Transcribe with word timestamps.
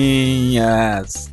comidinhas. 0.00 1.30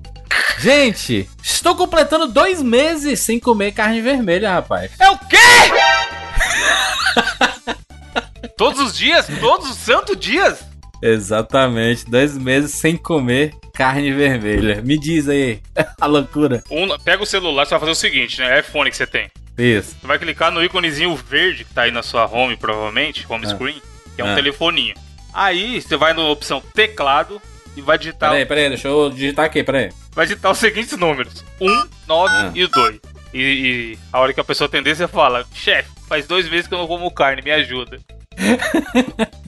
Gente, 0.60 1.30
estou 1.44 1.76
completando 1.76 2.28
dois 2.28 2.62
meses 2.64 3.20
sem 3.20 3.40
comer 3.40 3.72
carne 3.74 4.02
vermelha, 4.02 4.52
rapaz. 4.54 4.92
É 5.00 5.10
o 5.10 5.18
quê? 5.18 5.38
Todos 8.58 8.80
os 8.80 8.98
dias? 8.98 9.28
Todos 9.40 9.70
os 9.70 9.78
santos 9.78 10.18
dias? 10.20 10.66
Exatamente, 11.02 12.10
dois 12.10 12.36
meses 12.36 12.72
sem 12.72 12.98
comer 12.98 13.54
carne 13.76 14.12
vermelha. 14.12 14.82
Me 14.82 14.98
diz 15.00 15.30
aí, 15.30 15.62
a 16.02 16.08
loucura. 16.08 16.64
Um, 16.72 16.88
pega 16.98 17.22
o 17.22 17.26
celular, 17.26 17.66
você 17.66 17.72
vai 17.72 17.80
fazer 17.82 17.92
o 17.92 17.96
seguinte, 17.96 18.40
né? 18.40 18.58
É 18.58 18.62
iPhone 18.62 18.90
que 18.90 18.98
você 18.98 19.06
tem. 19.06 19.30
Isso. 19.56 19.96
Você 20.02 20.08
vai 20.08 20.18
clicar 20.18 20.52
no 20.52 20.64
íconezinho 20.64 21.16
verde 21.16 21.66
que 21.66 21.74
tá 21.74 21.84
aí 21.84 21.92
na 21.92 22.02
sua 22.02 22.26
home, 22.26 22.58
provavelmente, 22.58 23.26
home 23.30 23.46
Ah. 23.46 23.50
screen, 23.50 23.80
que 24.16 24.22
é 24.22 24.26
um 24.26 24.32
Ah. 24.32 24.36
telefoninho. 24.36 24.96
Aí 25.32 25.80
você 25.82 25.96
vai 25.96 26.14
na 26.14 26.24
opção 26.24 26.60
teclado 26.74 27.40
e 27.78 27.82
vai 27.82 27.98
digitar, 27.98 28.32
Peraí, 28.32 28.46
peraí, 28.46 28.68
deixa 28.70 28.88
eu 28.90 29.10
digitar 29.10 29.46
aqui, 29.46 29.64
peraí. 29.64 29.90
vai 30.14 30.26
digitar 30.26 30.52
os 30.52 30.58
seguintes 30.58 30.98
números: 30.98 31.46
1, 31.62 31.88
9 32.08 32.34
Ah. 32.36 32.52
e 32.54 32.68
2. 32.68 33.00
E, 33.34 33.40
e 33.40 34.00
a 34.12 34.20
hora 34.20 34.34
que 34.34 34.40
a 34.40 34.44
pessoa 34.44 34.68
atender, 34.68 34.96
você 34.96 35.08
fala: 35.08 35.46
chefe, 35.54 35.90
faz 36.08 36.26
dois 36.28 36.50
meses 36.50 36.68
que 36.68 36.74
eu 36.74 36.78
não 36.80 36.88
como 36.88 37.10
carne, 37.12 37.42
me 37.42 37.52
ajuda. 37.52 38.00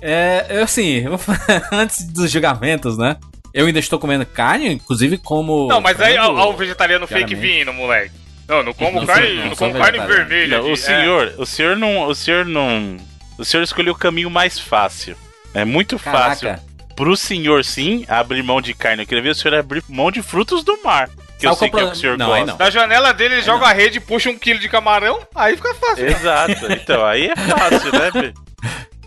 É, 0.00 0.46
eu 0.50 0.62
assim, 0.64 0.98
eu 1.04 1.10
vou 1.10 1.18
falar- 1.18 1.68
antes 1.72 2.04
dos 2.06 2.30
julgamentos, 2.30 2.98
né? 2.98 3.16
Eu 3.52 3.66
ainda 3.66 3.78
estou 3.78 3.98
comendo 3.98 4.26
carne, 4.26 4.70
inclusive 4.72 5.16
como. 5.16 5.66
não, 5.68 5.80
mas 5.80 5.98
aí 6.00 6.18
ó 6.18 6.50
o 6.50 6.56
vegetariano 6.56 7.06
fake 7.06 7.34
vindo, 7.34 7.72
moleque. 7.72 8.12
Não, 8.46 8.62
não 8.62 8.72
como 8.74 9.00
Não 9.00 9.06
carne, 9.06 9.26
sou- 9.26 9.36
não, 9.36 9.44
não 9.46 9.56
como 9.56 9.74
carne 9.78 9.98
vermelha. 10.06 10.58
Não, 10.58 10.70
o 10.70 10.76
senhor, 10.76 11.34
o 11.38 11.46
senhor 11.46 11.76
não, 11.76 12.02
o 12.06 12.14
senhor 12.14 12.44
não, 12.44 12.96
o 13.38 13.44
senhor 13.44 13.62
escolheu 13.62 13.94
o 13.94 13.98
caminho 13.98 14.30
mais 14.30 14.58
fácil. 14.58 15.16
É 15.54 15.64
muito 15.64 15.98
fácil 15.98 16.48
Caraca. 16.48 16.62
Pro 16.96 17.16
senhor 17.16 17.64
sim 17.64 18.04
abrir 18.08 18.42
mão 18.42 18.60
de 18.60 18.72
carne. 18.74 19.02
Eu 19.02 19.06
queria 19.06 19.22
ver 19.22 19.30
o 19.30 19.34
senhor 19.34 19.54
abrir 19.58 19.84
mão 19.88 20.10
de 20.10 20.22
frutos 20.22 20.64
do 20.64 20.82
mar, 20.82 21.08
que 21.38 21.46
eu 21.46 21.50
Sabe 21.50 21.58
sei 21.58 21.70
qual 21.70 21.80
que 21.82 21.84
é 21.84 21.88
o 21.88 21.90
que 21.92 21.96
o 21.96 22.00
senhor? 22.00 22.18
Não, 22.18 22.32
aí 22.32 22.40
gosta. 22.40 22.52
não. 22.52 22.56
Da 22.58 22.70
janela 22.70 23.12
dele, 23.12 23.34
ele 23.34 23.42
joga 23.42 23.66
a 23.66 23.72
rede, 23.72 24.00
puxa 24.00 24.30
um 24.30 24.38
quilo 24.38 24.58
de 24.58 24.68
camarão, 24.68 25.20
aí 25.34 25.54
fica 25.56 25.74
fácil. 25.74 26.06
Exato. 26.06 26.66
Então, 26.72 27.04
aí 27.04 27.26
é 27.28 27.36
fácil, 27.36 27.92
né? 27.92 28.32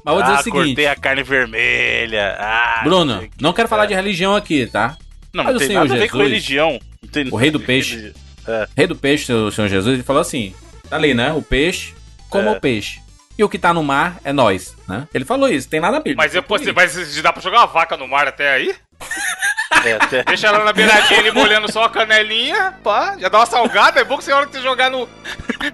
Mas 0.06 0.14
vou 0.16 0.24
dizer 0.24 0.36
ah, 0.36 0.40
o 0.40 0.44
seguinte, 0.44 0.66
cortei 0.68 0.88
a 0.88 0.96
carne 0.96 1.24
vermelha. 1.24 2.38
Ah, 2.40 2.82
Bruno, 2.84 3.20
que- 3.22 3.32
não 3.42 3.52
quero 3.54 3.68
falar 3.68 3.86
de 3.86 3.94
religião 3.94 4.36
aqui, 4.36 4.66
tá? 4.68 4.98
Não, 5.34 5.44
Mas 5.44 5.54
não 5.54 5.56
o 5.56 5.60
tem 5.60 5.68
Senhor 5.68 5.82
nada 5.82 5.94
a 5.94 5.98
ver 5.98 6.10
com 6.10 6.18
Jesus, 6.18 6.32
religião. 6.32 6.80
Não 7.04 7.10
tem 7.10 7.28
o 7.30 7.36
rei 7.36 7.52
do 7.52 7.60
peixe. 7.60 7.96
religião. 7.96 8.68
Rei 8.76 8.88
do 8.88 8.96
peixe, 8.96 9.32
o 9.34 9.52
Senhor 9.52 9.68
Jesus, 9.68 9.94
ele 9.96 10.04
falou 10.04 10.22
assim: 10.22 10.56
tá 10.90 10.96
ali, 10.96 11.14
né? 11.14 11.32
O 11.34 11.42
peixe, 11.42 11.94
como 12.30 12.50
É. 12.50 12.52
o 12.54 12.60
peixe. 12.60 13.02
E 13.40 13.44
o 13.44 13.48
que 13.48 13.58
tá 13.58 13.74
no 13.74 13.82
mar 13.82 14.18
é 14.26 14.34
nós, 14.34 14.76
né? 14.86 15.08
Ele 15.14 15.24
falou 15.24 15.48
isso, 15.48 15.70
tem 15.70 15.80
nada 15.80 15.96
a 15.96 16.00
ver. 16.02 16.14
Mas, 16.14 16.36
eu, 16.36 16.44
posso- 16.44 16.66
mas 16.76 17.22
dá 17.22 17.32
pra 17.32 17.42
jogar 17.42 17.60
uma 17.60 17.68
vaca 17.68 17.96
no 17.96 18.06
mar 18.06 18.28
até 18.28 18.52
aí? 18.54 18.76
É, 19.86 19.94
até- 19.94 20.24
Deixa 20.26 20.48
ela 20.48 20.66
na 20.66 20.74
beiradinha 20.74 21.22
ali 21.22 21.32
molhando 21.32 21.72
só 21.72 21.86
a 21.86 21.90
canelinha, 21.90 22.74
pá, 22.84 23.16
já 23.18 23.30
dá 23.30 23.38
uma 23.40 23.46
salgada. 23.46 24.02
É 24.02 24.04
bom 24.04 24.18
que 24.18 24.26
você, 24.26 24.34
hora 24.34 24.46
que 24.46 24.52
você 24.52 24.62
jogar 24.62 24.92
no, 24.92 25.08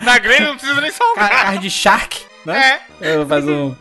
na 0.04 0.20
grelha, 0.20 0.50
não 0.50 0.58
precisa 0.58 0.80
nem 0.80 0.92
salgar. 0.92 1.28
Carne 1.30 1.58
de 1.58 1.72
shark, 1.72 2.22
né? 2.46 2.82
É. 3.02 3.16
Eu 3.16 3.26
faço 3.26 3.50
um. 3.50 3.76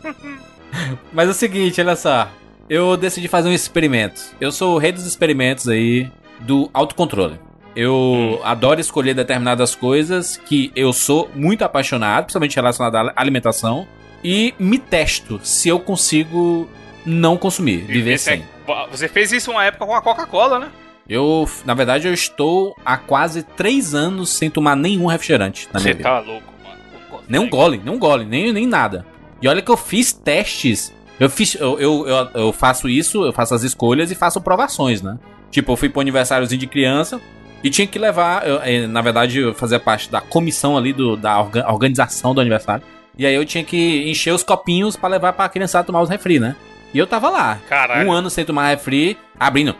Mas 1.13 1.27
é 1.27 1.31
o 1.31 1.33
seguinte, 1.35 1.79
olha 1.79 1.95
só. 1.95 2.27
Eu 2.67 2.97
decidi 2.97 3.27
fazer 3.27 3.49
um 3.49 3.53
experimento. 3.53 4.19
Eu 4.41 4.51
sou 4.51 4.73
o 4.73 4.77
rei 4.79 4.91
dos 4.91 5.05
experimentos 5.05 5.67
aí 5.67 6.09
do 6.39 6.71
autocontrole. 6.73 7.39
Eu 7.75 8.39
adoro 8.43 8.79
escolher 8.79 9.13
determinadas 9.13 9.75
coisas 9.75 10.37
que 10.37 10.71
eu 10.75 10.93
sou 10.93 11.29
muito 11.35 11.63
apaixonado, 11.63 12.25
principalmente 12.25 12.55
relacionado 12.55 12.95
à 12.95 13.13
alimentação, 13.15 13.85
e 14.23 14.53
me 14.57 14.79
testo 14.79 15.39
se 15.43 15.67
eu 15.67 15.79
consigo 15.79 16.69
não 17.05 17.37
consumir, 17.37 17.79
viver 17.83 18.13
é- 18.13 18.17
sem. 18.17 18.43
Você 18.89 19.07
fez 19.07 19.31
isso 19.31 19.51
uma 19.51 19.63
época 19.65 19.85
com 19.85 19.93
a 19.93 20.01
Coca-Cola, 20.01 20.59
né? 20.59 20.69
Eu, 21.07 21.47
na 21.65 21.75
verdade, 21.75 22.07
eu 22.07 22.13
estou 22.13 22.75
há 22.83 22.97
quase 22.97 23.43
três 23.43 23.93
anos 23.93 24.29
sem 24.29 24.49
tomar 24.49 24.75
nenhum 24.75 25.05
refrigerante 25.05 25.67
na 25.71 25.79
minha 25.79 25.91
Você 25.93 25.97
vida. 25.97 26.09
tá 26.09 26.19
louco, 26.19 26.51
mano. 26.63 27.23
Nem 27.27 27.39
um 27.39 27.47
gole, 27.49 27.79
nem 27.83 27.93
um 27.93 27.99
gole, 27.99 28.25
nem, 28.25 28.51
nem 28.51 28.65
nada. 28.65 29.05
E 29.39 29.47
olha 29.47 29.61
que 29.61 29.69
eu 29.69 29.77
fiz 29.77 30.11
testes. 30.11 30.91
Eu 31.19 31.29
fiz. 31.29 31.53
Eu, 31.55 31.79
eu, 31.79 32.07
eu, 32.07 32.29
eu 32.33 32.51
faço 32.53 32.89
isso, 32.89 33.23
eu 33.23 33.31
faço 33.31 33.53
as 33.53 33.61
escolhas 33.61 34.09
e 34.09 34.15
faço 34.15 34.41
provações, 34.41 35.03
né? 35.03 35.19
Tipo, 35.51 35.73
eu 35.73 35.77
fui 35.77 35.89
pro 35.89 36.01
aniversáriozinho 36.01 36.59
de 36.59 36.65
criança 36.67 37.21
e 37.67 37.69
tinha 37.69 37.87
que 37.87 37.97
levar. 37.99 38.47
eu, 38.47 38.61
eh, 38.63 38.87
na 38.87 39.01
verdade, 39.01 39.39
eu 39.39 39.53
fazia 39.53 39.79
parte 39.79 40.09
da 40.11 40.21
comissão 40.21 40.77
ali 40.77 40.93
do, 40.93 41.15
da 41.17 41.39
orga- 41.39 41.65
organização 41.71 42.33
do 42.33 42.39
aniversário. 42.41 42.83
E 43.17 43.25
aí 43.25 43.33
eu 43.33 43.45
tinha 43.45 43.63
que 43.63 44.09
encher 44.09 44.31
os 44.33 44.43
copinhos 44.43 44.95
pra 44.95 45.09
levar 45.09 45.33
pra 45.33 45.47
criançada 45.49 45.85
tomar 45.85 46.01
os 46.01 46.09
refri, 46.09 46.39
né? 46.39 46.55
E 46.93 46.97
eu 46.97 47.07
tava 47.07 47.29
lá. 47.29 47.59
Caralho. 47.67 48.07
Um 48.07 48.11
ano 48.11 48.29
sem 48.29 48.45
tomar 48.45 48.69
refri, 48.69 49.17
abrindo. 49.39 49.75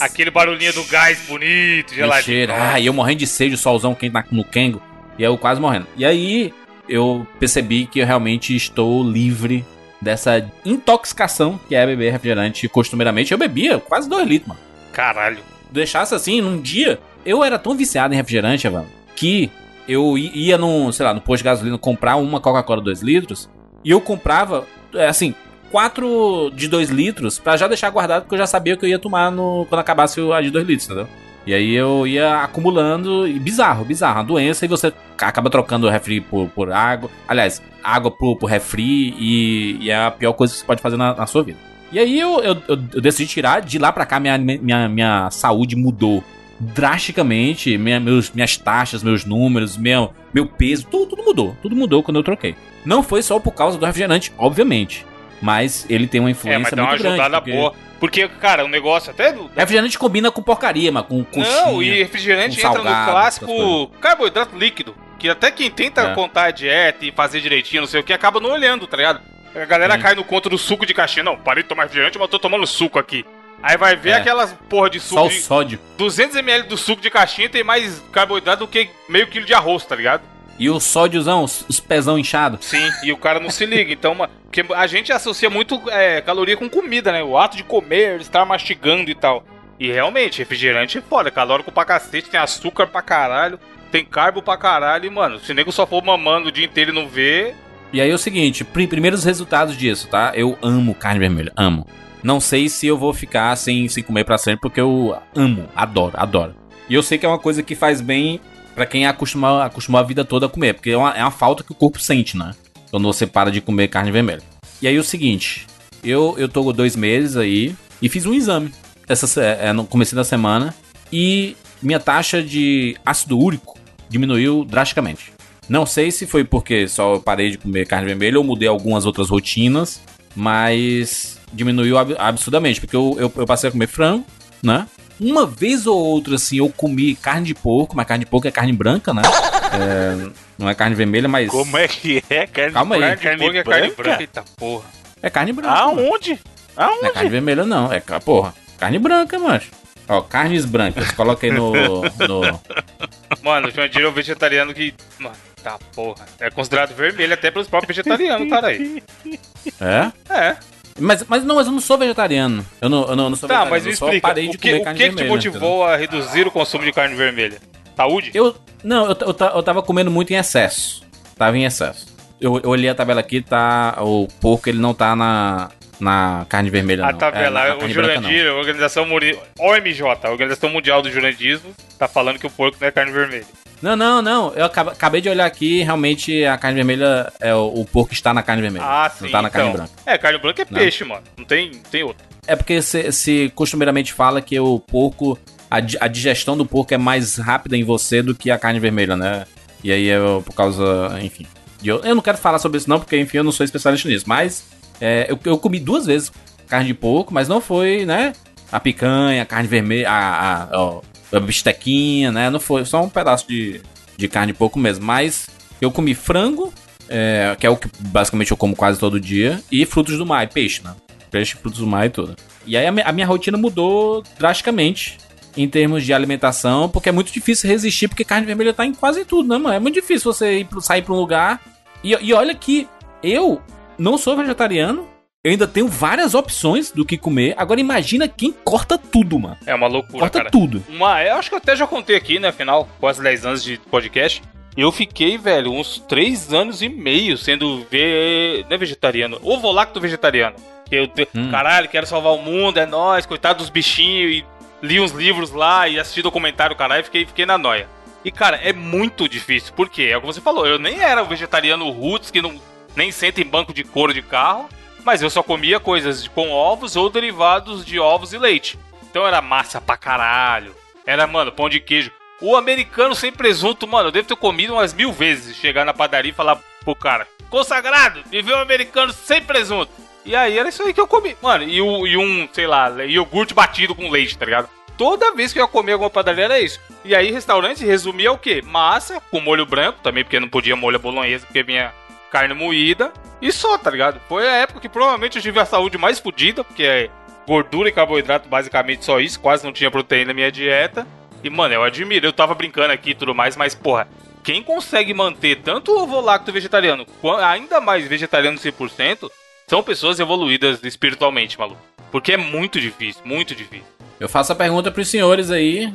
Aquele 0.00 0.30
barulhinho 0.30 0.72
do 0.72 0.84
gás 0.84 1.18
bonito, 1.28 1.94
geladinho. 1.94 2.24
cheiro. 2.24 2.52
Ah, 2.56 2.78
e 2.80 2.86
eu 2.86 2.92
morrendo 2.92 3.18
de 3.20 3.26
sede, 3.26 3.54
o 3.54 3.58
solzão 3.58 3.94
quente 3.94 4.14
no 4.30 4.44
Kengo. 4.44 4.82
E 5.18 5.22
eu 5.22 5.36
quase 5.38 5.60
morrendo. 5.60 5.86
E 5.96 6.04
aí 6.04 6.52
eu 6.88 7.26
percebi 7.38 7.86
que 7.86 8.00
eu 8.00 8.06
realmente 8.06 8.54
estou 8.56 9.02
livre 9.08 9.64
dessa 10.00 10.44
intoxicação 10.64 11.58
que 11.68 11.74
é 11.74 11.86
beber 11.86 12.10
refrigerante 12.12 12.66
costumeiramente. 12.68 13.32
Eu 13.32 13.38
bebia 13.38 13.78
quase 13.78 14.08
2 14.08 14.26
litros, 14.26 14.48
mano. 14.48 14.60
Caralho. 14.92 15.38
Deixasse 15.72 16.14
assim, 16.14 16.40
num 16.40 16.60
dia, 16.60 17.00
eu 17.24 17.42
era 17.42 17.58
tão 17.58 17.74
viciado 17.74 18.12
em 18.12 18.16
refrigerante, 18.16 18.66
Evan, 18.66 18.84
que 19.16 19.50
eu 19.88 20.16
ia 20.16 20.56
no, 20.56 20.92
sei 20.92 21.04
lá, 21.04 21.14
no 21.14 21.20
posto 21.20 21.38
de 21.38 21.44
gasolina 21.44 21.78
comprar 21.78 22.16
uma 22.16 22.40
Coca-Cola 22.40 22.80
2 22.80 23.02
litros 23.02 23.48
e 23.84 23.90
eu 23.90 24.00
comprava, 24.00 24.66
é, 24.94 25.06
assim, 25.06 25.34
quatro 25.70 26.52
de 26.54 26.68
2 26.68 26.90
litros 26.90 27.38
pra 27.38 27.56
já 27.56 27.66
deixar 27.66 27.90
guardado 27.90 28.22
porque 28.22 28.34
eu 28.34 28.38
já 28.38 28.46
sabia 28.46 28.76
que 28.76 28.84
eu 28.84 28.88
ia 28.88 28.98
tomar 28.98 29.30
no, 29.30 29.66
quando 29.68 29.80
acabasse 29.80 30.20
a 30.32 30.40
de 30.40 30.50
2 30.50 30.66
litros, 30.66 30.86
entendeu? 30.86 31.08
E 31.44 31.52
aí 31.52 31.74
eu 31.74 32.06
ia 32.06 32.42
acumulando, 32.42 33.26
e 33.26 33.36
bizarro, 33.38 33.84
bizarro, 33.84 34.18
uma 34.18 34.24
doença, 34.24 34.64
e 34.64 34.68
você 34.68 34.92
acaba 35.18 35.50
trocando 35.50 35.88
o 35.88 35.90
refri 35.90 36.20
por, 36.20 36.48
por 36.50 36.70
água. 36.70 37.10
Aliás, 37.26 37.60
água 37.82 38.12
por, 38.12 38.36
por 38.36 38.46
refri, 38.46 39.12
e, 39.18 39.78
e 39.80 39.90
é 39.90 40.04
a 40.04 40.10
pior 40.10 40.34
coisa 40.34 40.52
que 40.52 40.60
você 40.60 40.64
pode 40.64 40.80
fazer 40.80 40.96
na, 40.96 41.14
na 41.14 41.26
sua 41.26 41.42
vida. 41.42 41.58
E 41.92 41.98
aí 41.98 42.18
eu, 42.18 42.40
eu, 42.42 42.62
eu- 42.68 42.76
decidi 42.76 43.28
tirar, 43.30 43.60
de 43.60 43.78
lá 43.78 43.92
pra 43.92 44.06
cá 44.06 44.18
minha, 44.18 44.38
minha, 44.38 44.88
minha 44.88 45.30
saúde 45.30 45.76
mudou 45.76 46.24
drasticamente, 46.58 47.76
minha, 47.78 48.00
meus, 48.00 48.30
minhas 48.30 48.56
taxas, 48.56 49.02
meus 49.02 49.24
números, 49.24 49.76
meu, 49.76 50.12
meu 50.32 50.46
peso, 50.46 50.86
tudo, 50.90 51.06
tudo 51.10 51.22
mudou, 51.22 51.56
tudo 51.62 51.76
mudou 51.76 52.02
quando 52.02 52.16
eu 52.16 52.22
troquei. 52.22 52.54
Não 52.84 53.02
foi 53.02 53.22
só 53.22 53.38
por 53.38 53.52
causa 53.52 53.78
do 53.78 53.86
refrigerante, 53.86 54.32
obviamente, 54.38 55.04
mas 55.40 55.86
ele 55.88 56.06
tem 56.06 56.20
uma 56.20 56.28
É, 56.30 56.32
influência 56.32 56.60
mas 56.62 56.72
dá 56.72 56.82
uma 56.82 56.88
muito 56.90 57.02
grande. 57.02 57.20
ajudada 57.20 57.40
porque 57.42 57.56
boa. 57.56 57.74
Porque, 58.00 58.26
cara, 58.28 58.64
o 58.64 58.68
negócio 58.68 59.10
até 59.12 59.30
do. 59.32 59.48
Refrigerante 59.54 59.96
combina 59.96 60.28
com 60.28 60.42
porcaria, 60.42 60.90
mas 60.90 61.06
com 61.06 61.22
coxinha. 61.22 61.66
Não, 61.66 61.80
e 61.80 61.88
refrigerante 62.02 62.58
entra 62.58 62.72
salgado, 62.72 63.06
no 63.06 63.12
clássico 63.12 63.86
carboidrato 64.00 64.56
líquido. 64.58 64.92
Que 65.20 65.28
até 65.28 65.52
quem 65.52 65.70
tenta 65.70 66.00
É. 66.00 66.14
contar 66.14 66.46
a 66.46 66.50
dieta 66.50 67.04
e 67.06 67.12
fazer 67.12 67.40
direitinho, 67.40 67.82
não 67.82 67.88
sei 67.88 68.00
o 68.00 68.02
que, 68.02 68.12
acaba 68.12 68.40
não 68.40 68.50
olhando, 68.50 68.88
tá 68.88 68.96
ligado? 68.96 69.20
A 69.54 69.64
galera 69.64 69.94
Sim. 69.96 70.00
cai 70.00 70.14
no 70.14 70.24
conto 70.24 70.48
do 70.48 70.56
suco 70.58 70.86
de 70.86 70.94
caixinha. 70.94 71.22
Não, 71.24 71.36
parei 71.36 71.62
de 71.62 71.68
tomar 71.68 71.82
refrigerante, 71.84 72.18
mas 72.18 72.28
tô 72.30 72.38
tomando 72.38 72.66
suco 72.66 72.98
aqui. 72.98 73.24
Aí 73.62 73.76
vai 73.76 73.94
ver 73.94 74.10
É. 74.10 74.14
aquelas 74.14 74.52
porra 74.68 74.90
de 74.90 74.98
Só 74.98 75.16
suco 75.16 75.26
o 75.26 75.28
de 75.28 75.40
sódio. 75.42 75.78
200ml 75.98 76.62
do 76.64 76.76
suco 76.76 77.00
de 77.02 77.10
caixinha 77.10 77.48
tem 77.48 77.62
mais 77.62 78.02
carboidrato 78.12 78.60
do 78.60 78.68
que 78.68 78.88
meio 79.08 79.26
quilo 79.28 79.44
de 79.46 79.54
arroz, 79.54 79.84
tá 79.84 79.94
ligado? 79.94 80.22
E 80.58 80.68
o 80.68 80.78
sódiozão, 80.80 81.44
os, 81.44 81.64
os 81.68 81.80
pezão 81.80 82.18
inchado. 82.18 82.58
Sim, 82.60 82.88
e 83.04 83.12
o 83.12 83.16
cara 83.16 83.40
não 83.40 83.50
se 83.50 83.64
liga. 83.64 83.92
Então, 83.92 84.14
ma- 84.14 84.28
porque 84.44 84.64
a 84.74 84.86
gente 84.86 85.12
associa 85.12 85.48
muito 85.48 85.80
é, 85.90 86.20
caloria 86.20 86.56
com 86.56 86.68
comida, 86.68 87.10
né? 87.12 87.22
O 87.22 87.38
ato 87.38 87.56
de 87.56 87.62
comer, 87.64 88.20
estar 88.20 88.44
mastigando 88.44 89.10
e 89.10 89.14
tal. 89.14 89.44
E 89.78 89.90
realmente, 89.90 90.38
refrigerante 90.38 90.98
é 90.98 91.00
foda, 91.00 91.30
calórico 91.30 91.72
pra 91.72 91.84
cacete, 91.84 92.30
tem 92.30 92.38
açúcar 92.38 92.86
pra 92.86 93.00
caralho, 93.02 93.58
tem 93.90 94.04
carbo 94.04 94.42
pra 94.42 94.56
caralho, 94.56 95.06
e, 95.06 95.10
mano, 95.10 95.40
se 95.40 95.50
o 95.50 95.54
nego 95.54 95.72
só 95.72 95.86
for 95.86 96.02
mamando 96.04 96.48
o 96.48 96.52
dia 96.52 96.64
inteiro 96.66 96.90
e 96.92 96.94
não 96.94 97.08
vê. 97.08 97.54
E 97.92 98.00
aí 98.00 98.10
é 98.10 98.14
o 98.14 98.18
seguinte, 98.18 98.64
pri- 98.64 98.86
primeiros 98.86 99.22
resultados 99.24 99.76
disso, 99.76 100.08
tá? 100.08 100.32
Eu 100.34 100.56
amo 100.62 100.94
carne 100.94 101.18
vermelha, 101.20 101.52
amo. 101.56 101.86
Não 102.22 102.40
sei 102.40 102.68
se 102.68 102.86
eu 102.86 102.96
vou 102.96 103.12
ficar 103.12 103.54
sem, 103.56 103.88
sem 103.88 104.02
comer 104.02 104.24
pra 104.24 104.38
sempre, 104.38 104.60
porque 104.60 104.80
eu 104.80 105.16
amo, 105.34 105.68
adoro, 105.74 106.12
adoro. 106.16 106.54
E 106.88 106.94
eu 106.94 107.02
sei 107.02 107.18
que 107.18 107.26
é 107.26 107.28
uma 107.28 107.38
coisa 107.38 107.62
que 107.62 107.74
faz 107.74 108.00
bem 108.00 108.40
pra 108.74 108.86
quem 108.86 109.06
acostumou, 109.06 109.60
acostumou 109.60 110.00
a 110.00 110.04
vida 110.04 110.24
toda 110.24 110.46
a 110.46 110.48
comer, 110.48 110.74
porque 110.74 110.90
é 110.90 110.96
uma, 110.96 111.10
é 111.10 111.20
uma 111.22 111.30
falta 111.30 111.62
que 111.62 111.72
o 111.72 111.74
corpo 111.74 112.00
sente, 112.00 112.36
né? 112.36 112.52
Quando 112.90 113.04
você 113.04 113.26
para 113.26 113.50
de 113.50 113.60
comer 113.60 113.88
carne 113.88 114.10
vermelha. 114.10 114.42
E 114.80 114.88
aí 114.88 114.98
o 114.98 115.04
seguinte, 115.04 115.66
eu, 116.02 116.34
eu 116.38 116.48
tô 116.48 116.72
dois 116.72 116.96
meses 116.96 117.36
aí 117.36 117.74
e 118.00 118.08
fiz 118.08 118.24
um 118.24 118.32
exame 118.32 118.72
essa, 119.08 119.42
é, 119.42 119.72
no 119.72 119.84
começo 119.84 120.14
da 120.14 120.24
semana 120.24 120.74
e 121.12 121.56
minha 121.82 122.00
taxa 122.00 122.42
de 122.42 122.96
ácido 123.04 123.38
úrico 123.38 123.78
diminuiu 124.08 124.64
drasticamente. 124.64 125.32
Não 125.72 125.86
sei 125.86 126.10
se 126.10 126.26
foi 126.26 126.44
porque 126.44 126.86
só 126.86 127.14
eu 127.14 127.20
parei 127.20 127.52
de 127.52 127.56
comer 127.56 127.86
carne 127.86 128.04
vermelha 128.06 128.36
ou 128.36 128.44
mudei 128.44 128.68
algumas 128.68 129.06
outras 129.06 129.30
rotinas, 129.30 130.02
mas 130.36 131.38
diminuiu 131.50 131.96
ab- 131.96 132.14
absurdamente, 132.18 132.78
porque 132.78 132.94
eu, 132.94 133.16
eu, 133.18 133.32
eu 133.34 133.46
passei 133.46 133.70
a 133.70 133.72
comer 133.72 133.86
frango, 133.86 134.22
né? 134.62 134.86
Uma 135.18 135.46
vez 135.46 135.86
ou 135.86 135.96
outra, 135.98 136.34
assim, 136.34 136.58
eu 136.58 136.68
comi 136.68 137.14
carne 137.14 137.46
de 137.46 137.54
porco, 137.54 137.96
mas 137.96 138.06
carne 138.06 138.22
de 138.26 138.30
porco 138.30 138.46
é 138.46 138.50
carne 138.50 138.74
branca, 138.74 139.14
né? 139.14 139.22
É, 139.72 140.28
não 140.58 140.68
é 140.68 140.74
carne 140.74 140.94
vermelha, 140.94 141.26
mas 141.26 141.48
Como 141.50 141.78
é 141.78 141.88
que 141.88 142.22
é? 142.28 142.46
Carne 142.46 142.72
Calma 142.74 142.94
aí. 142.96 143.16
Carne 143.16 143.38
de 143.38 143.42
porco 143.42 143.56
é 143.56 143.62
carne 143.64 143.90
branca? 143.96 144.20
eita 144.22 144.44
porra. 144.58 144.84
é 145.22 145.30
carne 145.30 145.52
branca. 145.54 145.86
mano. 145.86 146.00
Aonde? 146.02 146.38
Aonde? 146.76 147.00
Não 147.00 147.08
é 147.08 147.12
carne 147.12 147.30
vermelha, 147.30 147.64
não. 147.64 147.90
É, 147.90 147.98
porra, 147.98 148.52
carne 148.78 148.98
branca, 148.98 149.38
macho. 149.38 149.70
Ó, 150.06 150.20
carnes 150.20 150.66
brancas. 150.66 151.10
Coloca 151.12 151.46
aí 151.46 151.52
no. 151.54 151.72
no... 151.72 152.60
Mano, 153.42 153.68
o 153.68 153.70
Jandir 153.70 154.02
é 154.02 154.08
um 154.08 154.12
vegetariano 154.12 154.74
que. 154.74 154.92
Mano, 155.18 155.34
tá 155.62 155.78
porra. 155.94 156.24
É 156.40 156.50
considerado 156.50 156.94
vermelho 156.94 157.32
até 157.34 157.50
pelos 157.50 157.68
próprios 157.68 157.96
vegetarianos, 157.96 158.48
cara 158.48 158.68
aí. 158.68 159.02
É? 159.80 160.12
É. 160.34 160.56
Mas, 160.98 161.24
mas 161.26 161.44
não, 161.44 161.54
mas 161.56 161.66
eu 161.66 161.72
não 161.72 161.80
sou 161.80 161.96
vegetariano. 161.96 162.66
Eu 162.80 162.88
não, 162.88 163.02
eu 163.08 163.16
não, 163.16 163.24
eu 163.24 163.30
não 163.30 163.36
sou 163.36 163.48
Tá, 163.48 163.64
vegetariano. 163.64 163.70
mas 163.70 163.84
me 163.86 163.92
explica. 163.92 164.28
parei 164.28 164.48
de 164.48 164.56
O 164.56 164.58
que, 164.60 164.68
comer 164.70 164.80
o 164.80 164.84
carne 164.84 164.98
que, 164.98 165.04
que 165.04 165.10
te 165.10 165.16
vermelha, 165.16 165.36
entendeu? 165.38 165.52
motivou 165.60 165.84
a 165.86 165.96
reduzir 165.96 166.46
o 166.46 166.50
consumo 166.50 166.84
de 166.84 166.92
carne 166.92 167.14
vermelha? 167.14 167.58
Saúde? 167.96 168.30
Eu. 168.34 168.56
Não, 168.84 169.06
eu, 169.10 169.16
eu, 169.20 169.36
eu 169.54 169.62
tava 169.62 169.82
comendo 169.82 170.10
muito 170.10 170.32
em 170.32 170.36
excesso. 170.36 171.02
Tava 171.38 171.56
em 171.56 171.64
excesso. 171.64 172.06
Eu, 172.40 172.60
eu 172.62 172.70
olhei 172.70 172.90
a 172.90 172.94
tabela 172.94 173.20
aqui, 173.20 173.40
tá. 173.40 173.96
O 174.00 174.26
porco 174.40 174.68
ele 174.68 174.78
não 174.78 174.92
tá 174.94 175.14
na. 175.16 175.70
Na 176.00 176.44
carne 176.48 176.68
vermelha, 176.68 177.06
A 177.06 177.12
não. 177.12 177.18
tabela, 177.18 177.64
É, 177.64 177.74
o. 177.76 177.88
Jurandir, 177.88 178.48
a 178.48 178.54
Organização 178.54 179.06
Muri... 179.06 179.38
OMJ, 179.56 180.02
a 180.24 180.30
Organização 180.30 180.68
Mundial 180.68 181.00
do 181.00 181.08
Jurandismo, 181.08 181.72
tá 181.96 182.08
falando 182.08 182.40
que 182.40 182.46
o 182.46 182.50
porco 182.50 182.76
não 182.80 182.88
é 182.88 182.90
carne 182.90 183.12
vermelha. 183.12 183.46
Não, 183.82 183.96
não, 183.96 184.22
não. 184.22 184.52
Eu 184.54 184.64
acab- 184.64 184.88
acabei 184.90 185.20
de 185.20 185.28
olhar 185.28 185.44
aqui 185.44 185.82
realmente 185.82 186.44
a 186.44 186.56
carne 186.56 186.76
vermelha 186.76 187.32
é 187.40 187.52
o, 187.54 187.66
o 187.80 187.84
porco 187.84 188.12
está 188.12 188.32
na 188.32 188.42
carne 188.42 188.62
vermelha. 188.62 188.84
Ah, 188.86 189.10
sim. 189.10 189.24
Não 189.24 189.30
tá 189.32 189.42
na 189.42 189.50
carne 189.50 189.70
então. 189.70 189.80
branca. 189.86 189.92
É, 190.06 190.16
carne 190.16 190.38
branca 190.38 190.62
é 190.62 190.66
Não. 190.70 190.78
peixe, 190.78 191.04
mano. 191.04 191.22
Não 191.36 191.44
tem, 191.44 191.72
tem 191.90 192.04
outro. 192.04 192.24
É 192.46 192.54
porque 192.54 192.80
se, 192.80 193.10
se 193.12 193.52
costumeiramente 193.54 194.12
fala 194.12 194.40
que 194.40 194.58
o 194.58 194.78
porco. 194.78 195.38
A, 195.70 195.78
a 196.04 196.06
digestão 196.08 196.56
do 196.56 196.66
porco 196.66 196.92
é 196.92 196.98
mais 196.98 197.36
rápida 197.36 197.76
em 197.76 197.82
você 197.82 198.20
do 198.22 198.34
que 198.34 198.50
a 198.50 198.58
carne 198.58 198.78
vermelha, 198.78 199.16
né? 199.16 199.46
E 199.82 199.90
aí 199.90 200.08
é 200.10 200.18
por 200.44 200.54
causa. 200.54 201.18
Enfim. 201.22 201.46
Eu, 201.82 202.00
eu 202.04 202.14
não 202.14 202.22
quero 202.22 202.38
falar 202.38 202.58
sobre 202.60 202.78
isso, 202.78 202.88
não, 202.88 203.00
porque 203.00 203.18
enfim, 203.18 203.38
eu 203.38 203.44
não 203.44 203.50
sou 203.50 203.64
especialista 203.64 204.08
nisso. 204.08 204.24
Mas 204.28 204.64
é, 205.00 205.26
eu, 205.28 205.38
eu 205.44 205.58
comi 205.58 205.80
duas 205.80 206.06
vezes 206.06 206.30
carne 206.68 206.86
de 206.86 206.94
porco, 206.94 207.34
mas 207.34 207.48
não 207.48 207.60
foi, 207.60 208.04
né? 208.06 208.32
A 208.70 208.78
picanha, 208.78 209.42
a 209.42 209.46
carne 209.46 209.66
vermelha, 209.68 210.08
a, 210.10 210.62
a, 210.64 210.68
ó, 210.78 211.00
bistequinha, 211.40 212.30
né? 212.32 212.50
Não 212.50 212.60
foi 212.60 212.84
só 212.84 213.02
um 213.02 213.08
pedaço 213.08 213.46
de, 213.48 213.80
de 214.16 214.28
carne 214.28 214.52
de 214.52 214.58
porco 214.58 214.78
mesmo. 214.78 215.04
Mas 215.04 215.48
eu 215.80 215.90
comi 215.90 216.14
frango, 216.14 216.72
é, 217.08 217.56
que 217.58 217.66
é 217.66 217.70
o 217.70 217.76
que 217.76 217.88
basicamente 218.00 218.50
eu 218.50 218.56
como 218.56 218.74
quase 218.76 218.98
todo 218.98 219.18
dia, 219.20 219.62
e 219.70 219.84
frutos 219.86 220.16
do 220.18 220.26
mar, 220.26 220.44
e 220.44 220.46
peixe, 220.48 220.82
né? 220.82 220.94
Peixe, 221.30 221.54
frutos 221.56 221.80
do 221.80 221.86
mar 221.86 222.06
e 222.06 222.10
tudo. 222.10 222.36
E 222.66 222.76
aí 222.76 222.86
a, 222.86 222.92
mi- 222.92 223.02
a 223.04 223.10
minha 223.12 223.26
rotina 223.26 223.56
mudou 223.58 224.22
drasticamente 224.38 225.18
em 225.56 225.68
termos 225.68 226.04
de 226.04 226.12
alimentação, 226.14 226.88
porque 226.88 227.08
é 227.08 227.12
muito 227.12 227.32
difícil 227.32 227.68
resistir, 227.68 228.08
porque 228.08 228.24
carne 228.24 228.46
vermelha 228.46 228.72
tá 228.72 228.86
em 228.86 228.92
quase 228.94 229.24
tudo, 229.24 229.48
né, 229.48 229.58
mano? 229.58 229.74
É 229.74 229.78
muito 229.80 229.94
difícil 229.94 230.32
você 230.32 230.60
ir 230.60 230.64
pro- 230.66 230.80
sair 230.80 231.02
pra 231.02 231.12
um 231.14 231.16
lugar. 231.18 231.60
E, 232.04 232.12
e 232.20 232.32
olha 232.32 232.54
que 232.54 232.86
eu 233.22 233.60
não 233.98 234.16
sou 234.18 234.36
vegetariano, 234.36 235.06
eu 235.44 235.50
ainda 235.50 235.66
tenho 235.66 235.88
várias 235.88 236.34
opções 236.34 236.92
do 236.92 237.04
que 237.04 237.18
comer. 237.18 237.54
Agora 237.58 237.80
imagina 237.80 238.28
quem 238.28 238.52
corta 238.52 238.96
tudo, 238.96 239.38
mano. 239.40 239.56
É 239.66 239.74
uma 239.74 239.88
loucura, 239.88 240.20
Corta 240.20 240.38
cara. 240.38 240.50
tudo. 240.50 240.84
Uma, 240.88 241.20
eu 241.24 241.34
acho 241.34 241.48
que 241.48 241.54
eu 241.54 241.58
até 241.58 241.74
já 241.74 241.84
contei 241.84 242.14
aqui, 242.14 242.38
né, 242.38 242.48
afinal, 242.48 242.88
quase 243.00 243.20
10 243.20 243.46
anos 243.46 243.64
de 243.64 243.76
podcast. 243.90 244.40
Eu 244.76 244.92
fiquei, 244.92 245.36
velho, 245.36 245.72
uns 245.72 245.98
3 246.08 246.52
anos 246.54 246.80
e 246.80 246.88
meio 246.88 247.36
sendo 247.36 247.84
ve... 247.90 248.64
não 248.68 248.74
é 248.76 248.78
vegetariano, 248.78 249.38
ovo-lacto 249.42 250.00
vegetariano. 250.00 250.54
Que 250.88 250.94
eu, 250.94 251.08
te- 251.08 251.28
Hum. 251.34 251.50
caralho, 251.50 251.88
quero 251.88 252.06
salvar 252.06 252.32
o 252.34 252.38
mundo, 252.42 252.78
é 252.78 252.86
nóis, 252.86 253.26
coitado 253.26 253.58
dos 253.58 253.68
bichinhos, 253.68 254.36
e 254.36 254.44
li 254.80 255.00
uns 255.00 255.10
livros 255.10 255.50
lá 255.50 255.88
e 255.88 255.98
assisti 255.98 256.22
documentário, 256.22 256.76
caralho, 256.76 257.00
e 257.00 257.04
fiquei, 257.04 257.26
fiquei 257.26 257.44
na 257.46 257.58
noia. 257.58 257.88
E, 258.24 258.30
cara, 258.30 258.56
é 258.62 258.72
muito 258.72 259.28
difícil, 259.28 259.72
porque 259.74 260.02
é 260.04 260.16
o 260.16 260.20
que 260.20 260.26
você 260.28 260.40
falou, 260.40 260.66
eu 260.68 260.78
nem 260.78 261.00
era 261.00 261.20
o 261.20 261.26
vegetariano 261.26 261.90
roots, 261.90 262.30
que 262.30 262.40
não, 262.40 262.54
nem 262.94 263.10
senta 263.10 263.40
em 263.40 263.44
banco 263.46 263.74
de 263.74 263.82
couro 263.82 264.14
de 264.14 264.22
carro, 264.22 264.68
mas 265.04 265.22
eu 265.22 265.30
só 265.30 265.42
comia 265.42 265.78
coisas 265.80 266.26
com 266.28 266.50
ovos 266.50 266.96
ou 266.96 267.08
derivados 267.10 267.84
de 267.84 267.98
ovos 267.98 268.32
e 268.32 268.38
leite. 268.38 268.78
Então 269.10 269.26
era 269.26 269.40
massa 269.42 269.80
pra 269.80 269.96
caralho. 269.96 270.74
Era, 271.06 271.26
mano, 271.26 271.52
pão 271.52 271.68
de 271.68 271.80
queijo. 271.80 272.10
O 272.40 272.56
americano 272.56 273.14
sem 273.14 273.30
presunto, 273.30 273.86
mano, 273.86 274.08
eu 274.08 274.12
devo 274.12 274.28
ter 274.28 274.36
comido 274.36 274.72
umas 274.74 274.92
mil 274.94 275.12
vezes. 275.12 275.56
Chegar 275.56 275.84
na 275.84 275.92
padaria 275.94 276.30
e 276.30 276.34
falar 276.34 276.58
pro 276.84 276.94
cara: 276.94 277.26
Consagrado, 277.50 278.22
vê 278.30 278.54
um 278.54 278.58
americano 278.60 279.12
sem 279.12 279.42
presunto. 279.42 279.90
E 280.24 280.34
aí 280.34 280.56
era 280.58 280.68
isso 280.68 280.82
aí 280.82 280.94
que 280.94 281.00
eu 281.00 281.06
comi. 281.06 281.36
Mano, 281.42 281.64
e, 281.64 281.80
o- 281.80 282.06
e 282.06 282.16
um, 282.16 282.48
sei 282.52 282.66
lá, 282.66 282.88
iogurte 283.04 283.52
batido 283.54 283.94
com 283.94 284.08
leite, 284.10 284.38
tá 284.38 284.44
ligado? 284.44 284.68
Toda 284.96 285.32
vez 285.34 285.52
que 285.52 285.58
eu 285.58 285.64
ia 285.64 285.68
comer 285.68 285.92
alguma 285.92 286.10
padaria 286.10 286.44
era 286.44 286.60
isso. 286.60 286.78
E 287.04 287.14
aí, 287.14 287.30
restaurante 287.32 287.84
resumia 287.84 288.30
o 288.30 288.38
quê? 288.38 288.62
Massa 288.64 289.20
com 289.30 289.40
molho 289.40 289.66
branco, 289.66 289.98
também 290.02 290.22
porque 290.22 290.38
não 290.38 290.48
podia 290.48 290.76
molho 290.76 290.98
bolonhesa, 290.98 291.44
porque 291.46 291.62
vinha 291.62 291.92
carne 292.32 292.54
moída. 292.54 293.12
E 293.42 293.52
só, 293.52 293.76
tá 293.76 293.90
ligado? 293.90 294.18
Foi 294.26 294.48
a 294.48 294.56
época 294.56 294.80
que 294.80 294.88
provavelmente 294.88 295.36
eu 295.36 295.42
tive 295.42 295.60
a 295.60 295.66
saúde 295.66 295.98
mais 295.98 296.18
fodida, 296.18 296.64
porque 296.64 296.82
é 296.82 297.10
gordura 297.46 297.90
e 297.90 297.92
carboidrato, 297.92 298.48
basicamente 298.48 299.04
só 299.04 299.20
isso. 299.20 299.38
Quase 299.38 299.64
não 299.64 299.72
tinha 299.72 299.90
proteína 299.90 300.28
na 300.28 300.34
minha 300.34 300.50
dieta. 300.50 301.06
E, 301.44 301.50
mano, 301.50 301.74
eu 301.74 301.82
admiro. 301.82 302.26
Eu 302.26 302.32
tava 302.32 302.54
brincando 302.54 302.92
aqui 302.92 303.10
e 303.10 303.14
tudo 303.14 303.34
mais, 303.34 303.54
mas, 303.54 303.74
porra, 303.74 304.08
quem 304.42 304.62
consegue 304.62 305.12
manter 305.12 305.60
tanto 305.60 305.92
ovo 305.92 306.20
lacto 306.20 306.50
vegetariano, 306.50 307.06
ainda 307.44 307.80
mais 307.80 308.08
vegetariano 308.08 308.56
100%, 308.56 309.30
são 309.66 309.82
pessoas 309.82 310.18
evoluídas 310.18 310.82
espiritualmente, 310.82 311.58
maluco. 311.58 311.80
Porque 312.10 312.32
é 312.32 312.36
muito 312.36 312.80
difícil, 312.80 313.22
muito 313.24 313.54
difícil. 313.54 313.86
Eu 314.18 314.28
faço 314.28 314.52
a 314.52 314.56
pergunta 314.56 314.90
pros 314.90 315.08
senhores 315.08 315.50
aí: 315.50 315.92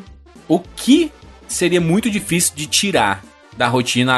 o 0.47 0.59
que 0.59 1.11
seria 1.47 1.81
muito 1.81 2.09
difícil 2.09 2.55
de 2.55 2.67
tirar 2.67 3.23
da 3.55 3.67
rotina 3.67 4.15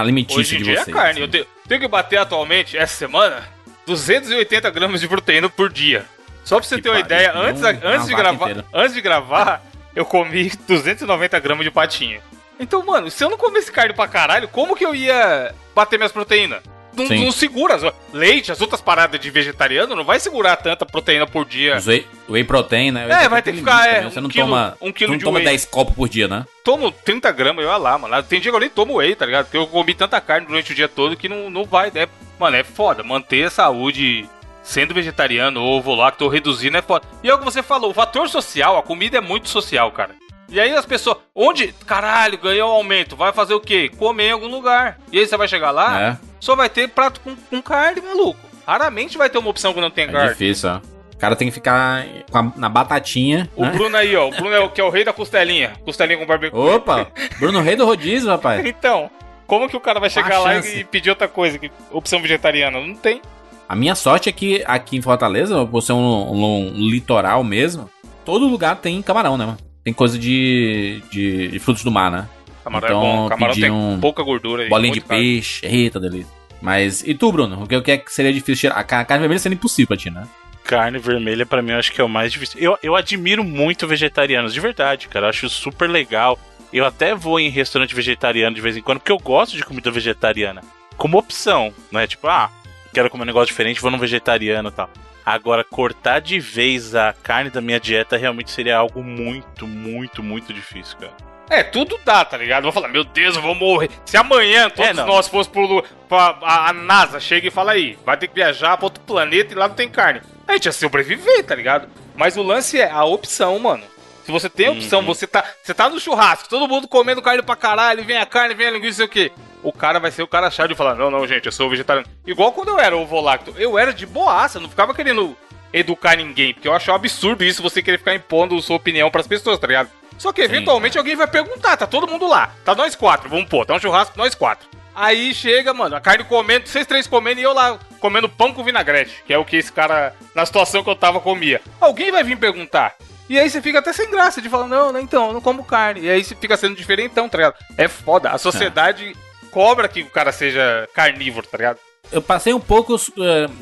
alimi- 0.00 0.22
alimentícia 0.26 0.40
Hoje 0.40 0.54
em 0.56 0.58
de 0.58 0.64
dia 0.64 0.76
vocês? 0.76 0.88
é 0.88 0.92
carne. 0.92 1.20
Eu 1.20 1.28
te- 1.28 1.46
tenho 1.68 1.80
que 1.80 1.88
bater 1.88 2.18
atualmente, 2.18 2.76
essa 2.76 2.94
semana, 2.96 3.42
280 3.86 4.70
gramas 4.70 5.00
de 5.00 5.08
proteína 5.08 5.48
por 5.48 5.70
dia. 5.70 6.04
Só 6.44 6.56
pra 6.58 6.66
você 6.68 6.76
Que 6.76 6.82
ter 6.82 6.88
uma 6.90 7.00
ideia, 7.00 7.32
antes, 7.34 7.62
antes, 7.62 8.06
de 8.06 8.14
gravar, 8.14 8.50
inteira. 8.50 8.64
antes 8.72 8.94
de 8.94 9.00
gravar, 9.00 9.62
eu 9.94 10.04
comi 10.04 10.50
290 10.66 11.38
gramas 11.38 11.64
de 11.64 11.70
patinha. 11.70 12.20
Então, 12.58 12.84
mano, 12.84 13.10
se 13.10 13.22
eu 13.24 13.30
não 13.30 13.38
comesse 13.38 13.70
carne 13.72 13.92
pra 13.94 14.06
caralho, 14.08 14.48
como 14.48 14.76
que 14.76 14.84
eu 14.84 14.94
ia 14.94 15.54
bater 15.74 15.96
minhas 15.98 16.12
proteínas? 16.12 16.60
Não, 16.96 17.04
não 17.06 17.32
segura. 17.32 17.78
Leite, 18.12 18.52
as 18.52 18.60
outras 18.60 18.80
paradas 18.80 19.18
de 19.18 19.30
vegetariano, 19.30 19.94
não 19.96 20.04
vai 20.04 20.20
segurar 20.20 20.56
tanta 20.56 20.84
proteína 20.84 21.26
por 21.26 21.44
dia. 21.46 21.76
Os 21.76 21.86
Whey, 21.86 22.06
whey 22.28 22.44
protein, 22.44 22.90
né? 22.90 23.06
É, 23.24 23.28
vai 23.28 23.40
ter 23.42 23.52
que 23.52 23.58
ficar, 23.58 23.88
é, 23.88 24.02
Você 24.02 24.18
um 24.18 24.22
não 24.22 24.28
quilo- 24.30 24.46
toma, 24.46 24.76
um 24.80 24.92
quilo 24.92 25.12
não 25.12 25.18
de 25.18 25.24
toma 25.24 25.38
whey. 25.38 25.44
10 25.46 25.64
copos 25.64 25.94
por 25.94 26.08
dia, 26.08 26.28
né? 26.28 26.44
tomo 26.64 26.92
30 26.92 27.32
gramas, 27.32 27.64
eu 27.64 27.70
ia 27.70 27.76
lá, 27.76 27.98
mano. 27.98 28.22
Tem 28.22 28.40
dia 28.40 28.50
que 28.52 28.56
eu 28.56 28.60
nem 28.60 28.68
tomo 28.70 28.96
whey, 28.96 29.14
tá 29.16 29.26
ligado? 29.26 29.46
Porque 29.46 29.56
eu 29.56 29.66
comi 29.66 29.94
tanta 29.94 30.20
carne 30.20 30.46
durante 30.46 30.72
o 30.72 30.74
dia 30.74 30.88
todo 30.88 31.16
que 31.16 31.28
não, 31.28 31.50
não 31.50 31.64
vai, 31.64 31.90
né? 31.92 32.06
Mano, 32.38 32.56
é 32.56 32.62
foda. 32.62 33.02
Manter 33.02 33.44
a 33.44 33.50
saúde 33.50 34.28
sendo 34.62 34.94
vegetariano 34.94 35.60
ou 35.60 35.78
ovo-lacto 35.78 36.22
ou 36.24 36.30
reduzindo 36.30 36.76
é 36.76 36.82
foda. 36.82 37.04
E 37.22 37.28
é 37.28 37.34
o 37.34 37.38
que 37.38 37.44
você 37.44 37.62
falou, 37.64 37.90
o 37.90 37.94
fator 37.94 38.28
social, 38.28 38.76
a 38.78 38.82
comida 38.82 39.18
é 39.18 39.20
muito 39.20 39.48
social, 39.48 39.90
cara. 39.90 40.14
E 40.52 40.60
aí 40.60 40.72
as 40.74 40.84
pessoas, 40.84 41.16
onde, 41.34 41.68
caralho, 41.86 42.36
ganhou 42.38 42.68
um 42.68 42.74
aumento, 42.74 43.16
vai 43.16 43.32
fazer 43.32 43.54
o 43.54 43.60
quê? 43.60 43.90
Comer 43.98 44.28
em 44.28 44.32
algum 44.32 44.48
lugar. 44.48 44.98
E 45.10 45.18
aí 45.18 45.26
você 45.26 45.36
vai 45.36 45.48
chegar 45.48 45.70
lá, 45.70 46.00
É. 46.00 46.18
só 46.38 46.54
vai 46.54 46.68
ter 46.68 46.88
prato 46.90 47.20
com, 47.20 47.34
com 47.34 47.62
carne, 47.62 48.02
maluco. 48.02 48.38
Raramente 48.66 49.16
vai 49.16 49.30
ter 49.30 49.38
uma 49.38 49.48
opção 49.48 49.72
que 49.72 49.80
não 49.80 49.90
tem 49.90 50.04
É 50.04 50.12
carne. 50.12 50.28
difícil, 50.28 50.68
ó. 50.70 50.80
O 51.14 51.16
cara 51.16 51.34
tem 51.36 51.48
que 51.48 51.54
ficar 51.54 52.04
a- 52.34 52.52
na 52.56 52.68
batatinha. 52.68 53.48
O 53.56 53.64
né? 53.64 53.70
Bruno 53.70 53.96
aí, 53.96 54.14
ó, 54.14 54.28
o 54.28 54.30
Bruno 54.30 54.54
é 54.54 54.60
o 54.60 54.68
que 54.68 54.80
é 54.80 54.84
o 54.84 54.90
rei 54.90 55.04
da 55.04 55.12
costelinha. 55.12 55.72
Costelinha 55.84 56.18
com 56.18 56.26
barbecue. 56.26 56.56
Opa! 56.58 57.06
Bruno 57.40 57.60
Rei 57.62 57.74
do 57.76 57.86
Rodízio, 57.86 58.28
rapaz. 58.28 58.64
Então, 58.66 59.10
como 59.46 59.68
que 59.70 59.76
o 59.76 59.80
cara 59.80 59.98
vai 60.00 60.10
chegar 60.10 60.38
lá 60.40 60.52
chance? 60.54 60.80
e 60.80 60.84
pedir 60.84 61.10
outra 61.10 61.28
coisa? 61.28 61.58
que- 61.58 61.70
Opção 61.90 62.20
vegetariana? 62.20 62.78
Não 62.80 62.94
tem. 62.94 63.22
A 63.68 63.74
minha 63.74 63.94
sorte 63.94 64.28
é 64.28 64.32
que 64.32 64.62
aqui 64.66 64.96
em 64.98 65.02
Fortaleza, 65.02 65.64
por 65.64 65.80
ser 65.80 65.92
um, 65.94 65.96
um- 65.98 66.72
um 66.76 66.88
litoral 66.90 67.42
mesmo, 67.42 67.88
todo 68.24 68.46
lugar 68.46 68.76
tem 68.76 69.00
camarão, 69.00 69.38
né, 69.38 69.46
mano? 69.46 69.58
Tem 69.84 69.92
coisa 69.92 70.18
de, 70.18 71.02
de, 71.10 71.48
de 71.48 71.58
frutos 71.58 71.82
do 71.82 71.90
mar, 71.90 72.10
né? 72.10 72.28
Camarão 72.62 72.86
Então, 72.88 73.00
é 73.02 73.16
bom. 73.16 73.28
Camarão 73.28 73.54
tem 73.54 73.70
um 73.70 73.98
pouca 74.00 74.22
gordura. 74.22 74.64
e 74.64 74.68
Bolinha 74.68 74.92
de 74.94 75.00
carne. 75.00 75.22
peixe. 75.24 75.66
Eita, 75.66 75.98
delícia. 75.98 76.32
Mas, 76.60 77.02
e 77.02 77.14
tu, 77.14 77.32
Bruno? 77.32 77.64
O 77.64 77.66
que, 77.66 77.76
o 77.76 77.82
que 77.82 77.90
é 77.90 77.98
que 77.98 78.12
seria 78.12 78.32
difícil 78.32 78.68
tirar? 78.70 78.76
A 78.76 78.84
ca- 78.84 79.04
carne 79.04 79.22
vermelha 79.22 79.40
seria 79.40 79.54
impossível 79.56 79.88
pra 79.88 79.96
ti, 79.96 80.10
né? 80.10 80.28
Carne 80.62 80.96
vermelha, 80.98 81.44
pra 81.44 81.60
mim, 81.60 81.72
eu 81.72 81.78
acho 81.78 81.90
que 81.90 82.00
é 82.00 82.04
o 82.04 82.08
mais 82.08 82.30
difícil. 82.30 82.60
Eu, 82.60 82.78
eu 82.80 82.94
admiro 82.94 83.42
muito 83.42 83.84
vegetarianos, 83.88 84.54
de 84.54 84.60
verdade, 84.60 85.08
cara. 85.08 85.26
Eu 85.26 85.30
acho 85.30 85.48
super 85.48 85.90
legal. 85.90 86.38
Eu 86.72 86.86
até 86.86 87.16
vou 87.16 87.40
em 87.40 87.48
restaurante 87.48 87.94
vegetariano 87.96 88.54
de 88.54 88.60
vez 88.62 88.76
em 88.76 88.80
quando, 88.80 88.98
porque 89.00 89.10
eu 89.10 89.18
gosto 89.18 89.56
de 89.56 89.64
comida 89.64 89.90
vegetariana. 89.90 90.62
Como 90.96 91.18
opção, 91.18 91.74
né? 91.90 92.06
Tipo, 92.06 92.28
ah, 92.28 92.48
quero 92.94 93.10
comer 93.10 93.24
um 93.24 93.26
negócio 93.26 93.48
diferente, 93.48 93.80
vou 93.80 93.90
num 93.90 93.98
vegetariano 93.98 94.68
e 94.68 94.72
tal. 94.72 94.88
Agora, 95.24 95.62
cortar 95.64 96.20
de 96.20 96.38
vez 96.40 96.94
a 96.94 97.12
carne 97.22 97.50
da 97.50 97.60
minha 97.60 97.78
dieta 97.78 98.16
realmente 98.16 98.50
seria 98.50 98.76
algo 98.76 99.02
muito, 99.02 99.66
muito, 99.66 100.22
muito 100.22 100.52
difícil, 100.52 100.96
cara. 100.98 101.12
É, 101.50 101.62
tudo 101.62 101.98
dá, 102.04 102.24
tá 102.24 102.36
ligado? 102.36 102.62
Vou 102.62 102.72
falar, 102.72 102.88
meu 102.88 103.04
Deus, 103.04 103.36
eu 103.36 103.42
vou 103.42 103.54
morrer. 103.54 103.90
Se 104.06 104.16
amanhã 104.16 104.70
todos 104.70 104.90
É, 104.90 104.92
nós 104.94 105.28
fossemos 105.28 105.48
pro. 105.48 105.82
Pra- 106.08 106.38
a, 106.42 106.70
a 106.70 106.72
NASA 106.72 107.20
chega 107.20 107.48
e 107.48 107.50
fala 107.50 107.72
aí, 107.72 107.98
vai 108.06 108.16
ter 108.16 108.26
que 108.28 108.34
viajar 108.34 108.76
pra 108.76 108.86
outro 108.86 109.02
planeta 109.04 109.52
e 109.52 109.56
lá 109.56 109.68
não 109.68 109.74
tem 109.74 109.88
carne. 109.88 110.22
A 110.48 110.54
gente 110.54 110.66
ia 110.66 110.72
sobreviver, 110.72 111.44
tá 111.44 111.54
ligado? 111.54 111.88
Mas 112.16 112.36
o 112.36 112.42
lance 112.42 112.80
é 112.80 112.90
a 112.90 113.04
opção, 113.04 113.58
mano. 113.58 113.84
Se 114.24 114.30
você 114.30 114.48
tem 114.48 114.68
opção, 114.70 115.00
Uhum. 115.00 115.06
você 115.06 115.26
tá, 115.26 115.44
você 115.62 115.74
tá 115.74 115.88
no 115.88 115.98
churrasco, 116.00 116.48
todo 116.48 116.68
mundo 116.68 116.86
comendo 116.88 117.20
carne 117.20 117.42
pra 117.42 117.56
caralho, 117.56 118.04
vem 118.04 118.16
a 118.16 118.24
carne, 118.24 118.54
vem 118.54 118.68
a 118.68 118.70
linguiça, 118.70 118.98
sei 118.98 119.06
o 119.06 119.08
quê. 119.08 119.32
O 119.62 119.72
cara 119.72 120.00
vai 120.00 120.10
ser 120.10 120.22
o 120.22 120.26
cara 120.26 120.50
chato 120.50 120.68
de 120.68 120.74
falar, 120.74 120.94
não, 120.94 121.10
não, 121.10 121.26
gente, 121.26 121.46
eu 121.46 121.52
sou 121.52 121.70
vegetariano. 121.70 122.08
Igual 122.26 122.52
quando 122.52 122.68
eu 122.68 122.78
era 122.78 122.96
ovo 122.96 123.20
lacto, 123.20 123.54
eu 123.56 123.78
era 123.78 123.92
de 123.92 124.04
boaça, 124.04 124.58
não 124.58 124.68
ficava 124.68 124.94
querendo 124.94 125.36
educar 125.72 126.16
ninguém, 126.16 126.52
porque 126.52 126.68
eu 126.68 126.74
acho 126.74 126.90
um 126.90 126.94
absurdo 126.94 127.44
isso 127.44 127.62
você 127.62 127.80
querer 127.80 127.98
ficar 127.98 128.14
impondo 128.14 128.60
sua 128.60 128.76
opinião 128.76 129.10
pras 129.10 129.26
pessoas, 129.26 129.58
tá 129.58 129.66
ligado? 129.66 129.90
Só 130.18 130.32
que 130.32 130.42
eventualmente 130.42 130.98
alguém 130.98 131.16
vai 131.16 131.26
perguntar, 131.26 131.76
tá 131.76 131.86
todo 131.86 132.06
mundo 132.06 132.26
lá, 132.26 132.52
tá 132.64 132.74
nós 132.74 132.94
quatro, 132.94 133.30
vamos 133.30 133.48
pôr, 133.48 133.64
tá 133.64 133.74
um 133.74 133.80
churrasco 133.80 134.18
nós 134.18 134.34
quatro. 134.34 134.68
Aí 134.94 135.34
chega, 135.34 135.72
mano, 135.72 135.96
a 135.96 136.00
carne 136.00 136.24
comendo, 136.24 136.68
vocês 136.68 136.86
três 136.86 137.06
comendo 137.06 137.40
e 137.40 137.42
eu 137.42 137.54
lá 137.54 137.78
comendo 137.98 138.28
pão 138.28 138.52
com 138.52 138.62
vinagrete, 138.62 139.22
que 139.26 139.32
é 139.32 139.38
o 139.38 139.44
que 139.44 139.56
esse 139.56 139.72
cara, 139.72 140.14
na 140.34 140.44
situação 140.44 140.84
que 140.84 140.90
eu 140.90 140.96
tava, 140.96 141.18
comia. 141.18 141.62
Alguém 141.80 142.10
vai 142.12 142.22
vir 142.22 142.36
perguntar. 142.36 142.94
E 143.28 143.38
aí 143.38 143.48
você 143.48 143.62
fica 143.62 143.78
até 143.78 143.92
sem 143.92 144.10
graça 144.10 144.42
de 144.42 144.50
falar, 144.50 144.66
não, 144.66 144.92
não 144.92 145.00
então, 145.00 145.28
eu 145.28 145.32
não 145.32 145.40
como 145.40 145.64
carne. 145.64 146.02
E 146.02 146.10
aí 146.10 146.22
você 146.22 146.34
fica 146.34 146.56
sendo 146.56 146.76
diferentão, 146.76 147.28
tá 147.28 147.38
ligado? 147.38 147.54
É 147.78 147.88
foda. 147.88 148.30
A 148.30 148.36
sociedade 148.36 149.16
cobra 149.52 149.86
que 149.86 150.02
o 150.02 150.10
cara 150.10 150.32
seja 150.32 150.88
carnívoro, 150.92 151.46
tá 151.46 151.56
ligado? 151.56 151.78
Eu 152.10 152.20
passei 152.20 152.52
um 152.52 152.60
pouco 152.60 152.96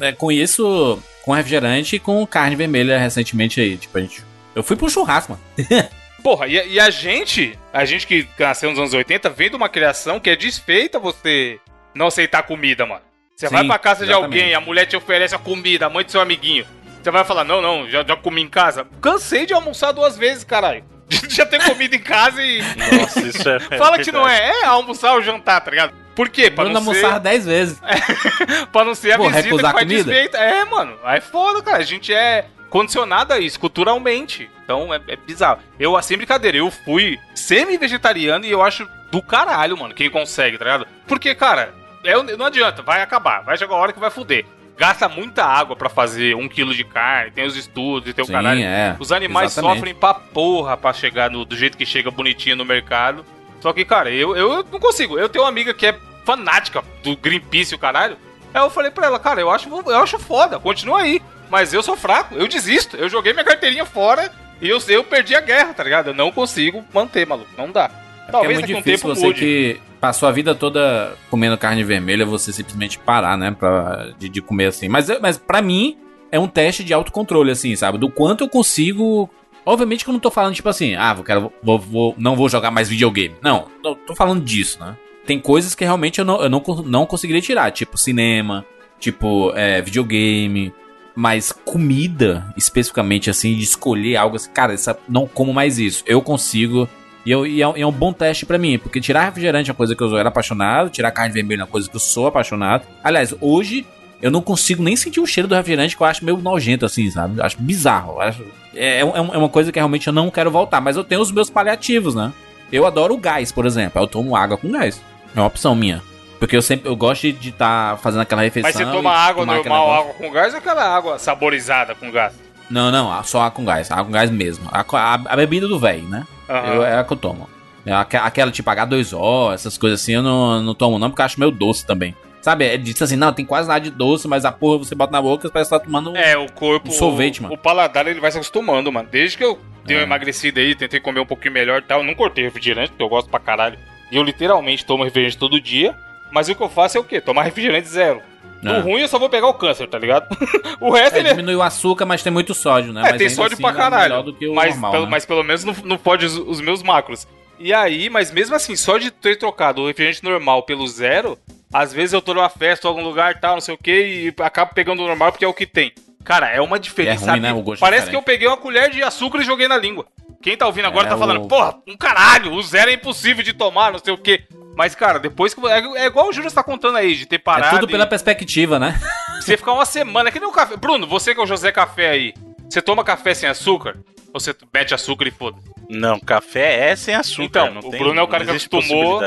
é, 0.01 0.13
com 0.13 0.33
isso, 0.33 0.99
com 1.23 1.33
refrigerante 1.33 1.97
e 1.97 2.01
com 2.01 2.27
carne 2.27 2.57
vermelha 2.57 2.99
recentemente 2.99 3.61
aí. 3.61 3.77
Tipo, 3.77 3.99
a 3.99 4.01
gente. 4.01 4.25
Eu 4.55 4.63
fui 4.63 4.77
pro 4.77 4.89
churrasco, 4.89 5.33
mano. 5.33 5.89
Porra, 6.23 6.47
e, 6.47 6.75
e, 6.75 6.81
a 6.81 6.91
gente, 6.91 7.59
a 7.73 7.85
gente 7.85 8.07
que 8.07 8.27
nasceu 8.39 8.71
nos 8.71 8.79
anos 8.79 8.95
80, 8.95 9.29
vem 9.31 9.51
de 9.51 9.57
uma 9.57 9.69
criação 9.69 10.21
que 10.21 10.31
é 10.31 10.37
desfeita 10.37 10.99
você 10.99 11.59
não 11.95 12.07
aceitar 12.07 12.43
comida, 12.43 12.87
mano. 12.87 13.03
Você 13.35 13.49
Sim, 13.49 13.55
vai 13.55 13.67
pra 13.67 13.79
casa 13.79 14.05
exatamente. 14.05 14.33
de 14.33 14.39
alguém, 14.39 14.55
a 14.55 14.61
mulher 14.61 14.87
te 14.87 14.97
oferece 14.97 15.35
a 15.35 15.39
comida, 15.39 15.87
a 15.87 15.91
mãe 15.91 16.05
do 16.05 16.11
seu 16.11 16.21
amiguinho. 16.21 16.67
Você 17.03 17.11
vai 17.11 17.25
falar, 17.25 17.45
não, 17.45 17.63
não, 17.63 17.89
já, 17.89 18.05
já 18.05 18.15
comi 18.15 18.43
em 18.43 18.49
casa. 18.49 18.87
Cansei 19.01 19.47
de 19.47 19.55
almoçar 19.55 19.93
duas 19.93 20.19
vezes, 20.19 20.45
caralho. 20.45 20.85
já 21.29 21.45
ter 21.45 21.63
comido 21.65 21.95
em 21.95 22.01
casa 22.01 22.43
e. 22.43 22.63
Nossa, 22.77 23.21
isso 23.21 23.49
é. 23.49 23.61
Fala 23.77 23.99
que 23.99 24.13
não 24.13 24.29
é. 24.29 24.51
É 24.63 24.65
almoçar 24.65 25.15
ou 25.15 25.23
jantar, 25.23 25.61
tá 25.61 25.71
ligado? 25.71 25.93
Por 26.15 26.29
quê? 26.29 26.51
Pra 26.51 26.65
Bruno 26.65 26.81
não 26.81 26.81
almoçar 26.81 27.15
ser... 27.15 27.21
dez 27.21 27.47
vezes. 27.47 27.81
É, 27.83 28.67
pra 28.73 28.85
não 28.85 28.95
ser 28.95 29.13
a 29.13 29.17
Pô, 29.17 29.29
visita 29.29 29.57
que 29.57 29.73
faz 29.73 29.87
desfeita. 29.87 30.39
É, 30.39 30.65
mano. 30.65 30.97
Aí 31.05 31.19
é 31.19 31.21
foda, 31.21 31.63
cara. 31.63 31.79
A 31.79 31.85
gente 31.85 32.13
é 32.13 32.47
condicionado 32.69 33.33
a 33.33 33.39
isso 33.39 33.59
culturalmente. 33.59 34.51
Então 34.65 34.93
é, 34.95 35.01
é 35.09 35.17
bizarro. 35.17 35.61
Eu, 35.79 36.01
sem 36.03 36.17
brincadeira, 36.17 36.59
eu 36.59 36.71
fui 36.71 37.19
semi-vegetariano 37.35 38.45
e 38.45 38.51
eu 38.51 38.63
acho 38.63 38.89
do 39.11 39.21
caralho, 39.21 39.77
mano, 39.77 39.93
quem 39.93 40.09
consegue, 40.09 40.57
tá 40.57 40.65
ligado? 40.65 40.87
Porque, 41.07 41.35
cara, 41.35 41.75
é, 42.05 42.15
não 42.37 42.47
adianta, 42.47 42.81
vai 42.81 43.03
acabar. 43.03 43.43
Vai 43.43 43.59
chegar 43.59 43.75
a 43.75 43.79
hora 43.79 43.93
que 43.93 43.99
vai 43.99 44.11
fuder 44.11 44.45
gasta 44.81 45.11
muita 45.11 45.45
água 45.45 45.77
para 45.77 45.91
fazer 45.91 46.35
um 46.35 46.49
quilo 46.49 46.75
de 46.75 46.85
carne, 46.85 47.31
tem 47.33 47.45
os 47.45 47.55
estudos 47.55 48.09
e 48.09 48.15
tem 48.15 48.23
o 48.23 48.27
Sim, 48.27 48.33
caralho. 48.33 48.63
É, 48.63 48.97
os 48.99 49.13
animais 49.13 49.53
exatamente. 49.53 49.77
sofrem 49.77 49.95
pra 49.95 50.15
porra 50.15 50.75
pra 50.75 50.95
chegar 50.95 51.29
no, 51.29 51.45
do 51.45 51.55
jeito 51.55 51.77
que 51.77 51.85
chega 51.85 52.11
bonitinho 52.11 52.57
no 52.57 52.65
mercado. 52.65 53.23
Só 53.61 53.75
que, 53.75 53.85
cara, 53.85 54.11
eu, 54.11 54.35
eu 54.35 54.65
não 54.73 54.81
consigo. 54.81 55.19
Eu 55.19 55.29
tenho 55.29 55.45
uma 55.45 55.51
amiga 55.51 55.75
que 55.75 55.85
é 55.85 55.95
fanática 56.25 56.83
do 57.03 57.15
Greenpeace 57.15 57.75
e 57.75 57.77
o 57.77 57.79
caralho. 57.79 58.17
Aí 58.55 58.63
eu 58.63 58.71
falei 58.71 58.91
pra 58.91 59.05
ela, 59.05 59.19
cara, 59.19 59.39
eu 59.43 59.51
acho, 59.51 59.69
eu 59.69 60.03
acho 60.03 60.19
foda, 60.19 60.59
continua 60.59 61.03
aí. 61.03 61.21
Mas 61.51 61.75
eu 61.75 61.83
sou 61.83 61.95
fraco, 61.95 62.35
eu 62.35 62.49
desisto. 62.49 62.97
Eu 62.97 63.11
joguei 63.11 63.35
minha 63.35 63.45
carteirinha 63.45 63.85
fora 63.85 64.33
e 64.63 64.69
eu, 64.71 64.79
eu 64.89 65.05
perdi 65.05 65.35
a 65.35 65.43
guerra, 65.43 65.75
tá 65.75 65.85
ligado? 65.85 66.07
Eu 66.07 66.15
não 66.15 66.33
consigo 66.33 66.83
manter, 66.91 67.27
maluco. 67.27 67.51
Não 67.59 67.71
dá. 67.71 67.91
É 68.27 68.33
Talvez 68.33 68.59
é 68.59 68.63
muito 68.63 68.67
difícil 68.67 69.11
um 69.11 69.13
tempo 69.13 69.15
você 69.15 69.27
mude. 69.27 69.41
que 69.41 69.81
passou 70.01 70.29
a 70.29 70.33
vida 70.33 70.55
toda 70.55 71.15
comendo 71.29 71.59
carne 71.59 71.85
vermelha, 71.85 72.25
você 72.25 72.53
simplesmente 72.53 72.99
parar, 72.99 73.37
né? 73.37 73.51
Pra, 73.51 74.09
de, 74.19 74.29
de 74.29 74.41
comer 74.41 74.67
assim. 74.67 74.89
Mas, 74.89 75.09
mas 75.21 75.37
para 75.37 75.61
mim, 75.61 75.97
é 76.33 76.39
um 76.39 76.49
teste 76.49 76.83
de 76.83 76.95
autocontrole, 76.95 77.51
assim, 77.51 77.75
sabe? 77.77 77.99
Do 77.99 78.11
quanto 78.11 78.45
eu 78.45 78.49
consigo. 78.49 79.29
Obviamente 79.65 80.05
que 80.05 80.11
eu 80.11 80.15
não 80.15 80.21
tô 80.21 80.31
falando, 80.31 80.55
tipo 80.55 80.69
assim, 80.69 80.95
ah, 80.95 81.13
vou, 81.13 81.23
quero, 81.23 81.53
vou, 81.63 81.79
vou, 81.79 82.15
não 82.17 82.35
vou 82.35 82.49
jogar 82.49 82.71
mais 82.71 82.89
videogame. 82.89 83.35
Não, 83.43 83.67
não 83.85 83.95
tô 83.95 84.15
falando 84.15 84.43
disso, 84.43 84.81
né? 84.81 84.97
Tem 85.27 85.39
coisas 85.39 85.75
que 85.75 85.85
realmente 85.85 86.19
eu 86.19 86.25
não, 86.25 86.41
eu 86.43 86.49
não, 86.49 86.63
não 86.85 87.07
conseguiria 87.07 87.43
tirar, 87.43 87.71
tipo 87.71 87.99
cinema, 87.99 88.65
tipo 88.99 89.53
é, 89.55 89.83
videogame, 89.83 90.73
mas 91.15 91.53
comida, 91.53 92.53
especificamente 92.57 93.29
assim, 93.29 93.55
de 93.55 93.63
escolher 93.63 94.17
algo 94.17 94.37
assim, 94.37 94.51
cara, 94.51 94.73
essa, 94.73 94.99
não 95.07 95.27
como 95.27 95.53
mais 95.53 95.79
isso. 95.79 96.03
Eu 96.07 96.23
consigo 96.23 96.89
e, 97.25 97.31
eu, 97.31 97.47
e, 97.47 97.63
é, 97.63 97.73
e 97.77 97.83
é 97.83 97.87
um 97.87 97.93
bom 97.93 98.13
teste 98.13 98.47
para 98.47 98.59
mim, 98.59 98.79
porque 98.79 99.01
tirar 99.01 99.25
refrigerante 99.25 99.71
é 99.71 99.73
uma 99.73 99.77
coisa 99.77 99.95
que 99.95 100.03
eu 100.03 100.17
era 100.17 100.29
apaixonado, 100.29 100.91
tirar 100.91 101.11
carne 101.11 101.33
vermelha 101.33 101.61
é 101.61 101.65
uma 101.65 101.71
coisa 101.71 101.89
que 101.89 101.97
eu 101.97 102.01
sou 102.01 102.27
apaixonado. 102.27 102.85
Aliás, 103.03 103.35
hoje 103.41 103.87
eu 104.23 104.31
não 104.31 104.43
consigo 104.43 104.83
nem 104.83 104.97
sentir 104.97 105.21
o 105.21 105.27
cheiro 105.27 105.49
do 105.49 105.55
refrigerante, 105.55 105.97
que 105.97 106.03
eu 106.03 106.07
acho 106.07 106.25
meio 106.25 106.37
nojento, 106.37 106.85
assim, 106.85 107.11
sabe? 107.11 107.39
Eu 107.39 107.45
acho 107.45 107.57
bizarro. 107.61 108.21
Acho, 108.21 108.45
é, 108.75 108.99
é, 108.99 109.01
é, 109.01 109.03
é 109.03 109.21
uma 109.21 109.49
coisa 109.49 109.73
que 109.73 109.79
realmente 109.79 110.07
eu 110.07 110.13
não 110.13 110.31
quero 110.31 110.51
voltar, 110.51 110.81
mas 110.81 110.97
eu 110.97 111.05
tenho 111.05 111.21
os 111.21 111.33
meus 111.33 111.51
paliativos, 111.51 112.15
né? 112.15 112.33
Eu 112.71 112.87
adoro 112.87 113.15
o 113.15 113.19
gás, 113.19 113.51
por 113.51 113.67
exemplo. 113.67 114.01
Eu 114.01 114.07
tomo 114.07 114.37
água 114.37 114.57
com 114.57 114.71
gás. 114.71 115.01
É 115.35 115.41
uma 115.41 115.47
opção 115.47 115.75
minha. 115.75 116.03
Porque 116.39 116.57
eu 116.57 116.63
sempre 116.63 116.89
eu 116.89 116.97
gosto 116.97 117.31
de 117.33 117.51
estar 117.51 117.93
tá 117.93 117.97
fazendo 117.97 118.23
aquela 118.23 118.43
refeição. 118.43 118.73
Mas 118.73 118.89
você 118.89 118.97
toma 118.97 119.13
água 119.13 119.45
normal, 119.45 119.93
água 119.93 120.15
com 120.15 120.31
gás 120.31 120.55
ou 120.55 120.59
aquela 120.59 120.97
água 120.97 121.19
saborizada 121.19 121.95
com 121.95 122.11
gás? 122.11 122.33
Não, 122.71 122.91
não, 122.91 123.23
só 123.25 123.41
água 123.41 123.51
com 123.51 123.65
gás. 123.65 123.91
Água 123.91 124.05
com 124.05 124.13
gás 124.13 124.31
mesmo. 124.31 124.69
A, 124.73 124.81
a, 124.81 125.15
a 125.15 125.37
bebida 125.37 125.67
do 125.67 125.79
velho, 125.79 126.09
né? 126.09 126.27
Uhum. 126.51 126.75
Eu, 126.75 126.85
é 126.85 126.99
a 126.99 127.05
que 127.05 127.13
eu 127.13 127.17
tomo. 127.17 127.49
Aquela 127.87 128.51
tipo 128.51 128.69
H2O, 128.71 129.55
essas 129.55 129.79
coisas 129.79 130.01
assim, 130.01 130.13
eu 130.13 130.23
não, 130.23 130.63
não 130.63 130.75
tomo 130.75 130.99
não, 130.99 131.09
porque 131.09 131.23
eu 131.23 131.27
acho 131.27 131.41
meio 131.41 131.51
doce 131.51 131.87
também. 131.87 132.15
Sabe, 132.43 132.65
é 132.65 132.77
disse 132.77 133.05
assim, 133.05 133.17
não, 133.17 133.33
tem 133.33 133.45
quase 133.45 133.69
nada 133.69 133.81
de 133.81 133.91
doce, 133.91 134.27
mas 134.27 134.45
a 134.45 134.53
porra 134.53 134.79
você 134.79 134.95
bota 134.95 135.13
na 135.13 135.21
boca 135.21 135.47
e 135.47 135.51
parece 135.51 135.71
que 135.71 135.79
tá 135.79 135.85
tomando 135.85 136.17
É, 136.17 136.37
o 136.39 136.51
corpo, 136.51 136.89
um 136.89 136.93
sorvete, 136.93 137.43
mano. 137.43 137.55
O 137.55 137.59
paladar 137.59 138.07
ele 138.07 138.21
vai 138.21 138.31
se 138.31 138.39
acostumando, 138.39 138.91
mano. 138.91 139.09
Desde 139.11 139.37
que 139.37 139.45
eu 139.45 139.59
dei 139.85 139.97
uma 139.97 140.03
é. 140.03 140.05
emagrecida 140.05 140.61
aí, 140.61 140.75
tentei 140.75 141.01
comer 141.01 141.21
um 141.21 141.27
pouquinho 141.27 141.53
melhor 141.53 141.81
e 141.81 141.85
tal, 141.85 142.01
eu 142.01 142.07
não 142.07 142.15
cortei 142.15 142.45
refrigerante, 142.45 142.91
porque 142.91 143.03
eu 143.03 143.09
gosto 143.09 143.29
pra 143.29 143.39
caralho. 143.39 143.79
E 144.11 144.17
eu 144.17 144.23
literalmente 144.23 144.85
tomo 144.85 145.05
refrigerante 145.05 145.37
todo 145.37 145.61
dia, 145.61 145.95
mas 146.33 146.49
o 146.49 146.55
que 146.55 146.63
eu 146.63 146.69
faço 146.69 146.97
é 146.97 147.01
o 147.01 147.05
quê? 147.05 147.21
Tomar 147.21 147.43
refrigerante 147.43 147.89
zero. 147.89 148.23
É. 148.65 148.81
ruim 148.81 149.01
eu 149.01 149.09
só 149.09 149.19
vou 149.19 149.29
pegar 149.29 149.49
o 149.49 149.55
câncer, 149.55 149.89
tá 149.89 149.99
ligado? 149.99 150.27
o 150.81 150.91
resto 150.91 151.17
é, 151.17 151.21
ele. 151.21 151.31
Diminui 151.31 151.57
o 151.57 151.63
açúcar, 151.63 152.05
mas 152.05 152.23
tem 152.23 152.33
muito 152.33 152.55
sódio, 152.55 152.93
né? 152.93 153.01
É, 153.01 153.11
mas 153.11 153.19
tem 153.19 153.29
sódio 153.31 153.55
assim, 153.55 153.63
pra 153.63 153.73
caralho. 153.73 154.37
mas, 154.55 154.73
normal, 154.73 154.93
pelo, 154.93 155.05
né? 155.05 155.11
mas 155.11 155.27
pelo 155.27 155.43
menos 155.43 155.65
não, 155.65 155.75
não 155.85 155.97
pode 155.97 156.27
os, 156.27 156.37
os, 156.37 156.61
meus 156.61 156.83
macros. 156.83 157.27
E 157.59 157.73
aí, 157.73 158.11
mas 158.11 158.31
mesmo 158.31 158.55
assim, 158.55 158.77
só 158.77 158.99
de 158.99 159.11
ter 159.11 159.37
trocado 159.37 159.83
o 159.83 159.87
refrigerante 159.87 160.25
normal 160.25 160.63
pelo 160.63 160.87
zero, 160.87 161.39
às 161.73 161.93
vezes 161.93 162.13
eu 162.13 162.23
tô 162.23 162.35
numa 162.35 162.49
festa 162.49 162.89
algum 162.89 163.03
lugar 163.03 163.39
tal, 163.39 163.55
não 163.55 163.61
sei 163.61 163.75
o 163.75 163.79
que, 163.79 163.93
e 164.39 164.43
acabo 164.43 164.75
pegando 164.75 165.03
o 165.03 165.07
normal 165.07 165.33
porque 165.33 165.45
é 165.45 165.49
o 165.49 165.55
que 165.55 165.67
tem. 165.67 165.93
Cara, 166.25 166.49
é 166.51 166.61
uma 166.61 166.79
diferença. 166.79 167.27
É 167.27 167.31
ruim, 167.33 167.41
né? 167.41 167.55
Parece 167.79 168.11
que 168.11 168.17
eu 168.17 168.23
peguei 168.23 168.47
uma 168.47 168.57
colher 168.57 168.91
de 168.91 169.03
açúcar 169.03 169.41
e 169.41 169.45
joguei 169.45 169.69
na 169.69 169.77
língua. 169.77 170.07
Quem 170.43 170.57
tá 170.57 170.67
ouvindo 170.67 170.87
agora 170.87 171.07
é 171.07 171.11
tá 171.11 171.19
falando, 171.19 171.43
o... 171.43 171.49
porra, 171.49 171.77
um 171.87 171.97
caralho, 171.97 172.53
o 172.53 172.63
zero 172.63 172.91
é 172.91 172.95
impossível 172.95 173.45
de 173.45 173.53
tomar, 173.53 173.93
não 173.93 173.99
sei 173.99 174.13
o 174.13 174.19
que. 174.19 174.45
Mas, 174.75 174.95
cara, 174.95 175.19
depois 175.19 175.53
que. 175.53 175.67
É, 175.67 175.79
é 176.03 176.07
igual 176.07 176.29
o 176.29 176.33
Júlio 176.33 176.51
tá 176.51 176.63
contando 176.63 176.97
aí, 176.97 177.15
de 177.15 177.27
ter 177.27 177.39
parado. 177.39 177.77
É 177.77 177.79
tudo 177.79 177.91
pela 177.91 178.05
e... 178.05 178.09
perspectiva, 178.09 178.79
né? 178.79 178.99
Você 179.41 179.57
ficar 179.57 179.73
uma 179.73 179.85
semana, 179.85 180.29
é 180.29 180.33
que 180.33 180.41
nem 180.41 180.49
o 180.49 180.53
café. 180.53 180.77
Bruno, 180.77 181.07
você 181.07 181.35
que 181.35 181.41
é 181.41 181.43
o 181.43 181.47
José 181.47 181.73
Café 181.73 182.11
aí, 182.11 182.35
você 182.69 182.83
toma 182.83 183.03
café 183.03 183.33
sem 183.33 183.49
açúcar? 183.49 183.97
Ou 184.35 184.39
você 184.39 184.55
mete 184.73 184.95
açúcar 184.95 185.27
e 185.27 185.31
foda? 185.31 185.57
Não, 185.89 186.21
café 186.21 186.91
é 186.91 186.95
sem 186.95 187.15
açúcar. 187.15 187.67
Então, 187.67 187.79
o 187.79 187.91
tem, 187.91 187.99
Bruno 187.99 188.21
é 188.21 188.23
o 188.23 188.29
cara 188.29 188.45
que 188.45 188.51
acostumou 188.51 189.21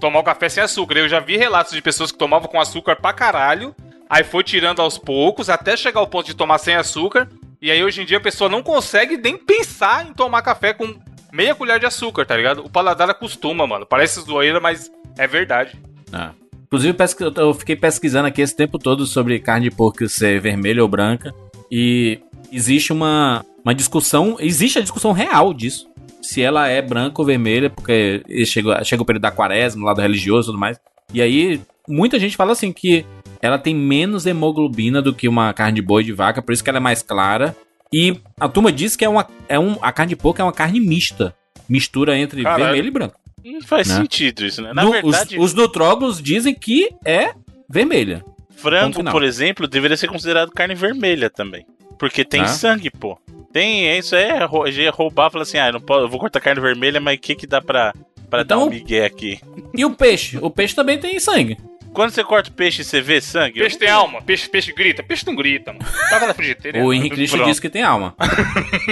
tomar 0.00 0.20
o 0.20 0.24
café 0.24 0.48
sem 0.48 0.62
açúcar. 0.62 0.98
Eu 0.98 1.08
já 1.08 1.20
vi 1.20 1.36
relatos 1.36 1.72
de 1.72 1.82
pessoas 1.82 2.10
que 2.10 2.18
tomavam 2.18 2.48
com 2.48 2.60
açúcar 2.60 2.96
pra 2.96 3.12
caralho, 3.12 3.74
aí 4.08 4.24
foi 4.24 4.42
tirando 4.42 4.80
aos 4.80 4.96
poucos, 4.96 5.50
até 5.50 5.76
chegar 5.76 6.00
ao 6.00 6.06
ponto 6.06 6.26
de 6.26 6.34
tomar 6.34 6.58
sem 6.58 6.74
açúcar. 6.74 7.28
E 7.60 7.70
aí 7.70 7.82
hoje 7.82 8.02
em 8.02 8.04
dia 8.04 8.18
a 8.18 8.20
pessoa 8.20 8.48
não 8.48 8.62
consegue 8.62 9.16
nem 9.16 9.36
pensar 9.36 10.06
em 10.06 10.12
tomar 10.12 10.42
café 10.42 10.72
com 10.72 10.94
meia 11.32 11.54
colher 11.54 11.80
de 11.80 11.86
açúcar, 11.86 12.24
tá 12.24 12.36
ligado? 12.36 12.64
O 12.64 12.70
paladar 12.70 13.10
acostuma, 13.10 13.66
mano. 13.66 13.84
Parece 13.84 14.20
zoeira, 14.20 14.60
mas 14.60 14.90
é 15.16 15.26
verdade. 15.26 15.76
Ah. 16.12 16.32
Inclusive, 16.66 16.96
eu 17.36 17.54
fiquei 17.54 17.74
pesquisando 17.74 18.28
aqui 18.28 18.42
esse 18.42 18.54
tempo 18.54 18.78
todo 18.78 19.06
sobre 19.06 19.38
carne 19.40 19.70
de 19.70 19.74
porco 19.74 20.06
ser 20.06 20.38
vermelha 20.38 20.82
ou 20.82 20.88
branca. 20.88 21.34
E 21.70 22.20
existe 22.52 22.92
uma, 22.92 23.44
uma 23.64 23.74
discussão, 23.74 24.36
existe 24.38 24.78
a 24.78 24.82
discussão 24.82 25.12
real 25.12 25.52
disso 25.54 25.88
se 26.20 26.42
ela 26.42 26.68
é 26.68 26.82
branca 26.82 27.22
ou 27.22 27.26
vermelha, 27.26 27.70
porque 27.70 28.22
chega, 28.44 28.84
chega 28.84 29.02
o 29.02 29.06
período 29.06 29.22
da 29.22 29.30
quaresma, 29.30 29.86
lado 29.86 30.02
religioso 30.02 30.48
e 30.48 30.52
tudo 30.52 30.60
mais. 30.60 30.78
E 31.14 31.22
aí, 31.22 31.58
muita 31.88 32.18
gente 32.18 32.36
fala 32.36 32.52
assim 32.52 32.70
que 32.70 33.06
ela 33.40 33.58
tem 33.58 33.74
menos 33.74 34.26
hemoglobina 34.26 35.00
do 35.00 35.14
que 35.14 35.28
uma 35.28 35.52
carne 35.52 35.76
de 35.76 35.82
boi 35.82 36.02
de 36.02 36.12
vaca, 36.12 36.42
por 36.42 36.52
isso 36.52 36.62
que 36.62 36.70
ela 36.70 36.78
é 36.78 36.80
mais 36.80 37.02
clara. 37.02 37.56
E 37.92 38.20
a 38.38 38.48
turma 38.48 38.70
diz 38.70 38.96
que 38.96 39.04
é 39.04 39.08
uma, 39.08 39.26
é 39.48 39.58
um, 39.58 39.76
a 39.80 39.92
carne 39.92 40.10
de 40.10 40.16
porco 40.16 40.40
é 40.40 40.44
uma 40.44 40.52
carne 40.52 40.80
mista. 40.80 41.34
Mistura 41.68 42.16
entre 42.16 42.42
Caralho. 42.42 42.64
vermelho 42.64 42.88
e 42.88 42.90
branco. 42.90 43.20
Não 43.44 43.62
faz 43.62 43.88
né? 43.88 43.96
sentido 43.96 44.44
isso, 44.44 44.62
né? 44.62 44.72
Na 44.74 44.84
no, 44.84 44.90
verdade... 44.90 45.38
Os, 45.38 45.52
os 45.52 45.54
nutróglobos 45.54 46.20
dizem 46.22 46.54
que 46.54 46.90
é 47.04 47.32
vermelha. 47.68 48.24
Frango, 48.50 49.04
por 49.04 49.22
exemplo, 49.22 49.68
deveria 49.68 49.96
ser 49.96 50.08
considerado 50.08 50.50
carne 50.50 50.74
vermelha 50.74 51.30
também. 51.30 51.64
Porque 51.98 52.24
tem 52.24 52.42
ah. 52.42 52.48
sangue, 52.48 52.90
pô. 52.90 53.18
Tem, 53.52 53.86
é 53.86 53.98
isso 53.98 54.14
é, 54.14 54.44
roubar, 54.90 55.30
falar 55.30 55.42
assim, 55.42 55.58
ah, 55.58 55.72
não 55.72 55.80
posso, 55.80 56.04
eu 56.04 56.08
vou 56.08 56.20
cortar 56.20 56.40
carne 56.40 56.60
vermelha, 56.60 57.00
mas 57.00 57.16
o 57.16 57.20
que 57.20 57.34
que 57.34 57.46
dá 57.46 57.62
pra, 57.62 57.94
pra 58.28 58.42
então, 58.42 58.60
dar 58.60 58.64
um 58.66 58.70
migué 58.70 59.04
aqui? 59.04 59.40
E 59.74 59.84
o 59.84 59.90
peixe? 59.90 60.38
O 60.40 60.50
peixe 60.50 60.74
também 60.74 60.98
tem 60.98 61.18
sangue. 61.18 61.56
Quando 61.92 62.10
você 62.10 62.22
corta 62.22 62.50
o 62.50 62.52
peixe, 62.52 62.84
você 62.84 63.00
vê 63.00 63.20
sangue? 63.20 63.60
Peixe 63.60 63.78
tem 63.78 63.90
alma, 63.90 64.22
peixe, 64.22 64.48
peixe 64.48 64.72
grita, 64.72 65.02
peixe 65.02 65.26
não 65.26 65.34
grita, 65.34 65.72
mano. 65.72 65.84
Tava 66.10 66.26
na 66.26 66.34
frigideira. 66.34 66.78
o 66.84 66.92
Henrique 66.92 67.16
Cristo 67.16 67.44
disse 67.44 67.60
que 67.60 67.68
tem 67.68 67.82
alma. 67.82 68.14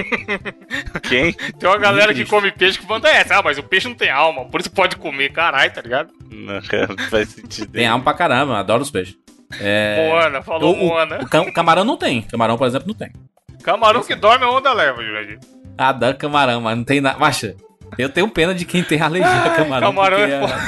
Quem? 1.08 1.32
Tem 1.32 1.68
uma 1.68 1.78
galera 1.78 2.12
que 2.12 2.24
come 2.24 2.50
peixe 2.50 2.78
que 2.78 2.86
manda 2.86 3.08
essa, 3.08 3.38
ah, 3.38 3.42
mas 3.42 3.58
o 3.58 3.62
peixe 3.62 3.88
não 3.88 3.94
tem 3.94 4.10
alma, 4.10 4.44
por 4.46 4.60
isso 4.60 4.70
pode 4.70 4.96
comer, 4.96 5.32
caralho, 5.32 5.72
tá 5.72 5.80
ligado? 5.80 6.10
Não, 6.30 6.60
faz 7.08 7.28
sentido. 7.28 7.72
Tem 7.72 7.86
alma 7.86 8.02
pra 8.02 8.14
caramba, 8.14 8.58
adoro 8.58 8.82
os 8.82 8.90
peixes. 8.90 9.16
É... 9.60 10.08
Moana, 10.08 10.42
falou 10.42 10.74
o, 10.74 10.76
Moana. 10.76 11.20
O, 11.20 11.48
o 11.48 11.52
camarão 11.52 11.84
não 11.84 11.96
tem, 11.96 12.22
camarão, 12.22 12.58
por 12.58 12.66
exemplo, 12.66 12.88
não 12.88 12.94
tem. 12.94 13.12
Camarão 13.62 14.02
que 14.02 14.14
dorme 14.14 14.44
a 14.44 14.50
onda 14.50 14.72
leva, 14.72 15.02
Jurandir. 15.02 15.38
Adoro 15.78 16.16
camarão, 16.16 16.60
mas 16.60 16.76
não 16.76 16.84
tem 16.84 17.00
nada. 17.00 17.18
Macha, 17.18 17.54
eu 17.98 18.08
tenho 18.08 18.28
pena 18.28 18.54
de 18.54 18.64
quem 18.64 18.82
tem 18.82 19.00
alergia 19.00 19.30
a 19.30 19.50
camarão. 19.56 19.88
camarão 19.88 20.18
é 20.18 20.40
foda. 20.40 20.58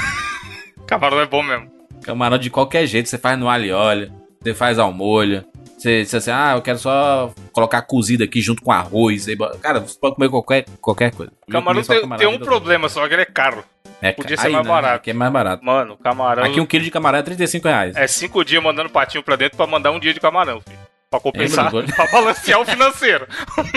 Camarão 0.87 1.21
é 1.21 1.27
bom 1.27 1.43
mesmo. 1.43 1.78
Camarão 2.03 2.39
de 2.39 2.51
qualquer 2.51 2.87
jeito, 2.87 3.09
você 3.09 3.19
faz 3.19 3.39
no 3.39 3.49
alho 3.49 3.65
e 3.65 3.73
óleo, 3.73 4.13
você 4.41 4.55
faz 4.55 4.79
ao 4.79 4.93
molho. 4.93 5.45
Você 5.77 6.03
diz 6.03 6.13
assim, 6.13 6.33
ah, 6.33 6.55
eu 6.57 6.63
quero 6.63 6.79
só 6.79 7.33
colocar 7.53 7.83
cozido 7.83 8.25
aqui 8.25 8.41
junto 8.41 8.63
com 8.63 8.73
arroz. 8.73 9.29
aí 9.29 9.37
Cara, 9.61 9.79
você 9.79 9.97
pode 9.99 10.17
comer 10.17 10.29
qualquer, 10.29 10.65
qualquer 10.81 11.13
coisa. 11.13 11.33
Camarão 11.49 11.83
tem, 11.83 12.01
camarão 12.01 12.19
tem 12.19 12.29
um 12.29 12.39
problema 12.39 12.89
só, 12.89 13.07
que 13.07 13.15
ele 13.15 13.23
é 13.23 13.27
caro. 13.27 13.63
É, 14.03 14.13
podia 14.13 14.37
ser 14.37 14.49
mais 14.49 14.67
barato. 14.67 14.97
Aqui 14.97 15.11
é 15.11 15.13
mais 15.13 15.33
barato. 15.33 15.65
Mano, 15.65 15.97
camarão. 15.97 16.45
Aqui 16.45 16.61
um 16.61 16.67
quilo 16.67 16.85
de 16.85 16.91
camarão 16.91 17.21
é 17.21 17.23
35 17.23 17.69
reais. 17.69 17.97
É 17.97 18.07
cinco 18.07 18.45
dias 18.45 18.63
mandando 18.63 18.91
patinho 18.91 19.23
pra 19.23 19.37
dentro 19.37 19.57
pra 19.57 19.67
mandar 19.67 19.93
um 19.93 20.01
dia 20.01 20.13
de 20.13 20.21
camarão, 20.21 20.61
filho. 20.61 20.79
Pra 21.11 21.21
compensar, 21.21 21.71
Bruno. 21.71 21.89
pra 21.95 22.07
balancear 22.11 22.61
o 22.61 22.65
financeiro. 22.65 23.27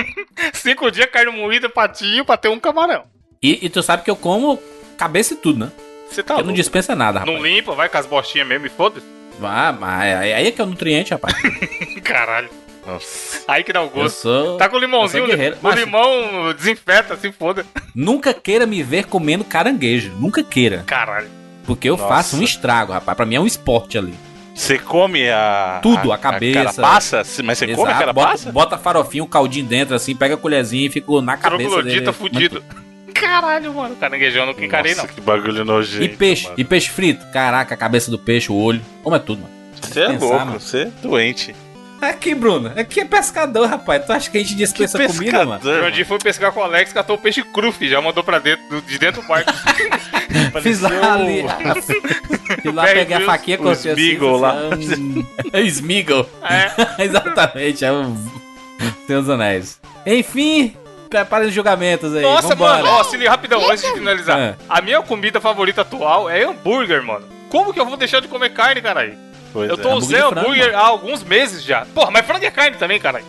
cinco 0.53 0.89
dias 0.91 1.07
carne 1.07 1.31
moída, 1.31 1.69
patinho 1.69 2.25
pra 2.25 2.35
ter 2.35 2.49
um 2.49 2.59
camarão. 2.59 3.03
E, 3.41 3.65
e 3.65 3.69
tu 3.69 3.81
sabe 3.81 4.03
que 4.03 4.11
eu 4.11 4.15
como 4.15 4.59
cabeça 4.97 5.33
e 5.33 5.37
tudo, 5.37 5.65
né? 5.65 5.71
Você 6.11 6.21
tá 6.23 6.33
eu 6.33 6.37
não 6.39 6.45
louco. 6.45 6.57
dispensa 6.57 6.95
nada, 6.95 7.19
rapaz. 7.19 7.37
Não 7.37 7.43
limpa, 7.45 7.73
vai 7.73 7.87
com 7.89 7.97
as 7.97 8.05
bostinhas 8.05 8.47
mesmo 8.47 8.65
e 8.65 8.69
foda-se. 8.69 9.05
Ah, 9.41 9.71
mas 9.77 10.01
aí 10.17 10.33
aí 10.33 10.47
é 10.47 10.51
que 10.51 10.61
é 10.61 10.63
o 10.63 10.67
nutriente, 10.67 11.11
rapaz. 11.11 11.33
Caralho. 12.03 12.49
Nossa. 12.85 13.43
Aí 13.47 13.63
que 13.63 13.71
dá 13.71 13.81
o 13.81 13.85
Eu 13.85 13.89
gosto. 13.89 14.17
sou. 14.21 14.57
Tá 14.57 14.67
com 14.67 14.77
limãozinho, 14.77 15.25
guerreiro. 15.27 15.55
o 15.55 15.59
Mas- 15.61 15.79
limão 15.79 16.53
desinfeta, 16.55 17.15
se 17.15 17.31
foda. 17.31 17.65
Nunca 17.95 18.33
queira 18.33 18.65
me 18.65 18.81
ver 18.83 19.05
comendo 19.05 19.43
caranguejo. 19.43 20.11
Nunca 20.19 20.43
queira. 20.43 20.83
Caralho. 20.85 21.29
Porque 21.65 21.89
eu 21.89 21.95
Nossa. 21.95 22.09
faço 22.09 22.37
um 22.37 22.41
estrago, 22.43 22.91
rapaz. 22.91 23.15
Pra 23.15 23.25
mim 23.25 23.35
é 23.35 23.39
um 23.39 23.45
esporte 23.45 23.97
ali. 23.97 24.13
Você 24.53 24.77
come 24.77 25.29
a. 25.29 25.79
Tudo, 25.81 26.11
a 26.11 26.17
cabeça. 26.17 26.59
carapaça? 26.81 27.23
Mas 27.43 27.57
você 27.59 27.67
come 27.73 27.91
a 27.91 27.95
carapaça? 27.95 28.51
Bota, 28.51 28.51
bota 28.51 28.77
farofinho, 28.77 29.23
um 29.23 29.27
caldinho 29.27 29.65
dentro, 29.65 29.95
assim, 29.95 30.15
pega 30.15 30.33
a 30.33 30.37
colherzinha 30.37 30.87
e 30.87 30.89
fico 30.89 31.21
na 31.21 31.37
cabeça 31.37 31.57
dele. 31.81 32.01
Troglodita 32.01 32.13
fudido. 32.13 32.63
Caralho, 33.13 33.73
mano. 33.73 33.95
Caranguejão 33.95 34.41
eu 34.41 34.47
nunca 34.47 34.63
encarei, 34.65 34.95
não. 34.95 35.05
Que 35.07 35.21
bagulho 35.21 35.63
nojento. 35.65 36.03
E 36.03 36.09
peixe, 36.09 36.43
mano. 36.45 36.55
e 36.57 36.63
peixe 36.63 36.89
frito. 36.89 37.25
Caraca, 37.31 37.73
a 37.73 37.77
cabeça 37.77 38.09
do 38.11 38.17
peixe, 38.19 38.51
o 38.51 38.55
olho. 38.55 38.81
Como 39.03 39.15
é 39.15 39.19
tudo, 39.19 39.41
mano. 39.41 39.53
Você 39.81 39.99
é 40.01 40.07
pensar, 40.07 40.25
louco, 40.25 40.45
mano. 40.45 40.59
você 40.59 40.77
é 40.83 40.85
doente. 41.01 41.55
Aqui, 42.01 42.33
Bruno. 42.33 42.71
Aqui 42.75 42.99
é 42.99 43.05
pescador, 43.05 43.67
rapaz. 43.69 44.03
Tu 44.05 44.11
acha 44.11 44.29
que 44.31 44.37
a 44.37 44.41
gente 44.41 44.55
dispensa 44.55 44.97
Que 44.97 45.05
comida, 45.07 45.45
mano? 45.45 45.61
O 45.63 45.81
Jandir 45.81 46.03
foi 46.05 46.17
pescar 46.17 46.51
com 46.51 46.59
o 46.59 46.63
Alex, 46.63 46.91
catou 46.91 47.15
o 47.15 47.19
peixe 47.19 47.43
cru, 47.43 47.71
filho. 47.71 47.91
Já 47.91 48.01
mandou 48.01 48.23
pra 48.23 48.39
dentro, 48.39 48.67
do- 48.69 48.81
de 48.81 48.97
dentro 48.97 49.21
do 49.21 49.27
barco. 49.27 49.51
Fiz 50.63 50.79
lá 50.81 51.13
ali. 51.13 51.43
Fui 52.63 52.71
lá, 52.71 52.85
peguei 52.85 53.15
a 53.17 53.21
faquinha, 53.21 53.57
O 53.57 53.63
cortei 53.63 53.91
assim. 53.91 54.01
Smiggle 54.01 54.39
lá. 54.39 54.51
falei 54.69 54.85
assim, 54.87 55.01
hum, 55.19 55.25
É 55.53 55.61
Smiggle. 55.61 56.29
é. 56.43 56.71
Exatamente, 57.05 57.85
é 57.85 57.91
o 57.91 58.15
dos 59.07 59.29
Anéis. 59.29 59.79
Enfim, 60.05 60.73
preparem 61.11 61.47
os 61.49 61.53
julgamentos 61.53 62.15
aí. 62.15 62.21
Nossa, 62.23 62.55
vambora. 62.55 62.81
mano, 62.81 62.89
ó, 62.95 63.03
se 63.03 63.17
liga 63.17 63.29
rapidão, 63.29 63.69
antes 63.69 63.83
de 63.83 63.91
finalizar. 63.93 64.39
É. 64.39 64.55
A 64.67 64.81
minha 64.81 65.01
comida 65.03 65.39
favorita 65.41 65.81
atual 65.81 66.29
é 66.29 66.43
hambúrguer, 66.43 67.03
mano. 67.03 67.27
Como 67.49 67.73
que 67.73 67.79
eu 67.79 67.85
vou 67.85 67.97
deixar 67.97 68.21
de 68.21 68.27
comer 68.29 68.49
carne, 68.51 68.81
caralho? 68.81 69.15
Pois 69.51 69.69
Eu 69.69 69.75
é. 69.75 69.77
tô 69.77 69.89
hambúrguer 69.89 70.17
usando 70.19 70.29
frango, 70.31 70.39
hambúrguer 70.47 70.75
há 70.75 70.87
alguns 70.87 71.23
meses 71.23 71.63
já. 71.63 71.85
Porra, 71.93 72.09
mas 72.11 72.25
frango 72.25 72.45
é 72.45 72.49
carne 72.49 72.77
também, 72.77 72.99
caralho. 72.99 73.25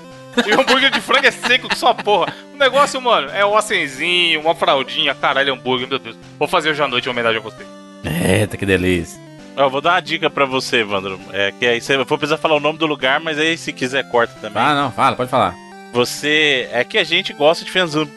E 0.46 0.52
o 0.52 0.60
hambúrguer 0.60 0.90
de 0.90 1.00
frango 1.00 1.26
é 1.26 1.30
seco 1.30 1.68
que 1.68 1.76
só 1.76 1.92
porra. 1.92 2.32
O 2.54 2.56
negócio, 2.56 3.00
mano, 3.02 3.28
é 3.34 3.44
um 3.44 3.56
acenzinho, 3.56 4.40
uma 4.40 4.54
fraldinha, 4.54 5.14
caralho, 5.14 5.52
hambúrguer, 5.52 5.88
meu 5.88 5.98
Deus. 5.98 6.16
Vou 6.38 6.46
fazer 6.48 6.70
hoje 6.70 6.82
à 6.82 6.88
noite 6.88 7.06
em 7.06 7.10
homenagem 7.10 7.38
a 7.38 7.42
você. 7.42 7.66
Eita, 8.04 8.56
que 8.56 8.64
delícia. 8.64 9.20
Ó, 9.56 9.68
vou 9.68 9.80
dar 9.80 9.94
uma 9.94 10.00
dica 10.00 10.30
pra 10.30 10.44
você, 10.46 10.78
Evandro. 10.78 11.20
É 11.32 11.52
que 11.52 11.66
aí 11.66 11.80
você 11.80 11.96
vou 11.96 12.06
precisar 12.16 12.38
falar 12.38 12.54
o 12.54 12.60
nome 12.60 12.78
do 12.78 12.86
lugar, 12.86 13.20
mas 13.20 13.38
aí 13.38 13.58
se 13.58 13.72
quiser 13.72 14.08
corta 14.08 14.32
também. 14.40 14.62
Ah, 14.62 14.74
não, 14.74 14.90
fala, 14.92 15.16
pode 15.16 15.28
falar. 15.30 15.54
Você. 15.92 16.68
É 16.72 16.82
que 16.84 16.96
a 16.98 17.04
gente 17.04 17.32
gosta 17.32 17.64
de 17.64 17.70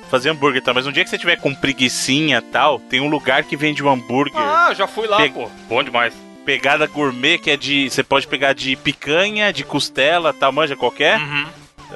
fazer 0.09 0.29
hambúrguer, 0.29 0.61
tá? 0.63 0.73
Mas 0.73 0.87
um 0.87 0.91
dia 0.91 1.03
que 1.03 1.09
você 1.09 1.17
tiver 1.17 1.35
com 1.35 1.53
preguicinha 1.53 2.37
e 2.37 2.41
tal, 2.41 2.79
tem 2.79 3.01
um 3.01 3.07
lugar 3.09 3.43
que 3.43 3.57
vende 3.57 3.83
um 3.83 3.89
hambúrguer. 3.89 4.39
Ah, 4.41 4.73
já 4.73 4.87
fui 4.87 5.07
lá, 5.07 5.17
Pe- 5.17 5.29
pô. 5.29 5.49
Bom 5.67 5.83
demais. 5.83 6.13
Pegada 6.45 6.87
gourmet, 6.87 7.37
que 7.37 7.51
é 7.51 7.57
de. 7.57 7.89
Você 7.89 8.03
pode 8.03 8.27
pegar 8.27 8.53
de 8.53 8.75
picanha, 8.75 9.51
de 9.51 9.63
costela, 9.63 10.33
tal, 10.33 10.51
manja 10.51 10.75
qualquer. 10.75 11.19
Uhum. 11.19 11.45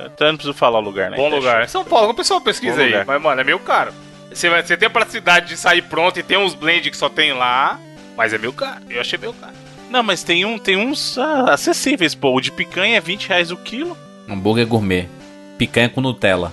Então 0.06 0.28
eu 0.28 0.32
não 0.32 0.38
preciso 0.38 0.54
falar 0.58 0.80
o 0.80 0.82
lugar, 0.82 1.10
né? 1.12 1.18
Bom 1.18 1.30
lugar. 1.30 1.68
São 1.68 1.84
Paulo, 1.84 2.10
o 2.12 2.14
pessoal 2.14 2.42
pesquisa 2.42 2.82
aí. 2.82 3.04
Mas, 3.06 3.22
mano, 3.22 3.42
é 3.42 3.44
meio 3.44 3.60
caro. 3.60 3.92
Você, 4.32 4.50
vai, 4.50 4.62
você 4.62 4.78
tem 4.78 4.88
a 4.88 4.90
praticidade 4.90 5.48
de 5.48 5.58
sair 5.58 5.82
pronto 5.82 6.20
e 6.20 6.24
tem 6.24 6.38
uns 6.38 6.54
blend 6.54 6.90
que 6.92 6.98
só 6.98 7.10
tem 7.10 7.34
lá, 7.34 7.80
mas 8.16 8.34
é 8.34 8.38
meio 8.38 8.54
caro. 8.54 8.82
Eu 8.90 9.02
achei 9.02 9.18
meio 9.18 9.34
caro. 9.34 9.54
Não, 9.90 10.04
mas 10.04 10.24
tem, 10.24 10.46
um, 10.46 10.58
tem 10.60 10.78
uns 10.78 11.18
ah, 11.18 11.54
acessíveis, 11.54 12.14
pô. 12.14 12.36
O 12.36 12.40
de 12.42 12.52
picanha 12.52 12.98
é 12.98 13.02
20 13.02 13.28
reais 13.28 13.52
o 13.52 13.58
quilo. 13.58 13.98
Hambúrguer 14.28 14.68
gourmet. 14.68 15.10
Picanha 15.60 15.90
com 15.90 16.00
Nutella. 16.02 16.52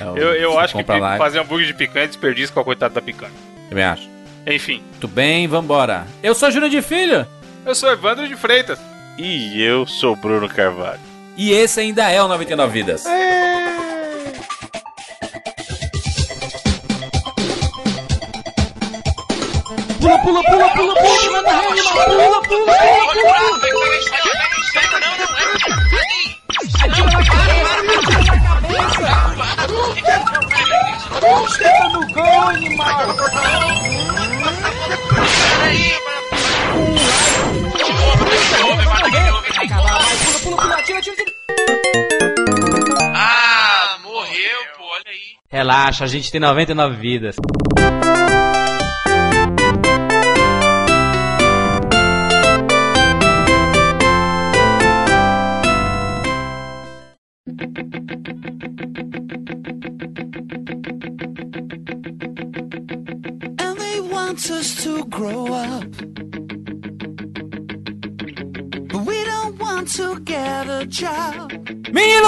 É 0.00 0.04
o- 0.08 0.16
Eu, 0.16 0.32
eu 0.34 0.58
acho 0.58 0.74
que 0.76 0.92
lá, 0.98 1.18
fazer 1.18 1.38
hambúrguer 1.38 1.66
de 1.66 1.74
picanha 1.74 2.06
é 2.06 2.08
desperdício 2.08 2.52
com 2.54 2.60
a 2.60 2.64
coitada 2.64 2.94
da 2.94 3.02
picanha. 3.02 3.32
Também 3.68 3.84
acho. 3.84 4.08
Enfim, 4.46 4.82
Muito 4.90 5.06
bem, 5.08 5.46
vambora. 5.46 6.06
Eu 6.22 6.34
sou 6.34 6.50
Júnior 6.50 6.70
de 6.70 6.80
Filho. 6.80 7.26
eu 7.66 7.74
sou 7.74 7.90
Evandro 7.92 8.26
de 8.26 8.34
Freitas. 8.34 8.78
E 9.18 9.60
eu 9.62 9.86
sou 9.86 10.14
o 10.14 10.16
Bruno 10.16 10.48
Carvalho. 10.48 11.00
E 11.36 11.50
esse 11.52 11.80
ainda 11.80 12.10
é 12.10 12.22
o 12.22 12.28
99 12.28 12.72
Vidas. 12.72 13.04
Pula, 20.00 20.18
pula, 20.22 20.42
pula, 20.44 20.68
pula, 20.74 20.94
pula, 20.94 21.30
manda 21.32 21.50
rede, 21.52 21.82
pula, 21.82 22.04
pula, 22.04 22.42
pula, 22.42 22.42
pula. 22.42 23.76
Chega 31.48 31.88
no 31.90 32.06
gol, 32.12 32.48
animal! 32.48 33.06
Pula, 39.46 40.38
pula, 40.42 40.56
pula, 40.56 40.82
tira, 40.82 41.00
tira, 41.00 41.16
tira. 41.16 41.32
Ah, 43.14 43.98
morreu, 44.02 44.60
pô, 44.76 44.84
olha 44.84 45.04
aí. 45.06 45.36
Relaxa, 45.48 46.04
a 46.04 46.08
gente 46.08 46.32
tem 46.32 46.40
99 46.40 46.96
vidas. 46.96 47.36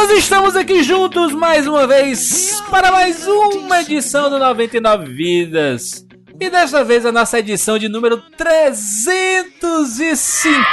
Meninos, 0.09 0.25
estamos 0.25 0.57
aqui 0.57 0.83
juntos 0.83 1.35
mais 1.35 1.67
uma 1.67 1.87
vez 1.87 2.63
para 2.71 2.91
mais 2.91 3.27
uma 3.27 3.83
edição 3.83 4.31
do 4.31 4.39
99 4.39 5.13
Vidas. 5.13 6.07
E 6.41 6.49
desta 6.49 6.83
vez 6.83 7.05
a 7.05 7.13
nossa 7.13 7.39
edição 7.39 7.79
de 7.79 7.91
número 7.91 8.17
350. 8.37 10.67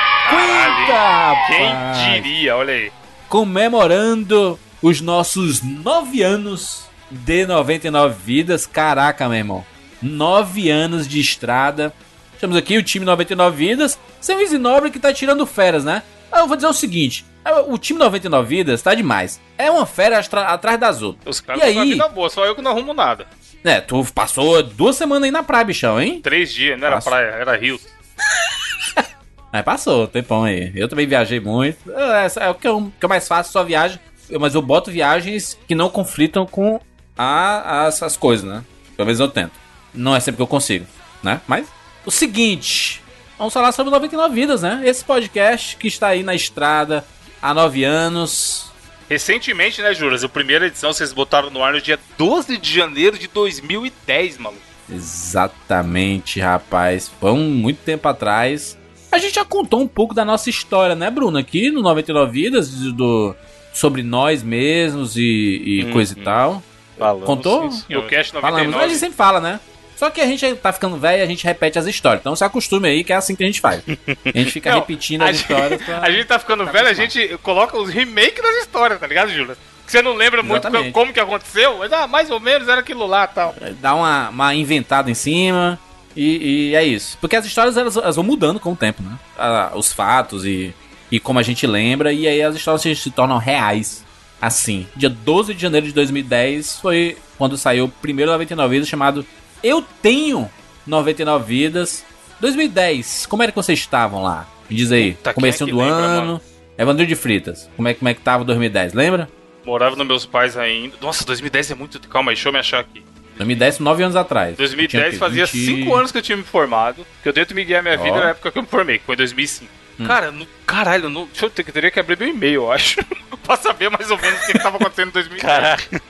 Quem 1.48 2.22
diria, 2.22 2.56
olha 2.56 2.74
aí. 2.74 2.92
Comemorando 3.28 4.58
os 4.82 5.02
nossos 5.02 5.62
9 5.62 6.24
anos 6.24 6.86
de 7.12 7.46
99 7.46 8.16
Vidas. 8.26 8.66
Caraca, 8.66 9.28
meu 9.28 9.38
irmão. 9.38 9.66
9 10.02 10.70
anos 10.70 11.06
de 11.08 11.20
estrada. 11.20 11.94
Temos 12.40 12.56
aqui 12.56 12.78
o 12.78 12.84
time 12.84 13.06
99 13.06 13.58
Vidas. 13.58 14.00
Sem 14.22 14.58
Nobre 14.58 14.92
que 14.92 15.00
tá 15.00 15.14
tirando 15.14 15.46
férias, 15.46 15.84
né? 15.84 16.04
Ah, 16.32 16.40
Eu 16.40 16.48
vou 16.48 16.56
dizer 16.56 16.68
o 16.68 16.74
seguinte: 16.74 17.26
o 17.52 17.78
time 17.78 18.00
99 18.00 18.48
Vidas 18.48 18.82
tá 18.82 18.94
demais. 18.94 19.40
É 19.58 19.70
uma 19.70 19.84
atra- 20.18 20.48
atrás 20.48 20.80
das 20.80 21.02
outras. 21.02 21.36
Os 21.38 21.42
caras 21.42 21.64
E 21.64 21.68
estão 21.68 21.84
aí? 21.84 21.90
vida 21.92 22.08
boa, 22.08 22.30
só 22.30 22.46
eu 22.46 22.56
que 22.56 22.62
não 22.62 22.72
arrumo 22.72 22.94
nada. 22.94 23.28
É, 23.64 23.82
tu 23.82 24.06
passou 24.14 24.62
duas 24.64 24.96
semanas 24.96 25.24
aí 25.24 25.32
na 25.32 25.44
praia, 25.44 25.66
bichão, 25.66 26.00
hein? 26.02 26.22
Três 26.22 26.54
dias, 26.54 26.78
não 26.80 26.86
era 26.88 26.96
Nossa. 26.98 27.10
praia, 27.10 27.26
era 27.32 27.56
rio. 27.58 27.80
Mas 29.52 29.64
passou, 29.64 30.04
um 30.04 30.08
tempão 30.08 30.44
aí. 30.44 30.72
Eu 30.76 30.88
também 30.90 31.08
viajei 31.08 31.40
muito. 31.40 31.78
É, 31.92 32.28
é 32.46 32.50
o 32.50 32.56
que 32.56 32.68
eu, 32.68 32.92
que 33.00 33.06
eu 33.06 33.10
mais 33.10 33.28
faço, 33.28 33.52
só 33.52 33.64
viagem. 33.64 34.00
Mas 34.40 34.54
eu 34.56 34.62
boto 34.62 34.92
viagens 34.92 35.58
que 35.68 35.74
não 35.76 35.90
conflitam 35.90 36.46
com 36.46 36.80
a, 37.18 37.86
as, 37.86 38.02
as 38.04 38.18
coisas, 38.18 38.46
né? 38.46 38.64
Pelo 38.98 39.06
menos 39.06 39.20
eu 39.20 39.28
tento. 39.30 39.54
Não 39.94 40.16
é 40.16 40.20
sempre 40.20 40.38
que 40.38 40.42
eu 40.42 40.48
consigo, 40.48 40.86
né? 41.24 41.40
Mas, 41.48 41.68
o 42.06 42.12
seguinte. 42.12 43.02
Vamos 43.38 43.54
falar 43.54 43.72
sobre 43.72 43.92
99 43.92 44.34
Vidas, 44.34 44.62
né? 44.62 44.82
Esse 44.86 45.04
podcast 45.04 45.76
que 45.78 45.88
está 45.88 46.08
aí 46.10 46.24
na 46.24 46.34
estrada 46.36 47.06
há 47.46 47.54
nove 47.54 47.84
anos. 47.84 48.72
Recentemente, 49.10 49.82
né, 49.82 49.94
Juras? 49.94 50.24
A 50.24 50.30
primeira 50.30 50.66
edição 50.66 50.92
vocês 50.92 51.14
botaram 51.14 51.52
no 51.52 51.64
ar 51.64 51.74
no 51.74 51.82
dia 51.82 52.00
12 52.18 52.58
de 52.58 52.74
janeiro 52.74 53.18
de 53.20 53.28
2010, 53.28 54.40
maluco. 54.40 54.62
Exatamente, 54.92 56.40
rapaz. 56.40 57.12
Foi 57.20 57.32
um 57.32 57.50
muito 57.52 57.78
tempo 57.84 58.08
atrás. 58.08 58.78
A 59.12 59.18
gente 59.20 59.36
já 59.36 59.46
contou 59.46 59.80
um 59.82 59.88
pouco 59.88 60.14
da 60.14 60.26
nossa 60.26 60.50
história, 60.50 60.96
né, 60.96 61.10
Bruno? 61.12 61.38
Aqui 61.38 61.70
no 61.70 61.82
99 61.82 62.32
Vidas, 62.32 62.70
do, 62.94 63.36
sobre 63.72 64.02
nós 64.02 64.42
mesmos 64.42 65.16
e, 65.16 65.22
e 65.64 65.84
Uhum. 65.86 65.92
coisa 65.92 66.14
e 66.18 66.24
tal. 66.24 66.64
Falamos, 66.98 67.26
Contou? 67.26 67.72
sim. 67.72 67.84
No 67.90 68.04
Cast 68.08 68.32
Falamos, 68.34 68.42
mas 68.58 68.64
a 68.64 68.66
99. 68.66 68.90
gente 68.90 69.00
sempre 69.00 69.16
fala, 69.18 69.40
né? 69.40 69.60
Só 69.96 70.10
que 70.10 70.20
a 70.20 70.26
gente 70.26 70.56
tá 70.56 70.74
ficando 70.74 70.98
velho 70.98 71.20
e 71.20 71.22
a 71.22 71.26
gente 71.26 71.46
repete 71.46 71.80
as 71.80 71.86
histórias. 71.86 72.20
Então 72.22 72.36
se 72.36 72.44
acostume 72.44 72.90
aí 72.90 73.04
que 73.04 73.14
é 73.14 73.16
assim 73.16 73.36
que 73.36 73.44
a 73.44 73.48
gente 73.48 73.62
faz. 73.62 73.82
A 74.26 74.38
gente 74.38 74.52
fica 74.52 74.72
Não, 74.72 74.80
repetindo 74.80 75.22
a 75.22 75.30
as 75.30 75.38
histórias 75.38 75.82
pra... 75.82 76.00
A 76.04 76.12
gente 76.12 76.26
tá 76.26 76.38
ficando 76.38 76.66
velho, 76.66 76.88
a 76.88 76.94
gente 76.94 77.38
coloca 77.42 77.78
os 77.78 77.90
remakes 77.90 78.42
das 78.42 78.56
histórias, 78.64 79.00
tá 79.00 79.08
ligado, 79.08 79.32
Júlio? 79.32 79.58
Que 79.86 79.92
você 79.92 80.02
não 80.02 80.14
lembra 80.14 80.42
muito 80.44 80.68
Exatamente. 80.68 80.92
como 80.92 81.14
que 81.14 81.20
aconteceu, 81.20 81.78
mas 81.78 81.94
ah, 81.94 82.08
mais 82.08 82.30
ou 82.30 82.40
menos 82.40 82.68
era 82.68 82.82
aquilo 82.82 83.06
lá 83.06 83.26
e 83.26 83.36
tal. 83.36 83.56
Dá 83.80 83.96
uma, 83.96 84.30
uma 84.30 84.56
inventada 84.56 85.10
em 85.10 85.14
cima 85.14 85.80
e, 86.16 86.72
e 86.72 86.76
é 86.76 86.84
isso. 86.84 87.18
Porque 87.22 87.36
as 87.36 87.46
histórias 87.46 87.78
elas, 87.78 87.96
elas 87.96 88.16
vão 88.16 88.26
mudando 88.26 88.60
com 88.60 88.74
o 88.74 88.76
tempo, 88.76 89.04
né? 89.04 89.18
Ah, 89.38 89.72
os 89.76 89.94
fatos 89.94 90.46
e, 90.46 90.74
e 91.12 91.20
como 91.20 91.40
a 91.40 91.44
gente 91.44 91.68
lembra. 91.68 92.12
E 92.12 92.28
aí 92.28 92.42
as 92.42 92.56
histórias 92.56 92.82
se, 92.82 92.96
se 92.96 93.12
tornam 93.12 93.38
reais. 93.38 94.04
Assim, 94.42 94.88
dia 94.96 95.10
12 95.10 95.54
de 95.54 95.62
janeiro 95.62 95.88
de 95.88 95.94
2010 95.94 96.80
foi 96.80 97.18
quando 97.38 97.58
saiu 97.58 97.86
o 97.86 97.90
primeiro 97.90 98.32
99 98.32 98.74
Vidas 98.76 98.90
chamado 98.90 99.26
Eu 99.64 99.84
Tenho 100.02 100.50
99 100.86 101.46
Vidas. 101.46 102.06
2010, 102.40 103.26
como 103.28 103.44
era 103.44 103.52
que 103.52 103.56
vocês 103.56 103.80
estavam 103.80 104.22
lá? 104.22 104.48
Me 104.70 104.76
diz 104.76 104.92
aí, 104.92 105.18
quem 105.24 105.34
comecinho 105.34 105.70
é 105.70 105.72
do 105.72 105.78
lembra, 105.78 105.96
ano. 105.96 106.26
mano? 106.26 106.42
Evandro 106.78 107.08
de 107.08 107.16
Fritas, 107.16 107.70
como 107.76 107.88
é, 107.88 107.94
como 107.94 108.10
é 108.10 108.14
que 108.14 108.22
tava 108.22 108.44
2010, 108.44 108.94
lembra? 108.94 109.30
Morava 109.66 109.96
nos 109.96 110.06
meus 110.06 110.26
pais 110.26 110.58
ainda. 110.58 110.96
Nossa, 111.02 111.26
2010 111.26 111.72
é 111.72 111.76
muito. 111.76 112.00
Calma 112.08 112.32
aí, 112.32 112.36
deixa 112.36 112.50
eu 112.50 112.54
me 112.54 112.60
achar 112.60 112.80
aqui. 112.80 113.04
2010, 113.38 113.80
9 113.80 114.04
anos 114.04 114.16
atrás. 114.16 114.56
Tinha 114.56 114.68
2010 114.68 115.10
que- 115.14 115.18
fazia 115.18 115.46
20 115.46 115.66
5 115.66 115.96
anos 115.96 116.12
que 116.12 116.18
eu 116.18 116.22
tinha 116.22 116.38
me 116.38 116.44
formado. 116.44 117.06
Que 117.22 117.30
eu 117.30 117.34
tento 117.34 117.54
me 117.54 117.64
guiar 117.66 117.84
minha 117.84 117.98
vida 117.98 118.16
Ó. 118.16 118.20
na 118.20 118.30
época 118.30 118.52
que 118.52 118.58
eu 118.58 118.62
me 118.64 118.68
formei, 118.68 119.00
que 119.00 119.06
foi 119.06 119.16
em 119.16 119.18
2005. 119.18 119.72
Cara, 120.06 120.30
no, 120.30 120.46
caralho, 120.66 121.10
no, 121.10 121.26
deixa 121.28 121.46
eu 121.46 121.50
ter, 121.50 121.64
que 121.64 121.72
teria 121.72 121.90
que 121.90 121.98
abrir 122.00 122.18
meu 122.20 122.28
e-mail, 122.28 122.64
eu 122.64 122.72
acho. 122.72 123.00
pra 123.46 123.56
saber 123.56 123.90
mais 123.90 124.10
ou 124.12 124.18
menos 124.18 124.42
o 124.42 124.46
que, 124.46 124.52
que 124.54 124.60
tava 124.60 124.76
acontecendo 124.78 125.10
em 125.10 125.12
2010. 125.12 125.42
Caraca. 125.42 126.02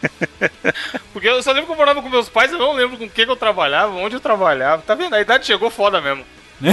Porque 1.13 1.27
eu 1.27 1.43
só 1.43 1.51
lembro 1.51 1.67
que 1.67 1.71
eu 1.73 1.77
morava 1.77 2.01
com 2.01 2.09
meus 2.09 2.27
pais, 2.29 2.51
eu 2.51 2.57
não 2.57 2.73
lembro 2.73 2.97
com 2.97 3.07
quem 3.09 3.25
que 3.25 3.31
eu 3.31 3.35
trabalhava, 3.35 3.93
onde 3.93 4.15
eu 4.15 4.19
trabalhava. 4.19 4.81
Tá 4.81 4.95
vendo? 4.95 5.13
A 5.13 5.21
idade 5.21 5.45
chegou 5.45 5.69
foda 5.69 6.01
mesmo. 6.01 6.25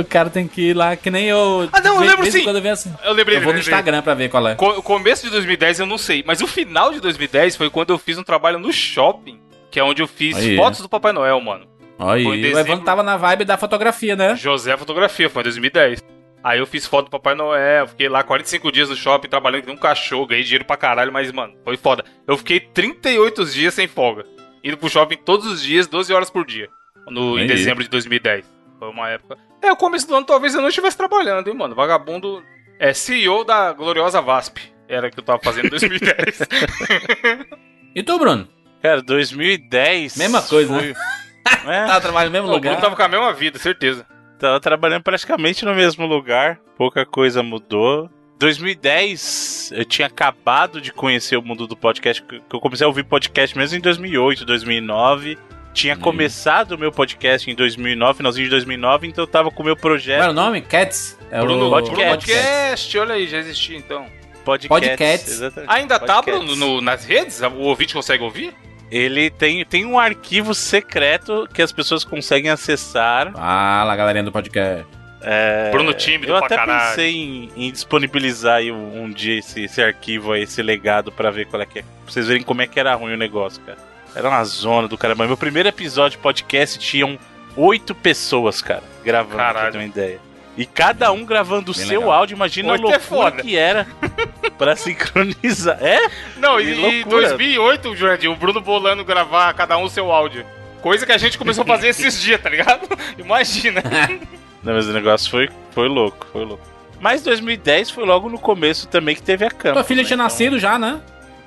O 0.00 0.04
cara 0.04 0.30
tem 0.30 0.46
que 0.48 0.70
ir 0.70 0.74
lá, 0.74 0.96
que 0.96 1.10
nem 1.10 1.26
eu. 1.26 1.68
Ah, 1.72 1.80
não, 1.80 1.96
eu 2.02 2.08
lembro 2.08 2.30
sim. 2.30 2.44
Quando 2.44 2.58
eu, 2.64 2.72
assim. 2.72 2.92
Eu 3.04 3.12
lembrei, 3.12 3.38
eu 3.38 3.42
vou 3.42 3.52
no. 3.52 3.58
Instagram 3.58 4.02
pra 4.02 4.14
ver 4.14 4.28
qual 4.28 4.46
é. 4.48 4.54
Co- 4.54 4.78
O 4.78 4.82
começo 4.82 5.24
de 5.24 5.30
2010 5.30 5.80
eu 5.80 5.86
não 5.86 5.98
sei, 5.98 6.22
mas 6.26 6.40
o 6.40 6.46
final 6.46 6.92
de 6.92 7.00
2010 7.00 7.56
foi 7.56 7.70
quando 7.70 7.90
eu 7.90 7.98
fiz 7.98 8.18
um 8.18 8.22
trabalho 8.22 8.58
no 8.58 8.72
shopping, 8.72 9.38
que 9.70 9.78
é 9.80 9.84
onde 9.84 10.02
eu 10.02 10.06
fiz 10.06 10.36
Aí. 10.36 10.56
fotos 10.56 10.80
do 10.80 10.88
Papai 10.88 11.12
Noel, 11.12 11.40
mano. 11.40 11.66
Aí, 11.98 12.24
o. 12.24 12.34
Evandro 12.34 12.84
tava 12.84 13.02
na 13.02 13.16
vibe 13.16 13.44
da 13.44 13.56
fotografia, 13.58 14.14
né? 14.14 14.36
José 14.36 14.76
Fotografia, 14.76 15.28
foi 15.28 15.42
em 15.42 15.44
2010. 15.44 16.00
Aí 16.44 16.60
eu 16.60 16.66
fiz 16.66 16.86
foto 16.86 17.06
do 17.06 17.10
Papai 17.10 17.34
Noel, 17.34 17.88
fiquei 17.88 18.08
lá 18.08 18.22
45 18.22 18.70
dias 18.70 18.88
no 18.88 18.94
shopping 18.94 19.28
trabalhando 19.28 19.64
com 19.64 19.72
um 19.72 19.76
cachorro, 19.76 20.24
ganhei 20.26 20.44
dinheiro 20.44 20.64
pra 20.64 20.76
caralho, 20.76 21.12
mas, 21.12 21.32
mano, 21.32 21.54
foi 21.64 21.76
foda. 21.76 22.04
Eu 22.26 22.36
fiquei 22.38 22.60
38 22.60 23.44
dias 23.46 23.74
sem 23.74 23.88
folga. 23.88 24.24
Indo 24.62 24.76
pro 24.76 24.88
shopping 24.88 25.16
todos 25.16 25.46
os 25.46 25.60
dias, 25.62 25.88
12 25.88 26.12
horas 26.12 26.30
por 26.30 26.46
dia. 26.46 26.68
No, 27.08 27.38
em 27.38 27.46
dezembro 27.46 27.82
de 27.82 27.90
2010. 27.90 28.44
Foi 28.78 28.88
uma 28.88 29.08
época. 29.08 29.36
É, 29.62 29.72
o 29.72 29.76
começo 29.76 30.06
do 30.06 30.14
ano 30.14 30.26
talvez 30.26 30.54
eu 30.54 30.60
não 30.60 30.68
estivesse 30.68 30.96
trabalhando, 30.96 31.48
hein, 31.48 31.54
mano. 31.54 31.74
Vagabundo 31.74 32.42
é 32.78 32.92
CEO 32.92 33.44
da 33.44 33.72
gloriosa 33.72 34.20
VASP. 34.22 34.72
Era 34.88 35.08
o 35.08 35.10
que 35.10 35.18
eu 35.18 35.24
tava 35.24 35.40
fazendo 35.42 35.66
em 35.66 35.70
2010. 35.70 36.40
E 37.94 38.02
tu, 38.02 38.16
Bruno? 38.18 38.46
Cara, 38.80 39.02
2010. 39.02 40.16
Mesma 40.18 40.42
coisa, 40.42 40.72
né? 40.72 40.78
foi... 40.80 40.94
É, 41.66 41.86
Tava 41.86 42.00
trabalhando 42.02 42.26
no 42.28 42.32
mesmo 42.38 42.48
o 42.48 42.52
lugar. 42.52 42.72
Bruno 42.72 42.82
tava 42.82 42.94
com 42.94 43.02
a 43.02 43.08
mesma 43.08 43.32
vida, 43.32 43.58
certeza. 43.58 44.06
tava 44.38 44.60
trabalhando 44.60 45.02
praticamente 45.02 45.64
no 45.64 45.74
mesmo 45.74 46.06
lugar. 46.06 46.60
Pouca 46.76 47.06
coisa 47.06 47.42
mudou. 47.42 48.08
2010, 48.38 49.72
eu 49.74 49.84
tinha 49.84 50.06
acabado 50.06 50.78
de 50.80 50.92
conhecer 50.92 51.36
o 51.38 51.42
mundo 51.42 51.66
do 51.66 51.74
podcast. 51.74 52.22
que 52.22 52.40
Eu 52.52 52.60
comecei 52.60 52.84
a 52.84 52.88
ouvir 52.88 53.02
podcast 53.04 53.56
mesmo 53.56 53.78
em 53.78 53.80
2008, 53.80 54.44
2009. 54.44 55.38
Tinha 55.78 55.94
Hum. 55.94 56.00
começado 56.00 56.72
o 56.72 56.78
meu 56.78 56.90
podcast 56.90 57.48
em 57.48 57.54
2009, 57.54 58.16
finalzinho 58.16 58.44
de 58.46 58.50
2009, 58.50 59.06
então 59.06 59.22
eu 59.22 59.28
tava 59.28 59.48
com 59.50 59.62
o 59.62 59.66
meu 59.66 59.76
Qual 59.76 59.92
era 59.92 59.98
projeto 60.00 60.30
o 60.30 60.32
nome? 60.32 60.60
Cats? 60.62 61.16
É 61.30 61.40
Bruno, 61.40 61.66
o 61.68 61.70
podcast. 61.70 61.96
Bruno 62.00 62.10
podcast, 62.16 62.98
olha 62.98 63.14
aí, 63.14 63.28
já 63.28 63.38
existia 63.38 63.76
então. 63.76 64.06
podcast. 64.44 64.68
Podcasts. 64.68 65.32
exatamente. 65.34 65.70
Ainda 65.72 65.98
tá, 66.00 66.16
Podcasts. 66.22 66.46
Bruno, 66.46 66.56
no- 66.74 66.80
nas 66.80 67.04
redes? 67.04 67.40
O 67.42 67.58
ouvinte 67.58 67.94
consegue 67.94 68.24
ouvir? 68.24 68.52
Ele 68.90 69.30
tem, 69.30 69.64
tem 69.66 69.84
um 69.84 69.98
arquivo 69.98 70.52
secreto 70.54 71.46
que 71.52 71.60
as 71.62 71.70
pessoas 71.70 72.02
conseguem 72.04 72.50
acessar. 72.50 73.30
Fala, 73.32 73.94
galerinha 73.94 74.24
do 74.24 74.32
podcast. 74.32 74.84
É, 75.20 75.70
Bruno 75.70 75.92
tímido 75.94 76.32
eu 76.32 76.36
pra 76.38 76.46
até 76.46 76.56
caralho. 76.56 76.88
pensei 76.90 77.14
em, 77.14 77.50
em 77.56 77.70
disponibilizar 77.70 78.56
aí 78.56 78.72
um, 78.72 79.02
um 79.04 79.10
dia 79.10 79.38
esse, 79.38 79.62
esse 79.64 79.82
arquivo 79.82 80.32
aí, 80.32 80.42
esse 80.42 80.62
legado 80.62 81.12
pra 81.12 81.30
ver 81.30 81.46
qual 81.46 81.60
é 81.62 81.66
que 81.66 81.80
é. 81.80 81.82
Pra 81.82 81.90
vocês 82.12 82.26
verem 82.26 82.42
como 82.42 82.62
é 82.62 82.66
que 82.66 82.80
era 82.80 82.94
ruim 82.94 83.14
o 83.14 83.16
negócio, 83.16 83.60
cara. 83.62 83.78
Era 84.14 84.28
uma 84.28 84.44
zona 84.44 84.88
do 84.88 84.96
caramba. 84.98 85.26
Meu 85.26 85.36
primeiro 85.36 85.68
episódio 85.68 86.16
de 86.18 86.22
podcast 86.22 86.78
tinham 86.78 87.18
oito 87.56 87.94
pessoas, 87.94 88.60
cara, 88.62 88.82
gravando, 89.04 89.34
pra 89.36 89.44
Caralho. 89.52 89.72
ter 89.72 89.78
uma 89.78 89.84
ideia. 89.84 90.20
E 90.56 90.66
cada 90.66 91.12
um 91.12 91.24
gravando 91.24 91.70
o 91.70 91.74
seu 91.74 92.00
legal. 92.00 92.12
áudio, 92.12 92.34
imagina 92.34 92.72
Oito 92.72 92.84
a 92.88 92.90
é 92.90 92.96
loucura 92.96 93.30
foda. 93.30 93.42
que 93.42 93.56
era 93.56 93.86
pra 94.58 94.74
sincronizar. 94.74 95.78
É? 95.80 96.10
Não, 96.36 96.60
e 96.60 96.72
em 96.72 96.74
loucura. 97.04 97.28
2008, 97.28 97.94
Jurandir, 97.94 98.28
o 98.30 98.34
Bruno 98.34 98.60
bolando 98.60 99.04
gravar 99.04 99.54
cada 99.54 99.78
um 99.78 99.84
o 99.84 99.88
seu 99.90 100.10
áudio. 100.10 100.44
Coisa 100.82 101.06
que 101.06 101.12
a 101.12 101.18
gente 101.18 101.38
começou 101.38 101.62
a 101.62 101.66
fazer 101.66 101.88
esses 101.88 102.20
dias, 102.20 102.40
tá 102.40 102.50
ligado? 102.50 102.88
Imagina. 103.16 103.82
Não, 104.62 104.74
mas 104.74 104.88
o 104.88 104.92
negócio 104.92 105.30
foi, 105.30 105.48
foi 105.70 105.86
louco, 105.88 106.26
foi 106.32 106.44
louco. 106.44 106.66
Mas 107.00 107.22
2010 107.22 107.90
foi 107.90 108.04
logo 108.04 108.28
no 108.28 108.38
começo 108.38 108.88
também 108.88 109.14
que 109.14 109.22
teve 109.22 109.44
a 109.46 109.50
câmera. 109.50 109.74
Tua 109.74 109.84
filha 109.84 110.04
tinha 110.04 110.16
nascido 110.16 110.58
já, 110.58 110.76
né? 110.76 111.00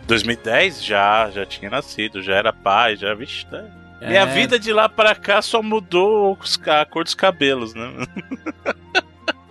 2010 0.07 0.83
já, 0.83 1.29
já 1.31 1.45
tinha 1.45 1.69
nascido, 1.69 2.21
já 2.21 2.35
era 2.35 2.51
pai, 2.53 2.95
já, 2.95 3.13
vixe, 3.13 3.45
tá. 3.45 3.63
Minha 4.01 4.21
É. 4.21 4.25
vida 4.25 4.57
de 4.57 4.73
lá 4.73 4.89
pra 4.89 5.13
cá 5.13 5.41
só 5.41 5.61
mudou 5.61 6.37
a 6.67 6.85
cor 6.85 7.03
dos 7.03 7.13
cabelos, 7.13 7.73
né? 7.75 7.91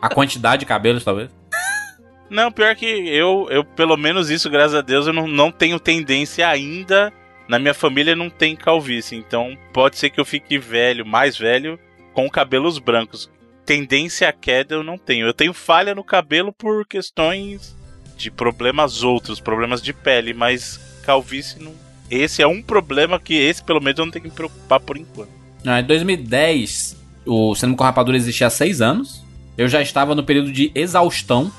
A 0.03 0.09
quantidade 0.09 0.61
de 0.61 0.67
cabelos, 0.67 1.05
talvez. 1.05 1.31
Não, 2.29 2.51
pior 2.51 2.75
que 2.75 2.87
eu, 2.87 3.47
eu 3.51 3.65
pelo 3.65 3.97
menos 3.97 4.29
isso, 4.31 4.51
graças 4.51 4.75
a 4.75 4.81
Deus, 4.81 5.07
eu 5.07 5.13
não, 5.13 5.27
não 5.27 5.51
tenho 5.51 5.81
tendência 5.81 6.49
ainda. 6.49 7.13
Na 7.49 7.59
minha 7.59 7.75
família 7.75 8.15
não 8.15 8.31
tem 8.31 8.55
calvície, 8.55 9.17
então 9.17 9.59
pode 9.73 9.99
ser 9.99 10.11
que 10.11 10.21
eu 10.21 10.25
fique 10.25 10.57
velho, 10.57 11.05
mais 11.05 11.37
velho, 11.37 11.77
com 12.15 12.31
cabelos 12.31 12.79
brancos. 12.79 13.29
Tendência 13.67 14.29
à 14.29 14.33
queda 14.33 14.77
eu 14.77 14.85
não 14.85 14.97
tenho. 14.97 15.27
Eu 15.27 15.35
tenho 15.35 15.53
falha 15.53 15.93
no 15.93 16.05
cabelo 16.05 16.53
por 16.53 16.87
questões 16.87 17.77
de 18.21 18.31
problemas 18.31 19.03
outros, 19.03 19.41
problemas 19.41 19.83
de 19.83 19.93
pele, 19.93 20.35
mas 20.35 20.79
calvície 21.05 21.63
não. 21.63 21.73
Esse 22.11 22.43
é 22.43 22.47
um 22.47 22.61
problema 22.61 23.19
que 23.19 23.35
esse 23.35 23.63
pelo 23.63 23.81
menos 23.81 23.99
eu 23.99 24.05
não 24.05 24.13
tenho 24.13 24.25
que 24.25 24.31
me 24.31 24.35
preocupar 24.35 24.81
por 24.81 24.97
enquanto. 24.97 25.31
Ah, 25.65 25.81
em 25.81 25.85
2010, 25.85 26.97
o 27.27 27.55
Cinema 27.55 27.77
com 27.77 27.85
Rapadura 27.85 28.17
existia 28.17 28.47
há 28.47 28.51
seis 28.51 28.81
anos. 28.81 29.25
Eu 29.57 29.69
já 29.69 29.81
estava 29.81 30.15
no 30.15 30.25
período 30.25 30.53
de 30.53 30.73
exaustão. 30.75 31.51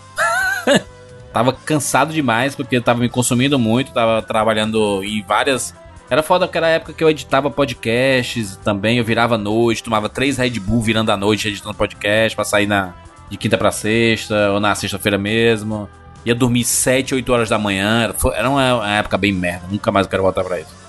tava 1.32 1.54
cansado 1.54 2.14
demais, 2.14 2.56
porque 2.56 2.82
tava 2.82 3.00
me 3.00 3.10
consumindo 3.10 3.58
muito, 3.58 3.94
tava 3.94 4.22
trabalhando 4.22 5.04
em 5.04 5.22
várias. 5.22 5.74
Era 6.10 6.22
foda 6.22 6.46
porque 6.46 6.58
era 6.58 6.68
a 6.68 6.72
época 6.72 6.94
que 6.94 7.04
eu 7.04 7.10
editava 7.10 7.50
podcasts 7.50 8.58
também, 8.58 8.98
eu 8.98 9.06
virava 9.06 9.38
noite, 9.38 9.82
tomava 9.82 10.10
três 10.10 10.38
Red 10.38 10.60
Bull 10.60 10.82
virando 10.82 11.10
à 11.10 11.16
noite 11.16 11.48
editando 11.48 11.74
podcast 11.74 12.36
pra 12.36 12.44
sair 12.44 12.68
na, 12.68 12.94
de 13.30 13.38
quinta 13.38 13.58
pra 13.58 13.72
sexta, 13.72 14.52
ou 14.52 14.60
na 14.60 14.76
sexta-feira 14.76 15.18
mesmo. 15.18 15.88
Ia 16.26 16.36
dormir 16.36 16.64
7, 16.64 17.16
8 17.16 17.34
horas 17.34 17.50
da 17.50 17.58
manhã. 17.58 18.14
Era, 18.36 18.50
uma, 18.50 18.98
época 18.98 19.18
bem 19.18 19.32
merda. 19.32 19.66
Nunca 19.70 19.92
mais 19.92 20.06
eu 20.06 20.10
quero 20.10 20.24
voltar 20.24 20.44
pra 20.44 20.60
isso. 20.60 20.82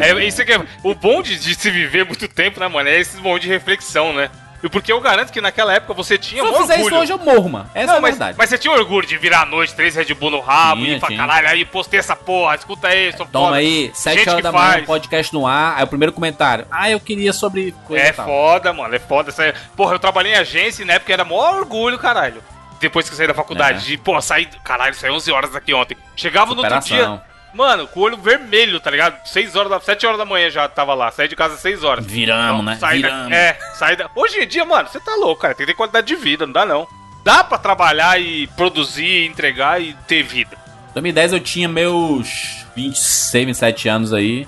É, 0.00 0.24
isso 0.24 0.44
que 0.44 0.52
é, 0.52 0.60
o 0.82 0.94
bom 0.94 1.22
de, 1.22 1.38
de 1.38 1.54
se 1.54 1.70
viver 1.70 2.04
muito 2.04 2.28
tempo, 2.28 2.60
né, 2.60 2.68
mano? 2.68 2.88
É 2.88 2.98
esse 3.00 3.16
bom 3.18 3.38
de 3.38 3.48
reflexão, 3.48 4.12
né? 4.12 4.30
E 4.62 4.68
porque 4.68 4.90
eu 4.90 4.98
garanto 4.98 5.30
que 5.30 5.42
naquela 5.42 5.74
época 5.74 5.92
você 5.92 6.16
tinha 6.16 6.42
Se 6.42 6.48
um 6.48 6.52
eu 6.52 6.60
fizer 6.62 6.74
orgulho. 6.74 6.88
isso 6.94 7.02
hoje, 7.02 7.12
eu 7.12 7.18
morro, 7.18 7.50
mano. 7.50 7.70
Essa 7.74 7.86
não, 7.88 7.94
é 7.96 7.98
a 7.98 8.00
mas, 8.00 8.10
verdade. 8.12 8.38
mas 8.38 8.48
você 8.48 8.56
tinha 8.56 8.72
orgulho 8.72 9.06
de 9.06 9.18
virar 9.18 9.42
à 9.42 9.46
noite, 9.46 9.74
três 9.74 9.94
Red 9.94 10.14
Bull 10.14 10.30
no 10.30 10.40
rabo, 10.40 10.80
Tinha, 10.82 10.96
e 10.96 10.98
pra 10.98 11.08
tinha. 11.08 11.18
caralho, 11.20 11.48
aí 11.48 11.64
postei 11.66 12.00
essa 12.00 12.16
porra, 12.16 12.54
escuta 12.54 12.88
aí, 12.88 13.12
sou 13.14 13.26
Toma 13.26 13.46
foda. 13.48 13.58
aí, 13.58 13.90
7 13.92 14.18
Gente 14.18 14.30
horas 14.30 14.42
da 14.42 14.52
manhã, 14.52 14.72
faz. 14.72 14.86
podcast 14.86 15.34
no 15.34 15.46
ar. 15.46 15.76
Aí 15.76 15.84
o 15.84 15.86
primeiro 15.86 16.14
comentário. 16.14 16.66
Ah, 16.70 16.88
eu 16.90 16.98
queria 16.98 17.34
sobre 17.34 17.74
coisa 17.86 18.04
É 18.06 18.12
foda, 18.14 18.72
mano, 18.72 18.94
é 18.94 18.98
foda. 18.98 19.28
Essa... 19.28 19.52
Porra, 19.76 19.94
eu 19.94 19.98
trabalhei 19.98 20.32
em 20.32 20.36
agência 20.36 20.82
e 20.82 20.86
na 20.86 20.94
época 20.94 21.12
era 21.12 21.24
maior 21.26 21.56
orgulho, 21.58 21.98
caralho. 21.98 22.42
Depois 22.80 23.06
que 23.08 23.14
eu 23.14 23.16
saí 23.18 23.26
da 23.26 23.34
faculdade, 23.34 23.78
É. 23.78 23.88
de, 23.88 23.96
pô, 23.98 24.20
saí, 24.20 24.46
caralho, 24.64 24.94
saí 24.94 25.10
11 25.10 25.30
horas 25.32 25.50
daqui 25.52 25.72
ontem. 25.74 25.96
Chegava 26.16 26.54
no 26.54 26.58
outro 26.60 26.70
dia, 26.80 26.80
Superação. 26.82 27.22
mano, 27.54 27.86
com 27.88 28.00
o 28.00 28.02
olho 28.02 28.16
vermelho, 28.16 28.78
tá 28.80 28.90
ligado? 28.90 29.16
6 29.26 29.56
horas, 29.56 29.70
da, 29.70 29.80
7 29.80 30.06
horas 30.06 30.18
da 30.18 30.24
manhã 30.24 30.50
já 30.50 30.68
tava 30.68 30.92
lá, 30.94 31.10
saí 31.10 31.28
de 31.28 31.36
casa 31.36 31.54
às 31.54 31.60
6 31.60 31.82
horas. 31.84 32.04
Viramos, 32.04 32.52
Então, 32.60 32.62
né? 32.62 32.76
sai 32.76 33.00
da- 33.00 33.08
Viramos. 33.08 33.32
é, 33.32 33.58
sai 33.74 33.96
da... 33.96 34.10
Hoje 34.14 34.40
em 34.42 34.46
dia, 34.46 34.64
mano, 34.64 34.88
você 34.88 35.00
tá 35.00 35.14
louco, 35.16 35.42
cara. 35.42 35.54
Tem 35.54 35.64
que 35.66 35.72
ter 35.72 35.76
qualidade 35.76 36.06
de 36.06 36.16
vida, 36.16 36.44
não 36.46 36.52
dá 36.52 36.66
não. 36.66 36.86
Dá 37.24 37.42
pra 37.42 37.56
trabalhar 37.56 38.20
e 38.20 38.46
produzir, 38.48 39.24
entregar 39.26 39.80
e 39.80 39.94
ter 40.06 40.22
vida. 40.22 40.56
2010 40.92 41.32
eu 41.32 41.40
tinha 41.40 41.68
meus 41.68 42.64
26, 42.76 43.46
27 43.46 43.88
anos 43.88 44.12
aí. 44.12 44.46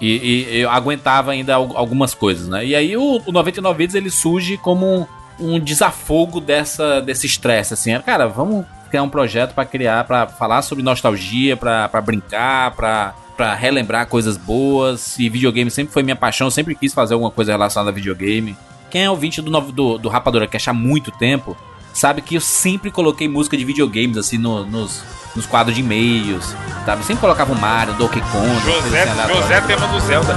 E, 0.00 0.46
e 0.54 0.60
eu 0.60 0.70
aguentava 0.70 1.30
ainda 1.32 1.54
al- 1.54 1.76
algumas 1.76 2.14
coisas, 2.14 2.48
né? 2.48 2.64
E 2.64 2.74
aí 2.74 2.96
o, 2.96 3.22
o 3.24 3.32
99 3.32 3.78
Vidas 3.78 3.94
ele 3.94 4.10
surge 4.10 4.56
como 4.58 5.08
um, 5.38 5.58
desafogo 5.58 6.40
dessa, 6.40 7.00
desse 7.00 7.26
estresse, 7.26 7.74
assim. 7.74 7.98
Cara, 8.00 8.26
vamos 8.28 8.64
criar 8.88 9.02
um 9.02 9.08
projeto 9.08 9.54
pra 9.54 9.64
criar, 9.64 10.04
pra 10.04 10.26
falar 10.26 10.62
sobre 10.62 10.84
nostalgia, 10.84 11.56
pra, 11.56 11.88
pra 11.88 12.00
brincar, 12.00 12.70
pra, 12.72 13.14
pra 13.36 13.54
relembrar 13.54 14.06
coisas 14.06 14.36
boas. 14.36 15.18
E 15.18 15.28
videogame 15.28 15.70
sempre 15.70 15.92
foi 15.92 16.02
minha 16.02 16.16
paixão, 16.16 16.46
eu 16.46 16.50
sempre 16.52 16.74
quis 16.74 16.94
fazer 16.94 17.14
alguma 17.14 17.30
coisa 17.30 17.52
relacionada 17.52 17.90
a 17.90 17.94
videogame. 17.94 18.56
Quem 18.90 19.04
é 19.04 19.10
ouvinte 19.10 19.42
do, 19.42 19.50
novo- 19.50 19.72
do, 19.72 19.98
do 19.98 20.08
Rapadura 20.08 20.46
Cash 20.46 20.68
há 20.68 20.72
muito 20.72 21.10
tempo, 21.10 21.56
sabe 21.92 22.22
que 22.22 22.36
eu 22.36 22.40
sempre 22.40 22.90
coloquei 22.92 23.28
música 23.28 23.56
de 23.56 23.64
videogames, 23.64 24.16
assim, 24.16 24.38
no- 24.38 24.64
nos, 24.64 25.02
nos 25.34 25.46
quadros 25.46 25.74
de 25.74 25.82
e-mails, 25.82 26.54
sabe? 26.86 27.04
Sempre 27.04 27.22
colocava 27.22 27.52
o 27.52 27.60
Mario, 27.60 27.94
Donkey 27.94 28.20
Kong, 28.30 28.60
José, 28.64 29.02
assim. 29.02 29.34
José 29.34 29.60
tema 29.62 29.88
do 29.88 29.98
Zelda. 29.98 30.34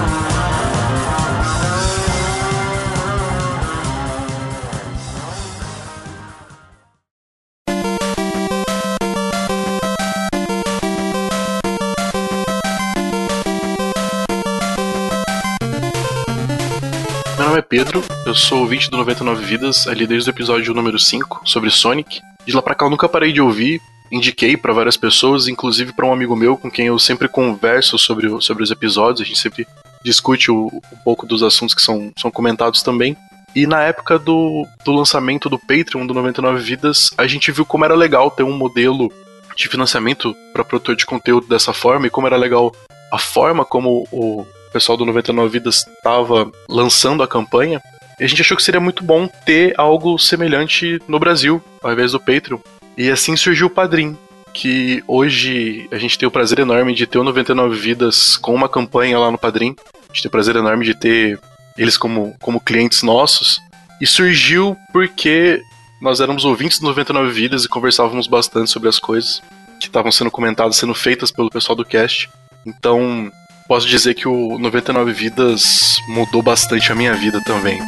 Pedro, 17.70 18.02
eu 18.26 18.34
sou 18.34 18.60
ouvinte 18.60 18.90
do 18.90 18.98
99 18.98 19.44
Vidas, 19.46 19.88
ali 19.88 20.08
desde 20.08 20.30
o 20.30 20.32
episódio 20.32 20.74
número 20.74 20.98
5, 20.98 21.42
sobre 21.44 21.70
Sonic. 21.70 22.22
De 22.46 22.56
lá 22.56 22.62
pra 22.62 22.74
cá 22.74 22.86
eu 22.86 22.90
nunca 22.90 23.10
parei 23.10 23.34
de 23.34 23.42
ouvir, 23.42 23.82
indiquei 24.10 24.56
pra 24.56 24.72
várias 24.74 24.96
pessoas, 24.96 25.48
inclusive 25.50 25.92
pra 25.92 26.06
um 26.06 26.14
amigo 26.14 26.36
meu 26.36 26.56
com 26.56 26.72
quem 26.72 26.88
eu 26.88 26.98
sempre 26.98 27.28
converso 27.28 27.98
sobre, 27.98 28.30
sobre 28.42 28.64
os 28.64 28.72
episódios, 28.72 29.22
a 29.22 29.26
gente 29.26 29.40
sempre 29.40 29.68
discute 30.04 30.50
o- 30.50 30.68
um 30.94 30.98
pouco 31.04 31.26
dos 31.26 31.44
assuntos 31.44 31.76
que 31.76 31.82
são, 31.82 32.12
são 32.18 32.32
comentados 32.32 32.82
também. 32.82 33.18
E 33.54 33.68
na 33.68 33.84
época 33.84 34.18
do, 34.18 34.66
do 34.86 34.94
lançamento 34.94 35.50
do 35.50 35.60
Patreon 35.60 36.06
do 36.08 36.14
99 36.14 36.60
Vidas, 36.64 37.10
a 37.18 37.28
gente 37.28 37.52
viu 37.52 37.66
como 37.66 37.84
era 37.84 37.96
legal 37.96 38.32
ter 38.32 38.44
um 38.44 38.56
modelo 38.56 39.12
de 39.58 39.68
financiamento 39.68 40.34
para 40.54 40.64
produtor 40.64 40.96
de 40.96 41.06
conteúdo 41.06 41.48
dessa 41.48 41.74
forma 41.74 42.08
e 42.08 42.10
como 42.10 42.28
era 42.28 42.38
legal 42.38 42.72
a 43.12 43.18
forma 43.18 43.66
como 43.66 44.08
o 44.12 44.46
pessoal 44.78 44.96
do 44.96 45.06
99 45.06 45.50
Vidas 45.50 45.88
estava 45.88 46.52
lançando 46.70 47.24
a 47.24 47.28
campanha. 47.28 47.82
A 48.20 48.28
gente 48.28 48.42
achou 48.44 48.56
que 48.56 48.62
seria 48.62 48.80
muito 48.80 49.04
bom 49.04 49.28
ter 49.28 49.74
algo 49.76 50.20
semelhante 50.20 51.02
no 51.08 51.20
Brasil, 51.20 51.62
ao 51.82 51.92
invés 51.92 52.12
do 52.12 52.20
Patreon. 52.20 52.60
E 52.96 53.10
assim 53.10 53.36
surgiu 53.36 53.68
o 53.68 53.72
Padrim, 53.72 54.16
que 54.54 55.04
hoje 55.08 55.88
a 55.92 55.98
gente 55.98 56.18
tem 56.18 56.28
o 56.28 56.32
prazer 56.32 56.60
enorme 56.60 56.94
de 56.94 57.08
ter 57.08 57.18
o 57.18 57.24
99 57.24 57.76
Vidas 57.76 58.38
com 58.38 58.54
uma 58.54 58.70
campanha 58.70 59.18
lá 59.18 59.32
no 59.32 59.38
Padrim. 59.38 59.76
A 60.10 60.14
gente 60.14 60.22
tem 60.22 60.30
o 60.30 60.32
prazer 60.32 60.56
enorme 60.56 60.86
de 60.86 60.94
ter 60.94 61.40
eles 61.76 61.98
como, 61.98 62.36
como 62.40 62.62
clientes 62.62 63.02
nossos. 63.02 63.60
E 64.00 64.06
surgiu 64.06 64.78
porque 64.94 65.60
nós 66.00 66.20
éramos 66.20 66.46
ouvintes 66.46 66.80
do 66.80 66.86
99 66.86 67.32
Vidas 67.32 67.66
e 67.66 67.70
conversávamos 67.70 68.28
bastante 68.28 68.70
sobre 68.70 68.90
as 68.90 69.00
coisas 69.00 69.42
que 69.80 69.88
estavam 69.88 70.12
sendo 70.12 70.30
comentadas, 70.30 70.76
sendo 70.76 70.94
feitas 70.94 71.32
pelo 71.32 71.50
pessoal 71.50 71.76
do 71.76 71.86
cast. 71.86 72.30
Então, 72.64 73.32
posso 73.68 73.88
dizer 73.88 74.14
que 74.14 74.28
o 74.28 74.58
99 74.58 75.12
Vidas 75.12 75.96
mudou 76.08 76.42
bastante 76.42 76.92
a 76.92 76.96
minha 76.96 77.14
vida 77.14 77.42
também. 77.42 77.80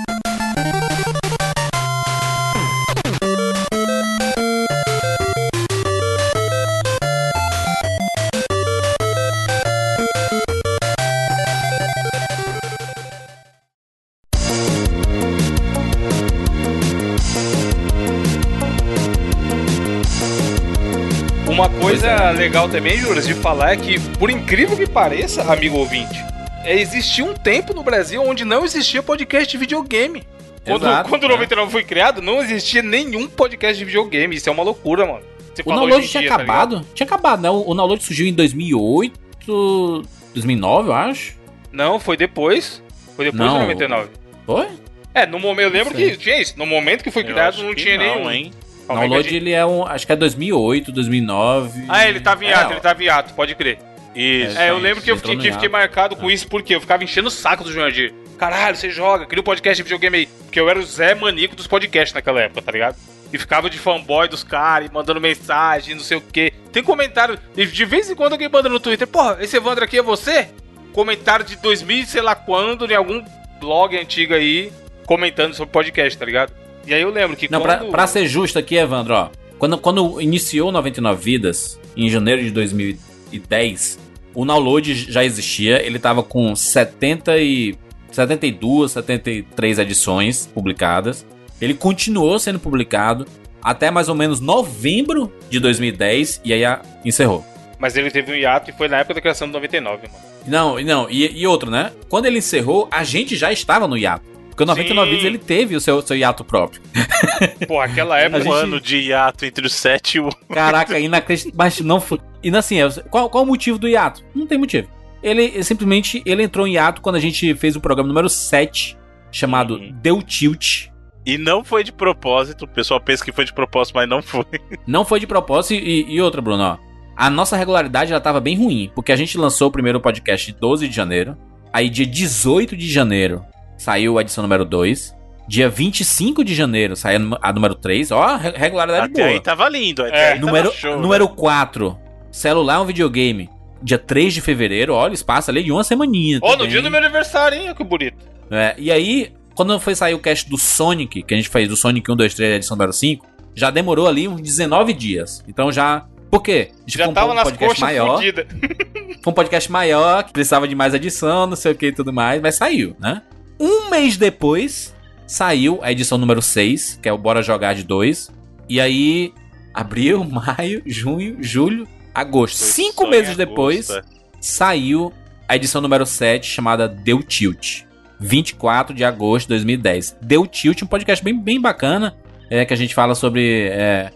Coisa 22.29 22.43
legal 22.43 22.69
também, 22.69 22.97
Juras, 22.97 23.25
de 23.25 23.33
falar 23.33 23.73
é 23.73 23.77
que, 23.77 23.99
por 24.17 24.29
incrível 24.29 24.77
que 24.77 24.85
pareça, 24.85 25.41
amigo 25.51 25.77
ouvinte, 25.77 26.23
é, 26.63 26.79
existia 26.79 27.25
um 27.25 27.33
tempo 27.33 27.73
no 27.73 27.81
Brasil 27.81 28.21
onde 28.21 28.45
não 28.45 28.63
existia 28.63 29.01
podcast 29.01 29.49
de 29.49 29.57
videogame. 29.57 30.23
Quando, 30.63 30.85
Exato, 30.85 31.09
quando 31.09 31.23
o 31.23 31.27
né? 31.27 31.33
99 31.33 31.71
foi 31.71 31.83
criado, 31.83 32.21
não 32.21 32.39
existia 32.39 32.83
nenhum 32.83 33.27
podcast 33.27 33.79
de 33.79 33.85
videogame. 33.85 34.35
Isso 34.35 34.47
é 34.47 34.51
uma 34.51 34.61
loucura, 34.61 35.05
mano. 35.05 35.21
Você 35.55 35.63
O 35.65 35.73
download 35.73 36.07
tinha 36.07 36.21
dia, 36.21 36.29
tá 36.29 36.35
acabado. 36.35 36.85
tinha 36.93 37.07
acabado, 37.07 37.41
né? 37.41 37.49
O, 37.49 37.73
download 37.73 38.03
surgiu 38.03 38.27
em 38.27 38.33
2008, 38.33 40.05
2009, 40.33 40.89
eu 40.89 40.93
acho. 40.93 41.35
Não, 41.71 41.99
foi 41.99 42.15
depois. 42.15 42.83
Foi 43.15 43.25
depois 43.25 43.43
Não. 43.43 43.53
do 43.55 43.61
99. 43.61 44.09
Foi? 44.45 44.67
É, 45.15 45.25
no 45.25 45.39
momento, 45.39 45.65
eu 45.65 45.71
lembro 45.71 45.95
que 45.95 46.15
tinha 46.17 46.39
isso. 46.39 46.53
No 46.57 46.67
momento 46.67 47.03
que 47.03 47.09
foi 47.09 47.23
criado, 47.23 47.63
não 47.63 47.73
tinha 47.73 47.97
não, 47.97 48.15
nenhum. 48.17 48.31
hein? 48.31 48.51
Download 48.95 49.23
gente- 49.23 49.35
ele 49.35 49.51
é 49.51 49.65
um, 49.65 49.85
acho 49.85 50.05
que 50.05 50.11
é 50.11 50.15
2008, 50.15 50.91
2009. 50.91 51.85
Ah, 51.87 52.07
ele 52.07 52.19
tava 52.19 52.43
em 52.45 52.51
ato, 52.51 52.71
É, 52.71 52.73
ele 52.73 52.81
tava 52.81 53.03
em 53.03 53.09
ato, 53.09 53.33
pode 53.33 53.55
crer. 53.55 53.79
Isso. 54.15 54.57
É, 54.57 54.69
eu 54.69 54.75
isso, 54.75 54.83
lembro 54.83 55.03
que 55.03 55.11
eu 55.11 55.17
fiquei, 55.17 55.37
que 55.37 55.51
fiquei 55.51 55.69
marcado 55.69 56.15
com 56.15 56.29
isso 56.29 56.47
porque 56.47 56.75
eu 56.75 56.81
ficava 56.81 57.03
enchendo 57.03 57.27
o 57.27 57.31
saco 57.31 57.63
do 57.63 57.71
Jurandir. 57.71 58.13
Caralho, 58.37 58.75
você 58.75 58.89
joga, 58.89 59.25
cria 59.25 59.41
um 59.41 59.43
podcast 59.43 59.75
de 59.77 59.83
videogame 59.83 60.17
aí. 60.17 60.25
Porque 60.45 60.59
eu 60.59 60.69
era 60.69 60.79
o 60.79 60.83
Zé 60.83 61.13
Manico 61.13 61.55
dos 61.55 61.67
podcasts 61.67 62.13
naquela 62.13 62.41
época, 62.41 62.61
tá 62.61 62.71
ligado? 62.71 62.95
E 63.31 63.37
ficava 63.37 63.69
de 63.69 63.77
fanboy 63.77 64.27
dos 64.27 64.43
caras, 64.43 64.89
mandando 64.89 65.21
mensagem, 65.21 65.93
não 65.93 66.01
sei 66.01 66.17
o 66.17 66.21
quê. 66.21 66.51
Tem 66.71 66.81
comentário, 66.81 67.37
de, 67.53 67.85
vez 67.85 68.09
em 68.09 68.15
quando 68.15 68.33
alguém 68.33 68.49
manda 68.49 68.69
no 68.69 68.79
Twitter, 68.79 69.07
porra, 69.07 69.37
esse 69.41 69.55
Evandro 69.55 69.83
aqui 69.83 69.97
é 69.97 70.01
você? 70.01 70.49
Comentário 70.93 71.45
de 71.45 71.55
2000 71.57 71.99
e 71.99 72.05
sei 72.05 72.21
lá 72.21 72.33
quando, 72.33 72.89
em 72.89 72.95
algum 72.95 73.23
blog 73.59 73.95
antigo 73.95 74.33
aí, 74.33 74.71
comentando 75.05 75.53
sobre 75.53 75.71
podcast, 75.71 76.17
tá 76.17 76.25
ligado? 76.25 76.51
E 76.87 76.93
aí 76.93 77.01
eu 77.01 77.09
lembro 77.11 77.35
que 77.37 77.51
Não, 77.51 77.61
pra, 77.61 77.77
quando... 77.77 77.91
pra 77.91 78.07
ser 78.07 78.27
justo 78.27 78.57
aqui, 78.57 78.75
Evandro, 78.75 79.13
ó. 79.13 79.29
Quando, 79.57 79.77
quando 79.77 80.21
iniciou 80.21 80.69
o 80.69 80.71
99 80.71 81.21
Vidas, 81.21 81.79
em 81.95 82.09
janeiro 82.09 82.41
de 82.41 82.49
2010, 82.51 83.99
o 84.33 84.45
download 84.45 84.93
já 85.11 85.23
existia. 85.23 85.85
Ele 85.85 85.99
tava 85.99 86.23
com 86.23 86.55
70 86.55 87.37
e, 87.39 87.75
72, 88.11 88.91
73 88.93 89.79
edições 89.79 90.47
publicadas. 90.53 91.25
Ele 91.61 91.73
continuou 91.73 92.39
sendo 92.39 92.59
publicado 92.59 93.25
até 93.61 93.91
mais 93.91 94.07
ou 94.07 94.15
menos 94.15 94.39
novembro 94.39 95.31
de 95.49 95.59
2010 95.59 96.41
e 96.45 96.53
aí 96.53 96.63
a- 96.63 96.81
encerrou. 97.03 97.45
Mas 97.77 97.95
ele 97.95 98.09
teve 98.11 98.31
um 98.31 98.35
hiato 98.35 98.69
e 98.69 98.73
foi 98.73 98.87
na 98.87 98.97
época 98.99 99.15
da 99.15 99.21
criação 99.21 99.47
do 99.47 99.53
99, 99.53 100.07
mano. 100.07 100.19
Não, 100.47 100.79
não, 100.81 101.09
e, 101.09 101.39
e 101.41 101.45
outro, 101.45 101.69
né? 101.69 101.91
Quando 102.07 102.25
ele 102.25 102.37
encerrou, 102.39 102.87
a 102.91 103.03
gente 103.03 103.35
já 103.35 103.51
estava 103.51 103.87
no 103.87 103.97
hiato. 103.97 104.25
Porque 104.65 104.91
o 104.91 104.95
99 104.95 105.09
Sim. 105.09 105.15
Vidas 105.17 105.25
ele 105.25 105.37
teve 105.37 105.75
o 105.75 105.81
seu, 105.81 106.01
seu 106.01 106.15
hiato 106.17 106.43
próprio. 106.43 106.81
Porra, 107.67 107.85
aquela 107.85 108.19
época... 108.19 108.41
Gente- 108.43 108.49
Um 108.49 108.53
ano 108.53 108.81
de 108.81 108.97
hiato 108.97 109.45
entre 109.45 109.65
o 109.65 109.69
7 109.69 110.15
e 110.17 110.19
o. 110.19 110.29
Caraca, 110.51 110.99
inacreditável. 110.99 111.55
Mas 111.57 111.79
não 111.81 111.99
foi. 112.01 112.19
E 112.43 112.55
assim, 112.55 112.81
é, 112.81 112.89
qual, 113.09 113.29
qual 113.29 113.43
o 113.43 113.47
motivo 113.47 113.77
do 113.77 113.87
hiato? 113.87 114.23
Não 114.35 114.45
tem 114.47 114.57
motivo. 114.57 114.87
Ele 115.21 115.61
simplesmente 115.63 116.21
ele 116.25 116.43
entrou 116.43 116.65
em 116.67 116.73
hiato 116.73 117.01
quando 117.01 117.15
a 117.15 117.19
gente 117.19 117.53
fez 117.55 117.75
o 117.75 117.81
programa 117.81 118.07
número 118.07 118.29
7, 118.29 118.97
chamado 119.31 119.75
Uhum. 119.75 119.91
Deu 120.01 120.21
Tilt. 120.21 120.87
E 121.25 121.37
não 121.37 121.63
foi 121.63 121.83
de 121.83 121.91
propósito. 121.91 122.63
O 122.65 122.67
pessoal 122.67 122.99
pensa 122.99 123.23
que 123.23 123.31
foi 123.31 123.45
de 123.45 123.53
propósito, 123.53 123.95
mas 123.95 124.07
não 124.09 124.21
foi. 124.21 124.45
Não 124.87 125.03
foi 125.05 125.19
de 125.19 125.27
propósito. 125.27 125.73
E, 125.73 126.05
e 126.09 126.21
outra, 126.21 126.41
Bruno, 126.41 126.63
ó. 126.63 126.77
A 127.15 127.29
nossa 127.29 127.57
regularidade 127.57 128.11
ela 128.13 128.21
tava 128.21 128.39
bem 128.39 128.55
ruim. 128.57 128.89
Porque 128.95 129.11
a 129.11 129.15
gente 129.15 129.37
lançou 129.37 129.67
o 129.67 129.71
primeiro 129.71 129.99
podcast 129.99 130.51
12 130.53 130.87
de 130.87 130.95
janeiro. 130.95 131.37
Aí, 131.71 131.89
dia 131.89 132.05
18 132.05 132.75
de 132.77 132.89
janeiro, 132.89 133.43
saiu 133.79 134.19
a 134.19 134.21
edição 134.21 134.41
número 134.43 134.63
2. 134.65 135.17
Dia 135.47 135.67
25 135.67 136.43
de 136.43 136.53
janeiro 136.53 136.95
saiu 136.95 137.35
a 137.41 137.51
número 137.51 137.73
3. 137.73 138.11
Ó, 138.11 138.35
re- 138.37 138.53
regularidade 138.55 139.05
Até 139.11 139.21
boa. 139.23 139.33
aí 139.33 139.39
tava 139.39 139.67
lindo. 139.67 140.03
Até 140.03 140.15
É. 140.15 140.27
aí 140.33 140.33
tava 140.39 140.45
Número, 140.45 140.71
show, 140.71 140.95
né? 140.95 141.01
número 141.01 141.27
4. 141.29 141.97
Celular 142.31 142.75
é 142.75 142.79
um 142.79 142.85
videogame. 142.85 143.49
Dia 143.81 143.97
3 143.97 144.33
de 144.33 144.41
fevereiro, 144.41 144.93
olha, 144.93 145.13
espaço 145.13 145.49
ali 145.49 145.63
de 145.63 145.71
uma 145.71 145.83
semaninha. 145.83 146.37
Ó, 146.43 146.49
no 146.51 146.57
também. 146.57 146.67
dia 146.69 146.81
do 146.83 146.91
meu 146.91 146.99
aniversário, 146.99 147.57
hein? 147.57 147.73
Que 147.73 147.83
bonito. 147.83 148.17
É, 148.51 148.75
e 148.77 148.91
aí, 148.91 149.31
quando 149.55 149.79
foi 149.79 149.95
sair 149.95 150.13
o 150.13 150.19
cast 150.19 150.47
do 150.49 150.57
Sonic, 150.57 151.23
que 151.23 151.33
a 151.33 151.37
gente 151.37 151.49
fez 151.49 151.67
do 151.67 151.75
Sonic 151.77 152.11
1, 152.11 152.15
2, 152.15 152.33
3, 152.35 152.55
edição 152.57 152.75
número 152.75 152.91
5, 152.93 153.25
já 153.55 153.71
demorou 153.71 154.07
ali 154.07 154.27
uns 154.27 154.41
19 154.41 154.93
dias. 154.93 155.43
Então 155.47 155.71
já. 155.71 156.05
Por 156.29 156.43
quê? 156.43 156.69
A 156.71 156.79
gente 156.81 156.97
Já 156.99 157.11
tava 157.11 157.31
um 157.31 157.33
nas 157.33 157.43
podcast 157.45 157.67
coxas 157.67 157.79
maior. 157.81 158.17
fudidas. 158.17 158.45
Foi 159.23 159.31
um 159.31 159.33
podcast 159.33 159.71
maior, 159.71 160.23
que 160.23 160.31
precisava 160.31 160.67
de 160.67 160.75
mais 160.75 160.93
edição, 160.93 161.47
não 161.47 161.55
sei 161.55 161.71
o 161.71 161.75
que 161.75 161.87
e 161.87 161.91
tudo 161.91 162.13
mais, 162.13 162.39
mas 162.39 162.53
saiu, 162.55 162.95
né? 162.99 163.23
Um 163.59 163.89
mês 163.89 164.17
depois, 164.17 164.95
saiu 165.27 165.79
a 165.81 165.91
edição 165.91 166.17
número 166.17 166.41
6, 166.41 166.99
que 167.01 167.09
é 167.09 167.13
o 167.13 167.17
Bora 167.17 167.41
Jogar 167.41 167.73
de 167.75 167.83
2. 167.83 168.31
E 168.67 168.79
aí, 168.79 169.33
abril, 169.73 170.23
maio, 170.29 170.81
junho, 170.85 171.37
julho, 171.41 171.87
agosto. 172.13 172.57
Foi 172.57 172.67
Cinco 172.67 173.07
meses 173.07 173.35
depois, 173.35 173.89
é. 173.89 174.01
saiu 174.39 175.11
a 175.47 175.55
edição 175.55 175.81
número 175.81 176.05
7, 176.05 176.47
chamada 176.47 176.87
Deu 176.87 177.21
Tilt. 177.23 177.81
24 178.19 178.93
de 178.93 179.03
agosto 179.03 179.47
de 179.47 179.53
2010. 179.55 180.17
Deu 180.21 180.45
Tilt, 180.45 180.81
um 180.81 180.87
podcast 180.87 181.23
bem, 181.23 181.37
bem 181.37 181.59
bacana, 181.59 182.15
é, 182.49 182.65
que 182.65 182.73
a 182.73 182.77
gente 182.77 182.93
fala 182.93 183.15
sobre... 183.15 183.69
é, 183.71 184.11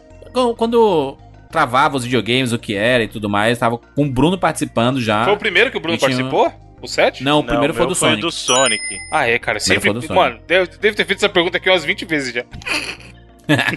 quando- 0.58 1.18
travava 1.50 1.96
os 1.96 2.04
videogames, 2.04 2.52
o 2.52 2.58
que 2.58 2.74
era 2.74 3.04
e 3.04 3.08
tudo 3.08 3.30
mais, 3.30 3.60
tava 3.60 3.78
com 3.78 4.04
o 4.06 4.10
Bruno 4.12 4.40
participando 4.40 5.00
já. 5.00 5.24
Foi 5.24 5.34
o 5.34 5.38
primeiro 5.38 5.70
que 5.70 5.78
o 5.78 5.80
Bruno 5.80 6.00
participou? 6.00 6.52
O 6.84 6.88
7? 6.88 7.24
Não, 7.24 7.40
o 7.40 7.44
primeiro 7.44 7.74
Não, 7.74 7.78
foi 7.78 7.88
do 7.88 7.96
Sonic. 7.96 8.22
do 8.22 8.32
Sonic. 8.32 8.84
Ah, 9.10 9.26
é, 9.28 9.40
cara. 9.40 9.60
Sempre. 9.60 9.82
foi 9.82 9.94
do 9.94 10.02
Sonic. 10.02 10.14
Mano, 10.16 10.40
devo, 10.46 10.70
devo 10.80 10.96
ter 10.98 11.06
feito 11.06 11.20
essa 11.20 11.30
pergunta 11.30 11.58
aqui 11.58 11.70
umas 11.70 11.86
20 11.86 12.06
vezes 12.06 12.34
já. 12.34 12.44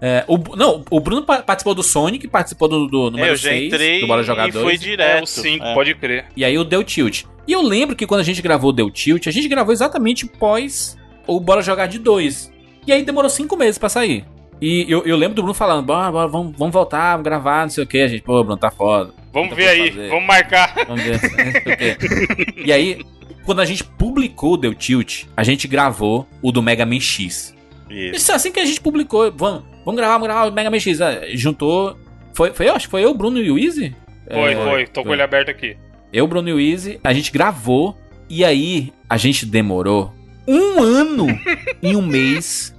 É, 0.00 0.24
o, 0.26 0.36
não, 0.56 0.84
o 0.90 1.00
Bruno 1.00 1.22
pa- 1.22 1.42
participou 1.42 1.74
do 1.74 1.82
Sonic, 1.82 2.26
participou 2.28 2.68
do, 2.68 2.86
do 2.86 3.10
número 3.10 3.26
É, 3.26 3.30
eu 3.30 3.36
já 3.36 3.50
6, 3.50 3.72
entrei 3.72 4.00
do 4.00 4.06
Bora 4.06 4.22
Jogar 4.22 4.50
2. 4.50 4.62
foi 4.62 4.74
É, 4.74 4.76
direto. 4.76 5.22
o 5.22 5.26
5, 5.26 5.64
É. 5.64 5.72
pode 5.74 5.94
crer. 5.94 6.26
E 6.36 6.44
aí 6.44 6.58
o 6.58 6.64
Deu 6.64 6.82
Tilt. 6.84 7.22
E 7.46 7.52
eu 7.52 7.62
lembro 7.62 7.94
que 7.96 8.06
quando 8.06 8.20
a 8.20 8.24
gente 8.24 8.42
gravou 8.42 8.70
o 8.70 8.72
Deu 8.72 8.90
Tilt, 8.90 9.26
a 9.26 9.30
gente 9.30 9.48
gravou 9.48 9.72
exatamente 9.72 10.26
pós 10.26 10.98
o 11.26 11.38
Bora 11.40 11.62
Jogar 11.62 11.86
de 11.86 11.98
2. 11.98 12.52
E 12.86 12.92
aí 12.92 13.02
demorou 13.02 13.30
cinco 13.30 13.56
meses 13.56 13.78
pra 13.78 13.88
sair. 13.88 14.24
E 14.60 14.84
eu, 14.88 15.04
eu 15.06 15.16
lembro 15.16 15.36
do 15.36 15.42
Bruno 15.42 15.54
falando, 15.54 15.86
bora, 15.86 16.10
bora, 16.12 16.28
vamos, 16.28 16.54
vamos 16.56 16.72
voltar, 16.72 17.12
vamos 17.12 17.24
gravar, 17.24 17.62
não 17.62 17.70
sei 17.70 17.84
o 17.84 17.86
que. 17.86 17.98
A 17.98 18.08
gente, 18.08 18.22
pô, 18.22 18.42
Bruno, 18.42 18.58
tá 18.58 18.70
foda. 18.70 19.14
Vamos 19.34 19.54
ver 19.56 19.68
aí, 19.68 19.90
fazer. 19.90 20.08
vamos 20.08 20.26
marcar. 20.26 20.74
Vamos 20.86 21.02
ver. 21.02 21.18
e 22.64 22.72
aí, 22.72 23.04
quando 23.44 23.60
a 23.60 23.64
gente 23.64 23.82
publicou 23.84 24.54
o 24.54 24.56
Deu 24.56 24.72
Tilt, 24.74 25.24
a 25.36 25.42
gente 25.42 25.66
gravou 25.68 26.26
o 26.40 26.52
do 26.52 26.62
Mega 26.62 26.86
Man 26.86 27.00
X. 27.00 27.54
Isso. 27.90 28.16
Isso 28.16 28.32
é 28.32 28.34
assim 28.36 28.52
que 28.52 28.60
a 28.60 28.64
gente 28.64 28.80
publicou. 28.80 29.30
Vamos, 29.32 29.64
vamos 29.84 29.96
gravar, 29.96 30.14
vamos 30.14 30.28
gravar 30.28 30.46
o 30.46 30.52
Mega 30.52 30.70
Man 30.70 30.78
X. 30.78 31.00
Ah, 31.00 31.20
Juntou. 31.34 31.98
Foi, 32.32 32.52
foi 32.54 32.68
eu, 32.68 32.74
acho 32.74 32.86
que 32.86 32.90
foi 32.90 33.04
eu, 33.04 33.12
Bruno 33.12 33.38
e 33.40 33.50
o 33.50 33.58
Easy? 33.58 33.94
Foi, 34.30 34.52
É, 34.52 34.56
foi. 34.56 34.86
Tô 34.86 35.02
com 35.02 35.12
ele 35.12 35.22
aberto 35.22 35.50
aqui. 35.50 35.76
Eu, 36.12 36.26
Bruno 36.28 36.48
e 36.48 36.52
o 36.52 36.60
Easy, 36.60 37.00
a 37.02 37.12
gente 37.12 37.30
gravou. 37.32 37.98
E 38.30 38.44
aí, 38.44 38.92
a 39.10 39.16
gente 39.16 39.44
demorou 39.44 40.12
um 40.48 40.80
ano 40.80 41.26
e 41.82 41.94
um 41.94 42.02
mês 42.02 42.74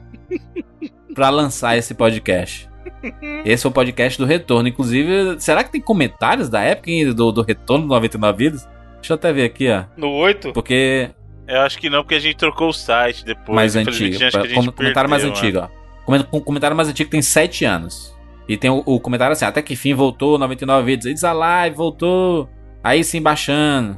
pra 1.14 1.30
lançar 1.30 1.78
esse 1.78 1.94
podcast. 1.94 2.68
Esse 3.46 3.64
foi 3.64 3.72
o 3.72 3.74
podcast 3.74 4.18
do 4.18 4.26
Retorno. 4.26 4.68
Inclusive, 4.68 5.40
será 5.40 5.64
que 5.64 5.72
tem 5.72 5.82
comentários 5.82 6.50
da 6.50 6.62
época 6.62 6.92
hein, 6.92 7.14
do, 7.14 7.32
do 7.32 7.42
Retorno 7.42 7.84
do 7.86 7.90
99 7.90 8.38
Vidas? 8.38 8.68
Deixa 8.96 9.14
eu 9.14 9.16
até 9.16 9.32
ver 9.32 9.46
aqui, 9.46 9.70
ó. 9.70 9.84
No 9.98 10.10
8? 10.12 10.54
Porque 10.54 11.10
Eu 11.48 11.62
acho 11.62 11.78
que 11.78 11.90
não, 11.90 12.02
porque 12.04 12.16
a 12.16 12.20
gente 12.20 12.38
trocou 12.38 12.70
o 12.70 12.74
site 12.74 13.24
depois. 13.24 13.56
mais 13.56 13.76
antigo. 13.76 14.16
a 14.16 14.72
comentário 14.72 15.10
mais 15.10 15.24
perdeu, 15.24 15.38
antigo, 15.40 15.60
ó. 15.60 15.68
Comen- 16.06 16.24
com- 16.24 16.40
comentário 16.42 16.76
mais 16.76 16.90
antigo 16.90 17.10
tem 17.10 17.22
7 17.22 17.66
anos. 17.66 18.16
E 18.48 18.58
tem 18.58 18.70
o, 18.70 18.84
o 18.86 19.00
comentário 19.00 19.34
assim, 19.34 19.46
até 19.46 19.62
que 19.62 19.76
fim 19.76 19.94
voltou 19.94 20.38
99 20.38 20.86
vídeos. 20.86 21.06
It's 21.12 21.24
Alive, 21.24 21.76
voltou. 21.76 22.50
Aí 22.84 23.04
sim 23.04 23.22
baixando. 23.22 23.98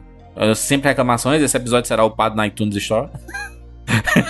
Sempre 0.55 0.87
reclamações, 0.89 1.41
esse 1.41 1.57
episódio 1.57 1.87
será 1.87 2.03
upado 2.05 2.35
na 2.35 2.45
iTunes 2.47 2.75
Store. 2.75 3.09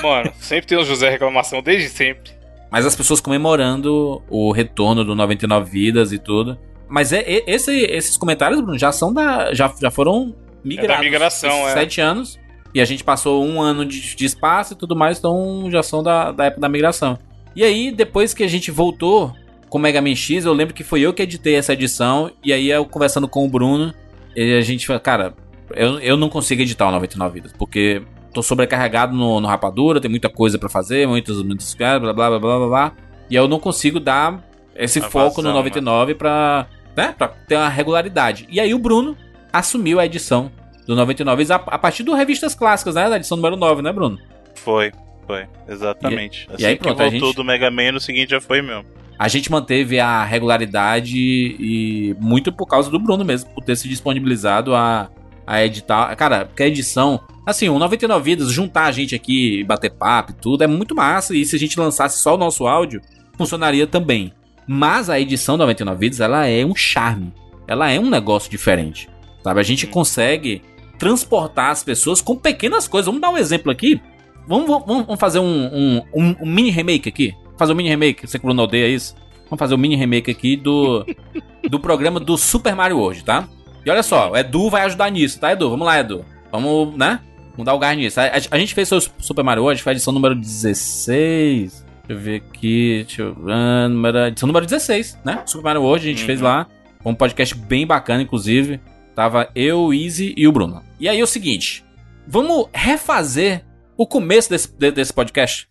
Mano, 0.01 0.31
sempre 0.39 0.67
tem 0.67 0.77
o 0.77 0.83
José 0.83 1.09
reclamação, 1.09 1.61
desde 1.61 1.89
sempre. 1.89 2.31
Mas 2.71 2.85
as 2.85 2.95
pessoas 2.95 3.19
comemorando 3.21 4.21
o 4.29 4.51
retorno 4.51 5.03
do 5.03 5.15
99 5.15 5.69
vidas 5.69 6.11
e 6.11 6.17
tudo. 6.19 6.57
Mas 6.89 7.11
é, 7.13 7.19
é- 7.19 7.43
esse- 7.47 7.71
esses 7.85 8.17
comentários, 8.17 8.59
Bruno, 8.61 8.77
já 8.77 8.91
são 8.91 9.13
da. 9.13 9.53
Já, 9.53 9.73
já 9.81 9.89
foram 9.91 10.35
migrados. 10.63 11.03
migração, 11.05 11.49
esses 11.49 11.71
é. 11.71 11.73
Sete 11.73 12.01
anos. 12.01 12.39
E 12.73 12.81
a 12.81 12.85
gente 12.85 13.03
passou 13.03 13.43
um 13.45 13.61
ano 13.61 13.85
de, 13.85 14.15
de 14.15 14.25
espaço 14.25 14.73
e 14.73 14.75
tudo 14.75 14.95
mais, 14.95 15.17
então 15.17 15.67
já 15.71 15.81
são 15.81 16.03
da, 16.03 16.31
da 16.31 16.45
época 16.45 16.61
da 16.61 16.69
migração. 16.69 17.17
E 17.55 17.63
aí, 17.63 17.91
depois 17.91 18.33
que 18.33 18.43
a 18.43 18.47
gente 18.47 18.69
voltou 18.69 19.33
com 19.69 19.77
o 19.77 19.81
Mega 19.81 20.01
Man 20.01 20.13
X, 20.15 20.45
eu 20.45 20.53
lembro 20.53 20.73
que 20.73 20.83
foi 20.83 21.01
eu 21.01 21.13
que 21.13 21.23
editei 21.23 21.55
essa 21.55 21.73
edição. 21.73 22.29
E 22.43 22.53
aí, 22.53 22.69
eu 22.69 22.85
conversando 22.85 23.27
com 23.27 23.45
o 23.45 23.49
Bruno, 23.49 23.93
e 24.35 24.57
a 24.57 24.61
gente 24.61 24.85
falou, 24.85 24.99
cara, 24.99 25.33
eu, 25.73 25.99
eu 25.99 26.15
não 26.17 26.29
consigo 26.29 26.61
editar 26.61 26.87
o 26.87 26.91
99 26.91 27.33
vidas, 27.33 27.53
porque 27.57 28.03
tô 28.37 28.43
sobrecarregado 28.43 29.15
no, 29.15 29.41
no 29.41 29.47
Rapadura, 29.47 29.99
tem 29.99 30.11
muita 30.11 30.29
coisa 30.29 30.59
pra 30.59 30.69
fazer, 30.69 31.07
muitos, 31.07 31.41
muitos 31.41 31.73
blá 31.73 31.99
blá 31.99 32.13
blá 32.13 32.29
blá 32.29 32.39
blá 32.39 32.67
blá. 32.67 32.91
E 33.29 33.35
eu 33.35 33.47
não 33.47 33.59
consigo 33.59 33.99
dar 33.99 34.43
esse 34.75 34.99
A 34.99 35.09
foco 35.09 35.37
vazão, 35.37 35.51
no 35.51 35.57
99 35.57 36.13
pra, 36.13 36.67
né, 36.95 37.15
pra 37.17 37.29
ter 37.29 37.55
uma 37.55 37.67
regularidade. 37.67 38.47
E 38.49 38.59
aí 38.59 38.75
o 38.75 38.79
Bruno 38.79 39.17
assumiu 39.51 39.99
a 39.99 40.05
edição 40.05 40.51
do 40.85 40.95
99 40.95 41.51
a, 41.51 41.55
a 41.55 41.79
partir 41.79 42.03
do 42.03 42.13
Revistas 42.13 42.53
Clássicas, 42.53 42.93
né? 42.93 43.09
Da 43.09 43.15
edição 43.17 43.35
número 43.37 43.55
9, 43.55 43.81
né, 43.81 43.91
Bruno? 43.91 44.19
Foi, 44.53 44.91
foi. 45.25 45.47
Exatamente. 45.67 46.47
assim 46.53 46.63
e 46.63 46.65
aí, 46.67 46.75
pronto, 46.77 46.95
que 46.95 47.01
voltou 47.09 47.27
gente- 47.29 47.35
do 47.35 47.43
Mega 47.43 47.71
Man, 47.71 47.93
no 47.93 47.99
seguinte 47.99 48.29
já 48.29 48.39
foi 48.39 48.61
mesmo. 48.61 48.85
A 49.17 49.27
gente 49.27 49.51
manteve 49.51 49.99
a 49.99 50.23
regularidade 50.23 51.17
e 51.17 52.15
muito 52.19 52.51
por 52.51 52.67
causa 52.67 52.91
do 52.91 52.99
Bruno 52.99 53.25
mesmo, 53.25 53.49
por 53.49 53.63
ter 53.63 53.75
se 53.75 53.89
disponibilizado 53.89 54.75
a, 54.75 55.09
a 55.45 55.65
editar. 55.65 56.15
Cara, 56.15 56.45
porque 56.45 56.61
a 56.61 56.67
edição. 56.67 57.19
Assim, 57.47 57.69
o 57.69 57.79
99 57.79 58.23
Vidas, 58.25 58.51
juntar 58.51 58.87
a 58.87 58.91
gente 58.91 59.15
aqui, 59.15 59.63
bater 59.63 59.89
papo 59.89 60.33
e 60.33 60.35
tudo, 60.35 60.65
é 60.65 60.67
muito 60.67 60.93
massa. 60.93 61.33
E 61.33 61.45
se 61.45 61.55
a 61.55 61.59
gente 61.59 61.79
lançasse 61.79 62.21
só 62.21 62.35
o 62.35 62.37
nosso 62.37 62.67
áudio, 62.67 62.99
funcionaria 63.37 63.87
também. 63.87 64.33
Mas 64.67 65.09
a 65.09 65.17
edição 65.17 65.55
99 65.55 65.97
Vidas, 65.97 66.19
ela 66.19 66.45
é 66.45 66.65
um 66.65 66.75
charme. 66.75 67.33
Ela 67.65 67.89
é 67.89 67.97
um 67.97 68.09
negócio 68.09 68.51
diferente. 68.51 69.07
Sabe? 69.41 69.61
A 69.61 69.63
gente 69.63 69.87
consegue 69.87 70.61
transportar 70.99 71.71
as 71.71 71.81
pessoas 71.85 72.19
com 72.19 72.35
pequenas 72.35 72.85
coisas. 72.85 73.05
Vamos 73.05 73.21
dar 73.21 73.29
um 73.29 73.37
exemplo 73.37 73.71
aqui. 73.71 74.01
Vamos, 74.45 74.67
vamos, 74.67 75.05
vamos 75.05 75.19
fazer 75.19 75.39
um, 75.39 75.45
um, 75.73 76.01
um- 76.13 76.45
mini 76.45 76.69
remake 76.69 77.07
aqui. 77.07 77.33
Fazer 77.57 77.71
um 77.71 77.75
mini 77.77 77.87
remake. 77.87 78.27
Você 78.27 78.37
que 78.37 78.43
o 78.43 78.47
Bruno 78.47 78.63
odeia 78.63 78.89
isso. 78.89 79.15
Vamos 79.45 79.59
fazer 79.59 79.73
um 79.73 79.77
mini 79.77 79.95
remake 79.95 80.29
aqui 80.29 80.57
do, 80.57 81.05
do 81.69 81.79
programa 81.79 82.19
do 82.19 82.37
Super 82.37 82.75
Mario 82.75 82.97
World, 82.97 83.23
tá? 83.23 83.47
E 83.85 83.89
olha 83.89 84.03
só, 84.03 84.31
o 84.31 84.35
Edu 84.35 84.69
vai 84.69 84.81
ajudar 84.81 85.09
nisso, 85.09 85.39
tá, 85.39 85.53
Edu? 85.53 85.69
Vamos 85.69 85.85
lá, 85.87 85.97
Edu. 85.97 86.25
Vamos, 86.51 86.93
né? 86.97 87.21
Mudar 87.57 87.73
o 87.73 87.79
gás 87.79 87.97
nisso. 87.97 88.19
A, 88.19 88.25
a- 88.25 88.41
a 88.51 88.59
gente 88.59 88.73
fez 88.73 88.91
o 88.91 88.99
Super 89.19 89.43
Mario 89.43 89.63
World, 89.63 89.81
foi 89.81 89.91
a 89.91 89.95
edição 89.95 90.13
número 90.13 90.35
16. 90.35 91.83
Deixa 91.83 91.85
eu 92.09 92.17
ver 92.17 92.35
aqui. 92.37 93.03
Deixa 93.05 93.21
eu 93.23 93.33
ver. 93.33 93.89
número- 93.89 94.27
Edição 94.27 94.47
número 94.47 94.65
16, 94.65 95.17
né? 95.25 95.41
Super 95.45 95.63
Mario 95.63 95.81
World, 95.81 96.05
a 96.07 96.09
gente 96.11 96.21
Uhum. 96.21 96.25
fez 96.27 96.41
lá. 96.41 96.67
Foi 97.01 97.11
um 97.11 97.15
podcast 97.15 97.55
bem 97.55 97.85
bacana, 97.87 98.21
inclusive. 98.21 98.79
Tava 99.15 99.49
eu, 99.55 99.79
o 99.79 99.93
Easy 99.93 100.33
e 100.37 100.47
o 100.47 100.51
Bruno. 100.51 100.83
E 100.99 101.09
aí 101.09 101.19
é 101.19 101.23
o 101.23 101.27
seguinte: 101.27 101.83
vamos 102.27 102.67
refazer 102.73 103.63
o 103.97 104.05
começo 104.05 104.49
desse, 104.49 104.71
de- 104.71 104.91
desse 104.91 105.11
podcast? 105.11 105.67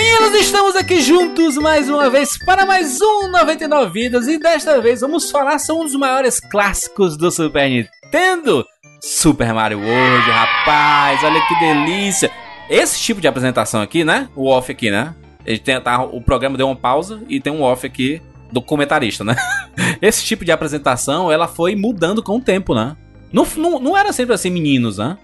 Meninos, 0.00 0.34
estamos 0.34 0.76
aqui 0.76 0.98
juntos 0.98 1.58
mais 1.58 1.90
uma 1.90 2.08
vez 2.08 2.38
para 2.38 2.64
mais 2.64 3.02
um 3.02 3.28
99 3.28 3.92
Vidas 3.92 4.26
e 4.28 4.38
desta 4.38 4.80
vez 4.80 5.02
vamos 5.02 5.30
falar 5.30 5.58
sobre 5.58 5.82
um 5.82 5.84
dos 5.84 5.94
maiores 5.94 6.40
clássicos 6.40 7.18
do 7.18 7.30
Super 7.30 7.68
Nintendo, 7.68 8.64
Super 8.98 9.52
Mario 9.52 9.78
World, 9.78 10.30
rapaz, 10.30 11.22
olha 11.22 11.46
que 11.46 11.54
delícia. 11.60 12.30
Esse 12.70 12.98
tipo 12.98 13.20
de 13.20 13.28
apresentação 13.28 13.82
aqui, 13.82 14.02
né? 14.02 14.26
O 14.34 14.48
off 14.48 14.72
aqui, 14.72 14.90
né? 14.90 15.14
Ele 15.44 15.58
tem, 15.58 15.78
tá, 15.78 16.02
o 16.02 16.22
programa 16.22 16.56
deu 16.56 16.66
uma 16.66 16.76
pausa 16.76 17.22
e 17.28 17.38
tem 17.38 17.52
um 17.52 17.60
off 17.60 17.86
aqui 17.86 18.22
do 18.50 18.62
comentarista, 18.62 19.22
né? 19.22 19.36
Esse 20.00 20.24
tipo 20.24 20.46
de 20.46 20.50
apresentação, 20.50 21.30
ela 21.30 21.46
foi 21.46 21.76
mudando 21.76 22.22
com 22.22 22.38
o 22.38 22.40
tempo, 22.40 22.74
né? 22.74 22.96
Não, 23.30 23.46
não, 23.54 23.78
não 23.78 23.96
era 23.98 24.14
sempre 24.14 24.34
assim, 24.34 24.48
meninos, 24.48 24.96
né? 24.96 25.18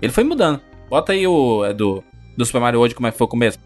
Ele 0.00 0.10
foi 0.10 0.24
mudando. 0.24 0.58
Bota 0.88 1.12
aí 1.12 1.26
o 1.26 1.66
é, 1.66 1.74
do, 1.74 2.02
do 2.34 2.46
Super 2.46 2.62
Mario 2.62 2.78
World 2.78 2.94
como 2.94 3.06
é 3.08 3.12
que 3.12 3.18
foi 3.18 3.26
o 3.26 3.28
começo. 3.28 3.58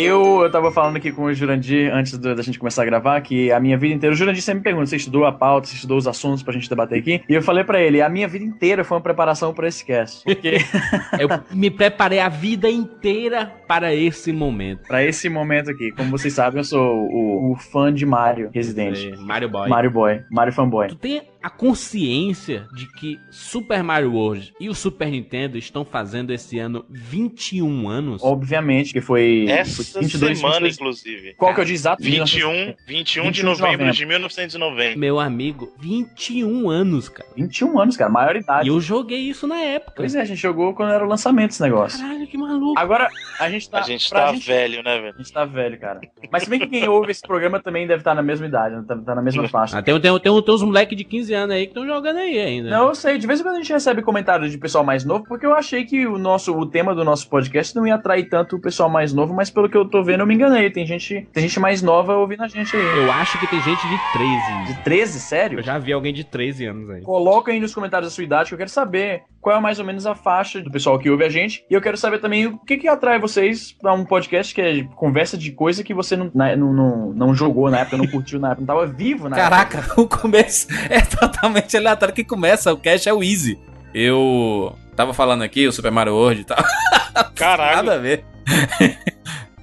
Eu, 0.00 0.27
eu 0.42 0.50
tava 0.50 0.70
falando 0.72 0.96
aqui 0.96 1.10
com 1.12 1.24
o 1.24 1.34
Jurandir 1.34 1.92
antes 1.94 2.16
do- 2.18 2.34
da 2.34 2.42
gente 2.42 2.58
começar 2.58 2.82
a 2.82 2.84
gravar 2.84 3.20
que 3.20 3.50
a 3.52 3.60
minha 3.60 3.76
vida 3.78 3.94
inteira. 3.94 4.14
O 4.14 4.16
Jurandir 4.16 4.42
sempre 4.42 4.58
me 4.60 4.64
pergunta: 4.64 4.86
você 4.86 4.96
estudou 4.96 5.24
a 5.24 5.32
pauta, 5.32 5.66
você 5.68 5.74
estudou 5.76 5.96
os 5.98 6.06
assuntos 6.06 6.42
pra 6.42 6.52
gente 6.52 6.68
debater 6.68 6.98
aqui? 6.98 7.22
E 7.28 7.34
eu 7.34 7.42
falei 7.42 7.64
pra 7.64 7.80
ele: 7.82 8.00
a 8.02 8.08
minha 8.08 8.28
vida 8.28 8.44
inteira 8.44 8.84
foi 8.84 8.96
uma 8.96 9.02
preparação 9.02 9.52
pra 9.54 9.68
esse 9.68 9.84
cast. 9.84 10.24
Porque 10.24 10.58
Eu 11.18 11.28
me 11.52 11.70
preparei 11.70 12.20
a 12.20 12.28
vida 12.28 12.68
inteira 12.70 13.52
para 13.66 13.94
esse 13.94 14.32
momento. 14.32 14.86
pra 14.88 15.04
esse 15.04 15.28
momento 15.28 15.70
aqui, 15.70 15.90
como 15.92 16.10
vocês 16.10 16.32
sabem, 16.34 16.58
eu 16.60 16.64
sou 16.64 16.80
o, 17.08 17.52
o 17.52 17.56
fã 17.56 17.92
de 17.92 18.04
Mario 18.06 18.50
Residente. 18.52 19.12
Mario 19.18 19.48
Boy. 19.48 19.68
Mario 19.68 19.90
Boy, 19.90 20.20
Mario 20.30 20.52
Fanboy. 20.52 20.88
Tu 20.88 20.96
tem 20.96 21.22
a 21.42 21.48
consciência 21.50 22.66
de 22.74 22.86
que 22.92 23.16
Super 23.30 23.82
Mario 23.82 24.12
World 24.12 24.52
e 24.60 24.68
o 24.68 24.74
Super 24.74 25.08
Nintendo 25.10 25.56
estão 25.56 25.84
fazendo 25.84 26.32
esse 26.32 26.58
ano 26.58 26.84
21 26.90 27.88
anos? 27.88 28.22
Obviamente 28.24 28.92
que 28.92 29.00
foi. 29.00 29.46
Essa 29.48 29.82
foi 29.84 30.02
22, 30.02 30.27
semana, 30.36 30.60
22. 30.60 30.74
inclusive. 30.76 31.34
Qual 31.34 31.54
que 31.54 31.60
é 31.60 31.62
o 31.62 31.66
dia 31.66 31.74
exato? 31.74 32.02
21, 32.02 32.74
21 32.86 33.22
de 33.22 33.28
21 33.28 33.30
de 33.30 33.42
novembro 33.44 33.72
novembro. 33.72 33.92
de 33.94 34.06
1990. 34.06 34.96
Meu 34.98 35.18
amigo, 35.20 35.72
21 35.78 36.68
anos, 36.70 37.08
cara. 37.08 37.28
21 37.36 37.78
anos, 37.78 37.96
cara, 37.96 38.10
maioridade. 38.10 38.68
E 38.68 38.72
eu 38.72 38.80
joguei 38.80 39.18
isso 39.20 39.46
na 39.46 39.56
época. 39.60 39.94
Pois 39.96 40.14
é, 40.14 40.20
a 40.20 40.24
gente 40.24 40.40
jogou 40.40 40.74
quando 40.74 40.92
era 40.92 41.04
o 41.04 41.08
lançamento 41.08 41.48
desse 41.50 41.62
negócio. 41.62 42.00
Caralho, 42.00 42.26
que 42.26 42.36
maluco. 42.36 42.78
Agora, 42.78 43.08
a 43.38 43.50
gente 43.50 43.68
tá. 43.70 43.78
A 43.80 43.82
gente 43.82 44.08
tá 44.10 44.32
gente- 44.32 44.46
velho, 44.46 44.82
né, 44.82 44.98
velho? 45.00 45.14
A 45.14 45.18
gente 45.18 45.32
tá 45.32 45.44
velho, 45.44 45.78
cara. 45.78 46.00
Mas 46.30 46.42
se 46.44 46.50
bem 46.50 46.60
que 46.60 46.66
quem 46.66 46.88
ouve 46.88 47.10
esse 47.10 47.22
programa 47.22 47.60
também 47.60 47.86
deve 47.86 48.00
estar 48.00 48.14
na 48.14 48.22
mesma 48.22 48.46
idade, 48.46 48.76
né? 48.76 48.84
tá, 48.86 48.96
tá 48.96 49.14
na 49.14 49.22
mesma 49.22 49.48
faixa. 49.48 49.78
Ah, 49.78 49.82
tem, 49.82 49.98
tem, 50.00 50.18
tem, 50.18 50.42
tem 50.42 50.54
uns 50.54 50.62
moleques 50.62 50.96
de 50.96 51.04
15 51.04 51.34
anos 51.34 51.54
aí 51.54 51.62
que 51.66 51.70
estão 51.70 51.86
jogando 51.86 52.18
aí 52.18 52.38
ainda. 52.38 52.70
Não, 52.70 52.88
eu 52.88 52.94
sei, 52.94 53.18
de 53.18 53.26
vez 53.26 53.40
em 53.40 53.42
quando 53.42 53.56
a 53.56 53.58
gente 53.58 53.72
recebe 53.72 54.02
comentários 54.02 54.50
de 54.50 54.58
pessoal 54.58 54.84
mais 54.84 55.04
novo, 55.04 55.24
porque 55.28 55.46
eu 55.46 55.54
achei 55.54 55.84
que 55.84 56.06
o 56.06 56.18
nosso 56.18 56.52
o 56.56 56.66
tema 56.66 56.94
do 56.94 57.04
nosso 57.04 57.28
podcast 57.28 57.74
não 57.76 57.86
ia 57.86 57.94
atrair 57.94 58.28
tanto 58.28 58.56
o 58.56 58.60
pessoal 58.60 58.88
mais 58.88 59.12
novo, 59.12 59.34
mas 59.34 59.50
pelo 59.50 59.68
que 59.68 59.76
eu 59.76 59.84
tô 59.88 60.02
vendo, 60.02 60.17
eu 60.22 60.26
me 60.26 60.34
enganei. 60.34 60.70
Tem 60.70 60.86
gente, 60.86 61.26
tem 61.32 61.42
gente 61.42 61.58
mais 61.60 61.82
nova 61.82 62.14
ouvindo 62.16 62.42
a 62.42 62.48
gente 62.48 62.76
aí. 62.76 62.82
Eu 62.98 63.10
acho 63.12 63.38
que 63.38 63.46
tem 63.46 63.60
gente 63.62 63.80
de 63.86 63.98
13. 64.12 64.72
De 64.74 64.84
13, 64.84 65.20
sério? 65.20 65.58
Eu 65.58 65.62
já 65.62 65.78
vi 65.78 65.92
alguém 65.92 66.12
de 66.12 66.24
13 66.24 66.66
anos 66.66 66.90
aí. 66.90 67.02
Coloca 67.02 67.50
aí 67.52 67.60
nos 67.60 67.74
comentários 67.74 68.12
a 68.12 68.14
sua 68.14 68.24
idade 68.24 68.48
que 68.48 68.54
eu 68.54 68.58
quero 68.58 68.70
saber 68.70 69.22
qual 69.40 69.56
é 69.56 69.60
mais 69.60 69.78
ou 69.78 69.84
menos 69.84 70.04
a 70.06 70.14
faixa 70.14 70.60
do 70.60 70.70
pessoal 70.70 70.98
que 70.98 71.08
ouve 71.10 71.24
a 71.24 71.28
gente. 71.28 71.64
E 71.70 71.74
eu 71.74 71.80
quero 71.80 71.96
saber 71.96 72.18
também 72.18 72.46
o 72.46 72.58
que, 72.58 72.76
que 72.76 72.88
atrai 72.88 73.18
vocês 73.18 73.72
pra 73.72 73.92
um 73.94 74.04
podcast 74.04 74.54
que 74.54 74.60
é 74.60 74.82
conversa 74.96 75.36
de 75.38 75.52
coisa 75.52 75.82
que 75.84 75.94
você 75.94 76.16
não, 76.16 76.30
na- 76.34 76.56
não, 76.56 76.72
não, 76.72 77.12
não 77.12 77.34
jogou 77.34 77.70
na 77.70 77.80
época, 77.80 77.96
não 77.96 78.06
curtiu 78.06 78.38
na 78.40 78.48
época, 78.48 78.60
não 78.60 78.66
tava 78.66 78.86
vivo 78.86 79.28
na 79.28 79.36
época. 79.38 79.50
Caraca, 79.50 79.94
o 80.00 80.06
começo 80.08 80.66
é 80.90 81.00
totalmente 81.00 81.76
aleatório. 81.76 82.14
Quem 82.14 82.24
começa 82.24 82.72
o 82.72 82.76
cast 82.76 83.08
é 83.08 83.12
o 83.12 83.22
Easy. 83.22 83.58
Eu 83.94 84.76
tava 84.94 85.14
falando 85.14 85.42
aqui, 85.42 85.66
o 85.66 85.72
Super 85.72 85.90
Mario 85.90 86.14
World 86.14 86.40
e 86.42 86.44
tal. 86.44 86.58
Caralho. 87.34 87.76
Nada 87.76 87.94
a 87.94 87.98
ver. 87.98 88.24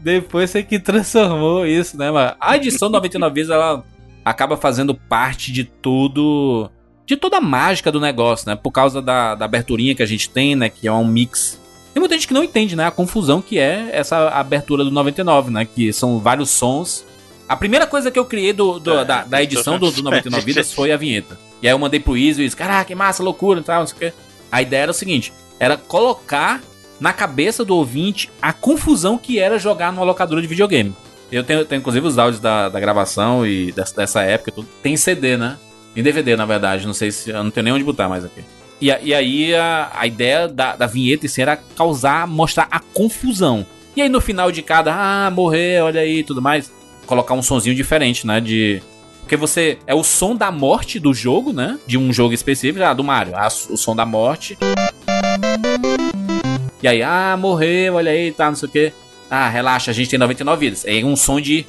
Depois 0.05 0.51
você 0.51 0.61
que 0.61 0.77
transformou 0.79 1.65
isso, 1.65 1.97
né, 1.97 2.11
mano? 2.11 2.35
A 2.39 2.55
edição 2.55 2.89
99 2.89 3.33
vezes 3.33 3.49
ela 3.49 3.83
acaba 4.23 4.55
fazendo 4.55 4.93
parte 4.93 5.51
de 5.51 5.63
tudo. 5.63 6.69
De 7.07 7.17
toda 7.17 7.37
a 7.37 7.41
mágica 7.41 7.91
do 7.91 7.99
negócio, 7.99 8.47
né? 8.47 8.55
Por 8.55 8.69
causa 8.69 9.01
da, 9.01 9.33
da 9.33 9.45
aberturinha 9.45 9.95
que 9.95 10.03
a 10.03 10.05
gente 10.05 10.29
tem, 10.29 10.55
né? 10.55 10.69
Que 10.69 10.87
é 10.87 10.91
um 10.93 11.03
mix. 11.05 11.59
Tem 11.91 11.99
muita 11.99 12.13
gente 12.13 12.27
que 12.27 12.35
não 12.35 12.43
entende, 12.43 12.75
né? 12.75 12.85
A 12.85 12.91
confusão 12.91 13.41
que 13.41 13.57
é 13.57 13.89
essa 13.93 14.29
abertura 14.29 14.83
do 14.83 14.91
99, 14.91 15.49
né? 15.49 15.65
Que 15.65 15.91
são 15.91 16.19
vários 16.19 16.51
sons. 16.51 17.03
A 17.49 17.55
primeira 17.55 17.87
coisa 17.87 18.11
que 18.11 18.19
eu 18.19 18.25
criei 18.25 18.53
do, 18.53 18.79
do- 18.79 18.91
É, 18.99 19.05
da, 19.05 19.23
da 19.23 19.41
edição 19.41 19.79
do, 19.79 19.89
do 19.91 20.03
99 20.03 20.45
Vidas 20.45 20.71
foi 20.71 20.91
a 20.91 20.97
vinheta. 20.97 21.35
E 21.63 21.67
aí 21.67 21.73
eu 21.73 21.79
mandei 21.79 21.99
pro 21.99 22.15
Easy 22.15 22.41
e 22.41 22.45
disse, 22.45 22.55
caraca, 22.55 22.85
que 22.85 22.93
massa, 22.93 23.23
loucura 23.23 23.59
e 23.59 23.63
tal, 23.63 23.79
não 23.79 23.87
sei 23.87 23.95
o 23.95 23.99
quê. 23.99 24.13
A 24.51 24.61
ideia 24.61 24.83
era 24.83 24.91
o 24.91 24.93
seguinte, 24.93 25.33
era 25.59 25.75
colocar 25.77 26.61
na 26.99 27.13
cabeça 27.13 27.63
do 27.63 27.75
ouvinte 27.75 28.29
a 28.41 28.53
confusão 28.53 29.17
que 29.17 29.39
era 29.39 29.57
jogar 29.59 29.91
numa 29.91 30.05
locadora 30.05 30.41
de 30.41 30.47
videogame. 30.47 30.93
Eu 31.31 31.43
tenho, 31.43 31.65
tenho 31.65 31.79
inclusive 31.79 32.05
os 32.05 32.17
áudios 32.17 32.39
da, 32.39 32.69
da 32.69 32.79
gravação 32.79 33.45
e 33.45 33.71
dessa, 33.71 33.95
dessa 33.95 34.21
época, 34.21 34.51
tudo. 34.51 34.67
tem 34.81 34.95
CD, 34.95 35.37
né? 35.37 35.57
Em 35.95 36.03
DVD, 36.03 36.35
na 36.35 36.45
verdade, 36.45 36.85
não 36.85 36.93
sei 36.93 37.11
se. 37.11 37.29
Eu 37.29 37.43
não 37.43 37.51
tenho 37.51 37.63
nem 37.63 37.73
onde 37.73 37.83
botar 37.83 38.09
mais 38.09 38.25
aqui. 38.25 38.41
E, 38.81 38.87
e 38.87 39.13
aí 39.13 39.55
a, 39.55 39.91
a 39.93 40.05
ideia 40.05 40.47
da, 40.47 40.75
da 40.75 40.85
vinheta 40.85 41.25
era 41.37 41.55
causar, 41.55 42.27
mostrar 42.27 42.67
a 42.69 42.79
confusão. 42.79 43.65
E 43.95 44.01
aí 44.01 44.09
no 44.09 44.19
final 44.19 44.51
de 44.51 44.61
cada, 44.61 44.93
ah, 44.93 45.31
morreu, 45.31 45.85
olha 45.85 46.01
aí 46.01 46.23
tudo 46.23 46.41
mais, 46.41 46.71
colocar 47.05 47.33
um 47.33 47.41
sonzinho 47.41 47.75
diferente, 47.75 48.27
né? 48.27 48.41
De. 48.41 48.81
Porque 49.21 49.37
você. 49.37 49.79
É 49.87 49.95
o 49.95 50.03
som 50.03 50.35
da 50.35 50.51
morte 50.51 50.99
do 50.99 51.13
jogo, 51.13 51.53
né? 51.53 51.79
De 51.87 51.97
um 51.97 52.11
jogo 52.11 52.33
específico, 52.33 52.83
ah, 52.83 52.93
do 52.93 53.03
Mario. 53.03 53.33
Ah, 53.35 53.47
o 53.47 53.77
som 53.77 53.95
da 53.95 54.05
morte. 54.05 54.57
E 56.86 56.88
aí, 56.88 57.01
ah, 57.01 57.36
morreu, 57.36 57.95
olha 57.95 58.11
aí, 58.11 58.31
tá, 58.31 58.45
não 58.47 58.55
sei 58.55 58.69
o 58.69 58.71
que. 58.71 58.93
Ah, 59.27 59.49
relaxa, 59.49 59.89
a 59.89 59.93
gente 59.95 60.07
tem 60.07 60.19
99 60.19 60.59
vidas. 60.59 60.86
Aí 60.86 61.03
um 61.03 61.15
som 61.15 61.41
de. 61.41 61.65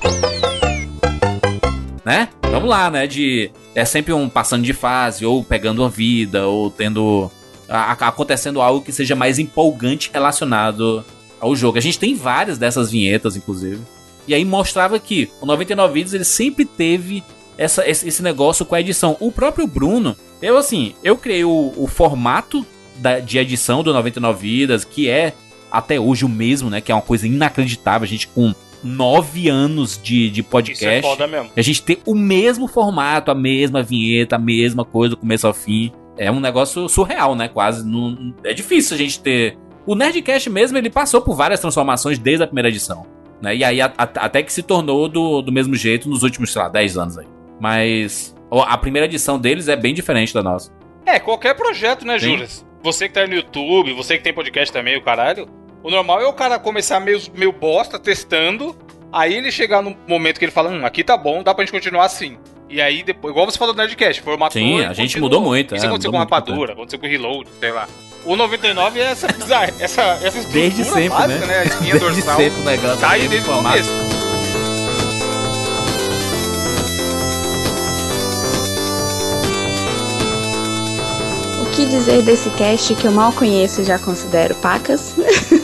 Né? 2.04 2.28
Vamos 2.42 2.68
lá, 2.68 2.90
né? 2.90 3.06
De. 3.06 3.50
É 3.74 3.82
sempre 3.86 4.12
um 4.12 4.28
passando 4.28 4.62
de 4.62 4.74
fase, 4.74 5.24
ou 5.24 5.42
pegando 5.42 5.80
uma 5.80 5.88
vida, 5.88 6.46
ou 6.46 6.70
tendo. 6.70 7.30
a- 7.66 7.92
acontecendo 7.92 8.60
algo 8.60 8.84
que 8.84 8.92
seja 8.92 9.16
mais 9.16 9.38
empolgante 9.38 10.10
relacionado 10.12 11.02
ao 11.40 11.56
jogo. 11.56 11.78
A 11.78 11.80
gente 11.80 11.98
tem 11.98 12.14
várias 12.14 12.58
dessas 12.58 12.90
vinhetas, 12.90 13.36
inclusive. 13.36 13.80
E 14.28 14.34
aí 14.34 14.44
mostrava 14.44 14.98
que 14.98 15.30
o 15.40 15.46
99 15.46 15.94
Vidas 15.94 16.12
ele 16.12 16.24
sempre 16.24 16.66
teve 16.66 17.24
essa, 17.56 17.88
esse 17.88 18.22
negócio 18.22 18.66
com 18.66 18.74
a 18.74 18.80
edição. 18.82 19.16
O 19.18 19.32
próprio 19.32 19.66
Bruno, 19.66 20.14
eu 20.42 20.58
assim, 20.58 20.94
eu 21.02 21.16
criei 21.16 21.42
o, 21.42 21.72
o 21.74 21.86
formato 21.86 22.66
da- 22.98 23.20
de 23.20 23.38
edição 23.38 23.82
do 23.82 23.92
99 23.92 24.40
Vidas, 24.40 24.84
que 24.84 25.08
é 25.08 25.32
até 25.70 25.98
hoje 26.00 26.24
o 26.24 26.28
mesmo, 26.28 26.70
né? 26.70 26.80
Que 26.80 26.92
é 26.92 26.94
uma 26.94 27.02
coisa 27.02 27.26
inacreditável. 27.26 28.04
A 28.04 28.08
gente 28.08 28.28
com 28.28 28.54
nove 28.84 29.48
anos 29.48 30.00
de, 30.02 30.30
de 30.30 30.40
Isso 30.40 30.48
é 30.48 30.50
podcast. 30.50 31.02
foda 31.02 31.26
mesmo. 31.26 31.50
A 31.56 31.62
gente 31.62 31.82
ter 31.82 31.98
o 32.06 32.14
mesmo 32.14 32.68
formato, 32.68 33.30
a 33.30 33.34
mesma 33.34 33.82
vinheta, 33.82 34.36
a 34.36 34.38
mesma 34.38 34.84
coisa 34.84 35.10
do 35.10 35.16
começo 35.16 35.46
ao 35.46 35.52
fim. 35.54 35.90
É 36.18 36.30
um 36.30 36.40
negócio 36.40 36.88
surreal, 36.88 37.34
né? 37.34 37.48
Quase. 37.48 37.86
Não, 37.86 38.34
é 38.44 38.54
difícil 38.54 38.94
a 38.94 38.98
gente 38.98 39.20
ter. 39.20 39.56
O 39.86 39.94
Nerdcast 39.94 40.48
mesmo, 40.50 40.76
ele 40.78 40.90
passou 40.90 41.20
por 41.20 41.36
várias 41.36 41.60
transformações 41.60 42.18
desde 42.18 42.42
a 42.42 42.46
primeira 42.46 42.68
edição. 42.68 43.06
Né? 43.40 43.56
E 43.56 43.64
aí, 43.64 43.80
a- 43.80 43.92
a- 43.98 44.02
até 44.24 44.42
que 44.42 44.52
se 44.52 44.62
tornou 44.62 45.08
do, 45.08 45.42
do 45.42 45.52
mesmo 45.52 45.74
jeito 45.74 46.08
nos 46.08 46.22
últimos, 46.22 46.52
sei 46.52 46.62
lá, 46.62 46.68
10 46.68 46.96
anos 46.96 47.18
aí. 47.18 47.26
Mas 47.60 48.34
a 48.66 48.78
primeira 48.78 49.06
edição 49.06 49.38
deles 49.38 49.68
é 49.68 49.76
bem 49.76 49.92
diferente 49.94 50.32
da 50.32 50.42
nossa. 50.42 50.70
É, 51.04 51.18
qualquer 51.20 51.54
projeto, 51.54 52.04
né, 52.06 52.18
Sim. 52.18 52.36
Você 52.86 53.08
que 53.08 53.14
tá 53.14 53.26
no 53.26 53.34
YouTube, 53.34 53.92
você 53.94 54.16
que 54.16 54.22
tem 54.22 54.32
podcast 54.32 54.72
também, 54.72 54.96
o 54.96 55.02
caralho. 55.02 55.48
O 55.82 55.90
normal 55.90 56.20
é 56.20 56.26
o 56.28 56.32
cara 56.32 56.56
começar 56.56 57.00
meio, 57.00 57.20
meio 57.34 57.50
bosta, 57.50 57.98
testando. 57.98 58.76
Aí 59.12 59.34
ele 59.34 59.50
chegar 59.50 59.82
num 59.82 59.96
momento 60.06 60.38
que 60.38 60.44
ele 60.44 60.52
fala, 60.52 60.70
hum, 60.70 60.86
aqui 60.86 61.02
tá 61.02 61.16
bom, 61.16 61.42
dá 61.42 61.52
pra 61.52 61.64
gente 61.64 61.72
continuar 61.72 62.04
assim. 62.04 62.38
E 62.70 62.80
aí 62.80 63.02
depois, 63.02 63.32
igual 63.32 63.44
você 63.44 63.58
falou 63.58 63.74
do 63.74 63.78
Nerdcast, 63.78 64.22
formatou 64.22 64.52
Sim, 64.62 64.84
a 64.84 64.92
gente 64.92 65.14
continuou. 65.14 65.30
mudou 65.30 65.42
muito, 65.42 65.74
Isso 65.74 65.84
é, 65.84 65.88
aconteceu 65.88 66.12
com 66.12 66.18
Rapadura, 66.18 66.74
aconteceu 66.74 67.00
com 67.00 67.06
Reload, 67.08 67.50
sei 67.58 67.72
lá. 67.72 67.88
O 68.24 68.36
99 68.36 69.00
é 69.00 69.02
essa, 69.02 69.26
bizarra- 69.26 69.72
essa, 69.80 70.02
essa 70.02 70.38
estrutura 70.38 70.52
Desde 70.52 70.84
sempre, 70.84 71.08
básica, 71.08 71.40
né? 71.40 71.46
né? 71.46 71.58
A 71.58 71.64
espinha 71.64 71.98
dorsal. 71.98 72.38
o 72.38 72.64
negócio. 72.64 73.00
Tá 73.00 73.10
aí 73.10 73.26
desde 73.26 73.50
o 73.50 73.52
começo. 73.52 74.15
Que 81.76 81.84
dizer 81.84 82.22
desse 82.22 82.48
cast 82.52 82.94
que 82.94 83.06
eu 83.06 83.12
mal 83.12 83.30
conheço 83.34 83.82
e 83.82 83.84
já 83.84 83.98
considero 83.98 84.54
pacas? 84.54 85.14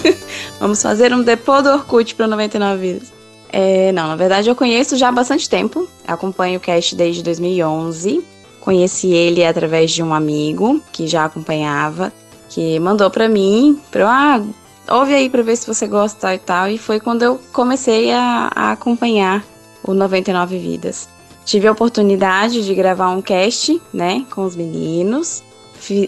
Vamos 0.60 0.82
fazer 0.82 1.10
um 1.14 1.22
depô 1.22 1.62
do 1.62 1.70
Orkut 1.70 2.14
para 2.14 2.26
99 2.26 2.78
vidas. 2.78 3.12
É, 3.48 3.90
não, 3.92 4.08
na 4.08 4.14
verdade 4.14 4.50
eu 4.50 4.54
conheço 4.54 4.94
já 4.94 5.08
há 5.08 5.12
bastante 5.12 5.48
tempo. 5.48 5.88
Acompanho 6.06 6.58
o 6.58 6.60
cast 6.60 6.94
desde 6.94 7.22
2011. 7.22 8.22
Conheci 8.60 9.10
ele 9.10 9.42
através 9.42 9.90
de 9.90 10.02
um 10.02 10.12
amigo 10.12 10.82
que 10.92 11.06
já 11.06 11.24
acompanhava, 11.24 12.12
que 12.50 12.78
mandou 12.78 13.10
pra 13.10 13.26
mim, 13.26 13.80
eu, 13.94 14.06
ah, 14.06 14.42
ouve 14.90 15.14
aí 15.14 15.30
pra 15.30 15.40
ver 15.40 15.56
se 15.56 15.66
você 15.66 15.86
gosta 15.86 16.34
e 16.34 16.38
tal. 16.38 16.68
E 16.68 16.76
foi 16.76 17.00
quando 17.00 17.22
eu 17.22 17.40
comecei 17.54 18.12
a, 18.12 18.50
a 18.54 18.72
acompanhar 18.72 19.42
o 19.82 19.94
99 19.94 20.58
Vidas. 20.58 21.08
Tive 21.46 21.68
a 21.68 21.72
oportunidade 21.72 22.62
de 22.66 22.74
gravar 22.74 23.08
um 23.08 23.22
cast, 23.22 23.80
né, 23.94 24.26
com 24.30 24.44
os 24.44 24.54
meninos. 24.54 25.42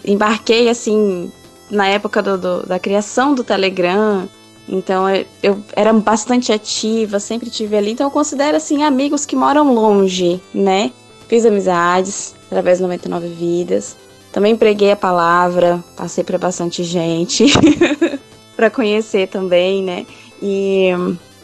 Embarquei 0.05 0.69
assim 0.69 1.31
na 1.69 1.87
época 1.87 2.21
do- 2.21 2.37
do- 2.37 2.65
da 2.65 2.79
criação 2.79 3.33
do 3.33 3.43
Telegram. 3.43 4.27
Então 4.67 5.07
eu, 5.09 5.25
eu 5.43 5.59
era 5.75 5.91
bastante 5.93 6.51
ativa, 6.51 7.19
sempre 7.19 7.49
tive 7.49 7.75
ali. 7.77 7.91
Então 7.91 8.07
eu 8.07 8.11
considero 8.11 8.57
assim 8.57 8.83
amigos 8.83 9.25
que 9.25 9.35
moram 9.35 9.73
longe, 9.73 10.41
né? 10.53 10.91
Fiz 11.27 11.45
amizades 11.45 12.35
através 12.47 12.77
de 12.77 12.83
99 12.83 13.27
vidas. 13.27 13.95
Também 14.31 14.55
preguei 14.55 14.91
a 14.91 14.95
palavra, 14.95 15.83
passei 15.95 16.23
para 16.23 16.37
bastante 16.37 16.83
gente 16.83 17.45
para 18.55 18.69
conhecer 18.69 19.27
também, 19.27 19.83
né? 19.83 20.05
E 20.41 20.89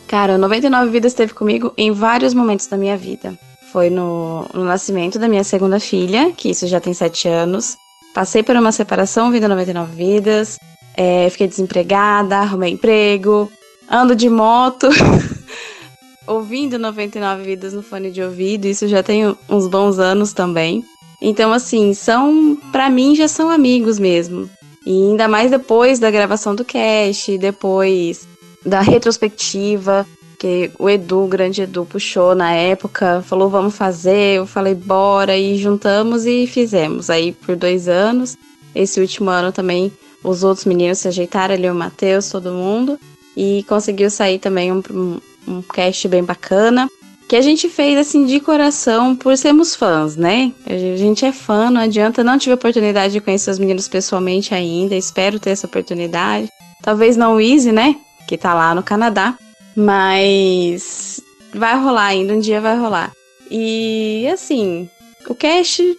cara, 0.08 0.38
99 0.38 0.92
vidas 0.92 1.12
esteve 1.14 1.34
comigo 1.34 1.74
em 1.78 1.92
vários 1.92 2.34
momentos 2.34 2.68
da 2.68 2.78
minha 2.78 2.98
vida. 2.98 3.38
Foi 3.72 3.90
no, 3.90 4.46
no 4.54 4.66
nascimento 4.66 5.18
da 5.18 5.30
minha 5.30 5.44
segunda 5.46 5.80
filha, 5.80 6.32
que 6.36 6.50
isso 6.50 6.68
já 6.68 6.80
tem 6.82 6.94
sete 6.94 7.28
anos. 7.30 7.78
Passei 8.14 8.44
por 8.44 8.56
uma 8.56 8.72
separação, 8.72 9.32
vida 9.32 9.48
99 9.48 9.96
vidas. 9.96 10.60
É, 10.96 11.30
fiquei 11.30 11.48
desempregada, 11.48 12.38
arrumei 12.38 12.74
emprego, 12.74 13.50
ando 13.90 14.16
de 14.16 14.30
moto, 14.30 14.90
ouvindo 16.28 16.78
99 16.78 17.44
vidas 17.44 17.74
no 17.74 17.82
fone 17.82 18.12
de 18.12 18.22
ouvido. 18.22 18.66
Isso 18.66 18.88
já 18.88 19.02
tem 19.02 19.36
uns 19.50 19.68
bons 19.68 20.00
anos 20.00 20.34
também. 20.34 20.84
Então, 21.22 21.54
assim, 21.54 21.94
são, 21.94 22.58
pra 22.72 22.90
mim, 22.90 23.16
já 23.16 23.28
são 23.28 23.50
amigos 23.50 24.00
mesmo. 24.00 24.50
E 24.86 24.92
ainda 24.92 25.28
mais 25.28 25.52
depois 25.52 26.00
da 26.00 26.10
gravação 26.10 26.56
do 26.56 26.66
cast, 26.66 27.38
depois 27.38 28.28
da 28.66 28.82
retrospectiva, 28.82 30.06
que 30.42 30.72
o 30.80 30.90
Edu, 30.90 31.26
o 31.26 31.28
grande 31.28 31.62
Edu, 31.62 31.86
puxou 31.86 32.34
na 32.34 32.52
época, 32.52 33.24
falou 33.28 33.48
vamos 33.48 33.76
fazer, 33.76 34.38
eu 34.38 34.48
falei 34.48 34.74
bora, 34.74 35.38
e 35.38 35.56
juntamos 35.56 36.26
e 36.26 36.48
fizemos. 36.48 37.12
Aí 37.12 37.32
por 37.32 37.56
dois 37.56 37.88
anos, 37.88 38.36
esse 38.74 39.00
último 39.00 39.30
ano 39.30 39.52
também, 39.52 39.92
os 40.24 40.44
outros 40.44 40.66
meninos 40.66 40.98
se 40.98 41.08
ajeitaram 41.08 41.54
ali, 41.54 41.70
o 41.70 41.76
Matheus, 41.76 42.32
todo 42.32 42.52
mundo, 42.52 43.00
e 43.38 43.64
conseguiu 43.70 44.10
sair 44.10 44.40
também 44.40 44.72
um, 44.72 44.82
um, 44.90 45.22
um 45.48 45.62
cast 45.62 46.08
bem 46.08 46.24
bacana. 46.24 46.90
Que 47.30 47.36
a 47.36 47.42
gente 47.42 47.70
fez 47.70 47.96
assim 48.00 48.26
de 48.26 48.40
coração 48.40 49.16
por 49.16 49.38
sermos 49.38 49.76
fãs, 49.76 50.16
né? 50.16 50.52
A 50.66 50.76
gente 50.98 51.24
é 51.24 51.32
fã, 51.32 51.70
não 51.70 51.82
adianta. 51.82 52.24
Não 52.24 52.40
tive 52.40 52.54
a 52.54 52.56
oportunidade 52.56 53.14
de 53.14 53.22
conhecer 53.22 53.52
os 53.52 53.60
meninos 53.60 53.88
pessoalmente 53.88 54.56
ainda. 54.56 54.96
Espero 54.96 55.40
ter 55.40 55.52
essa 55.52 55.68
oportunidade. 55.68 56.50
Talvez 56.82 57.16
não 57.16 57.36
o 57.36 57.40
Easy, 57.40 57.72
né? 57.72 57.96
Que 58.28 58.38
tá 58.38 58.54
lá 58.54 58.76
no 58.76 58.84
Canadá. 58.84 59.38
Mas 59.76 61.22
vai 61.54 61.80
rolar 61.80 62.08
ainda, 62.08 62.34
um 62.34 62.40
dia 62.40 62.62
vai 62.62 62.78
rolar. 62.78 63.12
E 63.50 64.28
assim, 64.32 64.90
o 65.28 65.36
cast 65.36 65.98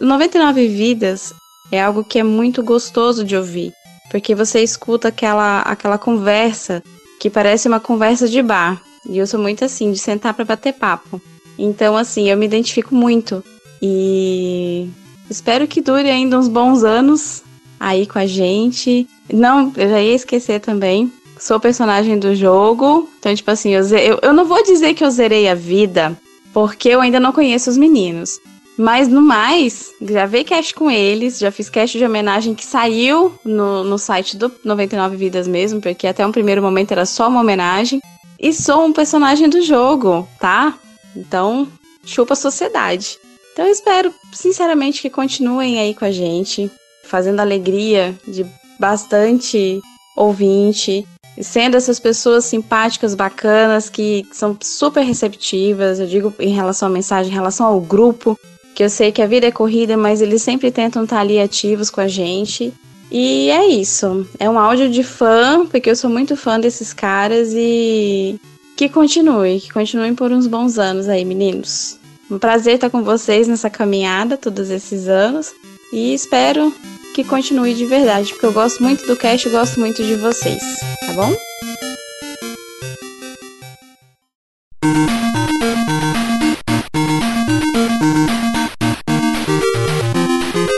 99 0.00 0.68
vidas 0.68 1.34
é 1.70 1.82
algo 1.82 2.04
que 2.04 2.18
é 2.18 2.22
muito 2.22 2.62
gostoso 2.62 3.24
de 3.24 3.36
ouvir, 3.36 3.72
porque 4.10 4.34
você 4.34 4.62
escuta 4.62 5.08
aquela 5.08 5.60
aquela 5.62 5.98
conversa 5.98 6.82
que 7.20 7.28
parece 7.28 7.68
uma 7.68 7.80
conversa 7.80 8.28
de 8.28 8.42
bar. 8.42 8.80
E 9.08 9.18
eu 9.18 9.26
sou 9.26 9.40
muito 9.40 9.64
assim, 9.64 9.92
de 9.92 9.98
sentar 9.98 10.34
pra 10.34 10.44
bater 10.44 10.72
papo. 10.72 11.20
Então, 11.58 11.96
assim, 11.96 12.28
eu 12.28 12.36
me 12.36 12.46
identifico 12.46 12.94
muito. 12.94 13.42
E 13.80 14.88
espero 15.30 15.66
que 15.66 15.80
dure 15.80 16.10
ainda 16.10 16.38
uns 16.38 16.48
bons 16.48 16.82
anos 16.82 17.42
aí 17.78 18.06
com 18.06 18.18
a 18.18 18.26
gente. 18.26 19.08
Não, 19.32 19.72
eu 19.76 19.88
já 19.88 20.00
ia 20.00 20.14
esquecer 20.14 20.60
também. 20.60 21.12
Sou 21.38 21.60
personagem 21.60 22.18
do 22.18 22.34
jogo. 22.34 23.08
Então, 23.18 23.34
tipo 23.34 23.50
assim, 23.50 23.70
eu, 23.70 23.86
eu, 23.98 24.18
eu 24.22 24.32
não 24.32 24.44
vou 24.44 24.62
dizer 24.62 24.94
que 24.94 25.04
eu 25.04 25.10
zerei 25.10 25.48
a 25.48 25.54
vida, 25.54 26.16
porque 26.52 26.88
eu 26.88 27.00
ainda 27.00 27.20
não 27.20 27.32
conheço 27.32 27.70
os 27.70 27.76
meninos. 27.76 28.40
Mas 28.78 29.08
no 29.08 29.22
mais, 29.22 29.92
gravei 30.00 30.44
cast 30.44 30.74
com 30.74 30.90
eles, 30.90 31.38
já 31.38 31.50
fiz 31.50 31.70
cast 31.70 31.96
de 31.96 32.04
homenagem 32.04 32.54
que 32.54 32.64
saiu 32.64 33.32
no, 33.42 33.82
no 33.82 33.96
site 33.96 34.36
do 34.36 34.52
99 34.62 35.16
Vidas 35.16 35.48
mesmo, 35.48 35.80
porque 35.80 36.06
até 36.06 36.26
um 36.26 36.32
primeiro 36.32 36.60
momento 36.60 36.92
era 36.92 37.06
só 37.06 37.28
uma 37.28 37.40
homenagem. 37.40 38.02
E 38.38 38.52
sou 38.52 38.84
um 38.84 38.92
personagem 38.92 39.48
do 39.48 39.62
jogo, 39.62 40.28
tá? 40.38 40.78
Então, 41.16 41.66
chupa 42.04 42.34
a 42.34 42.36
sociedade. 42.36 43.18
Então 43.52 43.64
eu 43.64 43.72
espero, 43.72 44.14
sinceramente, 44.32 45.00
que 45.00 45.08
continuem 45.08 45.80
aí 45.80 45.94
com 45.94 46.04
a 46.04 46.10
gente, 46.10 46.70
fazendo 47.04 47.40
alegria 47.40 48.14
de 48.28 48.44
bastante 48.78 49.80
ouvinte, 50.14 51.06
sendo 51.40 51.76
essas 51.76 51.98
pessoas 51.98 52.44
simpáticas, 52.44 53.14
bacanas, 53.14 53.88
que 53.88 54.26
são 54.32 54.56
super 54.60 55.02
receptivas, 55.02 56.00
eu 56.00 56.06
digo 56.06 56.34
em 56.38 56.54
relação 56.54 56.88
à 56.88 56.90
mensagem, 56.90 57.30
em 57.30 57.34
relação 57.34 57.66
ao 57.66 57.80
grupo, 57.80 58.38
que 58.74 58.82
eu 58.82 58.90
sei 58.90 59.12
que 59.12 59.22
a 59.22 59.26
vida 59.26 59.46
é 59.46 59.50
corrida, 59.50 59.96
mas 59.96 60.20
eles 60.20 60.42
sempre 60.42 60.70
tentam 60.70 61.04
estar 61.04 61.20
ali 61.20 61.40
ativos 61.40 61.90
com 61.90 62.00
a 62.00 62.08
gente. 62.08 62.72
E 63.10 63.50
é 63.50 63.66
isso. 63.66 64.26
É 64.38 64.50
um 64.50 64.58
áudio 64.58 64.90
de 64.90 65.02
fã, 65.02 65.64
porque 65.66 65.90
eu 65.90 65.96
sou 65.96 66.10
muito 66.10 66.36
fã 66.36 66.58
desses 66.58 66.92
caras 66.92 67.52
e 67.54 68.38
que 68.76 68.88
continue, 68.88 69.60
que 69.60 69.72
continuem 69.72 70.14
por 70.14 70.32
uns 70.32 70.46
bons 70.46 70.78
anos 70.78 71.08
aí, 71.08 71.24
meninos. 71.24 71.98
Um 72.30 72.38
prazer 72.38 72.74
estar 72.74 72.90
com 72.90 73.02
vocês 73.02 73.46
nessa 73.46 73.70
caminhada 73.70 74.36
todos 74.36 74.68
esses 74.68 75.08
anos 75.08 75.54
e 75.92 76.12
espero 76.12 76.74
que 77.16 77.24
continue 77.24 77.72
de 77.72 77.86
verdade, 77.86 78.30
porque 78.30 78.44
eu 78.44 78.52
gosto 78.52 78.82
muito 78.82 79.06
do 79.06 79.16
cast 79.16 79.48
e 79.48 79.50
gosto 79.50 79.80
muito 79.80 80.04
de 80.04 80.16
vocês, 80.16 80.62
tá 81.00 81.14
bom? 81.14 81.34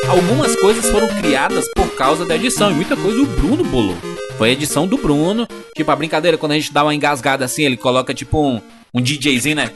Algumas 0.08 0.54
coisas 0.60 0.88
foram 0.88 1.08
criadas 1.08 1.64
por 1.74 1.92
causa 1.96 2.24
da 2.24 2.36
edição, 2.36 2.70
e 2.70 2.74
muita 2.74 2.96
coisa 2.96 3.20
o 3.20 3.26
Bruno 3.26 3.64
bolou. 3.64 3.96
Foi 4.36 4.50
a 4.50 4.52
edição 4.52 4.86
do 4.86 4.96
Bruno. 4.96 5.48
Tipo, 5.74 5.90
a 5.90 5.96
brincadeira, 5.96 6.38
quando 6.38 6.52
a 6.52 6.54
gente 6.54 6.72
dá 6.72 6.84
uma 6.84 6.94
engasgada 6.94 7.44
assim, 7.44 7.64
ele 7.64 7.76
coloca 7.76 8.14
tipo 8.14 8.40
um, 8.40 8.62
um 8.94 9.00
DJzinho, 9.00 9.56
né? 9.56 9.70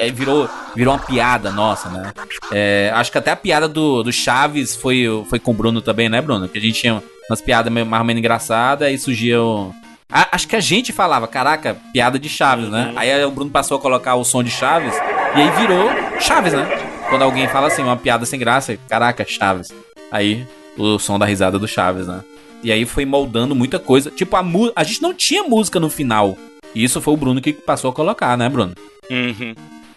Aí 0.00 0.10
virou, 0.10 0.48
virou 0.74 0.94
uma 0.94 1.00
piada 1.00 1.50
nossa, 1.50 1.88
né? 1.88 2.12
É, 2.52 2.90
acho 2.94 3.12
que 3.12 3.18
até 3.18 3.30
a 3.30 3.36
piada 3.36 3.68
do, 3.68 4.02
do 4.02 4.12
Chaves 4.12 4.74
foi, 4.74 5.04
foi 5.28 5.38
com 5.38 5.52
o 5.52 5.54
Bruno 5.54 5.80
também, 5.80 6.08
né, 6.08 6.20
Bruno? 6.20 6.48
Que 6.48 6.58
a 6.58 6.60
gente 6.60 6.80
tinha 6.80 7.02
umas 7.30 7.40
piadas 7.40 7.72
meio- 7.72 7.86
mais 7.86 8.00
ou 8.00 8.06
menos 8.06 8.18
engraçadas, 8.18 8.88
aí 8.88 8.98
surgia 8.98 9.40
o. 9.40 9.72
A- 10.10 10.28
acho 10.32 10.46
que 10.48 10.56
a 10.56 10.60
gente 10.60 10.92
falava, 10.92 11.26
caraca, 11.26 11.76
piada 11.92 12.18
de 12.18 12.28
Chaves, 12.28 12.68
né? 12.68 12.92
Aí 12.96 13.24
o 13.24 13.30
Bruno 13.30 13.50
passou 13.50 13.78
a 13.78 13.80
colocar 13.80 14.14
o 14.16 14.24
som 14.24 14.42
de 14.42 14.50
Chaves, 14.50 14.94
e 15.36 15.40
aí 15.40 15.50
virou 15.52 15.88
Chaves, 16.20 16.52
né? 16.52 16.66
Quando 17.08 17.22
alguém 17.22 17.46
fala 17.48 17.68
assim, 17.68 17.82
uma 17.82 17.96
piada 17.96 18.26
sem 18.26 18.38
graça, 18.38 18.76
caraca, 18.88 19.24
Chaves. 19.26 19.68
Aí 20.10 20.46
o 20.76 20.98
som 20.98 21.18
da 21.18 21.24
risada 21.26 21.58
do 21.58 21.68
Chaves, 21.68 22.06
né? 22.06 22.20
E 22.62 22.72
aí 22.72 22.84
foi 22.84 23.04
moldando 23.04 23.54
muita 23.54 23.78
coisa. 23.78 24.10
Tipo, 24.10 24.36
a, 24.36 24.44
a 24.74 24.84
gente 24.84 25.02
não 25.02 25.12
tinha 25.14 25.42
música 25.44 25.78
no 25.78 25.90
final. 25.90 26.36
E 26.74 26.82
isso 26.82 27.00
foi 27.00 27.14
o 27.14 27.16
Bruno 27.16 27.40
que 27.40 27.52
passou 27.52 27.90
a 27.90 27.94
colocar, 27.94 28.36
né, 28.36 28.48
Bruno? 28.48 28.74
Uhum. 29.10 29.54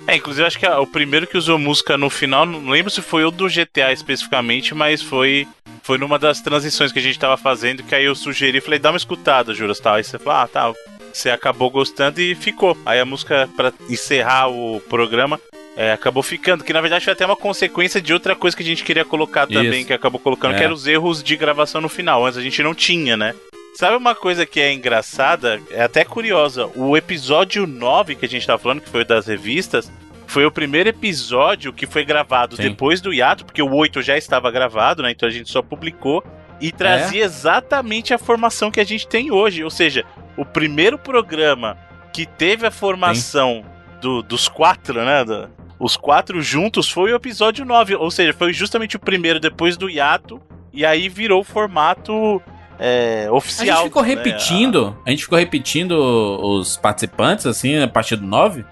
É, 0.08 0.16
inclusive 0.16 0.48
acho 0.48 0.60
que 0.60 0.66
o 0.66 0.88
primeiro 0.88 1.28
que 1.28 1.38
usou 1.38 1.58
música 1.58 1.98
no 1.98 2.10
final, 2.10 2.46
não 2.46 2.70
lembro 2.70 2.90
se 2.90 3.02
foi 3.02 3.26
o 3.26 3.32
do 3.32 3.48
GTA 3.48 3.92
especificamente, 3.92 4.74
mas 4.74 5.02
foi 5.02 5.48
foi 5.84 5.98
numa 5.98 6.20
das 6.20 6.42
transições 6.42 6.92
que 6.92 7.00
a 7.00 7.02
gente 7.02 7.18
tava 7.18 7.38
fazendo, 7.38 7.82
que 7.82 7.96
aí 7.96 8.04
eu 8.04 8.14
sugeri, 8.16 8.60
falei, 8.60 8.78
dá 8.78 8.92
uma 8.92 8.98
escutada, 8.98 9.54
Juras, 9.54 9.80
tal. 9.80 9.96
Aí 9.96 10.04
você 10.04 10.20
falou, 10.20 10.42
ah, 10.42 10.48
tá. 10.48 10.74
Você 11.14 11.30
acabou 11.30 11.70
gostando 11.70 12.20
e 12.20 12.36
ficou. 12.36 12.78
Aí 12.86 13.00
a 13.00 13.06
música, 13.06 13.50
pra 13.56 13.72
encerrar 13.90 14.50
o 14.50 14.82
programa, 14.82 15.40
é, 15.78 15.94
acabou 15.94 16.22
ficando, 16.22 16.64
que 16.64 16.74
na 16.74 16.82
verdade 16.82 17.06
foi 17.06 17.14
até 17.14 17.26
uma 17.26 17.36
consequência 17.38 18.02
de 18.02 18.14
outra 18.14 18.36
coisa 18.36 18.56
que 18.56 18.64
a 18.64 18.66
gente 18.66 18.84
queria 18.84 19.06
colocar 19.06 19.48
também, 19.48 19.80
Isso. 19.80 19.88
que 19.88 19.94
acabou 19.94 20.20
colocando, 20.20 20.56
É. 20.56 20.58
que 20.58 20.64
eram 20.64 20.74
os 20.74 20.86
erros 20.88 21.24
de 21.24 21.36
gravação 21.38 21.80
no 21.80 21.88
final. 21.90 22.26
Antes 22.26 22.38
a 22.38 22.42
gente 22.42 22.62
não 22.62 22.76
tinha, 22.76 23.16
né? 23.16 23.34
Sabe 23.78 23.96
uma 23.96 24.16
coisa 24.16 24.44
que 24.44 24.60
é 24.60 24.74
engraçada? 24.74 25.62
É 25.70 25.84
até 25.84 26.04
curiosa. 26.04 26.66
O 26.76 26.98
episódio 26.98 27.68
9 27.68 28.16
que 28.16 28.26
a 28.26 28.28
gente 28.28 28.48
tava 28.48 28.58
falando, 28.58 28.82
que 28.82 28.90
foi 28.90 29.02
o 29.04 29.06
das 29.06 29.28
revistas, 29.28 29.92
foi 30.26 30.48
o 30.48 30.52
primeiro 30.52 30.90
episódio 30.90 31.72
que 31.72 31.86
foi 31.86 32.04
gravado 32.04 32.56
Sim. 32.56 32.64
depois 32.64 33.02
do 33.02 33.14
hiato, 33.14 33.46
porque 33.46 33.62
o 33.62 33.72
8 33.72 34.02
já 34.02 34.18
estava 34.18 34.50
gravado, 34.50 35.04
né? 35.04 35.12
Então 35.12 35.30
a 35.30 35.32
gente 35.32 35.52
só 35.52 35.62
publicou. 35.62 36.24
E 36.60 36.72
trazia 36.72 37.24
exatamente 37.24 38.16
a 38.16 38.18
formação 38.18 38.72
que 38.72 38.80
a 38.80 38.84
gente 38.84 39.08
tem 39.08 39.30
hoje. 39.30 39.64
Ou 39.64 39.70
seja, 39.70 40.04
o 40.36 40.44
primeiro 40.44 40.98
programa 40.98 41.78
que 42.12 42.26
teve 42.26 42.66
a 42.66 42.72
formação 42.72 43.64
do- 44.02 44.24
dos 44.24 44.48
quatro, 44.48 45.06
né? 45.06 45.24
da- 45.24 45.50
os 45.80 45.96
quatro 45.96 46.42
juntos 46.42 46.90
foi 46.90 47.14
o 47.14 47.16
episódio 47.16 47.64
9. 47.64 47.94
Ou 47.94 48.10
seja, 48.10 48.34
foi 48.34 48.54
justamente 48.54 48.96
o 48.96 49.00
primeiro 49.00 49.40
depois 49.40 49.78
do 49.78 49.88
hiato. 49.88 50.42
E 50.74 50.84
aí 50.84 51.08
virou 51.10 51.42
o 51.42 51.44
formato 51.44 52.42
é, 52.80 53.26
A 53.28 53.34
oficial. 53.34 53.78
gente 53.78 53.86
ficou 53.88 54.04
né? 54.04 54.10
repetindo, 54.10 54.98
a 55.06 55.10
gente 55.10 55.24
ficou 55.24 55.38
repetindo 55.38 55.92
os 55.92 56.78
participantes, 56.78 57.46
assim, 57.46 57.78
a 57.82 57.88
partir 57.88 58.16
do 58.16 58.26
9. 58.26 58.66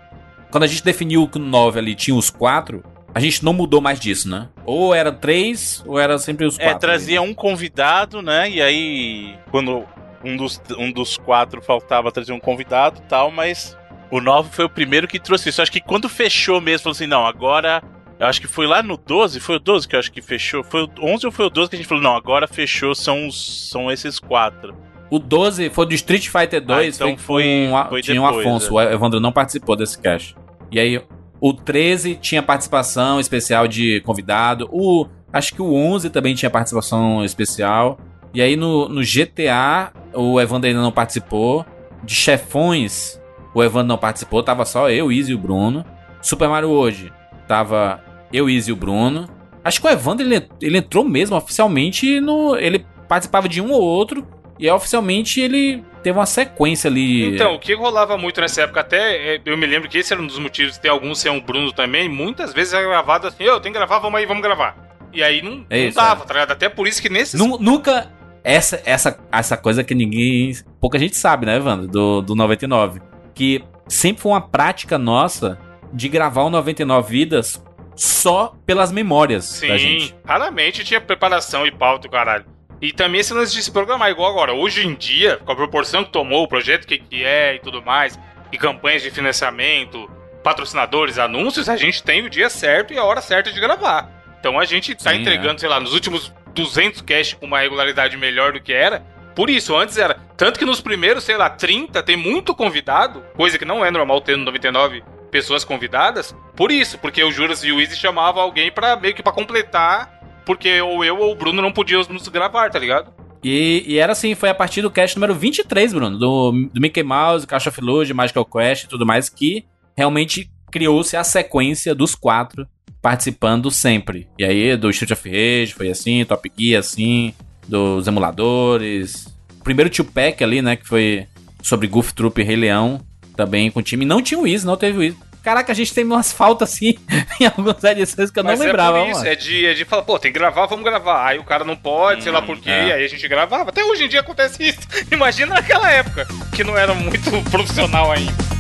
Quando 0.51 0.64
a 0.64 0.68
gente 0.68 0.84
definiu 0.84 1.28
que 1.28 1.39
no 1.39 1.45
9 1.47 1.80
ali 1.80 1.95
tinha 1.95 2.16
os 2.16 2.30
quatro, 2.30 2.84
a 3.14 3.20
gente 3.20 3.43
não 3.43 3.53
mudou 3.53 3.82
mais 3.82 3.99
disso, 3.99 4.30
né? 4.30 4.47
Ou 4.66 4.93
era 4.93 5.12
três, 5.12 5.84
ou 5.86 5.99
era 5.99 6.18
sempre 6.18 6.45
os 6.45 6.58
É, 6.60 6.64
quatro. 6.66 6.80
trazia 6.80 7.22
um 7.22 7.34
convidado, 7.34 8.22
né? 8.22 8.49
E 8.49 8.62
aí, 8.62 9.36
quando 9.51 9.84
um 10.24 10.36
dos, 10.38 10.62
um 10.78 10.91
dos 10.91 11.18
quatro 11.18 11.62
faltava 11.62 12.12
trazer 12.12 12.32
um 12.34 12.39
convidado 12.39 12.99
e 13.03 13.08
tal, 13.08 13.32
mas 13.32 13.78
o 14.12 14.20
9 14.22 14.49
foi 14.51 14.66
o 14.66 14.70
primeiro 14.70 15.08
que 15.08 15.20
trouxe 15.20 15.49
isso. 15.49 15.62
Acho 15.62 15.72
que 15.72 15.82
quando 15.82 16.08
fechou 16.10 16.60
mesmo, 16.62 16.84
falou 16.84 16.93
assim: 16.95 17.08
não, 17.08 17.26
agora. 17.26 17.82
Eu 18.20 18.28
acho 18.28 18.39
que 18.39 18.47
foi 18.47 18.66
lá 18.66 18.82
no 18.82 18.95
12, 18.97 19.39
foi 19.39 19.57
o 19.57 19.59
12 19.59 19.88
que 19.88 19.95
eu 19.95 19.99
acho 19.99 20.11
que 20.11 20.22
fechou. 20.22 20.63
Foi 20.63 20.84
o 20.84 20.89
11 21.01 21.26
ou 21.26 21.32
foi 21.32 21.45
o 21.45 21.49
12 21.49 21.70
que 21.70 21.76
a 21.76 21.80
gente 21.80 21.88
falou: 21.88 22.03
não, 22.03 22.16
agora 22.16 22.47
fechou, 22.47 22.95
são, 22.95 23.28
os, 23.28 23.70
são 23.70 23.91
esses 23.91 24.20
quatro. 24.20 24.74
O 25.09 25.20
12 25.20 25.70
foi 25.70 25.86
do 25.86 25.93
Street 25.93 26.28
Fighter 26.30 26.61
2, 26.63 26.80
Ah, 26.80 26.86
então 27.05 27.18
foi, 27.18 27.68
a- 27.74 27.86
foi 27.86 28.01
tinha 28.01 28.22
o 28.22 28.26
depois, 28.26 28.45
Afonso, 28.45 28.80
é. 28.80 28.88
o 28.88 28.93
Evandro 28.93 29.20
não 29.20 29.32
participou 29.32 29.76
desse 29.76 29.99
cast. 30.01 30.36
E 30.72 30.80
aí, 30.80 31.01
o 31.39 31.53
13 31.53 32.16
tinha 32.16 32.41
participação 32.41 33.20
especial 33.20 33.68
de 33.68 34.01
convidado, 34.01 34.68
o 34.72 35.05
acho 35.32 35.53
que 35.53 35.61
o 35.61 35.74
11 35.76 36.09
também 36.09 36.34
tinha 36.34 36.49
participação 36.49 37.24
especial. 37.24 37.99
E 38.34 38.41
aí 38.41 38.55
no, 38.55 38.89
no 38.89 39.01
GTA, 39.01 39.91
o 40.13 40.39
Evandro 40.41 40.68
ainda 40.68 40.82
não 40.82 40.91
participou. 40.91 41.66
De 42.03 42.13
Chefões, 42.16 43.20
o 43.53 43.63
Evandro 43.63 43.88
não 43.88 43.97
participou, 43.97 44.41
tava 44.43 44.66
só 44.66 44.89
eu, 44.89 45.11
Izzy 45.11 45.32
e 45.32 45.36
o 45.36 45.38
Bruno. 45.38 45.86
Super 46.22 46.49
Mario 46.49 46.70
hoje, 46.70 47.11
tava 47.47 48.03
eu, 48.36 48.49
Izzy 48.49 48.69
e 48.69 48.73
o 48.73 48.75
Bruno. 48.75 49.27
Acho 49.63 49.81
que 49.81 49.88
o 49.88 49.89
Evandro 49.89 50.25
ele, 50.25 50.47
ele 50.61 50.77
entrou 50.77 51.03
mesmo 51.03 51.36
oficialmente 51.36 52.19
no. 52.19 52.55
Ele 52.55 52.86
participava 53.07 53.49
de 53.49 53.61
um 53.61 53.71
ou 53.71 53.81
outro. 53.81 54.25
E 54.59 54.65
aí, 54.69 54.71
oficialmente 54.71 55.41
ele 55.41 55.83
teve 56.01 56.17
uma 56.17 56.25
sequência 56.25 56.88
ali. 56.88 57.33
Então, 57.33 57.55
o 57.55 57.59
que 57.59 57.73
rolava 57.73 58.17
muito 58.17 58.39
nessa 58.39 58.61
época, 58.61 58.79
até 58.81 59.36
é, 59.36 59.41
eu 59.43 59.57
me 59.57 59.65
lembro 59.65 59.89
que 59.89 59.97
esse 59.97 60.13
era 60.13 60.21
um 60.21 60.27
dos 60.27 60.39
motivos 60.39 60.73
de 60.73 60.79
ter 60.79 60.89
alguns 60.89 61.19
ser 61.19 61.29
um 61.29 61.41
Bruno 61.41 61.71
também. 61.73 62.07
Muitas 62.07 62.53
vezes 62.53 62.73
era 62.73 62.88
gravado 62.88 63.27
assim: 63.27 63.43
eu 63.43 63.59
tenho 63.59 63.73
que 63.73 63.79
gravar, 63.79 63.99
vamos 63.99 64.19
aí, 64.19 64.25
vamos 64.25 64.43
gravar. 64.43 64.77
E 65.11 65.23
aí 65.23 65.41
não, 65.41 65.65
É 65.69 65.81
não 65.81 65.88
isso, 65.88 65.97
dava, 65.97 66.25
tá 66.25 66.33
ligado? 66.33 66.51
Até 66.51 66.69
por 66.69 66.88
isso 66.88 67.01
que 67.01 67.09
nesses. 67.09 67.39
Nu- 67.39 67.57
nunca. 67.59 68.11
Essa, 68.43 68.79
essa, 68.86 69.17
essa 69.31 69.57
coisa 69.57 69.83
que 69.83 69.95
ninguém. 69.95 70.53
Pouca 70.79 70.99
gente 70.99 71.15
sabe, 71.17 71.47
né, 71.47 71.55
Evandro? 71.55 71.88
Do, 71.88 72.21
do 72.21 72.36
99. 72.36 73.01
Que 73.33 73.63
sempre 73.88 74.21
foi 74.21 74.31
uma 74.33 74.41
prática 74.41 74.99
nossa 74.99 75.57
de 75.91 76.07
gravar 76.07 76.43
o 76.43 76.49
99 76.51 77.09
Vidas 77.09 77.63
só 77.96 78.56
pelas 78.66 78.91
memórias 78.91 79.62
da 79.62 79.68
Sim, 79.68 79.78
gente. 79.78 80.16
raramente 80.26 80.84
tinha 80.84 81.00
preparação 81.00 81.66
e 81.66 81.72
pauta, 81.72 82.10
caralho. 82.10 82.46
E 82.82 82.91
também 82.91 83.22
esse 83.22 83.34
lance 83.34 83.54
de 83.54 83.64
se 83.64 83.72
programar 83.72 84.12
igual 84.12 84.30
agora. 84.30 84.54
Hoje 84.54 84.86
em 84.86 84.93
dia, 84.96 85.38
com 85.38 85.52
a 85.52 85.56
proporção 85.56 86.04
que 86.04 86.12
tomou 86.12 86.43
o 86.43 86.48
projeto, 86.48 86.86
que, 86.86 86.98
que 86.98 87.24
é 87.24 87.56
e 87.56 87.60
tudo 87.60 87.82
mais, 87.82 88.20
e 88.52 88.58
campanhas 88.58 89.02
de 89.02 89.10
financiamento, 89.10 90.10
patrocinadores, 90.43 91.18
anúncios, 91.18 91.70
a 91.70 91.78
gente 91.78 92.04
tem 92.04 92.26
o 92.26 92.30
dia 92.30 92.50
certo 92.50 92.93
e 92.93 92.98
a 92.98 93.04
hora 93.04 93.22
certa 93.22 93.52
de 93.52 93.60
gravar. 93.60 94.10
Então 94.39 94.60
a 94.60 94.66
gente 94.66 94.93
tá 94.93 95.12
Sim, 95.12 95.22
entregando, 95.22 95.60
sei 95.60 95.70
lá, 95.70 95.80
nos 95.80 95.93
últimos 95.93 96.32
200 96.54 97.02
casts 97.02 97.34
com 97.34 97.46
uma 97.46 97.60
regularidade 97.60 98.16
melhor 98.18 98.54
do 98.54 98.62
que 98.62 98.74
era. 98.74 99.00
Por 99.36 99.50
isso, 99.50 99.76
antes 99.76 99.98
era. 99.98 100.16
Tanto 100.38 100.60
que 100.60 100.66
nos 100.66 100.80
primeiros, 100.80 101.24
sei 101.24 101.36
lá, 101.36 101.50
30 101.50 102.04
tem 102.04 102.16
muito 102.16 102.54
convidado, 102.54 103.22
coisa 103.36 103.58
que 103.58 103.66
não 103.66 103.84
é 103.84 103.89
normal 103.89 104.22
ter 104.22 104.38
no 104.38 104.46
99 104.46 105.04
pessoas 105.36 105.65
convidadas. 105.65 106.33
Por 106.55 106.71
isso, 106.71 106.97
porque 106.97 107.21
o 107.21 107.29
Juras 107.29 107.61
e 107.61 107.69
o 107.69 107.81
Easy 107.81 107.97
chamavam 107.97 108.41
alguém 108.41 108.71
pra 108.71 108.95
meio 108.95 109.13
que 109.13 109.21
pra 109.21 109.33
completar, 109.33 110.21
porque 110.45 110.79
ou 110.79 111.03
eu 111.03 111.19
ou 111.19 111.33
o 111.33 111.36
Bruno 111.36 111.61
não 111.61 111.73
podíamos 111.73 112.07
nos 112.07 112.25
gravar, 112.29 112.69
tá 112.69 112.79
ligado? 112.79 113.13
E, 113.43 113.83
e 113.86 113.99
era 113.99 114.13
assim, 114.13 114.33
foi 114.33 114.47
a 114.47 114.55
partir 114.55 114.81
do 114.81 114.89
cast 114.89 115.17
número 115.17 115.36
23, 115.36 115.91
Bruno, 115.91 116.17
do, 116.17 116.53
do 116.73 116.79
Mickey 116.79 117.03
Mouse, 117.03 117.45
Caixa 117.45 117.69
of 117.69 117.81
Illusion, 117.81 118.15
Magical 118.15 118.45
Quest 118.45 118.86
e 118.86 118.88
tudo 118.88 119.05
mais, 119.05 119.27
que 119.27 119.65
realmente 119.95 120.49
criou-se 120.71 121.17
a 121.17 121.23
sequência 121.23 121.93
dos 121.93 122.15
quatro 122.15 122.65
participando 123.01 123.69
sempre. 123.69 124.29
E 124.39 124.45
aí, 124.45 124.77
do 124.77 124.89
Street 124.89 125.11
of 125.11 125.29
Rage 125.29 125.73
foi 125.73 125.89
assim, 125.89 126.23
Top 126.23 126.49
Gear 126.57 126.79
assim, 126.79 127.33
dos 127.67 128.07
emuladores. 128.07 129.27
Primeiro 129.65 129.89
Tio 129.89 130.05
Pack 130.05 130.41
ali, 130.41 130.61
né, 130.61 130.77
que 130.77 130.88
foi 130.88 131.27
sobre 131.61 131.88
Goof 131.88 132.13
Troop 132.13 132.39
e 132.39 132.43
Rei 132.43 132.55
Leão, 132.55 133.01
também 133.36 133.69
com 133.69 133.79
o 133.79 133.83
time. 133.83 134.05
Não 134.05 134.21
tinha 134.21 134.39
o 134.39 134.43
Wiz, 134.43 134.63
não 134.63 134.77
teve 134.77 134.97
o 134.97 135.01
Wiz. 135.01 135.15
Caraca, 135.46 135.72
a 135.72 135.76
gente 135.76 135.93
tem 135.93 136.04
umas 136.04 136.34
faltas 136.34 136.74
assim 136.74 136.96
em 137.39 137.46
algumas 137.46 137.84
edições 137.84 138.32
que 138.32 138.39
eu 138.39 138.43
Mas 138.43 138.58
não 138.58 138.66
lembrava. 138.66 138.98
é 138.98 139.02
por 139.02 139.10
isso, 139.12 139.20
mano. 139.20 139.32
é 139.32 139.36
de, 139.36 139.66
é 139.68 139.74
de 139.76 139.86
falar, 139.86 140.02
pô, 140.02 140.18
tem 140.18 140.34
que 140.34 140.39
gravar, 140.39 140.66
vamos 140.66 140.84
gravar. 140.84 141.24
Aí 141.24 141.38
o 141.38 141.43
cara 141.43 141.64
não 141.64 141.76
pode, 141.76 142.24
sei 142.24 142.32
lá 142.32 142.41
por 142.41 142.58
quê, 142.58 142.72
é. 142.72 142.93
aí 142.93 143.06
a 143.06 143.08
gente 143.08 143.28
gravava. 143.28 143.70
Até 143.70 143.84
hoje 143.84 144.06
em 144.06 144.10
dia 144.10 144.22
acontece 144.22 144.68
isso. 144.68 144.80
Imagina 145.12 145.54
naquela 145.54 145.91
época, 145.91 146.28
que 146.56 146.64
não 146.64 146.76
era 146.76 146.96
muito 146.96 147.30
profissional 147.52 148.12
ainda. 148.12 148.55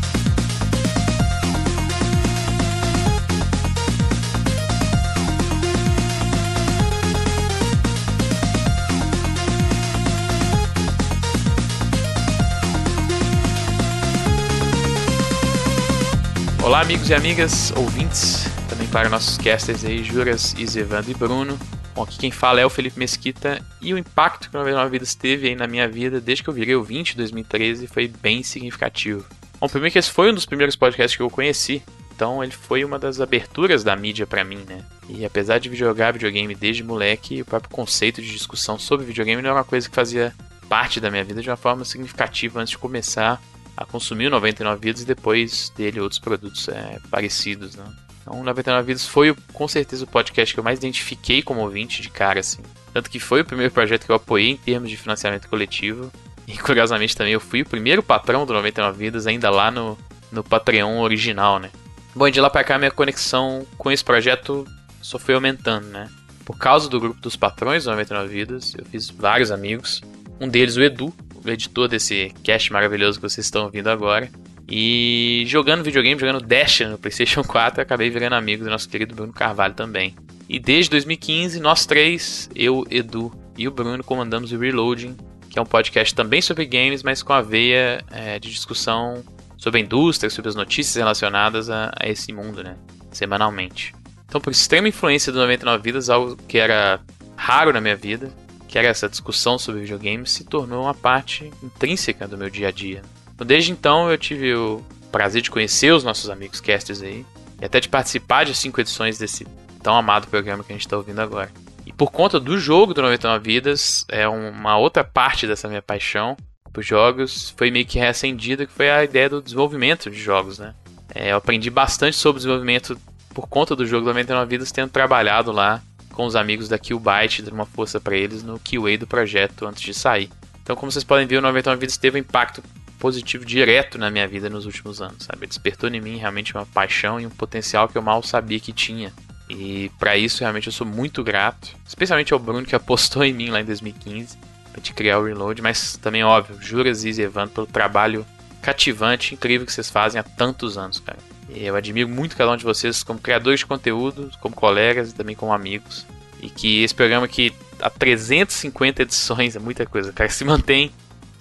Olá, 16.65 16.81
amigos 16.81 17.11
e 17.11 17.13
amigas, 17.13 17.71
ouvintes, 17.77 18.45
também 18.67 18.87
para 18.87 19.07
nossos 19.07 19.37
casters 19.37 19.85
aí, 19.85 20.03
Juras, 20.03 20.55
Isevando 20.57 21.11
e 21.11 21.13
Bruno. 21.13 21.59
Bom, 21.93 22.01
aqui 22.01 22.17
quem 22.17 22.31
fala 22.31 22.59
é 22.59 22.65
o 22.65 22.71
Felipe 22.71 22.97
Mesquita 22.97 23.63
e 23.79 23.93
o 23.93 23.99
impacto 23.99 24.49
que 24.49 24.55
o 24.57 24.59
99 24.59 24.89
Vidas 24.89 25.13
teve 25.13 25.47
aí 25.47 25.55
na 25.55 25.67
minha 25.67 25.87
vida 25.87 26.19
desde 26.19 26.43
que 26.43 26.49
eu 26.49 26.53
virei 26.55 26.73
o 26.73 26.83
20 26.83 27.11
de 27.11 27.17
2013 27.17 27.85
foi 27.85 28.07
bem 28.07 28.41
significativo. 28.41 29.23
Bom, 29.59 29.69
primeiro 29.69 29.93
que 29.93 29.99
esse 29.99 30.09
foi 30.09 30.31
um 30.31 30.33
dos 30.33 30.47
primeiros 30.47 30.75
podcasts 30.75 31.15
que 31.15 31.21
eu 31.21 31.29
conheci, 31.29 31.83
então 32.15 32.43
ele 32.43 32.51
foi 32.51 32.83
uma 32.83 32.97
das 32.97 33.21
aberturas 33.21 33.83
da 33.83 33.95
mídia 33.95 34.25
pra 34.25 34.43
mim, 34.43 34.65
né? 34.67 34.83
E 35.07 35.23
apesar 35.23 35.59
de 35.59 35.73
jogar 35.75 36.13
videogame 36.13 36.55
desde 36.55 36.83
moleque, 36.83 37.43
o 37.43 37.45
próprio 37.45 37.69
conceito 37.69 38.23
de 38.23 38.31
discussão 38.31 38.79
sobre 38.79 39.05
videogame 39.05 39.39
não 39.39 39.51
era 39.51 39.59
uma 39.59 39.63
coisa 39.63 39.87
que 39.87 39.93
fazia 39.93 40.33
parte 40.67 40.99
da 40.99 41.11
minha 41.11 41.23
vida 41.23 41.43
de 41.43 41.49
uma 41.49 41.57
forma 41.57 41.85
significativa 41.85 42.59
antes 42.59 42.71
de 42.71 42.79
começar 42.79 43.39
a 43.75 43.85
consumir 43.85 44.27
o 44.27 44.31
99 44.31 44.79
Vidas 44.81 45.01
e 45.01 45.05
depois 45.05 45.71
dele 45.75 45.99
outros 45.99 46.19
produtos 46.19 46.67
é, 46.69 46.99
parecidos, 47.09 47.75
né? 47.75 47.85
Então, 48.21 48.39
o 48.39 48.43
99 48.43 48.87
Vidas 48.87 49.05
foi 49.05 49.35
com 49.53 49.67
certeza 49.67 50.03
o 50.03 50.07
podcast 50.07 50.53
que 50.53 50.59
eu 50.59 50.63
mais 50.63 50.79
identifiquei 50.79 51.43
como 51.43 51.61
ouvinte 51.61 52.01
de 52.01 52.09
cara, 52.09 52.39
assim. 52.39 52.61
Tanto 52.91 53.09
que 53.09 53.19
foi 53.19 53.41
o 53.41 53.45
primeiro 53.45 53.71
projeto 53.71 54.05
que 54.05 54.11
eu 54.11 54.15
apoiei 54.15 54.49
em 54.49 54.57
termos 54.57 54.89
de 54.89 54.97
financiamento 54.97 55.47
coletivo. 55.47 56.11
E 56.47 56.57
curiosamente 56.57 57.15
também 57.15 57.33
eu 57.33 57.39
fui 57.39 57.61
o 57.61 57.65
primeiro 57.65 58.01
patrão 58.01 58.45
do 58.45 58.53
99 58.53 58.97
Vidas, 58.97 59.27
ainda 59.27 59.49
lá 59.49 59.69
no, 59.69 59.97
no 60.31 60.43
Patreon 60.43 60.99
original, 60.99 61.59
né? 61.59 61.69
Bom, 62.15 62.29
de 62.29 62.39
lá 62.39 62.49
pra 62.49 62.63
cá 62.63 62.77
minha 62.77 62.91
conexão 62.91 63.65
com 63.77 63.91
esse 63.91 64.03
projeto 64.03 64.65
só 65.01 65.19
foi 65.19 65.35
aumentando, 65.35 65.87
né? 65.87 66.09
Por 66.45 66.57
causa 66.57 66.89
do 66.89 66.99
grupo 66.99 67.19
dos 67.19 67.35
patrões 67.35 67.83
do 67.83 67.91
99 67.91 68.27
Vidas, 68.27 68.73
eu 68.75 68.85
fiz 68.85 69.09
vários 69.09 69.51
amigos. 69.51 70.01
Um 70.39 70.47
deles, 70.47 70.77
o 70.77 70.81
Edu, 70.81 71.13
editor 71.51 71.87
desse 71.87 72.33
cast 72.43 72.71
maravilhoso 72.71 73.19
que 73.19 73.29
vocês 73.29 73.45
estão 73.45 73.65
ouvindo 73.65 73.89
agora. 73.89 74.29
E 74.67 75.43
jogando 75.47 75.83
videogame, 75.83 76.19
jogando 76.19 76.43
Dash 76.43 76.81
no 76.81 76.97
PlayStation 76.97 77.43
4, 77.45 77.79
eu 77.79 77.83
acabei 77.83 78.09
virando 78.09 78.33
amigo 78.33 78.63
do 78.63 78.69
nosso 78.69 78.89
querido 78.89 79.13
Bruno 79.13 79.31
Carvalho 79.31 79.73
também. 79.73 80.15
E 80.49 80.59
desde 80.59 80.91
2015, 80.91 81.59
nós 81.59 81.85
três, 81.85 82.49
eu, 82.55 82.85
Edu 82.89 83.31
e 83.57 83.67
o 83.67 83.71
Bruno, 83.71 84.03
comandamos 84.03 84.51
o 84.51 84.57
Reloading, 84.57 85.15
que 85.49 85.57
é 85.57 85.61
um 85.61 85.65
podcast 85.65 86.13
também 86.13 86.41
sobre 86.41 86.65
games, 86.65 87.03
mas 87.03 87.23
com 87.23 87.33
a 87.33 87.41
veia 87.41 88.03
é, 88.11 88.39
de 88.39 88.49
discussão 88.51 89.23
sobre 89.57 89.79
a 89.79 89.83
indústria, 89.83 90.29
sobre 90.29 90.49
as 90.49 90.55
notícias 90.55 90.95
relacionadas 90.95 91.69
a, 91.69 91.91
a 91.99 92.07
esse 92.07 92.31
mundo, 92.33 92.63
né? 92.63 92.75
Semanalmente. 93.11 93.93
Então, 94.27 94.41
por 94.41 94.51
extrema 94.51 94.87
influência 94.87 95.31
do 95.31 95.39
99 95.39 95.81
Vidas, 95.81 96.09
algo 96.09 96.35
que 96.47 96.57
era 96.57 96.99
raro 97.35 97.71
na 97.71 97.79
minha 97.79 97.95
vida, 97.95 98.31
que 98.75 98.79
era 98.79 98.89
essa 98.89 99.07
discussão 99.07 99.57
sobre 99.57 99.79
videogames, 99.79 100.31
se 100.31 100.43
tornou 100.43 100.83
uma 100.83 100.93
parte 100.93 101.49
intrínseca 101.63 102.27
do 102.27 102.37
meu 102.37 102.49
dia 102.49 102.67
a 102.67 102.71
dia. 102.71 103.01
Então, 103.33 103.47
desde 103.47 103.71
então, 103.71 104.11
eu 104.11 104.17
tive 104.17 104.53
o 104.53 104.83
prazer 105.13 105.41
de 105.41 105.49
conhecer 105.49 105.93
os 105.93 106.03
nossos 106.03 106.29
amigos 106.29 106.59
casters 106.59 107.01
aí, 107.01 107.25
e 107.61 107.63
até 107.63 107.79
de 107.79 107.87
participar 107.87 108.43
de 108.43 108.53
cinco 108.53 108.81
edições 108.81 109.17
desse 109.17 109.47
tão 109.81 109.95
amado 109.95 110.27
programa 110.27 110.61
que 110.61 110.73
a 110.73 110.75
gente 110.75 110.85
está 110.85 110.97
ouvindo 110.97 111.21
agora. 111.21 111.49
E 111.85 111.93
por 111.93 112.11
conta 112.11 112.37
do 112.37 112.59
jogo 112.59 112.93
do 112.93 113.01
99 113.01 113.45
Vidas, 113.45 114.03
é 114.09 114.27
uma 114.27 114.77
outra 114.77 115.05
parte 115.05 115.47
dessa 115.47 115.69
minha 115.69 115.81
paixão 115.81 116.35
por 116.73 116.83
jogos, 116.83 117.53
foi 117.55 117.71
meio 117.71 117.85
que 117.85 117.97
reacendida, 117.97 118.65
que 118.65 118.73
foi 118.73 118.89
a 118.89 119.05
ideia 119.05 119.29
do 119.29 119.41
desenvolvimento 119.41 120.11
de 120.11 120.21
jogos, 120.21 120.59
né? 120.59 120.75
É, 121.13 121.31
eu 121.31 121.37
aprendi 121.37 121.69
bastante 121.69 122.17
sobre 122.17 122.39
desenvolvimento 122.39 122.99
por 123.33 123.47
conta 123.47 123.73
do 123.73 123.85
jogo 123.85 124.05
99 124.05 124.49
Vidas, 124.49 124.69
tendo 124.73 124.89
trabalhado 124.89 125.53
lá 125.53 125.81
com 126.15 126.25
os 126.25 126.35
amigos 126.35 126.67
da 126.67 126.79
Killbyte, 126.79 127.43
dando 127.43 127.53
uma 127.53 127.65
força 127.65 127.99
para 127.99 128.15
eles 128.15 128.41
no 128.41 128.59
QA 128.59 128.97
do 128.97 129.05
projeto 129.05 129.67
antes 129.67 129.83
de 129.83 129.93
sair. 129.93 130.29
Então, 130.63 130.75
como 130.75 130.91
vocês 130.91 131.03
podem 131.03 131.27
ver, 131.27 131.37
o 131.37 131.41
99 131.41 131.79
Vidas 131.79 131.97
teve 131.97 132.17
um 132.17 132.21
impacto 132.21 132.63
positivo 132.97 133.45
direto 133.45 133.99
na 133.99 134.09
minha 134.09 134.27
vida 134.27 134.49
nos 134.49 134.65
últimos 134.65 135.01
anos, 135.01 135.25
sabe? 135.25 135.45
Despertou 135.45 135.89
em 135.89 136.01
mim 136.01 136.17
realmente 136.17 136.55
uma 136.55 136.65
paixão 136.65 137.19
e 137.19 137.27
um 137.27 137.29
potencial 137.29 137.87
que 137.87 137.97
eu 137.97 138.01
mal 138.01 138.23
sabia 138.23 138.59
que 138.59 138.73
tinha. 138.73 139.13
E 139.47 139.91
para 139.99 140.17
isso, 140.17 140.39
realmente, 140.39 140.67
eu 140.67 140.73
sou 140.73 140.87
muito 140.87 141.23
grato, 141.23 141.75
especialmente 141.87 142.33
ao 142.33 142.39
Bruno 142.39 142.65
que 142.65 142.75
apostou 142.75 143.23
em 143.23 143.33
mim 143.33 143.49
lá 143.49 143.61
em 143.61 143.65
2015 143.65 144.37
pra 144.71 144.81
te 144.81 144.93
criar 144.93 145.19
o 145.19 145.25
Reload, 145.25 145.61
mas 145.61 145.97
também, 145.97 146.23
óbvio, 146.23 146.57
Juras 146.59 147.03
e 147.05 147.21
Evandro 147.21 147.53
pelo 147.53 147.67
trabalho 147.67 148.25
cativante, 148.61 149.35
incrível 149.35 149.65
que 149.65 149.71
vocês 149.71 149.89
fazem 149.89 150.19
há 150.19 150.23
tantos 150.23 150.77
anos, 150.77 150.99
cara. 150.99 151.19
Eu 151.49 151.75
admiro 151.75 152.09
muito 152.09 152.35
cada 152.35 152.51
um 152.51 152.57
de 152.57 152.63
vocês 152.63 153.03
como 153.03 153.19
criadores 153.19 153.59
de 153.59 153.65
conteúdo, 153.65 154.31
como 154.41 154.55
colegas 154.55 155.11
e 155.11 155.15
também 155.15 155.35
como 155.35 155.53
amigos. 155.53 156.05
E 156.41 156.49
que 156.49 156.83
esse 156.83 156.93
programa 156.93 157.27
que 157.27 157.53
há 157.79 157.89
350 157.89 159.03
edições, 159.03 159.55
é 159.55 159.59
muita 159.59 159.85
coisa, 159.85 160.11
cara, 160.11 160.29
se 160.29 160.43
mantém 160.43 160.91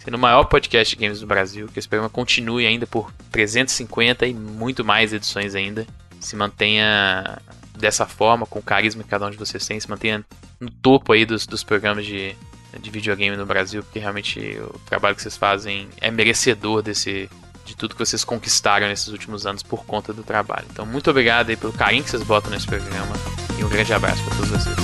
sendo 0.05 0.17
o 0.17 0.21
maior 0.21 0.45
podcast 0.45 0.95
de 0.95 1.03
games 1.03 1.21
do 1.21 1.27
Brasil, 1.27 1.67
que 1.73 1.79
esse 1.79 1.89
programa 1.89 2.11
continue 2.11 2.67
ainda 2.67 2.87
por 2.87 3.11
350 3.33 4.27
e 4.27 4.35
muito 4.35 4.85
mais 4.85 5.15
edições 5.15 5.55
ainda, 5.55 5.87
se 6.21 6.37
mantenha 6.37 7.39
dessa 7.77 8.05
forma, 8.07 8.45
com 8.47 8.59
o 8.59 8.63
carisma 8.63 9.03
que 9.03 9.09
cada 9.09 9.27
um 9.27 9.31
de 9.31 9.37
vocês 9.39 9.67
tem, 9.67 9.81
se 9.81 9.89
mantenha 9.89 10.23
no 10.61 10.71
topo 10.71 11.13
aí 11.13 11.25
dos, 11.25 11.47
dos 11.47 11.65
programas 11.65 12.05
de, 12.05 12.37
de 12.81 12.91
videogame 12.91 13.37
no 13.37 13.47
Brasil, 13.47 13.83
porque 13.83 13.99
realmente 13.99 14.39
o 14.61 14.79
trabalho 14.81 15.17
que 15.17 15.23
vocês 15.23 15.37
fazem 15.39 15.89
é 16.01 16.11
merecedor 16.11 16.83
desse 16.83 17.29
de 17.65 17.75
tudo 17.77 17.95
que 17.95 18.05
vocês 18.05 18.25
conquistaram 18.25 18.87
nesses 18.89 19.09
últimos 19.09 19.47
anos 19.47 19.62
por 19.62 19.85
conta 19.85 20.12
do 20.12 20.23
trabalho. 20.23 20.67
Então, 20.71 20.85
muito 20.85 21.11
obrigado 21.11 21.51
aí 21.51 21.57
pelo 21.57 21.73
carinho 21.73 22.05
que 22.05 22.11
vocês 22.11 22.23
botam 22.23 22.51
nesse 22.51 22.67
programa 22.67 23.15
e 23.59 23.65
um 23.65 23.69
grande 23.69 23.93
abraço 23.93 24.23
para 24.25 24.35
todos 24.37 24.51
vocês. 24.51 24.77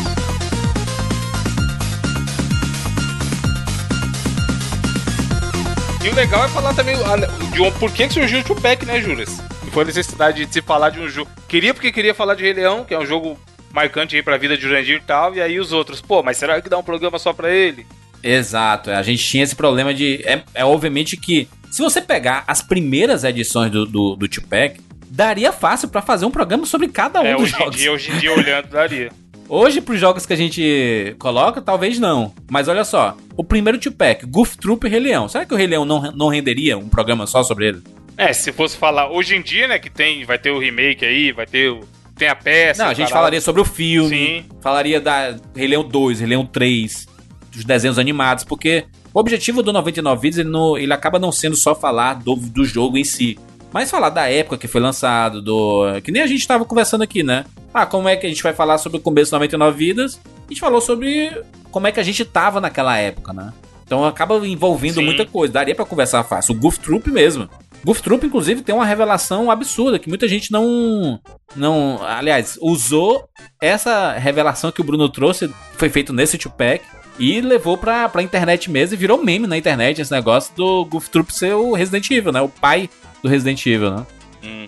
E 6.02 6.08
o 6.08 6.14
legal 6.14 6.44
é 6.44 6.48
falar 6.48 6.72
também 6.74 6.94
a- 6.96 7.16
de 7.52 7.60
um, 7.60 7.70
por 7.72 7.92
que 7.92 8.08
que 8.08 8.14
surgiu 8.14 8.40
o 8.40 8.44
Tupac, 8.44 8.84
né, 8.86 9.00
Juras? 9.00 9.40
Que 9.64 9.70
foi 9.70 9.82
a 9.82 9.86
necessidade 9.86 10.46
de 10.46 10.52
se 10.52 10.62
falar 10.62 10.90
de 10.90 10.98
um 11.00 11.08
jogo. 11.08 11.30
Queria 11.46 11.74
porque 11.74 11.92
queria 11.92 12.14
falar 12.14 12.34
de 12.34 12.42
Rei 12.42 12.54
Leão, 12.54 12.84
que 12.84 12.94
é 12.94 12.98
um 12.98 13.04
jogo 13.04 13.38
marcante 13.70 14.16
aí 14.16 14.22
pra 14.22 14.36
vida 14.38 14.56
de 14.56 14.62
Jurandir 14.62 14.96
e 14.96 15.00
tal, 15.00 15.34
e 15.34 15.40
aí 15.42 15.60
os 15.60 15.72
outros, 15.72 16.00
pô, 16.00 16.22
mas 16.22 16.38
será 16.38 16.60
que 16.60 16.68
dá 16.70 16.78
um 16.78 16.82
programa 16.82 17.18
só 17.18 17.32
pra 17.32 17.50
ele? 17.50 17.86
Exato, 18.22 18.90
a 18.90 19.02
gente 19.02 19.22
tinha 19.24 19.44
esse 19.44 19.54
problema 19.54 19.92
de. 19.94 20.22
É, 20.24 20.42
é 20.54 20.64
obviamente 20.64 21.16
que, 21.16 21.48
se 21.70 21.80
você 21.80 22.00
pegar 22.00 22.44
as 22.46 22.60
primeiras 22.62 23.24
edições 23.24 23.70
do, 23.70 23.86
do, 23.86 24.16
do 24.16 24.28
Tupac, 24.28 24.80
daria 25.08 25.52
fácil 25.52 25.88
pra 25.88 26.02
fazer 26.02 26.26
um 26.26 26.30
programa 26.30 26.66
sobre 26.66 26.88
cada 26.88 27.20
um 27.20 27.26
é, 27.26 27.32
dos 27.34 27.42
hoje 27.42 27.54
em 27.54 27.58
jogos. 27.58 27.76
dia, 27.76 27.92
hoje 27.92 28.12
em 28.12 28.18
dia 28.18 28.32
olhando, 28.32 28.68
daria. 28.68 29.10
Hoje, 29.52 29.80
pros 29.80 29.98
jogos 29.98 30.24
que 30.24 30.32
a 30.32 30.36
gente 30.36 31.16
coloca, 31.18 31.60
talvez 31.60 31.98
não. 31.98 32.32
Mas 32.48 32.68
olha 32.68 32.84
só, 32.84 33.16
o 33.36 33.42
primeiro 33.42 33.80
Tupac, 33.80 34.24
Goof 34.24 34.56
Troop 34.56 34.86
e 34.86 34.88
Rei 34.88 35.00
Leão. 35.00 35.28
Será 35.28 35.44
que 35.44 35.52
o 35.52 35.56
Rei 35.56 35.66
Leão 35.66 35.84
não, 35.84 36.00
não 36.12 36.28
renderia 36.28 36.78
um 36.78 36.88
programa 36.88 37.26
só 37.26 37.42
sobre 37.42 37.66
ele? 37.66 37.82
É, 38.16 38.32
se 38.32 38.52
fosse 38.52 38.76
falar 38.76 39.10
hoje 39.10 39.34
em 39.34 39.42
dia, 39.42 39.66
né, 39.66 39.80
que 39.80 39.90
tem, 39.90 40.24
vai 40.24 40.38
ter 40.38 40.52
o 40.52 40.58
remake 40.60 41.04
aí, 41.04 41.32
vai 41.32 41.46
ter 41.46 41.68
o. 41.68 41.80
Tem 42.16 42.28
a 42.28 42.36
peça. 42.36 42.84
não, 42.84 42.90
a 42.90 42.94
gente 42.94 43.06
caralho. 43.08 43.14
falaria 43.14 43.40
sobre 43.40 43.60
o 43.60 43.64
filme, 43.64 44.08
Sim. 44.08 44.44
falaria 44.60 45.00
da 45.00 45.34
Rei 45.56 45.66
Leão 45.66 45.82
2, 45.82 46.20
Rei 46.20 46.28
Leão 46.28 46.46
3, 46.46 47.08
dos 47.50 47.64
desenhos 47.64 47.98
animados, 47.98 48.44
porque 48.44 48.84
o 49.12 49.18
objetivo 49.20 49.62
do 49.62 49.72
99 49.72 50.20
Vídeos, 50.22 50.38
ele, 50.38 50.48
não- 50.50 50.76
ele 50.78 50.92
acaba 50.92 51.18
não 51.18 51.32
sendo 51.32 51.56
só 51.56 51.74
falar 51.74 52.14
do, 52.14 52.34
do 52.36 52.64
jogo 52.64 52.96
em 52.96 53.04
si, 53.04 53.38
mas 53.72 53.90
falar 53.90 54.10
da 54.10 54.28
época 54.28 54.58
que 54.58 54.66
foi 54.68 54.80
lançado, 54.80 55.40
do 55.40 55.84
que 56.02 56.10
nem 56.10 56.22
a 56.22 56.26
gente 56.26 56.40
estava 56.40 56.64
conversando 56.64 57.02
aqui, 57.02 57.22
né? 57.22 57.44
Ah, 57.72 57.86
como 57.86 58.08
é 58.08 58.16
que 58.16 58.26
a 58.26 58.28
gente 58.28 58.42
vai 58.42 58.52
falar 58.52 58.78
sobre 58.78 58.98
o 58.98 59.00
começo 59.00 59.30
do 59.30 59.34
99 59.34 59.76
Vidas? 59.78 60.20
A 60.46 60.50
gente 60.52 60.60
falou 60.60 60.80
sobre 60.80 61.30
como 61.70 61.86
é 61.86 61.92
que 61.92 62.00
a 62.00 62.02
gente 62.02 62.24
tava 62.24 62.60
naquela 62.60 62.96
época, 62.98 63.32
né? 63.32 63.52
Então 63.86 64.04
acaba 64.04 64.36
envolvendo 64.46 64.94
Sim. 64.96 65.04
muita 65.04 65.24
coisa, 65.26 65.52
daria 65.52 65.74
pra 65.74 65.84
conversar 65.84 66.22
fácil. 66.24 66.54
O 66.54 66.58
Goof 66.58 66.78
Troop 66.80 67.10
mesmo. 67.10 67.48
Goof 67.84 68.02
Troop, 68.02 68.26
inclusive, 68.26 68.62
tem 68.62 68.74
uma 68.74 68.84
revelação 68.84 69.50
absurda 69.50 69.98
que 69.98 70.08
muita 70.08 70.28
gente 70.28 70.52
não. 70.52 71.18
não 71.56 71.98
aliás, 72.02 72.58
usou 72.60 73.24
essa 73.60 74.12
revelação 74.12 74.70
que 74.70 74.80
o 74.80 74.84
Bruno 74.84 75.08
trouxe, 75.08 75.50
foi 75.76 75.88
feito 75.88 76.12
nesse 76.12 76.36
Tupac. 76.38 76.82
E 77.20 77.38
levou 77.42 77.76
pra, 77.76 78.08
pra 78.08 78.22
internet 78.22 78.70
mesmo 78.70 78.94
e 78.94 78.96
virou 78.96 79.22
meme 79.22 79.46
na 79.46 79.58
internet 79.58 80.00
esse 80.00 80.10
negócio 80.10 80.54
do 80.56 80.86
Goof 80.86 81.10
Troop 81.10 81.30
ser 81.34 81.52
o 81.52 81.74
Resident 81.74 82.10
Evil, 82.10 82.32
né? 82.32 82.40
O 82.40 82.48
pai 82.48 82.88
do 83.22 83.28
Resident 83.28 83.64
Evil, 83.66 83.90
né? 83.90 84.06
Uhum. 84.42 84.66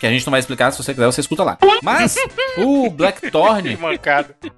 Que 0.00 0.06
a 0.06 0.10
gente 0.10 0.24
não 0.26 0.30
vai 0.30 0.40
explicar, 0.40 0.70
se 0.70 0.82
você 0.82 0.94
quiser, 0.94 1.04
você 1.04 1.20
escuta 1.20 1.44
lá. 1.44 1.58
Mas 1.82 2.16
o 2.56 2.88
Blackthorn, 2.88 3.76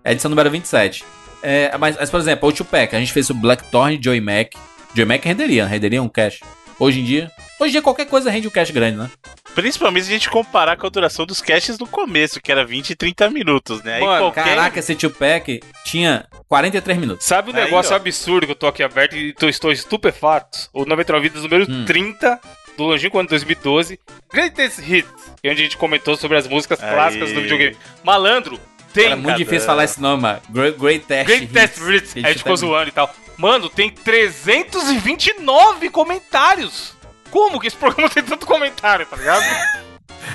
é 0.05 0.12
edição 0.12 0.28
número 0.28 0.49
27. 0.53 1.05
É, 1.43 1.76
mas, 1.76 1.97
mas, 1.99 2.09
por 2.09 2.20
exemplo, 2.20 2.49
o 2.49 2.53
Tupac, 2.53 2.95
a 2.95 3.01
gente 3.01 3.12
fez 3.12 3.28
o 3.28 3.34
Blackthorn 3.34 3.99
Joey 4.01 4.20
Mac. 4.20 4.53
Joey 4.95 5.09
Mac 5.09 5.24
renderia, 5.24 5.64
né? 5.64 5.70
renderia 5.70 6.01
um 6.01 6.09
cash. 6.09 6.40
Hoje 6.78 7.01
em 7.01 7.05
dia. 7.05 7.28
Hoje 7.59 7.70
em 7.70 7.72
dia 7.72 7.82
qualquer 7.82 8.07
coisa 8.07 8.30
rende 8.30 8.47
um 8.47 8.53
cash 8.53 8.70
grande, 8.70 8.99
né? 8.99 9.11
Principalmente 9.55 10.05
se 10.05 10.11
a 10.11 10.14
gente 10.14 10.30
comparar 10.30 10.76
com 10.76 10.86
a 10.86 10.90
duração 10.90 11.26
dos 11.26 11.40
caches 11.42 11.78
no 11.78 11.86
começo, 11.86 12.40
que 12.40 12.50
era 12.50 12.64
20 12.64 12.90
e 12.90 12.96
30 12.96 13.28
minutos, 13.30 13.82
né? 13.82 13.96
Aí 13.96 14.00
Mano, 14.00 14.24
qualquer... 14.24 14.44
Caraca, 14.44 14.78
esse 14.78 14.94
Tupac 14.94 15.61
tinha 15.84 16.24
43 16.48 16.98
minutos. 16.98 17.26
Sabe 17.26 17.50
o 17.53 17.57
Aí, 17.57 17.64
negócio 17.64 17.92
ó. 17.92 17.96
absurdo 17.96 18.46
que 18.46 18.53
eu 18.53 18.57
tô 18.57 18.66
aqui 18.66 18.82
aberto 18.82 19.14
e 19.14 19.32
tô, 19.34 19.48
estou 19.48 19.70
estupefato? 19.70 20.70
O 20.72 20.86
99 20.86 21.28
Vidas 21.28 21.42
número 21.42 21.70
Hum. 21.70 21.84
30 21.84 22.40
do 22.76 22.84
longínquo 22.84 23.18
ano 23.18 23.28
2012. 23.28 24.00
Greatest 24.32 24.78
Hits, 24.78 25.11
que 25.42 25.48
é 25.48 25.53
onde 25.53 25.61
a 25.61 25.64
gente 25.64 25.76
comentou 25.76 26.16
sobre 26.16 26.38
as 26.38 26.48
músicas 26.48 26.82
Aí. 26.82 26.90
clássicas 26.90 27.32
do 27.32 27.42
videogame. 27.42 27.76
Malandro, 28.03 28.59
tem 28.94 29.07
Era 29.07 29.16
muito 29.16 29.36
difícil 29.36 29.66
falar 29.66 29.84
esse 29.84 30.00
nome, 30.00 30.22
mano. 30.22 30.40
Great, 30.48 30.78
great 30.78 31.05
Test 31.07 31.26
Greatest 31.26 31.78
Hits. 31.78 31.88
Hits. 31.88 32.12
Que 32.14 32.18
Aí 32.20 32.24
a 32.24 32.28
gente 32.28 32.38
ficou 32.38 32.57
zoando 32.57 32.88
e 32.88 32.92
tal. 32.92 33.14
Mano, 33.36 33.68
tem 33.68 33.90
329 33.90 35.90
comentários. 35.90 36.94
Como 37.33 37.59
que 37.59 37.66
esse 37.66 37.76
programa 37.76 38.11
tem 38.11 38.22
tanto 38.22 38.47
comentário, 38.47 39.07
tá 39.07 39.16
ligado? 39.16 39.43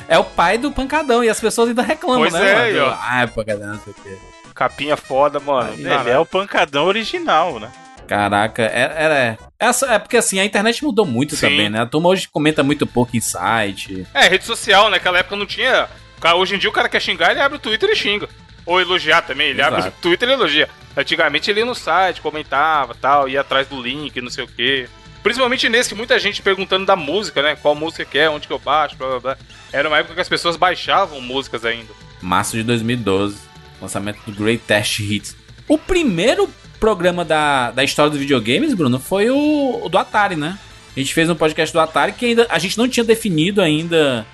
É 0.09 0.17
o 0.17 0.23
pai 0.23 0.57
do 0.57 0.71
pancadão 0.71 1.23
e 1.23 1.29
as 1.29 1.39
pessoas 1.39 1.69
ainda 1.69 1.83
reclamam, 1.83 2.21
Pois 2.21 2.33
né? 2.33 2.71
é, 2.71 2.73
mano? 2.73 2.97
Ah, 2.99 3.29
pancadão, 3.33 3.67
não 3.73 3.79
sei 3.79 3.93
o 3.93 3.95
quê. 3.95 4.17
Capinha 4.53 4.97
foda, 4.97 5.39
mano. 5.39 5.69
Aí, 5.71 5.79
Ele 5.79 6.09
é 6.09 6.17
o 6.17 6.25
pancadão 6.25 6.85
original, 6.85 7.59
né? 7.59 7.71
Caraca, 8.07 8.63
é, 8.63 8.93
era. 8.97 9.37
Essa, 9.59 9.93
é 9.93 9.99
porque 9.99 10.17
assim, 10.17 10.39
a 10.39 10.45
internet 10.45 10.83
mudou 10.83 11.05
muito 11.05 11.35
Sim. 11.35 11.49
também, 11.49 11.69
né? 11.69 11.81
A 11.81 11.85
turma 11.85 12.09
hoje 12.09 12.27
comenta 12.27 12.63
muito 12.63 12.87
pouco 12.87 13.15
em 13.15 13.21
site. 13.21 14.07
É, 14.13 14.27
rede 14.27 14.45
social, 14.45 14.85
né? 14.85 14.91
naquela 14.91 15.19
época 15.19 15.35
não 15.35 15.45
tinha. 15.45 15.87
Hoje 16.35 16.55
em 16.55 16.57
dia 16.57 16.69
o 16.69 16.73
cara 16.73 16.89
quer 16.89 17.01
xingar, 17.01 17.31
ele 17.31 17.41
abre 17.41 17.57
o 17.57 17.61
Twitter 17.61 17.89
e 17.89 17.95
xinga. 17.95 18.27
Ou 18.65 18.81
elogiar 18.81 19.21
também, 19.21 19.49
ele 19.49 19.61
abre 19.61 19.79
o 19.79 19.83
Exato. 19.83 19.97
Twitter 20.01 20.27
e 20.29 20.31
elogia. 20.33 20.67
Antigamente 20.95 21.51
ele 21.51 21.59
ia 21.59 21.65
no 21.65 21.75
site, 21.75 22.21
comentava 22.21 22.95
tal, 22.95 23.29
ia 23.29 23.41
atrás 23.41 23.67
do 23.67 23.79
link, 23.81 24.19
não 24.19 24.31
sei 24.31 24.43
o 24.43 24.47
quê. 24.47 24.89
Principalmente 25.23 25.67
nesse, 25.67 25.89
que 25.89 25.95
muita 25.95 26.17
gente 26.19 26.41
perguntando 26.41 26.85
da 26.85 26.95
música, 26.95 27.41
né? 27.41 27.55
Qual 27.61 27.75
música 27.75 28.05
que 28.05 28.17
é, 28.17 28.29
onde 28.29 28.47
que 28.47 28.53
eu 28.53 28.59
baixo, 28.59 28.95
blá 28.95 29.07
blá 29.09 29.19
blá. 29.19 29.37
Era 29.73 29.87
uma 29.89 29.97
época 29.97 30.15
que 30.15 30.21
as 30.21 30.29
pessoas 30.29 30.55
baixavam 30.55 31.19
músicas 31.19 31.65
ainda. 31.65 31.89
Março 32.21 32.55
de 32.55 32.63
2012. 32.63 33.37
Lançamento 33.81 34.19
do 34.25 34.31
Great 34.31 34.63
Test 34.65 34.99
Hits. 34.99 35.35
O 35.67 35.77
primeiro 35.77 36.49
programa 36.79 37.25
da, 37.25 37.71
da 37.71 37.83
história 37.83 38.09
dos 38.09 38.19
videogames, 38.19 38.73
Bruno, 38.73 38.99
foi 38.99 39.29
o, 39.29 39.81
o 39.83 39.89
do 39.89 39.97
Atari, 39.97 40.35
né? 40.35 40.57
A 40.95 40.99
gente 40.99 41.13
fez 41.13 41.29
um 41.29 41.35
podcast 41.35 41.71
do 41.73 41.79
Atari 41.79 42.13
que 42.13 42.25
ainda 42.25 42.47
a 42.49 42.57
gente 42.57 42.77
não 42.77 42.87
tinha 42.87 43.03
definido 43.03 43.61
ainda 43.61 44.25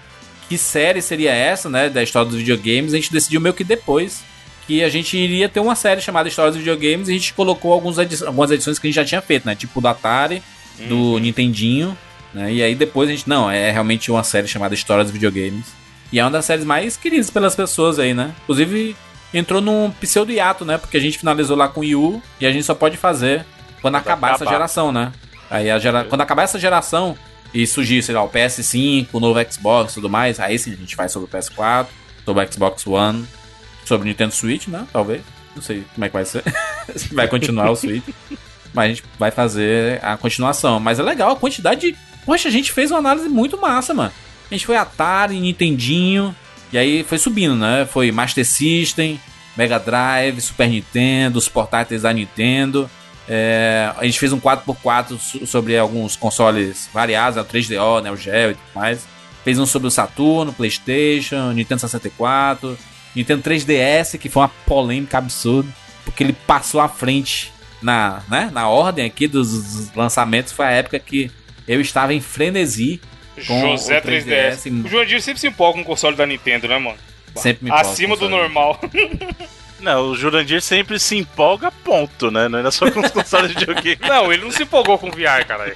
que 0.48 0.58
série 0.58 1.02
seria 1.02 1.32
essa, 1.34 1.70
né? 1.70 1.90
Da 1.90 2.04
história 2.04 2.30
dos 2.30 2.38
videogames. 2.38 2.94
A 2.94 2.98
gente 2.98 3.12
decidiu 3.12 3.42
meio 3.42 3.54
que 3.56 3.64
depois 3.64 4.22
que 4.68 4.82
a 4.84 4.88
gente 4.90 5.18
iria 5.18 5.50
ter 5.50 5.60
uma 5.60 5.76
série 5.76 6.00
chamada 6.00 6.30
História 6.30 6.52
dos 6.52 6.60
Videogames 6.60 7.10
e 7.10 7.12
a 7.12 7.16
gente 7.16 7.34
colocou 7.34 7.74
alguns 7.74 7.98
edi- 7.98 8.24
algumas 8.24 8.50
edições 8.50 8.80
que 8.80 8.88
a 8.88 8.90
gente 8.90 8.96
já 8.96 9.04
tinha 9.04 9.22
feito, 9.22 9.46
né? 9.46 9.56
Tipo 9.56 9.82
do 9.82 9.88
Atari, 9.90 10.42
do 10.88 11.20
Nintendinho, 11.20 11.98
né? 12.34 12.52
E 12.52 12.64
aí 12.64 12.76
depois 12.76 13.10
a 13.10 13.12
gente, 13.12 13.28
não, 13.28 13.50
é 13.50 13.72
realmente 13.72 14.12
uma 14.12 14.24
série 14.24 14.48
chamada 14.48 14.74
História 14.74 15.04
dos 15.04 15.14
Videogames. 15.14 15.66
E 16.12 16.20
é 16.20 16.24
uma 16.24 16.32
das 16.32 16.46
séries 16.46 16.66
mais 16.66 16.96
queridas 16.96 17.30
pelas 17.30 17.56
pessoas 17.56 17.98
aí, 17.98 18.14
né? 18.14 18.34
Inclusive, 18.44 18.96
entrou 19.34 19.60
num 19.60 19.90
pseudo 20.00 20.32
hiato, 20.32 20.64
né? 20.64 20.78
Porque 20.78 20.98
a 20.98 21.00
gente 21.00 21.18
finalizou 21.18 21.58
lá 21.58 21.68
com 21.68 21.82
o 21.82 21.84
Yu 21.84 22.22
e 22.40 22.46
a 22.46 22.52
gente 22.52 22.64
só 22.64 22.76
pode 22.76 22.98
fazer 22.98 23.46
quando 23.82 23.96
acabar, 23.96 24.30
essa 24.30 24.44
acabar. 24.44 24.52
geração, 24.52 24.92
né? 24.92 25.12
Aí 25.50 25.70
a 25.70 25.80
gera... 25.80 26.04
quando 26.04 26.22
acabar 26.22 26.44
essa 26.44 26.60
geração 26.60 27.18
e 27.54 27.66
surgir, 27.68 28.02
sei 28.02 28.16
lá, 28.16 28.24
o 28.24 28.30
PS5, 28.30 29.08
o 29.12 29.20
novo 29.20 29.40
Xbox 29.52 29.92
e 29.92 29.96
tudo 29.96 30.10
mais, 30.10 30.40
aí 30.40 30.58
sim 30.58 30.74
a 30.74 30.76
gente 30.76 30.96
faz 30.96 31.12
sobre 31.12 31.28
o 31.28 31.32
PS4, 31.32 31.88
sobre 32.26 32.44
o 32.44 32.52
Xbox 32.52 32.88
One, 32.88 33.28
sobre 33.86 34.06
o 34.06 34.10
Nintendo 34.10 34.34
Switch, 34.34 34.68
né? 34.68 34.88
Talvez. 34.92 35.22
Não 35.56 35.62
sei 35.62 35.84
como 35.94 36.06
é 36.06 36.10
que 36.10 36.14
vai 36.14 36.26
ser. 36.26 36.44
Se 36.96 37.14
vai 37.14 37.28
continuar 37.28 37.70
o 37.70 37.76
Switch. 37.76 38.04
Mas 38.74 38.86
a 38.86 38.88
gente 38.90 39.04
vai 39.20 39.32
fazer 39.32 40.04
a 40.04 40.18
continuação. 40.18 40.80
Mas 40.80 41.00
é 41.00 41.04
legal 41.04 41.32
a 41.32 41.36
quantidade 41.36 41.82
de. 41.92 41.98
Poxa, 42.26 42.48
a 42.48 42.52
gente 42.52 42.72
fez 42.72 42.90
uma 42.92 43.00
análise 43.00 43.30
muito 43.30 43.60
massa, 43.60 43.94
mano. 43.94 44.12
A 44.50 44.54
gente 44.54 44.66
foi 44.66 44.76
Atari, 44.78 45.40
Nintendinho. 45.40 46.36
E 46.72 46.78
aí 46.78 47.04
foi 47.04 47.18
subindo, 47.18 47.56
né? 47.56 47.86
Foi 47.92 48.12
Master 48.12 48.46
System, 48.46 49.20
Mega 49.56 49.78
Drive, 49.80 50.42
Super 50.42 50.68
Nintendo, 50.68 51.38
os 51.38 51.48
portáteis 51.48 52.02
da 52.02 52.12
Nintendo. 52.12 52.90
É, 53.30 53.92
a 53.98 54.04
gente 54.06 54.20
fez 54.20 54.34
um 54.34 54.40
4x4 54.40 55.18
so- 55.20 55.46
sobre 55.46 55.78
alguns 55.78 56.16
consoles 56.16 56.90
variados, 56.94 57.36
né? 57.38 57.42
o 57.42 57.46
3DO, 57.46 58.02
né? 58.02 58.12
o 58.12 58.18
Geo 58.18 58.52
e 58.52 58.54
tudo 58.56 58.64
mais. 58.76 59.06
Fez 59.44 59.60
um 59.60 59.66
sobre 59.66 59.88
o 59.88 59.92
Saturno, 59.92 60.52
PlayStation, 60.52 61.52
Nintendo 61.52 61.80
64, 61.82 62.78
Nintendo 63.16 63.44
3DS, 63.44 64.18
que 64.18 64.28
foi 64.30 64.42
uma 64.42 64.50
polêmica 64.66 65.18
absurda, 65.20 65.70
porque 66.04 66.24
ele 66.24 66.34
passou 66.34 66.82
à 66.82 66.90
frente 66.90 67.53
na, 67.84 68.22
né, 68.30 68.50
na 68.52 68.68
ordem 68.68 69.06
aqui 69.06 69.28
dos, 69.28 69.94
lançamentos. 69.96 70.52
Foi 70.54 70.66
a 70.66 70.72
época 70.72 70.98
que 71.00 71.30
eu 71.68 71.80
estava 71.82 72.14
em 72.14 72.22
frenesi. 72.22 73.00
Com 73.48 73.60
José 73.62 73.98
o 73.98 74.02
3DS. 74.02 74.26
3DS. 74.64 74.86
O 74.86 74.88
Joandir 74.90 75.22
sempre 75.22 75.40
se 75.42 75.48
empolga 75.48 75.76
com 75.78 75.82
o 75.82 75.86
console 75.86 76.16
da 76.16 76.26
Nintendo, 76.26 76.68
né, 76.68 76.78
mano? 76.78 76.98
Sempre 77.36 77.66
me 77.66 77.70
empolgo 77.72 77.90
Acima 77.90 78.16
com 78.16 78.24
do 78.24 78.30
normal. 78.30 78.80
Não, 79.80 80.12
o 80.12 80.16
Jurandir 80.16 80.62
sempre 80.62 80.98
se 80.98 81.18
empolga, 81.18 81.70
ponto, 81.84 82.32
né? 82.32 82.48
Não 82.48 82.60
era 82.60 82.72
só 82.72 82.90
com 82.90 83.02
os 83.02 83.12
consoles 83.12 83.50
de 83.52 83.58
videogame. 83.66 83.98
Não, 84.08 84.32
ele 84.32 84.44
não 84.44 84.52
se 84.52 84.64
empolgou 84.64 84.98
com 84.98 85.10
o 85.10 85.12
VR, 85.12 85.46
cara. 85.46 85.76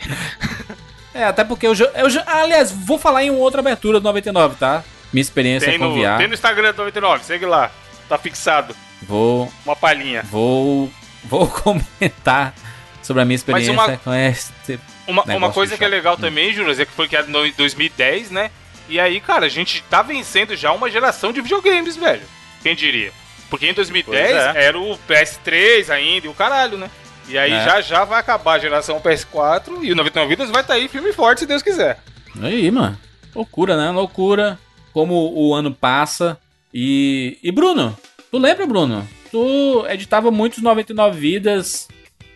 É, 1.13 1.25
até 1.25 1.43
porque 1.43 1.67
eu, 1.67 1.75
já- 1.75 1.91
eu 1.95 2.09
já- 2.09 2.23
aliás, 2.25 2.71
vou 2.71 2.97
falar 2.97 3.23
em 3.25 3.31
outra 3.31 3.59
abertura 3.59 3.99
do 3.99 4.03
99, 4.03 4.55
tá? 4.55 4.81
Minha 5.11 5.21
experiência 5.21 5.69
Tem 5.69 5.77
com 5.79 5.85
no, 5.89 5.95
VR. 5.95 6.17
tem 6.19 6.27
no 6.27 6.33
Instagram 6.33 6.71
do 6.71 6.77
99, 6.77 7.25
segue 7.25 7.45
lá. 7.45 7.69
Tá 8.07 8.17
fixado. 8.17 8.73
Vou, 9.01 9.51
Uma 9.65 9.75
palhinha. 9.75 10.23
vou, 10.23 10.89
vou 11.29 11.47
comentar 11.61 12.53
sobre 13.03 13.21
a 13.21 13.25
minha 13.25 13.35
experiência 13.35 13.73
uma- 13.73 13.97
com 13.97 14.13
esse. 14.13 14.51
Uma, 15.07 15.23
uma 15.23 15.51
coisa 15.51 15.77
que 15.77 15.83
é 15.85 15.87
legal 15.87 16.17
também, 16.17 16.51
Júlio, 16.53 16.71
é 16.79 16.85
que 16.85 16.91
foi 16.91 17.07
criado 17.07 17.29
em 17.29 17.51
2010, 17.53 18.29
né? 18.31 18.51
E 18.89 18.99
aí, 18.99 19.19
cara, 19.21 19.45
a 19.45 19.49
gente 19.49 19.81
tá 19.89 20.01
vencendo 20.01 20.55
já 20.55 20.71
uma 20.73 20.89
geração 20.91 21.31
de 21.31 21.39
videogames, 21.41 21.95
velho. 21.95 22.23
Quem 22.61 22.75
diria? 22.75 23.11
Porque 23.49 23.67
em 23.69 23.73
2010 23.73 24.31
Pois 24.31 24.55
é. 24.55 24.65
era 24.65 24.77
o 24.77 24.97
PS3 25.07 25.89
ainda 25.89 26.25
e 26.27 26.29
o 26.29 26.33
caralho, 26.33 26.77
né? 26.77 26.89
E 27.29 27.37
aí 27.37 27.51
É. 27.53 27.63
já 27.63 27.81
já 27.81 28.03
vai 28.05 28.19
acabar 28.19 28.53
a 28.53 28.59
geração 28.59 28.99
PS4 28.99 29.79
e 29.83 29.91
o 29.91 29.95
99 29.95 30.29
Vidas 30.29 30.49
vai 30.49 30.61
estar 30.61 30.73
aí 30.73 30.87
firme 30.89 31.09
e 31.09 31.13
forte, 31.13 31.39
se 31.39 31.45
Deus 31.45 31.61
quiser. 31.63 31.99
Aí, 32.41 32.69
mano. 32.71 32.97
Loucura, 33.35 33.77
né? 33.77 33.91
Loucura. 33.91 34.57
Como 34.93 35.31
o 35.33 35.53
ano 35.53 35.73
passa. 35.73 36.37
E. 36.73 37.37
E 37.43 37.51
Bruno, 37.51 37.97
tu 38.31 38.37
lembra, 38.37 38.65
Bruno? 38.65 39.07
Tu 39.31 39.85
editava 39.89 40.31
muitos 40.31 40.61
99 40.61 41.19
vidas. 41.19 41.87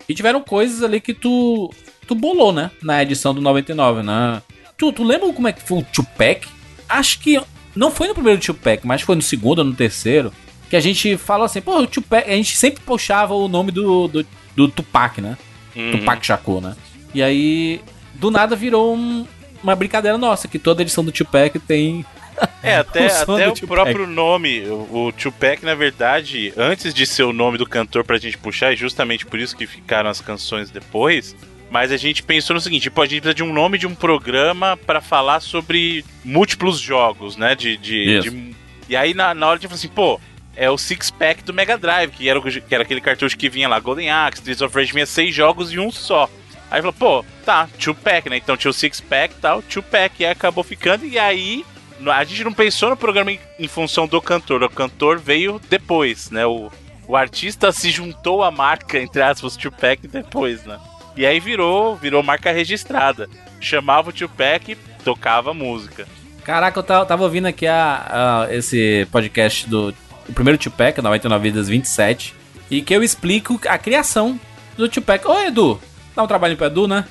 E 0.10 0.14
tiveram 0.14 0.42
coisas 0.42 0.84
ali 0.84 1.00
que 1.00 1.14
tu. 1.14 1.72
Tu 2.08 2.16
bolou, 2.16 2.52
né? 2.52 2.72
Na 2.82 3.02
edição 3.02 3.34
do 3.34 3.42
99, 3.42 4.04
né? 4.04 4.42
Tu, 4.78 4.92
tu 4.92 5.04
lembra 5.04 5.32
como 5.32 5.48
é 5.48 5.54
que 5.54 5.62
foi 5.62 5.80
o 5.80 5.84
Tupac? 5.84 6.48
Acho 6.90 7.20
que. 7.20 7.40
Não 7.76 7.90
foi 7.90 8.08
no 8.10 8.14
primeiro 8.14 8.42
Tupac, 8.42 8.86
mas 8.86 9.02
foi 9.02 9.16
no 9.16 9.22
segundo 9.22 9.60
ou 9.60 9.66
no 9.66 9.74
terceiro. 9.74 10.34
Que 10.70 10.76
a 10.76 10.80
gente 10.82 11.16
falou 11.18 11.46
assim, 11.46 11.62
pô, 11.62 11.80
o 11.80 11.88
Tupac. 11.88 12.30
A 12.30 12.36
gente 12.36 12.58
sempre 12.58 12.82
puxava 12.84 13.34
o 13.34 13.48
nome 13.48 13.72
do, 13.72 14.08
do, 14.08 14.26
do 14.56 14.68
Tupac, 14.68 15.22
né? 15.22 15.38
Uhum. 15.76 15.92
Tupac 15.92 16.26
Shakur, 16.26 16.60
né? 16.62 16.76
E 17.14 17.22
aí, 17.24 17.80
do 18.16 18.30
nada 18.32 18.56
virou 18.56 18.96
um- 18.96 19.26
uma 19.64 19.76
brincadeira 19.76 20.18
nossa, 20.18 20.48
que 20.48 20.58
toda 20.60 20.82
edição 20.82 21.04
do 21.06 21.12
Tupac 21.12 21.58
tem. 21.60 22.06
É, 22.64 22.76
até, 22.76 23.08
O 23.32 23.36
até 23.36 23.48
o 23.50 23.68
próprio 23.68 24.06
nome, 24.08 24.62
o, 24.68 25.08
o 25.08 25.12
Tupac, 25.12 25.66
na 25.66 25.74
verdade, 25.74 26.54
antes 26.56 26.94
de 26.94 27.08
ser 27.08 27.24
o 27.24 27.34
nome 27.34 27.58
do 27.58 27.66
cantor 27.66 28.04
pra 28.04 28.18
gente 28.20 28.38
puxar, 28.38 28.72
é 28.74 28.76
justamente 28.76 29.26
por 29.26 29.40
isso 29.40 29.58
que 29.58 29.66
ficaram 29.66 30.10
as 30.10 30.22
canções 30.22 30.70
depois. 30.70 31.36
Mas 31.72 31.92
a 31.92 31.98
gente 31.98 32.22
pensou 32.22 32.54
no 32.54 32.60
seguinte, 32.62 32.84
tipo, 32.84 33.02
a 33.02 33.06
gente 33.06 33.22
precisa 33.22 33.34
de 33.34 33.42
um 33.42 33.52
nome 33.52 33.78
de 33.80 33.88
um 33.88 33.96
programa 33.96 34.78
pra 34.78 35.02
falar 35.02 35.40
sobre 35.40 36.06
múltiplos 36.24 36.80
jogos, 36.80 37.36
né? 37.36 37.56
De, 37.56 37.78
de, 37.78 38.06
de- 38.22 38.56
e 38.90 38.96
aí 38.96 39.14
na, 39.16 39.34
na 39.34 39.48
hora 39.48 39.56
a 39.56 39.58
gente 39.58 39.68
falou 39.68 39.78
assim, 39.80 39.88
pô, 39.88 40.20
é 40.56 40.70
o 40.70 40.78
Six 40.78 41.10
Pack 41.10 41.44
do 41.44 41.54
Mega 41.54 41.78
Drive, 41.80 42.12
que 42.12 42.30
era, 42.30 42.38
o- 42.38 42.44
que 42.44 42.76
era 42.76 42.84
aquele 42.84 43.02
cartucho 43.02 43.38
que 43.38 43.50
vinha 43.50 43.68
lá, 43.70 43.80
Golden 43.80 44.12
Axe, 44.12 44.40
Streets 44.40 44.62
of 44.62 44.76
Rage, 44.76 44.94
vinha 44.94 45.06
seis 45.08 45.34
jogos 45.34 45.72
e 45.74 45.80
um 45.80 45.92
só. 45.92 46.30
Aí 46.70 46.80
falou, 46.82 46.94
pô, 46.94 47.26
tá, 47.44 47.68
Two 47.84 47.96
Pack, 47.96 48.30
né? 48.30 48.38
Então 48.38 48.56
tinha 48.56 48.70
o 48.70 48.74
Six 48.74 49.02
Pack 49.02 49.34
e 49.36 49.42
tal, 49.42 49.62
Two 49.64 49.82
Pack, 49.82 50.22
e 50.22 50.26
aí 50.26 50.32
acabou 50.32 50.64
ficando, 50.64 51.06
e 51.08 51.18
aí 51.18 51.66
a 52.10 52.24
gente 52.24 52.44
não 52.44 52.54
pensou 52.54 52.90
no 52.90 52.98
programa 52.98 53.32
em, 53.32 53.40
em 53.60 53.68
função 53.68 54.08
do 54.08 54.22
cantor, 54.22 54.64
o 54.64 54.70
cantor 54.70 55.20
veio 55.20 55.60
depois, 55.70 56.32
né? 56.32 56.46
O, 56.46 56.72
o 57.08 57.16
artista 57.18 57.72
se 57.72 57.92
juntou 57.92 58.42
à 58.44 58.50
marca, 58.50 58.98
entre 59.00 59.22
aspas, 59.22 59.58
Tupac 59.58 60.08
depois, 60.08 60.64
né? 60.64 60.80
E 61.18 61.26
aí 61.26 61.40
virou, 61.40 61.96
virou 61.98 62.24
marca 62.24 62.52
registrada. 62.52 63.30
Chamava 63.60 64.10
o 64.10 64.14
Tupac, 64.14 64.76
tocava 65.04 65.54
música. 65.54 66.08
Caraca, 66.46 66.80
eu 66.80 66.84
tava, 66.84 67.06
tava 67.06 67.24
ouvindo 67.24 67.48
aqui 67.48 67.68
a, 67.68 68.46
a- 68.48 68.54
esse 68.56 69.06
podcast 69.12 69.70
do 69.70 69.94
o 70.30 70.34
primeiro 70.34 70.58
Tupac, 70.58 71.02
99 71.02 71.50
Vidas 71.50 71.68
27, 71.68 72.34
e 72.70 72.82
que 72.82 72.96
eu 72.96 73.04
explico 73.04 73.60
a 73.68 73.78
criação 73.78 74.40
do 74.78 74.88
Tupac. 74.88 75.28
Ô, 75.28 75.38
Edu, 75.42 75.80
dá 76.16 76.24
um 76.24 76.28
trabalho 76.28 76.56
pro 76.56 76.68
Edu, 76.68 76.88
né? 76.88 77.06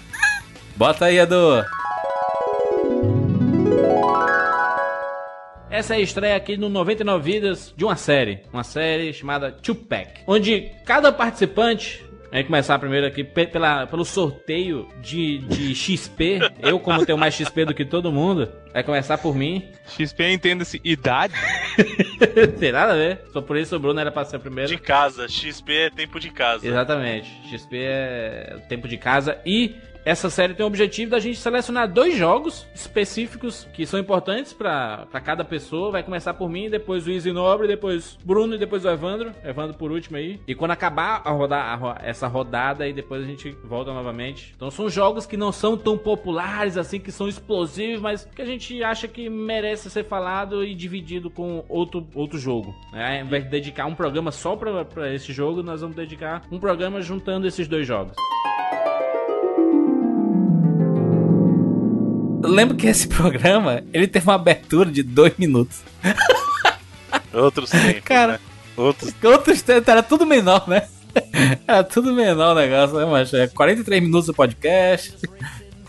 Bota 0.76 1.04
aí, 1.04 1.18
Edu. 1.18 1.62
Essa 5.70 5.94
é 5.94 5.98
a 5.98 6.00
estreia 6.00 6.36
aqui 6.36 6.56
no 6.56 6.68
99 6.68 7.32
Vidas 7.32 7.72
de 7.76 7.84
uma 7.84 7.94
série. 7.96 8.40
Uma 8.52 8.64
série 8.64 9.12
chamada 9.12 9.52
Tupac. 9.52 10.20
Onde 10.26 10.72
cada 10.84 11.12
participante. 11.12 12.04
Vamos 12.32 12.46
começar 12.46 12.78
primeiro 12.78 13.06
aqui 13.08 13.24
pe- 13.24 13.48
pela, 13.48 13.88
pelo 13.88 14.04
sorteio 14.04 14.86
de, 15.00 15.38
de 15.38 15.74
XP. 15.74 16.38
Eu, 16.60 16.78
como 16.78 17.04
tenho 17.04 17.18
mais 17.18 17.34
XP 17.34 17.64
do 17.64 17.74
que 17.74 17.84
todo 17.84 18.12
mundo, 18.12 18.48
vai 18.72 18.84
começar 18.84 19.18
por 19.18 19.34
mim. 19.34 19.68
XP 19.88 20.30
entenda-se 20.32 20.80
idade. 20.84 21.34
Tem 22.60 22.70
nada 22.70 22.92
a 22.92 22.96
ver. 22.96 23.20
Só 23.32 23.40
por 23.40 23.56
isso 23.56 23.74
o 23.74 23.80
Bruno 23.80 23.98
era 23.98 24.12
pra 24.12 24.24
ser 24.24 24.38
primeiro. 24.38 24.70
De 24.70 24.78
casa, 24.78 25.26
XP 25.28 25.72
é 25.72 25.90
tempo 25.90 26.20
de 26.20 26.30
casa. 26.30 26.64
Exatamente. 26.66 27.28
XP 27.50 27.76
é 27.76 28.58
tempo 28.68 28.86
de 28.86 28.96
casa. 28.96 29.36
E 29.44 29.74
essa 30.04 30.30
série 30.30 30.54
tem 30.54 30.64
o 30.64 30.66
objetivo 30.66 31.10
da 31.10 31.18
gente 31.18 31.38
selecionar 31.38 31.90
dois 31.90 32.16
jogos 32.16 32.66
específicos 32.74 33.66
que 33.72 33.84
são 33.86 34.00
importantes 34.00 34.52
pra 34.52 35.06
cada 35.24 35.44
pessoa. 35.44 35.90
Vai 35.90 36.02
começar 36.02 36.34
por 36.34 36.48
mim, 36.48 36.70
depois 36.70 37.06
o 37.06 37.10
Easy 37.10 37.32
Nobre, 37.32 37.66
depois 37.68 38.18
Bruno 38.24 38.54
e 38.54 38.58
depois 38.58 38.84
o 38.84 38.88
Evandro. 38.88 39.32
Evandro 39.44 39.76
por 39.76 39.90
último 39.90 40.16
aí. 40.16 40.40
E 40.46 40.54
quando 40.54 40.70
acabar 40.70 41.22
a 41.24 41.30
rodar, 41.30 41.82
a 41.82 42.00
essa 42.02 42.26
rodada, 42.26 42.84
aí 42.84 42.92
depois 42.92 43.22
a 43.22 43.26
gente 43.26 43.50
volta 43.64 43.92
novamente. 43.92 44.52
Então 44.56 44.70
são 44.70 44.88
jogos 44.88 45.26
que 45.26 45.36
não 45.36 45.52
são 45.52 45.76
tão 45.76 45.98
populares 45.98 46.76
assim, 46.76 46.98
que 46.98 47.12
são 47.12 47.28
explosivos, 47.28 48.00
mas 48.00 48.24
que 48.24 48.42
a 48.42 48.46
gente 48.46 48.82
acha 48.82 49.06
que 49.06 49.28
merece 49.28 49.90
ser 49.90 50.04
falado 50.04 50.64
e 50.64 50.74
dividido 50.74 51.30
com 51.30 51.64
outro, 51.68 52.06
outro 52.14 52.38
jogo. 52.38 52.74
né? 52.92 53.20
Ao 53.20 53.26
invés 53.26 53.44
de 53.44 53.50
dedicar 53.50 53.86
um 53.86 53.94
programa 53.94 54.30
só 54.30 54.56
pra 54.56 55.12
esse 55.12 55.32
jogo, 55.32 55.62
nós 55.62 55.80
vamos 55.80 55.96
dedicar 55.96 56.42
um 56.50 56.58
programa 56.58 57.00
juntando 57.00 57.46
esses 57.46 57.68
dois 57.68 57.86
jogos. 57.86 58.14
Eu 62.42 62.48
lembro 62.48 62.76
que 62.76 62.86
esse 62.86 63.06
programa, 63.08 63.82
ele 63.92 64.06
teve 64.06 64.26
uma 64.26 64.34
abertura 64.34 64.90
de 64.90 65.02
dois 65.02 65.34
minutos. 65.36 65.80
Outros 67.32 67.70
tempos, 67.70 68.02
Cara, 68.04 68.32
né? 68.32 68.40
Outros... 68.76 69.14
Outros 69.22 69.62
tempos, 69.62 69.88
era 69.88 70.02
tudo 70.02 70.26
menor, 70.26 70.66
né? 70.68 70.88
Era 71.66 71.84
tudo 71.84 72.12
menor 72.12 72.56
o 72.56 72.60
negócio, 72.60 72.96
né, 72.96 73.04
macho? 73.04 73.36
É 73.36 73.46
43 73.46 74.02
minutos 74.02 74.26
do 74.26 74.34
podcast. 74.34 75.16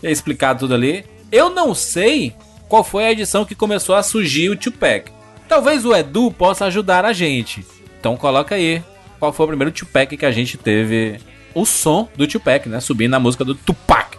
Já 0.02 0.10
explicado 0.10 0.60
tudo 0.60 0.74
ali. 0.74 1.04
Eu 1.30 1.48
não 1.50 1.74
sei 1.74 2.34
qual 2.68 2.84
foi 2.84 3.04
a 3.04 3.12
edição 3.12 3.44
que 3.44 3.54
começou 3.54 3.94
a 3.94 4.02
surgir 4.02 4.50
o 4.50 4.56
Tupac. 4.56 5.10
Talvez 5.48 5.84
o 5.84 5.94
Edu 5.94 6.30
possa 6.30 6.66
ajudar 6.66 7.04
a 7.04 7.12
gente. 7.12 7.64
Então 7.98 8.16
coloca 8.16 8.54
aí 8.54 8.82
qual 9.18 9.32
foi 9.32 9.44
o 9.44 9.48
primeiro 9.48 9.70
Tupac 9.72 10.16
que 10.16 10.26
a 10.26 10.32
gente 10.32 10.58
teve 10.58 11.20
o 11.54 11.64
som 11.64 12.08
do 12.16 12.26
Tupac, 12.26 12.68
né? 12.68 12.80
Subindo 12.80 13.14
a 13.14 13.20
música 13.20 13.44
do 13.44 13.54
Tupac. 13.54 14.18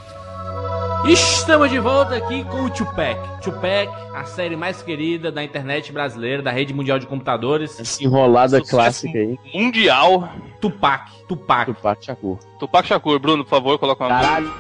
Estamos 1.06 1.70
de 1.70 1.80
volta 1.80 2.16
aqui 2.16 2.46
com 2.46 2.64
o 2.64 2.70
Tupac. 2.70 3.20
Tupac, 3.42 3.90
a 4.16 4.24
série 4.24 4.56
mais 4.56 4.82
querida 4.82 5.30
da 5.30 5.44
internet 5.44 5.92
brasileira, 5.92 6.42
da 6.42 6.50
rede 6.50 6.74
mundial 6.74 6.98
de 6.98 7.06
computadores. 7.06 7.78
Essa 7.78 8.02
enrolada 8.02 8.60
Sucesso 8.60 8.72
clássica 8.72 9.20
aí. 9.20 9.38
Mundial. 9.54 10.30
Tupac, 10.62 11.12
Tupac. 11.28 11.66
Tupac 11.74 12.06
Shakur. 12.06 12.38
Tupac 12.58 12.88
Shakur, 12.88 13.20
Bruno, 13.20 13.44
por 13.44 13.50
favor, 13.50 13.78
coloca 13.78 14.06
uma 14.06 14.10
Caralho. 14.10 14.54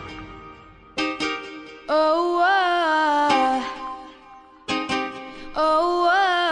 Oh, 1.87 2.41
ah. 2.41 3.61
oh, 5.55 6.07
ah. 6.09 6.42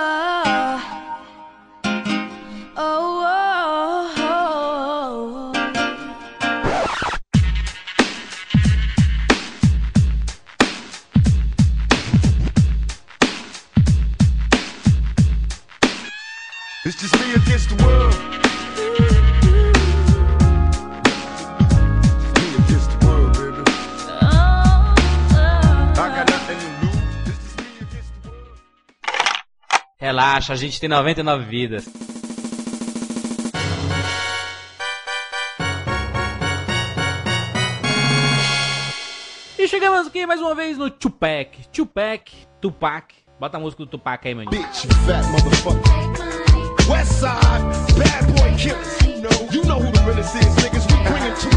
It's 16.92 17.00
just 17.00 17.18
me 17.22 17.34
against 17.36 17.70
the 17.70 17.82
world. 17.86 18.14
Relaxa, 29.98 30.52
a 30.52 30.56
gente 30.58 30.82
tem 30.82 30.89
99 30.89 31.46
vidas. 31.46 31.88
E 39.58 39.66
chegamos 39.66 40.08
aqui 40.08 40.26
mais 40.26 40.42
uma 40.42 40.54
vez 40.54 40.78
no 40.78 40.89
Tupac. 40.89 41.58
Tupac, 41.72 42.34
Tupac. 42.60 43.16
Bota 43.39 43.56
a 43.56 43.60
música 43.62 43.86
do 43.86 43.89
Tupac 43.89 44.28
aí, 44.28 44.36
maninho. 44.36 44.52
Bitch, 44.52 44.88
fat 45.06 45.26
motherfucker. 45.32 46.11
West 46.90 47.12
side, 47.20 47.64
bad 47.98 48.26
boy 48.36 48.52
killers. 48.58 49.02
You 49.06 49.22
know, 49.22 49.30
you 49.52 49.64
know 49.66 49.80
who 49.80 49.92
the 49.92 50.02
realest 50.06 50.36
is, 50.36 50.56
niggas. 50.64 50.86
We 50.88 50.98
bring 51.10 51.24
it 51.24 51.40
to 51.42 51.52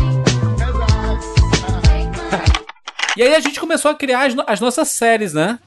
E 3.17 3.23
aí 3.23 3.35
a 3.35 3.41
gente 3.41 3.61
começou 3.61 3.91
a 3.91 3.95
criar 3.95 4.27
as, 4.27 4.35
no- 4.35 4.45
as 4.47 4.61
nossas 4.61 4.89
séries, 4.89 5.33
né? 5.33 5.59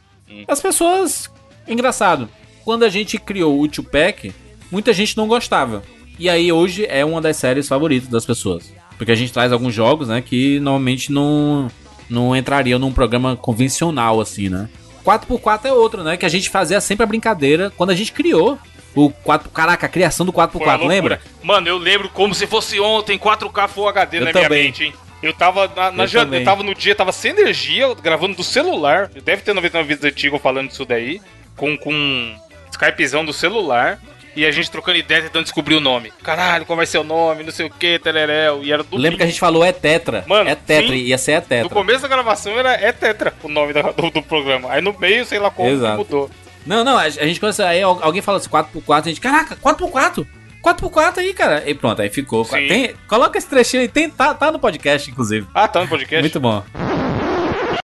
As 0.48 0.60
pessoas. 0.62 1.30
Engraçado. 1.68 2.28
Quando 2.66 2.84
a 2.84 2.90
gente 2.90 3.18
criou 3.18 3.62
o 3.62 3.68
Tupac, 3.68 4.34
muita 4.72 4.92
gente 4.94 5.16
não 5.16 5.28
gostava. 5.28 5.82
E 6.20 6.30
aí 6.30 6.52
hoje 6.52 6.86
é 6.90 7.06
uma 7.06 7.22
das 7.22 7.38
séries 7.38 7.68
favoritas 7.68 8.10
das 8.10 8.26
pessoas. 8.26 8.72
Porque 8.98 9.12
a 9.12 9.16
gente 9.16 9.32
traz 9.32 9.52
alguns 9.54 9.74
jogos, 9.74 10.08
né? 10.10 10.22
Que 10.22 10.60
normalmente 10.60 11.12
não, 11.12 11.70
não 12.10 12.36
entrariam 12.36 12.80
num 12.80 12.92
programa 12.92 13.36
convencional, 13.38 14.20
assim, 14.20 14.50
né? 14.50 14.68
4x4 15.06 15.66
é 15.66 15.72
outro, 15.74 16.04
né? 16.04 16.18
Que 16.18 16.26
a 16.26 16.30
gente 16.30 16.50
fazia 16.50 16.82
sempre 16.82 17.04
a 17.04 17.08
brincadeira 17.08 17.72
quando 17.78 17.92
a 17.92 17.96
gente 17.96 18.12
criou 18.12 18.58
o 19.06 19.10
4 19.10 19.50
Caraca, 19.50 19.86
a 19.86 19.90
criação 19.90 20.26
do 20.26 20.32
Foi 20.32 20.42
uma 20.44 20.48
4x4, 20.48 20.60
loucura. 20.66 20.88
lembra? 20.88 21.22
Mano, 21.44 21.68
eu 21.68 21.78
lembro 21.78 22.10
como 22.10 22.34
se 22.36 22.46
fosse 22.48 22.80
ontem, 22.80 23.18
4K 23.18 23.68
Full 23.68 23.88
HD 23.90 24.18
Eu 24.20 24.26
na 24.26 24.32
também. 24.32 24.50
minha 24.50 24.64
mente, 24.64 24.84
hein? 24.86 24.94
Eu 25.24 25.34
tava 25.34 25.68
na, 25.76 25.92
na 25.92 26.04
Eu 26.04 26.08
jan- 26.08 26.30
eu 26.32 26.44
tava 26.44 26.62
no 26.64 26.76
dia, 26.76 26.94
tava 26.94 27.12
sem 27.12 27.32
energia, 27.32 27.94
gravando 27.96 28.36
do 28.36 28.44
celular. 28.44 29.08
Deve 29.24 29.42
ter 29.42 29.54
99 29.54 29.88
vídeos 29.96 30.14
antigos 30.14 30.42
falando 30.42 30.68
disso 30.70 30.86
daí. 30.86 31.20
Com, 31.56 31.76
com 31.78 32.36
Skypezão 32.72 33.26
do 33.26 33.34
celular. 33.34 34.00
E 34.36 34.46
a 34.46 34.52
gente 34.52 34.70
trocando 34.70 35.00
ideia, 35.00 35.24
tentando 35.24 35.42
descobrir 35.46 35.74
o 35.74 35.80
nome. 35.80 36.14
Caralho, 36.22 36.64
qual 36.64 36.78
vai 36.78 36.86
ser 36.86 37.00
o 37.00 37.04
nome? 37.04 37.44
Não 37.44 37.52
sei 37.52 37.66
o 37.66 37.70
que, 37.72 37.98
tereréu. 37.98 38.64
E 38.64 38.72
era 38.72 38.84
do. 38.84 38.96
Lembra 38.96 39.18
que 39.18 39.24
a 39.24 39.26
gente 39.26 39.40
falou 39.40 39.64
é 39.66 39.72
Tetra? 39.72 40.24
Mano, 40.28 40.48
é 40.48 40.54
Tetra, 40.54 40.90
sim. 40.90 40.94
ia 40.98 41.18
ser 41.18 41.32
é 41.32 41.36
No 41.38 41.42
Tetra. 41.42 41.70
começo 41.70 42.02
da 42.04 42.08
gravação 42.08 42.52
era 42.60 42.74
É 42.74 42.92
Tetra 42.92 43.34
o 43.42 43.48
nome 43.48 43.74
da- 43.74 43.82
do, 43.92 44.12
do 44.12 44.22
programa. 44.22 44.72
Aí 44.72 44.80
no 44.80 44.94
meio, 45.00 45.26
sei 45.26 45.40
lá 45.40 45.50
como, 45.50 45.68
Exato. 45.72 45.98
mudou. 45.98 46.30
Não, 46.68 46.84
não, 46.84 46.98
a, 46.98 47.04
a 47.04 47.10
gente 47.10 47.40
começa. 47.40 47.66
Aí 47.66 47.82
al- 47.82 48.00
alguém 48.04 48.22
fala 48.22 48.38
assim, 48.38 48.50
4x4, 48.50 49.02
a 49.02 49.02
gente, 49.08 49.22
caraca, 49.22 49.56
4x4? 49.56 50.26
4x4 50.64 51.18
aí, 51.20 51.34
cara. 51.34 51.64
E 51.66 51.74
pronto, 51.74 52.02
aí 52.02 52.10
ficou. 52.10 52.44
Tem- 52.46 52.94
coloca 53.08 53.38
esse 53.38 53.48
trechinho 53.48 53.82
aí, 53.84 53.88
tem, 53.88 54.10
tá, 54.10 54.34
tá 54.34 54.52
no 54.52 54.60
podcast, 54.60 55.10
inclusive. 55.10 55.48
Ah, 55.54 55.68
tá 55.68 55.82
no 55.82 55.88
podcast? 55.88 56.22
Muito 56.22 56.40
bom. 56.40 56.62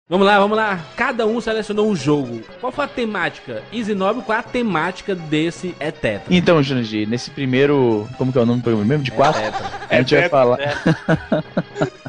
Vamos 0.09 0.27
lá, 0.27 0.39
vamos 0.39 0.57
lá. 0.59 0.79
Cada 0.95 1.25
um 1.27 1.41
selecionou 1.41 1.89
um 1.89 1.97
jogo. 1.97 2.43
Qual 2.61 2.71
foi 2.71 2.85
a 2.85 2.89
temática? 2.89 3.63
Easy 3.73 3.95
Nobre, 3.95 4.23
qual 4.23 4.37
é 4.37 4.41
a 4.41 4.43
temática 4.43 5.15
desse 5.15 5.75
é 5.81 5.91
Tetra? 5.91 6.25
Então, 6.29 6.63
Jurandir, 6.63 7.09
nesse 7.09 7.31
primeiro. 7.31 8.07
Como 8.19 8.31
que 8.31 8.37
é 8.37 8.43
o 8.43 8.45
nome 8.45 8.61
do 8.61 8.63
programa 8.65 8.87
mesmo? 8.87 9.05
De 9.05 9.11
quatro? 9.11 9.41
A 9.89 9.97
gente 9.97 10.15
vai 10.15 10.25
É 10.25 10.29
falar. 10.29 10.59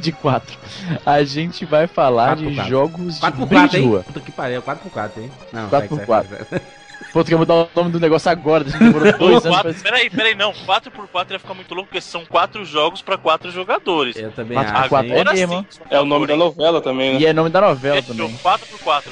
de 0.00 0.12
quatro. 0.12 0.56
A 1.04 1.22
gente 1.22 1.64
vai 1.64 1.86
falar 1.86 2.28
Quatro 2.36 2.48
de 2.48 2.54
quatro. 2.56 2.70
jogos 2.70 3.14
de 3.20 3.26
4x4, 3.26 3.46
briga 3.46 3.68
de 3.68 3.76
hein? 3.78 3.86
rua. 3.86 4.02
Puta 4.04 4.20
que 4.20 4.32
pariu, 4.32 4.62
4x4, 4.62 5.10
hein? 5.18 5.30
Não, 5.52 5.68
4 5.68 5.88
por 5.88 5.94
segue, 5.96 6.06
4. 6.06 6.28
segue, 6.30 6.44
segue. 6.48 6.64
Pô, 7.12 7.24
tu 7.24 7.28
quer 7.28 7.36
mudar 7.36 7.54
o 7.54 7.68
nome 7.74 7.90
do 7.90 7.98
negócio 7.98 8.30
agora? 8.30 8.62
A 8.64 8.68
gente 8.70 8.78
demorou 8.78 9.12
dois 9.18 9.44
anos 9.46 9.60
pra... 9.62 9.74
Peraí, 9.74 10.10
peraí, 10.10 10.34
não. 10.34 10.52
4x4 10.52 11.30
ia 11.32 11.38
ficar 11.38 11.54
muito 11.54 11.74
louco, 11.74 11.88
porque 11.88 12.00
são 12.00 12.24
4 12.24 12.64
jogos 12.64 13.02
pra 13.02 13.18
4 13.18 13.50
jogadores. 13.50 14.16
Eu 14.16 14.30
também 14.32 14.54
Quatro 14.56 14.72
por 14.72 14.80
acho, 14.80 14.88
quatro 14.88 15.12
hein? 15.12 15.18
é 15.20 15.24
mesmo. 15.32 15.66
É 15.90 16.00
o 16.00 16.04
nome 16.04 16.26
da 16.26 16.36
novela 16.36 16.80
também, 16.80 17.14
né? 17.14 17.20
E 17.20 17.26
é 17.26 17.32
nome 17.32 17.50
da 17.50 17.60
novela 17.60 17.96
Fechou, 18.02 18.14
também. 18.14 18.36
4x4. 18.36 19.02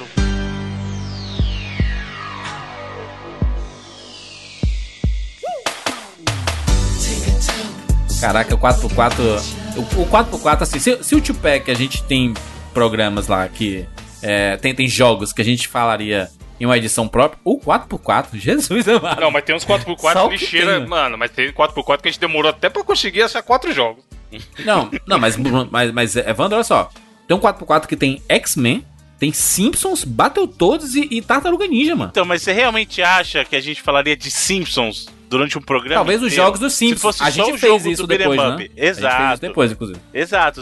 Caraca, 8.19 8.53
o 8.53 8.57
4x4. 8.57 9.41
O, 9.77 10.01
o 10.01 10.07
4x4, 10.07 10.61
assim, 10.61 10.79
se, 10.79 11.03
se 11.03 11.15
o 11.15 11.21
Tupac 11.21 11.69
a 11.69 11.73
gente 11.73 12.03
tem 12.03 12.33
programas 12.73 13.27
lá 13.27 13.47
que. 13.47 13.85
é, 14.21 14.57
tem, 14.57 14.75
tem 14.75 14.87
jogos 14.87 15.31
que 15.31 15.41
a 15.41 15.45
gente 15.45 15.67
falaria 15.67 16.29
em 16.59 16.65
uma 16.65 16.77
edição 16.77 17.07
própria, 17.07 17.39
o 17.45 17.57
4x4, 17.57 18.27
Jesus 18.37 18.87
amado. 18.87 19.21
Não, 19.21 19.31
mas 19.31 19.43
tem 19.45 19.55
uns 19.55 19.63
Só 19.63 19.77
4x4 19.79 20.25
o 20.25 20.29
que 20.29 20.35
lixeira, 20.37 20.79
tem. 20.79 20.87
mano. 20.89 21.17
Mas 21.17 21.31
tem 21.31 21.51
4x4 21.51 22.01
que 22.01 22.07
a 22.09 22.11
gente 22.11 22.19
demorou 22.19 22.49
até 22.49 22.69
pra 22.69 22.83
conseguir 22.83 23.21
achar 23.21 23.41
4 23.41 23.71
jogos. 23.73 24.03
Não, 24.63 24.91
não, 25.07 25.17
mas, 25.17 25.35
mas, 25.71 25.91
mas 25.91 26.15
Evandro, 26.15 26.55
olha 26.55 26.63
só. 26.63 26.89
Tem 27.27 27.35
um 27.35 27.39
4x4 27.39 27.87
que 27.87 27.95
tem 27.95 28.21
X-Men, 28.27 28.85
tem 29.17 29.31
Simpsons, 29.31 30.03
Battletoads 30.03 30.95
e, 30.95 31.07
e 31.11 31.21
Tartaruga 31.21 31.65
Ninja, 31.67 31.95
mano. 31.95 32.09
Então, 32.11 32.25
mas 32.25 32.41
você 32.41 32.51
realmente 32.51 33.01
acha 33.01 33.45
que 33.45 33.55
a 33.55 33.61
gente 33.61 33.81
falaria 33.81 34.15
de 34.17 34.29
Simpsons 34.29 35.07
durante 35.29 35.57
um 35.57 35.61
programa. 35.61 35.95
Talvez 35.95 36.21
os 36.21 36.27
inteiro. 36.27 36.43
jogos 36.43 36.59
dos 36.59 36.73
Se 36.73 36.79
Simpsons. 36.79 37.01
fosse 37.01 37.23
A 37.23 37.29
gente 37.29 37.57
fez 37.57 37.85
isso 37.85 38.01
do 38.05 38.07
depois, 38.07 38.37
né? 38.37 38.67
Exato. 38.75 39.41
depois, 39.41 39.71
inclusive. 39.71 39.99
Exato. 40.13 40.61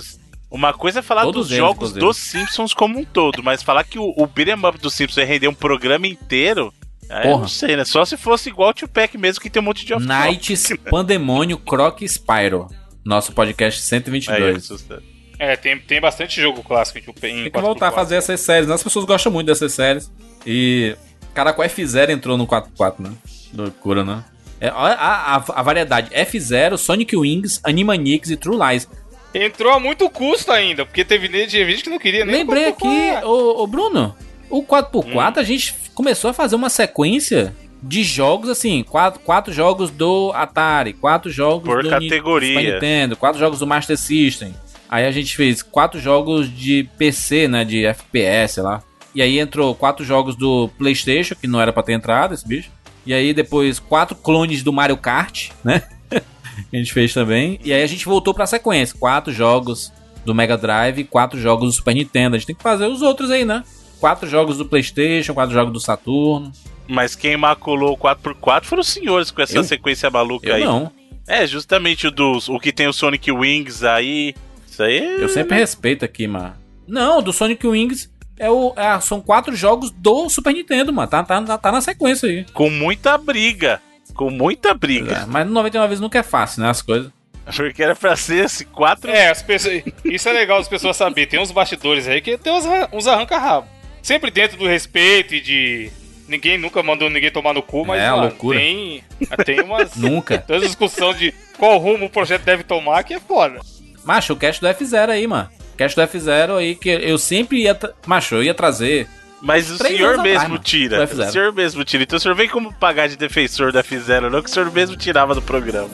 Uma 0.50 0.74
coisa 0.74 1.00
é 1.00 1.02
falar 1.02 1.24
Todos 1.24 1.48
dos 1.48 1.52
eles, 1.52 1.58
jogos 1.58 1.90
inclusive. 1.92 2.00
dos 2.00 2.18
Simpsons 2.18 2.74
como 2.74 3.00
um 3.00 3.04
todo, 3.04 3.44
mas 3.44 3.62
falar 3.64 3.84
que 3.84 4.00
o, 4.00 4.14
o 4.16 4.28
beat'em 4.28 4.56
up 4.66 4.78
dos 4.78 4.94
Simpsons 4.94 5.18
ia 5.18 5.26
render 5.26 5.48
um 5.48 5.54
programa 5.54 6.08
inteiro, 6.08 6.74
Porra. 7.08 7.40
não 7.42 7.48
sei, 7.48 7.76
né? 7.76 7.84
Só 7.84 8.06
se 8.06 8.16
fosse 8.16 8.50
igual 8.50 8.70
o 8.70 8.74
Tupac 8.74 9.18
mesmo, 9.18 9.42
que 9.42 9.50
tem 9.50 9.62
um 9.62 9.66
monte 9.66 9.86
de 9.86 9.94
off 9.94 10.06
Knights, 10.06 10.74
Pandemônio, 10.90 11.58
Croc 11.58 12.02
e 12.02 12.06
Spyro. 12.08 12.68
Nosso 13.04 13.32
podcast 13.34 13.82
122. 13.82 14.86
É. 14.90 15.18
É, 15.40 15.56
tem, 15.56 15.78
tem 15.80 16.02
bastante 16.02 16.42
jogo 16.42 16.64
clássico 16.64 16.98
em, 17.00 17.02
em 17.02 17.14
Tem 17.14 17.52
que 17.52 17.62
voltar 17.62 17.90
a 17.90 17.92
fazer 17.92 18.16
essas 18.16 18.40
séries. 18.40 18.68
né? 18.68 18.74
As 18.74 18.84
pessoas 18.84 19.06
gostam 19.06 19.32
muito 19.32 19.48
dessas 19.48 19.72
séries. 19.74 20.12
E. 20.46 20.96
Caraca, 21.34 21.62
o 21.62 21.64
F0 21.64 22.10
entrou 22.10 22.38
no 22.38 22.48
4x4, 22.48 22.96
né? 23.00 23.12
Loucura, 23.54 24.04
né? 24.04 24.24
É, 24.60 24.72
olha 24.72 24.96
a, 24.96 25.36
a, 25.36 25.44
a 25.48 25.62
variedade: 25.62 26.10
F0, 26.12 26.78
Sonic 26.78 27.16
Wings, 27.16 27.60
Animaniacs 27.64 28.30
e 28.30 28.38
True 28.38 28.58
Lies. 28.58 28.88
Entrou 29.34 29.74
a 29.74 29.80
muito 29.80 30.10
custo 30.10 30.52
ainda, 30.52 30.86
porque 30.86 31.06
teve 31.06 31.28
gente 31.28 31.52
gente 31.52 31.84
que 31.84 31.90
não 31.90 32.00
queria 32.00 32.26
nem 32.26 32.38
Lembrei 32.38 32.66
o 32.66 32.70
aqui, 32.70 33.26
ô, 33.26 33.62
ô 33.62 33.68
Bruno, 33.68 34.16
o 34.50 34.64
4x4 34.64 35.38
a 35.38 35.44
gente 35.44 35.76
começou 35.94 36.30
a 36.30 36.34
fazer 36.34 36.56
uma 36.56 36.70
sequência 36.70 37.54
de 37.84 38.04
jogos 38.04 38.50
assim: 38.50 38.84
quatro, 38.84 39.20
quatro 39.20 39.54
jogos 39.54 39.92
do 39.92 40.32
Atari, 40.34 40.94
quatro 40.94 41.30
jogos 41.30 41.68
Por 41.68 41.84
do 41.84 41.90
categoria. 41.90 42.50
Super 42.50 42.74
Nintendo, 42.74 43.16
quatro 43.16 43.40
jogos 43.40 43.60
do 43.60 43.68
Master 43.68 43.98
System. 43.98 44.56
Aí 44.90 45.06
a 45.06 45.12
gente 45.12 45.36
fez 45.36 45.62
quatro 45.62 46.00
jogos 46.00 46.50
de 46.50 46.90
PC, 46.98 47.48
né? 47.48 47.66
De 47.66 47.86
FPS, 47.86 48.56
sei 48.56 48.64
lá. 48.64 48.82
E 49.14 49.22
aí 49.22 49.40
entrou 49.40 49.74
quatro 49.76 50.06
jogos 50.06 50.36
do 50.36 50.70
PlayStation, 50.78 51.36
que 51.36 51.48
não 51.48 51.60
era 51.60 51.74
pra 51.74 51.84
ter 51.84 51.94
entrado 51.94 52.34
esse 52.34 52.48
bicho. 52.48 52.72
E 53.08 53.14
aí 53.14 53.34
depois 53.34 53.80
quatro 53.80 54.16
clones 54.16 54.62
do 54.62 54.72
Mario 54.74 54.98
Kart, 54.98 55.50
né? 55.64 55.82
que 56.12 56.76
a 56.76 56.78
gente 56.78 56.94
fez 56.94 57.14
também. 57.14 57.60
E 57.64 57.72
aí 57.74 57.82
a 57.82 57.88
gente 57.88 58.06
voltou 58.06 58.34
pra 58.34 58.46
sequência: 58.46 58.96
quatro 59.00 59.32
jogos 59.34 59.92
do 60.26 60.36
Mega 60.36 60.58
Drive, 60.58 61.04
quatro 61.06 61.40
jogos 61.40 61.66
do 61.70 61.72
Super 61.72 61.96
Nintendo. 61.96 62.36
A 62.36 62.40
gente 62.40 62.48
tem 62.48 62.56
que 62.56 62.62
fazer 62.64 62.86
os 62.86 63.02
outros 63.02 63.32
aí, 63.32 63.46
né? 63.46 63.64
Quatro 64.00 64.30
jogos 64.30 64.58
do 64.58 64.66
PlayStation, 64.66 65.34
quatro 65.34 65.54
jogos 65.54 65.74
do 65.74 65.80
Saturno. 65.80 66.52
Mas 66.88 67.16
quem 67.16 67.36
maculou 67.36 67.94
o 67.94 67.98
4x4 67.98 68.64
foram 68.66 68.82
os 68.82 68.88
senhores 68.88 69.32
com 69.32 69.42
essa 69.42 69.58
Eu? 69.58 69.64
sequência 69.64 70.10
maluca 70.10 70.48
Eu 70.48 70.56
aí. 70.56 70.64
não. 70.64 70.92
É, 71.28 71.46
justamente 71.48 72.08
o 72.08 72.12
dos. 72.12 72.48
O 72.48 72.60
que 72.60 72.72
tem 72.72 72.88
o 72.88 72.94
Sonic 72.94 73.32
Wings 73.32 73.84
aí. 73.84 74.34
Isso 74.70 74.84
aí. 74.84 74.98
é- 75.00 75.24
Eu 75.24 75.28
sempre 75.30 75.58
respeito 75.58 76.06
aqui, 76.06 76.28
mano. 76.28 76.54
Não, 76.88 77.22
do 77.22 77.34
Sonic 77.34 77.66
Wings 77.68 78.10
é 78.40 78.50
o, 78.50 78.74
é, 78.76 79.00
são 79.00 79.20
quatro 79.22 79.56
jogos 79.56 79.92
do 79.92 80.30
Super 80.30 80.54
Nintendo, 80.54 80.92
mano. 80.94 81.08
Tá, 81.10 81.24
tá, 81.24 81.58
tá 81.58 81.72
na 81.72 81.82
sequência 81.82 82.28
aí. 82.30 82.46
Com 82.54 82.70
muita 82.70 83.18
briga. 83.18 83.82
Com 84.14 84.30
muita 84.30 84.70
É, 84.70 84.74
briga. 84.74 85.26
mas 85.28 85.46
no 85.46 85.54
99 85.54 85.88
vezes 85.90 86.02
nunca 86.02 86.20
é 86.20 86.24
fácil, 86.24 86.64
né? 86.64 86.70
As 86.70 86.82
coisas. 86.82 87.12
Porque 87.56 87.82
era 87.82 87.96
pra 87.96 88.16
ser 88.16 88.46
esse 88.46 88.66
quatro. 88.66 89.10
É, 89.10 89.30
as 89.30 89.42
pessoas, 89.42 89.82
isso 90.04 90.28
é 90.28 90.34
legal 90.34 90.60
as 90.60 90.68
pessoas 90.68 90.98
saberem. 90.98 91.30
Tem 91.30 91.40
uns 91.40 91.52
bastidores 91.52 92.08
aí 92.08 92.20
que 92.20 92.38
tem 92.38 92.52
uns, 92.52 92.66
uns 92.92 93.08
arranca-rabo. 93.08 93.68
Sempre 94.02 94.32
dentro 94.32 94.58
do 94.58 94.68
respeito 94.68 95.34
e 95.36 95.40
de. 95.42 95.92
Ninguém 96.28 96.58
nunca 96.58 96.84
mandou 96.84 97.10
ninguém 97.10 97.32
tomar 97.32 97.54
no 97.54 97.62
cu, 97.62 97.86
mas 97.86 98.02
É, 98.02 98.10
mano, 98.10 98.24
loucura. 98.24 98.60
tem. 98.60 99.02
Tem 99.46 99.62
umas. 99.62 99.96
Nunca. 99.96 100.38
Tem 100.40 100.58
umas 100.58 100.66
discussão 100.68 101.14
de 101.14 101.34
qual 101.58 101.78
rumo 101.78 102.08
o 102.08 102.10
projeto 102.10 102.44
deve 102.44 102.64
tomar 102.64 103.04
que 103.04 103.14
é 103.14 103.20
foda. 103.20 103.62
Macho, 104.04 104.34
o 104.34 104.36
cast 104.36 104.60
do 104.60 104.68
F0 104.68 105.10
aí, 105.10 105.26
mano. 105.26 105.50
Cast 105.78 105.96
do 105.96 106.02
F0 106.02 106.58
aí 106.58 106.76
que 106.76 106.90
eu 106.90 107.18
sempre 107.18 107.62
ia. 107.62 107.78
Macho, 108.06 108.36
eu 108.36 108.44
ia 108.44 108.54
trazer. 108.54 109.08
Mas 109.42 109.70
o 109.70 109.78
senhor 109.78 110.18
mesmo 110.18 110.56
atrás, 110.56 110.62
tira. 110.64 111.04
O 111.04 111.08
F0. 111.08 111.32
senhor 111.32 111.54
mesmo 111.54 111.86
tira. 111.86 112.04
Então 112.04 112.18
o 112.18 112.20
senhor 112.20 112.36
vem 112.36 112.50
como 112.50 112.74
pagar 112.74 113.08
de 113.08 113.16
defensor 113.16 113.72
da 113.72 113.84
F0, 113.84 114.30
não 114.30 114.42
que 114.42 114.50
o 114.50 114.54
senhor 114.54 114.72
mesmo 114.72 114.96
tirava 114.96 115.36
do 115.36 115.42
programa. 115.42 115.90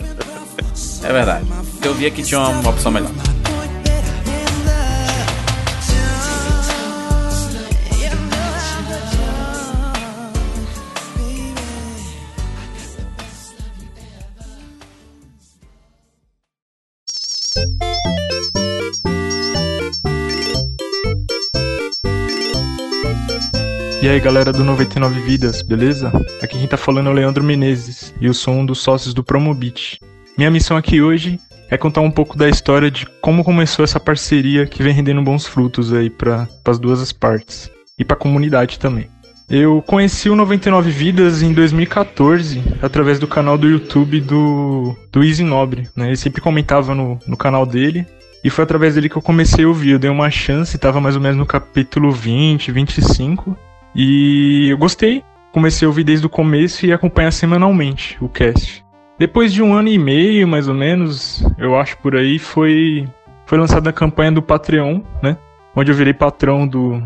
É 1.03 1.11
verdade. 1.11 1.45
Eu 1.84 1.93
via 1.93 2.09
que 2.09 2.23
tinha 2.23 2.39
uma 2.39 2.69
opção 2.69 2.91
melhor. 2.91 3.11
E 24.04 24.10
aí 24.10 24.20
galera 24.20 24.51
do 24.51 24.66
99 24.66 25.22
Vidas, 25.22 25.62
beleza? 25.62 26.12
Aqui 26.41 26.58
quem 26.58 26.68
tá 26.68 26.76
falando 26.76 27.08
é 27.08 27.10
o 27.10 27.16
Leandro 27.16 27.41
Menezes 27.41 28.14
e 28.20 28.26
eu 28.26 28.34
sou 28.34 28.54
um 28.54 28.66
dos 28.66 28.80
sócios 28.80 29.14
do 29.14 29.24
Promobit. 29.24 29.97
Minha 30.38 30.51
missão 30.51 30.76
aqui 30.76 31.01
hoje 31.01 31.39
é 31.70 31.78
contar 31.78 32.01
um 32.01 32.12
pouco 32.12 32.38
da 32.38 32.49
história 32.49 32.91
de 32.91 33.06
como 33.22 33.45
começou 33.45 33.86
essa 33.86 34.01
parceria 34.01 34.66
que 34.66 34.84
vem 34.84 34.91
rendendo 34.91 35.22
bons 35.22 35.47
frutos 35.47 35.93
aí 35.93 36.10
para 36.10 36.49
as 36.66 36.78
duas 36.78 37.14
partes 37.14 37.72
e 37.97 38.04
para 38.04 38.18
a 38.18 38.20
comunidade 38.20 38.78
também. 38.78 39.10
Eu 39.49 39.82
conheci 39.82 40.30
o 40.30 40.36
99 40.36 40.91
Vidas 40.91 41.41
em 41.41 41.54
2014 41.54 42.62
através 42.82 43.20
do 43.20 43.28
canal 43.28 43.58
do 43.58 43.70
YouTube 43.70 44.20
do, 44.20 44.97
do 45.14 45.24
Easy 45.24 45.45
Nobre, 45.45 45.88
né? 45.95 46.08
Ele 46.08 46.18
sempre 46.18 46.41
comentava 46.41 46.93
no, 46.93 47.18
no 47.26 47.38
canal 47.38 47.66
dele 47.66 48.06
e 48.43 48.49
foi 48.49 48.66
através 48.66 48.95
dele 48.95 49.08
que 49.08 49.16
eu 49.16 49.22
comecei 49.22 49.64
a 49.64 49.68
ouvir. 49.70 49.91
Eu 49.91 49.99
dei 49.99 50.10
uma 50.10 50.30
chance, 50.30 50.78
tava 50.78 50.99
mais 50.99 51.16
ou 51.16 51.22
menos 51.22 51.38
no 51.38 51.45
capítulo 51.45 52.12
20, 52.12 52.70
25 52.70 53.58
e 53.95 54.69
eu 54.69 54.77
gostei. 54.77 55.23
Comecei 55.51 55.85
a 55.85 55.89
ouvir 55.89 56.03
desde 56.03 56.25
o 56.25 56.29
começo 56.29 56.85
e 56.85 56.91
acompanhar 56.91 57.31
semanalmente 57.31 58.17
o 58.19 58.27
cast. 58.27 58.83
Depois 59.19 59.53
de 59.53 59.61
um 59.61 59.73
ano 59.73 59.89
e 59.89 59.99
meio, 59.99 60.47
mais 60.47 60.67
ou 60.67 60.73
menos, 60.73 61.45
eu 61.57 61.77
acho 61.77 61.97
por 61.99 62.15
aí, 62.15 62.39
foi, 62.39 63.07
foi 63.45 63.57
lançada 63.57 63.91
a 63.91 63.93
campanha 63.93 64.31
do 64.31 64.41
Patreon, 64.41 65.01
né? 65.21 65.37
Onde 65.75 65.91
eu 65.91 65.95
virei 65.95 66.13
patrão 66.13 66.67
do 66.67 67.01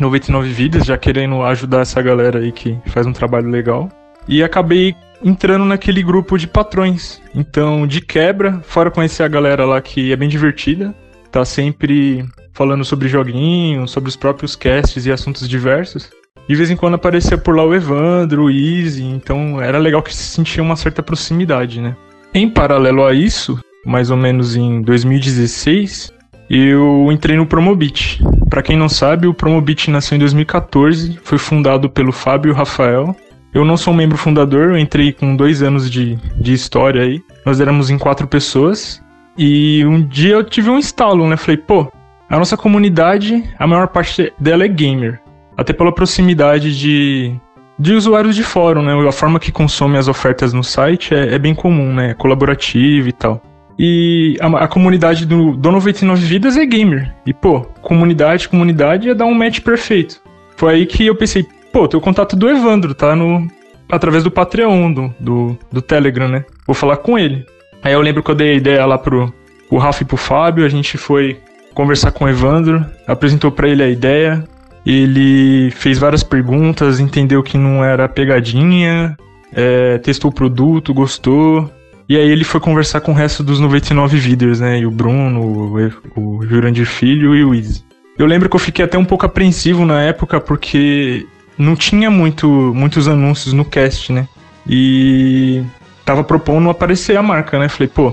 99 0.00 0.48
Vidas, 0.48 0.84
já 0.84 0.98
querendo 0.98 1.42
ajudar 1.42 1.80
essa 1.80 2.02
galera 2.02 2.40
aí 2.40 2.50
que 2.50 2.78
faz 2.86 3.06
um 3.06 3.12
trabalho 3.12 3.48
legal. 3.48 3.88
E 4.26 4.42
acabei 4.42 4.96
entrando 5.22 5.64
naquele 5.64 6.02
grupo 6.02 6.36
de 6.36 6.46
patrões. 6.46 7.22
Então, 7.34 7.86
de 7.86 8.00
quebra, 8.00 8.60
fora 8.64 8.90
conhecer 8.90 9.22
a 9.22 9.28
galera 9.28 9.64
lá 9.64 9.80
que 9.80 10.12
é 10.12 10.16
bem 10.16 10.28
divertida, 10.28 10.94
tá 11.30 11.44
sempre 11.44 12.24
falando 12.52 12.84
sobre 12.84 13.08
joguinhos, 13.08 13.90
sobre 13.90 14.08
os 14.08 14.16
próprios 14.16 14.56
casts 14.56 15.06
e 15.06 15.12
assuntos 15.12 15.48
diversos. 15.48 16.10
De 16.48 16.54
vez 16.54 16.70
em 16.70 16.76
quando 16.76 16.94
aparecia 16.94 17.38
por 17.38 17.56
lá 17.56 17.64
o 17.64 17.74
Evandro, 17.74 18.44
o 18.44 18.50
Easy, 18.50 19.04
então 19.04 19.60
era 19.60 19.78
legal 19.78 20.02
que 20.02 20.14
se 20.14 20.24
sentia 20.24 20.62
uma 20.62 20.76
certa 20.76 21.02
proximidade, 21.02 21.80
né? 21.80 21.96
Em 22.34 22.48
paralelo 22.48 23.04
a 23.04 23.14
isso, 23.14 23.58
mais 23.86 24.10
ou 24.10 24.16
menos 24.16 24.56
em 24.56 24.82
2016, 24.82 26.12
eu 26.50 27.08
entrei 27.10 27.36
no 27.36 27.46
Promobit. 27.46 28.22
Pra 28.50 28.62
quem 28.62 28.76
não 28.76 28.88
sabe, 28.88 29.26
o 29.26 29.32
Promobit 29.32 29.90
nasceu 29.90 30.16
em 30.16 30.18
2014, 30.18 31.18
foi 31.22 31.38
fundado 31.38 31.88
pelo 31.88 32.12
Fábio 32.12 32.52
Rafael. 32.52 33.16
Eu 33.54 33.64
não 33.64 33.76
sou 33.76 33.92
um 33.92 33.96
membro 33.96 34.18
fundador, 34.18 34.70
eu 34.70 34.78
entrei 34.78 35.12
com 35.12 35.36
dois 35.36 35.62
anos 35.62 35.90
de, 35.90 36.16
de 36.36 36.52
história 36.52 37.02
aí. 37.02 37.22
Nós 37.46 37.60
éramos 37.60 37.88
em 37.88 37.96
quatro 37.96 38.26
pessoas. 38.26 39.02
E 39.38 39.84
um 39.86 40.02
dia 40.02 40.34
eu 40.34 40.44
tive 40.44 40.68
um 40.68 40.78
estalo, 40.78 41.26
né? 41.26 41.38
Falei, 41.38 41.56
pô, 41.56 41.90
a 42.28 42.38
nossa 42.38 42.56
comunidade, 42.56 43.44
a 43.58 43.66
maior 43.66 43.88
parte 43.88 44.32
dela 44.38 44.64
é 44.64 44.68
gamer. 44.68 45.21
Até 45.56 45.72
pela 45.72 45.92
proximidade 45.92 46.78
de, 46.78 47.34
de 47.78 47.94
usuários 47.94 48.34
de 48.34 48.42
fórum, 48.42 48.82
né? 48.82 48.92
A 49.08 49.12
forma 49.12 49.38
que 49.38 49.52
consome 49.52 49.98
as 49.98 50.08
ofertas 50.08 50.52
no 50.52 50.64
site 50.64 51.14
é, 51.14 51.34
é 51.34 51.38
bem 51.38 51.54
comum, 51.54 51.92
né? 51.92 52.10
É 52.10 52.14
colaborativa 52.14 53.08
e 53.08 53.12
tal. 53.12 53.42
E 53.78 54.36
a, 54.40 54.46
a 54.64 54.68
comunidade 54.68 55.26
do, 55.26 55.56
do 55.56 55.70
99 55.70 56.24
Vidas 56.24 56.56
é 56.56 56.64
gamer. 56.64 57.14
E, 57.26 57.32
pô, 57.32 57.60
comunidade, 57.80 58.48
comunidade 58.48 59.08
ia 59.08 59.14
dar 59.14 59.24
um 59.24 59.34
match 59.34 59.60
perfeito. 59.60 60.20
Foi 60.56 60.74
aí 60.74 60.86
que 60.86 61.06
eu 61.06 61.16
pensei, 61.16 61.46
pô, 61.72 61.88
tem 61.88 61.98
o 61.98 62.02
contato 62.02 62.36
do 62.36 62.48
Evandro, 62.48 62.94
tá? 62.94 63.16
No, 63.16 63.46
através 63.90 64.24
do 64.24 64.30
Patreon, 64.30 64.92
do, 64.92 65.14
do, 65.18 65.58
do 65.70 65.82
Telegram, 65.82 66.28
né? 66.28 66.44
Vou 66.66 66.74
falar 66.74 66.98
com 66.98 67.18
ele. 67.18 67.44
Aí 67.82 67.92
eu 67.92 68.00
lembro 68.00 68.22
que 68.22 68.30
eu 68.30 68.34
dei 68.34 68.52
a 68.52 68.56
ideia 68.56 68.86
lá 68.86 68.96
pro 68.96 69.32
o 69.72 69.78
Rafa 69.78 70.02
e 70.02 70.06
pro 70.06 70.18
Fábio, 70.18 70.66
a 70.66 70.68
gente 70.68 70.98
foi 70.98 71.40
conversar 71.72 72.12
com 72.12 72.26
o 72.26 72.28
Evandro, 72.28 72.84
apresentou 73.06 73.50
pra 73.50 73.66
ele 73.66 73.82
a 73.82 73.88
ideia, 73.88 74.44
ele 74.84 75.70
fez 75.70 75.98
várias 75.98 76.22
perguntas, 76.22 77.00
entendeu 77.00 77.42
que 77.42 77.56
não 77.56 77.84
era 77.84 78.08
pegadinha, 78.08 79.16
é, 79.52 79.98
testou 79.98 80.30
o 80.30 80.34
produto, 80.34 80.94
gostou. 80.94 81.70
E 82.08 82.16
aí 82.16 82.28
ele 82.28 82.44
foi 82.44 82.60
conversar 82.60 83.00
com 83.00 83.12
o 83.12 83.14
resto 83.14 83.42
dos 83.42 83.60
99 83.60 84.18
vídeos, 84.18 84.60
né? 84.60 84.80
E 84.80 84.86
o 84.86 84.90
Bruno, 84.90 85.40
o, 85.40 86.38
o 86.38 86.46
Jurandir 86.46 86.86
Filho 86.86 87.34
e 87.34 87.44
o 87.44 87.54
Izzy. 87.54 87.84
Eu 88.18 88.26
lembro 88.26 88.48
que 88.48 88.56
eu 88.56 88.60
fiquei 88.60 88.84
até 88.84 88.98
um 88.98 89.04
pouco 89.04 89.24
apreensivo 89.24 89.86
na 89.86 90.02
época 90.02 90.40
porque 90.40 91.26
não 91.56 91.74
tinha 91.74 92.10
muito, 92.10 92.48
muitos 92.74 93.08
anúncios 93.08 93.54
no 93.54 93.64
cast, 93.64 94.12
né? 94.12 94.28
E 94.66 95.62
tava 96.04 96.22
propondo 96.22 96.68
aparecer 96.68 97.16
a 97.16 97.22
marca, 97.22 97.58
né? 97.58 97.68
Falei, 97.68 97.88
pô, 97.88 98.12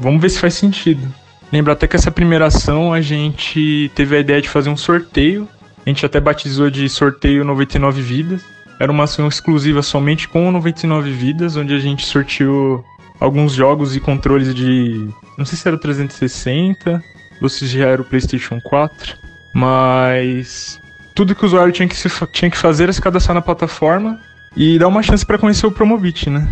vamos 0.00 0.20
ver 0.20 0.28
se 0.28 0.38
faz 0.38 0.54
sentido. 0.54 1.06
Lembro 1.52 1.72
até 1.72 1.86
que 1.86 1.96
essa 1.96 2.10
primeira 2.10 2.46
ação 2.46 2.92
a 2.92 3.00
gente 3.00 3.90
teve 3.94 4.16
a 4.16 4.20
ideia 4.20 4.40
de 4.40 4.48
fazer 4.48 4.70
um 4.70 4.76
sorteio. 4.76 5.48
A 5.84 5.88
gente 5.88 6.04
até 6.04 6.20
batizou 6.20 6.70
de 6.70 6.88
sorteio 6.88 7.44
99 7.44 8.02
vidas. 8.02 8.42
Era 8.78 8.90
uma 8.90 9.04
ação 9.04 9.28
exclusiva 9.28 9.82
somente 9.82 10.26
com 10.26 10.48
o 10.48 10.52
99 10.52 11.10
Vidas, 11.12 11.54
onde 11.54 11.74
a 11.74 11.78
gente 11.78 12.06
sorteou 12.06 12.82
alguns 13.20 13.52
jogos 13.52 13.94
e 13.94 14.00
controles 14.00 14.54
de. 14.54 15.06
Não 15.36 15.44
sei 15.44 15.58
se 15.58 15.68
era 15.68 15.76
o 15.76 15.80
360 15.80 17.04
ou 17.42 17.48
se 17.48 17.66
já 17.66 17.88
era 17.88 18.00
o 18.00 18.04
PlayStation 18.04 18.58
4, 18.58 19.16
mas. 19.52 20.80
Tudo 21.14 21.34
que 21.34 21.42
o 21.42 21.46
usuário 21.46 21.72
tinha 21.72 21.86
que, 21.86 21.94
se 21.94 22.08
tinha 22.32 22.50
que 22.50 22.56
fazer 22.56 22.84
era 22.84 22.92
se 22.92 23.02
cadastrar 23.02 23.34
na 23.34 23.42
plataforma 23.42 24.18
e 24.56 24.78
dar 24.78 24.88
uma 24.88 25.02
chance 25.02 25.26
para 25.26 25.36
conhecer 25.36 25.66
o 25.66 25.72
Promobit, 25.72 26.30
né? 26.30 26.48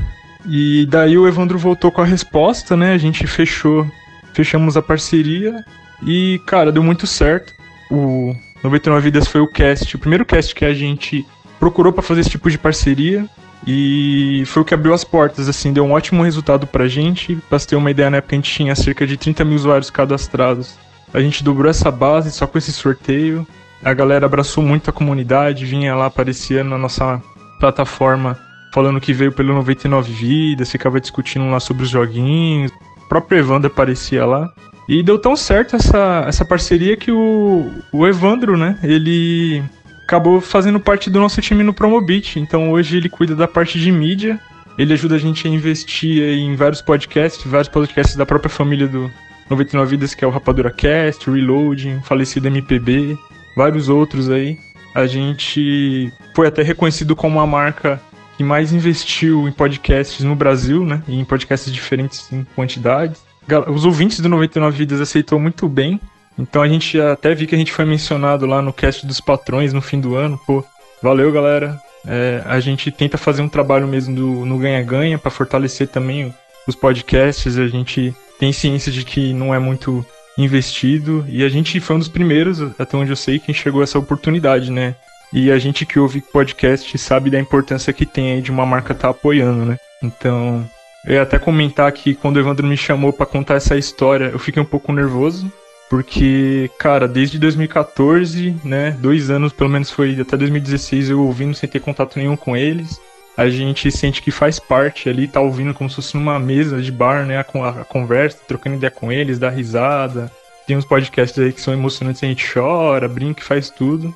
E 0.47 0.87
daí 0.87 1.17
o 1.17 1.27
Evandro 1.27 1.59
voltou 1.59 1.91
com 1.91 2.03
a 2.03 2.05
resposta, 2.05 2.77
né? 2.77 2.93
A 2.93 2.99
gente 2.99 3.27
fechou, 3.27 3.91
fechamos 4.35 4.77
a 4.77 4.83
parceria 4.83 5.65
e, 6.03 6.41
cara, 6.45 6.71
deu 6.71 6.83
muito 6.83 7.07
certo. 7.07 7.55
O 7.91 8.35
99 8.63 9.05
Vidas 9.05 9.29
foi 9.29 9.41
o 9.41 9.47
cast, 9.47 9.95
o 9.95 9.99
primeiro 9.99 10.25
cast 10.25 10.55
que 10.55 10.65
a 10.65 10.75
gente 10.75 11.27
procurou 11.59 11.93
para 11.93 12.03
fazer 12.03 12.21
esse 12.21 12.31
tipo 12.31 12.51
de 12.51 12.59
parceria 12.59 13.27
e 13.67 14.45
foi 14.47 14.63
o 14.63 14.65
que 14.65 14.75
abriu 14.75 14.95
as 14.95 15.05
portas, 15.05 15.49
assim, 15.49 15.73
deu 15.73 15.85
um 15.85 15.93
ótimo 15.93 16.23
resultado 16.23 16.67
pra 16.67 16.87
gente. 16.87 17.37
Pra 17.49 17.59
você 17.59 17.69
ter 17.69 17.77
uma 17.77 17.91
ideia, 17.91 18.11
na 18.11 18.19
época 18.19 18.35
a 18.35 18.39
gente 18.39 18.53
tinha 18.53 18.75
cerca 18.75 19.07
de 19.07 19.17
30 19.17 19.45
mil 19.45 19.57
usuários 19.57 19.91
cadastrados. 19.91 20.77
A 21.13 21.21
gente 21.21 21.43
dobrou 21.43 21.71
essa 21.71 21.91
base 21.91 22.31
só 22.31 22.47
com 22.47 22.59
esse 22.59 22.73
sorteio. 22.73 23.47
A 23.83 23.93
galera 23.93 24.27
abraçou 24.27 24.63
muito 24.63 24.91
a 24.91 24.93
comunidade, 24.93 25.67
vinha 25.67 25.95
lá, 25.95 26.07
aparecia 26.07 26.65
na 26.65 26.79
nossa 26.79 27.23
plataforma 27.59 28.39
falando 28.73 29.01
que 29.01 29.13
veio 29.13 29.33
pelo 29.33 29.55
99 29.55 30.13
Vidas, 30.13 30.71
ficava 30.71 31.01
discutindo 31.01 31.51
lá 31.51 31.61
sobre 31.61 31.85
os 31.85 31.89
joguinhos. 31.89 32.71
O 32.97 33.09
próprio 33.09 33.39
Evandro 33.39 33.71
aparecia 33.71 34.25
lá. 34.27 34.49
E 34.89 35.03
deu 35.03 35.19
tão 35.19 35.37
certo 35.37 35.77
essa, 35.77 36.25
essa 36.27 36.45
parceria 36.45 36.97
que 36.97 37.13
o, 37.13 37.71
o 37.93 38.07
Evandro, 38.07 38.57
né, 38.57 38.79
ele 38.83 39.63
acabou 40.03 40.41
fazendo 40.41 40.81
parte 40.81 41.11
do 41.11 41.21
nosso 41.21 41.43
time 41.43 41.63
no 41.63 41.75
Promobit. 41.75 42.41
Então 42.41 42.73
hoje 42.73 42.97
ele 42.97 43.11
cuida 43.11 43.37
da 43.37 43.47
parte 43.47 43.79
de 43.79 43.93
mídia. 43.93 44.41
Ele 44.79 44.95
ajuda 44.95 45.17
a 45.17 45.19
gente 45.19 45.47
a 45.47 45.51
investir 45.51 46.23
em 46.23 46.57
vários 46.57 46.81
podcasts, 46.81 47.45
vários 47.45 47.69
podcasts 47.69 48.17
da 48.17 48.25
própria 48.25 48.49
família 48.49 48.89
do 48.89 49.11
99 49.51 49.91
Vidas, 49.91 50.15
que 50.15 50.25
é 50.25 50.27
o 50.27 50.31
Rapadura 50.31 50.71
Cast, 50.71 51.29
Reloading, 51.31 52.01
Falecido 52.03 52.47
MPB, 52.47 53.19
vários 53.55 53.91
outros 53.91 54.31
aí. 54.31 54.59
A 54.95 55.07
gente 55.07 56.11
foi 56.35 56.47
até 56.47 56.63
reconhecido 56.63 57.15
como 57.15 57.41
a 57.41 57.47
marca 57.47 58.01
que 58.37 58.45
mais 58.45 58.73
investiu 58.73 59.49
em 59.49 59.53
podcasts 59.53 60.25
no 60.25 60.35
Brasil, 60.35 60.85
né? 60.85 61.03
E 61.09 61.19
em 61.19 61.25
podcasts 61.25 61.73
diferentes 61.73 62.33
em 62.33 62.47
quantidades. 62.55 63.28
Os 63.69 63.85
ouvintes 63.85 64.21
do 64.21 64.29
99 64.29 64.77
Vidas 64.77 65.01
aceitou 65.01 65.39
muito 65.39 65.69
bem. 65.69 66.01
Então 66.39 66.63
a 66.63 66.69
gente 66.69 67.01
até 67.01 67.35
vi 67.35 67.47
que 67.47 67.55
a 67.55 67.59
gente 67.59 67.73
foi 67.73 67.85
mencionado 67.85 68.47
lá 68.47 68.63
no 68.63 68.73
cast 68.73 69.07
dos 69.07 69.21
patrões 69.21 69.73
no 69.73 69.81
fim 69.81 70.01
do 70.01 70.15
ano. 70.15 70.39
Pô, 70.47 70.65
valeu 71.03 71.33
galera. 71.33 71.81
É, 72.07 72.43
a 72.47 72.61
gente 72.61 72.91
tenta 72.91 73.19
fazer 73.19 73.43
um 73.43 73.49
trabalho 73.49 73.89
mesmo 73.89 74.15
do, 74.15 74.47
no 74.47 74.59
ganha-ganha 74.59 75.19
para 75.19 75.31
fortalecer 75.31 75.89
também 75.89 76.33
os 76.67 76.77
podcasts. 76.77 77.59
A 77.59 77.67
gente 77.67 78.15
tem 78.39 78.53
ciência 78.53 78.93
de 78.93 79.05
que 79.05 79.33
não 79.33 79.55
é 79.55 79.59
muito 79.59 80.07
investido 80.37 81.25
e 81.29 81.43
a 81.43 81.49
gente 81.49 81.81
foi 81.81 81.97
um 81.97 81.99
dos 81.99 82.09
primeiros, 82.09 82.63
até 82.79 82.97
onde 82.97 83.11
eu 83.11 83.17
sei, 83.17 83.41
que 83.41 83.51
enxergou 83.51 83.83
essa 83.83 83.99
oportunidade, 83.99 84.71
né? 84.71 84.95
E 85.33 85.51
a 85.51 85.59
gente 85.59 85.85
que 85.85 85.99
ouve 85.99 86.21
podcast 86.21 86.97
sabe 86.97 87.29
da 87.29 87.41
importância 87.41 87.93
que 87.93 88.07
tem 88.07 88.33
aí 88.33 88.41
de 88.41 88.51
uma 88.51 88.65
marca 88.65 88.93
estar 88.93 89.11
apoiando, 89.11 89.65
né? 89.65 89.79
Então, 90.03 90.65
eu 91.09 91.15
ia 91.15 91.23
até 91.23 91.39
comentar 91.39 91.91
que 91.91 92.15
quando 92.15 92.37
o 92.37 92.39
Evandro 92.39 92.67
me 92.67 92.77
chamou 92.77 93.15
para 93.15 93.25
contar 93.25 93.55
essa 93.55 93.75
história, 93.79 94.27
eu 94.27 94.39
fiquei 94.39 94.61
um 94.61 94.67
pouco 94.67 94.93
nervoso, 94.93 95.51
porque, 95.89 96.71
cara, 96.79 97.09
desde 97.09 97.39
2014, 97.39 98.55
né, 98.63 98.95
dois 99.01 99.31
anos 99.31 99.51
pelo 99.51 99.71
menos 99.71 99.91
foi 99.91 100.21
até 100.21 100.37
2016 100.37 101.09
eu 101.09 101.23
ouvindo 101.23 101.55
sem 101.55 101.67
ter 101.67 101.81
contato 101.81 102.19
nenhum 102.19 102.37
com 102.37 102.55
eles. 102.55 103.01
A 103.39 103.49
gente 103.49 103.91
sente 103.91 104.21
que 104.21 104.31
faz 104.31 104.59
parte 104.59 105.09
ali, 105.09 105.27
tá 105.27 105.41
ouvindo 105.41 105.73
como 105.73 105.89
se 105.89 105.97
fosse 105.97 106.15
numa 106.15 106.39
mesa 106.39 106.83
de 106.83 106.93
bar, 106.93 107.25
né, 107.25 107.39
a, 107.39 107.41
a 107.41 107.85
conversa, 107.87 108.41
trocando 108.47 108.77
ideia 108.77 108.91
com 108.91 109.11
eles, 109.11 109.39
dá 109.39 109.49
risada. 109.49 110.31
Tem 110.67 110.77
uns 110.77 110.85
podcasts 110.85 111.39
aí 111.43 111.55
que 111.55 111.61
são 111.63 111.73
emocionantes, 111.73 112.23
a 112.23 112.27
gente 112.27 112.53
chora, 112.53 113.09
brinca 113.09 113.43
faz 113.43 113.71
tudo. 113.71 114.15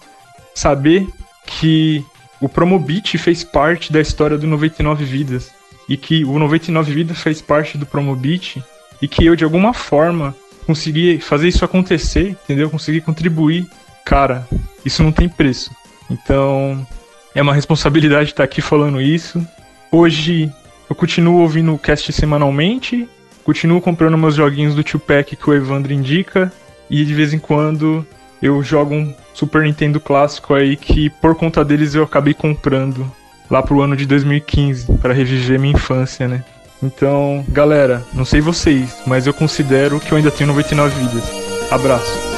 Saber 0.54 1.08
que 1.46 2.04
o 2.38 2.50
Promobit 2.50 3.16
fez 3.16 3.42
parte 3.42 3.90
da 3.90 4.00
história 4.00 4.36
do 4.36 4.46
99 4.46 5.06
Vidas 5.06 5.61
e 5.88 5.96
que 5.96 6.24
o 6.24 6.38
99 6.38 6.92
Vidas 6.92 7.20
fez 7.20 7.40
parte 7.40 7.76
do 7.76 7.86
Promobit 7.86 8.62
e 9.00 9.08
que 9.08 9.24
eu 9.24 9.34
de 9.34 9.44
alguma 9.44 9.74
forma 9.74 10.34
consegui 10.66 11.18
fazer 11.18 11.48
isso 11.48 11.64
acontecer, 11.64 12.30
entendeu? 12.30 12.70
Consegui 12.70 13.00
contribuir. 13.00 13.66
Cara, 14.04 14.46
isso 14.84 15.02
não 15.02 15.12
tem 15.12 15.28
preço. 15.28 15.70
Então, 16.10 16.86
é 17.34 17.42
uma 17.42 17.54
responsabilidade 17.54 18.30
estar 18.30 18.44
aqui 18.44 18.60
falando 18.60 19.00
isso. 19.00 19.44
Hoje 19.90 20.52
eu 20.88 20.94
continuo 20.94 21.40
ouvindo 21.40 21.74
o 21.74 21.78
cast 21.78 22.12
semanalmente, 22.12 23.08
continuo 23.44 23.80
comprando 23.80 24.18
meus 24.18 24.34
joguinhos 24.34 24.74
do 24.74 24.84
Tupac 24.84 25.34
que 25.34 25.50
o 25.50 25.54
Evandro 25.54 25.92
indica 25.92 26.52
e 26.88 27.04
de 27.04 27.14
vez 27.14 27.32
em 27.32 27.38
quando 27.38 28.06
eu 28.40 28.62
jogo 28.62 28.94
um 28.94 29.14
Super 29.34 29.62
Nintendo 29.62 29.98
clássico 29.98 30.54
aí 30.54 30.76
que 30.76 31.08
por 31.08 31.34
conta 31.34 31.64
deles 31.64 31.94
eu 31.94 32.04
acabei 32.04 32.34
comprando 32.34 33.10
lá 33.52 33.62
pro 33.62 33.82
ano 33.82 33.94
de 33.94 34.06
2015 34.06 34.94
para 34.94 35.12
reviver 35.12 35.60
minha 35.60 35.74
infância, 35.74 36.26
né? 36.26 36.42
Então, 36.82 37.44
galera, 37.50 38.02
não 38.14 38.24
sei 38.24 38.40
vocês, 38.40 38.96
mas 39.06 39.26
eu 39.26 39.34
considero 39.34 40.00
que 40.00 40.10
eu 40.10 40.16
ainda 40.16 40.30
tenho 40.30 40.48
99 40.48 40.98
vidas. 40.98 41.22
Abraço. 41.70 42.31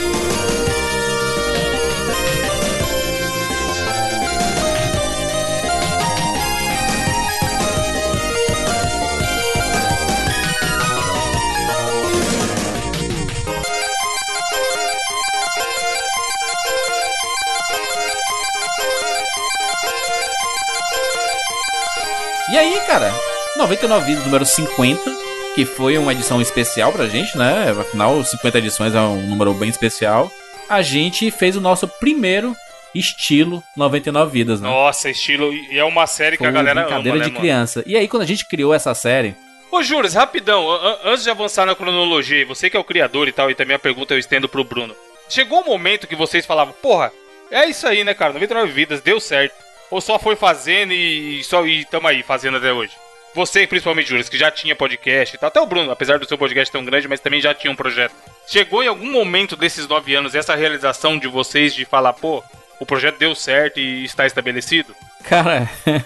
Cara, 22.94 23.12
99 23.56 24.04
Vidas 24.06 24.24
número 24.24 24.46
50, 24.46 25.10
que 25.56 25.64
foi 25.64 25.98
uma 25.98 26.12
edição 26.12 26.40
especial 26.40 26.92
pra 26.92 27.08
gente, 27.08 27.36
né? 27.36 27.74
Afinal, 27.80 28.22
50 28.22 28.58
edições 28.58 28.94
é 28.94 29.00
um 29.00 29.20
número 29.26 29.52
bem 29.52 29.68
especial. 29.68 30.30
A 30.68 30.80
gente 30.80 31.28
fez 31.32 31.56
o 31.56 31.60
nosso 31.60 31.88
primeiro 31.88 32.54
estilo 32.94 33.64
99 33.76 34.30
Vidas, 34.30 34.60
né? 34.60 34.68
Nossa, 34.68 35.10
estilo. 35.10 35.52
E 35.52 35.76
é 35.76 35.82
uma 35.84 36.06
série 36.06 36.36
que 36.36 36.46
a 36.46 36.52
galera 36.52 36.82
ama, 36.82 36.88
brincadeira 36.88 37.18
né, 37.18 37.24
de 37.24 37.30
mano? 37.32 37.40
criança. 37.40 37.82
E 37.84 37.96
aí, 37.96 38.06
quando 38.06 38.22
a 38.22 38.26
gente 38.26 38.46
criou 38.46 38.72
essa 38.72 38.94
série, 38.94 39.34
Ô, 39.72 39.82
Juras, 39.82 40.14
rapidão, 40.14 40.70
an- 40.70 40.76
an- 40.92 40.98
antes 41.06 41.24
de 41.24 41.30
avançar 41.30 41.66
na 41.66 41.74
cronologia, 41.74 42.46
você 42.46 42.70
que 42.70 42.76
é 42.76 42.80
o 42.80 42.84
criador 42.84 43.26
e 43.26 43.32
tal, 43.32 43.50
e 43.50 43.56
também 43.56 43.74
a 43.74 43.78
pergunta 43.78 44.14
eu 44.14 44.18
estendo 44.20 44.48
pro 44.48 44.62
Bruno. 44.62 44.94
Chegou 45.28 45.62
um 45.62 45.64
momento 45.66 46.06
que 46.06 46.14
vocês 46.14 46.46
falavam, 46.46 46.72
porra, 46.80 47.10
é 47.50 47.66
isso 47.68 47.88
aí, 47.88 48.04
né, 48.04 48.14
cara? 48.14 48.32
99 48.34 48.70
vidas, 48.70 49.00
deu 49.00 49.18
certo. 49.18 49.52
Ou 49.90 50.00
só 50.00 50.18
foi 50.18 50.36
fazendo 50.36 50.92
e 50.92 51.42
só 51.44 51.66
e 51.66 51.84
tamo 51.84 52.08
aí, 52.08 52.22
fazendo 52.22 52.56
até 52.56 52.72
hoje. 52.72 52.92
Você, 53.34 53.66
principalmente, 53.66 54.08
Juras, 54.08 54.28
que 54.28 54.38
já 54.38 54.50
tinha 54.50 54.76
podcast 54.76 55.34
e 55.34 55.38
tal. 55.38 55.48
Até 55.48 55.60
o 55.60 55.66
Bruno, 55.66 55.90
apesar 55.90 56.18
do 56.18 56.26
seu 56.26 56.38
podcast 56.38 56.70
tão 56.72 56.84
grande, 56.84 57.08
mas 57.08 57.20
também 57.20 57.40
já 57.40 57.52
tinha 57.52 57.70
um 57.70 57.76
projeto. 57.76 58.14
Chegou 58.46 58.82
em 58.82 58.88
algum 58.88 59.10
momento 59.10 59.56
desses 59.56 59.88
nove 59.88 60.14
anos 60.14 60.34
essa 60.34 60.54
realização 60.54 61.18
de 61.18 61.26
vocês 61.26 61.74
de 61.74 61.84
falar, 61.84 62.12
pô, 62.12 62.42
o 62.78 62.86
projeto 62.86 63.18
deu 63.18 63.34
certo 63.34 63.80
e 63.80 64.04
está 64.04 64.26
estabelecido? 64.26 64.94
cara. 65.24 65.68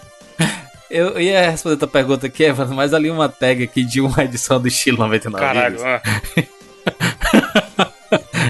Eu 0.91 1.21
ia 1.21 1.51
responder 1.51 1.77
tua 1.77 1.87
pergunta 1.87 2.27
aqui, 2.29 2.45
Evandro, 2.45 2.75
mas 2.75 2.95
ali 2.95 3.11
uma 3.11 3.29
tag 3.29 3.63
aqui 3.63 3.85
de 3.85 4.01
uma 4.01 4.25
edição 4.25 4.59
do 4.59 4.69
estilo 4.69 4.97
99 4.97 5.45
Caralho, 5.45 5.79
ah. 5.87 6.01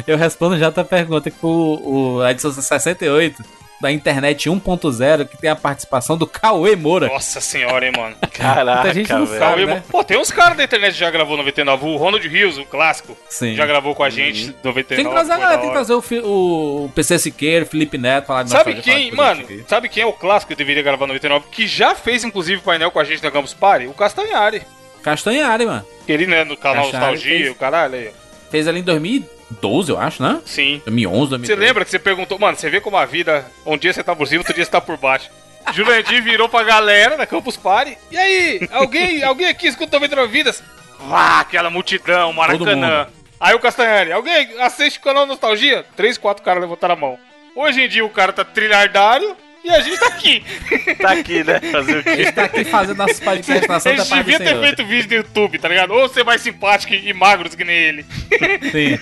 Eu 0.06 0.16
respondo 0.16 0.56
já 0.56 0.68
a 0.68 0.72
tua 0.72 0.84
pergunta 0.84 1.32
com 1.32 1.48
o, 1.48 2.14
o- 2.18 2.22
a 2.22 2.30
edição 2.30 2.52
68 2.52 3.42
da 3.80 3.92
internet 3.92 4.48
1.0, 4.50 5.26
que 5.28 5.36
tem 5.36 5.48
a 5.50 5.54
participação 5.56 6.16
do 6.16 6.26
Cauê 6.26 6.74
Moura. 6.74 7.06
Nossa 7.06 7.40
senhora, 7.40 7.86
hein, 7.86 7.92
mano. 7.96 8.16
Caraca, 8.32 8.92
gente 8.92 9.12
não 9.12 9.24
velho. 9.26 9.38
sabe, 9.38 9.62
Cauê, 9.62 9.74
né? 9.74 9.82
Pô, 9.88 10.02
tem 10.02 10.18
uns 10.18 10.30
caras 10.32 10.56
da 10.56 10.64
internet 10.64 10.92
que 10.94 10.98
já 11.00 11.10
gravou 11.10 11.36
99. 11.36 11.86
O 11.86 11.96
Ronald 11.96 12.26
Rios, 12.26 12.58
o 12.58 12.64
clássico, 12.64 13.16
Sim. 13.28 13.54
já 13.54 13.64
gravou 13.66 13.94
com 13.94 14.02
a 14.02 14.10
gente 14.10 14.54
99. 14.64 14.82
Tem 14.84 15.04
que 15.04 15.10
trazer, 15.10 15.58
tem 15.58 15.68
que 15.68 15.72
trazer 15.72 15.94
o, 15.94 16.84
o 16.84 16.92
PC 16.94 17.18
Siqueira, 17.18 17.64
o 17.64 17.68
Felipe 17.68 17.96
Neto, 17.98 18.26
falar 18.26 18.42
de 18.42 18.50
Sabe 18.50 18.74
quem, 18.76 19.10
falar 19.14 19.34
de 19.36 19.42
mano? 19.46 19.64
Sabe 19.68 19.88
quem 19.88 20.02
é 20.02 20.06
o 20.06 20.12
clássico 20.12 20.50
que 20.52 20.56
deveria 20.56 20.82
gravar 20.82 21.06
99? 21.06 21.46
Que 21.50 21.66
já 21.66 21.94
fez, 21.94 22.24
inclusive, 22.24 22.60
painel 22.62 22.90
com 22.90 22.98
a 22.98 23.04
gente 23.04 23.22
na 23.22 23.30
Campus 23.30 23.54
Party? 23.54 23.86
O 23.86 23.92
Castanhari. 23.94 24.62
Castanhari, 25.02 25.64
mano. 25.66 25.84
Ele, 26.08 26.26
né, 26.26 26.42
no 26.44 26.56
canal 26.56 26.82
Castanhari 26.84 27.12
Nostalgia, 27.12 27.38
fez- 27.38 27.50
o 27.52 27.54
caralho 27.54 27.94
aí. 27.94 28.08
ó. 28.08 28.50
Fez 28.50 28.66
ali 28.66 28.80
em 28.80 28.82
2012, 29.50 29.90
eu 29.90 29.98
acho, 29.98 30.22
né? 30.22 30.40
Sim. 30.44 30.82
2011, 30.84 31.30
2012. 31.30 31.46
Você 31.46 31.56
lembra 31.56 31.84
que 31.84 31.90
você 31.90 31.98
perguntou, 31.98 32.38
mano, 32.38 32.56
você 32.56 32.68
vê 32.68 32.80
como 32.80 32.96
a 32.96 33.04
vida, 33.04 33.46
um 33.64 33.76
dia 33.76 33.92
você 33.92 34.02
tá 34.02 34.14
por 34.14 34.26
cima, 34.26 34.40
outro 34.40 34.54
dia 34.54 34.64
você 34.64 34.70
tá 34.70 34.80
por 34.80 34.96
baixo. 34.96 35.30
Jurandir 35.72 36.22
virou 36.22 36.48
pra 36.48 36.62
galera 36.62 37.16
da 37.16 37.26
Campus 37.26 37.56
Party. 37.56 37.96
E 38.10 38.16
aí, 38.16 38.68
alguém, 38.70 39.22
alguém 39.24 39.48
aqui 39.48 39.66
escuta 39.66 39.96
99 39.96 40.32
Vidas? 40.32 40.62
Vá, 41.00 41.40
aquela 41.40 41.70
multidão, 41.70 42.32
Maracanã. 42.32 43.06
Aí 43.40 43.54
o 43.54 43.60
Castanhari, 43.60 44.10
alguém 44.10 44.60
assiste 44.60 44.98
o 44.98 45.02
canal 45.02 45.24
Nostalgia? 45.26 45.84
Três, 45.96 46.18
quatro 46.18 46.42
caras 46.42 46.60
levantaram 46.60 46.94
a 46.94 46.98
mão. 46.98 47.18
Hoje 47.54 47.82
em 47.82 47.88
dia 47.88 48.04
o 48.04 48.10
cara 48.10 48.32
tá 48.32 48.44
trilhardário, 48.44 49.36
E 49.64 49.70
a 49.70 49.80
gente 49.80 49.98
tá 49.98 50.06
aqui. 50.06 50.42
Tá 50.98 51.12
aqui, 51.12 51.44
né? 51.44 51.60
Fazer 51.60 51.96
o 51.96 52.00
A 52.00 52.02
quê? 52.02 52.16
gente 52.16 52.32
tá 52.32 52.44
aqui 52.44 52.64
fazendo 52.64 52.96
nosso 52.96 53.20
podcast 53.22 53.68
na 53.68 53.78
Santa 53.80 53.96
Eles 53.96 54.08
Paz 54.08 54.24
do 54.24 54.30
deviam 54.38 54.38
ter 54.38 54.60
feito 54.60 54.86
vídeo 54.86 55.08
no 55.10 55.16
YouTube, 55.16 55.58
tá 55.58 55.68
ligado? 55.68 55.92
Ou 55.92 56.08
ser 56.08 56.24
mais 56.24 56.40
simpático 56.40 56.92
e 56.94 57.12
magros 57.12 57.54
que 57.54 57.64
nem 57.64 57.76
ele. 57.76 58.06
Sim. 58.72 58.98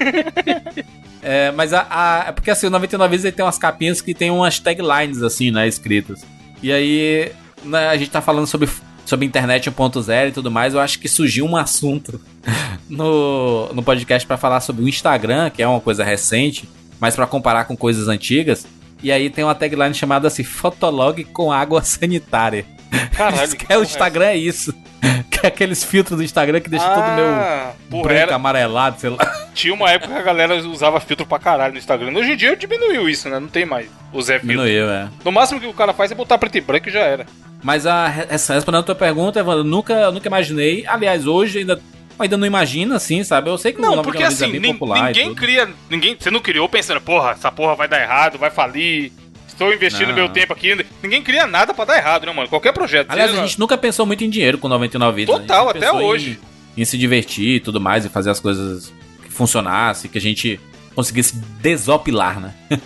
É, 1.22 1.50
mas 1.52 1.72
a, 1.72 1.86
a- 1.88 2.24
é 2.28 2.32
porque 2.32 2.50
assim, 2.50 2.66
o 2.66 2.70
99 2.70 3.10
vezes 3.10 3.24
ele 3.24 3.32
tem 3.36 3.44
umas 3.44 3.58
capinhas 3.58 4.00
que 4.00 4.14
tem 4.14 4.30
umas 4.30 4.58
taglines 4.58 5.22
assim, 5.22 5.50
né, 5.50 5.66
escritas. 5.66 6.24
E 6.62 6.72
aí, 6.72 7.32
né, 7.64 7.88
a 7.88 7.96
gente 7.96 8.10
tá 8.10 8.20
falando 8.20 8.46
sobre, 8.46 8.68
sobre 9.04 9.24
internet 9.26 9.70
1.0 9.70 10.28
e 10.28 10.32
tudo 10.32 10.50
mais, 10.50 10.74
eu 10.74 10.80
acho 10.80 10.98
que 10.98 11.08
surgiu 11.08 11.46
um 11.46 11.56
assunto 11.56 12.20
no, 12.90 13.72
no 13.72 13.82
podcast 13.82 14.26
pra 14.26 14.36
falar 14.36 14.60
sobre 14.60 14.84
o 14.84 14.88
Instagram, 14.88 15.50
que 15.50 15.62
é 15.62 15.66
uma 15.68 15.80
coisa 15.80 16.04
recente, 16.04 16.68
mas 17.00 17.14
pra 17.16 17.26
comparar 17.26 17.64
com 17.64 17.76
coisas 17.76 18.08
antigas. 18.08 18.66
E 19.02 19.12
aí 19.12 19.28
tem 19.30 19.44
uma 19.44 19.54
tagline 19.54 19.94
chamada 19.94 20.28
assim, 20.28 20.42
Fotolog 20.44 21.22
com 21.24 21.52
água 21.52 21.82
sanitária. 21.82 22.64
Caralho, 23.12 23.50
que 23.56 23.70
é 23.72 23.78
o 23.78 23.82
Instagram 23.82 24.26
é 24.26 24.36
isso. 24.36 24.74
Que 25.30 25.44
é 25.44 25.48
aqueles 25.48 25.84
filtros 25.84 26.16
do 26.16 26.24
Instagram 26.24 26.60
que 26.60 26.70
deixa 26.70 26.88
todo 26.88 27.04
meu 27.14 27.26
Ah, 27.26 27.72
porra, 27.90 28.02
branco, 28.04 28.20
era- 28.22 28.34
amarelado, 28.34 28.98
sei 28.98 29.10
lá. 29.10 29.18
Tinha 29.52 29.74
uma 29.74 29.90
época 29.90 30.14
que 30.14 30.18
a 30.18 30.22
galera 30.22 30.56
usava 30.66 30.98
filtro 30.98 31.26
pra 31.26 31.38
caralho 31.38 31.74
no 31.74 31.78
Instagram. 31.78 32.10
Hoje 32.16 32.32
em 32.32 32.36
dia 32.36 32.56
diminuiu 32.56 33.06
isso, 33.08 33.28
né? 33.28 33.38
Não 33.38 33.46
tem 33.46 33.66
mais 33.66 33.86
o 34.12 34.22
Zé 34.22 34.38
filtro. 34.38 34.48
Diminuiu, 34.56 34.88
é. 34.90 35.08
No 35.22 35.30
máximo 35.30 35.60
que 35.60 35.66
o 35.66 35.74
cara 35.74 35.92
faz 35.92 36.10
é 36.10 36.14
botar 36.14 36.38
preto 36.38 36.56
e 36.56 36.60
branco 36.62 36.88
e 36.88 36.92
já 36.92 37.00
era. 37.00 37.26
Mas 37.62 37.86
a, 37.86 38.06
respondendo 38.08 38.78
a 38.80 38.82
tua 38.82 38.94
pergunta, 38.94 39.38
Evandro, 39.38 39.62
nunca, 39.62 39.92
eu 39.92 40.10
nunca 40.12 40.26
imaginei. 40.26 40.84
Aliás, 40.86 41.26
hoje 41.26 41.58
ainda, 41.58 41.78
ainda 42.18 42.36
não 42.36 42.46
imagino, 42.46 42.94
assim, 42.94 43.22
sabe? 43.24 43.50
Eu 43.50 43.58
sei 43.58 43.72
que 43.72 43.78
o 43.78 43.82
Não, 43.82 43.96
99 43.96 44.06
porque 44.10 44.24
Vidas 44.24 44.42
assim, 44.42 44.56
é 44.56 44.60
bem 44.60 44.72
popular 44.72 45.04
ninguém 45.06 45.34
cria. 45.34 45.68
Ninguém, 45.90 46.16
você 46.18 46.30
não 46.30 46.40
criou 46.40 46.68
pensando, 46.68 47.00
porra, 47.00 47.32
essa 47.32 47.50
porra 47.52 47.74
vai 47.74 47.88
dar 47.88 48.00
errado, 48.00 48.38
vai 48.38 48.50
falir. 48.50 49.12
Estou 49.48 49.72
investindo 49.72 50.08
Não. 50.08 50.14
meu 50.14 50.28
tempo 50.28 50.52
aqui. 50.52 50.76
Ninguém 51.02 51.22
cria 51.22 51.46
nada 51.46 51.72
pra 51.72 51.84
dar 51.86 51.96
errado, 51.96 52.26
né, 52.26 52.32
mano? 52.32 52.48
Qualquer 52.48 52.72
projeto. 52.72 53.10
Aliás, 53.10 53.30
seja- 53.30 53.42
a 53.42 53.46
gente 53.46 53.58
nunca 53.58 53.76
pensou 53.78 54.04
muito 54.04 54.22
em 54.22 54.28
dinheiro 54.30 54.58
com 54.58 54.68
99 54.68 55.16
vidas. 55.16 55.34
Total, 55.34 55.70
A 55.70 55.72
gente 55.72 55.84
até 55.84 55.92
hoje. 55.92 56.38
Em, 56.76 56.82
em 56.82 56.84
se 56.84 56.98
divertir 56.98 57.56
e 57.56 57.60
tudo 57.60 57.80
mais, 57.80 58.04
e 58.04 58.08
fazer 58.10 58.30
as 58.30 58.38
coisas 58.38 58.92
que 59.24 59.32
funcionassem, 59.32 60.10
que 60.10 60.18
a 60.18 60.20
gente 60.20 60.60
conseguisse 60.94 61.36
desopilar, 61.60 62.38
né? 62.40 62.54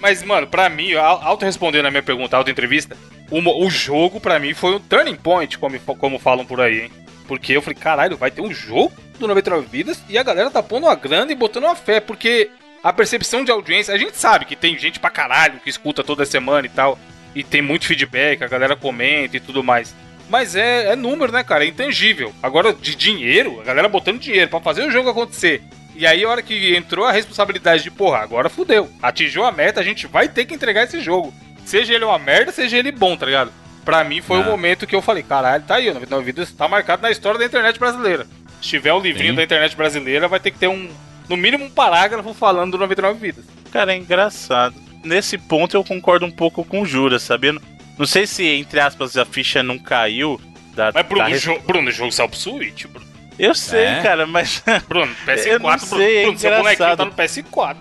Mas, 0.00 0.22
mano, 0.22 0.46
pra 0.46 0.68
mim, 0.68 0.92
au- 0.94 1.20
auto-respondendo 1.22 1.86
a 1.86 1.90
minha 1.90 2.02
pergunta, 2.02 2.36
auto-entrevista, 2.36 2.96
o, 3.30 3.38
o 3.64 3.70
jogo, 3.70 4.20
pra 4.20 4.38
mim, 4.38 4.52
foi 4.54 4.74
um 4.76 4.78
turning 4.80 5.14
point, 5.16 5.56
como, 5.58 5.78
como 5.80 6.18
falam 6.18 6.44
por 6.44 6.60
aí, 6.60 6.82
hein? 6.82 6.90
Porque 7.26 7.52
eu 7.52 7.62
falei, 7.62 7.78
caralho, 7.78 8.16
vai 8.16 8.30
ter 8.30 8.42
um 8.42 8.52
jogo 8.52 8.92
do 9.18 9.26
99 9.26 9.66
Vidas 9.70 10.02
e 10.08 10.18
a 10.18 10.22
galera 10.22 10.50
tá 10.50 10.62
pondo 10.62 10.86
uma 10.86 10.94
grana 10.94 11.32
e 11.32 11.34
botando 11.34 11.64
uma 11.64 11.76
fé, 11.76 12.00
porque 12.00 12.50
a 12.82 12.92
percepção 12.92 13.44
de 13.44 13.50
audiência, 13.50 13.94
a 13.94 13.98
gente 13.98 14.16
sabe 14.16 14.44
que 14.44 14.56
tem 14.56 14.78
gente 14.78 15.00
pra 15.00 15.10
caralho 15.10 15.60
que 15.60 15.70
escuta 15.70 16.04
toda 16.04 16.26
semana 16.26 16.66
e 16.66 16.70
tal, 16.70 16.98
e 17.34 17.42
tem 17.42 17.62
muito 17.62 17.86
feedback, 17.86 18.42
a 18.42 18.48
galera 18.48 18.76
comenta 18.76 19.36
e 19.36 19.40
tudo 19.40 19.64
mais. 19.64 19.94
Mas 20.28 20.54
é, 20.56 20.92
é 20.92 20.96
número, 20.96 21.32
né, 21.32 21.42
cara? 21.42 21.64
É 21.64 21.68
intangível. 21.68 22.32
Agora, 22.42 22.72
de 22.72 22.94
dinheiro, 22.94 23.60
a 23.60 23.64
galera 23.64 23.88
botando 23.88 24.20
dinheiro 24.20 24.48
pra 24.48 24.60
fazer 24.60 24.86
o 24.86 24.90
jogo 24.90 25.10
acontecer. 25.10 25.62
E 25.94 26.06
aí, 26.06 26.24
a 26.24 26.28
hora 26.28 26.42
que 26.42 26.74
entrou 26.74 27.04
a 27.04 27.12
responsabilidade 27.12 27.82
de, 27.82 27.90
porra, 27.90 28.18
agora 28.18 28.48
fudeu. 28.48 28.90
Atingiu 29.02 29.44
a 29.44 29.52
meta, 29.52 29.80
a 29.80 29.84
gente 29.84 30.06
vai 30.06 30.28
ter 30.28 30.44
que 30.44 30.54
entregar 30.54 30.84
esse 30.84 31.00
jogo. 31.00 31.32
Seja 31.64 31.94
ele 31.94 32.04
uma 32.04 32.18
merda, 32.18 32.52
seja 32.52 32.78
ele 32.78 32.90
bom, 32.90 33.16
tá 33.16 33.26
ligado? 33.26 33.52
Pra 33.84 34.02
mim 34.04 34.20
foi 34.22 34.38
o 34.38 34.42
Ah. 34.42 34.46
momento 34.46 34.86
que 34.86 34.94
eu 34.96 35.02
falei, 35.02 35.22
caralho, 35.22 35.62
tá 35.64 35.76
aí, 35.76 35.90
o 35.90 35.94
99 35.94 36.24
Vidas 36.24 36.50
tá 36.52 36.66
marcado 36.66 37.02
na 37.02 37.10
história 37.10 37.38
da 37.38 37.44
internet 37.44 37.78
brasileira. 37.78 38.26
Se 38.62 38.68
tiver 38.70 38.92
um 38.94 39.00
livrinho 39.00 39.30
Sim. 39.32 39.36
da 39.36 39.42
internet 39.42 39.76
brasileira, 39.76 40.26
vai 40.26 40.40
ter 40.40 40.50
que 40.50 40.58
ter 40.58 40.68
um, 40.68 40.88
no 41.28 41.36
mínimo 41.36 41.64
um 41.66 41.70
parágrafo 41.70 42.32
falando 42.32 42.72
do 42.72 42.78
99 42.78 43.18
Vidas. 43.20 43.44
Cara, 43.70 43.92
é 43.92 43.96
engraçado. 43.96 44.74
Nesse 45.04 45.36
ponto 45.36 45.76
eu 45.76 45.84
concordo 45.84 46.24
um 46.24 46.30
pouco 46.30 46.64
com 46.64 46.80
o 46.80 46.86
Jura, 46.86 47.18
sabendo? 47.18 47.60
Não 47.98 48.06
sei 48.06 48.26
se, 48.26 48.44
entre 48.46 48.80
aspas, 48.80 49.16
a 49.18 49.24
ficha 49.26 49.62
não 49.62 49.78
caiu. 49.78 50.40
Da, 50.74 50.90
Mas, 50.94 51.06
Bruno, 51.06 51.28
da 51.30 51.36
o 51.36 51.38
jo- 51.38 51.60
Bruno, 51.66 51.88
o 51.88 51.92
jogo 51.92 52.10
saiu 52.10 52.28
pro 52.28 52.38
Switch, 52.38 52.86
Bruno. 52.86 53.06
Eu 53.38 53.54
sei, 53.54 53.84
É? 53.84 54.02
cara, 54.02 54.26
mas. 54.26 54.62
Bruno, 54.88 55.14
PS4, 55.26 55.46
Eu 55.46 55.58
não 55.60 55.66
Bruno. 55.70 55.78
sei, 55.78 56.16
é 56.16 56.22
Bruno, 56.22 56.38
seu 56.38 56.50
bonequinho 56.56 56.96
tá 56.96 57.04
no 57.04 57.12
PS4. 57.12 57.76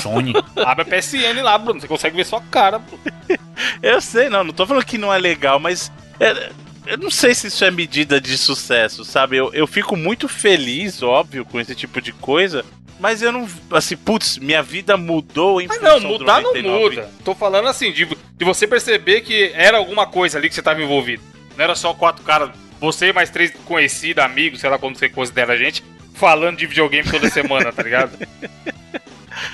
Sony. 0.00 0.32
Abre 0.56 0.82
a 0.82 0.84
PSN 0.84 1.42
lá, 1.42 1.56
Bruno. 1.58 1.80
Você 1.80 1.88
consegue 1.88 2.16
ver 2.16 2.24
sua 2.24 2.40
cara, 2.40 2.78
Bruno. 2.78 3.02
Eu 3.82 4.00
sei, 4.00 4.28
não, 4.28 4.44
não 4.44 4.52
tô 4.52 4.66
falando 4.66 4.84
que 4.84 4.98
não 4.98 5.12
é 5.12 5.18
legal, 5.18 5.58
mas. 5.58 5.90
é, 6.20 6.50
eu 6.86 6.98
não 6.98 7.10
sei 7.10 7.34
se 7.34 7.46
isso 7.46 7.64
é 7.64 7.70
medida 7.70 8.20
de 8.20 8.36
sucesso, 8.36 9.04
sabe? 9.04 9.36
Eu, 9.36 9.52
eu 9.54 9.66
fico 9.66 9.96
muito 9.96 10.28
feliz, 10.28 11.00
óbvio, 11.02 11.44
com 11.44 11.60
esse 11.60 11.74
tipo 11.76 12.00
de 12.00 12.12
coisa, 12.12 12.64
mas 12.98 13.22
eu 13.22 13.32
não. 13.32 13.48
Assim, 13.70 13.96
putz, 13.96 14.38
minha 14.38 14.62
vida 14.62 14.96
mudou 14.96 15.60
em 15.60 15.66
Mas 15.66 15.80
não, 15.80 15.94
função 15.94 16.10
mudar 16.10 16.40
não 16.40 16.54
99. 16.54 16.96
muda. 16.96 17.10
Tô 17.24 17.34
falando 17.34 17.68
assim, 17.68 17.92
de, 17.92 18.04
de 18.06 18.44
você 18.44 18.66
perceber 18.66 19.20
que 19.22 19.52
era 19.54 19.78
alguma 19.78 20.06
coisa 20.06 20.38
ali 20.38 20.48
que 20.48 20.54
você 20.54 20.62
tava 20.62 20.82
envolvido. 20.82 21.22
Não 21.56 21.64
era 21.64 21.74
só 21.74 21.94
quatro 21.94 22.24
caras, 22.24 22.50
você 22.80 23.08
e 23.08 23.12
mais 23.12 23.30
três 23.30 23.52
conhecidos, 23.64 24.22
amigos, 24.24 24.60
sei 24.60 24.70
lá 24.70 24.78
como 24.78 24.96
você 24.96 25.08
considera 25.08 25.52
a 25.52 25.56
gente, 25.56 25.84
falando 26.14 26.58
de 26.58 26.66
videogame 26.66 27.08
toda 27.08 27.28
semana, 27.30 27.72
tá 27.72 27.82
ligado? 27.82 28.16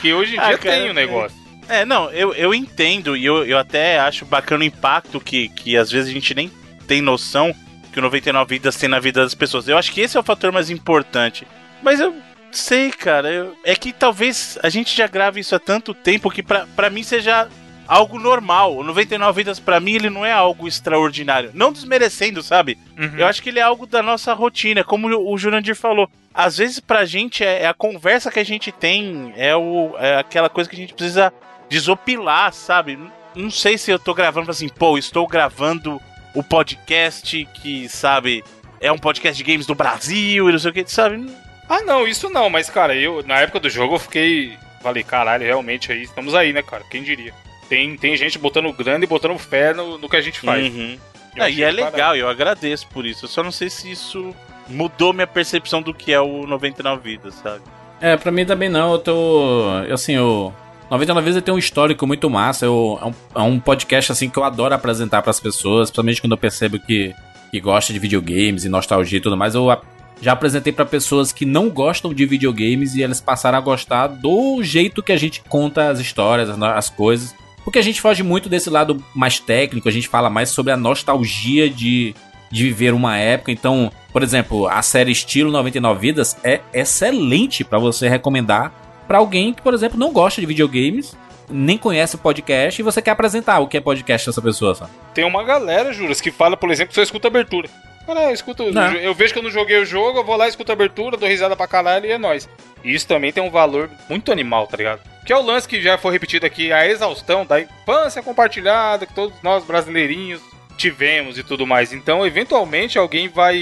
Que 0.01 0.13
hoje 0.13 0.37
em 0.37 0.39
Ah, 0.39 0.49
dia 0.49 0.59
cara, 0.59 0.77
tem 0.77 0.91
o 0.91 0.95
negócio. 0.95 1.37
É, 1.69 1.85
não, 1.85 2.11
eu, 2.11 2.33
eu 2.35 2.55
entendo 2.55 3.17
e 3.17 3.25
eu, 3.25 3.45
eu 3.45 3.59
até 3.59 3.99
acho 3.99 4.25
bacana 4.25 4.63
o 4.63 4.67
impacto 4.67 5.21
que, 5.21 5.49
que 5.51 5.77
às 5.77 5.91
vezes 5.91 6.09
a 6.09 6.13
gente 6.13 6.35
nem 6.35 6.51
tem 6.87 7.03
noção 7.03 7.55
que 7.93 7.99
o 7.99 8.03
99 8.03 8.55
Vidas 8.55 8.77
tem 8.77 8.89
na 8.89 8.99
vida 8.99 9.23
das 9.23 9.35
pessoas. 9.35 9.69
Eu 9.69 9.77
acho 9.77 9.93
que 9.93 10.01
esse 10.01 10.17
é 10.17 10.21
o 10.21 10.23
fator 10.23 10.51
mais 10.53 10.71
importante. 10.71 11.47
Mas 11.83 12.01
eu 12.01 12.15
sei, 12.51 12.91
cara, 12.91 13.31
eu- 13.31 13.55
é 13.65 13.75
que 13.75 13.93
talvez 13.93 14.59
a 14.63 14.69
gente 14.71 14.97
já 14.97 15.07
grave 15.07 15.41
isso 15.41 15.55
há 15.55 15.59
tanto 15.59 15.93
tempo 15.93 16.31
que 16.31 16.43
pra, 16.43 16.67
pra 16.75 16.89
mim 16.89 17.03
seja 17.03 17.49
algo 17.89 18.19
normal. 18.19 18.77
O 18.77 18.85
99 18.85 19.39
Vidas 19.39 19.59
pra 19.59 19.81
mim 19.81 19.95
ele 19.95 20.11
não 20.11 20.25
é 20.25 20.31
algo 20.31 20.69
extraordinário. 20.69 21.51
Não 21.55 21.73
desmerecendo, 21.73 22.43
sabe? 22.43 22.79
Uhum. 22.99 23.15
Eu 23.17 23.27
acho 23.27 23.43
que 23.43 23.49
ele 23.49 23.59
é 23.59 23.63
algo 23.63 23.87
da 23.87 24.03
nossa 24.03 24.35
rotina, 24.35 24.85
como 24.85 25.09
o 25.09 25.39
Jurandir 25.39 25.75
falou. 25.75 26.09
Às 26.35 26.59
vezes 26.59 26.79
pra 26.79 27.07
gente 27.07 27.43
é, 27.43 27.63
é 27.63 27.67
a 27.67 27.75
conversa 27.75 28.31
que 28.31 28.39
a 28.39 28.45
gente 28.45 28.71
tem, 28.71 29.33
é, 29.37 29.57
o, 29.57 29.97
é 29.99 30.19
aquela 30.19 30.51
coisa 30.51 30.69
que 30.69 30.77
a 30.77 30.79
gente 30.79 30.93
precisa 30.93 31.33
desopilar, 31.69 32.53
sabe? 32.53 32.99
Não 33.35 33.51
sei 33.51 33.79
se 33.79 33.91
eu 33.91 33.99
tô 33.99 34.13
gravando 34.13 34.51
assim, 34.51 34.69
pô, 34.69 34.99
estou 34.99 35.27
gravando 35.27 36.01
o 36.35 36.43
podcast 36.43 37.49
que, 37.55 37.89
sabe, 37.89 38.45
é 38.81 38.93
um 38.93 38.99
podcast 38.99 39.37
de 39.43 39.51
games 39.51 39.67
do 39.67 39.75
Brasil 39.75 40.49
e 40.49 40.53
não 40.53 40.59
sei 40.59 40.71
o 40.71 40.75
que, 40.75 40.87
sabe? 40.87 41.27
Ah, 41.69 41.83
não, 41.83 42.07
isso 42.07 42.31
não, 42.31 42.49
mas 42.49 42.71
cara, 42.71 42.95
eu 42.95 43.23
na 43.27 43.41
época 43.41 43.61
do 43.61 43.71
jogo 43.71 43.97
eu 43.97 43.99
fiquei. 43.99 44.57
Falei, 44.81 45.03
caralho, 45.03 45.45
realmente 45.45 45.91
aí, 45.91 46.03
estamos 46.03 46.35
aí, 46.35 46.53
né, 46.53 46.63
cara? 46.63 46.85
Quem 46.89 47.03
diria? 47.03 47.35
Tem, 47.69 47.97
tem 47.97 48.17
gente 48.17 48.39
botando 48.39 48.73
grana 48.73 49.05
e 49.05 49.07
botando 49.07 49.37
fé 49.39 49.75
no, 49.75 49.99
no 49.99 50.09
que 50.09 50.17
a 50.17 50.21
gente 50.21 50.41
faz. 50.41 50.67
Uhum. 50.73 50.97
Eu 51.37 51.43
Ah, 51.45 51.51
e 51.51 51.63
é 51.63 51.71
legal, 51.71 52.17
eu 52.17 52.29
agradeço 52.29 52.87
por 52.89 53.05
isso. 53.05 53.25
Eu 53.27 53.29
só 53.29 53.43
não 53.43 53.53
sei 53.53 53.69
se 53.69 53.91
isso 53.91 54.35
mudou 54.69 55.13
minha 55.13 55.27
percepção 55.27 55.83
do 55.83 55.93
que 55.95 56.13
é 56.13 56.21
o 56.21 56.47
99 56.47 57.03
Vidas, 57.03 57.35
sabe? 57.35 57.61
É, 58.01 58.17
pra 58.17 58.31
mim 58.33 58.47
também 58.47 58.69
não, 58.69 58.93
eu 58.93 58.99
tô. 58.99 59.63
eu, 59.87 59.95
Assim, 59.95 60.17
o 60.19 60.53
99 60.91 61.25
vezes 61.27 61.43
tem 61.43 61.53
um 61.53 61.59
histórico 61.59 62.07
muito 62.07 62.31
massa. 62.31 62.65
Eu, 62.65 62.99
é, 63.03 63.07
um, 63.07 63.15
é 63.35 63.43
um 63.43 63.61
podcast 63.61 64.13
assim 64.13 64.31
que 64.31 64.39
eu 64.39 64.45
adoro 64.45 64.75
apresentar 64.75 65.21
pras 65.23 65.39
pessoas, 65.41 65.91
principalmente 65.91 66.21
quando 66.23 66.33
eu 66.33 66.39
percebo 66.39 66.79
que, 66.79 67.15
que 67.51 67.61
gosta 67.61 67.93
de 67.93 67.99
videogames 67.99 68.65
e 68.65 68.69
nostalgia 68.69 69.19
e 69.19 69.21
tudo 69.21 69.37
mais. 69.37 69.55
Eu 69.55 69.71
a- 69.71 69.81
já 70.23 70.33
apresentei 70.33 70.73
pra 70.73 70.85
pessoas 70.85 71.31
que 71.33 71.45
não 71.45 71.69
gostam 71.69 72.13
de 72.15 72.25
videogames 72.27 72.95
e 72.97 73.03
elas 73.03 73.21
passaram 73.21 73.59
a 73.59 73.61
gostar 73.61 74.07
do 74.09 74.63
jeito 74.63 75.03
que 75.03 75.13
a 75.13 75.17
gente 75.17 75.43
conta 75.49 75.91
as 75.91 76.01
histórias, 76.01 76.49
as, 76.49 76.61
as 76.61 76.89
coisas. 76.91 77.35
Porque 77.69 77.79
a 77.79 77.83
gente 77.83 78.01
foge 78.01 78.23
muito 78.23 78.49
desse 78.49 78.71
lado 78.71 79.05
mais 79.15 79.39
técnico, 79.39 79.91
a 79.91 79.93
gente 79.93 80.09
fala 80.09 80.31
mais 80.31 80.49
sobre 80.49 80.73
a 80.73 80.77
nostalgia 80.77 81.69
de, 81.69 82.15
de 82.51 82.65
viver 82.65 82.95
uma 82.95 83.19
época. 83.19 83.53
Então, 83.53 83.93
por 84.11 84.23
exemplo, 84.23 84.67
a 84.67 84.81
série 84.81 85.13
Estilo 85.13 85.53
99 85.53 86.01
Vidas 86.01 86.35
é 86.43 86.63
excelente 86.73 87.65
pra 87.65 87.79
você 87.79 88.09
recomendar 88.09 88.73
pra 89.07 89.19
alguém 89.19 89.53
que, 89.53 89.61
por 89.61 89.75
exemplo, 89.75 89.99
não 89.99 90.15
gosta 90.15 90.41
de 90.41 90.47
videogames, 90.47 91.15
nem 91.51 91.77
conhece 91.77 92.15
o 92.15 92.19
podcast 92.19 92.81
e 92.81 92.83
você 92.83 93.03
quer 93.03 93.11
apresentar 93.11 93.59
o 93.59 93.69
que 93.69 93.77
é 93.77 93.83
podcast 93.83 94.27
dessa 94.27 94.41
pessoa, 94.41 94.75
sabe? 94.75 94.93
Tem 95.13 95.27
uma 95.27 95.45
galera, 95.45 95.93
Juras, 95.93 96.23
que 96.23 96.31
fala, 96.31 96.57
por 96.57 96.71
exemplo, 96.71 96.89
que 96.89 96.95
só 96.95 97.03
escuta 97.03 97.29
abertura. 97.29 97.69
Cara, 98.15 98.25
eu 98.25 98.33
escuto. 98.35 98.73
Não. 98.73 98.93
Eu 98.95 99.15
vejo 99.15 99.35
que 99.35 99.39
eu 99.39 99.43
não 99.43 99.51
joguei 99.51 99.77
o 99.79 99.85
jogo, 99.85 100.19
eu 100.19 100.25
vou 100.25 100.35
lá, 100.35 100.49
escuto 100.49 100.73
a 100.73 100.75
abertura, 100.75 101.17
dou 101.19 101.29
risada 101.29 101.55
pra 101.55 101.67
caralho 101.69 102.07
e 102.07 102.11
é 102.11 102.17
nóis. 102.17 102.49
Isso 102.83 103.07
também 103.07 103.31
tem 103.31 103.43
um 103.43 103.51
valor 103.51 103.91
muito 104.09 104.33
animal, 104.33 104.67
tá 104.67 104.79
ligado? 104.79 105.01
Que 105.27 105.33
é 105.33 105.37
o 105.37 105.43
lance 105.43 105.69
que 105.69 105.81
já 105.83 105.99
foi 105.99 106.13
repetido 106.13 106.47
aqui, 106.47 106.73
a 106.73 106.87
exaustão 106.87 107.45
da 107.45 107.61
infância 107.61 108.23
compartilhada 108.23 109.05
que 109.05 109.13
todos 109.13 109.37
nós 109.43 109.63
brasileirinhos 109.63 110.41
tivemos 110.79 111.37
e 111.37 111.43
tudo 111.43 111.67
mais. 111.67 111.93
Então, 111.93 112.27
eventualmente, 112.27 112.97
alguém 112.99 113.29
vai 113.29 113.55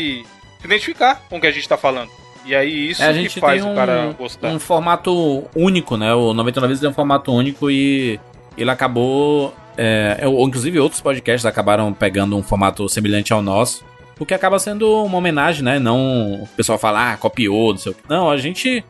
se 0.60 0.64
identificar 0.66 1.23
com 1.28 1.39
o 1.39 1.40
que 1.40 1.47
a 1.48 1.51
gente 1.51 1.68
tá 1.68 1.77
falando. 1.77 2.10
E 2.44 2.55
aí, 2.55 2.90
isso 2.90 3.02
É, 3.02 3.09
a 3.09 3.12
que 3.12 3.23
gente 3.23 3.40
faz 3.40 3.60
tem 3.60 3.73
o 3.73 3.74
cara 3.74 4.10
um, 4.10 4.12
gostar. 4.12 4.48
um 4.48 4.60
formato 4.60 5.44
único, 5.56 5.97
né? 5.97 6.14
O 6.14 6.32
99 6.32 6.68
vezes 6.68 6.85
é 6.85 6.89
um 6.89 6.94
formato 6.94 7.32
único 7.32 7.68
e 7.68 8.20
ele 8.56 8.70
acabou. 8.70 9.52
É, 9.77 10.20
ou, 10.24 10.47
inclusive 10.47 10.78
outros 10.78 11.01
podcasts 11.01 11.44
acabaram 11.44 11.93
pegando 11.93 12.36
um 12.36 12.43
formato 12.44 12.89
semelhante 12.89 13.32
ao 13.32 13.43
nosso. 13.43 13.85
O 14.18 14.24
que 14.24 14.34
acaba 14.34 14.59
sendo 14.59 15.05
uma 15.05 15.18
homenagem, 15.18 15.62
né? 15.62 15.78
Não 15.78 16.43
o 16.43 16.48
pessoal 16.56 16.78
falar, 16.78 17.12
ah, 17.12 17.16
copiou, 17.16 17.72
não 17.72 17.78
sei 17.78 17.93
o 17.93 17.94
que. 17.94 18.02
Não, 18.09 18.30
a 18.30 18.36
gente. 18.36 18.84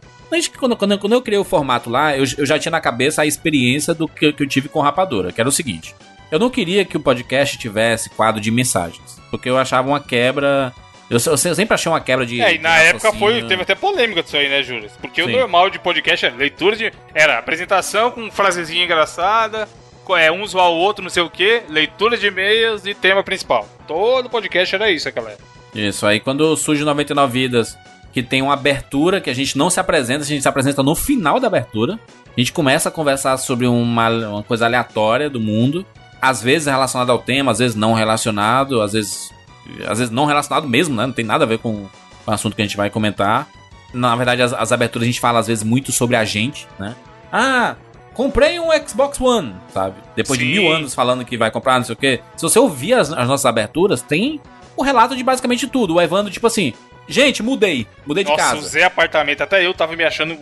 Quando, 0.58 0.76
quando, 0.76 0.98
quando 0.98 1.12
eu 1.12 1.22
criei 1.22 1.38
o 1.38 1.44
formato 1.44 1.88
lá, 1.88 2.16
eu, 2.16 2.24
eu 2.36 2.44
já 2.46 2.58
tinha 2.58 2.70
na 2.70 2.80
cabeça 2.80 3.22
a 3.22 3.26
experiência 3.26 3.94
do 3.94 4.08
que, 4.08 4.32
que 4.32 4.42
eu 4.42 4.48
tive 4.48 4.68
com 4.68 4.80
Rapadura, 4.80 5.32
que 5.32 5.40
era 5.40 5.48
o 5.48 5.52
seguinte. 5.52 5.94
eu 6.30 6.38
não 6.38 6.50
queria 6.50 6.84
que 6.84 6.96
o 6.96 7.00
podcast 7.00 7.56
tivesse 7.58 8.10
quadro 8.10 8.40
de 8.40 8.50
mensagens. 8.50 9.20
Porque 9.30 9.48
eu 9.48 9.58
achava 9.58 9.88
uma 9.88 10.00
quebra. 10.00 10.72
Eu, 11.08 11.18
eu 11.24 11.36
sempre 11.36 11.74
achei 11.74 11.90
uma 11.90 12.00
quebra 12.00 12.26
de. 12.26 12.40
É, 12.40 12.54
e 12.54 12.58
na 12.58 12.76
época 12.78 13.12
foi, 13.12 13.42
teve 13.44 13.62
até 13.62 13.74
polêmica 13.74 14.22
disso 14.22 14.36
aí, 14.36 14.48
né, 14.48 14.62
Júlio? 14.62 14.90
Porque 15.00 15.22
o 15.22 15.26
Sim. 15.26 15.32
normal 15.32 15.70
de 15.70 15.78
podcast 15.78 16.26
era 16.26 16.34
leitura 16.34 16.76
de. 16.76 16.92
Era 17.14 17.38
apresentação 17.38 18.10
com 18.10 18.30
frasezinha 18.30 18.84
engraçada, 18.84 19.68
é, 20.14 20.30
um 20.30 20.46
zoar 20.46 20.68
o 20.68 20.76
outro, 20.76 21.02
não 21.02 21.10
sei 21.10 21.22
o 21.22 21.30
quê, 21.30 21.62
leitura 21.68 22.18
de 22.18 22.26
e-mails 22.26 22.84
e 22.84 22.94
tema 22.94 23.22
principal. 23.22 23.66
Todo 23.88 24.28
podcast 24.28 24.74
era 24.74 24.90
isso, 24.90 25.08
aquela. 25.08 25.34
Isso, 25.74 26.06
aí 26.06 26.20
quando 26.20 26.54
surge 26.56 26.84
99 26.84 27.32
Vidas, 27.32 27.78
que 28.12 28.22
tem 28.22 28.40
uma 28.40 28.54
abertura 28.54 29.20
que 29.20 29.28
a 29.28 29.34
gente 29.34 29.58
não 29.58 29.68
se 29.68 29.80
apresenta, 29.80 30.22
a 30.22 30.26
gente 30.26 30.40
se 30.40 30.48
apresenta 30.48 30.82
no 30.82 30.94
final 30.94 31.38
da 31.38 31.48
abertura. 31.48 31.98
A 32.26 32.40
gente 32.40 32.52
começa 32.52 32.88
a 32.88 32.92
conversar 32.92 33.36
sobre 33.36 33.66
uma, 33.66 34.08
uma 34.08 34.42
coisa 34.42 34.64
aleatória 34.64 35.28
do 35.28 35.40
mundo, 35.40 35.84
às 36.20 36.42
vezes 36.42 36.66
relacionado 36.66 37.10
ao 37.10 37.18
tema, 37.18 37.52
às 37.52 37.58
vezes 37.58 37.76
não 37.76 37.92
relacionado, 37.92 38.80
às 38.80 38.92
vezes, 38.92 39.30
às 39.86 39.98
vezes 39.98 40.10
não 40.10 40.24
relacionado 40.24 40.68
mesmo, 40.68 40.94
né? 40.94 41.06
Não 41.06 41.12
tem 41.12 41.24
nada 41.24 41.44
a 41.44 41.46
ver 41.46 41.58
com, 41.58 41.86
com 42.24 42.30
o 42.30 42.34
assunto 42.34 42.56
que 42.56 42.62
a 42.62 42.64
gente 42.64 42.76
vai 42.76 42.88
comentar. 42.88 43.46
Na 43.92 44.16
verdade, 44.16 44.40
as, 44.42 44.52
as 44.52 44.72
aberturas 44.72 45.04
a 45.04 45.10
gente 45.10 45.20
fala 45.20 45.38
às 45.38 45.46
vezes 45.46 45.62
muito 45.62 45.92
sobre 45.92 46.16
a 46.16 46.24
gente, 46.24 46.66
né? 46.78 46.96
Ah, 47.30 47.76
comprei 48.16 48.58
um 48.58 48.68
Xbox 48.88 49.20
One, 49.20 49.54
sabe? 49.74 49.94
Depois 50.16 50.38
de 50.38 50.46
Sim. 50.46 50.52
mil 50.52 50.72
anos 50.72 50.94
falando 50.94 51.22
que 51.24 51.36
vai 51.36 51.50
comprar, 51.50 51.76
não 51.78 51.84
sei 51.84 51.92
o 51.92 51.96
quê. 51.96 52.20
Se 52.34 52.42
você 52.42 52.58
ouvir 52.58 52.94
as, 52.94 53.12
as 53.12 53.28
nossas 53.28 53.44
aberturas, 53.44 54.00
tem 54.00 54.40
o 54.74 54.82
relato 54.82 55.14
de 55.14 55.22
basicamente 55.22 55.66
tudo. 55.66 55.94
O 55.94 56.00
Evandro, 56.00 56.32
tipo 56.32 56.46
assim, 56.46 56.72
gente, 57.06 57.42
mudei. 57.42 57.86
Mudei 58.06 58.24
de 58.24 58.30
Nossa, 58.30 58.42
casa. 58.42 58.56
o 58.56 58.62
Zé 58.62 58.84
Apartamento, 58.84 59.42
até 59.42 59.64
eu 59.64 59.74
tava 59.74 59.94
me 59.94 60.02
achando 60.02 60.36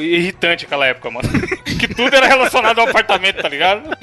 irritante 0.00 0.64
naquela 0.64 0.86
época, 0.86 1.10
mano. 1.10 1.28
que 1.64 1.88
tudo 1.88 2.14
era 2.14 2.26
relacionado 2.26 2.78
ao 2.80 2.88
apartamento, 2.88 3.40
tá 3.42 3.48
ligado? 3.48 3.96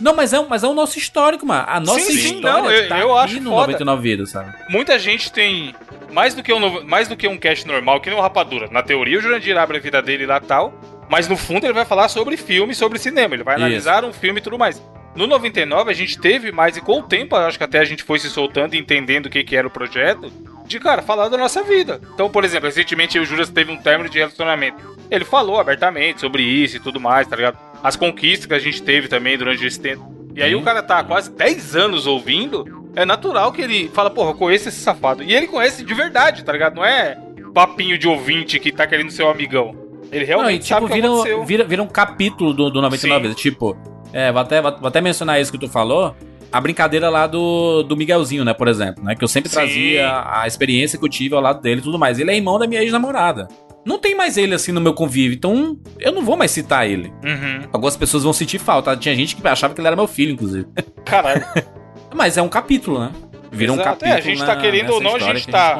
Não, 0.00 0.14
mas 0.16 0.32
é, 0.32 0.44
mas 0.48 0.62
é 0.64 0.68
o 0.68 0.74
nosso 0.74 0.98
histórico, 0.98 1.44
mano. 1.46 1.64
A 1.68 1.78
nossa 1.80 2.00
Sim, 2.00 2.12
sim, 2.12 2.34
história 2.36 2.62
não, 2.62 2.70
eu- 2.70 2.88
tá 2.88 2.98
eu 2.98 3.16
aqui 3.18 3.34
acho 3.34 3.40
no 3.42 3.50
foda. 3.50 3.72
99 3.72 4.02
Vidas, 4.02 4.30
sabe? 4.30 4.52
Muita 4.68 4.98
gente 4.98 5.30
tem 5.32 5.74
mais 6.12 6.34
do 6.34 6.42
que 6.42 6.52
um, 6.52 6.84
mais 6.84 7.08
do 7.08 7.16
que 7.16 7.26
um 7.28 7.36
cast 7.38 7.66
normal, 7.66 8.00
que 8.00 8.10
nem 8.10 8.18
o 8.18 8.22
Rapadura. 8.22 8.68
Na 8.70 8.82
teoria, 8.82 9.18
o 9.18 9.20
Jurandir 9.20 9.56
abre 9.56 9.78
a 9.78 9.80
vida 9.80 10.02
dele 10.02 10.26
lá 10.26 10.38
e 10.38 10.46
tal, 10.46 10.74
mas 11.12 11.28
no 11.28 11.36
fundo 11.36 11.66
ele 11.66 11.74
vai 11.74 11.84
falar 11.84 12.08
sobre 12.08 12.38
filme, 12.38 12.74
sobre 12.74 12.98
cinema. 12.98 13.34
Ele 13.34 13.44
vai 13.44 13.56
Isso. 13.56 13.64
analisar 13.64 14.02
um 14.02 14.14
filme 14.14 14.40
e 14.40 14.42
tudo 14.42 14.58
mais. 14.58 14.82
No 15.14 15.26
99 15.26 15.90
a 15.90 15.94
gente 15.94 16.18
teve 16.18 16.50
mais, 16.50 16.74
e 16.78 16.80
com 16.80 17.00
o 17.00 17.02
tempo, 17.02 17.36
acho 17.36 17.58
que 17.58 17.64
até 17.64 17.80
a 17.80 17.84
gente 17.84 18.02
foi 18.02 18.18
se 18.18 18.30
soltando 18.30 18.72
e 18.72 18.78
entendendo 18.78 19.26
o 19.26 19.28
que, 19.28 19.44
que 19.44 19.54
era 19.54 19.66
o 19.66 19.70
projeto, 19.70 20.32
de, 20.64 20.80
cara, 20.80 21.02
falar 21.02 21.28
da 21.28 21.36
nossa 21.36 21.62
vida. 21.62 22.00
Então, 22.14 22.30
por 22.30 22.44
exemplo, 22.44 22.66
recentemente 22.66 23.18
o 23.18 23.26
Juras 23.26 23.50
teve 23.50 23.70
um 23.70 23.76
término 23.76 24.08
de 24.08 24.20
relacionamento. 24.20 24.96
Ele 25.10 25.26
falou 25.26 25.60
abertamente 25.60 26.18
sobre 26.18 26.42
isso 26.42 26.78
e 26.78 26.80
tudo 26.80 26.98
mais, 26.98 27.26
tá 27.26 27.36
ligado? 27.36 27.58
As 27.82 27.94
conquistas 27.94 28.46
que 28.46 28.54
a 28.54 28.58
gente 28.58 28.82
teve 28.82 29.06
também 29.06 29.36
durante 29.36 29.66
esse 29.66 29.78
tempo. 29.78 30.10
E 30.34 30.42
aí 30.42 30.52
Sim. 30.52 30.56
o 30.56 30.62
cara 30.62 30.82
tá 30.82 31.00
há 31.00 31.04
quase 31.04 31.30
10 31.30 31.76
anos 31.76 32.06
ouvindo, 32.06 32.88
é 32.96 33.04
natural 33.04 33.52
que 33.52 33.60
ele 33.60 33.90
fala, 33.92 34.08
porra, 34.08 34.30
eu 34.30 34.34
conheço 34.34 34.70
esse 34.70 34.80
safado. 34.80 35.22
E 35.22 35.34
ele 35.34 35.46
conhece 35.46 35.84
de 35.84 35.92
verdade, 35.92 36.42
tá 36.42 36.52
ligado? 36.52 36.76
Não 36.76 36.84
é 36.86 37.18
papinho 37.52 37.98
de 37.98 38.08
ouvinte 38.08 38.58
que 38.58 38.72
tá 38.72 38.86
querendo 38.86 39.10
ser 39.10 39.24
um 39.24 39.30
amigão. 39.30 39.81
Ele 40.12 40.26
Não, 40.26 40.26
realmente 40.26 40.64
e 40.64 40.68
sabe 40.68 40.86
tipo, 40.86 41.08
o 41.08 41.22
que 41.22 41.24
vira, 41.24 41.44
vira, 41.44 41.64
vira 41.64 41.82
um 41.82 41.86
capítulo 41.86 42.52
do, 42.52 42.70
do 42.70 42.82
99 42.82 43.28
Sim. 43.28 43.34
Tipo, 43.34 43.76
é, 44.12 44.30
vou 44.30 44.42
até, 44.42 44.60
vou 44.60 44.86
até 44.86 45.00
mencionar 45.00 45.40
isso 45.40 45.50
que 45.50 45.58
tu 45.58 45.68
falou. 45.68 46.14
A 46.52 46.60
brincadeira 46.60 47.08
lá 47.08 47.26
do, 47.26 47.82
do 47.82 47.96
Miguelzinho, 47.96 48.44
né, 48.44 48.52
por 48.52 48.68
exemplo, 48.68 49.02
né? 49.02 49.14
Que 49.16 49.24
eu 49.24 49.28
sempre 49.28 49.48
Sim. 49.48 49.56
trazia 49.56 50.22
a 50.26 50.46
experiência 50.46 50.98
que 50.98 51.04
eu 51.04 51.08
tive 51.08 51.34
ao 51.34 51.40
lado 51.40 51.62
dele 51.62 51.80
e 51.80 51.82
tudo 51.82 51.98
mais. 51.98 52.18
Ele 52.18 52.30
é 52.30 52.36
irmão 52.36 52.58
da 52.58 52.66
minha 52.66 52.82
ex-namorada. 52.82 53.48
Não 53.86 53.98
tem 53.98 54.14
mais 54.14 54.36
ele 54.36 54.54
assim 54.54 54.70
no 54.70 54.80
meu 54.80 54.92
convívio, 54.92 55.34
então 55.34 55.78
eu 55.98 56.12
não 56.12 56.22
vou 56.22 56.36
mais 56.36 56.50
citar 56.50 56.88
ele. 56.88 57.12
Uhum. 57.24 57.68
Algumas 57.72 57.96
pessoas 57.96 58.22
vão 58.22 58.34
sentir 58.34 58.58
falta. 58.58 58.94
Tinha 58.96 59.16
gente 59.16 59.34
que 59.34 59.48
achava 59.48 59.74
que 59.74 59.80
ele 59.80 59.88
era 59.88 59.96
meu 59.96 60.06
filho, 60.06 60.32
inclusive. 60.32 60.66
Caralho. 61.06 61.42
Mas 62.14 62.36
é 62.36 62.42
um 62.42 62.48
capítulo, 62.48 63.00
né? 63.00 63.10
Vira 63.52 63.70
um 63.70 63.74
Exato. 63.74 63.88
capítulo. 63.90 64.10
É, 64.12 64.16
a 64.16 64.20
gente 64.20 64.38
tá 64.40 64.54
na- 64.54 64.60
querendo 64.60 64.90
ou 64.94 65.00
não, 65.00 65.16
a 65.16 65.18
gente 65.18 65.46
tá-. 65.46 65.78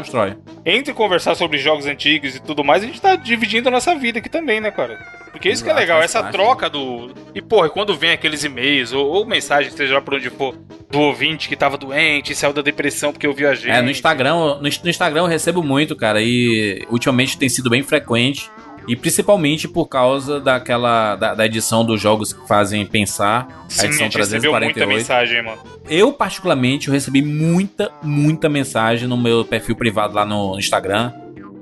Entre 0.65 0.93
conversar 0.93 1.35
sobre 1.35 1.57
jogos 1.57 1.87
antigos 1.87 2.37
e 2.37 2.41
tudo 2.43 2.63
mais, 2.63 2.83
a 2.83 2.87
gente 2.87 3.01
tá 3.01 3.17
dividindo 3.17 3.69
a 3.69 3.73
nossa 3.73 3.95
vida 3.95 4.19
aqui 4.19 4.29
também, 4.29 4.61
né, 4.61 4.71
cara? 4.71 4.99
Porque 5.33 5.49
isso 5.49 5.65
que 5.65 5.71
é 5.71 5.73
Exato, 5.73 5.81
legal, 5.81 6.03
essa 6.03 6.21
parte, 6.23 6.35
troca 6.35 6.69
do. 6.69 7.15
E, 7.35 7.41
porra, 7.41 7.71
quando 7.71 7.97
vem 7.97 8.11
aqueles 8.11 8.45
e-mails 8.45 8.93
ou, 8.93 9.07
ou 9.09 9.25
mensagens, 9.27 9.73
seja 9.73 9.95
lá 9.95 10.01
por 10.03 10.15
onde 10.15 10.29
for, 10.29 10.55
do 10.91 11.01
ouvinte 11.01 11.49
que 11.49 11.57
tava 11.57 11.79
doente, 11.79 12.35
saiu 12.35 12.53
da 12.53 12.61
depressão 12.61 13.13
porque 13.13 13.27
ouviu 13.27 13.49
a 13.49 13.55
gente. 13.55 13.71
É, 13.71 13.81
no 13.81 13.91
Instagram, 13.91 14.35
no, 14.35 14.61
no 14.61 14.69
Instagram 14.69 15.23
eu 15.23 15.27
recebo 15.27 15.63
muito, 15.63 15.97
cara, 15.97 16.21
e 16.21 16.87
ultimamente 16.91 17.39
tem 17.39 17.49
sido 17.49 17.71
bem 17.71 17.83
frequente. 17.83 18.51
E 18.89 18.97
principalmente 18.97 19.69
por 19.69 19.87
causa 19.87 20.41
daquela. 20.41 21.17
da, 21.17 21.35
da 21.35 21.47
edição 21.47 21.85
dos 21.85 22.01
jogos 22.01 22.33
que 22.33 22.47
fazem 22.49 22.85
pensar. 22.85 23.65
Sim, 23.69 23.83
a 23.83 23.85
edição 23.87 24.07
a 24.07 24.09
gente 24.09 24.19
recebeu 24.19 24.51
muita 24.53 24.67
348. 24.75 24.99
mensagem, 24.99 25.43
mano. 25.45 25.59
Eu, 25.89 26.13
particularmente, 26.13 26.89
eu 26.89 26.95
recebi 26.95 27.23
muita, 27.23 27.91
muita 28.03 28.49
mensagem 28.49 29.07
no 29.09 29.17
meu 29.17 29.45
perfil 29.45 29.77
privado 29.77 30.15
lá 30.15 30.25
no 30.25 30.59
Instagram. 30.59 31.13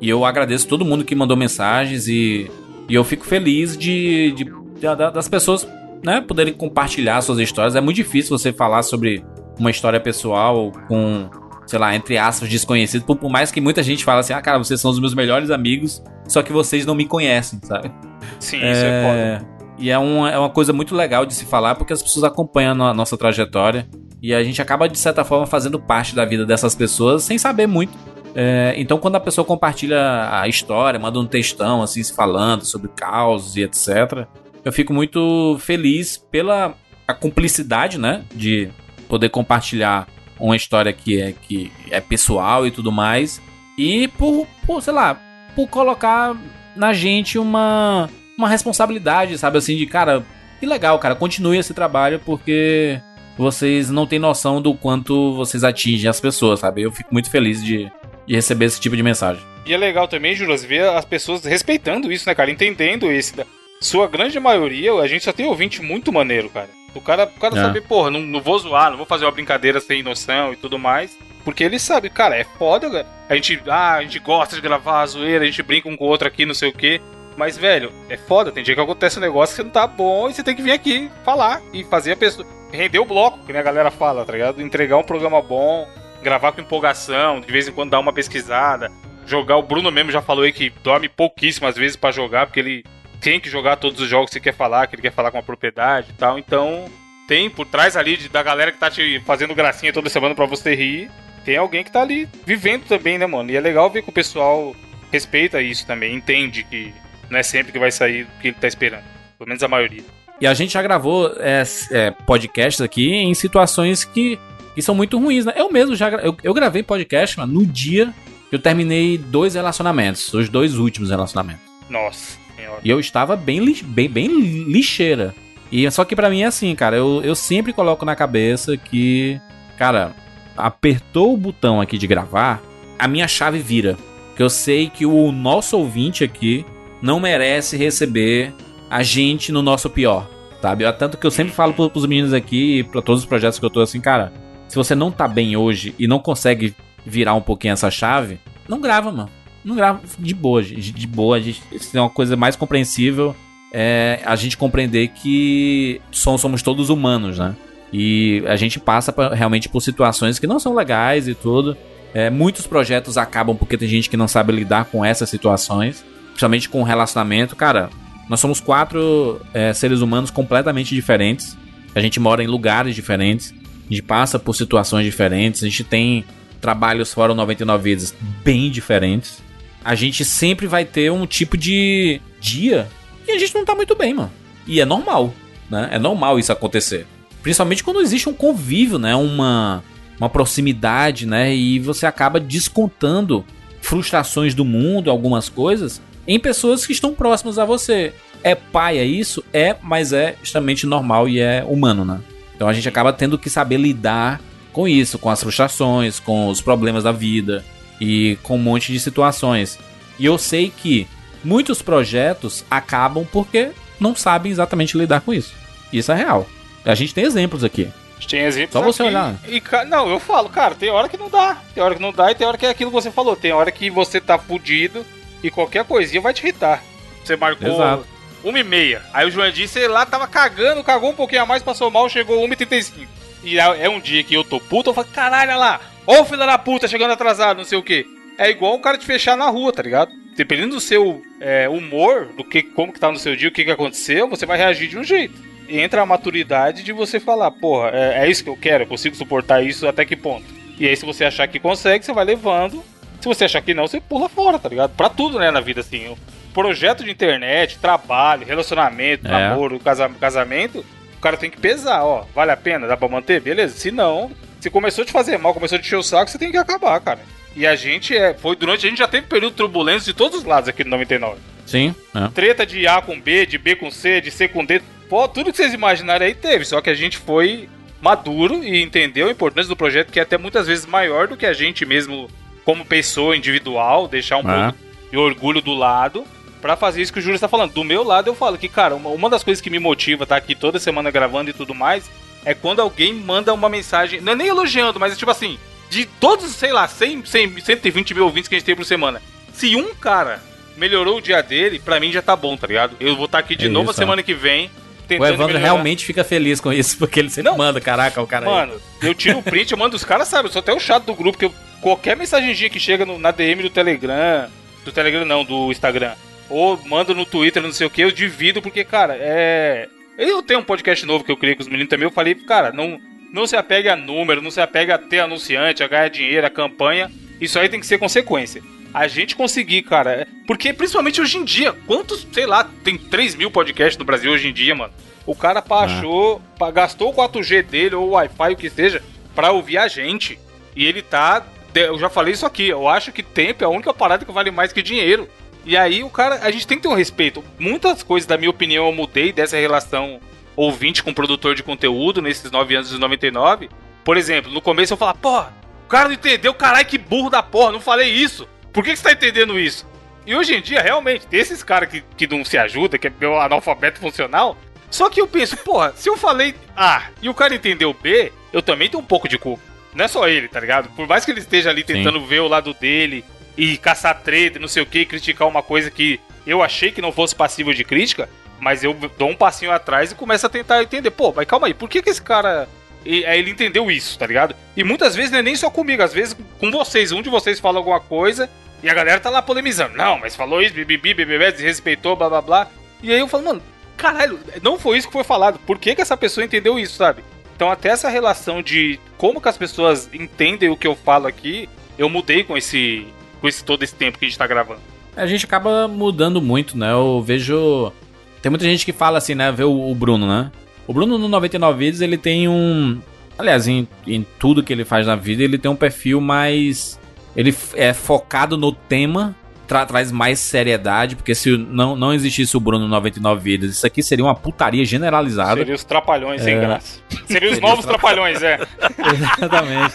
E 0.01 0.09
eu 0.09 0.25
agradeço 0.25 0.67
todo 0.67 0.85
mundo 0.85 1.05
que 1.05 1.15
mandou 1.15 1.37
mensagens 1.37 2.09
e, 2.09 2.51
e 2.89 2.95
eu 2.95 3.05
fico 3.05 3.25
feliz 3.27 3.77
de, 3.77 4.33
de- 4.33 4.53
da- 4.81 5.11
das 5.11 5.29
pessoas 5.29 5.69
né, 6.03 6.23
poderem 6.23 6.55
compartilhar 6.55 7.21
suas 7.21 7.39
histórias. 7.39 7.77
É 7.77 7.81
muito 7.83 7.97
difícil 7.97 8.39
você 8.39 8.51
falar 8.51 8.83
sobre 8.83 9.23
uma 9.59 9.71
história 9.71 10.01
pessoal 10.01 10.73
com, 10.89 11.29
sei 11.71 11.79
lá, 11.79 11.95
entre 11.95 12.19
aspas, 12.19 12.49
desconhecido. 12.49 13.05
Por, 13.05 13.17
por 13.17 13.31
mais 13.31 13.53
que 13.53 13.61
muita 13.61 13.81
gente 13.81 14.05
fale 14.05 14.19
assim, 14.19 14.33
ah, 14.33 14.43
cara, 14.43 14.59
vocês 14.59 14.81
são 14.81 14.91
os 14.91 14.99
meus 14.99 15.15
melhores 15.15 15.51
amigos, 15.53 16.03
só 16.27 16.43
que 16.43 16.53
vocês 16.53 16.85
não 16.85 16.97
me 16.97 17.07
conhecem, 17.07 17.61
sabe? 17.63 17.93
Sim, 18.41 18.57
isso 18.57 18.85
é 18.85 19.39
foda. 19.39 19.61
E 19.79 19.89
é 19.89 19.97
uma, 19.97 20.31
é 20.31 20.37
uma 20.37 20.51
coisa 20.51 20.73
muito 20.73 20.97
legal 20.97 21.25
de 21.25 21.33
se 21.33 21.45
falar 21.47 21.77
porque 21.77 21.93
as 21.93 22.03
pessoas 22.03 22.25
acompanham 22.25 22.73
a 22.83 22.93
nossa 22.93 23.17
trajetória 23.17 23.89
e 24.21 24.35
a 24.35 24.43
gente 24.43 24.61
acaba, 24.61 24.89
de 24.89 24.99
certa 24.99 25.25
forma, 25.25 25.47
fazendo 25.47 25.81
parte 25.81 26.15
da 26.15 26.25
vida 26.25 26.45
dessas 26.45 26.75
pessoas 26.75 27.23
sem 27.23 27.39
saber 27.39 27.69
muito. 27.69 27.97
É, 28.35 28.75
então, 28.77 28.99
quando 28.99 29.15
a 29.15 29.21
pessoa 29.21 29.45
compartilha 29.45 30.29
a 30.41 30.49
história, 30.49 30.99
manda 30.99 31.21
um 31.21 31.27
textão 31.27 31.83
assim, 31.83 32.03
se 32.03 32.13
falando 32.13 32.65
sobre 32.65 32.91
causos 32.97 33.57
e 33.57 33.63
etc., 33.63 34.27
eu 34.65 34.73
fico 34.73 34.93
muito 34.93 35.57
feliz 35.61 36.17
pela 36.17 36.75
a 37.07 37.15
cumplicidade, 37.15 37.97
né? 37.97 38.25
De 38.35 38.69
poder 39.09 39.29
compartilhar 39.29 40.07
uma 40.41 40.57
história 40.57 40.93
que 40.93 41.21
é, 41.21 41.33
que 41.33 41.71
é 41.91 42.01
pessoal 42.01 42.67
e 42.67 42.71
tudo 42.71 42.91
mais. 42.91 43.41
E 43.79 44.09
por, 44.09 44.47
por 44.67 44.83
sei 44.83 44.93
lá, 44.93 45.15
por 45.55 45.69
colocar 45.69 46.37
na 46.77 46.93
gente 46.93 47.39
uma, 47.39 48.09
uma 48.37 48.49
responsabilidade, 48.49 49.37
sabe? 49.39 49.59
Assim, 49.59 49.77
de 49.77 49.87
cara, 49.87 50.25
que 50.59 50.67
legal, 50.67 50.99
cara, 50.99 51.15
continue 51.15 51.59
esse 51.59 51.75
trabalho 51.75 52.21
porque 52.25 53.01
vocês 53.39 53.91
não 53.91 54.07
têm 54.07 54.19
noção 54.19 54.61
do 54.61 54.75
quanto 54.75 55.35
vocês 55.35 55.65
atingem 55.65 56.09
as 56.11 56.21
pessoas, 56.21 56.61
sabe? 56.61 56.83
Eu 56.83 56.93
fico 56.93 57.13
muito 57.13 57.31
feliz 57.31 57.65
de, 57.65 57.91
de 58.27 58.35
receber 58.35 58.67
esse 58.67 58.81
tipo 58.81 58.97
de 58.97 59.03
mensagem. 59.03 59.43
E 59.67 59.73
é 59.73 59.77
legal 59.77 60.07
também, 60.09 60.35
Juras, 60.35 60.65
ver 60.65 60.89
as 60.89 61.05
pessoas 61.05 61.45
respeitando 61.45 62.11
isso, 62.13 62.27
né, 62.29 62.35
cara? 62.35 62.51
Entendendo 62.51 63.07
da- 63.37 63.47
Sua 63.81 64.07
grande 64.07 64.39
maioria, 64.39 64.93
a 64.95 65.07
gente 65.07 65.25
só 65.25 65.33
tem 65.33 65.47
ouvinte 65.47 65.81
muito 65.83 66.13
maneiro, 66.13 66.51
cara. 66.51 66.69
O 66.95 67.01
cara, 67.01 67.25
o 67.25 67.41
cara 67.41 67.57
É. 67.59 67.63
sabe, 67.63 67.81
porra, 67.81 68.11
não, 68.11 68.21
não 68.21 68.41
vou 68.41 68.59
zoar, 68.59 68.91
não 68.91 68.97
vou 68.97 69.07
fazer 69.07 69.25
uma 69.25 69.31
brincadeira 69.33 69.81
sem 69.81 70.03
noção 70.03 70.53
e 70.53 70.57
tudo 70.57 70.79
mais. 70.79 71.17
Porque 71.45 71.65
ele 71.65 71.79
sabe, 71.79 72.11
cara, 72.11 72.37
é 72.37 72.45
foda, 72.45 72.91
cara. 72.91 73.07
A 73.29 73.35
gente, 73.35 73.63
ah, 73.69 73.95
a 73.95 74.03
gente 74.03 74.19
gosta 74.19 74.55
de 74.57 74.61
gravar 74.61 75.01
a 75.01 75.07
zoeira, 75.07 75.45
a 75.45 75.47
gente 75.47 75.63
brinca 75.63 75.89
um 75.89 75.97
com 75.97 76.05
o 76.05 76.09
outro 76.09 76.29
aqui, 76.29 76.45
não 76.45 76.55
sei 76.55 76.69
o 76.69 76.73
quê. 76.73 77.01
Mas, 77.37 77.57
velho, 77.57 77.91
é 78.09 78.17
foda. 78.17 78.53
Tem 78.53 78.63
dia 78.63 78.75
que 78.75 78.81
acontece 78.81 79.19
um 79.19 79.23
negócio 79.23 79.57
que 79.57 79.63
não 79.63 79.71
tá 79.71 79.87
bom 79.87 80.29
e 80.29 80.35
você 80.35 80.43
tem 80.43 80.55
que 80.55 80.61
vir 80.63 80.73
aqui 80.73 81.11
falar 81.25 81.63
e 81.73 81.83
fazer 81.85 82.13
a 82.13 82.17
pessoa. 82.17 82.47
Render 82.73 82.99
o 82.99 83.05
bloco, 83.05 83.39
que 83.47 83.57
a 83.57 83.63
galera 83.63 83.91
fala, 83.91 84.25
tá 84.25 84.33
ligado? 84.33 84.61
Entregar 84.61 84.97
um 84.99 85.03
programa 85.03 85.41
bom, 85.41 85.89
gravar 86.23 86.53
com 86.53 86.61
empolgação, 86.61 87.41
de 87.41 87.51
vez 87.51 87.67
em 87.67 87.73
quando 87.73 87.91
dar 87.91 88.01
uma 88.01 88.13
pesquisada. 88.13 88.91
Jogar, 89.27 89.57
o 89.57 89.63
Bruno 89.63 89.91
mesmo 89.91 90.11
já 90.11 90.21
falou 90.21 90.45
aí 90.45 90.53
que 90.53 90.71
dorme 90.83 91.09
pouquíssimas 91.09 91.77
vezes 91.77 91.97
pra 91.97 92.11
jogar, 92.11 92.47
porque 92.47 92.61
ele 92.61 92.85
tem 93.21 93.39
que 93.41 93.49
jogar 93.51 93.77
todos 93.77 94.01
os 94.01 94.09
jogos 94.09 94.31
que 94.31 94.35
você 94.35 94.41
quer 94.41 94.55
falar, 94.55 94.87
que 94.87 94.95
ele 94.95 95.03
quer 95.03 95.13
falar 95.13 95.31
com 95.31 95.39
a 95.39 95.43
propriedade 95.43 96.09
e 96.11 96.15
tal. 96.15 96.39
Então, 96.39 96.87
tem 97.29 97.49
por 97.51 97.67
trás 97.67 97.97
ali 97.97 98.17
de- 98.17 98.29
da 98.29 98.43
galera 98.43 98.73
que 98.73 98.79
tá 98.79 98.91
te 98.91 99.21
fazendo 99.27 99.55
gracinha 99.55 99.93
toda 99.93 100.09
semana 100.09 100.35
pra 100.35 100.47
você 100.47 100.75
rir, 100.75 101.11
tem 101.45 101.57
alguém 101.57 101.85
que 101.85 101.91
tá 101.93 102.03
ali 102.03 102.29
vivendo 102.47 102.85
também, 102.87 103.19
né, 103.19 103.27
mano? 103.27 103.51
E 103.51 103.57
é 103.57 103.61
legal 103.61 103.89
ver 103.91 104.03
que 104.03 104.11
o 104.11 104.13
pessoal 104.13 104.75
respeita 105.13 105.61
isso 105.63 105.87
também, 105.87 106.15
entende 106.15 106.65
que 106.65 106.93
não 107.31 107.39
é 107.39 107.43
sempre 107.43 107.73
que 107.73 107.79
vai 107.79 107.91
sair 107.91 108.25
o 108.25 108.41
que 108.41 108.49
ele 108.49 108.57
tá 108.61 108.67
esperando. 108.69 109.05
Pelo 109.39 109.49
menos 109.49 109.63
a 109.63 109.69
maioria. 109.69 110.03
E 110.41 110.47
a 110.47 110.55
gente 110.55 110.73
já 110.73 110.83
gravou 110.83 111.33
é, 111.39 111.63
é, 111.93 112.11
podcasts 112.27 112.81
aqui 112.81 113.13
em 113.13 113.35
situações 113.35 114.05
que, 114.05 114.39
que 114.75 114.81
são 114.83 114.95
muito 114.95 115.19
ruins, 115.19 115.45
né? 115.45 115.53
Eu 115.57 115.71
mesmo 115.71 115.95
já 115.95 116.09
eu, 116.11 116.35
eu 116.43 116.55
gravei 116.55 116.83
podcast, 116.83 117.39
mano, 117.39 117.53
no 117.61 117.67
dia 117.67 118.13
que 118.49 118.57
eu 118.57 118.59
terminei 118.59 119.19
dois 119.19 119.55
relacionamentos, 119.55 120.33
os 120.33 120.49
dois 120.49 120.77
últimos 120.79 121.11
relacionamentos. 121.11 121.63
Nossa. 121.91 122.40
E 122.85 122.91
eu 122.91 122.99
estava 123.01 123.37
bem, 123.37 123.61
li- 123.61 123.83
bem, 123.83 124.09
bem 124.09 124.29
lixeira. 124.65 125.35
E 125.73 125.89
só 125.91 126.05
que 126.05 126.17
pra 126.17 126.29
mim 126.31 126.43
é 126.43 126.47
assim, 126.47 126.75
cara, 126.75 126.97
eu, 126.97 127.21
eu 127.23 127.35
sempre 127.35 127.73
coloco 127.73 128.05
na 128.05 128.17
cabeça 128.17 128.77
que, 128.77 129.41
cara, 129.79 130.13
apertou 130.57 131.33
o 131.33 131.37
botão 131.37 131.81
aqui 131.81 131.97
de 131.97 132.07
gravar, 132.07 132.61
a 132.99 133.07
minha 133.09 133.29
chave 133.29 133.59
vira. 133.59 133.97
Que 134.37 134.43
eu 134.43 134.51
sei 134.51 134.89
que 134.89 135.05
o 135.07 135.31
nosso 135.33 135.77
ouvinte 135.79 136.25
aqui 136.25 136.65
não 137.03 137.21
merece 137.21 137.77
receber 137.77 138.53
a 138.89 139.03
gente 139.03 139.53
no 139.53 139.63
nosso 139.63 139.89
pior. 139.91 140.29
Sabe? 140.61 140.85
É 140.85 140.93
Tanto 140.93 141.17
que 141.17 141.27
eu 141.27 141.31
sempre 141.31 141.53
falo 141.53 141.73
pro- 141.73 141.89
pros 141.91 142.07
meninos 142.07 142.33
aqui, 142.33 142.83
pra 142.85 143.01
todos 143.01 143.23
os 143.23 143.27
projetos 143.29 143.59
que 143.59 143.65
eu 143.65 143.71
tô 143.71 143.81
assim, 143.81 144.01
cara, 144.01 144.33
se 144.69 144.77
você 144.77 144.95
não 144.95 145.11
tá 145.11 145.27
bem 145.29 145.57
hoje 145.57 145.95
e 145.99 146.07
não 146.07 146.19
consegue 146.19 146.75
virar 147.07 147.35
um 147.35 147.41
pouquinho 147.41 147.73
essa 147.73 147.91
chave, 147.91 148.39
não 148.69 148.81
grava, 148.81 149.11
mano. 149.11 149.31
Não 149.65 149.77
grava 149.77 150.01
de 150.19 150.35
boa, 150.35 150.63
gente. 150.63 150.93
De 150.93 151.07
boa, 151.07 151.37
a 151.37 151.41
gente. 151.41 151.63
Isso 151.73 151.97
é 151.97 152.01
uma 152.01 152.11
coisa 152.11 152.37
mais 152.37 152.57
compreensível. 152.57 153.35
É 153.73 154.21
a 154.25 154.35
gente 154.37 154.57
compreender 154.57 155.09
que 155.09 156.01
somos, 156.11 156.41
somos 156.41 156.63
todos 156.63 156.89
humanos, 156.91 157.39
né? 157.39 157.55
E 157.93 158.43
a 158.47 158.57
gente 158.57 158.79
passa 158.81 159.13
pra- 159.13 159.35
realmente 159.35 159.69
por 159.69 159.81
situações 159.81 160.39
que 160.39 160.47
não 160.47 160.59
são 160.59 160.75
legais 160.75 161.29
e 161.29 161.35
tudo. 161.35 161.77
É, 162.13 162.31
muitos 162.31 162.67
projetos 162.67 163.17
acabam 163.17 163.57
porque 163.57 163.77
tem 163.77 163.87
gente 163.89 164.11
que 164.11 164.17
não 164.17 164.27
sabe 164.27 164.53
lidar 164.53 164.87
com 164.87 165.05
essas 165.05 165.29
situações, 165.31 166.05
principalmente 166.29 166.69
com 166.69 166.81
o 166.81 166.85
relacionamento. 166.85 167.55
Cara, 167.55 167.91
nós 168.29 168.41
somos 168.41 168.61
quatro 168.61 169.41
é, 169.55 169.73
seres 169.73 170.01
humanos 170.01 170.31
completamente 170.31 170.95
diferentes. 170.95 171.57
A 171.95 172.01
gente 172.01 172.19
mora 172.19 172.43
em 172.43 172.47
lugares 172.47 172.95
diferentes, 172.95 173.53
a 173.53 173.93
gente 173.93 174.03
passa 174.03 174.39
por 174.39 174.55
situações 174.55 175.05
diferentes, 175.05 175.63
a 175.63 175.67
gente 175.67 175.85
tem 175.85 176.25
trabalhos 176.61 177.13
fora 177.13 177.33
o 177.33 177.35
99 177.35 177.83
vidas 177.83 178.15
bem 178.45 178.71
diferentes. 178.71 179.43
A 179.85 179.95
gente 179.95 180.25
sempre 180.25 180.67
vai 180.67 180.85
ter 180.85 181.11
um 181.11 181.27
tipo 181.27 181.57
de 181.57 182.21
dia 182.39 182.89
que 183.25 183.33
a 183.33 183.39
gente 183.39 183.55
não 183.55 183.65
tá 183.65 183.75
muito 183.75 183.95
bem, 183.95 184.15
mano. 184.15 184.33
E 184.67 184.81
é 184.81 184.85
normal, 184.85 185.35
né? 185.71 185.89
É 185.93 185.99
normal 185.99 186.39
isso 186.39 186.53
acontecer. 186.53 187.07
Principalmente 187.43 187.83
quando 187.83 188.01
existe 188.01 188.29
um 188.29 188.35
convívio, 188.35 188.99
né? 188.99 189.15
Uma, 189.15 189.83
uma 190.19 190.29
proximidade, 190.29 191.27
né? 191.27 191.55
E 191.55 191.79
você 191.79 192.07
acaba 192.07 192.39
descontando 192.39 193.45
frustrações 193.81 194.55
do 194.55 194.65
mundo, 194.65 195.11
algumas 195.11 195.49
coisas, 195.49 196.01
em 196.27 196.39
pessoas 196.39 196.87
que 196.87 196.93
estão 196.93 197.15
próximas 197.15 197.59
a 197.59 197.65
você. 197.65 198.13
É 198.43 198.55
paia 198.55 199.05
isso? 199.05 199.43
É, 199.53 199.77
mas 199.83 200.13
é 200.13 200.37
extremamente 200.43 200.87
normal 200.87 201.29
e 201.29 201.41
é 201.41 201.65
humano, 201.67 202.05
né? 202.05 202.21
Então 202.55 202.69
a 202.69 202.73
gente 202.73 202.89
acaba 202.89 203.13
tendo 203.13 203.39
que 203.39 203.49
saber 203.49 203.79
lidar 203.79 204.41
com 204.73 204.87
isso, 204.87 205.19
com 205.19 205.31
as 205.31 205.41
frustrações, 205.41 206.21
com 206.21 206.49
os 206.49 206.61
problemas 206.61 207.05
da 207.05 207.13
vida 207.13 207.65
e 208.01 208.39
com 208.43 208.57
um 208.57 208.63
monte 208.63 208.93
de 208.93 208.99
situações. 208.99 209.79
E 210.19 210.25
eu 210.25 210.39
sei 210.39 210.73
que 210.75 211.07
muitos 211.45 211.83
projetos 211.83 212.65
acabam 212.71 213.27
porque 213.31 213.71
não 213.99 214.15
sabem 214.15 214.51
exatamente 214.51 214.97
lidar 214.97 215.21
com 215.21 215.33
isso. 215.33 215.55
Isso 215.93 216.11
é 216.11 216.15
real. 216.15 216.47
A 216.85 216.95
gente 216.95 217.15
tem 217.15 217.25
exemplos 217.25 217.63
aqui. 217.63 217.91
A 218.17 218.21
gente 218.21 218.29
tem 218.29 218.41
exemplos 218.41 218.73
Só 218.73 218.83
você 218.83 219.03
aqui, 219.03 219.11
olhar. 219.11 219.35
E, 219.47 219.63
não, 219.87 220.09
eu 220.09 220.19
falo, 220.19 220.49
cara, 220.49 220.75
tem 220.75 220.91
hora 220.91 221.09
que 221.09 221.17
não 221.17 221.29
dá. 221.29 221.59
Tem 221.75 221.83
hora 221.83 221.95
que 221.95 222.03
não 222.03 222.13
dá 222.13 222.31
e 222.31 222.35
tem 222.35 222.47
hora 222.47 222.57
que 222.57 222.67
é 222.67 222.71
aquilo 222.71 222.91
que 222.91 222.97
você 223.01 223.11
falou. 223.11 223.37
Tem 223.37 223.53
hora 223.53 223.71
que 223.71 223.91
você 223.91 224.21
tá 224.21 224.39
fudido 224.39 225.05
e 225.43 225.51
qualquer 225.51 225.85
coisinha 225.85 226.21
vai 226.21 226.33
te 226.33 226.43
irritar. 226.43 226.83
Você 227.25 227.37
marcou 227.37 227.69
Exato. 227.69 228.07
uma 228.43 228.59
e 228.59 228.65
meia. 228.65 229.03
Aí 229.13 229.27
o 229.27 229.31
Joandir, 229.31 229.69
sei 229.69 229.89
lá, 229.89 230.07
tava 230.07 230.27
cagando, 230.27 230.85
cagou 230.85 231.11
um 231.11 231.15
pouquinho 231.15 231.43
a 231.43 231.47
mais, 231.47 231.63
passou 231.63 231.91
mal, 231.91 232.09
chegou 232.09 232.47
1h35. 232.47 233.07
E 233.43 233.59
é 233.59 233.85
é 233.85 233.89
um 233.89 234.01
dia 234.01 234.23
que 234.23 234.35
eu 234.35 234.45
tô 234.45 234.61
puto, 234.61 234.91
eu 234.91 234.95
falo, 234.95 235.07
caralho, 235.09 235.51
olha 235.51 235.59
lá, 235.59 235.81
o 236.07 236.25
filho 236.25 236.39
da 236.39 236.59
puta 236.59 236.89
chegando 236.89 237.13
atrasado, 237.13 237.59
não 237.59 237.65
sei 237.65 237.79
o 237.79 237.83
que. 237.83 238.07
É 238.39 238.51
igual 238.51 238.75
o 238.75 238.81
cara 238.81 238.97
te 238.99 239.05
fechar 239.07 239.37
na 239.37 239.49
rua, 239.51 239.73
tá 239.73 239.83
ligado? 239.83 240.11
Dependendo 240.37 240.75
do 240.75 240.81
seu 240.81 241.23
é, 241.41 241.69
humor, 241.69 242.27
do 242.37 242.43
que, 242.45 242.63
como 242.63 242.93
que 242.93 242.99
tá 243.01 243.11
no 243.11 243.19
seu 243.19 243.37
dia, 243.37 243.49
o 243.49 243.53
que, 243.53 243.65
que 243.65 243.71
aconteceu, 243.71 244.29
você 244.29 244.47
vai 244.47 244.57
reagir 244.57 244.89
de 244.89 244.99
um 244.99 245.05
jeito. 245.05 245.35
E 245.69 245.79
entra 245.79 246.03
a 246.03 246.07
maturidade 246.07 246.83
de 246.83 246.93
você 246.93 247.21
falar, 247.21 247.51
porra, 247.51 247.91
é, 247.93 248.25
é 248.25 248.31
isso 248.31 248.43
que 248.43 248.51
eu 248.51 248.57
quero, 248.57 248.85
eu 248.85 248.89
consigo 248.89 249.15
suportar 249.15 249.63
isso 249.63 249.87
até 249.87 250.05
que 250.05 250.17
ponto. 250.17 250.45
E 250.79 250.89
aí, 250.89 250.97
se 250.97 251.05
você 251.05 251.25
achar 251.25 251.47
que 251.47 251.61
consegue, 251.61 252.05
você 252.05 252.13
vai 252.13 252.25
levando. 252.25 252.83
Se 253.21 253.29
você 253.29 253.45
achar 253.45 253.61
que 253.61 253.75
não, 253.75 253.87
você 253.87 254.01
pula 254.01 254.29
fora, 254.31 254.59
tá 254.59 254.69
ligado? 254.69 254.93
Pra 254.97 255.11
tudo, 255.11 255.39
né, 255.39 255.51
na 255.51 255.61
vida, 255.61 255.81
assim. 255.81 256.17
Projeto 256.55 257.05
de 257.05 257.11
internet, 257.11 257.79
trabalho, 257.79 258.47
relacionamento, 258.47 259.27
É. 259.27 259.31
namoro, 259.31 259.79
casa- 259.79 260.09
casamento, 260.19 260.85
o 261.17 261.21
cara 261.21 261.37
tem 261.37 261.51
que 261.51 261.61
pesar, 261.61 262.03
ó. 262.03 262.25
Vale 262.35 262.51
a 262.51 262.57
pena? 262.57 262.87
Dá 262.87 262.97
pra 262.97 263.09
manter? 263.09 263.41
Beleza. 263.43 263.77
Se 263.77 263.91
não, 263.91 264.31
se 264.61 264.71
começou 264.71 265.03
a 265.03 265.07
te 265.07 265.13
fazer 265.13 265.39
mal, 265.39 265.55
começou 265.55 265.77
a 265.77 265.81
te 265.81 265.87
encher 265.87 265.97
o 265.97 266.03
saco, 266.03 266.31
você 266.31 266.39
tem 266.39 266.51
que 266.51 266.57
acabar, 266.57 267.01
cara. 267.01 267.21
E 267.57 267.67
a 267.67 267.75
gente 267.75 268.17
é. 268.17 268.33
Foi 268.35 268.55
durante. 268.55 268.87
A 268.87 268.89
gente 268.91 268.99
já 268.99 269.09
teve 269.09 269.27
período 269.27 269.55
turbulento 269.55 270.05
de 270.05 270.13
todos 270.15 270.39
os 270.39 270.45
lados 270.45 270.69
aqui 270.69 270.85
no 270.85 270.91
99. 270.91 271.37
Sim, 271.67 271.95
é. 272.15 272.29
Treta 272.29 272.65
de 272.67 272.87
A 272.87 273.01
com 273.03 273.21
B, 273.21 273.45
de 273.47 273.59
B 273.59 273.75
com 273.77 273.91
C, 273.91 274.21
de 274.21 274.31
C 274.31 274.47
com 274.49 274.65
D. 274.65 274.81
Pô, 275.09 275.27
tudo 275.27 275.51
que 275.51 275.57
vocês 275.57 275.73
imaginarem 275.75 276.29
aí 276.29 276.35
teve. 276.35 276.65
Só 276.65 276.81
que 276.81 276.91
a 276.91 276.95
gente 276.95 277.17
foi 277.19 277.69
maduro 278.01 278.63
e 278.65 278.81
entendeu 278.83 279.29
a 279.29 279.31
importância 279.33 279.69
do 279.69 279.77
projeto, 279.77 280.11
que 280.13 280.19
é 280.19 280.23
até 280.23 280.39
muitas 280.39 280.67
vezes 280.67 280.87
maior 280.87 281.27
do 281.29 281.37
que 281.37 281.45
a 281.45 281.53
gente 281.53 281.85
mesmo, 281.85 282.29
como 282.65 282.85
pessoa 282.85 283.37
individual, 283.37 284.07
deixar 284.09 284.37
um 284.39 284.49
É. 284.51 284.65
pouco 284.65 284.79
de 285.11 285.17
orgulho 285.19 285.61
do 285.61 285.75
lado. 285.75 286.25
Pra 286.63 286.77
fazer 286.77 287.01
isso 287.03 287.13
que 287.13 287.19
o 287.19 287.23
Júlio 287.23 287.35
está 287.37 287.49
falando. 287.49 287.73
Do 287.73 287.83
meu 287.83 288.05
lado, 288.05 288.29
eu 288.29 288.35
falo 288.35 288.59
que, 288.59 288.69
cara, 288.69 288.95
uma, 288.95 289.09
uma 289.11 289.31
das 289.31 289.43
coisas 289.43 289.63
que 289.63 289.71
me 289.71 289.79
motiva 289.79 290.25
estar 290.25 290.37
aqui 290.37 290.55
toda 290.55 290.79
semana 290.79 291.11
gravando 291.11 291.49
e 291.51 291.55
tudo 291.55 291.75
mais 291.75 292.09
é 292.45 292.55
quando 292.55 292.81
alguém 292.81 293.13
manda 293.15 293.53
uma 293.53 293.69
mensagem, 293.69 294.21
não 294.21 294.33
é 294.33 294.37
nem 294.37 294.49
elogiando, 294.49 294.99
mas 295.01 295.13
é 295.13 295.17
tipo 295.17 295.31
assim, 295.31 295.59
de 295.89 296.05
todos, 296.07 296.51
sei 296.53 296.73
lá, 296.73 296.87
100, 296.89 297.25
100, 297.25 297.61
120 297.61 298.15
mil 298.15 298.25
ouvintes 298.25 298.49
que 298.49 298.55
a 298.55 298.59
gente 298.59 298.67
tem 298.67 298.77
por 298.77 298.85
semana, 298.85 299.21
se 299.53 299.75
um 299.77 299.95
cara 299.95 300.43
melhorou 300.77 301.19
o 301.19 301.21
dia 301.21 301.43
dele, 301.43 301.79
pra 301.79 302.01
mim 302.01 302.11
já 302.13 302.23
tá 302.23 302.35
bom, 302.35 302.57
tá 302.57 302.67
ligado? 302.67 302.97
Eu 303.01 303.15
vou 303.17 303.27
estar 303.27 303.39
aqui 303.39 303.55
de 303.57 303.67
É 303.67 303.69
novo 303.69 303.91
isso, 303.91 303.99
semana 303.99 304.23
que 304.23 304.33
vem, 304.35 304.71
O 305.11 305.13
Evandro 305.15 305.47
melhorar. 305.49 305.59
realmente 305.65 306.05
fica 306.07 306.23
feliz 306.23 306.61
com 306.61 306.73
isso, 306.73 306.97
porque 306.97 307.19
ele 307.19 307.29
sempre 307.31 307.53
manda, 307.57 307.81
caraca, 307.81 308.23
o 308.23 308.27
cara 308.27 308.47
aí. 308.47 308.53
Mano, 308.53 308.81
eu 309.03 309.13
tiro 309.13 309.39
o 309.39 309.43
print, 309.43 309.73
eu 309.73 309.77
mando 309.79 309.97
os 309.97 310.05
caras, 310.05 310.29
sabe? 310.29 310.49
Eu 310.49 310.53
sou 310.53 310.61
até 310.61 310.73
o 310.73 310.79
chato 310.79 311.05
do 311.05 311.15
grupo, 311.15 311.37
que 311.37 311.45
eu- 311.47 311.55
qualquer 311.81 312.17
mensagenzinha 312.17 312.71
que 312.71 312.79
chega 312.79 313.05
no- 313.05 313.19
na 313.19 313.33
DM 313.33 313.61
do 313.63 313.71
Telegram, 313.71 314.49
do 314.85 314.93
Telegram 314.93 315.25
não, 315.25 315.45
do 315.45 315.71
Instagram, 315.73 316.13
ou 316.49 316.81
mando 316.87 317.13
no 317.15 317.27
Twitter, 317.27 317.61
não 317.63 317.73
sei 317.73 317.87
o 317.87 317.91
que, 317.91 318.01
eu 318.03 318.13
divido, 318.13 318.63
porque, 318.63 318.85
cara, 318.85 319.17
é. 319.19 319.89
Eu 320.23 320.43
tenho 320.43 320.61
um 320.61 320.65
podcast 320.65 321.05
novo 321.07 321.25
que 321.25 321.33
eu 321.33 321.37
criei 321.37 321.55
com 321.55 321.63
os 321.63 321.69
meninos 321.69 321.89
também, 321.89 322.05
eu 322.07 322.11
falei, 322.13 322.35
cara, 322.35 322.71
não, 322.73 323.01
não 323.33 323.47
se 323.47 323.57
apegue 323.57 323.89
a 323.89 323.97
número, 323.97 324.43
não 324.43 324.51
se 324.51 324.61
apegue 324.61 324.93
a 324.93 324.99
ter 324.99 325.21
anunciante, 325.21 325.83
a 325.83 325.89
ganhar 325.89 326.09
dinheiro, 326.09 326.47
a 326.47 326.51
campanha. 326.51 327.11
Isso 327.41 327.59
aí 327.59 327.71
tem 327.71 327.81
que 327.81 327.87
ser 327.87 327.97
consequência. 327.99 328.63
A 328.93 329.09
gente 329.09 329.35
conseguir, 329.35 329.81
cara. 329.83 330.13
é- 330.13 330.27
Porque 330.47 330.73
principalmente 330.75 331.21
hoje 331.23 331.39
em 331.39 331.45
dia, 331.45 331.73
quantos, 331.87 332.27
sei 332.33 332.45
lá, 332.45 332.69
tem 332.85 332.99
3 332.99 333.35
mil 333.35 333.51
podcasts 333.51 333.97
no 333.97 334.05
Brasil 334.05 334.31
hoje 334.31 334.49
em 334.49 334.53
dia, 334.53 334.75
mano. 334.75 334.93
O 335.25 335.35
cara 335.35 335.65
achou, 335.71 336.43
pá, 336.59 336.71
gastou 336.71 337.11
o 337.11 337.15
4G 337.15 337.63
dele 337.63 337.95
ou 337.95 338.09
o 338.09 338.11
Wi-Fi, 338.11 338.53
o 338.53 338.57
que 338.57 338.69
seja, 338.69 339.03
pra 339.35 339.53
ouvir 339.53 339.79
a 339.79 339.89
gente. 339.89 340.39
E 340.77 340.85
ele 340.85 341.01
tá. 341.03 341.47
Eu 341.75 341.99
já 341.99 342.11
falei 342.11 342.35
isso 342.35 342.45
aqui, 342.45 342.69
eu 342.69 342.89
acho 342.89 343.11
que 343.13 343.23
tempo 343.23 343.63
é 343.63 343.67
a 343.67 343.71
única 343.71 343.95
parada 343.95 344.25
que 344.25 344.33
vale 344.33 344.51
mais 344.51 344.73
que 344.73 344.83
dinheiro. 344.83 345.29
E 345.65 345.77
aí 345.77 346.03
o 346.03 346.11
cara, 346.11 346.41
a 346.43 346.51
gente 346.51 346.67
tem 346.67 346.77
que 346.77 346.83
ter 346.83 346.89
um 346.89 346.95
respeito. 346.95 347.45
Muitas 347.59 348.03
coisas, 348.03 348.27
da 348.27 348.39
minha 348.39 348.51
opinião, 348.51 348.87
eu 348.87 348.93
mudei 348.93 349.33
dessa 349.33 349.57
relação 349.57 350.21
ouvinte 350.57 351.03
com 351.03 351.15
produtor 351.15 351.55
de 351.55 351.63
conteúdo 351.63 352.21
nesses 352.21 352.51
9 352.51 352.75
anos 352.75 352.91
dos 352.91 352.99
99. 352.99 353.71
Por 354.05 354.17
exemplo, 354.17 354.51
no 354.51 354.61
começo 354.61 354.93
eu 354.93 354.97
falava, 354.97 355.19
porra, 355.19 355.55
o 355.87 355.89
cara 355.89 356.09
não 356.09 356.15
entendeu, 356.15 356.55
caralho, 356.55 356.87
que 356.87 356.99
burro 356.99 357.31
da 357.31 357.43
porra, 357.43 357.73
não 357.73 357.81
falei 357.81 358.11
isso. 358.11 358.49
Por 358.73 358.85
que, 358.85 358.91
que 358.91 358.97
você 358.97 359.03
tá 359.05 359.13
entendendo 359.13 359.59
isso? 359.59 359.87
E 360.27 360.35
hoje 360.35 360.55
em 360.55 360.61
dia, 360.61 360.81
realmente, 360.81 361.27
tem 361.27 361.41
esses 361.41 361.63
caras 361.63 361.89
que, 361.89 362.05
que 362.17 362.27
não 362.27 362.45
se 362.45 362.57
ajudam, 362.57 362.99
que 362.99 363.07
é 363.07 363.13
meu 363.19 363.41
analfabeto 363.41 363.99
funcional. 363.99 364.57
Só 364.91 365.09
que 365.09 365.21
eu 365.21 365.27
penso, 365.27 365.57
porra, 365.59 365.93
se 365.97 366.09
eu 366.09 366.17
falei 366.17 366.55
A 366.77 367.05
e 367.23 367.29
o 367.29 367.35
cara 367.35 367.55
entendeu 367.55 367.95
B, 367.95 368.33
eu 368.53 368.61
também 368.61 368.89
tenho 368.89 369.03
um 369.03 369.07
pouco 369.07 369.29
de 369.29 369.39
culpa. 369.39 369.63
Não 369.95 370.05
é 370.05 370.09
só 370.09 370.29
ele, 370.29 370.49
tá 370.49 370.61
ligado? 370.61 370.89
Por 370.91 371.07
mais 371.07 371.25
que 371.25 371.31
ele 371.31 371.41
esteja 371.41 371.71
ali 371.71 371.83
tentando 371.83 372.25
ver 372.25 372.41
o 372.41 372.49
lado 372.49 372.75
dele 372.75 373.25
e 373.57 373.77
caçar 373.77 374.21
treta, 374.23 374.59
não 374.59 374.69
sei 374.69 374.83
o 374.83 374.87
que, 374.87 375.05
criticar 375.05 375.47
uma 375.49 375.63
coisa 375.63 375.91
que 375.91 376.21
eu 376.47 376.63
achei 376.63 376.91
que 376.91 377.03
não 377.03 377.13
fosse 377.13 377.35
passível 377.35 377.73
de 377.73 377.85
crítica, 377.85 378.29
mas 378.59 378.85
eu 378.85 378.95
dou 379.19 379.31
um 379.31 379.37
passinho 379.37 379.73
atrás 379.73 380.13
e 380.13 380.15
começo 380.15 380.47
a 380.47 380.51
tentar 380.51 380.83
entender. 380.83 381.11
Pô, 381.11 381.33
mas 381.35 381.47
calma 381.47 381.67
aí, 381.67 381.75
por 381.75 381.89
que, 381.89 382.03
que 382.03 382.11
esse 382.11 382.23
cara. 382.23 382.69
E, 383.05 383.25
aí 383.25 383.39
ele 383.39 383.51
entendeu 383.51 383.91
isso, 383.91 384.19
tá 384.19 384.27
ligado? 384.27 384.55
E 384.77 384.85
muitas 384.85 385.17
vezes 385.17 385.31
não 385.31 385.39
é 385.39 385.43
nem 385.43 385.57
só 385.57 385.71
comigo, 385.71 386.03
às 386.03 386.13
vezes 386.13 386.37
com 386.59 386.71
vocês. 386.71 387.13
Um 387.13 387.23
de 387.23 387.31
vocês 387.31 387.59
fala 387.59 387.79
alguma 387.79 388.01
coisa 388.01 388.49
e 388.83 388.91
a 388.91 388.95
galera 388.95 389.21
tá 389.21 389.31
lá 389.31 389.41
polemizando. 389.41 389.97
Não, 389.97 390.19
mas 390.19 390.37
falou 390.37 390.61
isso, 390.63 390.75
bibibi, 390.75 391.15
bebê, 391.15 391.51
desrespeitou, 391.53 392.17
blá 392.17 392.29
blá 392.29 392.43
blá. 392.43 392.69
E 393.03 393.11
aí 393.13 393.19
eu 393.19 393.29
falo, 393.29 393.45
mano, 393.45 393.63
caralho, 393.97 394.39
não 394.63 394.79
foi 394.79 394.99
isso 394.99 395.07
que 395.07 395.13
foi 395.13 395.25
falado. 395.25 395.59
Por 395.61 395.79
que, 395.79 395.95
que 395.95 396.03
essa 396.03 396.17
pessoa 396.17 396.45
entendeu 396.45 396.79
isso, 396.79 396.97
sabe? 396.97 397.23
Então 397.57 397.71
até 397.71 397.91
essa 397.91 398.09
relação 398.09 398.63
de 398.63 398.99
como 399.17 399.41
que 399.41 399.49
as 399.49 399.59
pessoas 399.59 400.09
entendem 400.13 400.69
o 400.69 400.77
que 400.77 400.87
eu 400.87 400.95
falo 400.95 401.27
aqui, 401.27 401.69
eu 401.99 402.09
mudei 402.09 402.43
com 402.43 402.57
esse, 402.57 403.07
com 403.41 403.49
esse 403.49 403.65
todo 403.65 403.83
esse 403.83 403.95
tempo 403.95 404.19
que 404.19 404.25
a 404.25 404.29
gente 404.29 404.39
tá 404.39 404.47
gravando. 404.47 404.81
A 405.17 405.27
gente 405.27 405.45
acaba 405.45 405.89
mudando 405.89 406.41
muito, 406.41 406.77
né? 406.79 406.93
Eu 406.93 407.23
vejo. 407.23 407.93
Tem 408.41 408.51
muita 408.51 408.65
gente 408.65 408.85
que 408.85 408.93
fala 408.93 409.19
assim, 409.19 409.35
né? 409.35 409.51
Vê 409.51 409.65
o, 409.65 409.91
o 409.91 409.95
Bruno, 409.95 410.27
né? 410.27 410.51
O 410.87 410.93
Bruno 410.93 411.19
no 411.19 411.29
99 411.29 411.79
Vídeos, 411.79 412.01
ele 412.01 412.17
tem 412.17 412.49
um. 412.49 413.01
Aliás, 413.39 413.67
em, 413.67 413.89
em 414.07 414.27
tudo 414.39 414.63
que 414.63 414.73
ele 414.73 414.85
faz 414.85 415.07
na 415.07 415.17
vida, 415.17 415.43
ele 415.43 415.59
tem 415.59 415.71
um 415.71 415.77
perfil 415.77 416.21
mais. 416.21 416.99
Ele 417.37 417.55
é 417.75 417.93
focado 417.93 418.57
no 418.57 418.73
tema, 418.73 419.35
tra- 419.71 419.87
traz 419.87 420.11
mais 420.11 420.41
seriedade, 420.41 421.15
porque 421.15 421.33
se 421.35 421.57
não, 421.57 421.95
não 421.95 422.13
existisse 422.13 422.57
o 422.57 422.61
Bruno 422.61 422.85
no 422.87 422.91
99 422.91 423.41
Vidas, 423.41 423.71
isso 423.71 423.87
aqui 423.87 424.03
seria 424.03 424.25
uma 424.25 424.35
putaria 424.35 424.85
generalizada. 424.85 425.55
Seria 425.59 425.75
os 425.77 425.85
trapalhões 425.85 426.43
sem 426.43 426.55
É. 426.57 426.61
graça. 426.61 426.99
Seria 427.31 427.49
os 427.51 427.55
Seria 427.55 427.61
novos 427.61 427.79
os 427.79 427.85
tra- 427.85 427.93
trapalhões, 427.95 428.43
é. 428.43 428.59
Exatamente. 429.15 429.95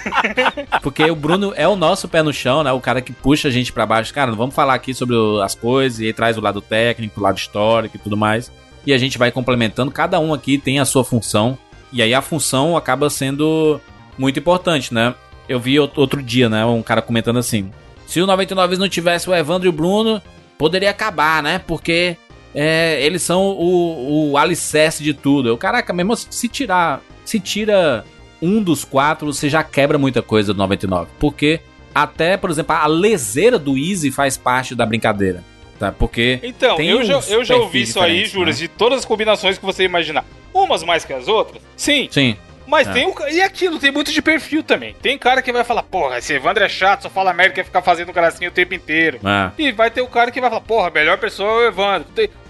Porque 0.81 1.03
o 1.03 1.15
Bruno 1.15 1.53
é 1.55 1.67
o 1.67 1.75
nosso 1.75 2.07
pé 2.07 2.23
no 2.23 2.31
chão, 2.31 2.63
né? 2.63 2.71
O 2.71 2.79
cara 2.79 3.01
que 3.01 3.11
puxa 3.11 3.49
a 3.49 3.51
gente 3.51 3.73
pra 3.73 3.85
baixo. 3.85 4.13
Cara, 4.13 4.31
não 4.31 4.37
vamos 4.37 4.55
falar 4.55 4.73
aqui 4.73 4.93
sobre 4.93 5.15
as 5.43 5.53
coisas 5.55 5.99
e 5.99 6.05
aí 6.05 6.13
traz 6.13 6.37
o 6.37 6.41
lado 6.41 6.61
técnico, 6.61 7.19
o 7.19 7.23
lado 7.23 7.37
histórico 7.37 7.97
e 7.97 7.99
tudo 7.99 8.15
mais. 8.17 8.49
e 8.87 8.93
a 8.93 8.97
gente 8.97 9.17
vai 9.17 9.31
complementando. 9.31 9.91
Cada 9.91 10.19
um 10.19 10.33
aqui 10.33 10.57
tem 10.57 10.79
a 10.79 10.85
sua 10.85 11.03
função. 11.03 11.57
E 11.91 12.01
aí 12.01 12.13
a 12.13 12.21
função 12.21 12.77
acaba 12.77 13.09
sendo 13.09 13.79
muito 14.17 14.39
importante, 14.39 14.93
né? 14.93 15.13
Eu 15.49 15.59
vi 15.59 15.77
out- 15.77 15.99
outro 15.99 16.21
dia, 16.21 16.47
né? 16.49 16.63
Um 16.65 16.81
cara 16.83 17.01
comentando 17.01 17.37
assim: 17.39 17.71
se 18.05 18.21
o 18.21 18.27
99 18.27 18.77
não 18.77 18.89
tivesse 18.89 19.29
o 19.29 19.35
Evandro 19.35 19.67
e 19.67 19.69
o 19.69 19.73
Bruno, 19.73 20.21
poderia 20.57 20.89
acabar, 20.89 21.41
né? 21.43 21.59
Porque 21.59 22.17
é, 22.53 22.99
eles 23.01 23.21
são 23.21 23.43
o, 23.43 24.31
o 24.31 24.37
alicerce 24.37 25.03
de 25.03 25.13
tudo. 25.13 25.49
Eu, 25.49 25.57
caraca, 25.57 25.91
mesmo 25.91 26.15
se 26.15 26.47
tirar, 26.47 27.01
se 27.23 27.39
tira 27.39 28.05
um 28.41 28.61
dos 28.61 28.85
quatro, 28.85 29.33
você 29.33 29.49
já 29.49 29.63
quebra 29.63 29.97
muita 29.97 30.21
coisa 30.21 30.53
do 30.53 30.57
99. 30.57 31.09
Porque 31.19 31.59
até, 31.93 32.37
por 32.37 32.49
exemplo, 32.49 32.75
a 32.75 32.87
leseira 32.87 33.57
do 33.57 33.77
Easy 33.77 34.11
faz 34.11 34.37
parte 34.37 34.75
da 34.75 34.85
brincadeira. 34.85 35.43
Tá? 35.79 35.91
Porque. 35.91 36.39
Então, 36.41 36.79
eu 36.79 37.03
já, 37.03 37.19
eu 37.27 37.43
já 37.43 37.55
ouvi 37.55 37.81
isso 37.81 37.99
aí, 37.99 38.25
Juras, 38.25 38.55
né? 38.55 38.61
de 38.61 38.67
todas 38.69 38.99
as 38.99 39.05
combinações 39.05 39.57
que 39.57 39.65
você 39.65 39.83
imaginar. 39.83 40.25
Umas 40.53 40.83
mais 40.83 41.03
que 41.03 41.11
as 41.11 41.27
outras, 41.27 41.61
sim. 41.75 42.07
Sim. 42.09 42.37
Mas 42.67 42.87
É. 42.87 42.93
tem 42.93 43.07
o. 43.07 43.15
E 43.29 43.41
aquilo, 43.41 43.77
tem 43.79 43.91
muito 43.91 44.11
de 44.11 44.21
perfil 44.21 44.63
também. 44.63 44.93
Tem 45.01 45.17
cara 45.17 45.41
que 45.41 45.51
vai 45.51 45.63
falar, 45.63 45.83
porra, 45.83 46.17
esse 46.17 46.33
Evandro 46.33 46.63
é 46.63 46.69
chato, 46.69 47.03
só 47.03 47.09
fala 47.09 47.33
merda, 47.33 47.53
quer 47.55 47.65
ficar 47.65 47.81
fazendo 47.81 48.11
gracinha 48.11 48.49
o 48.49 48.53
tempo 48.53 48.73
inteiro. 48.73 49.19
É. 49.23 49.51
E 49.61 49.71
vai 49.71 49.91
ter 49.91 50.01
o 50.01 50.07
cara 50.07 50.31
que 50.31 50.41
vai 50.41 50.49
falar, 50.49 50.61
porra, 50.61 50.87
a 50.87 50.91
melhor 50.91 51.17
pessoa 51.17 51.49
é 51.49 51.65
o 51.65 51.67
Evandro. 51.67 52.07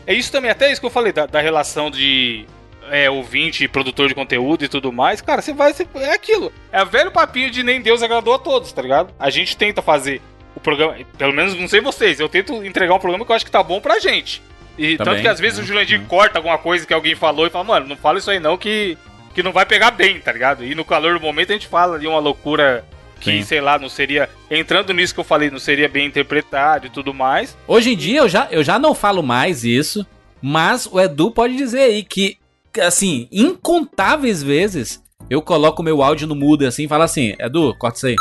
É 0.08 0.14
isso 0.14 0.32
também, 0.32 0.52
até 0.52 0.72
isso 0.72 0.80
que 0.80 0.88
eu 0.88 0.92
falei, 0.92 1.12
da, 1.12 1.26
da 1.26 1.42
relação 1.42 1.90
de 1.92 2.46
é, 2.92 3.10
ouvinte 3.10 3.68
produtor 3.68 4.08
de 4.08 4.14
conteúdo 4.16 4.64
e 4.64 4.68
tudo 4.68 4.92
mais. 4.92 5.20
Cara, 5.22 5.42
você 5.42 5.54
vai. 5.54 5.74
você- 5.74 5.88
é 5.96 6.14
aquilo. 6.14 6.52
É 6.72 6.82
o 6.82 6.86
velho 6.86 7.12
papinho 7.12 7.50
de 7.50 7.64
nem 7.64 7.82
Deus 7.82 8.04
agradou 8.04 8.34
a 8.36 8.40
todos, 8.40 8.72
tá 8.72 8.82
ligado? 8.82 9.14
A 9.20 9.30
gente 9.30 9.58
tenta 9.58 9.82
fazer 9.82 10.22
o 10.56 10.60
programa. 10.60 10.96
Pelo 11.18 11.34
menos 11.34 11.56
não 11.56 11.68
sei 11.68 11.82
vocês, 11.82 12.20
eu 12.20 12.30
tento 12.30 12.64
entregar 12.64 12.94
um 12.94 13.00
programa 13.00 13.26
que 13.26 13.32
eu 13.32 13.36
acho 13.36 13.44
que 13.46 13.52
tá 13.52 13.64
bom 13.64 13.82
pra 13.82 14.00
gente. 14.00 14.42
E 14.78 14.98
Também, 14.98 15.14
tanto 15.14 15.22
que 15.22 15.28
às 15.30 15.40
vezes 15.40 15.58
né? 15.58 15.64
o 15.64 15.68
Jurandir 15.68 16.02
corta 16.02 16.38
alguma 16.38 16.58
coisa 16.58 16.86
que 16.86 16.94
alguém 16.94 17.16
falou 17.16 17.48
e 17.48 17.50
fala, 17.50 17.64
mano, 17.64 17.88
não 17.88 17.96
fala 17.96 18.20
isso 18.20 18.30
aí 18.30 18.40
não 18.42 18.58
que, 18.58 18.98
que 19.36 19.44
não 19.44 19.52
vai 19.52 19.66
pegar 19.66 19.92
bem, 19.92 20.20
tá 20.20 20.32
ligado? 20.32 20.64
E 20.64 20.74
no 20.74 20.86
calor 20.86 21.20
do 21.20 21.26
momento 21.26 21.52
a 21.52 21.54
gente 21.54 21.68
fala 21.68 21.96
ali 21.96 22.08
uma 22.08 22.20
loucura 22.20 22.86
que, 23.20 23.32
Sim. 23.32 23.44
sei 23.44 23.60
lá, 23.60 23.78
não 23.78 23.90
seria. 23.90 24.30
Entrando 24.50 24.94
nisso 24.94 25.14
que 25.14 25.20
eu 25.20 25.26
falei, 25.26 25.52
não 25.52 25.60
seria 25.60 25.90
bem 25.90 26.08
interpretado 26.08 26.88
e 26.88 26.90
tudo 26.90 27.14
mais. 27.14 27.56
Hoje 27.68 27.92
em 27.92 27.98
dia 27.98 28.20
eu 28.20 28.30
já, 28.30 28.48
eu 28.50 28.64
já 28.64 28.80
não 28.80 28.96
falo 28.96 29.22
mais 29.22 29.66
isso, 29.66 30.08
mas 30.42 30.88
o 30.90 31.00
Edu 31.00 31.32
pode 31.32 31.58
dizer 31.58 31.82
aí 31.82 32.02
que, 32.02 32.38
que, 32.72 32.80
assim, 32.80 33.28
incontáveis 33.30 34.42
vezes 34.42 35.04
eu 35.30 35.42
coloco 35.42 35.84
meu 35.84 36.02
áudio 36.02 36.28
no 36.28 36.36
mudo 36.36 36.66
assim 36.66 36.86
e 36.86 36.88
falo 36.88 37.04
assim: 37.04 37.36
Edu, 37.38 37.76
corta 37.78 37.98
isso 37.98 38.08
aí. 38.08 38.16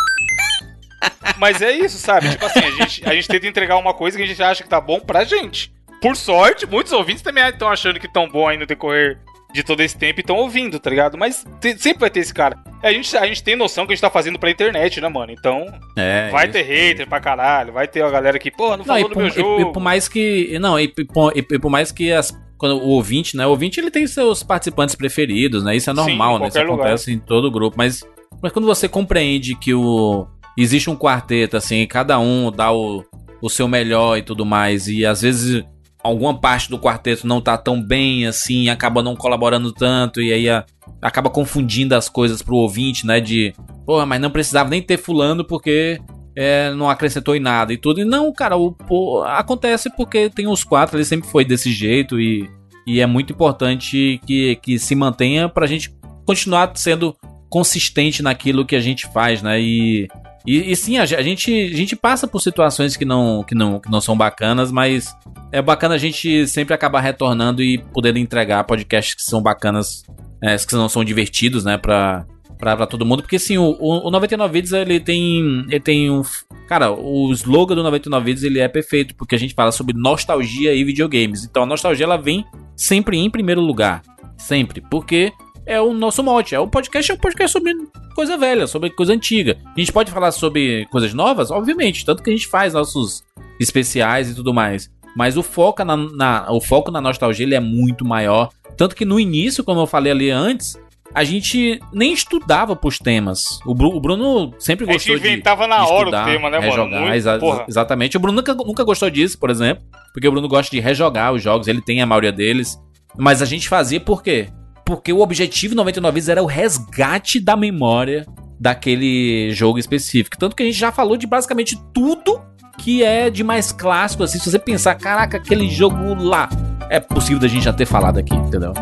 Mas 1.39 1.61
é 1.63 1.71
isso, 1.71 1.99
sabe? 1.99 2.31
Tipo 2.31 2.47
assim, 2.47 2.61
a 2.61 2.71
gente, 2.71 3.09
a 3.09 3.15
gente 3.15 3.29
tenta 3.29 3.47
entregar 3.47 3.77
uma 3.77 3.93
coisa 3.93 4.17
que 4.17 4.23
a 4.23 4.27
gente 4.27 4.43
acha 4.43 4.63
que 4.63 4.69
tá 4.69 4.81
bom 4.81 5.01
pra 5.01 5.25
gente. 5.25 5.73
Por 6.01 6.17
sorte, 6.17 6.67
muitos 6.67 6.93
ouvintes 6.93 7.23
também 7.23 7.45
estão 7.49 7.69
achando 7.69 8.01
que 8.01 8.11
tão 8.11 8.29
bom 8.29 8.49
aí 8.49 8.57
no 8.57 8.67
decorrer 8.67 9.19
de 9.55 9.63
todo 9.63 9.81
esse 9.81 9.97
tempo 9.97 10.19
e 10.19 10.23
estão 10.23 10.35
ouvindo, 10.37 10.81
tá 10.81 10.91
ligado? 10.91 11.17
Mas 11.17 11.47
sempre 11.79 12.01
vai 12.01 12.11
ter 12.11 12.21
esse 12.21 12.35
cara. 12.35 12.59
A 12.83 12.93
gente, 12.93 13.17
a 13.17 13.25
gente 13.25 13.43
tem 13.43 13.55
noção 13.55 13.87
que 13.87 13.93
a 13.93 13.95
gente 13.95 14.03
tá 14.03 14.11
fazendo 14.11 14.37
pra 14.39 14.51
internet, 14.51 15.01
né, 15.01 15.09
mano? 15.09 15.31
Então, 15.33 15.65
É. 15.97 16.29
vai 16.31 16.49
ter 16.49 16.63
hater 16.63 17.09
pra 17.09 17.21
caralho, 17.21 17.73
vai 17.73 17.87
ter 17.87 18.03
a 18.03 18.11
galera 18.11 18.37
que, 18.39 18.51
pô, 18.51 18.71
não 18.71 18.79
Não, 18.79 18.85
falou 18.85 19.01
e 19.01 19.05
do 19.05 19.09
por, 19.11 19.19
meu 19.23 19.29
e- 19.29 19.31
jogo. 19.31 19.61
e 19.63 19.73
por 19.73 19.81
mais 19.81 20.09
que. 20.09 20.59
Não, 20.59 20.79
e, 20.79 20.93
e 20.99 21.05
por, 21.05 21.33
e 21.37 21.43
por 21.43 21.71
mais 21.71 21.93
que 21.93 22.13
as. 22.13 22.37
Quando 22.59 22.77
o 22.77 22.89
ouvinte, 22.89 23.37
né? 23.37 23.47
O 23.47 23.51
ouvinte 23.51 23.79
ele 23.79 23.91
tem 23.91 24.07
seus 24.07 24.43
participantes 24.43 24.95
preferidos, 24.95 25.63
né? 25.65 25.77
Isso 25.77 25.91
é 25.91 25.95
Sim, 25.95 26.01
normal, 26.01 26.37
em 26.37 26.41
né? 26.43 26.49
Isso 26.49 26.59
lugar. 26.63 26.75
acontece 26.87 27.13
em 27.13 27.19
todo 27.19 27.51
grupo. 27.51 27.77
Mas, 27.77 28.03
mas 28.43 28.53
quando 28.53 28.67
você 28.67 28.89
compreende 28.89 29.55
que 29.57 29.73
o. 29.73 30.27
Existe 30.57 30.89
um 30.91 30.97
quarteto, 30.97 31.57
assim, 31.57 31.81
e 31.81 31.87
cada 31.87 32.19
um 32.21 32.51
dá 32.53 32.71
o, 32.73 33.05
o 33.43 33.49
seu 33.51 33.67
melhor 33.67 34.17
e 34.19 34.23
tudo 34.23 34.45
mais, 34.47 34.87
e 34.87 35.05
às 35.05 35.21
vezes 35.23 35.65
alguma 36.05 36.39
parte 36.39 36.69
do 36.69 36.79
quarteto 36.79 37.27
não 37.27 37.41
tá 37.41 37.57
tão 37.57 37.83
bem 37.83 38.27
assim, 38.27 38.69
acaba 38.69 39.03
não 39.03 39.17
colaborando 39.17 39.73
tanto, 39.73 40.21
e 40.21 40.31
aí 40.33 40.49
a- 40.51 40.65
acaba 41.01 41.31
confundindo 41.31 41.95
as 41.95 42.09
coisas 42.09 42.43
pro 42.43 42.57
ouvinte, 42.57 43.07
né? 43.07 43.21
De, 43.21 43.55
porra, 43.87 44.05
mas 44.05 44.21
não 44.21 44.31
precisava 44.31 44.69
nem 44.69 44.83
ter 44.83 44.99
fulano 44.99 45.45
porque 45.45 45.99
é, 46.37 46.71
não 46.75 46.91
acrescentou 46.91 47.35
em 47.35 47.41
nada 47.41 47.73
e 47.73 47.79
tudo. 47.79 48.01
E 48.01 48.05
não, 48.05 48.33
cara, 48.33 48.57
o, 48.57 49.23
acontece 49.25 49.89
porque 49.97 50.29
tem 50.29 50.47
os 50.47 50.63
quatro, 50.63 50.97
ele 50.99 51.05
sempre 51.05 51.29
foi 51.29 51.45
desse 51.45 51.73
jeito 51.73 52.21
e, 52.21 52.49
e 52.87 53.01
é 53.01 53.07
muito 53.07 53.33
importante 53.33 54.21
que, 54.27 54.57
que 54.57 54.79
se 54.79 54.95
mantenha 54.95 55.49
pra 55.49 55.67
gente 55.67 55.91
continuar 56.27 56.71
sendo 56.75 57.17
consistente 57.49 58.23
naquilo 58.23 58.67
que 58.67 58.77
a 58.77 58.81
gente 58.81 59.07
faz, 59.13 59.41
né? 59.41 59.61
E, 59.61 60.09
e, 60.47 60.71
e 60.73 60.77
sim, 60.77 60.99
a, 60.99 61.07
ge- 61.07 61.17
a 61.17 61.23
gente, 61.23 61.51
a 61.73 61.77
gente 61.77 61.97
passa 61.97 62.27
por 62.27 62.41
situações 62.41 62.97
que 62.97 63.05
não, 63.05 63.43
que, 63.43 63.55
não, 63.55 63.81
que 63.81 63.91
não 63.91 64.01
são 64.01 64.17
bacanas, 64.17 64.71
mas 64.71 65.15
é 65.51 65.63
bacana 65.63 65.95
a 65.95 65.99
gente 65.99 66.47
sempre 66.47 66.75
acabar 66.75 67.01
retornando 67.01 67.63
e 67.63 67.79
poder 67.79 68.17
entregar 68.17 68.65
podcasts 68.65 69.15
que 69.15 69.23
são 69.23 69.43
bacanas, 69.43 70.03
é, 70.43 70.57
que 70.57 70.75
não 70.75 70.89
são 70.89 71.05
divertidos, 71.05 71.65
né? 71.65 71.79
Pra, 71.79 72.27
pra, 72.59 72.77
pra 72.77 72.87
todo 72.87 73.07
mundo. 73.07 73.23
Porque 73.23 73.39
sim, 73.39 73.57
o, 73.57 73.77
o 73.81 74.11
99 74.11 74.53
Vídeos 74.53 74.73
ele 74.73 75.01
tem. 75.01 75.65
Ele 75.69 75.81
tem 75.81 76.11
um. 76.11 76.23
Cara, 76.69 76.91
o 76.93 77.31
slogan 77.33 77.75
do 77.75 77.83
99 77.83 78.25
Vídeos 78.25 78.45
ele 78.45 78.59
é 78.59 78.69
perfeito, 78.69 79.15
porque 79.15 79.35
a 79.35 79.39
gente 79.39 79.55
fala 79.55 79.71
sobre 79.73 79.95
nostalgia 79.97 80.75
e 80.75 80.83
videogames. 80.85 81.45
Então 81.45 81.63
a 81.63 81.67
nostalgia 81.67 82.05
ela 82.05 82.17
vem 82.17 82.45
sempre 82.77 83.17
em 83.19 83.31
primeiro 83.31 83.61
lugar. 83.61 84.03
Sempre. 84.37 84.83
Porque 84.91 85.33
é 85.67 85.81
o 85.81 85.93
nosso 85.93 86.23
mote. 86.23 86.55
É 86.55 86.59
o 86.61 86.67
podcast 86.69 87.11
é 87.11 87.15
um 87.15 87.19
podcast 87.19 87.53
sobre 87.53 87.73
coisa 88.15 88.37
velha, 88.37 88.67
sobre 88.67 88.91
coisa 88.91 89.13
antiga. 89.13 89.57
A 89.77 89.79
gente 89.81 89.93
pode 89.93 90.11
falar 90.11 90.31
sobre 90.33 90.87
coisas 90.91 91.13
novas? 91.15 91.51
Obviamente. 91.51 92.05
Tanto 92.05 92.23
que 92.23 92.31
a 92.31 92.33
gente 92.33 92.47
faz 92.49 92.73
nossos 92.75 93.23
especiais 93.61 94.31
e 94.31 94.35
tudo 94.35 94.53
mais. 94.53 94.91
Mas 95.17 95.37
o 95.37 95.43
foco 95.43 95.85
na, 95.85 95.97
na- 95.97 96.47
o 96.51 96.61
foco 96.61 96.91
na 96.91 97.01
nostalgia 97.01 97.47
ele 97.47 97.55
é 97.55 97.61
muito 97.61 98.05
maior. 98.05 98.49
Tanto 98.77 98.97
que 98.97 99.05
no 99.05 99.21
início, 99.21 99.63
como 99.63 99.81
eu 99.81 99.87
falei 99.87 100.11
ali 100.11 100.31
antes, 100.31 100.77
a 101.15 101.23
gente 101.23 101.79
nem 101.93 102.13
estudava 102.13 102.75
pros 102.75 102.99
temas. 102.99 103.61
O, 103.65 103.73
Bru- 103.73 103.95
o 103.95 104.01
Bruno 104.01 104.53
sempre 104.59 104.85
A 104.85 104.93
gente 104.93 104.97
gostou 105.09 105.19
de 105.19 105.29
inventava 105.29 105.69
na 105.69 105.77
de 105.77 105.83
hora 105.85 105.95
o 105.95 105.99
estudar, 106.01 106.25
tema, 106.27 106.51
né, 106.51 106.59
mano? 106.59 106.71
rejogar, 106.71 107.01
Muito- 107.03 107.15
exa- 107.15 107.39
porra. 107.39 107.65
exatamente. 107.69 108.17
O 108.17 108.21
Bruno 108.21 108.37
nunca, 108.39 108.55
nunca 108.55 108.83
gostou 108.83 109.09
disso, 109.09 109.39
por 109.39 109.49
exemplo, 109.51 109.85
porque 110.13 110.27
o 110.27 110.33
Bruno 110.33 110.49
gosta 110.49 110.75
de 110.75 110.81
rejogar 110.81 111.33
os 111.33 111.41
jogos, 111.41 111.69
ele 111.69 111.81
tem 111.81 112.03
a 112.03 112.07
maioria 112.07 112.33
deles. 112.33 112.77
Mas 113.17 113.41
a 113.41 113.45
gente 113.45 113.69
fazia 113.69 114.01
por 114.01 114.21
quê? 114.25 114.49
Porque 114.85 115.13
o 115.13 115.21
objetivo 115.21 115.75
99 115.75 116.15
vezes 116.15 116.29
era 116.29 116.43
o 116.43 116.47
resgate 116.47 117.41
da 117.41 117.57
memória 117.57 118.27
daquele 118.61 119.51
jogo 119.53 119.79
específico. 119.79 120.37
Tanto 120.39 120.55
que 120.55 120.63
a 120.63 120.67
gente 120.67 120.79
já 120.79 120.93
falou 120.93 121.17
de 121.17 121.27
basicamente 121.27 121.79
tudo 121.93 122.41
que 122.79 123.03
é 123.03 123.31
de 123.31 123.43
mais 123.45 123.73
clássico, 123.73 124.23
assim. 124.23 124.39
Se 124.39 124.51
você 124.51 124.59
pensar, 124.59 124.95
caraca, 124.97 125.37
aquele 125.37 125.69
jogo 125.69 126.15
lá, 126.15 126.49
é 126.91 127.01
possível 127.01 127.39
da 127.39 127.49
gente 127.49 127.65
já 127.65 127.73
ter 127.73 127.87
falado 127.87 128.19
aqui, 128.19 128.35
entendeu? 128.35 128.73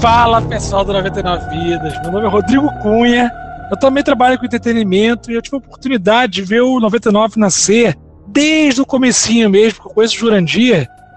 Fala 0.00 0.40
pessoal 0.40 0.84
do 0.84 0.92
99 0.92 1.48
Vidas, 1.50 1.92
meu 2.02 2.12
nome 2.12 2.26
é 2.26 2.28
Rodrigo 2.28 2.68
Cunha, 2.80 3.28
eu 3.68 3.76
também 3.76 4.04
trabalho 4.04 4.38
com 4.38 4.46
entretenimento 4.46 5.28
e 5.28 5.34
eu 5.34 5.42
tive 5.42 5.56
a 5.56 5.58
oportunidade 5.58 6.34
de 6.34 6.42
ver 6.42 6.62
o 6.62 6.78
99 6.78 7.38
nascer 7.38 7.98
desde 8.28 8.80
o 8.80 8.86
comecinho 8.86 9.50
mesmo, 9.50 9.74
porque 9.74 9.88
eu 9.88 9.94
conheço 9.94 10.24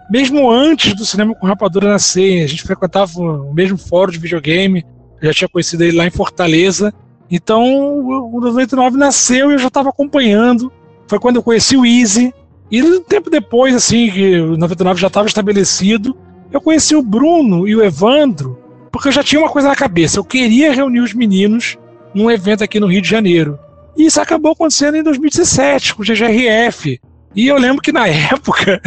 mesmo 0.10 0.50
antes 0.50 0.96
do 0.96 1.06
Cinema 1.06 1.36
com 1.36 1.46
Rapadura 1.46 1.90
nascer, 1.90 2.44
a 2.44 2.48
gente 2.48 2.64
frequentava 2.64 3.20
o 3.20 3.54
mesmo 3.54 3.78
fórum 3.78 4.12
de 4.12 4.18
videogame, 4.18 4.84
eu 5.22 5.28
já 5.28 5.34
tinha 5.34 5.48
conhecido 5.48 5.84
ele 5.84 5.98
lá 5.98 6.08
em 6.08 6.12
Fortaleza, 6.12 6.92
então 7.30 7.64
o 7.64 8.36
o 8.36 8.42
99 8.42 8.98
nasceu 8.98 9.52
e 9.52 9.54
eu 9.54 9.60
já 9.60 9.68
estava 9.68 9.90
acompanhando, 9.90 10.72
foi 11.08 11.20
quando 11.20 11.36
eu 11.36 11.44
conheci 11.44 11.78
o 11.78 11.86
Easy, 11.86 12.34
e 12.72 12.82
um 12.82 13.04
tempo 13.04 13.30
depois, 13.30 13.76
assim, 13.76 14.10
que 14.10 14.40
o 14.40 14.58
99 14.58 15.00
já 15.00 15.08
estava 15.08 15.28
estabelecido, 15.28 16.18
eu 16.52 16.60
conheci 16.60 16.96
o 16.96 17.04
Bruno 17.04 17.68
e 17.68 17.76
o 17.76 17.84
Evandro, 17.84 18.61
porque 18.92 19.08
eu 19.08 19.12
já 19.12 19.24
tinha 19.24 19.42
uma 19.42 19.50
coisa 19.50 19.70
na 19.70 19.76
cabeça. 19.76 20.20
Eu 20.20 20.24
queria 20.24 20.74
reunir 20.74 21.00
os 21.00 21.14
meninos 21.14 21.78
num 22.14 22.30
evento 22.30 22.64
aqui 22.64 22.80
no 22.80 22.88
Rio 22.88 23.02
de 23.02 23.10
Janeiro. 23.10 23.58
E 23.98 24.06
isso 24.06 24.22
acabou 24.22 24.52
acontecendo 24.52 24.96
em 24.96 25.04
2017, 25.04 25.96
com 25.96 26.02
o 26.02 26.06
GGRF. 26.06 27.00
E 27.36 27.48
eu 27.48 27.58
lembro 27.58 27.82
que 27.82 27.92
na 27.92 28.08
época 28.10 28.82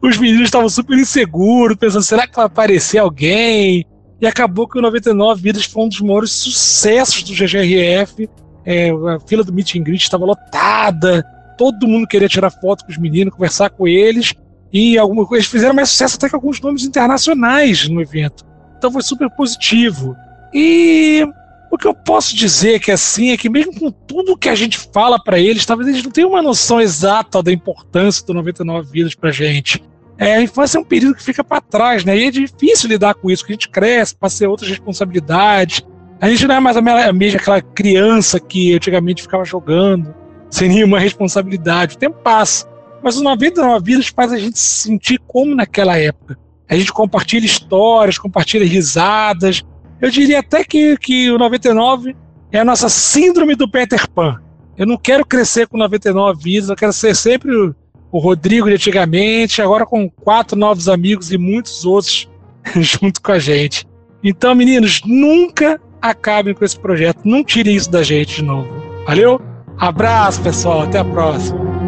os 0.00 0.16
meninos 0.16 0.44
estavam 0.44 0.68
super 0.68 0.96
inseguros, 0.96 1.76
pensando, 1.76 2.02
será 2.02 2.26
que 2.26 2.36
vai 2.36 2.46
aparecer 2.46 2.98
alguém? 2.98 3.84
E 4.20 4.26
acabou 4.26 4.68
que 4.68 4.78
o 4.78 4.82
99 4.82 5.42
Vidas 5.42 5.64
foi 5.64 5.84
um 5.84 5.88
dos 5.88 6.00
maiores 6.00 6.30
sucessos 6.30 7.22
do 7.22 7.34
GGRF. 7.34 8.28
É, 8.64 8.90
a 8.90 9.18
fila 9.26 9.42
do 9.42 9.52
Meet 9.52 9.76
and 9.76 9.82
Greet 9.82 10.02
estava 10.02 10.24
lotada, 10.24 11.24
todo 11.56 11.88
mundo 11.88 12.06
queria 12.06 12.28
tirar 12.28 12.50
foto 12.50 12.84
com 12.84 12.92
os 12.92 12.98
meninos, 12.98 13.34
conversar 13.34 13.70
com 13.70 13.88
eles. 13.88 14.34
E 14.72 14.96
alguma 14.98 15.26
coisa, 15.26 15.40
eles 15.40 15.50
fizeram 15.50 15.74
mais 15.74 15.88
sucesso 15.88 16.16
até 16.16 16.28
com 16.28 16.36
alguns 16.36 16.60
nomes 16.60 16.84
internacionais 16.84 17.88
no 17.88 18.00
evento. 18.00 18.44
Então 18.80 18.90
foi 18.90 19.02
super 19.02 19.28
positivo. 19.30 20.16
E 20.54 21.22
O 21.70 21.76
que 21.78 21.86
eu 21.86 21.94
posso 21.94 22.34
dizer 22.34 22.80
que 22.80 22.90
assim 22.90 23.30
é 23.30 23.36
que 23.36 23.48
mesmo 23.48 23.72
com 23.78 23.92
tudo 23.92 24.36
que 24.36 24.48
a 24.48 24.54
gente 24.56 24.76
fala 24.92 25.22
pra 25.22 25.38
eles, 25.38 25.64
talvez 25.66 25.88
eles 25.88 26.02
não 26.02 26.10
tenham 26.10 26.30
uma 26.30 26.42
noção 26.42 26.80
exata 26.80 27.40
da 27.42 27.52
importância 27.52 28.26
do 28.26 28.34
99 28.34 28.90
vidas 28.90 29.14
pra 29.14 29.30
gente. 29.30 29.80
É, 30.18 30.34
a 30.34 30.42
infância 30.42 30.78
é 30.78 30.80
um 30.80 30.84
período 30.84 31.14
que 31.14 31.22
fica 31.22 31.44
pra 31.44 31.60
trás, 31.60 32.04
né? 32.04 32.16
E 32.18 32.24
é 32.24 32.30
difícil 32.30 32.88
lidar 32.88 33.14
com 33.14 33.30
isso, 33.30 33.44
que 33.46 33.52
a 33.52 33.54
gente 33.54 33.68
cresce, 33.68 34.16
passa 34.16 34.44
a 34.44 34.48
outras 34.48 34.68
responsabilidades. 34.68 35.82
A 36.20 36.28
gente 36.28 36.46
não 36.46 36.56
é 36.56 36.60
mais 36.60 36.76
a 36.76 36.82
me- 36.82 36.90
a 36.90 37.12
mesma 37.12 37.38
aquela 37.38 37.60
criança 37.62 38.40
que 38.40 38.74
antigamente 38.74 39.22
ficava 39.22 39.44
jogando, 39.44 40.12
sem 40.50 40.68
nenhuma 40.68 40.98
responsabilidade. 40.98 41.94
O 41.94 41.98
tempo 41.98 42.18
passa. 42.22 42.66
Mas 43.02 43.14
os 43.16 43.22
99 43.22 43.84
vidas 43.84 44.08
faz 44.08 44.32
a 44.32 44.38
gente 44.38 44.58
se 44.58 44.88
sentir 44.88 45.18
como 45.26 45.54
naquela 45.54 45.96
época. 45.96 46.36
A 46.70 46.76
gente 46.76 46.92
compartilha 46.92 47.44
histórias, 47.44 48.16
compartilha 48.16 48.64
risadas. 48.64 49.64
Eu 50.00 50.08
diria 50.08 50.38
até 50.38 50.62
que, 50.62 50.96
que 50.96 51.28
o 51.30 51.36
99 51.36 52.16
é 52.52 52.60
a 52.60 52.64
nossa 52.64 52.88
síndrome 52.88 53.56
do 53.56 53.68
Peter 53.68 54.08
Pan. 54.08 54.40
Eu 54.78 54.86
não 54.86 54.96
quero 54.96 55.26
crescer 55.26 55.66
com 55.66 55.76
99 55.76 56.40
vidas, 56.42 56.70
eu 56.70 56.76
quero 56.76 56.92
ser 56.92 57.14
sempre 57.16 57.54
o, 57.54 57.74
o 58.12 58.18
Rodrigo 58.20 58.68
de 58.68 58.74
antigamente, 58.74 59.60
agora 59.60 59.84
com 59.84 60.08
quatro 60.08 60.56
novos 60.56 60.88
amigos 60.88 61.32
e 61.32 61.36
muitos 61.36 61.84
outros 61.84 62.30
junto 62.76 63.20
com 63.20 63.32
a 63.32 63.38
gente. 63.38 63.84
Então, 64.22 64.54
meninos, 64.54 65.02
nunca 65.04 65.80
acabem 66.00 66.54
com 66.54 66.64
esse 66.64 66.78
projeto, 66.78 67.20
não 67.24 67.42
tirem 67.42 67.74
isso 67.74 67.90
da 67.90 68.02
gente 68.02 68.36
de 68.36 68.44
novo. 68.44 68.68
Valeu? 69.06 69.40
Abraço, 69.76 70.40
pessoal, 70.40 70.82
até 70.82 70.98
a 70.98 71.04
próxima. 71.04 71.79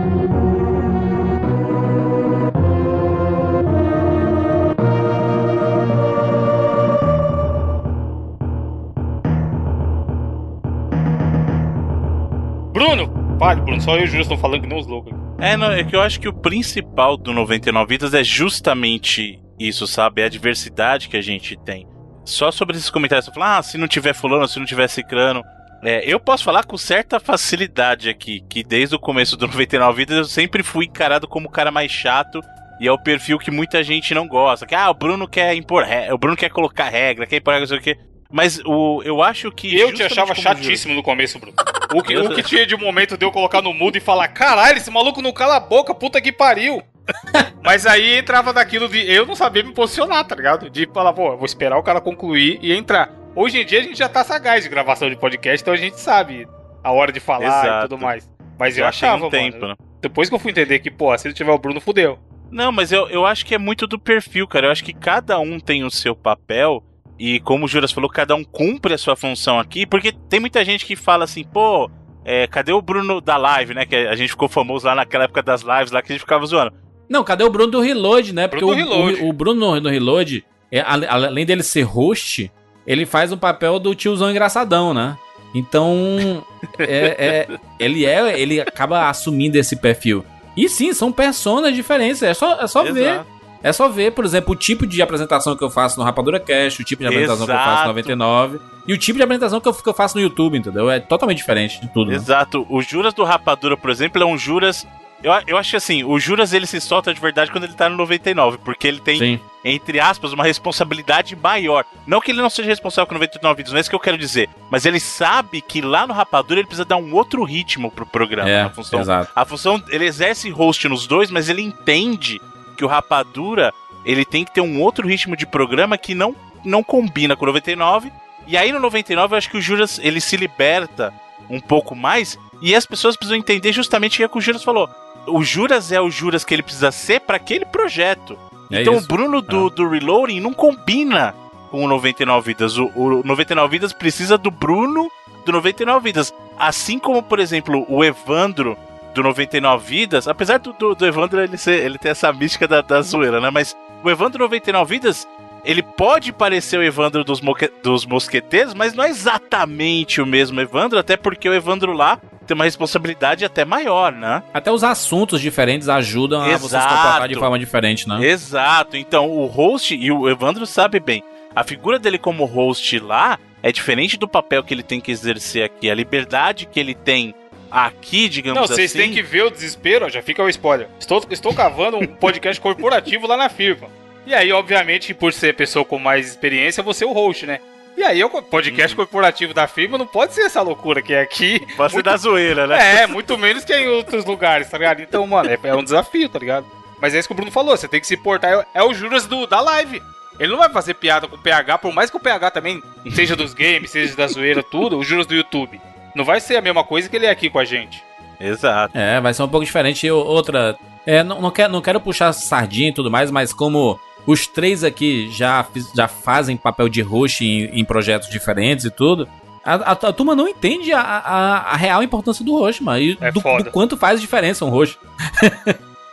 Fale, 13.43 13.61
Bruno, 13.61 13.81
só 13.81 13.97
eu 13.97 14.03
e 14.03 14.05
o 14.05 14.07
Júlio 14.07 14.23
estão 14.23 14.39
falando 14.39 14.61
que 14.61 14.69
nem 14.69 14.79
os 14.79 14.87
loucos. 14.87 15.13
É, 15.41 15.57
não, 15.57 15.73
é 15.73 15.83
que 15.83 15.97
eu 15.97 16.01
acho 16.01 16.21
que 16.21 16.29
o 16.29 16.33
principal 16.33 17.17
do 17.17 17.33
99 17.33 17.89
Vidas 17.89 18.15
é 18.15 18.23
justamente 18.23 19.43
isso, 19.59 19.85
sabe? 19.85 20.23
É 20.23 20.27
a 20.27 20.29
diversidade 20.29 21.09
que 21.09 21.17
a 21.17 21.21
gente 21.21 21.59
tem. 21.65 21.85
Só 22.25 22.53
sobre 22.53 22.77
esses 22.77 22.89
comentários, 22.89 23.25
você 23.25 23.33
fala, 23.33 23.59
ah, 23.59 23.63
se 23.65 23.77
não 23.77 23.89
tiver 23.89 24.15
fulano, 24.15 24.47
se 24.47 24.61
não 24.61 24.65
tiver 24.65 24.87
ciclano. 24.87 25.43
É, 25.83 26.09
eu 26.09 26.21
posso 26.21 26.45
falar 26.45 26.63
com 26.63 26.77
certa 26.77 27.19
facilidade 27.19 28.09
aqui, 28.09 28.45
que 28.49 28.63
desde 28.63 28.95
o 28.95 29.01
começo 29.01 29.37
do 29.37 29.49
99 29.51 29.97
Vidas 29.97 30.19
eu 30.19 30.25
sempre 30.27 30.63
fui 30.63 30.85
encarado 30.85 31.27
como 31.27 31.49
o 31.49 31.51
cara 31.51 31.73
mais 31.73 31.91
chato 31.91 32.41
e 32.81 32.87
é 32.87 32.93
o 32.93 33.03
perfil 33.03 33.41
que 33.41 33.51
muita 33.51 33.83
gente 33.83 34.15
não 34.15 34.29
gosta. 34.29 34.67
Que, 34.67 34.77
ah, 34.77 34.89
o 34.89 34.95
Bruno 34.95 35.27
quer 35.27 35.53
impor 35.57 35.83
regra, 35.83 36.15
o 36.15 36.19
Bruno 36.19 36.37
quer 36.37 36.51
colocar 36.51 36.89
regra, 36.89 37.27
quer 37.27 37.39
impor 37.39 37.55
regra, 37.55 37.67
não 37.69 37.77
sei 37.77 37.79
o 37.79 37.83
quê. 37.83 37.99
Mas 38.33 38.61
o, 38.65 39.03
eu 39.05 39.23
acho 39.23 39.53
que. 39.53 39.79
Eu 39.79 39.93
te 39.93 40.03
achava 40.03 40.35
chatíssimo 40.35 40.95
no 40.95 41.03
começo, 41.03 41.39
Bruno. 41.39 41.55
O 41.95 42.03
que, 42.03 42.17
o 42.17 42.35
que 42.35 42.43
tinha 42.43 42.65
de 42.65 42.75
momento 42.75 43.19
de 43.19 43.27
eu 43.27 43.31
colocar 43.31 43.61
no 43.61 43.75
mudo 43.75 43.99
e 43.99 44.01
falar, 44.01 44.27
caralho, 44.29 44.79
esse 44.79 44.91
maluco 44.91 45.21
não 45.21 45.31
cala 45.31 45.57
a 45.57 45.61
boca, 45.61 45.95
puta 45.95 46.23
que 46.23 46.33
pariu. 46.33 46.83
Mas 47.63 47.85
aí 47.85 48.19
entrava 48.19 48.51
daquilo 48.51 48.89
de 48.89 48.99
eu 49.13 49.27
não 49.27 49.35
sabia 49.35 49.63
me 49.63 49.75
posicionar, 49.75 50.25
tá 50.25 50.35
ligado? 50.35 50.71
De 50.71 50.87
falar, 50.87 51.13
pô, 51.13 51.33
eu 51.33 51.37
vou 51.37 51.45
esperar 51.45 51.77
o 51.77 51.83
cara 51.83 52.01
concluir 52.01 52.59
e 52.63 52.73
entrar. 52.73 53.11
Hoje 53.37 53.61
em 53.61 53.67
dia 53.67 53.81
a 53.81 53.83
gente 53.83 53.99
já 53.99 54.09
tá 54.09 54.25
sagaz 54.25 54.65
de 54.65 54.71
gravação 54.71 55.11
de 55.11 55.17
podcast, 55.17 55.63
então 55.63 55.75
a 55.75 55.77
gente 55.77 56.01
sabe 56.01 56.49
a 56.83 56.91
hora 56.93 57.13
de 57.13 57.21
falar 57.21 57.45
e 57.45 57.67
Exato. 57.67 57.89
tudo 57.89 58.01
mais. 58.01 58.27
Mas 58.59 58.79
eu 58.79 58.85
Já 58.85 58.91
tem 58.91 59.09
achava, 59.09 59.27
um 59.27 59.31
tempo, 59.31 59.61
mano. 59.61 59.77
né? 59.79 59.87
Depois 60.01 60.29
que 60.29 60.35
eu 60.35 60.39
fui 60.39 60.51
entender 60.51 60.79
que, 60.79 60.91
pô, 60.91 61.17
se 61.19 61.29
não 61.29 61.35
tiver 61.35 61.53
o 61.53 61.59
Bruno, 61.59 61.81
fudeu. 61.81 62.19
Não, 62.51 62.73
mas 62.73 62.93
eu, 62.93 63.09
eu 63.09 63.27
acho 63.27 63.45
que 63.45 63.55
é 63.55 63.59
muito 63.59 63.87
do 63.87 63.99
perfil, 63.99 64.47
cara. 64.47 64.67
Eu 64.67 64.71
acho 64.71 64.85
que 64.85 64.93
cada 64.93 65.39
um 65.39 65.59
tem 65.59 65.85
o 65.85 65.91
seu 65.91 66.15
papel. 66.15 66.83
E 67.19 67.39
como 67.41 67.67
o 67.67 67.69
Juras 67.69 67.93
falou, 67.93 68.11
cada 68.11 68.35
um 68.35 68.43
cumpre 68.43 68.95
a 68.95 68.99
sua 68.99 69.15
função 69.15 69.59
aqui. 69.59 69.87
Porque 69.87 70.13
tem 70.29 70.41
muita 70.41 70.65
gente 70.65 70.85
que 70.85 70.97
fala 70.97 71.25
assim, 71.25 71.45
pô, 71.45 71.91
é, 72.25 72.47
cadê 72.47 72.73
o 72.73 72.83
Bruno 72.83 73.21
da 73.21 73.37
live, 73.37 73.75
né? 73.75 73.85
Que 73.87 73.95
a 73.97 74.15
gente 74.17 74.31
ficou 74.31 74.49
famoso 74.49 74.87
lá 74.87 74.95
naquela 74.95 75.25
época 75.25 75.43
das 75.43 75.63
lives 75.63 75.93
lá 75.93 76.03
que 76.03 76.13
a 76.13 76.15
gente 76.15 76.21
ficava 76.23 76.45
zoando. 76.47 76.73
Não, 77.09 77.23
cadê 77.23 77.45
o 77.45 77.51
Bruno 77.51 77.71
do 77.71 77.81
Reload, 77.81 78.33
né? 78.33 78.49
Porque 78.49 78.65
Bruno 78.65 78.83
o, 78.83 78.85
do 78.87 78.91
Reload. 79.07 79.23
o- 79.23 79.29
o 79.29 79.33
Bruno 79.33 79.61
no, 79.75 79.81
no 79.83 79.89
Reload, 79.91 80.45
é, 80.71 80.81
além 80.81 81.45
dele 81.47 81.63
ser 81.63 81.83
host, 81.83 82.51
ele 82.87 83.05
faz 83.07 83.31
o 83.33 83.37
papel 83.37 83.79
do 83.79 83.95
tiozão 83.95 84.31
engraçadão, 84.31 84.93
né? 84.95 85.17
Então, 85.55 86.45
é, 86.79 87.47
é- 87.49 87.49
ele 87.79 88.07
é, 88.07 88.41
ele 88.41 88.61
acaba 88.61 89.09
assumindo 89.09 89.59
esse 89.59 89.77
perfil. 89.77 90.25
E 90.57 90.69
sim, 90.69 90.93
são 90.93 91.13
personas 91.13 91.75
diferentes, 91.75 92.23
é 92.23 92.33
só, 92.35 92.61
é 92.61 92.67
só 92.67 92.83
ver. 92.93 93.21
Exato. 93.63 93.69
É 93.69 93.73
só 93.73 93.89
ver, 93.89 94.13
por 94.13 94.25
exemplo, 94.25 94.53
o 94.53 94.57
tipo 94.57 94.87
de 94.87 95.01
apresentação 95.01 95.57
que 95.57 95.63
eu 95.63 95.71
faço 95.71 95.99
no 95.99 96.05
Rapadura 96.05 96.41
Cash, 96.41 96.79
o 96.81 96.85
tipo 96.85 97.03
de 97.03 97.09
apresentação 97.09 97.47
que 97.47 97.53
eu 97.53 97.57
faço 97.57 97.71
Exato. 97.71 97.83
no 97.83 97.95
99 97.95 98.61
e 98.87 98.93
o 98.93 98.99
tipo 98.99 99.17
de 99.17 99.23
apresentação 99.23 99.61
que 99.61 99.69
eu, 99.69 99.73
que 99.75 99.89
eu 99.89 99.95
faço 99.95 100.17
no 100.17 100.23
YouTube, 100.23 100.59
entendeu? 100.59 100.91
É 100.91 100.99
totalmente 100.99 101.39
diferente 101.39 101.81
de 101.81 101.89
tudo. 101.93 102.11
né? 102.11 102.17
Exato. 102.17 102.67
O 102.69 102.83
Juras 102.83 103.15
do 103.15 103.25
Rapadura, 103.25 103.77
por 103.77 103.91
exemplo, 103.91 104.23
é 104.23 104.27
um 104.27 104.37
Juras. 104.37 104.87
Eu, 105.23 105.33
eu 105.47 105.57
acho 105.57 105.71
que 105.71 105.77
assim, 105.77 106.03
o 106.03 106.19
Juras 106.19 106.53
ele 106.53 106.67
se 106.67 106.81
solta 106.81 107.15
de 107.15 107.21
verdade 107.21 107.53
quando 107.53 107.63
ele 107.63 107.75
tá 107.75 107.89
no 107.89 107.97
99, 107.97 108.59
porque 108.65 108.89
ele 108.89 108.99
tem, 108.99 109.19
Sim. 109.19 109.41
entre 109.65 110.01
aspas, 110.01 110.33
uma 110.33 110.43
responsabilidade 110.43 111.37
maior. 111.37 111.85
Não 112.05 112.21
que 112.21 112.33
ele 112.33 112.43
não 112.43 112.51
seja 112.51 112.69
responsável 112.69 113.07
por 113.07 113.15
99 113.15 113.57
vídeos, 113.57 113.73
não 113.73 113.79
é 113.79 113.81
isso 113.81 113.89
que 113.89 113.95
eu 113.95 114.01
quero 114.01 114.19
dizer. 114.19 114.49
Mas 114.69 114.85
ele 114.85 114.99
sabe 114.99 115.61
que 115.61 115.81
lá 115.81 116.09
no 116.09 116.13
Rapadura 116.13 116.59
ele 116.59 116.67
precisa 116.67 116.85
dar 116.85 116.97
um 116.97 117.15
outro 117.15 117.45
ritmo 117.45 117.89
pro 117.89 118.05
programa. 118.05 118.51
É, 118.51 118.63
a 118.63 118.71
função, 118.71 119.01
exato. 119.01 119.31
a 119.33 119.45
função, 119.45 119.81
ele 119.91 120.07
exerce 120.07 120.51
host 120.51 120.89
nos 120.89 121.07
dois, 121.07 121.31
mas 121.31 121.49
ele 121.49 121.63
entende 121.63 122.41
que 122.77 122.85
o 122.85 122.89
Rapadura 122.89 123.73
ele 124.05 124.25
tem 124.25 124.45
que 124.45 124.53
ter 124.53 124.61
um 124.61 124.81
outro 124.81 125.07
ritmo 125.07 125.37
de 125.37 125.47
programa 125.47 125.97
que 125.97 126.15
não, 126.15 126.35
não 126.65 126.83
combina 126.83 127.37
com 127.37 127.45
o 127.45 127.49
99. 127.49 128.13
E 128.47 128.57
aí 128.57 128.73
no 128.73 128.81
99 128.81 129.35
eu 129.35 129.39
acho 129.39 129.51
que 129.51 129.57
o 129.57 129.63
Juras 129.63 130.01
ele 130.03 130.21
se 130.21 130.37
liberta 130.37 131.13
um 131.49 131.61
pouco 131.61 131.95
mais 131.95 132.39
e 132.61 132.75
as 132.75 132.87
pessoas 132.87 133.17
precisam 133.17 133.39
entender 133.39 133.73
justamente 133.73 134.15
o 134.15 134.17
que, 134.19 134.25
é 134.25 134.29
que 134.29 134.39
o 134.39 134.41
Juras 134.41 134.65
falou. 134.65 134.89
O 135.27 135.43
Juras 135.43 135.93
é 135.93 136.01
o 136.01 136.11
Juras 136.11 136.45
que 136.45 136.55
ele 136.55 136.63
precisa 136.63 136.91
ser 136.91 137.21
para 137.21 137.37
aquele 137.37 137.65
projeto. 137.65 138.39
É 138.71 138.81
então 138.81 138.95
isso. 138.95 139.05
o 139.05 139.09
Bruno 139.09 139.41
do, 139.41 139.71
do 139.71 139.89
Reloading 139.89 140.41
não 140.41 140.53
combina 140.53 141.35
com 141.71 141.85
o 141.85 141.89
99 141.89 142.47
Vidas. 142.47 142.77
O, 142.79 142.91
o 142.95 143.23
99 143.23 143.71
Vidas 143.71 143.93
precisa 143.93 144.37
do 144.37 144.51
Bruno 144.51 145.11
do 145.45 145.53
99 145.53 146.05
Vidas. 146.05 146.35
Assim 146.59 146.99
como, 146.99 147.23
por 147.23 147.39
exemplo, 147.39 147.85
o 147.89 148.05
Evandro 148.05 148.77
do 149.15 149.23
99 149.23 149.85
Vidas, 149.87 150.27
apesar 150.29 150.59
do, 150.59 150.73
do, 150.73 150.95
do 150.95 151.07
Evandro 151.07 151.41
ele, 151.41 151.57
ser, 151.57 151.85
ele 151.85 151.99
ter 151.99 152.09
essa 152.11 152.33
mística 152.33 152.67
da, 152.67 152.81
da 152.81 153.03
zoeira, 153.03 153.41
né? 153.41 153.51
Mas 153.51 153.77
o 154.03 154.11
Evandro 154.11 154.39
do 154.39 154.43
99 154.45 154.95
Vidas, 154.95 155.29
ele 155.65 155.83
pode 155.83 156.33
parecer 156.33 156.79
o 156.79 156.83
Evandro 156.83 157.23
dos, 157.23 157.41
moque- 157.41 157.71
dos 157.83 158.05
Mosqueteiros, 158.07 158.75
mas 158.75 158.95
não 158.95 159.05
é 159.05 159.09
exatamente 159.09 160.21
o 160.21 160.27
mesmo 160.27 160.61
Evandro, 160.61 160.99
até 160.99 161.17
porque 161.17 161.49
o 161.49 161.55
Evandro 161.55 161.93
lá 161.93 162.19
tem 162.47 162.55
uma 162.55 162.65
responsabilidade 162.65 163.45
até 163.45 163.65
maior, 163.65 164.13
né? 164.13 164.43
Até 164.53 164.73
os 164.73 164.83
assuntos 164.83 165.41
diferentes 165.41 165.89
ajudam 165.89 166.43
a 166.43 166.47
você 166.57 166.71
se 166.71 166.77
Exato. 166.77 166.89
comportar 166.97 167.29
de 167.29 167.35
forma 167.37 167.59
diferente, 167.59 168.09
né? 168.09 168.25
Exato. 168.27 168.97
Então, 168.97 169.29
o 169.31 169.47
host, 169.47 169.95
e 169.95 170.11
o 170.11 170.29
Evandro 170.29 170.67
sabe 170.67 170.99
bem, 170.99 171.23
a 171.55 171.63
figura 171.63 171.99
dele 171.99 172.19
como 172.19 172.45
host 172.45 172.99
lá 172.99 173.39
é 173.63 173.71
diferente 173.71 174.17
do 174.17 174.27
papel 174.27 174.65
que 174.65 174.75
ele 174.75 174.83
tem 174.83 175.01
que 175.01 175.13
exercer 175.13 175.63
aqui. 175.65 175.89
A 175.89 175.95
liberdade 175.95 176.67
que 176.67 176.81
ele 176.81 176.95
tem 176.95 177.33
aqui, 177.73 178.29
digamos 178.29 178.57
Não, 178.57 178.65
assim. 178.65 178.75
vocês 178.75 178.93
têm 178.93 179.11
que 179.11 179.23
ver 179.23 179.45
o 179.45 179.51
desespero, 179.51 180.11
já 180.11 180.23
fica 180.23 180.43
o 180.43 180.49
spoiler. 180.51 180.89
Estou, 181.01 181.25
estou 181.31 181.55
cavando 181.55 181.97
um 181.97 182.07
podcast 182.07 182.61
corporativo 182.61 183.27
lá 183.27 183.37
na 183.37 183.49
firma. 183.49 183.89
E 184.27 184.35
aí, 184.35 184.53
obviamente, 184.53 185.15
por 185.15 185.33
ser 185.33 185.57
pessoa 185.57 185.85
com 185.85 185.99
mais 185.99 186.29
experiência, 186.29 186.83
você 186.83 187.05
é 187.05 187.07
o 187.07 187.13
host, 187.13 187.47
né? 187.47 187.61
E 187.97 188.03
aí, 188.03 188.23
o 188.23 188.31
podcast 188.43 188.95
corporativo 188.95 189.53
da 189.53 189.67
firma 189.67 189.99
não 189.99 190.07
pode 190.07 190.35
ser 190.35 190.43
essa 190.43 190.63
loucura 190.63 191.03
que 191.03 191.13
é 191.13 191.21
aqui. 191.21 191.61
Pode 191.77 191.93
ser 191.93 192.03
da 192.03 192.17
zoeira, 192.17 192.67
né? 192.67 193.03
É, 193.03 193.07
muito 193.07 193.37
menos 193.37 193.65
que 193.65 193.75
em 193.75 193.89
outros 193.89 194.25
lugares, 194.25 194.71
tá 194.71 194.79
ligado? 194.79 195.03
Então, 195.03 195.27
mano, 195.27 195.51
é, 195.51 195.59
é 195.63 195.75
um 195.75 195.83
desafio, 195.83 196.29
tá 196.29 196.39
ligado? 196.39 196.67
Mas 197.01 197.15
é 197.15 197.19
isso 197.19 197.29
que 197.29 197.33
o 197.33 197.37
Bruno 197.37 197.51
falou, 197.51 197.77
você 197.77 197.89
tem 197.89 198.01
que 198.01 198.07
se 198.07 198.17
portar. 198.17 198.53
É, 198.53 198.67
é 198.75 198.83
o 198.83 198.95
Juras 198.95 199.27
do, 199.27 199.47
da 199.47 199.61
live. 199.61 200.01
Ele 200.39 200.51
não 200.51 200.59
vai 200.59 200.71
fazer 200.71 200.95
piada 200.95 201.27
com 201.27 201.37
o 201.37 201.39
PH, 201.39 201.79
por 201.79 201.93
mais 201.93 202.11
que 202.11 202.17
o 202.17 202.21
PH 202.21 202.51
também 202.53 202.83
seja 203.15 203.37
dos 203.37 203.53
games, 203.53 203.91
seja 203.91 204.17
da 204.17 204.27
zoeira, 204.27 204.63
tudo, 204.63 204.99
o 204.99 205.05
Juras 205.05 205.27
do 205.27 205.35
YouTube. 205.35 205.81
Não 206.15 206.25
vai 206.25 206.41
ser 206.41 206.57
a 206.57 206.61
mesma 206.63 206.85
coisa 206.85 207.09
que 207.09 207.17
ele 207.17 207.27
é 207.27 207.31
aqui 207.31 207.49
com 207.51 207.59
a 207.59 207.65
gente. 207.65 208.03
Exato. 208.41 208.97
É, 208.97 209.21
vai 209.21 209.33
ser 209.33 209.43
um 209.43 209.49
pouco 209.49 209.65
diferente. 209.65 210.07
E 210.07 210.11
outra. 210.11 210.77
É, 211.07 211.23
não, 211.23 211.41
não, 211.41 211.51
quero, 211.51 211.73
não 211.73 211.81
quero 211.81 212.01
puxar 212.01 212.33
sardinha 212.33 212.89
e 212.91 212.93
tudo 212.93 213.11
mais, 213.11 213.31
mas 213.31 213.53
como 213.53 213.99
os 214.27 214.47
três 214.47 214.85
aqui 214.85 215.29
já, 215.33 215.67
já 215.97 216.07
fazem 216.07 216.57
papel 216.57 216.89
de 216.89 217.01
host 217.03 217.45
em, 217.45 217.65
em 217.81 217.85
projetos 217.85 218.29
diferentes 218.29 218.85
e 218.85 218.91
tudo. 218.91 219.29
A, 219.65 219.75
a- 219.75 219.93
a 219.93 220.13
turma 220.13 220.35
não 220.35 220.49
entende 220.49 220.93
a, 220.93 221.01
a, 221.01 221.57
a 221.73 221.77
real 221.77 222.03
importância 222.03 222.45
do 222.45 222.57
host, 222.57 222.83
mano. 222.83 223.01
E 223.01 223.17
É 223.21 223.31
do, 223.33 223.41
foda. 223.41 223.65
do 223.65 223.71
quanto 223.71 223.97
faz 223.97 224.21
diferença 224.21 224.65
um 224.65 224.71
host. 224.71 224.99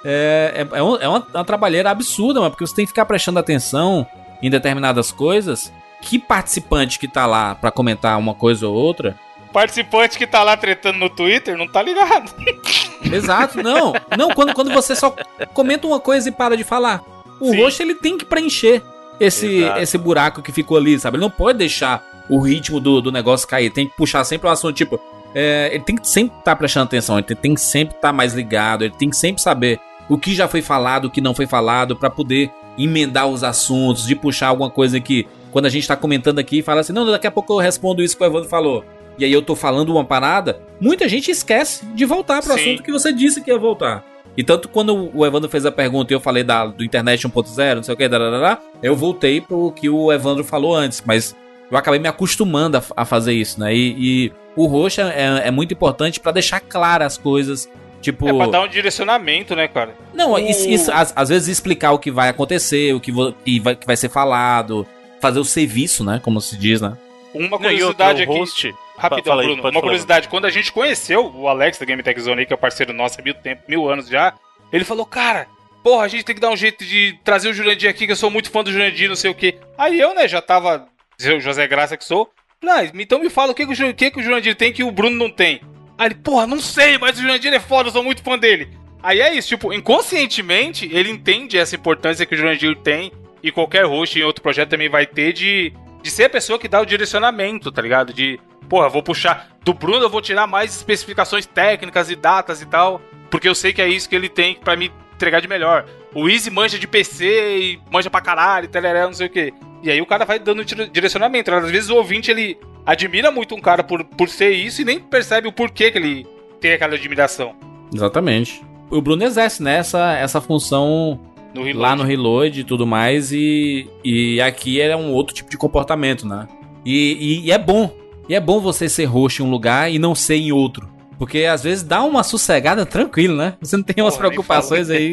é, 0.03 0.65
é, 0.71 0.77
é, 0.77 0.83
um- 0.83 0.95
é 0.97 1.07
uma, 1.07 1.25
uma 1.33 1.45
trabalheira 1.45 1.89
absurda, 1.91 2.39
mano, 2.39 2.51
porque 2.51 2.65
você 2.65 2.75
tem 2.75 2.85
que 2.85 2.89
ficar 2.91 3.05
prestando 3.05 3.39
atenção 3.39 4.05
em 4.41 4.49
determinadas 4.49 5.11
coisas. 5.11 5.71
Que 6.01 6.17
participante 6.17 6.97
que 6.97 7.07
tá 7.07 7.25
lá 7.25 7.55
pra 7.55 7.71
comentar 7.71 8.17
uma 8.17 8.33
coisa 8.33 8.67
ou 8.67 8.73
outra 8.73 9.17
Participante 9.51 10.17
que 10.17 10.27
tá 10.27 10.43
lá 10.43 10.55
tretando 10.55 10.99
no 10.99 11.09
Twitter 11.09 11.57
não 11.57 11.67
tá 11.67 11.81
ligado. 11.81 12.31
Exato, 13.11 13.61
não. 13.63 13.93
Não, 14.17 14.29
quando, 14.29 14.53
quando 14.53 14.71
você 14.71 14.95
só 14.95 15.15
comenta 15.53 15.87
uma 15.87 15.99
coisa 15.99 16.29
e 16.29 16.31
para 16.31 16.55
de 16.55 16.63
falar. 16.63 17.01
O 17.39 17.51
Sim. 17.51 17.61
host 17.61 17.81
ele 17.81 17.95
tem 17.95 18.17
que 18.17 18.25
preencher 18.25 18.81
esse, 19.19 19.61
Exato. 19.61 19.79
esse 19.79 19.97
buraco 19.97 20.41
que 20.41 20.51
ficou 20.51 20.77
ali, 20.77 20.99
sabe? 20.99 21.17
Ele 21.17 21.23
não 21.23 21.31
pode 21.31 21.57
deixar 21.57 22.05
o 22.29 22.39
ritmo 22.39 22.79
do, 22.79 23.01
do 23.01 23.11
negócio 23.11 23.47
cair. 23.47 23.71
Tem 23.71 23.87
que 23.87 23.95
puxar 23.95 24.23
sempre 24.23 24.47
um 24.47 24.51
assunto, 24.51 24.75
tipo. 24.75 24.99
é, 25.33 25.69
ele 25.73 25.83
tem 25.83 25.95
que 25.95 26.07
sempre 26.07 26.37
estar 26.37 26.55
prestando 26.55 26.85
atenção, 26.85 27.17
ele 27.17 27.35
tem, 27.35 27.53
que 27.53 27.61
sempre 27.61 27.95
estar 27.95 28.13
mais 28.13 28.33
ligado, 28.33 28.83
ele 28.83 28.93
tem 28.97 29.09
que 29.09 29.15
sempre 29.15 29.41
saber 29.41 29.79
o 30.07 30.17
que 30.17 30.33
já 30.33 30.47
foi 30.47 30.61
falado, 30.61 31.05
o 31.05 31.09
que 31.09 31.21
não 31.21 31.33
foi 31.35 31.45
falado, 31.47 31.95
pra 31.95 32.09
poder 32.09 32.51
emendar 32.77 33.27
os 33.27 33.43
assuntos, 33.43 34.05
de 34.05 34.15
puxar 34.15 34.47
alguma 34.47 34.69
coisa 34.69 34.99
que, 34.99 35.27
quando 35.51 35.65
a 35.65 35.69
gente 35.69 35.87
tá 35.87 35.95
comentando 35.95 36.39
aqui, 36.39 36.61
fala 36.61 36.81
assim: 36.81 36.93
não, 36.93 37.05
daqui 37.05 37.27
a 37.27 37.31
pouco 37.31 37.53
eu 37.53 37.57
respondo 37.57 38.03
isso 38.03 38.17
que 38.17 38.23
o 38.23 38.25
Evandro 38.25 38.49
falou. 38.49 38.83
E 39.19 39.25
aí 39.25 39.31
eu 39.33 39.41
tô 39.41 39.55
falando 39.55 39.89
uma 39.89 40.05
parada, 40.05 40.61
muita 40.79 41.07
gente 41.09 41.29
esquece 41.29 41.85
de 41.87 42.05
voltar 42.05 42.41
pro 42.41 42.53
Sim. 42.53 42.59
assunto 42.61 42.83
que 42.83 42.91
você 42.91 43.11
disse 43.13 43.41
que 43.41 43.51
ia 43.51 43.57
voltar. 43.57 44.03
E 44.37 44.43
tanto 44.43 44.69
quando 44.69 45.11
o 45.13 45.25
Evandro 45.25 45.49
fez 45.49 45.65
a 45.65 45.71
pergunta 45.71 46.13
e 46.13 46.15
eu 46.15 46.19
falei 46.21 46.43
da, 46.43 46.65
do 46.65 46.83
internet 46.83 47.27
1.0, 47.27 47.75
não 47.75 47.83
sei 47.83 47.93
o 47.93 47.97
que, 47.97 48.07
darará, 48.07 48.59
eu 48.81 48.95
voltei 48.95 49.41
pro 49.41 49.71
que 49.73 49.89
o 49.89 50.11
Evandro 50.13 50.43
falou 50.45 50.73
antes, 50.73 51.03
mas 51.05 51.35
eu 51.69 51.77
acabei 51.77 51.99
me 51.99 52.07
acostumando 52.07 52.77
a, 52.77 52.83
a 52.95 53.03
fazer 53.05 53.33
isso, 53.33 53.59
né? 53.59 53.75
E, 53.75 53.95
e 54.27 54.31
o 54.55 54.65
roxo 54.65 55.01
é, 55.01 55.47
é 55.47 55.51
muito 55.51 55.73
importante 55.73 56.19
pra 56.19 56.31
deixar 56.31 56.61
claras 56.61 57.13
as 57.13 57.17
coisas. 57.17 57.69
Tipo. 58.01 58.29
É 58.29 58.33
pra 58.33 58.47
dar 58.47 58.61
um 58.61 58.67
direcionamento, 58.69 59.53
né, 59.57 59.67
cara? 59.67 59.93
Não, 60.13 60.31
O- 60.33 60.39
isso, 60.39 60.69
isso, 60.69 60.89
às, 60.93 61.11
às 61.13 61.27
vezes 61.27 61.49
explicar 61.49 61.91
o 61.91 61.99
que 61.99 62.09
vai 62.09 62.29
acontecer, 62.29 62.95
o 62.95 62.99
que, 63.01 63.11
vo- 63.11 63.33
que, 63.33 63.59
vai, 63.59 63.75
que 63.75 63.85
vai 63.85 63.97
ser 63.97 64.07
falado, 64.07 64.87
fazer 65.19 65.39
o 65.39 65.43
serviço, 65.43 66.01
né? 66.05 66.21
Como 66.23 66.39
se 66.39 66.55
diz, 66.57 66.79
né? 66.79 66.93
Uma 67.33 67.49
Não, 67.49 67.57
e 67.57 67.59
curiosidade 67.77 68.21
outro, 68.21 68.33
o 68.33 68.35
aqui. 68.35 68.39
host- 68.39 68.75
Rapidão, 68.99 69.39
aí, 69.39 69.45
Bruno. 69.45 69.61
Uma 69.61 69.71
falar. 69.71 69.81
curiosidade. 69.81 70.27
Quando 70.27 70.45
a 70.45 70.49
gente 70.49 70.71
conheceu 70.71 71.31
o 71.33 71.47
Alex 71.47 71.79
da 71.79 71.85
Game 71.85 72.03
Tech 72.03 72.19
Zone 72.19 72.45
que 72.45 72.53
é 72.53 72.55
o 72.55 72.59
parceiro 72.59 72.93
nosso 72.93 73.19
há 73.19 73.23
mil, 73.23 73.33
tempo, 73.33 73.63
mil 73.67 73.89
anos 73.89 74.07
já, 74.07 74.33
ele 74.71 74.83
falou, 74.83 75.05
cara, 75.05 75.47
porra, 75.83 76.03
a 76.03 76.07
gente 76.07 76.23
tem 76.23 76.35
que 76.35 76.41
dar 76.41 76.49
um 76.49 76.57
jeito 76.57 76.83
de 76.83 77.17
trazer 77.23 77.49
o 77.49 77.53
Jurandir 77.53 77.89
aqui, 77.89 78.05
que 78.05 78.11
eu 78.11 78.17
sou 78.17 78.29
muito 78.29 78.51
fã 78.51 78.63
do 78.63 78.71
Jurandir, 78.71 79.09
não 79.09 79.15
sei 79.15 79.31
o 79.31 79.35
quê. 79.35 79.57
Aí 79.77 79.99
eu, 79.99 80.13
né, 80.13 80.27
já 80.27 80.41
tava, 80.41 80.87
o 81.19 81.39
José 81.39 81.67
Graça 81.67 81.97
que 81.97 82.03
sou, 82.03 82.29
ah, 82.67 82.83
então 82.93 83.19
me 83.19 83.29
fala 83.29 83.53
o 83.53 83.55
que, 83.55 83.65
que, 83.65 83.83
o 83.83 83.93
que, 83.93 84.11
que 84.11 84.19
o 84.19 84.23
Jurandir 84.23 84.55
tem 84.55 84.73
que 84.73 84.83
o 84.83 84.91
Bruno 84.91 85.15
não 85.15 85.29
tem. 85.29 85.61
Aí 85.97 86.07
ele, 86.07 86.15
porra, 86.15 86.45
não 86.45 86.59
sei, 86.59 86.97
mas 86.97 87.17
o 87.17 87.21
Jurandir 87.21 87.53
é 87.53 87.59
foda, 87.59 87.89
eu 87.89 87.93
sou 87.93 88.03
muito 88.03 88.21
fã 88.21 88.37
dele. 88.37 88.69
Aí 89.01 89.21
é 89.21 89.33
isso, 89.33 89.47
tipo, 89.47 89.71
inconscientemente, 89.73 90.89
ele 90.91 91.09
entende 91.09 91.57
essa 91.57 91.75
importância 91.75 92.25
que 92.25 92.35
o 92.35 92.37
Jurandir 92.37 92.75
tem 92.77 93.11
e 93.41 93.51
qualquer 93.51 93.85
host 93.85 94.19
em 94.19 94.23
outro 94.23 94.41
projeto 94.43 94.69
também 94.69 94.89
vai 94.89 95.05
ter 95.05 95.31
de, 95.31 95.73
de 96.01 96.11
ser 96.11 96.25
a 96.25 96.29
pessoa 96.29 96.59
que 96.59 96.67
dá 96.67 96.81
o 96.81 96.85
direcionamento, 96.85 97.71
tá 97.71 97.81
ligado? 97.81 98.13
De, 98.13 98.37
porra, 98.69 98.87
vou 98.89 99.01
puxar. 99.03 99.49
Do 99.63 99.73
Bruno 99.73 100.03
eu 100.05 100.09
vou 100.09 100.21
tirar 100.21 100.47
mais 100.47 100.75
especificações 100.75 101.45
técnicas 101.45 102.09
e 102.09 102.15
datas 102.15 102.61
e 102.61 102.65
tal, 102.65 103.01
porque 103.29 103.47
eu 103.49 103.55
sei 103.55 103.73
que 103.73 103.81
é 103.81 103.87
isso 103.89 104.07
que 104.07 104.15
ele 104.15 104.29
tem 104.29 104.55
pra 104.55 104.75
me 104.75 104.91
entregar 105.15 105.41
de 105.41 105.47
melhor. 105.47 105.85
O 106.13 106.29
Easy 106.29 106.49
manja 106.49 106.79
de 106.79 106.87
PC 106.87 107.25
e 107.59 107.79
manja 107.91 108.09
pra 108.09 108.21
caralho, 108.21 108.67
teleré, 108.67 109.03
não 109.05 109.13
sei 109.13 109.27
o 109.27 109.29
quê. 109.29 109.53
E 109.83 109.89
aí 109.91 110.01
o 110.01 110.05
cara 110.05 110.25
vai 110.25 110.39
dando 110.39 110.63
dire- 110.63 110.89
direcionamento. 110.89 111.51
Às 111.53 111.69
vezes 111.69 111.89
o 111.89 111.95
ouvinte 111.95 112.31
ele 112.31 112.57
admira 112.85 113.31
muito 113.31 113.53
um 113.55 113.61
cara 113.61 113.83
por, 113.83 114.03
por 114.03 114.27
ser 114.29 114.51
isso 114.51 114.81
e 114.81 114.85
nem 114.85 114.99
percebe 114.99 115.47
o 115.47 115.51
porquê 115.51 115.91
que 115.91 115.97
ele 115.97 116.27
tem 116.59 116.73
aquela 116.73 116.95
admiração. 116.95 117.53
Exatamente. 117.93 118.61
O 118.89 119.01
Bruno 119.01 119.23
exerce, 119.23 119.61
né, 119.61 119.77
essa, 119.77 120.13
essa 120.17 120.41
função 120.41 121.19
No 121.53 121.71
lá 121.77 121.95
no 121.95 122.03
Reload 122.03 122.59
e 122.59 122.63
tudo 122.63 122.87
mais, 122.87 123.31
e, 123.31 123.87
e 124.03 124.41
aqui 124.41 124.81
é 124.81 124.95
um 124.97 125.11
outro 125.11 125.33
tipo 125.35 125.49
de 125.49 125.57
comportamento, 125.57 126.27
né? 126.27 126.47
E, 126.83 127.41
e- 127.43 127.45
e 127.47 127.51
é 127.51 127.57
bom. 127.57 127.93
E 128.29 128.35
é 128.35 128.39
bom 128.39 128.59
você 128.61 128.87
ser 128.87 129.05
host 129.05 129.41
em 129.41 129.45
um 129.45 129.49
lugar 129.49 129.91
e 129.91 129.97
não 129.99 130.13
ser 130.15 130.35
em 130.35 130.51
outro. 130.51 130.87
Porque 131.17 131.39
às 131.43 131.63
vezes 131.63 131.83
dá 131.83 132.01
uma 132.03 132.23
sossegada 132.23 132.85
tranquilo, 132.85 133.35
né? 133.35 133.55
Você 133.59 133.75
não 133.75 133.83
tem 133.83 134.01
umas 134.01 134.13
nem 134.13 134.19
preocupações 134.29 134.89
aí. 134.89 135.11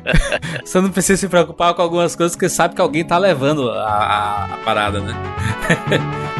você 0.64 0.80
não 0.80 0.90
precisa 0.90 1.20
se 1.20 1.28
preocupar 1.28 1.74
com 1.74 1.82
algumas 1.82 2.16
coisas 2.16 2.34
porque 2.34 2.48
sabe 2.48 2.74
que 2.74 2.80
alguém 2.80 3.04
tá 3.04 3.18
levando 3.18 3.68
a- 3.70 4.48
a 4.54 4.56
parada, 4.64 5.00
né? 5.00 5.12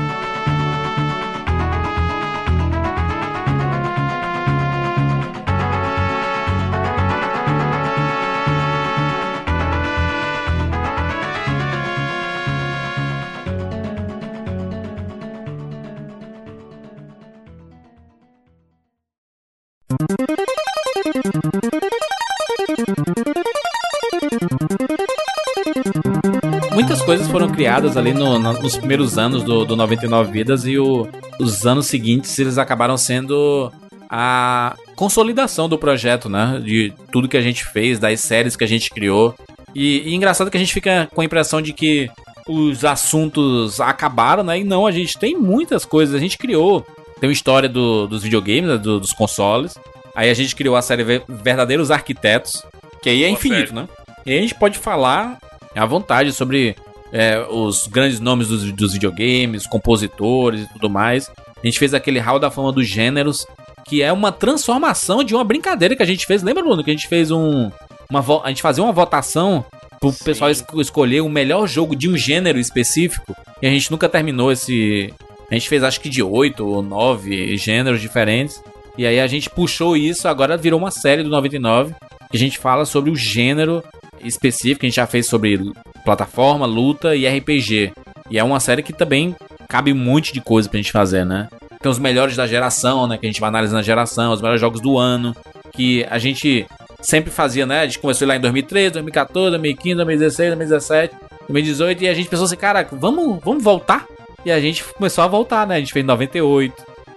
coisas 27.05 27.28
foram 27.28 27.48
criadas 27.48 27.97
ali 27.97 28.12
no- 28.12 28.39
no- 28.39 28.52
nos 28.55 28.76
primeiros 28.76 29.18
anos 29.18 29.43
do, 29.43 29.64
do 29.64 29.76
99 29.76 30.32
Vidas 30.32 30.64
e 30.66 30.78
o- 30.78 31.09
os 31.39 31.66
anos 31.66 31.86
seguintes 31.86 32.39
eles 32.39 32.59
acabaram 32.59 32.97
sendo 32.97 33.70
a 34.10 34.74
consolidação 34.97 35.68
do 35.68 35.78
projeto, 35.78 36.28
né? 36.28 36.60
De 36.64 36.93
tudo 37.10 37.28
que 37.28 37.36
a 37.36 37.43
gente 37.43 37.64
fez, 37.64 37.98
das 37.98 38.20
séries 38.20 38.56
que 38.56 38.64
a 38.64 38.68
gente 38.68 38.90
criou. 38.90 39.35
E, 39.74 40.09
e 40.10 40.14
engraçado 40.14 40.51
que 40.51 40.56
a 40.56 40.60
gente 40.60 40.72
fica 40.72 41.09
com 41.12 41.20
a 41.20 41.24
impressão 41.24 41.60
de 41.60 41.72
que 41.72 42.09
os 42.48 42.85
assuntos 42.85 43.81
acabaram, 43.81 44.43
né? 44.44 44.60
E 44.60 44.64
não, 44.64 44.86
a 44.86 44.93
gente 44.93 45.18
tem 45.18 45.36
muitas 45.36 45.85
coisas. 45.85 46.14
A 46.14 46.18
gente 46.18 46.39
criou. 46.39 46.86
Tem 47.20 47.28
uma 47.28 47.32
história 47.32 47.68
do- 47.68 48.06
dos 48.06 48.22
videogames, 48.22 48.66
né, 48.70 48.76
do- 48.78 49.01
dos 49.01 49.12
consoles. 49.12 49.76
Aí 50.14 50.31
a 50.31 50.35
gente 50.35 50.55
criou 50.55 50.76
a 50.76 50.82
série 50.82 51.02
Ver- 51.02 51.24
Verdadeiros 51.28 51.90
Arquitetos, 51.90 52.62
que 53.02 53.09
aí 53.10 53.24
é 53.24 53.26
Boa 53.26 53.32
infinito, 53.39 53.68
série. 53.68 53.81
né? 53.81 53.89
E 54.24 54.31
aí 54.32 54.39
a 54.39 54.43
gente 54.43 54.55
pode 54.55 54.78
falar 54.78 55.39
à 55.74 55.85
vontade 55.86 56.32
sobre 56.32 56.76
é, 57.15 57.39
os 57.49 57.86
grandes 57.86 58.19
nomes 58.19 58.49
dos, 58.49 58.73
dos 58.73 58.93
videogames, 58.95 59.66
compositores 59.69 60.62
e 60.65 60.73
tudo 60.73 60.91
mais. 60.91 61.31
A 61.62 61.66
gente 61.66 61.78
fez 61.78 61.95
aquele 61.95 62.19
Hall 62.19 62.41
da 62.41 62.51
Fama 62.51 62.73
dos 62.73 62.86
Gêneros, 62.89 63.47
que 63.86 64.03
é 64.03 64.12
uma 64.12 64.32
transformação 64.32 65.23
de 65.23 65.32
uma 65.35 65.45
brincadeira 65.45 65.95
que 65.95 66.03
a 66.03 66.07
gente 66.07 66.27
fez. 66.27 66.43
Lembra, 66.43 66.65
Bruno, 66.65 66.82
que 66.82 66.91
a 66.91 66.95
gente 66.95 67.07
fez 67.09 67.31
um. 67.31 67.70
Uma 68.11 68.23
a 68.43 68.49
gente 68.49 68.61
fazia 68.62 68.82
uma 68.82 68.93
votação 68.93 69.65
pro 70.01 70.12
pessoal 70.12 70.51
es- 70.51 70.65
escolher 70.78 71.20
o 71.23 71.28
melhor 71.28 71.66
jogo 71.69 71.95
de 71.95 72.09
um 72.11 72.16
gênero 72.16 72.59
específico. 72.59 73.35
E 73.62 73.66
a 73.66 73.70
gente 73.70 73.91
nunca 73.91 74.09
terminou 74.09 74.51
esse. 74.51 75.15
A 75.51 75.55
gente 75.55 75.69
fez 75.69 75.85
acho 75.85 76.01
que 76.01 76.09
de 76.09 76.23
oito 76.23 76.66
ou 76.66 76.82
nove 76.82 77.57
gêneros 77.57 78.01
diferentes. 78.01 78.61
E 78.99 79.07
aí 79.07 79.20
a 79.20 79.27
gente 79.27 79.49
puxou 79.49 79.97
isso, 79.97 80.27
agora 80.28 80.57
virou 80.57 80.78
uma 80.81 80.91
série 80.91 81.23
do 81.23 81.28
99, 81.28 81.95
que 82.31 82.36
a 82.36 82.41
gente 82.41 82.59
fala 82.59 82.85
sobre 82.85 83.11
o 83.11 83.16
gênero 83.16 83.82
específico, 84.23 84.85
a 84.85 84.89
gente 84.89 84.97
já 84.97 85.07
fez 85.07 85.27
sobre 85.27 85.59
plataforma, 86.05 86.66
luta 86.66 87.16
e 87.16 87.26
RPG. 87.26 87.93
E 88.31 88.39
é 88.39 88.44
uma 88.44 88.60
série 88.60 88.82
que 88.82 88.93
também 88.93 89.35
cabe 89.68 89.93
um 89.93 89.97
monte 89.97 90.32
de 90.32 90.40
coisa 90.40 90.68
pra 90.68 90.76
gente 90.76 90.93
fazer, 90.93 91.24
né? 91.24 91.48
Tem 91.81 91.90
os 91.90 91.98
melhores 91.98 92.36
da 92.36 92.47
geração, 92.47 93.06
né? 93.06 93.18
Que 93.18 93.26
a 93.26 93.28
gente 93.28 93.40
vai 93.40 93.48
analisando 93.48 93.81
a 93.81 93.82
geração, 93.82 94.32
os 94.32 94.40
melhores 94.40 94.60
jogos 94.60 94.81
do 94.81 94.98
ano. 94.98 95.35
Que 95.72 96.06
a 96.09 96.18
gente 96.18 96.66
sempre 97.01 97.31
fazia, 97.31 97.66
né? 97.66 97.81
A 97.81 97.86
gente 97.86 97.98
começou 97.98 98.26
lá 98.26 98.36
em 98.36 98.40
2013, 98.40 98.94
2014, 98.94 99.51
2015, 99.51 99.97
2016, 99.97 100.48
2017, 100.51 101.16
2018. 101.48 102.05
E 102.05 102.09
a 102.09 102.14
gente 102.14 102.28
pensou 102.28 102.47
assim, 102.47 102.56
caraca, 102.56 102.97
vamos, 102.97 103.39
vamos 103.43 103.62
voltar? 103.62 104.06
E 104.44 104.52
a 104.52 104.60
gente 104.60 104.85
começou 104.85 105.24
a 105.24 105.26
voltar, 105.26 105.66
né? 105.66 105.76
A 105.76 105.81
gente 105.81 105.93
fez 105.93 106.05
em 106.05 106.09
98. 106.09 106.74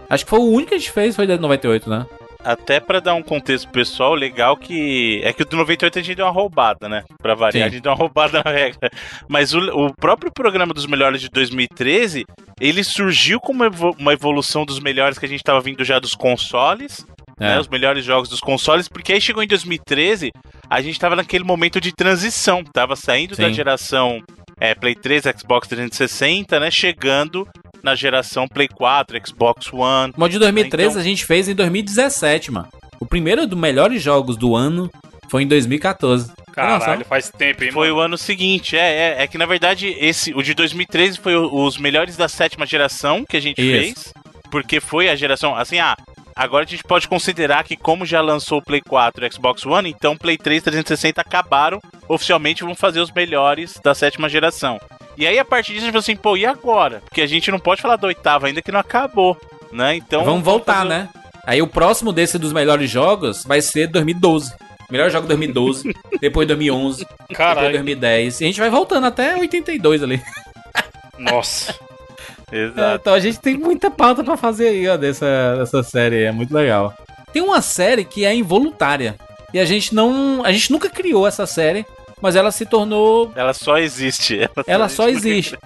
Acho 0.10 0.24
que 0.24 0.30
foi 0.30 0.40
o 0.40 0.50
único 0.50 0.70
que 0.70 0.76
a 0.76 0.78
gente 0.78 0.92
fez, 0.92 1.16
foi 1.16 1.28
de 1.28 1.38
98, 1.38 1.90
né? 1.90 2.06
Até 2.48 2.80
pra 2.80 3.02
dar 3.02 3.14
um 3.14 3.22
contexto 3.22 3.68
pessoal, 3.68 4.16
legal 4.16 4.56
que. 4.56 5.20
É 5.22 5.34
que 5.34 5.42
o 5.42 5.46
do 5.46 5.58
98 5.58 6.00
a 6.00 6.02
gente 6.02 6.16
deu 6.16 6.26
uma 6.26 6.32
roubada, 6.32 6.88
né? 6.88 7.04
Pra 7.22 7.36
variar, 7.36 7.64
Sim. 7.66 7.68
a 7.68 7.70
gente 7.70 7.84
deu 7.84 7.92
uma 7.92 7.98
roubada 7.98 8.42
na 8.42 8.50
regra. 8.50 8.90
Mas 9.28 9.54
o, 9.54 9.60
o 9.60 9.94
próprio 9.94 10.32
programa 10.32 10.74
dos 10.74 10.86
melhores 10.86 11.20
de 11.20 11.28
2013, 11.28 12.26
ele 12.62 12.86
surgiu 12.86 13.42
como 13.42 13.66
uma 14.00 14.14
evolução 14.14 14.66
dos 14.66 14.80
melhores 14.80 15.20
que 15.20 15.26
a 15.26 15.30
gente 15.30 15.44
tava 15.44 15.60
vindo 15.60 15.84
já 15.84 16.00
dos 16.00 16.16
consoles. 16.16 17.06
É. 17.38 17.50
Né, 17.50 17.60
os 17.60 17.68
melhores 17.68 18.04
jogos 18.04 18.30
dos 18.30 18.40
consoles, 18.40 18.88
porque 18.88 19.14
aí 19.14 19.22
chegou 19.22 19.44
em 19.44 19.48
2013, 19.48 20.32
a 20.68 20.82
gente 20.82 21.00
tava 21.00 21.16
naquele 21.16 21.44
momento 21.44 21.80
de 21.80 21.92
transição, 21.92 22.64
tava 22.64 22.96
saindo 22.96 23.36
da 23.36 23.50
Sim. 23.50 23.54
geração 23.54 24.24
é, 24.60 24.74
Play 24.74 24.96
3, 24.96 25.24
Xbox 25.38 25.68
360, 25.68 26.60
né? 26.60 26.72
Chegando 26.72 27.48
na 27.84 27.96
geração 27.96 28.48
Play 28.48 28.68
4, 28.68 29.20
Xbox 29.26 29.72
One. 29.74 30.14
O 30.18 30.28
de 30.28 30.40
2013 30.40 30.90
Então- 30.92 31.02
a 31.02 31.04
gente 31.04 31.26
fez 31.26 31.48
em 31.48 31.56
2017, 31.56 32.52
mano. 32.52 32.68
O 33.00 33.06
primeiro 33.06 33.46
dos 33.48 33.58
melhores 33.60 34.02
jogos 34.02 34.36
do 34.38 34.56
ano 34.56 34.90
foi 35.30 35.44
em 35.44 35.48
2014. 35.48 36.28
Tem 36.28 36.66
noção? 36.66 36.80
Caralho, 36.80 37.06
faz 37.06 37.30
tempo, 37.30 37.64
hein, 37.64 37.72
Foi 37.72 37.88
mano? 37.90 38.00
o 38.00 38.02
ano 38.04 38.18
seguinte, 38.18 38.76
é, 38.76 39.16
é, 39.20 39.24
é 39.24 39.28
que 39.28 39.38
na 39.38 39.46
verdade 39.46 39.96
esse, 40.00 40.34
o 40.34 40.42
de 40.42 40.54
2013 40.56 41.20
foi 41.20 41.36
o- 41.36 41.54
os 41.66 41.78
melhores 41.78 42.18
da 42.18 42.28
sétima 42.28 42.66
geração 42.66 43.24
que 43.24 43.38
a 43.38 43.40
gente 43.40 43.62
Isso. 43.62 43.70
fez, 44.04 44.14
porque 44.50 44.80
foi 44.80 45.08
a 45.10 45.16
geração, 45.16 45.56
assim, 45.56 45.78
ah, 45.78 45.96
agora 46.36 46.66
a 46.66 46.68
gente 46.68 46.84
pode 46.84 47.08
considerar 47.08 47.64
que 47.64 47.76
como 47.78 48.06
já 48.08 48.22
lançou 48.22 48.58
o 48.58 48.62
Play 48.64 48.82
4 48.82 49.24
e 49.24 49.28
o 49.28 49.32
Xbox 49.32 49.64
One, 49.68 49.90
então 49.90 50.18
Play 50.18 50.36
3 50.38 50.62
e 50.62 50.64
360 50.64 51.22
acabaram, 51.22 51.80
oficialmente 52.10 52.64
vão 52.64 52.74
fazer 52.74 53.02
os 53.02 53.12
melhores 53.12 53.80
da 53.84 53.94
sétima 53.94 54.28
geração. 54.28 54.80
E 55.18 55.26
aí 55.26 55.40
a 55.40 55.46
partir 55.46 55.74
disso 55.74 55.84
a 55.84 55.86
gente 55.88 55.92
falou 55.94 56.00
assim, 56.02 56.16
pô, 56.16 56.38
e 56.38 56.46
agora? 56.46 57.02
Porque 57.06 57.22
a 57.22 57.28
gente 57.28 57.50
não 57.52 57.60
pode 57.60 57.82
falar 57.82 57.96
da 57.96 58.08
oitava 58.08 58.48
ainda 58.48 58.62
que 58.62 58.72
não 58.72 58.80
acabou, 58.80 59.36
né? 59.72 59.96
Então 59.96 60.24
Vamos 60.24 60.44
voltar, 60.44 60.76
fazer- 60.78 60.90
né? 60.90 61.10
Aí 61.46 61.62
o 61.62 61.68
próximo 61.68 62.12
desse 62.14 62.38
dos 62.38 62.54
melhores 62.54 62.90
jogos 62.90 63.44
vai 63.44 63.62
ser 63.62 63.88
2012. 63.88 64.54
Melhor 64.90 65.10
jogo 65.10 65.28
2012, 65.28 65.94
depois 66.22 66.48
2011, 66.48 67.00
depois 67.00 67.38
Caralho. 67.38 67.72
2010. 67.72 68.40
E 68.40 68.44
a 68.44 68.48
gente 68.48 68.60
vai 68.60 68.70
voltando 68.70 69.06
até 69.08 69.36
82 69.36 70.04
ali. 70.04 70.22
Nossa. 71.18 71.76
É, 72.50 72.64
Exato. 72.64 73.02
então 73.02 73.14
a 73.14 73.20
gente 73.20 73.42
tem 73.42 73.58
muita 73.58 73.92
pauta 73.92 74.24
pra 74.24 74.38
fazer 74.38 74.70
aí, 74.70 74.88
ó, 74.88 74.96
dessa, 74.96 75.58
dessa 75.58 75.84
série. 75.84 76.24
É 76.24 76.32
muito 76.32 76.54
legal. 76.54 76.94
Tem 77.34 77.42
uma 77.42 77.62
série 77.62 78.06
que 78.06 78.24
é 78.24 78.34
involuntária. 78.34 79.16
E 79.54 79.60
a 79.60 79.66
gente 79.66 79.94
não. 79.94 80.42
A 80.46 80.52
gente 80.54 80.72
nunca 80.72 80.90
criou 80.90 81.28
essa 81.28 81.46
série, 81.46 81.86
mas 82.22 82.36
ela 82.36 82.52
se 82.52 82.66
tornou. 82.66 83.32
Ela 83.36 83.54
só 83.54 83.78
existe. 83.78 84.40
Ela 84.68 84.90
só 84.90 85.08
existe. 85.10 85.58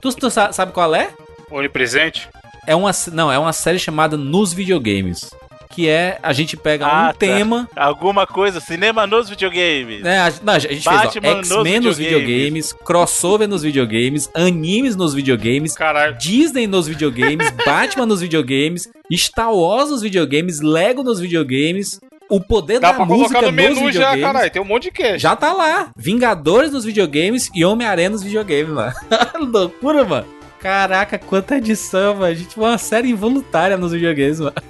Tu, 0.00 0.12
tu 0.14 0.30
sa- 0.30 0.52
sabe 0.52 0.72
qual 0.72 0.94
é? 0.94 1.10
Onipresente? 1.50 2.28
É 2.66 2.74
uma. 2.74 2.90
Não, 3.12 3.30
é 3.32 3.38
uma 3.38 3.52
série 3.52 3.78
chamada 3.78 4.16
Nos 4.16 4.52
Videogames. 4.52 5.30
Que 5.70 5.88
é. 5.88 6.18
A 6.22 6.32
gente 6.32 6.56
pega 6.56 6.84
um 6.84 6.88
Ah, 6.88 7.06
tá. 7.12 7.18
tema. 7.18 7.68
Alguma 7.76 8.26
coisa, 8.26 8.58
cinema 8.60 9.06
nos 9.06 9.28
videogames. 9.28 10.02
né, 10.02 10.18
a, 10.20 10.32
não, 10.42 10.52
a 10.54 10.58
gente 10.58 10.84
Batman 10.84 11.10
fez 11.12 11.14
X-Men 11.48 11.80
nos 11.80 11.96
videogames. 11.96 12.26
videogames, 12.28 12.72
crossover 12.72 13.46
nos 13.48 13.62
videogames, 13.62 14.28
animes 14.34 14.96
nos 14.96 15.14
videogames, 15.14 15.74
Disney 16.18 16.66
nos 16.66 16.88
videogames, 16.88 17.48
Batman 17.64 18.06
nos 18.06 18.20
videogames, 18.20 18.88
Star 19.12 19.54
Wars 19.54 19.90
nos 19.90 20.02
videogames, 20.02 20.60
Lego 20.60 21.04
nos 21.04 21.20
videogames, 21.20 22.00
o 22.30 22.40
poder 22.40 22.78
Dá 22.80 22.88
da 22.92 22.94
pra 22.94 23.04
música 23.04 23.40
colocar 23.40 23.42
no 23.42 23.52
nos 23.52 23.78
menu 23.78 23.92
já, 23.92 24.16
caralho. 24.18 24.50
Tem 24.50 24.62
um 24.62 24.64
monte 24.64 24.84
de 24.84 24.90
cast. 24.92 25.18
Já 25.18 25.36
tá 25.36 25.52
lá. 25.52 25.90
Vingadores 25.96 26.70
nos 26.72 26.84
videogames 26.84 27.50
e 27.54 27.64
Homem-Aranha 27.64 28.10
nos 28.10 28.22
videogames, 28.22 28.68
mano. 28.72 28.92
Loucura, 29.52 30.04
mano. 30.04 30.26
Caraca, 30.60 31.18
quanta 31.18 31.56
edição, 31.56 32.14
mano. 32.14 32.26
A 32.26 32.34
gente 32.34 32.54
foi 32.54 32.64
uma 32.64 32.78
série 32.78 33.10
involuntária 33.10 33.76
nos 33.76 33.92
videogames, 33.92 34.40
mano. 34.40 34.54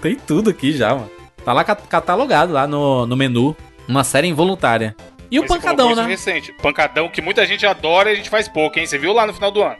Tem 0.00 0.14
tudo 0.16 0.50
aqui 0.50 0.72
já, 0.72 0.94
mano. 0.94 1.10
Tá 1.44 1.52
lá 1.52 1.64
cat- 1.64 1.86
catalogado 1.88 2.52
lá 2.52 2.66
no, 2.66 3.06
no 3.06 3.16
menu. 3.16 3.56
Uma 3.88 4.04
série 4.04 4.28
involuntária. 4.28 4.94
E 5.30 5.38
o 5.38 5.42
Mas 5.42 5.50
você 5.50 5.56
pancadão, 5.58 5.86
colocou 5.86 6.04
né? 6.04 6.10
recente. 6.10 6.52
Pancadão 6.62 7.08
que 7.08 7.20
muita 7.22 7.44
gente 7.46 7.66
adora 7.66 8.10
e 8.10 8.12
a 8.12 8.16
gente 8.16 8.30
faz 8.30 8.48
pouco, 8.48 8.78
hein? 8.78 8.86
Você 8.86 8.98
viu 8.98 9.12
lá 9.12 9.26
no 9.26 9.34
final 9.34 9.50
do 9.50 9.62
ano? 9.62 9.76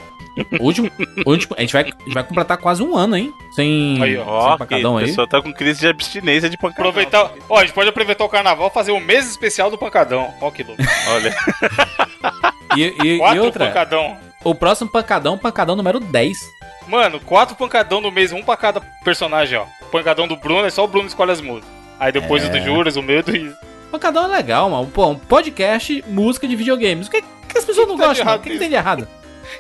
O 0.61 0.65
último, 0.65 0.91
o 1.25 1.31
último- 1.31 1.55
a, 1.57 1.61
gente 1.63 1.73
vai, 1.73 1.83
a 1.83 1.87
gente 1.87 2.13
vai 2.15 2.23
completar 2.25 2.59
quase 2.59 2.83
um 2.83 2.95
ano, 2.97 3.17
hein? 3.17 3.33
Sem, 3.55 4.03
Aí, 4.03 4.17
ó. 4.19 4.43
sem 4.43 4.53
que 4.53 4.59
pancadão 4.59 4.95
o 4.95 4.99
aí. 4.99 5.07
pessoal 5.07 5.27
tá 5.27 5.41
com 5.41 5.53
crise 5.53 5.81
de 5.81 5.87
abstinência 5.89 6.51
de 6.51 6.57
pancadão. 6.59 6.91
Aproveitar. 6.91 7.31
Ó, 7.49 7.59
a 7.59 7.61
gente 7.63 7.73
pode 7.73 7.89
aproveitar 7.89 8.25
o 8.25 8.29
carnaval 8.29 8.69
e 8.69 8.75
fazer 8.75 8.93
um 8.93 9.01
mês 9.01 9.29
especial 9.31 9.71
do 9.71 9.79
pancadão. 9.79 10.33
Ó, 10.41 10.51
que 10.51 10.63
louco. 10.63 10.83
Olha. 11.15 11.35
E, 12.77 12.83
e- 12.83 13.15
e 13.15 13.19
Quatro 13.19 13.45
outra, 13.45 13.67
pancadão. 13.67 14.17
o 14.45 14.55
próximo 14.55 14.91
pancadão, 14.91 15.39
pancadão 15.39 15.77
número 15.77 16.01
10. 16.01 16.37
Mano, 16.87 17.19
quatro 17.21 17.57
pancadão 17.57 18.01
no 18.01 18.13
mês, 18.13 18.31
um 18.33 18.43
pra 18.43 18.57
cada 18.57 18.81
personagem, 19.03 19.59
ó. 19.59 19.65
O 19.83 19.87
pancadão 19.87 20.29
do 20.29 20.37
Bruno 20.37 20.67
é 20.67 20.71
só 20.71 20.85
o 20.85 20.89
Bruno 20.89 21.09
escolhe 21.09 21.33
as 21.33 21.41
músicas. 21.41 21.69
Aí 21.99 22.13
depois 22.13 22.45
É. 22.45 22.47
o 22.47 22.51
do 22.53 22.61
Juras, 22.61 22.97
o 22.97 23.03
meu 23.03 23.21
e 23.21 23.23
do 23.23 23.33
Riz. 23.33 23.53
Pancadão 23.91 24.25
é 24.25 24.37
legal, 24.37 24.69
mano. 24.69 24.87
Pô, 24.89 25.07
um 25.09 25.19
podcast, 25.19 26.05
música 26.07 26.47
de 26.47 26.55
videogames. 26.55 27.07
O 27.07 27.11
que, 27.11 27.23
que 27.23 27.59
as 27.59 27.65
pessoas 27.65 27.89
não 27.89 27.97
tá 27.97 28.13
de 28.13 28.21
gostam, 28.21 28.37
O 28.37 28.39
que, 28.41 28.51
que 28.51 28.59
tem 28.59 28.69
de 28.69 28.75
errado? 28.75 29.09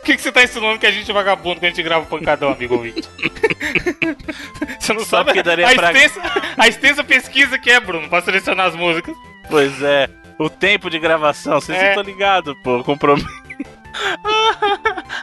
O 0.01 0.03
que, 0.05 0.17
que 0.17 0.23
você 0.23 0.33
tá 0.33 0.43
ensinando 0.43 0.79
que 0.79 0.87
a 0.87 0.91
gente 0.91 1.11
é 1.11 1.15
vagabundo 1.15 1.57
quando 1.61 1.65
a 1.65 1.69
gente 1.69 1.83
grava 1.83 2.05
o 2.05 2.09
pancadão, 2.09 2.51
amigo 2.53 2.75
ouvinte? 2.75 3.09
você 4.79 4.93
não 4.93 5.01
Só 5.01 5.07
sabe 5.19 5.27
porque 5.27 5.43
daria 5.43 5.69
a, 5.69 5.75
pra- 5.75 5.93
extensa, 5.93 6.23
a 6.57 6.69
extensa 6.69 7.05
pesquisa 7.05 7.59
que 7.59 7.71
é, 7.71 7.81
Bruno, 7.81 8.09
pra 8.09 8.21
selecionar 8.23 8.67
as 8.67 8.75
músicas. 8.75 9.15
Pois 9.49 9.83
é. 9.83 10.09
O 10.39 10.51
tempo 10.51 10.91
de 10.91 10.99
gravação, 10.99 11.61
vocês 11.61 11.79
É. 11.79 11.83
não 11.83 11.89
estão 11.91 12.03
ligados, 12.05 12.55
pô. 12.63 12.83
Compromisso. 12.85 13.27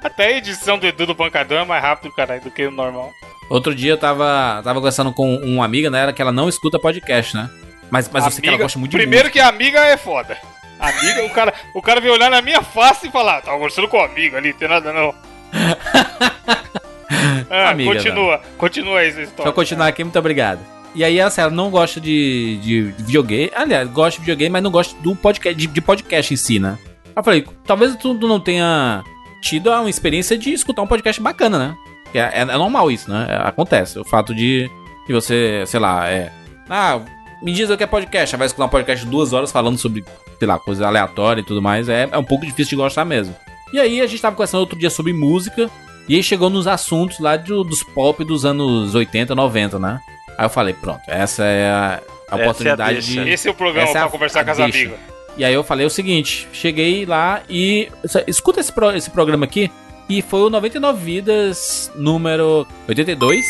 Até 0.03 0.27
a 0.27 0.38
edição 0.38 0.77
do 0.77 0.85
Edu 0.88 1.06
do 1.06 1.15
pancadão 1.15 1.60
é 1.60 1.65
mais 1.65 1.81
rápido, 1.81 2.11
caralho, 2.14 2.41
do 2.41 2.52
que 2.52 2.65
o 2.65 2.72
normal. 2.72 3.11
Outro 3.49 3.76
dia 3.76 3.91
eu 3.91 3.98
tava, 3.98 4.61
tava 4.64 4.80
conversando 4.80 5.14
com 5.14 5.35
uma 5.38 5.64
amiga, 5.65 5.90
né? 5.90 6.11
Que 6.11 6.22
ela 6.22 6.31
não 6.31 6.49
escuta 6.49 6.80
podcast, 6.80 7.35
né? 7.35 7.49
Mas, 7.91 8.10
mas 8.10 8.26
eu 8.26 8.31
sei 8.31 8.41
que 8.41 8.48
ela 8.48 8.56
Amiga- 8.56 8.64
gosta 8.65 8.80
muito 8.80 8.91
de 8.91 8.98
Primeiro 8.98 9.26
música. 9.26 9.34
que 9.40 9.40
a 9.40 9.48
amiga 9.49 9.80
é 9.85 9.98
foda. 9.98 10.38
Amiga, 10.84 11.23
o 11.26 11.30
cara, 11.30 11.53
o 11.73 11.81
cara 11.81 12.01
veio 12.01 12.14
olhar 12.14 12.30
na 12.30 12.41
minha 12.41 12.61
face 12.61 13.07
e 13.07 13.11
falar, 13.11 13.41
tava 13.41 13.57
conversando 13.57 13.88
com 13.88 13.97
o 13.97 14.03
amigo 14.03 14.35
ali, 14.35 14.53
tem 14.53 14.68
nada 14.68 14.91
não. 14.91 15.14
ah, 17.49 17.69
Amiga, 17.69 17.93
continua, 17.93 18.41
continua 18.57 18.99
aí 18.99 19.10
essa 19.10 19.22
história. 19.22 19.49
eu 19.49 19.53
continuar 19.53 19.88
aqui, 19.88 20.03
muito 20.03 20.19
obrigado. 20.19 20.60
E 20.95 21.03
aí, 21.03 21.19
assim, 21.19 21.41
ela 21.41 21.49
não 21.49 21.72
gosta 21.72 21.99
de, 21.99 22.60
de 22.61 22.81
videogame. 23.03 23.51
Aliás, 23.55 23.89
gosta 23.89 24.19
de 24.19 24.26
videogame, 24.26 24.51
mas 24.51 24.61
não 24.61 24.69
gosta 24.69 24.95
do 25.01 25.15
podcast, 25.15 25.57
de, 25.57 25.65
de 25.68 25.81
podcast 25.81 26.34
em 26.34 26.38
si, 26.38 26.60
né? 26.60 26.77
Eu 27.15 27.23
falei, 27.23 27.47
talvez 27.65 27.95
tu 27.95 28.14
não 28.14 28.39
tenha 28.39 29.03
tido 29.41 29.72
uma 29.72 29.89
experiência 29.89 30.38
de 30.38 30.53
escutar 30.53 30.81
um 30.84 30.88
podcast 30.88 31.19
bacana, 31.22 31.57
né? 31.57 31.76
É, 32.14 32.19
é- 32.19 32.41
é 32.41 32.45
normal 32.45 32.91
isso, 32.91 33.10
né? 33.10 33.26
É, 33.27 33.47
acontece. 33.47 33.97
O 33.97 34.03
fato 34.05 34.35
de, 34.35 34.69
de 35.07 35.14
você, 35.14 35.64
sei 35.65 35.80
lá, 35.80 36.07
é. 36.10 36.31
Ah, 36.69 36.99
me 37.41 37.51
diz 37.53 37.69
o 37.69 37.77
que 37.77 37.84
é 37.84 37.88
podcast. 37.88 38.35
Vai 38.35 38.45
escutar 38.45 38.65
um 38.65 38.69
podcast 38.69 39.03
de 39.03 39.10
duas 39.10 39.34
horas 39.34 39.51
falando 39.51 39.77
sobre, 39.80 40.03
sei 40.44 40.48
lá, 40.48 40.60
coisa 40.60 40.86
aleatória 40.86 41.40
e 41.40 41.44
tudo 41.44 41.61
mais. 41.61 41.88
É, 41.88 42.10
é 42.11 42.18
um 42.18 42.24
pouco 42.24 42.45
difícil 42.45 42.72
de 42.72 42.76
gostar 42.76 43.06
mesmo. 43.06 43.34
E 43.72 43.80
aí 43.80 44.02
a 44.02 44.07
gente 44.07 44.22
tava 44.22 44.36
conversando 44.36 44.60
outro 44.60 44.78
dia 44.78 44.90
sobre 44.90 45.14
música. 45.14 45.70
E 46.10 46.15
aí 46.18 46.22
chegou 46.22 46.49
nos 46.49 46.68
assuntos 46.68 47.18
lá 47.20 47.38
do- 47.38 47.64
dos 47.64 47.82
pop 47.82 48.24
dos 48.26 48.44
anos 48.44 48.94
80, 48.94 49.34
90, 49.34 49.80
né? 49.80 50.02
Aí 50.38 50.45
eu 50.45 50.49
falei, 50.49 50.74
pronto, 50.74 50.99
essa 51.07 51.45
é 51.45 51.70
a, 51.70 52.02
a 52.30 52.36
oportunidade 52.36 52.94
deixa. 52.95 53.24
de. 53.24 53.30
Esse 53.30 53.48
é 53.48 53.52
o 53.52 53.53
programa 53.53 53.88
essa 53.88 53.99
pra 53.99 54.07
a- 54.07 54.10
conversar 54.10 54.41
a 54.41 54.44
com 54.44 54.52
as 54.52 54.60
amigas. 54.60 54.99
E 55.38 55.45
aí 55.45 55.53
eu 55.53 55.64
falei 55.64 55.86
o 55.86 55.90
seguinte, 55.90 56.45
cheguei 56.52 57.06
lá 57.06 57.41
e. 57.49 57.88
Escuta 58.28 58.60
esse, 58.60 58.72
pro- 58.72 58.91
esse 58.91 59.10
programa 59.10 59.45
aqui. 59.45 59.72
E 60.10 60.22
foi 60.22 60.41
o 60.41 60.49
99 60.49 61.02
Vidas 61.02 61.90
número 61.95 62.68
82. 62.90 63.45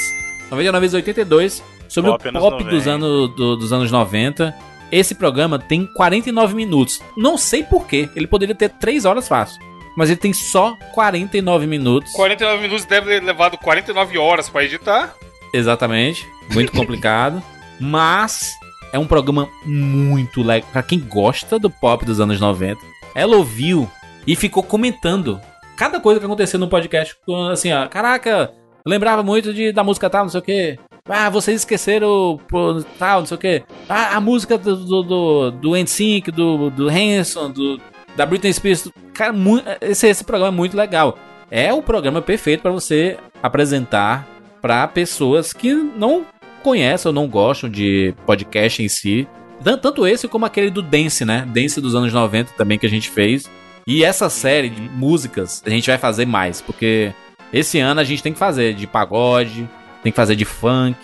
99 0.52 0.80
Vidas 0.88 0.94
82. 0.94 1.64
Sobre 1.90 2.11
Pop 2.11 2.26
o 2.26 2.30
anos 2.30 2.41
pop 2.41 2.64
dos 2.64 2.86
90. 2.86 2.90
anos, 2.91 3.36
do- 3.36 3.56
dos 3.57 3.74
anos 3.74 3.91
90. 3.91 4.56
Esse 4.94 5.15
programa 5.15 5.57
tem 5.57 5.88
49 5.88 6.53
minutos. 6.53 7.02
Não 7.18 7.36
sei 7.36 7.64
porquê. 7.64 8.07
Ele 8.15 8.28
poderia 8.28 8.53
ter 8.53 8.70
3 8.70 9.06
horas 9.06 9.28
fácil. 9.28 9.60
Mas 9.98 10.11
ele 10.11 10.20
tem 10.20 10.32
só 10.32 10.78
49 10.94 11.65
minutos. 11.65 12.11
49 12.11 12.61
minutos 12.61 12.86
deve 12.86 13.07
ter 13.07 13.24
levado 13.24 13.57
49 13.57 14.20
horas 14.20 14.49
pra 14.49 14.64
editar. 14.64 15.15
Exatamente. 15.52 16.24
Muito 16.53 16.72
complicado. 16.78 17.41
Mas 17.80 18.52
é 18.91 18.99
um 18.99 19.07
programa 19.07 19.49
muito 19.65 20.44
legal. 20.44 20.70
Pra 20.72 20.84
quem 20.84 20.99
gosta 20.99 21.57
do 21.57 21.72
pop 21.72 22.06
dos 22.06 22.20
anos 22.20 22.40
90, 22.40 22.80
ela 23.15 23.36
ouviu 23.36 23.90
e 24.28 24.36
ficou 24.36 24.61
comentando 24.61 25.41
cada 25.76 25.99
coisa 25.99 26.20
que 26.20 26.26
aconteceu 26.28 26.60
no 26.60 26.68
podcast. 26.68 27.15
Assim, 27.52 27.74
ó, 27.74 27.88
caraca, 27.88 28.53
eu 28.86 28.90
lembrava 28.91 29.24
muito 29.24 29.52
de, 29.52 29.72
da 29.72 29.84
música 29.84 30.07
tal, 30.07 30.22
não 30.22 30.30
sei 30.30 30.40
o 30.40 30.44
que. 30.44 30.80
Ah, 31.09 31.30
vocês 31.30 31.61
esqueceram 31.61 32.39
pô, 32.47 32.81
tal, 32.97 33.19
não 33.19 33.25
sei 33.25 33.35
o 33.35 33.39
que. 33.39 33.63
Ah, 33.89 34.15
a 34.15 34.21
música 34.21 34.57
do, 34.57 34.75
do, 34.77 35.03
do, 35.03 35.51
do 35.51 35.75
NSYNC, 35.75 36.31
do, 36.31 36.69
do 36.69 36.88
Hanson, 36.89 37.51
do, 37.51 37.80
da 38.15 38.25
Britney 38.25 38.53
Spears. 38.53 38.88
Cara, 39.13 39.34
esse, 39.81 40.07
esse 40.07 40.23
programa 40.23 40.53
é 40.53 40.57
muito 40.57 40.77
legal. 40.77 41.17
É 41.51 41.73
o 41.73 41.81
programa 41.84 42.21
perfeito 42.21 42.61
pra 42.61 42.71
você 42.71 43.17
apresentar 43.41 44.25
pra 44.61 44.88
pessoas 44.88 45.51
que 45.51 45.73
não 45.73 46.25
conhecem 46.63 47.09
ou 47.09 47.13
não 47.13 47.27
gostam 47.27 47.69
de 47.69 48.15
podcast 48.25 48.81
em 48.81 48.88
si. 48.88 49.27
Tan- 49.61 49.77
Tanto 49.77 50.07
esse 50.07 50.27
como 50.30 50.45
aquele 50.45 50.69
do 50.69 50.81
Dance, 50.81 51.25
né? 51.25 51.45
Dance 51.53 51.81
dos 51.81 51.95
anos 51.95 52.13
90 52.13 52.53
também 52.53 52.80
que 52.80 52.85
a 52.85 52.89
gente 52.89 53.09
fez. 53.09 53.43
E 53.85 54.05
essa 54.05 54.30
série 54.30 54.69
de 54.69 54.81
músicas 54.81 55.61
a 55.65 55.69
gente 55.69 55.88
vai 55.89 55.97
fazer 55.97 56.25
mais, 56.25 56.61
porque 56.61 57.13
esse 57.51 57.77
ano 57.77 57.99
a 57.99 58.03
gente 58.05 58.23
tem 58.23 58.31
que 58.31 58.39
fazer 58.39 58.73
de 58.73 58.88
pagode, 58.88 59.69
tem 60.03 60.11
que 60.11 60.15
fazer 60.15 60.35
de 60.35 60.45
funk, 60.45 60.97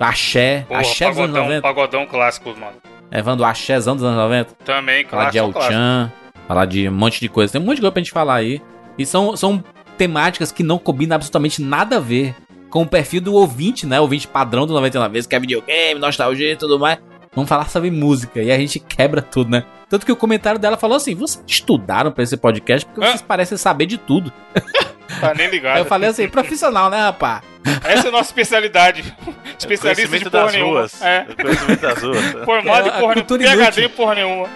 axé, 0.00 0.64
Porra, 0.68 0.80
axé 0.80 1.08
dos 1.08 1.18
anos 1.18 1.32
pagodão, 1.32 1.44
90. 1.44 1.62
pagodão 1.62 2.06
clássico, 2.06 2.50
mano. 2.58 2.76
É, 3.10 3.22
falando 3.22 3.38
do 3.38 3.44
axézão 3.44 3.94
dos 3.94 4.04
anos 4.04 4.16
90. 4.16 4.54
Também, 4.64 5.04
Falar 5.04 5.30
de 5.30 5.38
clássico, 5.38 5.52
clássico. 5.52 5.72
El-Chan, 5.74 6.12
falar 6.48 6.64
de 6.66 6.88
um 6.88 6.92
monte 6.92 7.20
de 7.20 7.28
coisa. 7.28 7.52
Tem 7.52 7.60
um 7.60 7.64
monte 7.64 7.76
de 7.76 7.80
coisa 7.82 7.92
pra 7.92 8.00
gente 8.00 8.12
falar 8.12 8.34
aí. 8.36 8.60
E 8.98 9.04
são, 9.04 9.36
são 9.36 9.62
temáticas 9.98 10.50
que 10.50 10.62
não 10.62 10.78
combinam 10.78 11.14
absolutamente 11.16 11.60
nada 11.62 11.96
a 11.96 12.00
ver 12.00 12.34
com 12.70 12.82
o 12.82 12.86
perfil 12.86 13.20
do 13.20 13.34
ouvinte, 13.34 13.86
né? 13.86 14.00
Ouvinte 14.00 14.26
padrão 14.26 14.66
do 14.66 14.72
99 14.74 15.12
vezes, 15.12 15.26
que 15.26 15.34
é 15.36 15.40
videogame, 15.40 16.00
nostalgia 16.00 16.52
e 16.52 16.56
tudo 16.56 16.78
mais. 16.78 16.98
Vamos 17.34 17.48
falar 17.48 17.68
sobre 17.68 17.90
música. 17.90 18.42
E 18.42 18.50
a 18.50 18.58
gente 18.58 18.80
quebra 18.80 19.20
tudo, 19.22 19.50
né? 19.50 19.64
Tanto 19.88 20.04
que 20.04 20.12
o 20.12 20.16
comentário 20.16 20.58
dela 20.58 20.76
falou 20.76 20.96
assim: 20.96 21.14
vocês 21.14 21.42
estudaram 21.46 22.10
pra 22.10 22.24
esse 22.24 22.36
podcast 22.36 22.86
porque 22.86 23.00
vocês 23.00 23.22
parecem 23.22 23.56
saber 23.58 23.86
de 23.86 23.98
tudo. 23.98 24.32
Tá 25.20 25.34
nem 25.34 25.48
ligado. 25.48 25.78
Eu 25.78 25.84
falei 25.84 26.10
assim, 26.10 26.28
profissional, 26.28 26.90
né, 26.90 27.00
rapá? 27.00 27.42
Essa 27.84 28.06
é 28.06 28.08
a 28.08 28.12
nossa 28.12 28.30
especialidade. 28.30 29.02
Especialista 29.58 30.02
de 30.02 30.08
conhecimento 30.08 30.30
porra 30.30 30.44
das 30.44 30.52
nenhuma. 30.52 30.72
ruas. 30.80 31.02
É. 31.02 31.26
O 31.28 31.36
conhecimento 31.36 31.80
das 31.80 32.02
ruas. 32.02 32.32
Formado 32.44 32.84
É, 32.84 32.88
em 32.88 33.00
porra 33.00 33.00
nenhuma. 33.00 33.14
cultura 33.14 33.42
PHD 33.42 33.56
inútil. 33.62 33.84
em 33.84 33.88
porra 33.88 34.14
nenhuma. 34.14 34.48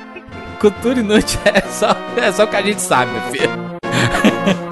Cultura 0.60 1.00
inútil 1.00 1.40
é 1.46 1.60
só, 1.62 1.96
é 2.16 2.32
só 2.32 2.44
o 2.44 2.46
que 2.46 2.56
a 2.56 2.62
gente 2.62 2.80
sabe, 2.82 3.10
meu 3.12 3.22
filho. 3.32 4.69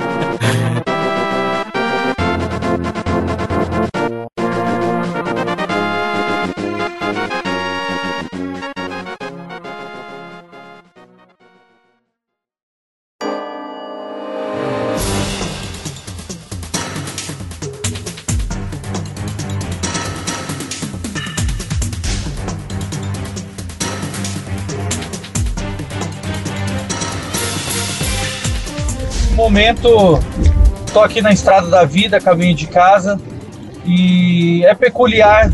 Momento 29.58 30.20
tô 30.92 31.00
aqui 31.00 31.20
na 31.20 31.32
estrada 31.32 31.66
da 31.66 31.84
vida, 31.84 32.20
caminho 32.20 32.54
de 32.54 32.68
casa, 32.68 33.20
e 33.84 34.64
é 34.64 34.72
peculiar 34.72 35.50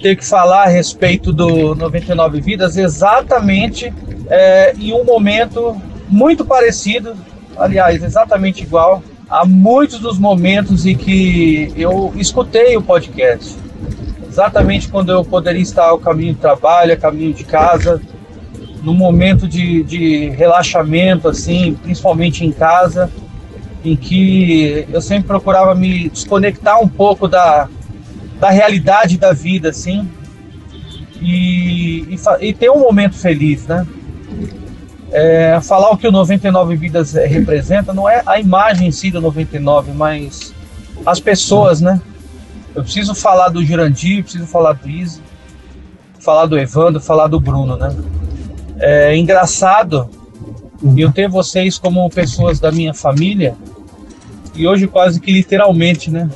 ter 0.00 0.14
que 0.14 0.24
falar 0.24 0.62
a 0.62 0.68
respeito 0.68 1.32
do 1.32 1.74
99 1.74 2.40
Vidas 2.40 2.76
exatamente 2.76 3.92
é, 4.30 4.72
em 4.78 4.92
um 4.92 5.02
momento 5.02 5.76
muito 6.08 6.44
parecido, 6.44 7.16
aliás, 7.56 8.04
exatamente 8.04 8.62
igual 8.62 9.02
a 9.28 9.44
muitos 9.44 9.98
dos 9.98 10.16
momentos 10.16 10.86
em 10.86 10.96
que 10.96 11.72
eu 11.76 12.12
escutei 12.14 12.76
o 12.76 12.82
podcast. 12.82 13.56
Exatamente 14.28 14.86
quando 14.86 15.10
eu 15.10 15.24
poderia 15.24 15.60
estar 15.60 15.86
ao 15.86 15.98
caminho 15.98 16.34
de 16.34 16.40
trabalho, 16.40 16.94
a 16.94 16.96
caminho 16.96 17.34
de 17.34 17.42
casa, 17.42 18.00
num 18.82 18.94
momento 18.94 19.46
de, 19.46 19.82
de 19.82 20.30
relaxamento, 20.30 21.28
assim, 21.28 21.74
principalmente 21.74 22.44
em 22.44 22.52
casa, 22.52 23.10
em 23.84 23.96
que 23.96 24.86
eu 24.90 25.00
sempre 25.00 25.28
procurava 25.28 25.74
me 25.74 26.08
desconectar 26.08 26.82
um 26.82 26.88
pouco 26.88 27.28
da, 27.28 27.68
da 28.38 28.50
realidade 28.50 29.16
da 29.16 29.32
vida, 29.32 29.70
assim, 29.70 30.08
e, 31.20 32.06
e, 32.08 32.48
e 32.48 32.52
ter 32.52 32.70
um 32.70 32.78
momento 32.78 33.16
feliz, 33.16 33.66
né? 33.66 33.86
É, 35.10 35.58
falar 35.62 35.90
o 35.90 35.96
que 35.96 36.06
o 36.06 36.12
99 36.12 36.76
Vidas 36.76 37.16
é, 37.16 37.26
representa 37.26 37.94
não 37.94 38.08
é 38.08 38.22
a 38.26 38.38
imagem 38.38 38.88
em 38.88 38.92
si 38.92 39.10
do 39.10 39.20
99, 39.20 39.92
mas 39.92 40.52
as 41.06 41.18
pessoas, 41.18 41.80
né? 41.80 42.00
Eu 42.74 42.82
preciso 42.82 43.14
falar 43.14 43.48
do 43.48 43.64
Jurandir, 43.64 44.22
preciso 44.22 44.46
falar 44.46 44.74
do 44.74 44.88
Izzy, 44.88 45.22
falar 46.20 46.46
do 46.46 46.58
Evandro, 46.58 47.00
falar 47.00 47.26
do 47.26 47.40
Bruno, 47.40 47.76
né? 47.76 47.94
É 48.80 49.16
engraçado 49.16 50.08
eu 50.96 51.12
ter 51.12 51.28
vocês 51.28 51.78
como 51.78 52.08
pessoas 52.10 52.60
da 52.60 52.70
minha 52.70 52.94
família 52.94 53.54
e 54.54 54.66
hoje 54.66 54.86
quase 54.86 55.20
que 55.20 55.32
literalmente, 55.32 56.10
né? 56.10 56.28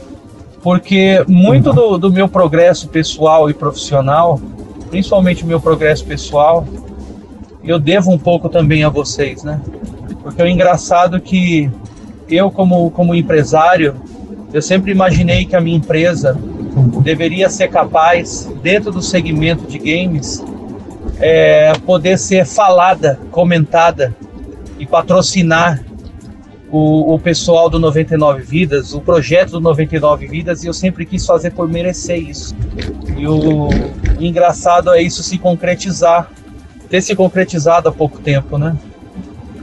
Porque 0.62 1.24
muito 1.26 1.72
do, 1.72 1.98
do 1.98 2.12
meu 2.12 2.28
progresso 2.28 2.88
pessoal 2.88 3.50
e 3.50 3.54
profissional, 3.54 4.40
principalmente 4.90 5.44
o 5.44 5.46
meu 5.46 5.60
progresso 5.60 6.04
pessoal, 6.04 6.66
eu 7.64 7.78
devo 7.78 8.10
um 8.10 8.18
pouco 8.18 8.48
também 8.48 8.84
a 8.84 8.88
vocês, 8.88 9.42
né? 9.42 9.60
Porque 10.22 10.42
é 10.42 10.48
engraçado 10.48 11.20
que 11.20 11.70
eu, 12.28 12.50
como, 12.50 12.90
como 12.90 13.14
empresário, 13.14 13.96
eu 14.52 14.62
sempre 14.62 14.92
imaginei 14.92 15.44
que 15.44 15.56
a 15.56 15.60
minha 15.60 15.76
empresa 15.76 16.38
deveria 17.02 17.50
ser 17.50 17.68
capaz, 17.68 18.50
dentro 18.62 18.90
do 18.90 19.02
segmento 19.02 19.66
de 19.66 19.78
games, 19.78 20.44
é, 21.22 21.72
poder 21.86 22.18
ser 22.18 22.44
falada, 22.44 23.18
comentada 23.30 24.14
e 24.76 24.84
patrocinar 24.84 25.80
o, 26.68 27.14
o 27.14 27.18
pessoal 27.18 27.70
do 27.70 27.78
99 27.78 28.42
Vidas, 28.42 28.92
o 28.92 29.00
projeto 29.00 29.52
do 29.52 29.60
99 29.60 30.26
Vidas, 30.26 30.64
e 30.64 30.66
eu 30.66 30.72
sempre 30.72 31.06
quis 31.06 31.24
fazer 31.24 31.52
por 31.52 31.68
merecer 31.68 32.18
isso. 32.18 32.56
E 33.16 33.26
o, 33.28 33.68
engraçado 34.18 34.92
é 34.92 35.00
isso 35.00 35.22
se 35.22 35.38
concretizar, 35.38 36.28
ter 36.90 37.00
se 37.00 37.14
concretizado 37.14 37.88
há 37.88 37.92
pouco 37.92 38.18
tempo, 38.18 38.58
né? 38.58 38.76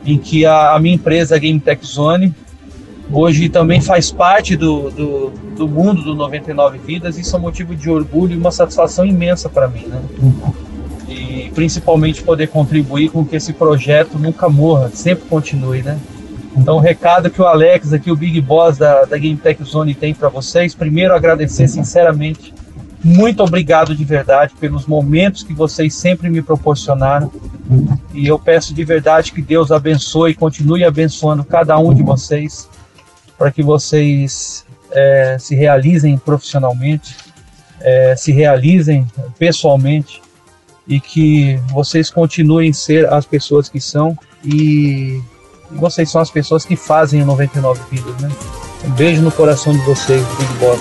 Em 0.06 0.18
que 0.18 0.46
a, 0.46 0.72
a 0.72 0.80
minha 0.80 0.96
empresa, 0.96 1.38
Game 1.38 1.60
Tech 1.60 1.86
Zone, 1.86 2.34
hoje 3.12 3.50
também 3.50 3.82
faz 3.82 4.12
parte 4.12 4.56
do, 4.56 4.90
do, 4.92 5.30
do 5.58 5.68
mundo 5.68 6.04
do 6.04 6.16
99 6.16 6.78
Vidas, 6.78 7.18
e 7.18 7.22
isso 7.22 7.36
é 7.36 7.40
um 7.40 7.42
motivo 7.42 7.76
de 7.76 7.90
orgulho 7.90 8.34
e 8.34 8.38
uma 8.38 8.52
satisfação 8.52 9.06
imensa 9.06 9.50
para 9.50 9.68
mim, 9.68 9.88
né? 9.88 10.00
Principalmente 11.54 12.24
poder 12.24 12.48
contribuir 12.48 13.10
com 13.10 13.26
que 13.26 13.36
esse 13.36 13.54
projeto 13.54 14.18
nunca 14.18 14.48
morra, 14.50 14.90
sempre 14.94 15.26
continue, 15.28 15.82
né? 15.82 16.00
Então, 16.56 16.78
o 16.78 16.80
recado 16.80 17.30
que 17.30 17.42
o 17.42 17.46
Alex, 17.46 17.94
aqui, 17.94 18.12
o 18.12 18.16
Big 18.16 18.42
Boss 18.42 18.78
da, 18.78 19.06
da 19.06 19.18
Game 19.18 19.38
Tech 19.38 19.64
Zone, 19.64 19.94
tem 19.94 20.14
para 20.14 20.30
vocês. 20.30 20.76
Primeiro, 20.76 21.14
agradecer 21.14 21.68
sinceramente. 21.68 22.54
Muito 23.04 23.42
obrigado 23.42 23.96
de 23.96 24.04
verdade 24.04 24.54
pelos 24.60 24.86
momentos 24.86 25.42
que 25.44 25.54
vocês 25.54 25.94
sempre 25.96 26.30
me 26.30 26.42
proporcionaram. 26.42 27.32
E 28.14 28.28
eu 28.28 28.38
peço 28.38 28.74
de 28.74 28.84
verdade 28.84 29.32
que 29.32 29.42
Deus 29.42 29.72
abençoe 29.72 30.32
e 30.32 30.36
continue 30.36 30.84
abençoando 30.84 31.44
cada 31.44 31.78
um 31.78 31.94
de 31.94 32.04
vocês, 32.04 32.68
para 33.38 33.52
que 33.52 33.64
vocês 33.64 34.66
eh, 34.92 35.38
se 35.40 35.56
realizem 35.56 36.18
profissionalmente, 36.18 37.16
eh, 37.80 38.16
se 38.18 38.34
realizem 38.34 39.08
pessoalmente 39.38 40.22
e 40.90 41.00
que 41.00 41.58
vocês 41.72 42.10
continuem 42.10 42.74
ser 42.74 43.08
as 43.14 43.26
pessoas 43.26 43.70
que 43.70 43.80
são 43.80 44.18
e 44.44 45.22
e 45.72 45.76
vocês 45.76 46.10
são 46.10 46.20
as 46.22 46.32
pessoas 46.32 46.66
que 46.66 46.76
fazem 46.76 47.22
o 47.22 47.26
99 47.26 47.80
Vidas, 47.92 48.22
né? 48.22 48.30
Um 48.86 48.92
beijo 48.92 49.22
no 49.22 49.32
coração 49.32 49.74
de 49.74 49.80
vocês, 49.80 50.26
Big 50.38 50.54
Boss. 50.54 50.80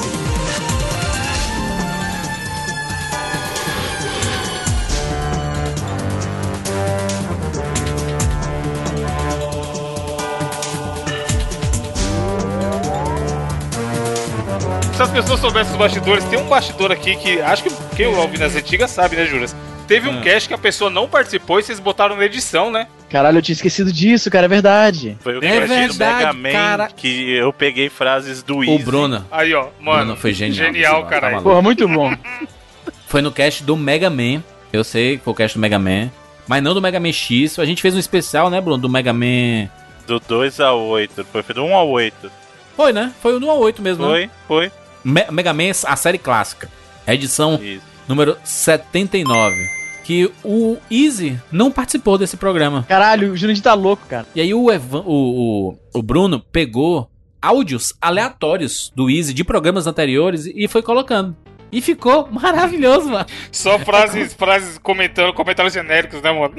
Se 14.95 15.03
as 15.03 15.11
pessoas 15.11 15.39
soubessem 15.39 15.73
os 15.73 15.79
bastidores, 15.79 16.25
tem 16.25 16.39
um 16.41 16.49
bastidor 16.49 16.91
aqui 16.91 17.15
que 17.17 17.41
acho 17.41 17.63
que 17.63 17.71
quem 17.95 18.07
ouve 18.07 18.39
nas 18.39 18.57
antigas 18.57 18.91
sabe, 18.91 19.17
né, 19.17 19.27
Juras? 19.27 19.55
Teve 19.89 20.09
um 20.09 20.19
Hum. 20.19 20.21
cast 20.21 20.47
que 20.49 20.55
a 20.55 20.59
pessoa 20.59 20.91
não 20.91 21.09
participou 21.09 21.59
e 21.59 21.63
vocês 21.65 21.81
botaram 21.81 22.15
na 22.15 22.25
edição, 22.25 22.71
né? 22.71 22.87
Caralho, 23.11 23.39
eu 23.39 23.43
tinha 23.43 23.55
esquecido 23.55 23.91
disso, 23.91 24.31
cara, 24.31 24.45
é 24.45 24.49
verdade. 24.49 25.17
Foi 25.21 25.35
o 25.35 25.39
É 25.39 25.41
cast 25.41 25.61
do 25.63 25.69
verdade, 25.75 26.19
Mega 26.19 26.33
Man 26.35 26.53
cara. 26.53 26.89
que 26.95 27.33
eu 27.33 27.53
peguei 27.55 27.89
frases 27.89 28.43
do 28.43 28.59
O 28.59 28.65
Easy. 28.65 28.85
Bruno. 28.85 29.27
Aí, 29.31 29.55
ó, 29.55 29.69
mano. 29.81 29.99
Bruno 30.05 30.17
foi 30.17 30.33
genial. 30.35 30.67
Genial, 30.67 31.03
Tá 31.05 31.09
caralho. 31.09 31.43
Porra, 31.43 31.63
muito 31.63 31.89
bom. 31.89 32.15
Foi 33.09 33.23
no 33.23 33.33
cast 33.33 33.65
do 33.65 33.75
Mega 33.75 34.11
Man. 34.11 34.43
Eu 34.71 34.85
sei 34.85 35.17
que 35.17 35.25
foi 35.25 35.33
o 35.33 35.37
cast 35.37 35.57
do 35.57 35.61
Mega 35.63 35.79
Man. 35.79 36.11
Mas 36.47 36.63
não 36.63 36.75
do 36.75 36.83
Mega 36.83 37.01
Man 37.01 37.11
X. 37.11 37.59
A 37.59 37.65
gente 37.65 37.81
fez 37.81 37.95
um 37.95 37.99
especial, 37.99 38.51
né, 38.51 38.61
Bruno? 38.61 38.77
Do 38.77 38.89
Mega 38.91 39.15
Man. 39.15 39.71
Do 40.07 40.21
2 40.21 40.61
a 40.61 40.75
8. 40.75 41.25
Foi 41.25 41.43
do 41.55 41.65
1 41.65 41.75
a 41.75 41.83
8. 41.83 42.31
Foi, 42.77 42.93
né? 42.93 43.11
Foi 43.23 43.35
o 43.35 43.41
do 43.41 43.47
1 43.47 43.51
a 43.51 43.55
8 43.55 43.81
mesmo, 43.81 44.05
né? 44.07 44.29
Foi, 44.47 44.69
foi. 44.69 44.73
Me- 45.03 45.27
Mega 45.31 45.55
Man, 45.55 45.71
a 45.85 45.97
série 45.97 46.19
clássica. 46.19 46.69
Edição 47.07 47.59
Isso. 47.63 47.83
número 48.07 48.37
79. 48.45 49.78
Que 50.09 50.33
o 50.43 50.79
Easy 50.91 51.39
não 51.53 51.71
participou 51.71 52.17
desse 52.17 52.35
programa. 52.35 52.83
Caralho, 52.89 53.33
o 53.33 53.37
Jurandir 53.37 53.63
tá 53.63 53.75
louco, 53.75 54.07
cara. 54.09 54.25
E 54.35 54.41
aí 54.41 54.55
o, 54.55 54.71
Evan, 54.73 55.03
o, 55.05 55.69
o, 55.69 55.99
o 55.99 56.03
Bruno 56.03 56.41
pegou 56.51 57.11
áudios 57.43 57.93
aleatórios 58.01 58.91
do 58.97 59.11
Easy 59.11 59.35
de 59.35 59.45
programas 59.45 59.87
anteriores 59.87 60.47
e 60.47 60.67
foi 60.67 60.81
colocando. 60.81 61.37
E 61.71 61.83
ficou 61.83 62.27
maravilhoso, 62.33 63.11
mano. 63.11 63.27
Só 63.53 63.79
frases, 63.81 64.33
frases 64.33 64.79
comentando, 64.79 65.35
comentários 65.35 65.75
genéricos, 65.75 66.23
né, 66.23 66.33
mano? 66.33 66.55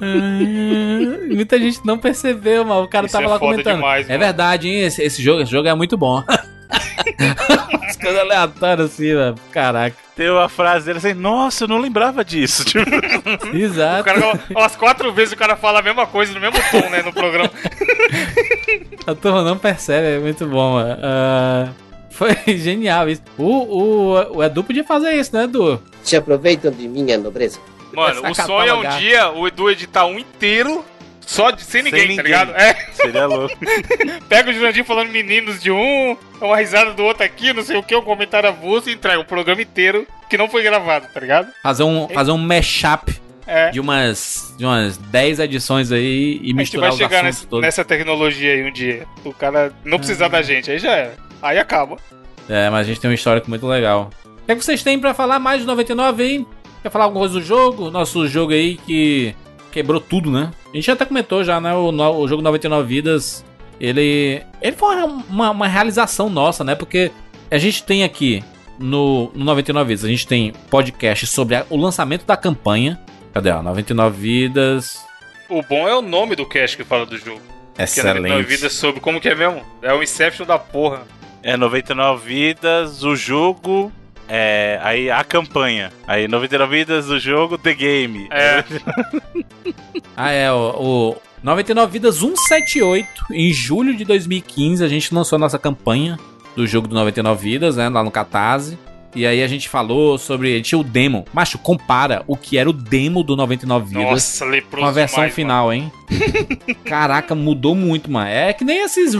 Ah, 0.00 1.28
Muita 1.32 1.56
gente 1.56 1.78
não 1.86 1.98
percebeu, 1.98 2.64
mano. 2.64 2.82
O 2.82 2.88
cara 2.88 3.06
Isso 3.06 3.12
tava 3.12 3.26
é 3.26 3.28
lá 3.28 3.38
foda 3.38 3.52
comentando. 3.52 3.76
demais, 3.76 4.06
é 4.06 4.12
mano. 4.14 4.24
verdade, 4.24 4.68
hein? 4.68 4.80
Esse, 4.80 5.00
esse 5.04 5.22
jogo, 5.22 5.42
esse 5.42 5.52
jogo 5.52 5.68
é 5.68 5.74
muito 5.76 5.96
bom. 5.96 6.20
As 7.88 7.96
coisas 7.96 8.20
aleatórias 8.20 8.92
assim, 8.92 9.14
velho. 9.14 9.34
Caraca. 9.52 9.96
Tem 10.16 10.30
uma 10.30 10.48
frase 10.48 10.86
dele 10.86 10.98
assim, 10.98 11.14
nossa, 11.14 11.64
eu 11.64 11.68
não 11.68 11.78
lembrava 11.78 12.24
disso. 12.24 12.64
Tipo, 12.70 12.84
O 13.52 13.56
Exato. 13.56 14.04
cara, 14.04 14.40
umas 14.50 14.76
quatro 14.76 15.12
vezes 15.12 15.32
o 15.32 15.36
cara 15.36 15.56
fala 15.56 15.80
a 15.80 15.82
mesma 15.82 16.06
coisa 16.06 16.32
no 16.32 16.40
mesmo 16.40 16.58
tom, 16.70 16.88
né, 16.90 17.02
no 17.02 17.12
programa. 17.12 17.50
A 19.06 19.14
turma 19.14 19.42
não 19.42 19.56
percebe, 19.56 20.06
é 20.06 20.18
muito 20.18 20.46
bom, 20.46 20.74
mano. 20.74 20.98
Ah, 21.02 21.68
foi 22.10 22.34
genial 22.58 23.08
isso. 23.08 23.22
O, 23.38 23.44
o, 23.44 24.36
o 24.36 24.44
Edu 24.44 24.62
podia 24.62 24.84
fazer 24.84 25.12
isso, 25.14 25.34
né, 25.34 25.44
Edu? 25.44 25.82
Se 26.02 26.16
aproveitam 26.16 26.70
de 26.70 26.86
minha 26.86 27.16
nobreza. 27.16 27.58
Mano, 27.92 28.20
o 28.30 28.34
sonho 28.34 28.68
é 28.68 28.74
um 28.74 28.82
catalogar. 28.82 28.98
dia 28.98 29.30
o 29.30 29.48
Edu 29.48 29.70
editar 29.70 30.04
um 30.06 30.18
inteiro 30.18 30.84
só 31.20 31.50
de, 31.50 31.62
sem 31.62 31.82
ninguém, 31.82 32.06
Sem 32.08 32.16
tá 32.16 32.22
ninguém. 32.22 32.24
ligado? 32.40 32.56
É, 32.56 32.74
seria 32.92 33.26
louco. 33.26 33.54
pega 34.28 34.50
o 34.50 34.52
Jurandir 34.52 34.84
falando 34.84 35.10
meninos 35.10 35.62
de 35.62 35.70
um, 35.70 36.16
uma 36.40 36.56
risada 36.56 36.92
do 36.92 37.04
outro 37.04 37.22
aqui, 37.24 37.52
não 37.52 37.62
sei 37.62 37.76
o 37.76 37.82
que, 37.82 37.94
um 37.94 38.02
comentário 38.02 38.48
avulso 38.48 38.90
e 38.90 38.94
entrega 38.94 39.20
o 39.20 39.24
programa 39.24 39.62
inteiro 39.62 40.06
que 40.28 40.36
não 40.36 40.48
foi 40.48 40.62
gravado, 40.62 41.06
tá 41.12 41.20
ligado? 41.20 41.48
Fazer 41.62 41.82
um, 41.84 42.08
fazer 42.08 42.30
um 42.32 42.38
mashup 42.38 43.20
É. 43.46 43.70
de 43.70 43.80
umas, 43.80 44.54
de 44.56 44.64
umas 44.64 44.96
10 44.96 45.40
edições 45.40 45.90
aí 45.92 46.34
e 46.34 46.36
A 46.36 46.46
gente 46.46 46.54
misturar 46.54 46.90
vai 46.90 46.90
os 46.92 46.96
chegar 46.98 47.24
assuntos 47.26 47.60
nessa, 47.60 47.60
nessa 47.60 47.84
tecnologia 47.84 48.52
aí 48.52 48.62
um 48.68 48.72
dia. 48.72 49.06
O 49.24 49.32
cara 49.32 49.72
não 49.84 49.98
precisar 49.98 50.28
da 50.28 50.40
gente, 50.42 50.70
aí 50.70 50.78
já 50.78 50.90
era. 50.92 51.14
Aí 51.42 51.58
acaba. 51.58 51.96
É, 52.48 52.68
mas 52.70 52.80
a 52.80 52.88
gente 52.88 53.00
tem 53.00 53.10
um 53.10 53.14
histórico 53.14 53.48
muito 53.48 53.66
legal. 53.66 54.10
O 54.24 54.46
que, 54.46 54.52
é 54.52 54.56
que 54.56 54.64
vocês 54.64 54.82
têm 54.82 54.98
pra 54.98 55.14
falar 55.14 55.38
mais 55.38 55.60
de 55.60 55.66
99 55.66 56.22
aí? 56.22 56.46
Quer 56.82 56.90
falar 56.90 57.04
alguma 57.04 57.20
coisa 57.20 57.34
do 57.34 57.42
jogo? 57.44 57.90
Nosso 57.90 58.26
jogo 58.26 58.52
aí 58.52 58.76
que 58.76 59.34
quebrou 59.70 60.00
tudo, 60.00 60.30
né? 60.30 60.50
A 60.72 60.76
gente 60.76 60.90
até 60.90 61.04
comentou 61.04 61.42
já, 61.44 61.60
né? 61.60 61.74
O, 61.74 61.90
no- 61.90 62.16
o 62.18 62.28
jogo 62.28 62.42
99 62.42 62.86
Vidas, 62.88 63.44
ele. 63.80 64.42
Ele 64.62 64.76
foi 64.76 64.96
uma, 65.28 65.50
uma 65.50 65.66
realização 65.68 66.28
nossa, 66.30 66.62
né? 66.62 66.74
Porque 66.74 67.10
a 67.50 67.58
gente 67.58 67.82
tem 67.82 68.04
aqui 68.04 68.42
no, 68.78 69.30
no 69.34 69.44
99 69.44 69.88
Vidas, 69.88 70.04
a 70.04 70.08
gente 70.08 70.26
tem 70.26 70.52
podcast 70.70 71.26
sobre 71.26 71.56
a- 71.56 71.66
o 71.68 71.76
lançamento 71.76 72.24
da 72.24 72.36
campanha. 72.36 73.00
Cadê? 73.32 73.50
Ó, 73.50 73.62
99 73.62 74.16
Vidas. 74.20 74.98
O 75.48 75.62
bom 75.62 75.88
é 75.88 75.94
o 75.96 76.02
nome 76.02 76.36
do 76.36 76.46
cast 76.46 76.76
que 76.76 76.84
fala 76.84 77.04
do 77.04 77.16
jogo. 77.18 77.40
Que 77.74 77.80
é 77.82 77.84
Excelente. 77.84 78.16
99 78.22 78.42
vidas 78.44 78.72
sobre 78.72 79.00
como 79.00 79.20
que 79.20 79.28
é 79.28 79.34
mesmo? 79.34 79.62
É 79.82 79.92
o 79.92 80.02
Inception 80.02 80.46
da 80.46 80.58
porra. 80.58 81.02
É 81.42 81.56
99 81.56 82.24
vidas, 82.28 83.02
o 83.02 83.16
jogo. 83.16 83.90
É, 84.32 84.78
aí 84.82 85.10
a 85.10 85.24
campanha. 85.24 85.92
Aí 86.06 86.28
99 86.28 86.78
vidas, 86.78 87.08
o 87.08 87.18
jogo, 87.18 87.58
The 87.58 87.74
Game. 87.74 88.28
É. 88.30 88.64
Ah, 90.16 90.32
é, 90.32 90.52
o, 90.52 91.14
o 91.14 91.16
99 91.42 91.92
Vidas 91.92 92.16
178, 92.16 93.08
em 93.32 93.50
julho 93.54 93.96
de 93.96 94.04
2015, 94.04 94.84
a 94.84 94.88
gente 94.88 95.14
lançou 95.14 95.36
a 95.36 95.38
nossa 95.38 95.58
campanha 95.58 96.18
do 96.54 96.66
jogo 96.66 96.86
do 96.86 96.94
99 96.94 97.42
Vidas, 97.42 97.76
né, 97.76 97.88
lá 97.88 98.02
no 98.04 98.10
Catarse. 98.10 98.78
E 99.14 99.26
aí 99.26 99.42
a 99.42 99.48
gente 99.48 99.68
falou 99.68 100.16
sobre. 100.18 100.52
A 100.52 100.56
gente 100.56 100.66
tinha 100.68 100.78
o 100.78 100.84
demo. 100.84 101.24
Macho, 101.32 101.58
compara 101.58 102.22
o 102.26 102.36
que 102.36 102.56
era 102.56 102.70
o 102.70 102.72
demo 102.72 103.22
do 103.24 103.34
99 103.36 103.86
Vidas 103.88 104.04
Nossa, 104.04 104.62
com 104.70 104.84
a 104.84 104.90
versão 104.92 105.16
demais, 105.16 105.34
final, 105.34 105.72
hein? 105.72 105.90
Caraca, 106.84 107.34
mudou 107.34 107.74
muito, 107.74 108.10
mano. 108.10 108.28
É 108.28 108.52
que 108.52 108.64
nem 108.64 108.84
esses 108.84 109.14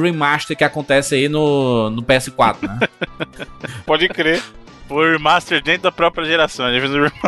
remaster 0.00 0.56
que 0.56 0.64
acontece 0.64 1.14
aí 1.14 1.28
no, 1.28 1.90
no 1.90 2.02
PS4, 2.02 2.56
né? 2.62 2.88
Pode 3.86 4.08
crer. 4.08 4.42
O 4.88 5.00
remaster 5.00 5.62
dentro 5.62 5.82
da 5.84 5.92
própria 5.92 6.24
geração. 6.24 6.66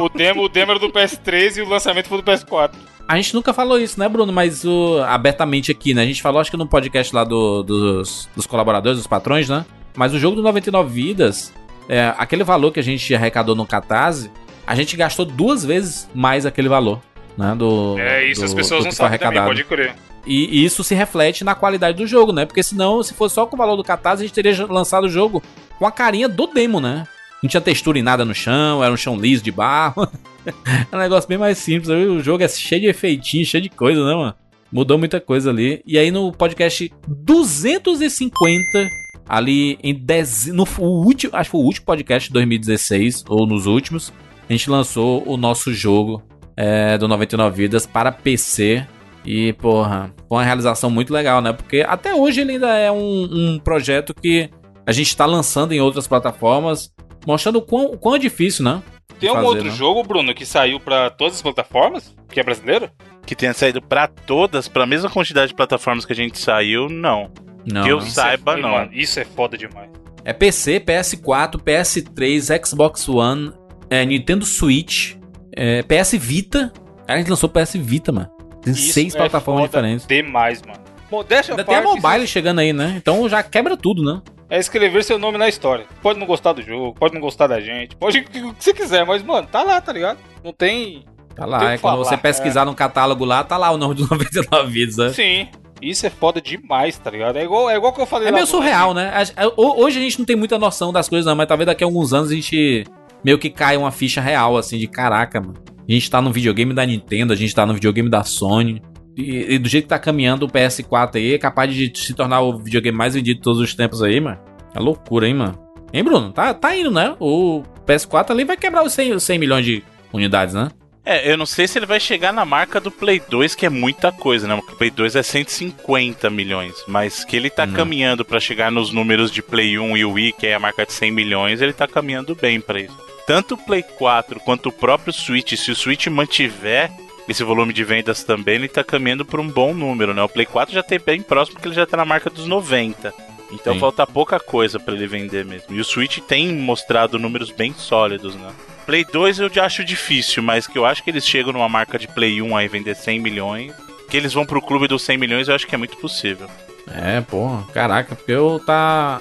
O 0.01 0.09
demo, 0.09 0.43
o 0.45 0.49
demo 0.49 0.73
era 0.73 0.78
do 0.81 0.91
PS3 0.91 1.57
e 1.57 1.62
o 1.62 1.69
lançamento 1.69 2.09
foi 2.09 2.19
do 2.20 2.24
PS4. 2.24 2.73
A 3.09 3.16
gente 3.16 3.35
nunca 3.35 3.53
falou 3.53 3.78
isso, 3.78 3.99
né, 3.99 4.09
Bruno? 4.09 4.32
Mas 4.32 4.65
o, 4.65 5.03
abertamente 5.07 5.70
aqui, 5.70 5.95
né? 5.95 6.03
A 6.03 6.07
gente 6.07 6.23
falou, 6.23 6.41
acho 6.41 6.51
que 6.51 6.57
no 6.57 6.66
podcast 6.66 7.15
lá 7.15 7.24
do- 7.24 7.62
dos, 7.62 8.28
dos 8.36 8.47
colaboradores, 8.47 8.99
dos 8.99 9.07
patrões, 9.07 9.49
né? 9.49 9.65
Mas 9.97 10.12
o 10.15 10.19
jogo 10.19 10.36
do 10.36 10.43
99 10.43 10.93
Vidas, 10.93 11.53
é, 11.89 12.15
aquele 12.19 12.44
valor 12.44 12.73
que 12.73 12.81
a 12.81 12.82
gente 12.82 13.15
arrecadou 13.15 13.55
no 13.55 13.66
Catarse, 13.66 14.31
a 14.66 14.74
gente 14.74 14.97
gastou 14.97 15.24
duas 15.24 15.65
vezes 15.65 16.09
mais 16.15 16.47
aquele 16.47 16.69
valor, 16.69 17.01
né? 17.36 17.55
Do, 17.56 17.98
É, 17.98 18.24
isso 18.31 18.40
do- 18.40 18.47
as 18.47 18.55
pessoas 18.55 18.85
não 18.85 18.93
sabem 18.93 19.19
também, 19.19 19.39
arrecadado. 19.39 19.47
pode 19.47 19.65
crer. 19.65 19.94
E, 20.27 20.61
e 20.61 20.65
isso 20.65 20.82
se 20.82 20.94
reflete 20.94 21.44
na 21.44 21.55
qualidade 21.55 21.98
do 21.98 22.06
jogo, 22.06 22.32
né? 22.32 22.47
Porque 22.47 22.62
senão, 22.62 23.02
se 23.02 23.12
fosse 23.12 23.35
só 23.35 23.44
com 23.44 23.56
o 23.56 23.59
valor 23.59 23.77
do 23.77 23.85
Catarse, 23.85 24.23
a 24.23 24.27
gente 24.27 24.35
teria 24.35 24.65
lançado 24.66 25.05
o 25.05 25.11
jogo 25.11 25.43
com 25.78 25.86
a 25.86 25.93
carinha 25.93 26.27
do 26.28 26.47
demo, 26.47 26.81
né? 26.81 27.06
Não 27.43 27.48
tinha 27.51 27.61
textura 27.61 27.98
em 27.98 28.02
nada 28.02 28.24
no 28.24 28.35
chão, 28.35 28.82
era 28.82 28.90
um 28.90 28.97
chão 28.97 29.16
liso 29.20 29.43
de 29.44 29.52
barro. 29.52 30.09
é 30.90 30.97
um 30.97 30.98
negócio 30.98 31.28
bem 31.28 31.36
mais 31.36 31.59
simples. 31.59 31.90
O 31.90 32.20
jogo 32.20 32.43
é 32.43 32.48
cheio 32.48 32.81
de 32.81 32.86
efeitinho, 32.86 33.44
cheio 33.44 33.62
de 33.62 33.69
coisa, 33.69 34.02
né, 34.02 34.15
mano? 34.15 34.35
Mudou 34.73 34.97
muita 34.97 35.20
coisa 35.20 35.51
ali. 35.51 35.82
E 35.86 35.98
aí 35.98 36.11
no 36.11 36.32
podcast 36.32 36.90
250, 37.06 38.89
ali 39.28 39.78
em 39.82 39.94
dez... 39.94 40.46
no 40.46 40.64
o 40.78 41.05
último, 41.05 41.34
acho 41.34 41.48
que 41.48 41.52
foi 41.52 41.60
o 41.60 41.64
último 41.64 41.86
podcast 41.86 42.28
de 42.28 42.32
2016, 42.34 43.24
ou 43.28 43.46
nos 43.46 43.66
últimos, 43.66 44.12
a 44.48 44.52
gente 44.52 44.68
lançou 44.70 45.22
o 45.26 45.36
nosso 45.36 45.72
jogo 45.72 46.22
é, 46.56 46.96
do 46.98 47.09
99 47.09 47.56
Vidas 47.56 47.86
para 47.86 48.12
PC. 48.12 48.86
E, 49.24 49.55
porra, 49.55 50.12
foi 50.28 50.38
uma 50.38 50.44
realização 50.44 50.90
muito 50.90 51.12
legal, 51.12 51.40
né? 51.40 51.52
Porque 51.52 51.84
até 51.88 52.14
hoje 52.14 52.42
ele 52.42 52.52
ainda 52.52 52.76
é 52.76 52.92
um, 52.92 53.28
um 53.30 53.59
projeto 53.59 54.12
que 54.12 54.51
a 54.86 54.92
gente 54.92 55.09
está 55.09 55.24
lançando 55.24 55.72
em 55.72 55.80
outras 55.80 56.06
plataformas, 56.06 56.92
mostrando 57.26 57.56
o 57.56 57.62
quão, 57.62 57.86
o 57.86 57.96
quão 57.96 58.16
é 58.16 58.18
difícil, 58.18 58.64
né? 58.64 58.82
Tem 59.18 59.30
um 59.30 59.34
fazer, 59.34 59.46
outro 59.46 59.64
né? 59.64 59.70
jogo, 59.70 60.02
Bruno, 60.02 60.34
que 60.34 60.44
saiu 60.44 60.78
pra 60.78 61.09
todas 61.09 61.36
as 61.36 61.42
plataformas? 61.42 62.14
Que 62.28 62.40
é 62.40 62.42
brasileiro? 62.42 62.90
Que 63.24 63.34
tenha 63.34 63.55
saído 63.55 63.80
pra 63.80 64.06
todas, 64.06 64.68
pra 64.68 64.86
mesma 64.86 65.09
quantidade 65.09 65.48
de 65.48 65.55
plataformas 65.55 66.05
que 66.05 66.12
a 66.12 66.16
gente 66.16 66.38
saiu, 66.38 66.88
não. 66.90 67.30
Não, 67.66 67.82
que 67.82 67.89
eu 67.89 68.01
não. 68.01 68.07
saiba, 68.07 68.59
Ih, 68.59 68.62
não. 68.62 68.70
mano, 68.70 68.91
isso 68.93 69.19
é 69.20 69.24
foda 69.24 69.57
demais. 69.57 69.91
É 70.24 70.32
PC, 70.32 70.81
PS4, 70.81 71.61
PS3, 71.61 72.66
Xbox 72.66 73.09
One, 73.09 73.53
é, 73.91 74.05
Nintendo 74.05 74.45
Switch, 74.45 75.16
é, 75.55 75.82
PS 75.82 76.12
Vita. 76.12 76.73
Cara, 77.07 77.15
a 77.15 77.19
gente 77.19 77.28
lançou 77.31 77.49
PS 77.49 77.74
Vita, 77.74 78.11
mano. 78.11 78.31
Tem 78.62 78.73
Isso 78.73 78.93
seis 78.93 79.15
é 79.15 79.19
plataformas 79.19 79.65
foda 79.65 79.78
diferentes. 79.78 80.07
Demais, 80.07 80.62
mano. 80.62 80.81
Modéstia 81.11 81.53
Ainda 81.53 81.65
tem 81.65 81.77
a 81.77 81.82
parte, 81.82 82.01
mobile 82.01 82.27
chegando 82.27 82.61
aí, 82.61 82.73
né? 82.73 82.95
Então 82.97 83.28
já 83.28 83.43
quebra 83.43 83.77
tudo, 83.77 84.03
né? 84.03 84.23
é 84.55 84.59
escrever 84.59 85.03
seu 85.03 85.19
nome 85.19 85.36
na 85.36 85.49
história. 85.49 85.86
Pode 86.03 86.19
não 86.19 86.27
gostar 86.27 86.53
do 86.53 86.62
jogo, 86.62 86.95
pode 86.95 87.15
não 87.15 87.20
gostar 87.20 87.47
da 87.47 87.61
gente, 87.61 87.97
pode 87.97 88.19
o 88.20 88.24
que 88.24 88.41
você 88.59 88.73
quiser, 88.73 89.05
mas, 89.05 89.23
mano, 89.23 89.47
tá 89.47 89.62
lá, 89.62 89.81
tá 89.81 89.93
ligado? 89.93 90.19
Não 90.45 90.53
tem. 90.53 91.05
Tá 91.35 91.45
lá, 91.45 91.73
é 91.73 91.78
quando 91.78 91.81
falar, 91.81 91.97
você 91.97 92.16
pesquisar 92.16 92.65
no 92.65 92.74
catálogo 92.74 93.24
lá, 93.24 93.43
tá 93.43 93.57
lá 93.57 93.70
o 93.73 93.77
nome 93.77 93.97
dos 93.97 94.07
99 94.11 94.70
vídeos, 94.70 94.97
né? 94.97 95.09
Sim. 95.11 95.49
Isso 95.85 96.06
é 96.06 96.11
foda 96.11 96.40
demais, 96.40 96.97
tá 96.97 97.11
ligado? 97.11 97.36
É 97.36 97.44
igual, 97.44 97.69
é 97.69 97.77
igual 97.77 97.93
que 97.93 98.01
eu 98.01 98.06
falei 98.06 98.28
É 98.28 98.32
meio 98.32 98.47
surreal, 98.47 98.94
né? 98.94 99.12
Hoje 99.56 99.98
a 99.98 100.02
gente 100.02 100.19
não 100.19 100.24
tem 100.24 100.35
muita 100.35 100.59
noção 100.59 100.93
das 100.93 101.09
coisas, 101.09 101.27
não, 101.27 101.36
mas 101.36 101.47
talvez 101.47 101.66
daqui 101.66 101.85
a 101.85 101.86
alguns 101.86 102.12
anos 102.12 102.31
a 102.31 102.35
gente 102.35 102.85
meio 103.23 103.39
que 103.39 103.51
cai 103.51 103.77
uma 103.77 103.90
ficha 103.90 104.20
real, 104.20 104.56
assim, 104.56 104.78
de 104.78 104.86
caraca, 104.86 105.40
mano. 105.40 105.55
A 105.86 105.93
gente 105.93 106.11
tá 106.11 106.23
no 106.23 106.32
videogame 106.32 106.73
da 106.73 106.86
Nintendo, 106.86 107.32
a 107.32 107.36
gente 107.36 107.55
tá 107.55 107.66
no 107.66 107.74
videogame 107.74 108.09
da 108.09 108.24
Sony. 108.24 108.82
E, 109.16 109.55
e 109.55 109.59
do 109.59 109.69
jeito 109.69 109.85
que 109.85 109.90
tá 109.90 109.98
caminhando 109.98 110.47
o 110.47 110.48
PS4 110.48 111.16
aí, 111.16 111.35
é 111.35 111.39
capaz 111.39 111.73
de 111.73 111.93
se 111.94 112.15
tornar 112.15 112.40
o 112.40 112.59
videogame 112.59 112.97
mais 112.97 113.15
vendido 113.15 113.36
de 113.36 113.43
todos 113.43 113.61
os 113.61 113.74
tempos 113.74 114.02
aí, 114.02 114.19
mano. 114.20 114.39
É 114.74 114.81
loucura, 114.81 115.28
hein, 115.28 115.35
mano? 115.35 115.59
Hein, 115.93 116.02
Bruno? 116.02 116.32
Tá, 116.32 116.52
tá 116.52 116.74
indo, 116.74 116.90
né? 116.90 117.15
O 117.20 117.62
PS4 117.86 118.31
ali 118.31 118.44
vai 118.44 118.56
quebrar 118.56 118.82
os 118.82 118.93
100, 118.93 119.12
os 119.12 119.23
100 119.23 119.39
milhões 119.39 119.65
de 119.65 119.85
unidades, 120.12 120.55
né? 120.55 120.69
É, 121.05 121.31
eu 121.31 121.36
não 121.36 121.44
sei 121.44 121.68
se 121.68 121.78
ele 121.78 121.85
vai 121.85 122.01
chegar 122.01 122.32
na 122.32 122.47
marca 122.47 122.81
do 122.81 122.90
Play 122.90 123.20
2, 123.28 123.55
que 123.55 123.66
é 123.66 123.68
muita 123.68 124.10
coisa, 124.10 124.48
né? 124.48 124.55
O 124.55 124.62
Play 124.62 124.90
2 124.90 125.16
é 125.16 125.22
150 125.22 126.31
milhões. 126.31 126.74
Mas 126.89 127.24
que 127.24 127.36
ele 127.36 127.51
tá 127.51 127.66
caminhando 127.66 128.24
pra 128.24 128.40
chegar 128.40 128.72
nos 128.72 128.90
números 128.90 129.31
de 129.31 129.43
Play 129.43 129.78
1 129.78 129.97
e 129.98 130.05
Wii, 130.05 130.32
que 130.32 130.47
é 130.47 130.55
a 130.55 130.60
marca 130.60 130.86
de 130.86 130.93
100 130.93 131.10
milhões, 131.10 131.60
ele 131.60 131.74
tá 131.74 131.86
caminhando 131.86 132.35
bem 132.35 132.59
pra 132.60 132.81
isso. 132.81 132.97
Tanto 133.26 133.55
o 133.55 133.59
Play 133.59 133.82
4 133.82 134.40
quanto 134.40 134.70
o 134.70 134.72
próprio 134.72 135.12
Switch, 135.12 135.55
se 135.56 135.70
o 135.70 135.76
Switch 135.76 136.06
mantiver 136.06 136.90
esse 137.28 137.43
volume 137.43 137.72
de 137.72 137.85
vendas 137.85 138.22
também, 138.22 138.56
ele 138.56 138.68
tá 138.68 138.85
caminhando 138.85 139.24
por 139.24 139.40
um 139.40 139.48
bom 139.48 139.72
número, 139.72 140.12
né? 140.12 140.22
O 140.22 140.28
Play 140.28 140.47
4 140.47 140.74
já 140.74 140.82
tem 140.82 140.98
bem 140.98 141.22
próximo, 141.22 141.56
porque 141.56 141.68
ele 141.68 141.74
já 141.74 141.86
tá 141.86 141.97
na 141.97 142.05
marca 142.05 142.31
dos 142.31 142.47
90. 142.47 143.12
Então 143.52 143.74
Sim. 143.74 143.81
falta 143.81 144.06
pouca 144.06 144.40
coisa 144.40 144.81
pra 144.81 144.94
ele 144.94 145.06
vender 145.06 145.44
mesmo. 145.44 145.74
E 145.74 145.81
o 145.81 145.85
Switch 145.85 146.18
tem 146.20 146.52
mostrado 146.55 147.18
números 147.18 147.51
bem 147.51 147.74
sólidos, 147.74 148.35
né? 148.35 148.52
Play 148.85 149.05
2 149.05 149.39
eu 149.40 149.52
já 149.52 149.65
acho 149.65 149.85
difícil, 149.85 150.43
mas 150.43 150.66
que 150.66 150.78
eu 150.78 150.85
acho 150.85 151.02
que 151.02 151.11
eles 151.11 151.27
chegam 151.27 151.52
numa 151.52 151.69
marca 151.69 151.98
de 151.98 152.06
Play 152.09 152.40
1 152.43 152.56
aí 152.56 152.69
vender 152.69 152.94
100 152.94 153.19
milhões. 153.20 153.73
Que 154.11 154.16
eles 154.16 154.32
vão 154.32 154.44
pro 154.44 154.61
clube 154.62 154.86
dos 154.86 155.02
100 155.02 155.16
milhões, 155.19 155.48
eu 155.48 155.55
acho 155.55 155.66
que 155.66 155.74
é 155.74 155.78
muito 155.78 155.97
possível. 155.97 156.48
É, 156.93 157.20
porra, 157.23 157.65
caraca, 157.73 158.15
porque 158.15 158.32
eu 158.32 158.61
tá. 158.65 159.20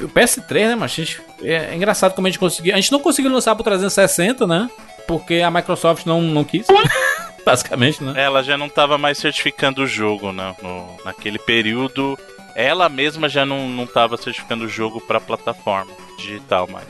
O 0.00 0.08
PS3, 0.08 0.68
né, 0.68 0.74
mas 0.74 0.92
a 0.92 0.94
gente. 0.96 1.22
É, 1.42 1.70
é 1.70 1.74
engraçado 1.76 2.14
como 2.14 2.26
a 2.26 2.30
gente 2.30 2.38
conseguiu. 2.40 2.74
A 2.74 2.76
gente 2.76 2.90
não 2.92 2.98
conseguiu 3.00 3.30
lançar 3.32 3.54
pro 3.54 3.62
360, 3.64 4.46
né? 4.46 4.68
Porque 5.06 5.34
a 5.36 5.50
Microsoft 5.50 6.04
não, 6.06 6.20
não 6.20 6.42
quis. 6.42 6.66
Basicamente, 7.46 8.02
né? 8.02 8.14
Ela 8.16 8.42
já 8.42 8.56
não 8.58 8.68
tava 8.68 8.96
mais 8.98 9.18
certificando 9.18 9.82
o 9.82 9.86
jogo, 9.86 10.32
né? 10.32 10.54
No- 10.62 10.96
naquele 11.04 11.38
período, 11.38 12.18
ela 12.56 12.88
mesma 12.88 13.28
já 13.28 13.44
não, 13.46 13.68
não 13.68 13.86
tava 13.86 14.16
certificando 14.16 14.64
o 14.64 14.68
jogo 14.68 15.00
pra 15.00 15.20
plataforma 15.20 15.92
digital 16.18 16.66
mais. 16.68 16.86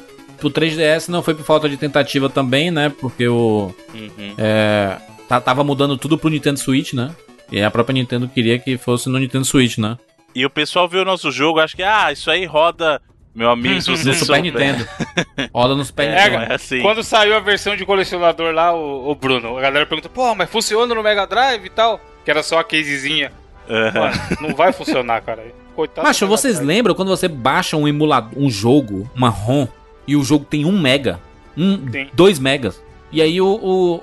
Pro 0.51 0.63
3DS 0.63 1.09
não 1.09 1.23
foi 1.23 1.35
por 1.35 1.45
falta 1.45 1.69
de 1.69 1.77
tentativa 1.77 2.29
também, 2.29 2.71
né? 2.71 2.93
Porque 3.01 3.27
o. 3.29 3.75
Uhum. 3.95 4.35
É, 4.39 4.97
tá- 5.29 5.41
tava 5.41 5.63
mudando 5.65 5.97
tudo 5.97 6.17
pro 6.19 6.29
Nintendo 6.31 6.59
Switch, 6.59 6.93
né? 6.93 7.15
E 7.53 7.63
a 7.63 7.71
própria 7.71 7.95
Nintendo 7.95 8.29
queria 8.29 8.59
que 8.59 8.77
fosse 8.79 9.09
no 9.09 9.19
Nintendo 9.19 9.45
Switch, 9.45 9.79
né? 9.79 9.97
E 10.35 10.45
o 10.45 10.51
pessoal 10.51 10.89
viu 10.89 11.03
o 11.03 11.05
nosso 11.05 11.31
jogo, 11.31 11.61
acho 11.61 11.77
que, 11.77 11.83
ah, 11.83 12.11
isso 12.11 12.29
aí 12.31 12.45
roda, 12.45 13.01
meu 13.35 13.51
amigo, 13.51 13.81
se 13.81 13.91
você 13.97 14.09
No 14.09 14.15
Super. 14.15 14.43
Nintendo. 14.43 14.87
Roda 15.55 15.75
no 15.77 15.85
Super 15.85 16.09
É, 16.09 16.25
Nintendo. 16.31 16.53
é 16.53 16.55
assim. 16.55 16.81
Quando 16.83 17.03
saiu 17.05 17.37
a 17.37 17.41
versão 17.41 17.77
de 17.77 17.85
colecionador 17.87 18.53
lá, 18.53 18.75
o, 18.75 19.11
o 19.11 19.15
Bruno, 19.15 19.57
a 19.57 19.61
galera 19.61 19.87
pergunta, 19.87 20.09
pô, 20.09 20.35
mas 20.35 20.51
funciona 20.51 20.93
no 20.95 21.03
Mega 21.03 21.27
Drive 21.27 21.67
e 21.67 21.71
tal? 21.71 22.01
Que 22.25 22.31
era 22.31 22.43
só 22.43 22.59
a 22.59 22.65
casezinha. 22.65 23.31
Mano, 23.69 24.15
não 24.49 24.55
vai 24.55 24.73
funcionar, 24.73 25.21
cara. 25.23 25.45
Coitado. 25.75 26.07
Macho, 26.07 26.27
vocês 26.27 26.61
lembram 26.61 26.95
quando 26.95 27.09
você 27.09 27.27
baixa 27.29 27.77
um 27.77 27.87
emulador, 27.89 28.33
um 28.37 28.49
jogo, 28.51 29.11
uma 29.15 29.29
ROM, 29.29 29.67
e 30.07 30.17
o 30.17 30.23
jogo 30.23 30.45
tem 30.45 30.65
1 30.65 30.79
mega? 30.81 31.21
Um, 31.57 31.79
Sim. 31.91 32.09
2 32.13 32.39
megas. 32.39 32.83
E 33.13 33.23
aí 33.23 33.41
o. 33.41 33.47
o, 33.63 34.03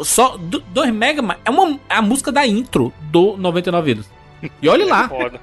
o- 0.00 0.04
só 0.04 0.36
2 0.36 0.92
mega 0.92 1.20
é 1.44 1.50
uma 1.50 1.78
é 1.88 1.94
a 1.94 2.02
música 2.02 2.30
da 2.30 2.46
intro 2.46 2.92
do 3.10 3.36
99 3.36 3.84
Vidas. 3.94 4.10
E 4.62 4.68
olhe 4.68 4.84
lá, 4.84 5.08
Foda. 5.10 5.40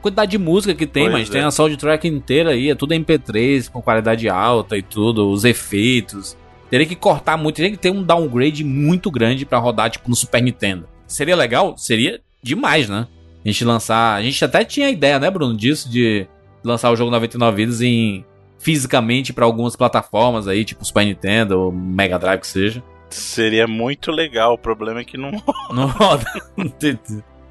quantidade 0.00 0.30
de 0.32 0.38
música 0.38 0.74
que 0.74 0.86
tem, 0.86 1.04
Pois 1.04 1.12
mas 1.12 1.28
é. 1.28 1.32
tem 1.32 1.42
a 1.42 1.50
soundtrack 1.50 2.06
inteira 2.08 2.50
aí, 2.50 2.70
é 2.70 2.74
tudo 2.74 2.94
MP3 2.94 3.70
com 3.70 3.80
qualidade 3.80 4.28
alta 4.28 4.76
e 4.76 4.82
tudo, 4.82 5.28
os 5.30 5.44
efeitos. 5.44 6.36
Teria 6.70 6.86
que 6.86 6.96
cortar 6.96 7.36
muito, 7.36 7.56
teria 7.56 7.70
que 7.70 7.76
ter 7.76 7.90
um 7.90 8.02
downgrade 8.02 8.64
muito 8.64 9.10
grande 9.10 9.44
pra 9.46 9.58
rodar 9.58 9.90
tipo 9.90 10.08
no 10.10 10.16
Super 10.16 10.42
Nintendo. 10.42 10.88
Seria 11.06 11.36
legal? 11.36 11.76
Seria 11.78 12.20
demais, 12.42 12.88
né? 12.88 13.06
A 13.44 13.48
gente 13.48 13.64
lançar, 13.64 14.14
a 14.14 14.22
gente 14.22 14.42
até 14.44 14.64
tinha 14.64 14.88
ideia, 14.90 15.18
né, 15.20 15.30
Bruno, 15.30 15.54
disso 15.56 15.88
de 15.88 16.26
lançar 16.64 16.90
o 16.90 16.96
jogo 16.96 17.10
99 17.10 17.56
vidas 17.56 17.80
em 17.80 18.24
fisicamente 18.64 19.30
pra 19.30 19.44
algumas 19.44 19.76
plataformas 19.76 20.48
aí, 20.48 20.64
tipo 20.64 20.82
Super 20.84 21.04
Nintendo 21.04 21.60
ou 21.60 21.70
Mega 21.70 22.18
Drive 22.18 22.40
que 22.40 22.46
seja. 22.46 22.82
Seria 23.10 23.66
muito 23.68 24.10
legal, 24.10 24.54
o 24.54 24.58
problema 24.58 25.00
é 25.00 25.04
que 25.04 25.18
não 25.18 25.30
Não 25.70 25.86
roda. 25.86 26.24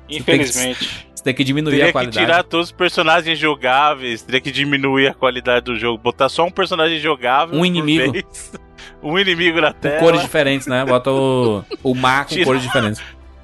Infelizmente. 0.09 1.07
Você 1.15 1.23
tem 1.23 1.33
que 1.33 1.43
diminuir 1.43 1.71
Teria 1.71 1.85
a 1.85 1.87
que 1.87 1.93
qualidade. 1.93 2.25
tirar 2.25 2.43
todos 2.43 2.65
os 2.67 2.71
personagens 2.71 3.39
jogáveis, 3.39 4.21
teria 4.23 4.41
que 4.41 4.51
diminuir 4.51 5.07
a 5.07 5.13
qualidade 5.13 5.65
do 5.65 5.77
jogo, 5.77 5.97
botar 5.97 6.27
só 6.27 6.43
um 6.45 6.51
personagem 6.51 6.99
jogável. 6.99 7.57
Um 7.57 7.63
inimigo. 7.65 8.11
vez. 8.11 8.51
um 9.01 9.17
inimigo 9.17 9.61
na 9.61 9.71
com 9.71 9.79
tela. 9.79 9.99
cores 9.99 10.21
diferentes, 10.21 10.67
né? 10.67 10.83
Bota 10.83 11.11
o, 11.11 11.63
o 11.81 11.95
mar 11.95 12.25
com 12.25 12.31
Tira- 12.33 12.45
cores 12.45 12.61
diferentes. 12.61 13.01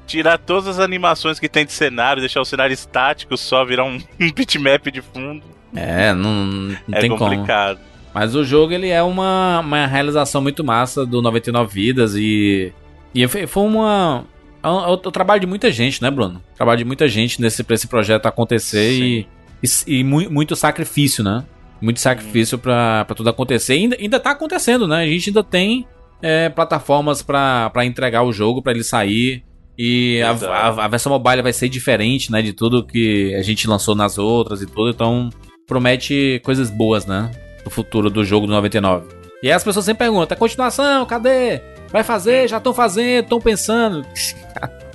Tirar 0.10 0.38
todas 0.40 0.68
as 0.68 0.80
animações 0.80 1.40
que 1.40 1.48
tem 1.48 1.66
de 1.66 1.72
cenário, 1.72 2.20
deixar 2.20 2.42
o 2.42 2.46
cenário 2.46 2.74
estático, 2.74 3.38
só 3.38 3.64
virar 3.64 3.86
um, 3.86 3.96
um 4.20 4.32
bitmap 4.32 4.88
de 4.92 5.02
fundo. 5.02 5.44
É, 5.76 6.14
não, 6.14 6.46
não 6.46 6.76
É 6.92 7.00
tem 7.00 7.10
como. 7.10 7.20
complicado. 7.20 7.80
Mas 8.14 8.34
o 8.36 8.44
jogo 8.44 8.74
ele 8.74 8.90
é 8.90 9.04
uma, 9.04 9.60
uma 9.60 9.86
realização 9.86 10.42
muito 10.42 10.64
massa 10.64 11.06
do 11.06 11.22
99 11.22 11.72
Vidas 11.74 12.16
e. 12.16 12.74
E 13.14 13.28
foi 13.28 13.64
uma. 13.64 14.26
É 14.64 14.68
um, 14.68 14.80
é 14.84 14.88
o 14.88 14.98
trabalho 14.98 15.40
de 15.42 15.48
muita 15.48 15.72
gente, 15.72 16.02
né, 16.02 16.10
Bruno? 16.10 16.42
Trabalho 16.56 16.80
de 16.80 16.86
muita 16.86 17.08
gente 17.08 17.40
nesse, 17.40 17.64
pra 17.64 17.76
esse 17.76 17.88
projeto 17.88 18.26
acontecer 18.26 18.92
e, 19.00 19.28
e, 19.64 20.00
e 20.00 20.04
mu- 20.04 20.30
muito 20.30 20.56
sacrifício, 20.56 21.24
né? 21.24 21.46
Muito 21.80 22.00
sacrifício 22.00 22.58
pra, 22.58 23.06
pra 23.06 23.16
tudo 23.16 23.30
acontecer. 23.30 23.76
E 23.76 23.84
ainda, 23.84 23.96
ainda 24.00 24.20
tá 24.20 24.32
acontecendo, 24.32 24.88
né? 24.88 25.04
A 25.04 25.08
gente 25.08 25.30
ainda 25.30 25.44
tem 25.44 25.88
é, 26.22 26.50
plataformas 26.50 27.22
pra 27.22 27.72
entregar 27.86 28.24
o 28.24 28.34
jogo, 28.34 28.62
pra 28.62 28.72
ele 28.74 28.84
sair. 28.84 29.44
E 29.82 30.22
a, 30.22 30.32
a, 30.32 30.86
a 30.86 30.88
versão 30.90 31.10
mobile 31.10 31.42
vai 31.42 31.54
ser 31.54 31.70
diferente, 31.70 32.30
né? 32.34 32.42
De 32.42 32.52
tudo 32.52 32.86
que 32.86 33.34
a 33.36 33.42
gente 33.42 33.66
lançou 33.66 33.96
nas 33.96 34.18
outras 34.18 34.62
e 34.62 34.66
tudo. 34.66 34.90
Então, 34.90 35.30
promete 35.66 36.42
coisas 36.44 36.70
boas, 36.70 37.06
né? 37.06 37.32
Do 37.64 37.70
futuro 37.70 38.10
do 38.10 38.26
jogo 38.26 38.46
do 38.46 38.52
99. 38.52 39.08
E 39.42 39.48
aí 39.48 39.54
as 39.54 39.64
pessoas 39.64 39.86
sempre 39.86 40.06
perguntam: 40.06 40.36
"A 40.36 40.38
continuação, 40.38 41.06
cadê? 41.06 41.62
Vai 41.92 42.04
fazer? 42.04 42.50
Já 42.50 42.58
estão 42.58 42.74
fazendo, 42.74 43.24
estão 43.24 43.40
pensando. 43.40 44.06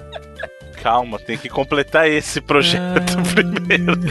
Calma, 0.83 1.19
tem 1.19 1.39
que 1.39 1.49
completar 1.49 2.07
esse 2.11 2.43
projeto 2.43 3.17
primeiro. 3.35 3.95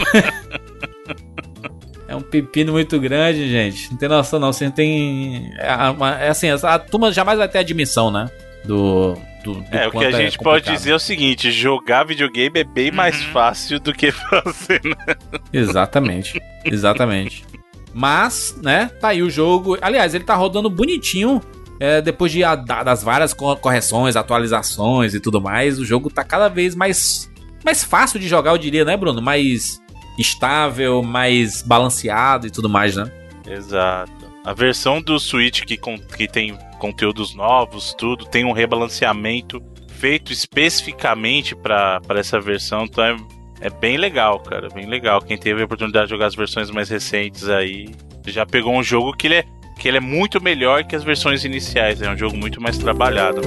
É 2.05 2.15
um 2.15 2.21
pepino 2.21 2.73
muito 2.73 2.99
grande, 2.99 3.49
gente. 3.49 3.89
Não 3.89 3.97
tem 3.97 4.07
noção, 4.07 4.39
não. 4.39 4.53
Você 4.53 4.69
tem. 4.69 5.51
É, 5.57 5.73
uma- 5.89 6.21
é 6.21 6.29
assim, 6.29 6.47
a 6.49 6.77
turma 6.77 7.11
jamais 7.11 7.39
vai 7.39 7.47
ter 7.47 7.57
a 7.57 7.63
dimensão, 7.63 8.11
né? 8.11 8.29
Do. 8.65 9.17
Do, 9.43 9.53
do 9.55 9.75
É, 9.75 9.87
o 9.87 9.91
que 9.91 10.05
a 10.05 10.11
gente 10.11 10.37
pode 10.37 10.59
complicado. 10.61 10.75
dizer 10.75 10.91
é 10.91 10.95
o 10.95 10.99
seguinte: 10.99 11.51
jogar 11.51 12.03
videogame 12.05 12.59
é 12.59 12.63
bem 12.63 12.91
mais 12.91 13.21
fácil 13.25 13.79
do 13.79 13.93
que 13.93 14.11
fazer, 14.11 14.81
né? 14.83 15.15
Exatamente. 15.51 16.41
Exatamente. 16.65 17.45
Mas, 17.93 18.57
né, 18.63 18.89
tá 18.99 19.09
aí 19.09 19.21
o 19.21 19.29
jogo. 19.29 19.77
Aliás, 19.81 20.13
ele 20.15 20.23
tá 20.23 20.35
rodando 20.35 20.69
bonitinho. 20.69 21.41
é, 21.79 22.01
depois 22.01 22.31
de 22.31 22.43
a- 22.43 22.55
da- 22.55 22.81
das 22.83 23.03
várias 23.03 23.33
co- 23.33 23.55
correções, 23.57 24.15
atualizações 24.15 25.13
e 25.13 25.19
tudo 25.19 25.41
mais, 25.41 25.79
o 25.79 25.83
jogo 25.85 26.09
tá 26.09 26.23
cada 26.23 26.47
vez 26.47 26.75
mais, 26.75 27.29
mais 27.65 27.83
fácil 27.83 28.19
de 28.19 28.27
jogar, 28.27 28.51
eu 28.51 28.57
diria, 28.57 28.85
né, 28.85 28.95
Bruno? 28.95 29.21
Mais 29.21 29.81
estável, 30.17 31.01
mais 31.03 31.61
balanceado 31.61 32.47
e 32.47 32.51
tudo 32.51 32.69
mais, 32.69 32.95
né? 32.95 33.11
Exato. 33.45 34.11
A 34.45 34.53
versão 34.53 35.01
do 35.01 35.17
Switch 35.19 35.61
que, 35.63 35.77
con- 35.77 35.97
que 35.97 36.27
tem 36.27 36.57
conteúdos 36.77 37.33
novos, 37.33 37.93
tudo, 37.97 38.25
tem 38.25 38.43
um 38.43 38.51
rebalanceamento 38.51 39.61
feito 39.87 40.33
especificamente 40.33 41.55
para 41.55 42.01
essa 42.15 42.41
versão, 42.41 42.83
então 42.83 43.03
é, 43.03 43.15
é 43.61 43.69
bem 43.69 43.95
legal, 43.95 44.39
cara, 44.41 44.67
bem 44.67 44.85
legal. 44.85 45.21
Quem 45.21 45.37
teve 45.37 45.61
a 45.61 45.65
oportunidade 45.65 46.07
de 46.07 46.11
jogar 46.11 46.25
as 46.25 46.35
versões 46.35 46.69
mais 46.69 46.89
recentes 46.89 47.47
aí, 47.47 47.89
já 48.27 48.45
pegou 48.45 48.73
um 48.75 48.83
jogo 48.83 49.13
que 49.13 49.27
ele 49.27 49.35
é, 49.35 49.45
que 49.79 49.87
ele 49.87 49.97
é 49.97 50.01
muito 50.01 50.43
melhor 50.43 50.83
que 50.83 50.95
as 50.95 51.05
versões 51.05 51.45
iniciais, 51.45 52.01
é 52.01 52.09
um 52.09 52.17
jogo 52.17 52.35
muito 52.35 52.61
mais 52.61 52.77
trabalhado. 52.77 53.39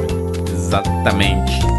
Exatamente. 0.51 1.76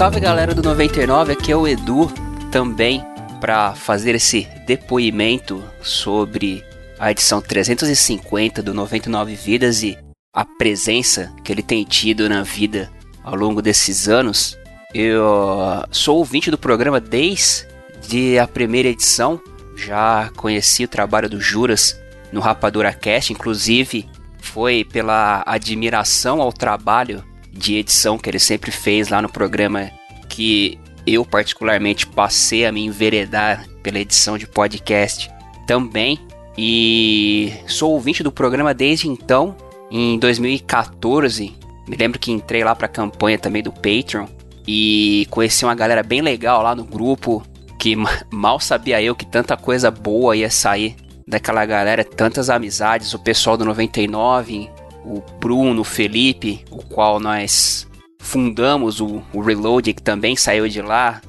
Salve 0.00 0.18
galera 0.18 0.54
do 0.54 0.62
99, 0.62 1.34
aqui 1.34 1.52
é 1.52 1.56
o 1.56 1.68
Edu 1.68 2.10
também 2.50 3.04
para 3.38 3.74
fazer 3.74 4.14
esse 4.14 4.48
depoimento 4.66 5.62
sobre 5.82 6.64
a 6.98 7.10
edição 7.10 7.42
350 7.42 8.62
do 8.62 8.72
99 8.72 9.34
Vidas 9.34 9.82
e 9.82 9.98
a 10.32 10.42
presença 10.42 11.30
que 11.44 11.52
ele 11.52 11.62
tem 11.62 11.84
tido 11.84 12.30
na 12.30 12.42
vida 12.42 12.90
ao 13.22 13.34
longo 13.34 13.60
desses 13.60 14.08
anos. 14.08 14.58
Eu 14.94 15.60
ah, 15.60 15.86
sou 15.90 16.16
ouvinte 16.16 16.50
do 16.50 16.56
programa 16.56 16.98
desde 16.98 18.38
a 18.38 18.48
primeira 18.48 18.88
edição, 18.88 19.38
já 19.76 20.30
conheci 20.34 20.82
o 20.82 20.88
trabalho 20.88 21.28
do 21.28 21.38
Juras 21.38 22.00
no 22.32 22.40
Rapadura 22.40 22.90
Cast, 22.94 23.34
inclusive 23.34 24.08
foi 24.38 24.82
pela 24.82 25.42
admiração 25.44 26.40
ao 26.40 26.54
trabalho 26.54 27.22
de 27.52 27.76
edição 27.76 28.18
que 28.18 28.28
ele 28.28 28.38
sempre 28.38 28.70
fez 28.70 29.08
lá 29.08 29.20
no 29.20 29.28
programa 29.28 29.90
que 30.28 30.78
eu 31.06 31.24
particularmente 31.24 32.06
passei 32.06 32.64
a 32.64 32.72
me 32.72 32.84
enveredar 32.84 33.66
pela 33.82 33.98
edição 33.98 34.38
de 34.38 34.46
podcast 34.46 35.30
também 35.66 36.18
e 36.56 37.52
sou 37.66 37.92
ouvinte 37.92 38.22
do 38.22 38.30
programa 38.30 38.74
desde 38.74 39.08
então. 39.08 39.56
Em 39.90 40.18
2014, 40.18 41.52
me 41.88 41.96
lembro 41.96 42.18
que 42.18 42.30
entrei 42.30 42.62
lá 42.62 42.74
para 42.74 42.86
a 42.86 42.88
campanha 42.88 43.38
também 43.38 43.62
do 43.62 43.72
Patreon 43.72 44.26
e 44.66 45.26
conheci 45.30 45.64
uma 45.64 45.74
galera 45.74 46.02
bem 46.02 46.20
legal 46.20 46.62
lá 46.62 46.74
no 46.74 46.84
grupo 46.84 47.42
que 47.78 47.94
ma- 47.96 48.22
mal 48.30 48.60
sabia 48.60 49.02
eu 49.02 49.14
que 49.14 49.26
tanta 49.26 49.56
coisa 49.56 49.90
boa 49.90 50.36
ia 50.36 50.50
sair 50.50 50.94
daquela 51.26 51.64
galera, 51.64 52.04
tantas 52.04 52.50
amizades, 52.50 53.14
o 53.14 53.18
pessoal 53.18 53.56
do 53.56 53.64
99, 53.64 54.68
o 55.10 55.22
Bruno, 55.38 55.80
o 55.82 55.84
Felipe, 55.84 56.64
o 56.70 56.78
qual 56.84 57.18
nós 57.18 57.86
fundamos 58.18 59.00
o, 59.00 59.22
o 59.32 59.40
Reload, 59.40 59.92
que 59.94 60.02
também 60.02 60.36
saiu 60.36 60.68
de 60.68 60.80
lá, 60.82 61.20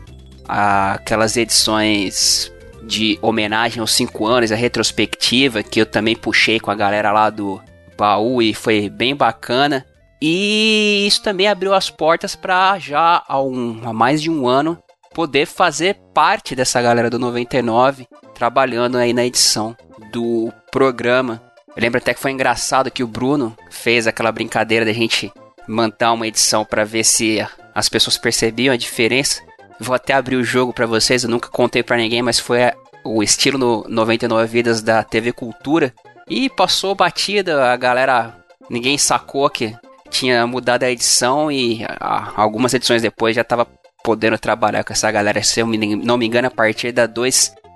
aquelas 0.48 1.38
edições 1.38 2.52
de 2.84 3.18
homenagem 3.22 3.80
aos 3.80 3.94
5 3.94 4.26
anos, 4.26 4.52
a 4.52 4.56
retrospectiva, 4.56 5.64
que 5.64 5.80
eu 5.80 5.86
também 5.86 6.16
puxei 6.16 6.60
com 6.60 6.72
a 6.72 6.76
galera 6.76 7.12
lá 7.12 7.30
do 7.30 7.62
baú 7.98 8.42
e 8.42 8.54
foi 8.54 8.90
bem 8.90 9.16
bacana. 9.16 9.86
E 10.22 11.06
isso 11.08 11.22
também 11.24 11.48
abriu 11.48 11.74
as 11.74 11.90
portas 11.90 12.36
para 12.36 12.78
já 12.80 13.24
há, 13.28 13.42
um- 13.42 13.82
há 13.84 13.94
mais 13.94 14.22
de 14.22 14.30
um 14.30 14.48
ano 14.48 14.78
poder 15.14 15.46
fazer 15.46 15.96
parte 16.14 16.56
dessa 16.56 16.82
galera 16.82 17.10
do 17.10 17.18
99, 17.20 18.08
trabalhando 18.34 18.98
aí 18.98 19.14
na 19.14 19.26
edição 19.26 19.76
do 20.12 20.52
programa. 20.72 21.42
Eu 21.76 21.82
lembro 21.82 21.98
até 22.00 22.14
que 22.14 22.20
foi 22.20 22.32
engraçado 22.32 22.92
que 22.92 23.04
o 23.04 23.08
Bruno 23.08 23.56
fez 23.70 24.06
aquela 24.08 24.32
brincadeira 24.32 24.86
da 24.86 24.94
gente 24.94 25.32
mandar 25.68 26.12
uma 26.14 26.28
edição 26.28 26.66
para 26.66 26.84
ver 26.84 27.04
se 27.04 27.46
as 27.74 27.88
pessoas 27.88 28.18
percebiam 28.18 28.74
a 28.74 28.78
diferença. 28.78 29.42
Vou 29.80 29.96
até 29.96 30.14
abrir 30.14 30.36
o 30.36 30.44
jogo 30.44 30.74
para 30.74 30.86
vocês, 30.86 31.24
eu 31.24 31.30
nunca 31.30 31.50
contei 31.50 31.82
para 31.82 31.98
ninguém, 31.98 32.22
mas 32.22 32.40
foi 32.40 32.66
a- 32.66 32.76
o 33.04 33.24
estilo 33.24 33.58
no 33.58 33.86
99 33.88 34.48
Vidas 34.48 34.82
da 34.82 35.04
TV 35.04 35.32
Cultura. 35.32 35.94
E 36.30 36.50
passou 36.50 36.94
batida, 36.94 37.72
a 37.72 37.76
galera, 37.78 38.36
ninguém 38.70 38.98
sacou 38.98 39.50
que 39.50 39.74
tinha 40.10 40.46
mudado 40.46 40.84
a 40.84 40.92
edição 40.92 41.52
e 41.52 41.84
ah, 42.00 42.32
algumas 42.36 42.74
edições 42.74 43.02
depois 43.02 43.36
já 43.36 43.44
tava 43.44 43.66
podendo 44.04 44.38
trabalhar 44.38 44.84
com 44.84 44.92
essa 44.94 45.10
galera, 45.12 45.42
se 45.42 45.60
eu 45.62 45.68
me- 45.68 45.96
não 45.96 46.18
me 46.18 46.26
engano, 46.26 46.48
a 46.48 46.52
partir 46.52 46.92
da 46.92 47.06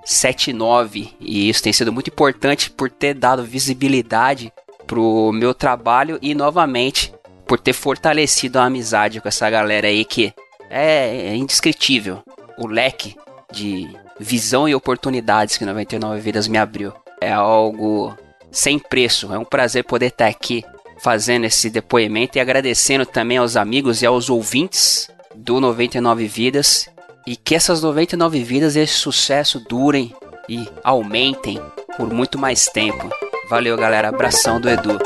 279. 0.06 1.16
E 1.20 1.50
isso 1.50 1.64
tem 1.64 1.74
sido 1.74 1.92
muito 1.92 2.10
importante 2.10 2.70
por 2.70 2.90
ter 2.90 3.14
dado 3.16 3.44
visibilidade 3.44 4.54
pro 4.86 5.32
meu 5.34 5.54
trabalho 5.54 6.20
e 6.22 6.36
novamente 6.36 7.14
por 7.48 7.60
ter 7.60 7.74
fortalecido 7.74 8.60
a 8.60 8.66
amizade 8.66 9.20
com 9.20 9.28
essa 9.28 9.50
galera 9.50 9.88
aí 9.88 10.06
que 10.06 10.34
é, 10.70 11.28
é 11.28 11.36
indescritível. 11.36 12.24
O 12.58 12.68
leque 12.68 13.16
de 13.52 13.90
visão 14.20 14.70
e 14.70 14.76
oportunidades 14.76 15.58
que 15.58 15.66
99 15.66 16.22
Vidas 16.22 16.48
me 16.48 16.58
abriu 16.58 16.94
é 17.20 17.32
algo 17.32 18.16
sem 18.52 18.80
preço. 18.80 19.34
É 19.34 19.38
um 19.38 19.46
prazer 19.46 19.84
poder 19.84 20.08
estar 20.08 20.28
aqui 20.28 20.64
fazendo 21.00 21.46
esse 21.46 21.70
depoimento 21.70 22.38
e 22.38 22.42
agradecendo 22.42 23.06
também 23.06 23.38
aos 23.38 23.56
amigos 23.56 24.02
e 24.02 24.06
aos 24.06 24.30
ouvintes 24.30 25.10
do 25.36 25.60
99 25.60 26.28
Vidas 26.28 26.88
e 27.26 27.36
que 27.36 27.56
essas 27.56 27.82
99 27.82 28.44
vidas 28.44 28.76
e 28.76 28.80
esse 28.80 28.94
sucesso 28.94 29.60
durem 29.60 30.14
e 30.48 30.68
aumentem 30.84 31.60
por 31.98 32.14
muito 32.14 32.38
mais 32.38 32.66
tempo. 32.68 33.10
Valeu, 33.50 33.76
galera. 33.78 34.10
Abração 34.10 34.60
do 34.60 34.70
Edu. 34.70 35.00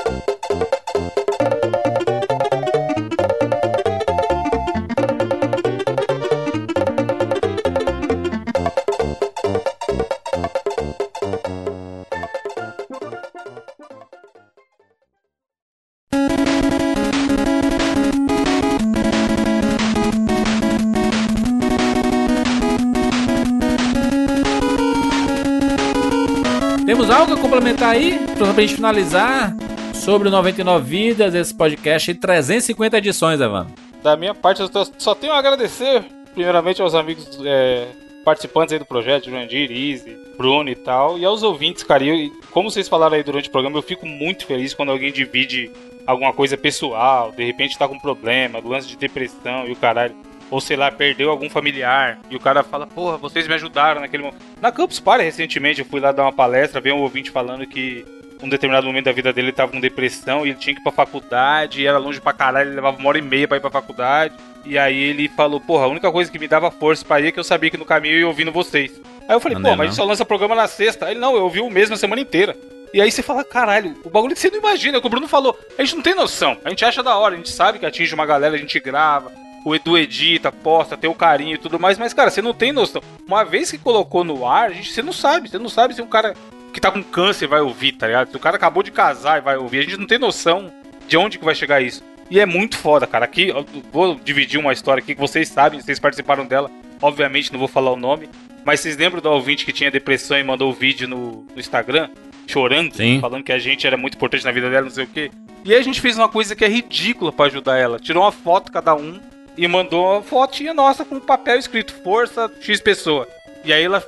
Aí? 27.90 28.20
Pra 28.38 28.62
gente 28.62 28.76
finalizar 28.76 29.56
sobre 29.94 30.28
o 30.28 30.32
99 30.32 30.86
Vidas, 30.88 31.34
esse 31.34 31.54
podcast 31.54 32.12
e 32.12 32.14
350 32.14 32.98
edições, 32.98 33.42
Evandro. 33.42 33.74
Da 34.04 34.16
minha 34.16 34.34
parte, 34.34 34.62
eu 34.62 34.70
só 34.98 35.16
tenho 35.16 35.34
a 35.34 35.40
agradecer, 35.40 36.04
primeiramente, 36.34 36.82
aos 36.82 36.96
amigos 36.96 37.28
é, 37.44 37.88
participantes 38.24 38.74
aí 38.74 38.80
do 38.80 38.86
projeto, 38.86 39.26
Jurandir, 39.26 39.72
Izzy, 39.72 40.16
Bruno 40.38 40.70
e 40.70 40.76
tal, 40.76 41.18
e 41.18 41.26
aos 41.26 41.44
ouvintes, 41.44 41.84
cara. 41.84 42.04
E 42.04 42.30
como 42.52 42.70
vocês 42.70 42.88
falaram 42.88 43.16
aí 43.16 43.24
durante 43.24 43.50
o 43.50 43.52
programa, 43.52 43.78
eu 43.78 43.84
fico 43.84 44.06
muito 44.06 44.46
feliz 44.46 44.74
quando 44.74 44.92
alguém 44.92 45.12
divide 45.12 45.72
alguma 46.06 46.32
coisa 46.32 46.58
pessoal, 46.58 47.32
de 47.32 47.44
repente 47.44 47.78
tá 47.78 47.88
com 47.88 48.00
problema, 48.00 48.60
lance 48.64 48.88
de 48.88 48.98
depressão 48.98 49.68
e 49.68 49.72
o 49.72 49.76
caralho. 49.76 50.16
Ou 50.52 50.60
sei 50.60 50.76
lá, 50.76 50.92
perdeu 50.92 51.30
algum 51.30 51.50
familiar 51.50 52.20
e 52.30 52.36
o 52.36 52.40
cara 52.40 52.64
fala, 52.64 52.88
porra, 52.88 53.18
vocês 53.18 53.48
me 53.48 53.54
ajudaram 53.54 54.02
naquele 54.02 54.24
momento. 54.24 54.42
Na 54.60 54.72
Campus 54.72 55.00
Party, 55.00 55.24
recentemente, 55.24 55.80
eu 55.80 55.86
fui 55.86 56.00
lá 56.00 56.12
dar 56.12 56.24
uma 56.24 56.34
palestra, 56.34 56.82
veio 56.82 56.96
um 56.96 57.02
ouvinte 57.02 57.30
falando 57.30 57.66
que 57.68 58.04
um 58.42 58.50
determinado 58.50 58.88
momento 58.88 59.06
da 59.06 59.12
vida 59.12 59.32
dele 59.34 59.48
ele 59.48 59.56
tava 59.56 59.72
com 59.72 59.80
depressão 59.80 60.46
e 60.46 60.50
ele 60.50 60.58
tinha 60.58 60.74
que 60.74 60.80
ir 60.80 60.84
pra 60.84 60.92
faculdade, 60.92 61.82
e 61.82 61.86
era 61.86 61.98
longe 61.98 62.20
pra 62.22 62.34
caralho, 62.34 62.70
ele 62.70 62.76
levava 62.76 62.98
uma 62.98 63.10
hora 63.10 63.18
e 63.18 63.22
meia 63.22 63.48
pra 63.48 63.58
ir 63.58 63.60
pra 63.60 63.70
faculdade. 63.70 64.34
E 64.66 64.78
aí 64.78 64.98
ele 64.98 65.28
falou, 65.30 65.60
porra, 65.60 65.86
a 65.86 65.88
única 65.88 66.12
coisa 66.12 66.32
que 66.32 66.40
me 66.40 66.48
dava 66.48 66.72
força 66.72 67.06
pra 67.06 67.20
ir 67.20 67.28
é 67.28 67.32
que 67.32 67.40
eu 67.40 67.44
sabia 67.44 67.70
que 67.70 67.78
no 67.78 67.86
caminho 67.86 68.16
eu 68.16 68.20
ia 68.22 68.28
ouvindo 68.28 68.52
vocês. 68.52 69.00
Aí 69.28 69.36
eu 69.36 69.40
falei, 69.40 69.58
Não 69.58 69.70
pô, 69.70 69.70
mas 69.70 69.74
a 69.74 69.78
não. 69.78 69.86
gente 69.86 69.96
só 69.96 70.04
lança 70.06 70.26
programa 70.26 70.56
na 70.56 70.68
sexta. 70.68 71.06
Aí 71.06 71.14
ele, 71.14 71.20
não, 71.20 71.36
eu 71.36 71.44
ouvi 71.44 71.60
o 71.60 71.70
mesmo 71.70 71.96
a 71.96 71.98
semana 71.98 72.22
inteira. 72.22 72.56
E 72.94 73.00
aí 73.02 73.12
você 73.12 73.22
fala, 73.22 73.44
caralho, 73.44 73.96
o 74.04 74.10
bagulho 74.10 74.34
que 74.34 74.40
você 74.42 74.50
não 74.50 74.58
imagina, 74.58 74.98
é 74.98 75.00
o 75.00 75.02
que 75.02 75.08
o 75.08 75.10
Bruno 75.12 75.28
falou, 75.28 75.58
a 75.78 75.84
gente 75.84 75.96
não 75.96 76.02
tem 76.02 76.16
noção. 76.16 76.58
A 76.64 76.70
gente 76.70 76.84
acha 76.84 77.04
da 77.04 77.16
hora, 77.16 77.36
a 77.36 77.38
gente 77.38 77.50
sabe 77.52 77.78
que 77.78 77.86
atinge 77.86 78.16
uma 78.16 78.26
galera, 78.26 78.56
a 78.56 78.58
gente 78.58 78.80
grava, 78.80 79.32
o 79.64 79.76
Edu 79.76 79.98
edita, 79.98 80.52
posta, 80.52 80.98
tem 80.98 81.10
o 81.10 81.16
carinho 81.16 81.56
e 81.56 81.58
tudo 81.58 81.80
mais, 81.80 81.98
mas, 81.98 82.14
cara, 82.14 82.30
você 82.30 82.42
não 82.42 82.54
tem 82.54 82.72
noção. 82.72 83.02
Uma 83.28 83.44
vez 83.44 83.72
que 83.72 83.78
colocou 83.78 84.24
no 84.24 84.48
ar, 84.48 84.70
a 84.70 84.74
gente, 84.74 84.92
você 84.92 85.02
não 85.02 85.14
sabe, 85.14 85.50
você 85.50 85.60
não 85.60 85.70
sabe 85.70 85.94
se 85.94 86.02
um 86.02 86.08
cara 86.08 86.34
que 86.74 86.80
tá 86.80 86.92
com 86.92 87.04
câncer 87.04 87.48
vai 87.48 87.62
ouvir, 87.62 87.94
tá 87.94 88.08
ligado? 88.08 88.32
Se 88.32 88.38
o 88.38 88.40
cara 88.40 88.56
acabou 88.56 88.84
de 88.84 88.92
casar 88.92 89.38
e 89.38 89.42
vai 89.42 89.58
ouvir, 89.58 89.80
a 89.80 89.84
gente 89.84 89.98
não 89.98 90.08
tem 90.08 90.20
noção 90.20 90.72
de 91.08 91.18
onde 91.18 91.38
que 91.38 91.46
vai 91.46 91.56
chegar 91.56 91.82
isso. 91.82 92.04
E 92.30 92.40
é 92.40 92.46
muito 92.46 92.78
foda, 92.78 93.08
cara. 93.08 93.26
Aqui, 93.26 93.52
vou 93.92 94.16
dividir 94.16 94.60
uma 94.60 94.72
história 94.72 95.02
aqui 95.02 95.16
que 95.16 95.22
vocês 95.22 95.50
sabem, 95.50 95.82
vocês 95.82 96.00
participaram 96.00 96.46
dela. 96.46 96.70
Obviamente, 97.02 97.52
não 97.52 97.58
vou 97.58 97.68
falar 97.68 97.92
o 97.92 97.96
nome. 97.96 98.30
Mas 98.64 98.82
vocês 98.82 98.96
lembram 98.96 99.22
do 99.22 99.30
ouvinte 99.30 99.66
que 99.66 99.74
tinha 99.74 99.90
depressão 99.90 100.38
e 100.38 100.44
mandou 100.44 100.70
o 100.70 100.74
vídeo 100.74 101.08
no, 101.08 101.44
no 101.54 101.60
Instagram? 101.60 102.10
Chorando, 102.46 102.96
Sim. 102.96 103.20
falando 103.20 103.44
que 103.44 103.52
a 103.52 103.58
gente 103.58 103.88
era 103.88 103.98
muito 103.98 104.16
importante 104.16 104.46
na 104.46 104.52
vida 104.52 104.70
dela, 104.70 104.84
não 104.84 104.92
sei 104.92 105.06
o 105.06 105.08
quê. 105.08 105.32
E 105.66 105.74
aí 105.74 105.80
a 105.80 105.84
gente 105.84 106.00
fez 106.02 106.18
uma 106.18 106.30
coisa 106.30 106.56
que 106.56 106.64
é 106.64 106.68
ridícula 106.68 107.32
pra 107.32 107.46
ajudar 107.46 107.78
ela. 107.78 108.00
Tirou 108.00 108.24
uma 108.24 108.32
foto 108.32 108.72
cada 108.72 108.94
um 108.96 109.20
e 109.60 109.68
mandou 109.68 110.14
uma 110.14 110.24
fotinha 110.24 110.74
nossa 110.74 111.04
com 111.04 111.16
um 111.16 111.20
papel 111.20 111.60
escrito 111.60 111.94
Força 112.02 112.50
X 112.62 112.80
Pessoa. 112.80 113.28
E 113.66 113.74
aí 113.74 113.84
ela 113.84 114.02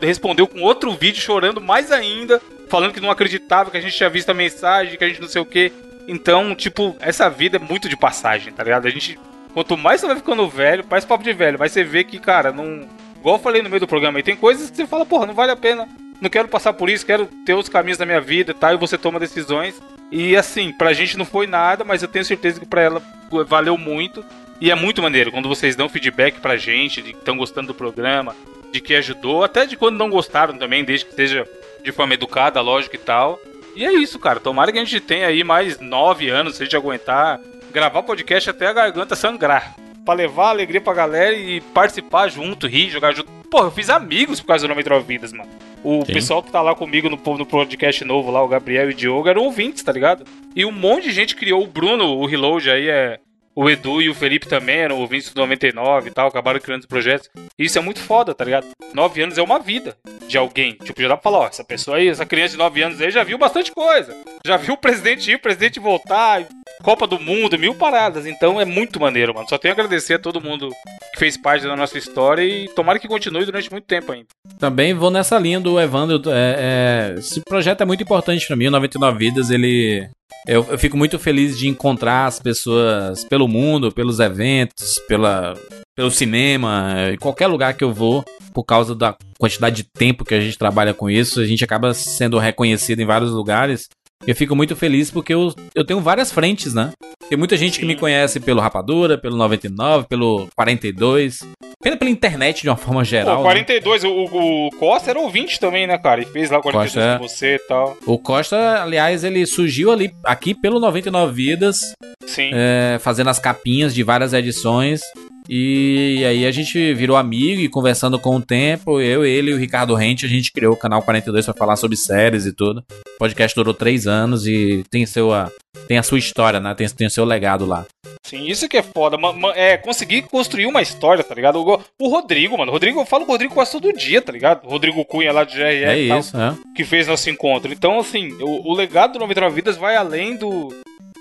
respondeu 0.00 0.48
com 0.48 0.62
outro 0.62 0.90
vídeo 0.92 1.20
chorando 1.20 1.60
mais 1.60 1.92
ainda, 1.92 2.40
falando 2.70 2.94
que 2.94 3.00
não 3.00 3.10
acreditava 3.10 3.70
que 3.70 3.76
a 3.76 3.80
gente 3.80 3.94
tinha 3.94 4.08
visto 4.08 4.30
a 4.30 4.34
mensagem, 4.34 4.96
que 4.96 5.04
a 5.04 5.08
gente 5.08 5.20
não 5.20 5.28
sei 5.28 5.42
o 5.42 5.44
quê. 5.44 5.70
Então, 6.08 6.54
tipo, 6.54 6.96
essa 6.98 7.28
vida 7.28 7.58
é 7.58 7.60
muito 7.60 7.90
de 7.90 7.96
passagem, 7.96 8.54
tá 8.54 8.64
ligado? 8.64 8.86
A 8.86 8.90
gente, 8.90 9.18
quanto 9.52 9.76
mais 9.76 10.00
você 10.00 10.06
vai 10.06 10.16
ficando 10.16 10.48
velho, 10.48 10.82
mais 10.88 11.04
papo 11.04 11.22
de 11.22 11.32
velho, 11.34 11.58
mas 11.58 11.72
você 11.72 11.84
vê 11.84 12.02
que, 12.02 12.18
cara, 12.18 12.50
não. 12.50 12.88
Igual 13.18 13.36
eu 13.36 13.42
falei 13.42 13.60
no 13.60 13.68
meio 13.68 13.80
do 13.80 13.86
programa 13.86 14.18
aí, 14.18 14.22
tem 14.22 14.36
coisas 14.36 14.70
que 14.70 14.76
você 14.76 14.86
fala, 14.86 15.04
porra, 15.04 15.26
não 15.26 15.34
vale 15.34 15.52
a 15.52 15.56
pena, 15.56 15.86
não 16.22 16.30
quero 16.30 16.48
passar 16.48 16.72
por 16.72 16.88
isso, 16.88 17.04
quero 17.04 17.26
ter 17.44 17.52
os 17.52 17.68
caminhos 17.68 17.98
da 17.98 18.06
minha 18.06 18.20
vida 18.20 18.52
e 18.52 18.54
tal, 18.54 18.72
e 18.72 18.78
você 18.78 18.96
toma 18.96 19.20
decisões. 19.20 19.78
E 20.10 20.34
assim, 20.34 20.72
pra 20.72 20.94
gente 20.94 21.18
não 21.18 21.26
foi 21.26 21.46
nada, 21.46 21.84
mas 21.84 22.00
eu 22.00 22.08
tenho 22.08 22.24
certeza 22.24 22.60
que 22.60 22.64
pra 22.64 22.80
ela 22.80 23.02
valeu 23.46 23.76
muito. 23.76 24.24
E 24.60 24.70
é 24.70 24.74
muito 24.74 25.02
maneiro 25.02 25.30
quando 25.30 25.48
vocês 25.48 25.76
dão 25.76 25.88
feedback 25.88 26.40
pra 26.40 26.56
gente, 26.56 27.02
de 27.02 27.12
que 27.12 27.18
estão 27.18 27.36
gostando 27.36 27.68
do 27.68 27.74
programa, 27.74 28.34
de 28.72 28.80
que 28.80 28.94
ajudou, 28.94 29.44
até 29.44 29.66
de 29.66 29.76
quando 29.76 29.98
não 29.98 30.10
gostaram 30.10 30.56
também, 30.56 30.84
desde 30.84 31.06
que 31.06 31.14
seja 31.14 31.46
de 31.84 31.92
forma 31.92 32.14
educada, 32.14 32.60
lógico 32.60 32.96
e 32.96 32.98
tal. 32.98 33.38
E 33.74 33.84
é 33.84 33.92
isso, 33.92 34.18
cara. 34.18 34.40
Tomara 34.40 34.72
que 34.72 34.78
a 34.78 34.84
gente 34.84 35.00
tenha 35.00 35.26
aí 35.26 35.44
mais 35.44 35.78
nove 35.78 36.30
anos, 36.30 36.56
se 36.56 36.62
a 36.62 36.66
gente 36.66 36.76
aguentar, 36.76 37.40
gravar 37.72 38.02
podcast 38.02 38.48
até 38.48 38.66
a 38.66 38.72
garganta 38.72 39.14
sangrar. 39.14 39.76
Pra 40.04 40.14
levar 40.14 40.48
alegria 40.48 40.80
pra 40.80 40.94
galera 40.94 41.36
e 41.36 41.60
participar 41.60 42.28
junto, 42.28 42.66
rir, 42.66 42.88
jogar 42.88 43.12
junto. 43.12 43.30
Pô, 43.50 43.64
eu 43.64 43.70
fiz 43.70 43.90
amigos 43.90 44.40
por 44.40 44.46
causa 44.48 44.66
do 44.66 44.68
99 44.68 45.04
Vidas, 45.06 45.32
mano. 45.32 45.50
O 45.84 46.04
Sim. 46.06 46.12
pessoal 46.14 46.42
que 46.42 46.50
tá 46.50 46.62
lá 46.62 46.74
comigo 46.74 47.08
no, 47.10 47.16
no 47.36 47.46
podcast 47.46 48.04
novo 48.04 48.30
lá, 48.30 48.42
o 48.42 48.48
Gabriel 48.48 48.90
e 48.90 48.92
o 48.92 48.96
Diogo, 48.96 49.28
eram 49.28 49.42
ouvintes, 49.42 49.82
tá 49.82 49.92
ligado? 49.92 50.24
E 50.54 50.64
um 50.64 50.72
monte 50.72 51.04
de 51.04 51.12
gente 51.12 51.36
criou. 51.36 51.62
O 51.62 51.66
Bruno, 51.66 52.16
o 52.16 52.26
Reload 52.26 52.70
aí 52.70 52.88
é. 52.88 53.20
O 53.56 53.70
Edu 53.70 54.02
e 54.02 54.10
o 54.10 54.14
Felipe 54.14 54.46
também 54.46 54.76
eram 54.76 54.98
ouvintes 54.98 55.32
do 55.32 55.40
99 55.40 56.10
e 56.10 56.12
tal, 56.12 56.28
acabaram 56.28 56.60
criando 56.60 56.80
os 56.80 56.86
projetos. 56.86 57.30
Isso 57.58 57.78
é 57.78 57.80
muito 57.80 58.00
foda, 58.00 58.34
tá 58.34 58.44
ligado? 58.44 58.66
Nove 58.92 59.22
anos 59.22 59.38
é 59.38 59.42
uma 59.42 59.58
vida 59.58 59.96
de 60.28 60.36
alguém. 60.36 60.74
Tipo, 60.84 61.00
já 61.00 61.08
dá 61.08 61.16
pra 61.16 61.22
falar, 61.22 61.44
ó, 61.44 61.46
essa 61.46 61.64
pessoa 61.64 61.96
aí, 61.96 62.08
essa 62.08 62.26
criança 62.26 62.52
de 62.52 62.58
nove 62.58 62.82
anos 62.82 63.00
aí 63.00 63.10
já 63.10 63.24
viu 63.24 63.38
bastante 63.38 63.72
coisa. 63.72 64.14
Já 64.44 64.58
viu 64.58 64.74
o 64.74 64.78
presidente 64.78 65.30
ir, 65.30 65.36
o 65.36 65.40
presidente 65.40 65.80
voltar, 65.80 66.46
Copa 66.82 67.06
do 67.06 67.18
Mundo, 67.18 67.58
mil 67.58 67.74
paradas. 67.74 68.26
Então 68.26 68.60
é 68.60 68.64
muito 68.64 69.00
maneiro, 69.00 69.34
mano. 69.34 69.48
Só 69.48 69.56
tenho 69.56 69.72
a 69.72 69.74
agradecer 69.74 70.14
a 70.14 70.18
todo 70.18 70.40
mundo 70.40 70.68
que 71.12 71.18
fez 71.18 71.36
parte 71.36 71.66
da 71.66 71.74
nossa 71.74 71.96
história 71.96 72.42
e 72.42 72.68
tomara 72.68 72.98
que 72.98 73.08
continue 73.08 73.44
durante 73.44 73.70
muito 73.70 73.86
tempo 73.86 74.12
ainda. 74.12 74.26
Também 74.58 74.92
vou 74.92 75.10
nessa 75.10 75.38
linha 75.38 75.58
do 75.58 75.80
Evandro. 75.80 76.20
é, 76.30 77.14
é, 77.14 77.18
esse 77.18 77.40
projeto 77.40 77.80
é 77.80 77.84
muito 77.86 78.02
importante 78.02 78.46
pra 78.46 78.56
mim. 78.56 78.66
O 78.66 78.70
99 78.70 79.18
Vidas, 79.18 79.50
ele. 79.50 80.08
Eu, 80.46 80.64
eu 80.70 80.78
fico 80.78 80.96
muito 80.96 81.18
feliz 81.18 81.58
de 81.58 81.66
encontrar 81.66 82.26
as 82.26 82.38
pessoas 82.38 83.24
pelo 83.24 83.45
mundo, 83.48 83.92
pelos 83.92 84.20
eventos, 84.20 84.98
pela, 85.08 85.54
pelo 85.94 86.10
cinema, 86.10 86.94
em 87.12 87.16
qualquer 87.16 87.46
lugar 87.46 87.74
que 87.74 87.84
eu 87.84 87.92
vou, 87.92 88.24
por 88.52 88.64
causa 88.64 88.94
da 88.94 89.16
quantidade 89.38 89.76
de 89.76 89.84
tempo 89.84 90.24
que 90.24 90.34
a 90.34 90.40
gente 90.40 90.58
trabalha 90.58 90.94
com 90.94 91.10
isso, 91.10 91.40
a 91.40 91.46
gente 91.46 91.64
acaba 91.64 91.92
sendo 91.94 92.38
reconhecido 92.38 93.00
em 93.00 93.06
vários 93.06 93.30
lugares. 93.30 93.88
Eu 94.26 94.34
fico 94.34 94.56
muito 94.56 94.74
feliz 94.74 95.10
porque 95.10 95.34
eu, 95.34 95.54
eu 95.74 95.84
tenho 95.84 96.00
várias 96.00 96.32
frentes, 96.32 96.72
né? 96.72 96.92
Tem 97.28 97.36
muita 97.36 97.56
gente 97.56 97.78
que 97.78 97.84
me 97.84 97.96
conhece 97.96 98.40
pelo 98.40 98.60
Rapadura, 98.60 99.18
pelo 99.18 99.36
99, 99.36 100.06
pelo 100.08 100.48
42, 100.56 101.40
pela, 101.86 101.96
pela 101.96 102.10
internet 102.10 102.62
de 102.62 102.68
uma 102.68 102.76
forma 102.76 103.04
geral. 103.04 103.36
Pô, 103.36 103.42
né? 103.42 103.48
42, 103.48 104.04
o, 104.04 104.10
o 104.10 104.70
Costa 104.72 105.10
era 105.10 105.20
ouvinte 105.20 105.60
também, 105.60 105.86
né, 105.86 105.96
cara? 105.96 106.20
E 106.20 106.24
fez 106.24 106.50
lá 106.50 106.58
o 106.58 106.62
42 106.62 106.92
Costa, 106.92 107.08
é. 107.08 107.18
com 107.18 107.28
você 107.28 107.54
e 107.54 107.58
tal. 107.60 107.96
O 108.04 108.18
Costa, 108.18 108.82
aliás, 108.82 109.22
ele 109.22 109.46
surgiu 109.46 109.92
ali 109.92 110.12
aqui 110.24 110.54
pelo 110.54 110.80
99 110.80 111.32
Vidas, 111.32 111.94
Sim. 112.26 112.50
é, 112.52 112.98
fazendo 113.00 113.30
as 113.30 113.38
capinhas 113.38 113.94
de 113.94 114.02
várias 114.02 114.32
edições. 114.32 115.02
E 115.48 116.24
aí 116.24 116.46
a 116.46 116.50
gente 116.50 116.94
virou 116.94 117.16
amigo 117.16 117.60
e 117.60 117.68
conversando 117.68 118.18
com 118.18 118.36
o 118.36 118.42
tempo, 118.42 119.00
eu, 119.00 119.24
ele 119.24 119.50
e 119.50 119.54
o 119.54 119.58
Ricardo 119.58 119.94
Rente, 119.94 120.26
a 120.26 120.28
gente 120.28 120.52
criou 120.52 120.74
o 120.74 120.78
canal 120.78 121.02
42 121.02 121.44
para 121.44 121.54
falar 121.54 121.76
sobre 121.76 121.96
séries 121.96 122.46
e 122.46 122.52
tudo. 122.52 122.82
O 123.14 123.18
podcast 123.18 123.54
durou 123.54 123.72
três 123.72 124.06
anos 124.06 124.46
e 124.46 124.84
tem, 124.90 125.06
seu, 125.06 125.32
a, 125.32 125.50
tem 125.86 125.98
a 125.98 126.02
sua 126.02 126.18
história, 126.18 126.60
né? 126.60 126.74
Tem, 126.74 126.88
tem 126.88 127.06
o 127.06 127.10
seu 127.10 127.24
legado 127.24 127.64
lá. 127.64 127.86
Sim, 128.26 128.44
isso 128.46 128.68
que 128.68 128.76
é 128.76 128.82
foda. 128.82 129.16
É 129.54 129.76
conseguir 129.76 130.22
construir 130.22 130.66
uma 130.66 130.82
história, 130.82 131.22
tá 131.22 131.32
ligado? 131.32 131.60
O, 132.00 132.08
Rodrigo, 132.08 132.58
mano. 132.58 132.72
O 132.72 132.74
Rodrigo, 132.74 133.00
eu 133.00 133.06
falo 133.06 133.24
com 133.24 133.30
o 133.30 133.34
Rodrigo 133.34 133.54
quase 133.54 133.70
todo 133.70 133.92
dia, 133.92 134.20
tá 134.20 134.32
ligado? 134.32 134.66
O 134.66 134.68
Rodrigo 134.68 135.04
Cunha 135.04 135.32
lá 135.32 135.44
de 135.44 135.54
GRE 135.54 135.62
É 135.62 136.08
tal, 136.08 136.18
isso, 136.18 136.36
é. 136.36 136.54
que 136.74 136.84
fez 136.84 137.06
nosso 137.06 137.30
encontro. 137.30 137.72
Então, 137.72 138.00
assim, 138.00 138.32
o, 138.40 138.72
o 138.72 138.74
legado 138.74 139.12
do 139.12 139.20
99 139.20 139.54
Vidas 139.54 139.76
vai 139.76 139.94
além 139.94 140.36
do 140.36 140.74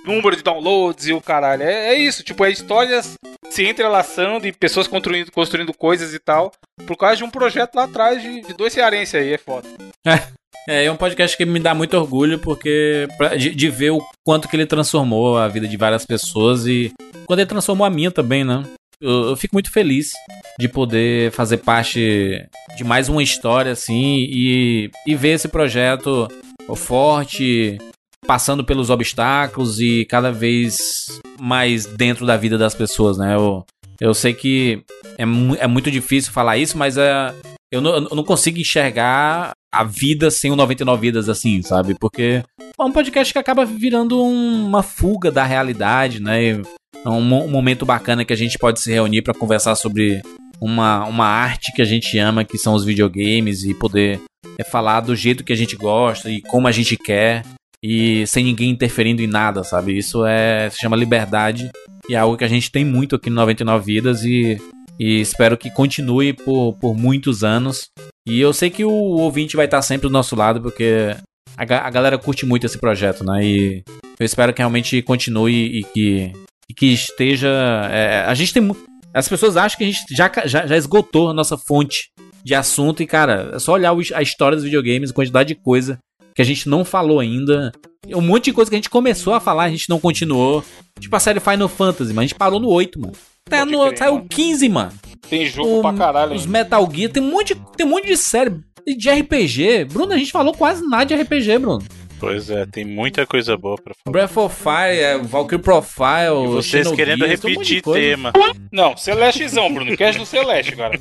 número 0.06 0.36
de 0.36 0.44
downloads 0.44 1.08
e 1.08 1.14
o 1.14 1.22
caralho. 1.22 1.64
É, 1.64 1.90
é 1.94 1.96
isso, 1.98 2.24
tipo, 2.24 2.44
é 2.46 2.52
histórias 2.52 3.16
se 3.50 3.66
entrelaçando 3.66 4.48
e 4.48 4.52
pessoas 4.52 4.88
construindo, 4.88 5.32
construindo 5.32 5.74
coisas 5.74 6.14
e 6.14 6.20
tal, 6.20 6.52
por 6.86 6.96
causa 6.98 7.18
de 7.18 7.24
um 7.24 7.30
projeto 7.30 7.76
lá 7.76 7.84
atrás 7.86 8.22
de, 8.22 8.42
de 8.42 8.54
dois 8.54 8.74
cearenses 8.74 9.16
aí, 9.16 9.34
é 9.34 9.38
foda. 9.38 9.68
É, 10.68 10.86
é 10.86 10.92
um 10.92 10.98
podcast 10.98 11.38
que 11.38 11.46
me 11.46 11.60
dá 11.60 11.74
muito 11.76 11.96
orgulho 11.96 12.40
porque 12.40 13.08
pra- 13.18 13.36
de, 13.36 13.54
de 13.54 13.70
ver 13.70 13.92
o 13.92 14.02
quanto 14.26 14.48
que 14.48 14.56
ele 14.56 14.66
transformou 14.66 15.38
a 15.38 15.48
vida 15.48 15.68
de 15.68 15.78
várias 15.78 16.06
pessoas 16.06 16.66
e 16.66 16.92
quando 17.28 17.40
ele 17.40 17.50
transformou 17.50 17.86
a 17.86 17.90
minha 17.90 18.10
também, 18.12 18.44
né? 18.44 18.64
Eu, 19.00 19.30
eu 19.30 19.36
fico 19.36 19.56
muito 19.56 19.72
feliz 19.72 20.12
de 20.58 20.68
poder 20.68 21.32
fazer 21.32 21.58
parte 21.58 22.44
de 22.76 22.84
mais 22.84 23.10
uma 23.10 23.22
história 23.22 23.72
assim 23.74 24.26
e, 24.30 24.90
e 25.06 25.16
ver 25.16 25.34
esse 25.34 25.48
projeto 25.48 26.28
forte, 26.76 27.78
passando 28.26 28.64
pelos 28.64 28.90
obstáculos 28.90 29.80
e 29.80 30.06
cada 30.06 30.32
vez 30.32 31.20
mais 31.40 31.86
dentro 31.86 32.26
da 32.26 32.36
vida 32.38 32.58
das 32.58 32.74
pessoas, 32.74 33.18
né? 33.18 33.36
Eu, 33.36 33.66
eu 34.00 34.14
sei 34.14 34.34
que 34.34 34.84
é, 35.18 35.26
mu- 35.26 35.56
é 35.60 35.68
muito 35.68 35.90
difícil 35.92 36.32
falar 36.32 36.58
isso, 36.58 36.78
mas 36.78 36.98
é, 36.98 37.34
eu, 37.72 37.82
não, 37.82 37.96
eu 37.96 38.16
não 38.16 38.24
consigo 38.24 38.58
enxergar 38.60 39.52
a 39.74 39.84
vida 39.84 40.32
sem 40.32 40.52
o 40.52 40.56
99 40.56 41.02
Vidas 41.02 41.30
assim, 41.30 41.62
sabe? 41.62 41.96
Porque 42.00 42.44
é 42.80 42.84
um 42.84 42.92
podcast 42.92 43.32
que 43.34 43.40
acaba 43.40 43.66
virando 43.66 44.22
um- 44.24 44.66
uma 44.66 44.82
fuga 44.84 45.32
da 45.32 45.44
realidade, 45.44 46.22
né? 46.22 46.62
É 47.06 47.10
um, 47.10 47.18
um 47.18 47.50
momento 47.50 47.86
bacana 47.86 48.26
que 48.26 48.34
a 48.34 48.38
gente 48.38 48.58
pode 48.58 48.80
se 48.80 48.92
reunir 48.92 49.22
para 49.22 49.34
conversar 49.34 49.76
sobre 49.76 50.22
uma, 50.60 51.06
uma 51.06 51.26
arte 51.28 51.72
que 51.74 51.82
a 51.82 51.86
gente 51.86 52.18
ama, 52.18 52.44
que 52.44 52.58
são 52.58 52.74
os 52.74 52.84
videogames, 52.86 53.64
e 53.64 53.74
poder 53.74 54.20
é, 54.58 54.64
falar 54.64 55.02
do 55.02 55.16
jeito 55.16 55.44
que 55.44 55.54
a 55.54 55.56
gente 55.56 55.76
gosta 55.76 56.30
e 56.32 56.42
como 56.42 56.68
a 56.68 56.72
gente 56.72 56.96
quer, 56.98 57.44
e 57.88 58.26
sem 58.26 58.44
ninguém 58.44 58.72
interferindo 58.72 59.22
em 59.22 59.28
nada, 59.28 59.64
sabe? 59.64 59.96
Isso 59.96 60.26
é 60.26 60.68
se 60.72 60.80
chama 60.80 60.96
liberdade 60.96 61.70
e 62.10 62.16
é 62.16 62.18
algo 62.18 62.36
que 62.36 62.44
a 62.44 62.48
gente 62.48 62.72
tem 62.72 62.84
muito 62.84 63.16
aqui 63.16 63.30
no 63.30 63.36
99 63.36 63.86
Vidas 63.86 64.24
e, 64.24 64.60
e 65.00 65.22
espero 65.22 65.56
que 65.56 65.70
continue 65.70 66.34
por, 66.34 66.74
por 66.80 66.96
muitos 66.96 67.44
anos. 67.44 67.90
E 68.28 68.42
eu 68.42 68.52
sei 68.54 68.72
que 68.72 68.84
o 68.84 68.92
ouvinte 68.92 69.56
vai 69.56 69.66
estar 69.66 69.84
sempre 69.84 70.08
do 70.08 70.14
nosso 70.14 70.36
lado, 70.36 70.60
porque 70.60 71.16
a, 71.56 71.62
a 71.62 71.90
galera 71.92 72.18
curte 72.18 72.44
muito 72.44 72.66
esse 72.66 72.80
projeto, 72.80 73.24
né? 73.24 73.46
E 73.46 73.84
eu 74.20 74.26
espero 74.26 74.52
que 74.52 74.64
realmente 74.64 75.04
continue 75.04 75.80
e 75.80 75.84
que, 75.84 76.34
e 76.68 76.74
que 76.74 76.88
esteja. 76.88 77.50
é, 77.92 78.26
a 78.26 78.34
gente 78.34 78.52
tem. 78.52 78.68
As 79.14 79.30
pessoas 79.30 79.58
acham 79.58 79.78
que 79.78 79.84
a 79.84 79.88
gente 79.88 80.02
já, 80.10 80.32
já, 80.46 80.66
já 80.66 80.76
esgotou 80.76 81.30
a 81.30 81.34
nossa 81.36 81.56
fonte 81.56 82.10
de 82.44 82.56
assunto, 82.56 83.04
e, 83.04 83.08
cara, 83.08 83.52
é 83.54 83.60
só 83.60 83.74
olhar 83.74 83.94
a 84.14 84.22
história 84.24 84.56
dos 84.56 84.66
videogames, 84.66 85.12
a 85.12 85.14
quantidade 85.14 85.50
de 85.50 85.56
coisa 85.56 86.00
que 86.36 86.42
a 86.42 86.46
gente 86.46 86.68
não 86.70 86.84
falou 86.86 87.20
ainda. 87.20 87.72
Um 88.08 88.22
monte 88.22 88.46
de 88.46 88.54
coisa 88.54 88.70
que 88.70 88.76
a 88.76 88.78
gente 88.78 88.90
começou 88.90 89.34
a 89.34 89.40
falar, 89.40 89.64
a 89.64 89.70
gente 89.70 89.90
não 89.90 90.00
continuou. 90.00 90.64
Tipo 91.00 91.16
a 91.16 91.20
série 91.20 91.40
Final 91.40 91.68
Fantasy, 91.68 92.14
mas 92.14 92.20
a 92.20 92.28
gente 92.28 92.36
parou 92.36 92.60
no 92.60 92.70
8, 92.70 93.00
mano. 93.00 93.14
Tá 93.50 93.60
Pode 93.60 93.72
no, 93.72 93.86
crer, 93.86 93.98
saiu 93.98 94.16
mano. 94.16 94.28
15, 94.30 94.70
mano. 94.70 94.92
Tem 95.30 95.46
jogo 95.48 95.82
pra 95.82 95.94
caralho. 95.94 96.36
Os. 96.36 96.46
Metal 96.46 96.88
Gear, 96.94 97.12
tem 97.12 97.24
um 97.24 97.32
monte, 97.32 97.54
de- 97.56 97.62
tem 97.76 97.86
um 97.86 97.90
monte 97.90 98.06
de 98.08 98.18
série 98.18 98.60
e 98.86 98.96
de 98.96 99.10
RPG. 99.10 99.86
Bruno, 99.86 100.14
a 100.14 100.18
gente 100.18 100.32
falou 100.32 100.54
quase 100.54 100.86
nada 100.88 101.06
de 101.06 101.16
RPG, 101.16 101.58
Bruno. 101.58 101.84
Pois 102.26 102.50
é, 102.50 102.66
tem 102.66 102.84
muita 102.86 103.26
coisa 103.26 103.56
boa 103.56 103.76
pra 103.76 103.94
falar. 103.94 104.12
Breath 104.12 104.38
of 104.38 104.56
Fire, 104.56 105.00
é, 105.00 105.18
Valkyrie 105.20 105.62
Profile, 105.62 106.44
E 106.44 106.48
vocês 106.48 106.86
Xenogears, 106.88 106.96
querendo 106.96 107.26
um 107.26 107.28
repetir 107.28 107.82
coisa. 107.82 108.00
tema. 108.00 108.34
Não, 108.72 108.98
Celestezão, 108.98 109.72
Bruno. 109.74 109.96
Cast 109.96 110.18
do 110.20 110.26
Celeste, 110.26 110.76
cara. 110.76 111.00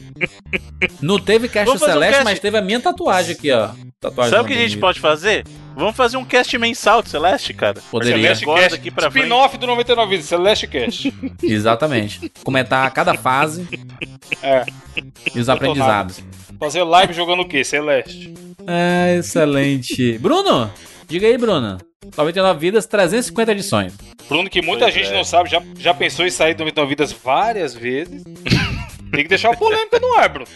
Não 1.01 1.19
teve 1.19 1.49
Cast 1.49 1.75
um 1.75 1.79
Celeste, 1.79 2.13
cast- 2.13 2.25
mas 2.25 2.39
teve 2.41 2.59
a 2.59 2.63
minha 2.63 2.79
tatuagem 2.81 3.35
aqui, 3.35 3.51
ó. 3.51 3.71
Tatuagem 4.01 4.31
Sabe 4.31 4.45
o 4.45 4.47
que 4.47 4.53
a 4.53 4.69
gente 4.69 4.79
pode 4.79 5.01
fazer? 5.01 5.45
Vamos 5.77 5.97
fazer 5.97 6.17
um 6.19 6.25
cast 6.25 6.57
mensal 6.59 7.03
de 7.03 7.09
Celeste, 7.09 7.53
cara. 7.53 7.81
Poderia. 7.91 8.17
Celeste 8.17 8.45
Agora 8.45 8.61
Cast. 8.63 8.77
daqui 8.77 8.91
pra. 8.91 9.09
Spin-off 9.09 9.57
do 9.59 9.67
99 9.67 10.11
Vidas, 10.11 10.27
Celeste 10.27 10.67
Cast. 10.69 11.13
Exatamente. 11.43 12.31
Comentar 12.45 12.89
cada 12.93 13.15
fase 13.15 13.67
É. 14.43 14.65
e 15.35 15.41
os 15.41 15.49
aprendizados. 15.49 16.23
Fazer 16.61 16.83
live 16.85 17.13
jogando 17.13 17.41
o 17.41 17.49
quê? 17.49 17.65
Celeste. 17.65 18.35
É, 18.67 19.17
excelente. 19.19 20.17
Bruno, 20.19 20.71
diga 21.09 21.27
aí, 21.27 21.37
Bruno. 21.39 21.79
99 22.17 22.61
vidas, 22.61 22.87
350 22.87 23.53
edições. 23.53 23.95
Bruno, 24.29 24.49
que 24.51 24.61
muita 24.63 24.85
Pois 24.87 24.95
gente 24.95 25.09
é. 25.09 25.13
não 25.17 25.25
sabe, 25.25 25.51
já, 25.51 25.63
já 25.79 25.95
pensou 25.95 26.27
em 26.27 26.31
sair 26.31 26.55
do 26.55 26.61
99 26.61 26.89
Vidas 26.91 27.13
várias 27.13 27.75
vezes. 27.75 28.23
Tem 29.11 29.23
que 29.23 29.29
deixar 29.29 29.53
a 29.53 29.57
polêmica 29.57 29.99
no 30.01 30.13
ar, 30.15 30.29
Bruno. 30.29 30.49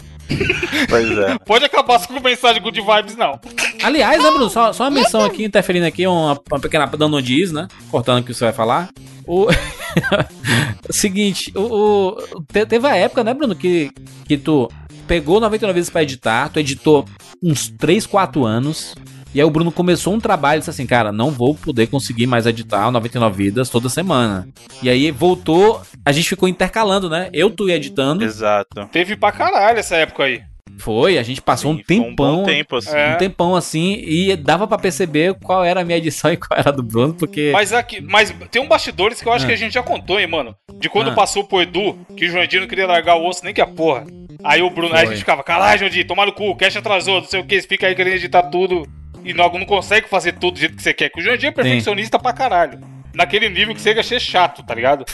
Pois 0.88 1.18
é. 1.18 1.38
Pode 1.38 1.64
acabar 1.64 2.04
com 2.06 2.20
mensagem 2.20 2.60
good 2.60 2.80
vibes, 2.80 3.16
não. 3.16 3.40
Aliás, 3.82 4.22
né, 4.22 4.30
Bruno? 4.30 4.50
Só, 4.50 4.72
só 4.72 4.84
uma 4.84 4.90
menção 4.90 5.24
aqui, 5.24 5.44
interferindo 5.44 5.86
aqui, 5.86 6.06
uma, 6.06 6.38
uma 6.50 6.60
pequena 6.60 6.86
dando 6.86 7.16
um 7.16 7.22
diz, 7.22 7.50
né? 7.52 7.66
Cortando 7.90 8.20
o 8.20 8.24
que 8.24 8.34
você 8.34 8.44
vai 8.44 8.52
falar. 8.52 8.88
O. 9.26 9.46
Seguinte, 10.90 11.52
o, 11.56 11.60
o- 11.60 12.44
te- 12.52 12.66
teve 12.66 12.86
a 12.86 12.96
época, 12.96 13.22
né, 13.24 13.32
Bruno, 13.34 13.54
que, 13.54 13.90
que 14.26 14.36
tu 14.36 14.70
pegou 15.06 15.40
99 15.40 15.74
vezes 15.74 15.90
pra 15.90 16.02
editar, 16.02 16.48
tu 16.50 16.58
editou 16.58 17.04
uns 17.42 17.68
3, 17.70 18.06
4 18.06 18.44
anos. 18.44 18.94
E 19.34 19.40
aí 19.40 19.44
o 19.44 19.50
Bruno 19.50 19.70
começou 19.70 20.14
um 20.14 20.20
trabalho 20.20 20.58
e 20.58 20.60
disse 20.60 20.70
assim, 20.70 20.86
cara, 20.86 21.12
não 21.12 21.30
vou 21.30 21.54
poder 21.54 21.86
conseguir 21.88 22.26
mais 22.26 22.46
editar 22.46 22.88
o 22.88 22.90
99 22.90 23.36
vidas 23.44 23.68
toda 23.68 23.88
semana. 23.88 24.48
E 24.82 24.88
aí 24.88 25.10
voltou, 25.10 25.82
a 26.04 26.12
gente 26.12 26.28
ficou 26.28 26.48
intercalando, 26.48 27.10
né? 27.10 27.28
Eu, 27.32 27.50
tu 27.50 27.68
ia 27.68 27.76
editando. 27.76 28.24
Exato. 28.24 28.86
Teve 28.90 29.16
pra 29.16 29.30
caralho 29.30 29.78
essa 29.78 29.96
época 29.96 30.24
aí. 30.24 30.40
Foi, 30.78 31.18
a 31.18 31.22
gente 31.24 31.42
passou 31.42 31.72
um 31.72 31.74
Sim, 31.76 31.80
um 31.80 31.84
tempão. 31.84 32.36
bom 32.36 32.44
tempo, 32.44 32.76
assim. 32.76 32.96
É. 32.96 33.14
Um 33.14 33.18
tempão 33.18 33.56
assim, 33.56 33.94
e 34.00 34.36
dava 34.36 34.66
pra 34.66 34.78
perceber 34.78 35.34
qual 35.42 35.64
era 35.64 35.80
a 35.80 35.84
minha 35.84 35.98
edição 35.98 36.30
e 36.32 36.36
qual 36.36 36.58
era 36.58 36.68
a 36.70 36.72
do 36.72 36.82
Bruno, 36.84 37.14
porque. 37.14 37.50
Mas 37.52 37.72
aqui, 37.72 38.00
mas 38.00 38.32
tem 38.50 38.62
um 38.62 38.68
bastidores 38.68 39.20
que 39.20 39.26
eu 39.28 39.32
acho 39.32 39.44
Ah. 39.44 39.48
que 39.48 39.54
a 39.54 39.56
gente 39.58 39.74
já 39.74 39.82
contou, 39.82 40.20
hein, 40.20 40.28
mano. 40.28 40.54
De 40.78 40.88
quando 40.88 41.10
Ah. 41.10 41.14
passou 41.14 41.42
pro 41.44 41.60
Edu, 41.60 41.98
que 42.16 42.26
o 42.26 42.30
Joandinho 42.30 42.62
não 42.62 42.68
queria 42.68 42.86
largar 42.86 43.16
o 43.16 43.26
osso 43.26 43.44
nem 43.44 43.52
que 43.52 43.60
a 43.60 43.66
porra. 43.66 44.04
Aí 44.44 44.62
o 44.62 44.70
Bruno, 44.70 44.94
aí 44.94 45.02
a 45.02 45.06
gente 45.06 45.18
ficava, 45.18 45.42
caralho, 45.42 45.80
Joandinho, 45.80 46.06
tomar 46.06 46.26
no 46.26 46.32
cu, 46.32 46.48
o 46.48 46.56
cash 46.56 46.76
atrasou, 46.76 47.20
não 47.20 47.28
sei 47.28 47.40
o 47.40 47.44
que, 47.44 47.60
fica 47.62 47.88
aí 47.88 47.94
querendo 47.96 48.14
editar 48.14 48.44
tudo 48.44 48.86
e 49.28 49.34
não, 49.34 49.52
não 49.52 49.66
consegue 49.66 50.08
fazer 50.08 50.32
tudo 50.32 50.54
do 50.54 50.60
jeito 50.60 50.74
que 50.74 50.82
você 50.82 50.94
quer. 50.94 51.10
Que 51.10 51.20
o 51.20 51.22
Joandinho 51.22 51.50
é 51.50 51.52
perfeccionista 51.52 52.18
pra 52.18 52.32
caralho. 52.32 52.80
Naquele 53.14 53.48
nível 53.50 53.74
que 53.74 53.80
chega 53.80 54.00
a 54.00 54.04
ser 54.04 54.18
chato, 54.20 54.62
tá 54.62 54.74
ligado? 54.74 55.04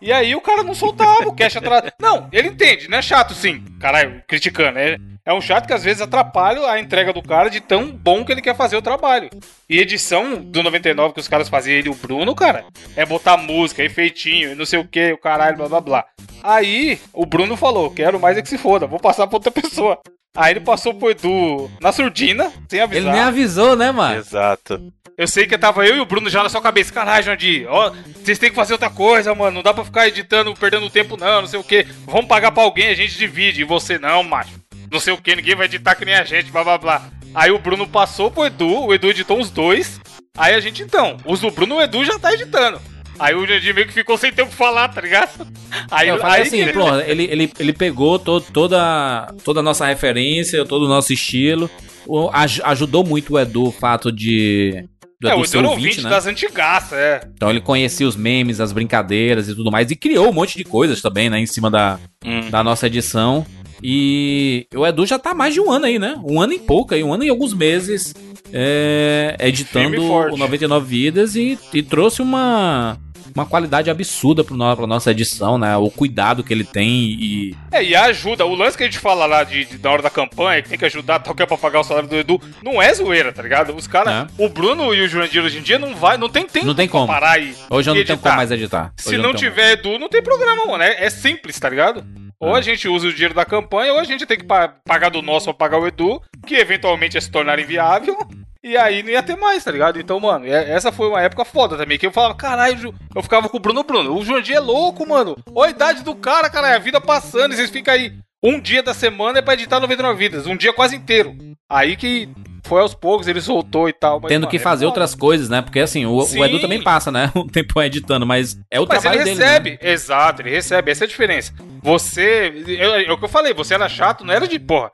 E 0.00 0.12
aí 0.12 0.34
o 0.34 0.40
cara 0.40 0.62
não 0.62 0.74
soltava, 0.74 1.26
o 1.26 1.34
cash 1.34 1.56
atrasou. 1.56 1.90
Não, 1.98 2.28
ele 2.30 2.48
entende, 2.48 2.88
não 2.88 2.98
é 2.98 3.02
chato 3.02 3.34
sim. 3.34 3.64
Caralho, 3.80 4.22
criticando. 4.28 4.78
É, 4.78 4.96
é 5.24 5.32
um 5.32 5.40
chato 5.40 5.66
que 5.66 5.72
às 5.72 5.82
vezes 5.82 6.02
atrapalha 6.02 6.68
a 6.68 6.78
entrega 6.78 7.12
do 7.12 7.22
cara 7.22 7.48
de 7.48 7.60
tão 7.60 7.90
bom 7.90 8.24
que 8.24 8.30
ele 8.30 8.42
quer 8.42 8.54
fazer 8.54 8.76
o 8.76 8.82
trabalho. 8.82 9.30
E 9.68 9.80
edição 9.80 10.36
do 10.36 10.62
99 10.62 11.14
que 11.14 11.20
os 11.20 11.28
caras 11.28 11.48
faziam, 11.48 11.76
ele 11.76 11.88
e 11.88 11.90
o 11.90 11.94
Bruno, 11.94 12.34
cara, 12.34 12.64
é 12.94 13.04
botar 13.04 13.36
música, 13.36 13.82
efeitinho, 13.82 14.52
e 14.52 14.54
não 14.54 14.66
sei 14.66 14.78
o 14.78 14.86
que, 14.86 15.12
o 15.12 15.18
caralho, 15.18 15.56
blá 15.56 15.68
blá 15.68 15.80
blá. 15.80 16.04
Aí 16.42 17.00
o 17.12 17.26
Bruno 17.26 17.56
falou: 17.56 17.90
quero 17.90 18.20
mais 18.20 18.36
é 18.36 18.42
que 18.42 18.48
se 18.48 18.58
foda, 18.58 18.86
vou 18.86 19.00
passar 19.00 19.26
pra 19.26 19.36
outra 19.36 19.50
pessoa. 19.50 19.98
Aí 20.36 20.52
ele 20.52 20.60
passou 20.60 20.94
pro 20.94 21.10
Edu 21.10 21.70
na 21.80 21.92
surdina, 21.92 22.52
sem 22.68 22.80
avisar. 22.80 23.02
Ele 23.02 23.12
nem 23.12 23.20
avisou, 23.20 23.76
né, 23.76 23.92
mano? 23.92 24.16
Exato. 24.16 24.92
Eu 25.16 25.28
sei 25.28 25.46
que 25.46 25.56
tava 25.56 25.86
eu 25.86 25.96
e 25.96 26.00
o 26.00 26.04
Bruno 26.04 26.28
já 26.28 26.42
na 26.42 26.48
sua 26.48 26.60
cabeça. 26.60 26.92
Caralho, 26.92 27.24
Jandir, 27.24 27.66
ó, 27.68 27.92
vocês 28.20 28.36
têm 28.36 28.50
que 28.50 28.56
fazer 28.56 28.72
outra 28.72 28.90
coisa, 28.90 29.32
mano. 29.32 29.56
Não 29.56 29.62
dá 29.62 29.72
pra 29.72 29.84
ficar 29.84 30.08
editando, 30.08 30.52
perdendo 30.54 30.90
tempo, 30.90 31.16
não, 31.16 31.42
não 31.42 31.46
sei 31.46 31.60
o 31.60 31.64
que. 31.64 31.86
Vamos 32.04 32.26
pagar 32.26 32.50
pra 32.50 32.64
alguém, 32.64 32.88
a 32.88 32.96
gente 32.96 33.16
divide. 33.16 33.60
E 33.60 33.64
você 33.64 33.96
não, 33.96 34.24
macho. 34.24 34.50
Não 34.90 34.98
sei 34.98 35.12
o 35.12 35.18
que, 35.18 35.36
ninguém 35.36 35.54
vai 35.54 35.66
editar 35.66 35.94
que 35.94 36.04
nem 36.04 36.16
a 36.16 36.24
gente, 36.24 36.50
blá 36.50 36.64
blá 36.64 36.78
blá. 36.78 37.10
Aí 37.32 37.52
o 37.52 37.58
Bruno 37.58 37.86
passou 37.86 38.30
pro 38.30 38.44
Edu, 38.44 38.86
o 38.86 38.94
Edu 38.94 39.08
editou 39.10 39.38
uns 39.38 39.50
dois. 39.50 40.00
Aí 40.36 40.52
a 40.52 40.60
gente 40.60 40.82
então, 40.82 41.16
os 41.24 41.40
do 41.40 41.50
Bruno, 41.50 41.76
o 41.76 41.82
Edu 41.82 42.04
já 42.04 42.18
tá 42.18 42.32
editando. 42.32 42.80
Aí 43.18 43.34
o 43.34 43.46
Jandir 43.46 43.74
meio 43.74 43.86
que 43.86 43.92
ficou 43.92 44.16
sem 44.18 44.32
tempo 44.32 44.48
pra 44.48 44.56
falar, 44.56 44.88
tá 44.88 45.00
ligado? 45.00 45.46
Aí, 45.90 46.08
eu 46.08 46.18
falei 46.18 46.42
aí 46.42 46.42
assim, 46.48 46.64
que- 46.64 46.72
pronto, 46.72 47.00
ele, 47.06 47.24
ele, 47.24 47.52
ele 47.58 47.72
pegou 47.72 48.18
to, 48.18 48.40
toda, 48.40 49.32
toda 49.44 49.60
a 49.60 49.62
nossa 49.62 49.86
referência, 49.86 50.64
todo 50.64 50.84
o 50.84 50.88
nosso 50.88 51.12
estilo. 51.12 51.70
O- 52.06 52.28
aj- 52.32 52.60
ajudou 52.64 53.04
muito 53.04 53.34
o 53.34 53.38
Edu 53.38 53.68
o 53.68 53.72
fato 53.72 54.10
de. 54.12 54.84
Do 55.20 55.28
É, 55.28 55.32
Edu 55.32 55.40
o 55.40 55.44
Edu 55.44 55.58
era 55.58 55.68
ouvinte, 55.68 55.86
ouvinte 55.88 56.04
né? 56.04 56.10
das 56.10 56.26
antigaças, 56.26 56.98
é. 56.98 57.20
Então 57.34 57.48
ele 57.50 57.60
conhecia 57.60 58.06
os 58.06 58.16
memes, 58.16 58.60
as 58.60 58.72
brincadeiras 58.72 59.48
e 59.48 59.54
tudo 59.54 59.70
mais. 59.70 59.90
E 59.90 59.96
criou 59.96 60.28
um 60.28 60.32
monte 60.32 60.56
de 60.56 60.64
coisas 60.64 61.00
também, 61.00 61.30
né? 61.30 61.38
Em 61.38 61.46
cima 61.46 61.70
da, 61.70 61.98
Hum. 62.24 62.50
da 62.50 62.62
nossa 62.64 62.86
edição. 62.88 63.46
E 63.82 64.66
o 64.74 64.86
Edu 64.86 65.06
já 65.06 65.18
tá 65.18 65.32
mais 65.34 65.54
de 65.54 65.60
um 65.60 65.70
ano 65.70 65.86
aí, 65.86 65.98
né? 65.98 66.16
Um 66.28 66.40
ano 66.40 66.52
e 66.52 66.58
pouco 66.58 66.94
aí, 66.94 67.02
um 67.04 67.12
ano 67.12 67.22
e 67.24 67.28
alguns 67.28 67.52
meses 67.54 68.14
é, 68.52 69.36
editando 69.40 70.02
o 70.02 70.36
99 70.36 70.86
Vidas 70.86 71.36
e, 71.36 71.58
e 71.72 71.82
trouxe 71.82 72.22
uma, 72.22 72.96
uma 73.34 73.44
qualidade 73.46 73.90
absurda 73.90 74.44
pro 74.44 74.56
no, 74.56 74.76
pra 74.76 74.86
nossa 74.86 75.10
edição, 75.10 75.58
né? 75.58 75.76
O 75.76 75.90
cuidado 75.90 76.44
que 76.44 76.52
ele 76.52 76.64
tem 76.64 76.88
e. 76.88 77.56
É, 77.72 77.82
e 77.82 77.94
ajuda. 77.96 78.46
O 78.46 78.54
lance 78.54 78.76
que 78.76 78.82
a 78.84 78.86
gente 78.86 78.98
fala 78.98 79.26
lá 79.26 79.42
de, 79.44 79.64
de- 79.64 79.78
na 79.82 79.90
hora 79.90 80.02
da 80.02 80.10
campanha, 80.10 80.62
que 80.62 80.68
tem 80.68 80.78
que 80.78 80.84
ajudar 80.84 81.18
tal 81.18 81.34
que 81.34 81.42
é 81.42 81.46
pra 81.46 81.56
pagar 81.58 81.80
o 81.80 81.84
salário 81.84 82.08
do 82.08 82.16
Edu, 82.16 82.40
não 82.62 82.80
é 82.80 82.92
zoeira, 82.94 83.32
tá 83.32 83.42
ligado? 83.42 83.74
Os 83.74 83.86
caras. 83.86 84.30
O 84.38 84.48
Bruno 84.48 84.94
e 84.94 85.00
o 85.02 85.08
Jurandir 85.08 85.42
hoje 85.42 85.58
em 85.58 85.62
dia 85.62 85.78
não 85.78 85.94
vai, 85.96 86.16
não 86.16 86.28
tem 86.28 86.44
tempo 86.44 86.64
É. 86.64 86.68
Não 86.68 86.74
tem 86.74 86.88
como. 86.88 87.06
parar 87.06 87.38
e. 87.40 87.54
Hoje 87.70 87.90
eu 87.90 87.94
não 87.94 88.04
tenho 88.04 88.18
como 88.18 88.36
mais 88.36 88.50
editar. 88.50 88.92
Hoje 88.98 89.08
Se 89.10 89.16
não 89.16 89.32
tenho 89.34 89.36
tiver 89.50 89.72
Edu, 89.72 89.98
não 89.98 90.08
tem 90.08 90.22
programa, 90.22 90.64
mano. 90.66 90.82
É, 90.84 91.04
é 91.04 91.10
simples, 91.10 91.58
tá 91.58 91.68
ligado? 91.68 92.04
Ou 92.40 92.54
a 92.54 92.60
gente 92.60 92.86
usa 92.88 93.06
o 93.08 93.12
dinheiro 93.12 93.32
da 93.32 93.44
campanha, 93.44 93.92
ou 93.94 93.98
a 93.98 94.04
gente 94.04 94.26
tem 94.26 94.36
que 94.36 94.44
pa- 94.44 94.74
pagar 94.84 95.08
do 95.08 95.22
nosso 95.22 95.46
pra 95.46 95.54
pagar 95.54 95.78
o 95.78 95.86
Edu, 95.86 96.20
que 96.46 96.54
eventualmente 96.56 97.14
ia 97.16 97.20
se 97.20 97.30
tornar 97.30 97.58
inviável. 97.58 98.18
E 98.64 98.78
aí 98.78 99.02
não 99.02 99.10
ia 99.10 99.22
ter 99.22 99.36
mais, 99.36 99.62
tá 99.62 99.70
ligado? 99.70 100.00
Então, 100.00 100.18
mano, 100.18 100.46
é- 100.46 100.70
essa 100.70 100.90
foi 100.90 101.06
uma 101.08 101.20
época 101.20 101.44
foda 101.44 101.76
também. 101.76 101.98
Que 101.98 102.06
eu 102.06 102.10
falava, 102.10 102.34
caralho, 102.34 102.94
eu 103.14 103.22
ficava 103.22 103.46
com 103.46 103.58
o 103.58 103.60
Bruno 103.60 103.84
Bruno. 103.84 104.16
O 104.16 104.24
Jurandir 104.24 104.56
é 104.56 104.60
louco, 104.60 105.06
mano. 105.06 105.36
Olha 105.54 105.68
a 105.68 105.70
idade 105.70 106.02
do 106.02 106.14
cara, 106.14 106.48
caralho. 106.48 106.76
A 106.76 106.78
vida 106.78 106.98
passando. 106.98 107.52
E 107.52 107.56
vocês 107.56 107.68
ficam 107.68 107.92
aí. 107.92 108.14
Um 108.42 108.58
dia 108.58 108.82
da 108.82 108.94
semana 108.94 109.38
é 109.38 109.42
pra 109.42 109.52
editar 109.52 109.80
99 109.80 110.18
vidas. 110.18 110.46
Um 110.46 110.56
dia 110.56 110.72
quase 110.72 110.96
inteiro. 110.96 111.36
Aí 111.70 111.94
que 111.94 112.28
foi 112.64 112.80
aos 112.80 112.94
poucos, 112.94 113.28
ele 113.28 113.40
soltou 113.40 113.88
e 113.88 113.92
tal. 113.92 114.20
Tendo 114.22 114.46
que 114.46 114.56
é 114.56 114.60
fazer 114.60 114.86
outras 114.86 115.14
coisas, 115.14 115.48
né? 115.48 115.62
Porque 115.62 115.80
assim, 115.80 116.06
o, 116.06 116.16
o 116.16 116.44
Edu 116.44 116.60
também 116.60 116.82
passa, 116.82 117.10
né? 117.10 117.30
Um 117.36 117.46
tempo 117.46 117.80
editando, 117.82 118.24
mas 118.24 118.56
é 118.70 118.80
o 118.80 118.86
Mas 118.86 119.00
trabalho 119.00 119.20
ele 119.22 119.24
dele. 119.30 119.40
né? 119.40 119.46
recebe, 119.46 119.78
exato, 119.82 120.42
ele 120.42 120.50
recebe, 120.50 120.90
essa 120.90 121.04
é 121.04 121.06
a 121.06 121.08
diferença. 121.08 121.52
Você, 121.82 122.64
é, 122.66 123.04
é 123.04 123.12
o 123.12 123.18
que 123.18 123.24
eu 123.24 123.28
falei, 123.28 123.52
você 123.52 123.74
era 123.74 123.88
chato, 123.88 124.24
não 124.24 124.32
era 124.32 124.48
de, 124.48 124.58
porra, 124.58 124.90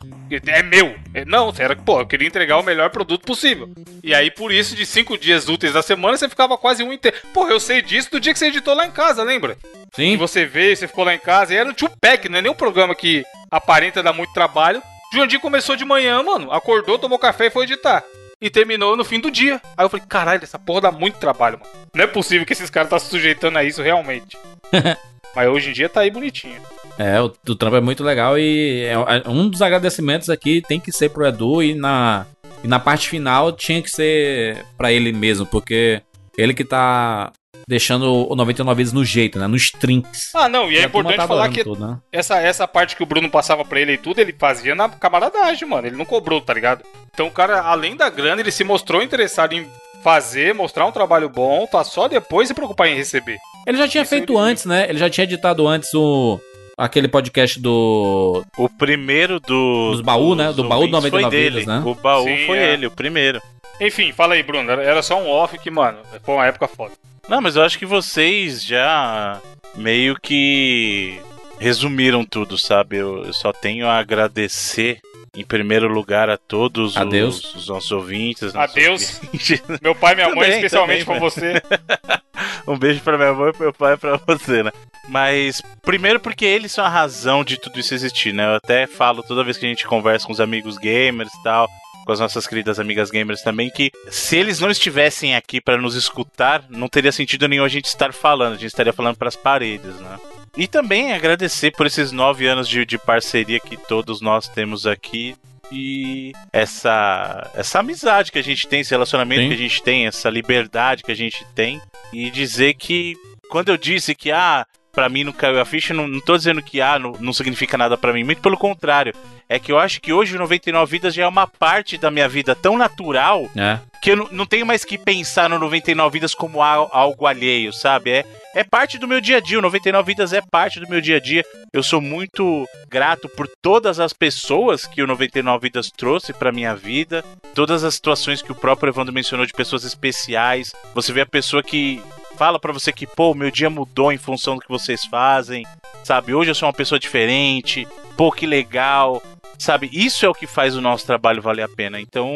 é 0.47 0.63
meu. 0.63 0.95
É, 1.15 1.25
Não, 1.25 1.47
você 1.53 1.63
era, 1.63 1.77
pô, 1.77 2.01
eu 2.01 2.07
queria 2.07 2.27
entregar 2.27 2.59
o 2.59 2.63
melhor 2.63 2.91
produto 2.91 3.23
possível. 3.25 3.69
E 4.03 4.15
aí, 4.15 4.31
por 4.31 4.53
isso, 4.53 4.75
de 4.75 4.87
cinco 4.87 5.17
dias 5.19 5.49
úteis 5.49 5.73
da 5.73 5.83
semana, 5.83 6.17
você 6.17 6.29
ficava 6.29 6.57
quase 6.57 6.83
um 6.83 6.93
inteiro. 6.93 7.17
Porra, 7.33 7.51
eu 7.51 7.61
sei 7.61 7.83
disso 7.83 8.11
do 8.11 8.21
dia 8.21 8.33
que 8.33 8.39
você 8.39 8.47
editou 8.47 8.75
lá 8.75 8.87
em 8.87 8.91
casa, 8.91 9.23
lembra? 9.23 9.57
Sim. 9.95 10.13
Que 10.13 10.17
você 10.17 10.45
veio, 10.45 10.77
você 10.77 10.89
ficou 10.89 11.05
lá 11.05 11.15
em 11.15 11.19
casa, 11.19 11.53
e 11.53 11.57
era 11.57 11.69
o 11.69 11.75
two-pack, 11.75 12.29
não 12.29 12.39
é 12.39 12.43
nem 12.43 12.51
um 12.51 12.55
programa 12.57 12.95
que 12.95 13.25
aparenta 13.51 14.03
dar 14.03 14.13
muito 14.13 14.33
trabalho. 14.33 14.83
Jurandir 15.13 15.41
começou 15.41 15.75
de 15.75 15.85
manhã, 15.85 16.23
mano, 16.23 16.53
acordou, 16.53 16.99
tomou 16.99 17.19
café 17.19 17.47
e 17.47 17.51
foi 17.51 17.65
editar. 17.65 18.05
E 18.41 18.49
terminou 18.49 18.97
no 18.97 19.05
fim 19.05 19.21
do 19.21 19.31
dia. 19.31 19.61
Aí 19.77 19.85
eu 19.85 19.91
falei, 19.91 20.07
caralho, 20.09 20.43
essa 20.43 20.59
porra 20.59 20.83
dá 20.83 20.93
muito 20.93 21.19
trabalho, 21.19 21.59
mano. 21.59 21.71
Não 21.93 22.05
é 22.05 22.07
possível 22.07 22.47
que 22.47 22.53
esses 22.53 22.71
caras 22.71 22.89
tá 22.89 22.99
se 22.99 23.11
sujeitando 23.11 23.59
a 23.59 23.65
isso 23.65 23.83
realmente. 23.83 24.39
Mas 25.35 25.49
hoje 25.49 25.71
em 25.71 25.73
dia 25.73 25.89
tá 25.89 26.01
aí 26.01 26.11
bonitinho. 26.11 26.61
É, 26.99 27.21
o, 27.21 27.33
o 27.49 27.55
trampo 27.55 27.77
é 27.77 27.81
muito 27.81 28.03
legal 28.05 28.39
e 28.39 28.85
é, 28.85 28.93
é 29.25 29.29
um 29.29 29.49
dos 29.49 29.63
agradecimentos 29.63 30.29
aqui 30.29 30.63
tem 30.67 30.81
que 30.81 30.93
ser 30.93 31.11
pro 31.11 31.27
Edu 31.27 31.63
e 31.63 31.75
na, 31.75 32.27
e 32.63 32.69
na 32.69 32.79
parte 32.79 33.09
final 33.09 33.53
tinha 33.53 33.81
que 33.83 33.91
ser 33.91 34.65
pra 34.77 34.93
ele 34.93 35.13
mesmo, 35.13 35.47
porque 35.47 36.03
ele 36.37 36.55
que 36.55 36.65
tá 36.65 37.33
deixando 37.71 38.29
o 38.29 38.35
99 38.35 38.77
vezes 38.77 38.93
no 38.93 39.05
jeito, 39.05 39.39
né? 39.39 39.47
Nos 39.47 39.71
trinks. 39.71 40.35
Ah, 40.35 40.49
não, 40.49 40.71
e 40.71 40.77
é 40.77 40.83
importante 40.83 41.25
falar 41.25 41.49
que 41.49 41.63
tudo, 41.63 41.87
né? 41.87 41.99
essa, 42.11 42.37
essa 42.41 42.67
parte 42.67 42.97
que 42.97 43.03
o 43.03 43.07
Bruno 43.07 43.31
passava 43.31 43.65
pra 43.65 43.81
ele 43.81 43.93
e 43.93 43.97
tudo, 43.97 44.21
ele 44.21 44.35
fazia 44.37 44.75
na 44.75 44.89
camaradagem, 44.89 45.69
mano. 45.69 45.87
Ele 45.87 45.97
não 45.97 46.05
cobrou, 46.05 46.41
tá 46.41 46.53
ligado? 46.53 46.85
Então 47.15 47.29
o 47.29 47.31
cara, 47.31 47.61
além 47.63 47.95
da 47.97 48.11
grana, 48.11 48.41
ele 48.41 48.51
se 48.51 48.65
mostrou 48.65 49.01
interessado 49.03 49.53
em 49.53 49.65
fazer, 50.03 50.53
mostrar 50.53 50.85
um 50.85 50.91
trabalho 50.93 51.29
bom, 51.29 51.65
tá 51.67 51.85
só 51.85 52.09
depois 52.09 52.49
se 52.49 52.55
preocupar 52.55 52.89
em 52.89 52.97
receber. 52.97 53.37
Ele 53.65 53.79
já 53.79 53.87
tinha 53.87 54.05
feito 54.05 54.37
antes, 54.37 54.65
né? 54.65 54.87
Ele 54.89 54.99
já 54.99 55.09
tinha 55.09 55.25
editado 55.25 55.69
antes 55.69 55.95
o 55.95 56.41
aquele 56.77 57.07
podcast 57.07 57.61
do 57.61 58.43
O 58.57 58.69
primeiro 58.69 59.39
do. 59.39 59.93
Dos 59.93 60.01
baú, 60.01 60.35
né? 60.35 60.53
Do 60.53 60.65
baú 60.65 60.89
do 60.89 60.97
ouvintes 60.97 61.13
99 61.13 61.21
foi 61.23 61.31
dele. 61.31 61.61
vidas, 61.61 61.67
né? 61.67 61.83
O 61.89 61.95
baú 61.95 62.25
Sim, 62.25 62.47
foi 62.47 62.59
é. 62.59 62.73
ele, 62.73 62.87
o 62.87 62.91
primeiro. 62.91 63.41
Enfim, 63.81 64.11
fala 64.13 64.35
aí, 64.35 64.43
Bruno. 64.43 64.71
Era- 64.71 64.83
Era 64.83 65.03
só 65.03 65.19
um 65.23 65.29
off 65.31 65.57
que, 65.59 65.71
mano, 65.71 65.99
foi 66.23 66.35
uma 66.35 66.47
época 66.47 66.67
foda. 66.67 66.93
Não, 67.29 67.41
mas 67.41 67.57
eu 67.57 67.63
acho 67.63 67.79
que 67.79 67.87
vocês 67.87 68.63
já 68.65 69.41
meio 69.77 70.17
que 70.21 71.21
resumiram 71.59 72.25
tudo, 72.25 72.59
sabe? 72.59 72.97
Eu, 72.97 73.25
eu 73.25 73.33
só 73.33 73.53
tenho 73.53 73.87
a 73.87 73.99
agradecer 73.99 75.01
em 75.37 75.45
primeiro 75.45 75.87
lugar 75.87 76.29
a 76.29 76.37
todos 76.37 76.97
Adeus. 76.97 77.39
Os, 77.45 77.55
os 77.55 77.69
nossos 77.69 77.93
ouvintes. 77.93 78.53
nossos 78.53 78.77
Adeus. 78.77 79.21
ouvintes. 79.23 79.63
Meu 79.81 79.95
pai 79.95 80.13
e 80.13 80.17
minha 80.17 80.29
mãe, 80.29 80.35
Também, 80.37 80.51
especialmente 80.57 81.07
mas- 81.07 81.21
você. 81.21 81.63
um 82.67 82.77
beijo 82.77 83.01
pra 83.01 83.17
minha 83.17 83.33
mãe 83.33 83.51
e 83.51 83.53
pro 83.53 83.63
meu 83.63 83.73
pai 83.73 83.95
e 83.95 83.97
pra 83.97 84.17
você, 84.27 84.63
né? 84.65 84.73
Mas, 85.09 85.63
primeiro 85.83 86.19
porque 86.21 86.45
eles 86.45 86.73
são 86.73 86.85
a 86.85 86.89
razão 86.89 87.45
de 87.45 87.57
tudo 87.59 87.79
isso 87.81 87.95
existir, 87.95 88.33
né? 88.33 88.45
Eu 88.45 88.55
até 88.57 88.87
falo 88.87 89.23
toda 89.23 89.45
vez 89.45 89.57
que 89.57 89.67
a 89.67 89.69
gente 89.69 89.87
conversa 89.87 90.27
com 90.27 90.33
os 90.33 90.41
amigos 90.41 90.77
gamers 90.79 91.33
e 91.33 91.43
tal, 91.43 91.69
com 92.05 92.13
as 92.13 92.21
nossas 92.21 92.47
queridas 92.47 92.79
amigas 92.79 93.11
gamers 93.11 93.43
também, 93.43 93.71
que 93.71 93.91
se 94.11 94.37
eles 94.37 94.61
não 94.61 94.71
estivessem 94.71 95.35
aqui 95.35 95.61
pra 95.61 95.77
nos 95.77 95.95
escutar, 95.95 96.65
não 96.69 96.89
teria 96.89 97.13
sentido 97.13 97.49
nenhum 97.49 97.65
a 97.65 97.69
gente 97.69 97.87
estar 97.87 98.13
falando, 98.13 98.53
a 98.55 98.57
gente 98.57 98.67
estaria 98.67 98.93
falando 98.93 99.17
pras 99.17 99.37
paredes, 99.37 99.95
né? 99.97 100.19
E 100.57 100.67
também 100.67 101.13
agradecer 101.13 101.71
por 101.73 101.87
esses 101.87 102.11
nove 102.11 102.47
anos 102.47 102.69
de, 102.69 102.85
de 102.85 102.99
parceria 102.99 103.61
que 103.61 103.77
todos 103.77 104.21
nós 104.21 104.49
temos 104.49 104.87
aqui 104.87 105.37
e 105.71 106.33
essa, 106.53 107.49
essa 107.55 107.79
amizade 107.79 108.33
que 108.33 108.39
a 108.39 108.43
gente 108.43 108.67
tem, 108.67 108.81
esse 108.81 108.91
relacionamento 108.91 109.43
Sim. 109.43 109.49
que 109.49 109.55
a 109.55 109.59
gente 109.59 109.83
tem, 109.83 110.07
essa 110.07 110.29
liberdade 110.29 111.05
que 111.05 111.13
a 111.13 111.17
gente 111.17 111.47
tem 111.55 111.81
e 112.13 112.29
dizer 112.31 112.75
que 112.75 113.17
quando 113.49 113.69
eu 113.69 113.77
disse 113.77 114.15
que 114.15 114.33
ah, 114.33 114.67
pra 114.93 115.09
mim 115.09 115.25
não 115.25 115.33
caiu 115.33 115.61
a 115.61 115.65
ficha, 115.65 115.95
não, 115.95 116.07
não 116.09 116.21
tô 116.21 116.37
dizendo 116.37 116.63
que 116.63 116.81
ah, 116.81 116.99
não, 116.99 117.13
não 117.21 117.33
significa 117.33 117.79
nada 117.79 117.97
pra 117.97 118.13
mim, 118.13 118.25
muito 118.25 118.41
pelo 118.43 118.57
contrário. 118.57 119.15
É 119.49 119.59
que 119.59 119.73
eu 119.73 119.79
acho 119.79 120.01
que 120.01 120.13
hoje 120.13 120.37
o 120.37 120.39
99 120.39 120.91
Vidas 120.91 121.13
já 121.15 121.25
é 121.25 121.27
uma 121.27 121.47
parte 121.47 121.99
da 121.99 122.09
minha 122.11 122.29
vida 122.29 122.55
tão 122.55 122.79
natural 122.79 123.51
É. 123.57 123.81
que 124.01 124.13
eu 124.13 124.17
não, 124.17 124.29
não 124.31 124.47
tenho 124.47 124.65
mais 124.65 124.85
que 124.85 124.97
pensar 124.97 125.51
no 125.51 125.59
99 125.59 126.13
Vidas 126.13 126.35
como 126.35 126.63
al- 126.63 126.89
algo 126.93 127.27
alheio, 127.27 127.73
sabe? 127.73 128.11
É, 128.11 128.25
é 128.55 128.63
parte 128.63 128.97
do 128.97 129.09
meu 129.09 129.21
dia 129.21 129.39
a 129.39 129.41
dia. 129.41 129.59
O 129.59 129.63
99 129.63 130.07
Vidas 130.07 130.33
é 130.33 130.41
parte 130.41 130.79
do 130.79 130.89
meu 130.89 131.01
dia 131.01 131.17
a 131.17 131.21
dia. 131.21 131.45
Eu 131.73 131.83
sou 131.83 132.01
muito 132.01 132.65
grato 132.89 133.29
por 133.29 133.49
todas 133.61 133.99
as 133.99 134.13
pessoas 134.13 134.87
que 134.87 135.03
o 135.03 135.07
99 135.07 135.63
Vidas 135.63 135.91
trouxe 135.91 136.33
pra 136.33 136.53
minha 136.53 136.75
vida, 136.77 137.25
todas 137.53 137.83
as 137.83 137.95
situações 137.95 138.43
que 138.43 138.53
o 138.53 138.57
próprio 138.57 138.91
Evandro 138.91 139.13
mencionou 139.13 139.45
de 139.47 139.53
pessoas 139.53 139.83
especiais. 139.85 140.73
Você 140.95 141.13
vê 141.13 141.23
a 141.23 141.27
pessoa 141.27 141.61
que 141.63 142.01
fala 142.41 142.59
pra 142.59 142.73
você 142.73 142.91
que, 142.91 143.07
pô, 143.07 143.35
meu 143.35 143.51
dia 143.51 143.69
mudou 143.69 144.11
em 144.11 144.17
função 144.17 144.55
do 144.55 144.63
que 144.63 144.69
vocês 144.71 145.05
fazem, 145.05 145.67
sabe? 146.03 146.33
Hoje 146.33 146.51
eu 146.51 146.55
sou 146.55 146.67
uma 146.67 146.73
pessoa 146.73 146.99
diferente, 146.99 147.87
pô, 148.17 148.33
que 148.33 148.47
legal. 148.47 149.23
Sabe, 149.59 149.91
isso 149.93 150.25
é 150.25 150.29
o 150.31 150.33
que 150.33 150.47
faz 150.47 150.75
o 150.75 150.81
nosso 150.81 151.05
trabalho 151.05 151.43
valer 151.43 151.65
a 151.65 151.69
pena. 151.69 152.01
Então, 152.01 152.31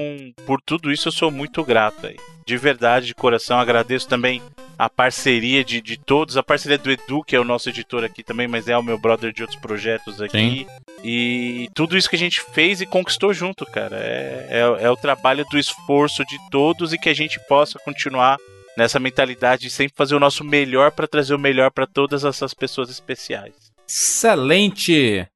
por 0.45 0.61
tudo 0.61 0.93
isso, 0.93 1.09
eu 1.09 1.13
sou 1.13 1.31
muito 1.31 1.65
grato 1.65 2.07
aí. 2.07 2.17
De 2.45 2.55
verdade, 2.59 3.07
de 3.07 3.15
coração, 3.15 3.59
agradeço 3.59 4.07
também 4.07 4.43
a 4.79 4.91
parceria 4.91 5.65
de, 5.65 5.81
de 5.81 5.97
todos, 5.97 6.37
a 6.37 6.43
parceria 6.43 6.77
do 6.77 6.91
Edu, 6.91 7.25
que 7.25 7.35
é 7.35 7.41
o 7.41 7.45
nosso 7.45 7.71
editor 7.71 8.05
aqui 8.05 8.23
também, 8.23 8.47
mas 8.47 8.69
é 8.69 8.77
o 8.77 8.83
meu 8.83 8.99
brother 8.99 9.33
de 9.33 9.41
outros 9.41 9.59
projetos 9.59 10.21
aqui. 10.21 10.67
E 11.03 11.71
tudo 11.73 11.97
isso 11.97 12.11
que 12.11 12.17
a 12.17 12.19
gente 12.19 12.43
fez 12.53 12.83
e 12.83 12.87
conquistou 12.87 13.33
junto, 13.33 13.65
cara. 13.65 13.97
É, 13.97 14.49
é, 14.51 14.85
é 14.85 14.91
o 14.91 14.97
trabalho 14.99 15.47
do 15.51 15.59
esforço 15.59 16.23
de 16.27 16.37
todos 16.51 16.93
e 16.93 16.99
que 16.99 17.09
a 17.09 17.15
gente 17.15 17.41
possa 17.49 17.79
continuar 17.79 18.37
nessa 18.77 18.99
mentalidade 18.99 19.63
de 19.63 19.71
sempre 19.71 19.97
fazer 19.97 20.15
o 20.15 20.21
nosso 20.21 20.45
melhor 20.45 20.91
para 20.91 21.07
trazer 21.07 21.35
o 21.35 21.39
melhor 21.39 21.71
para 21.71 21.87
todas 21.87 22.25
essas 22.25 22.55
pessoas 22.55 22.91
especiais. 22.91 23.55
Excelente! 23.89 25.27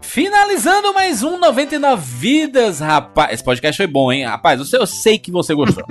Finalizando 0.00 0.92
mais 0.92 1.22
um 1.22 1.38
99 1.38 2.02
Vidas, 2.18 2.80
rapaz. 2.80 3.32
Esse 3.32 3.44
podcast 3.44 3.76
foi 3.76 3.86
bom, 3.86 4.12
hein? 4.12 4.24
Rapaz, 4.24 4.60
eu 4.60 4.66
sei, 4.66 4.80
eu 4.80 4.86
sei 4.86 5.18
que 5.18 5.30
você 5.30 5.54
gostou. 5.54 5.84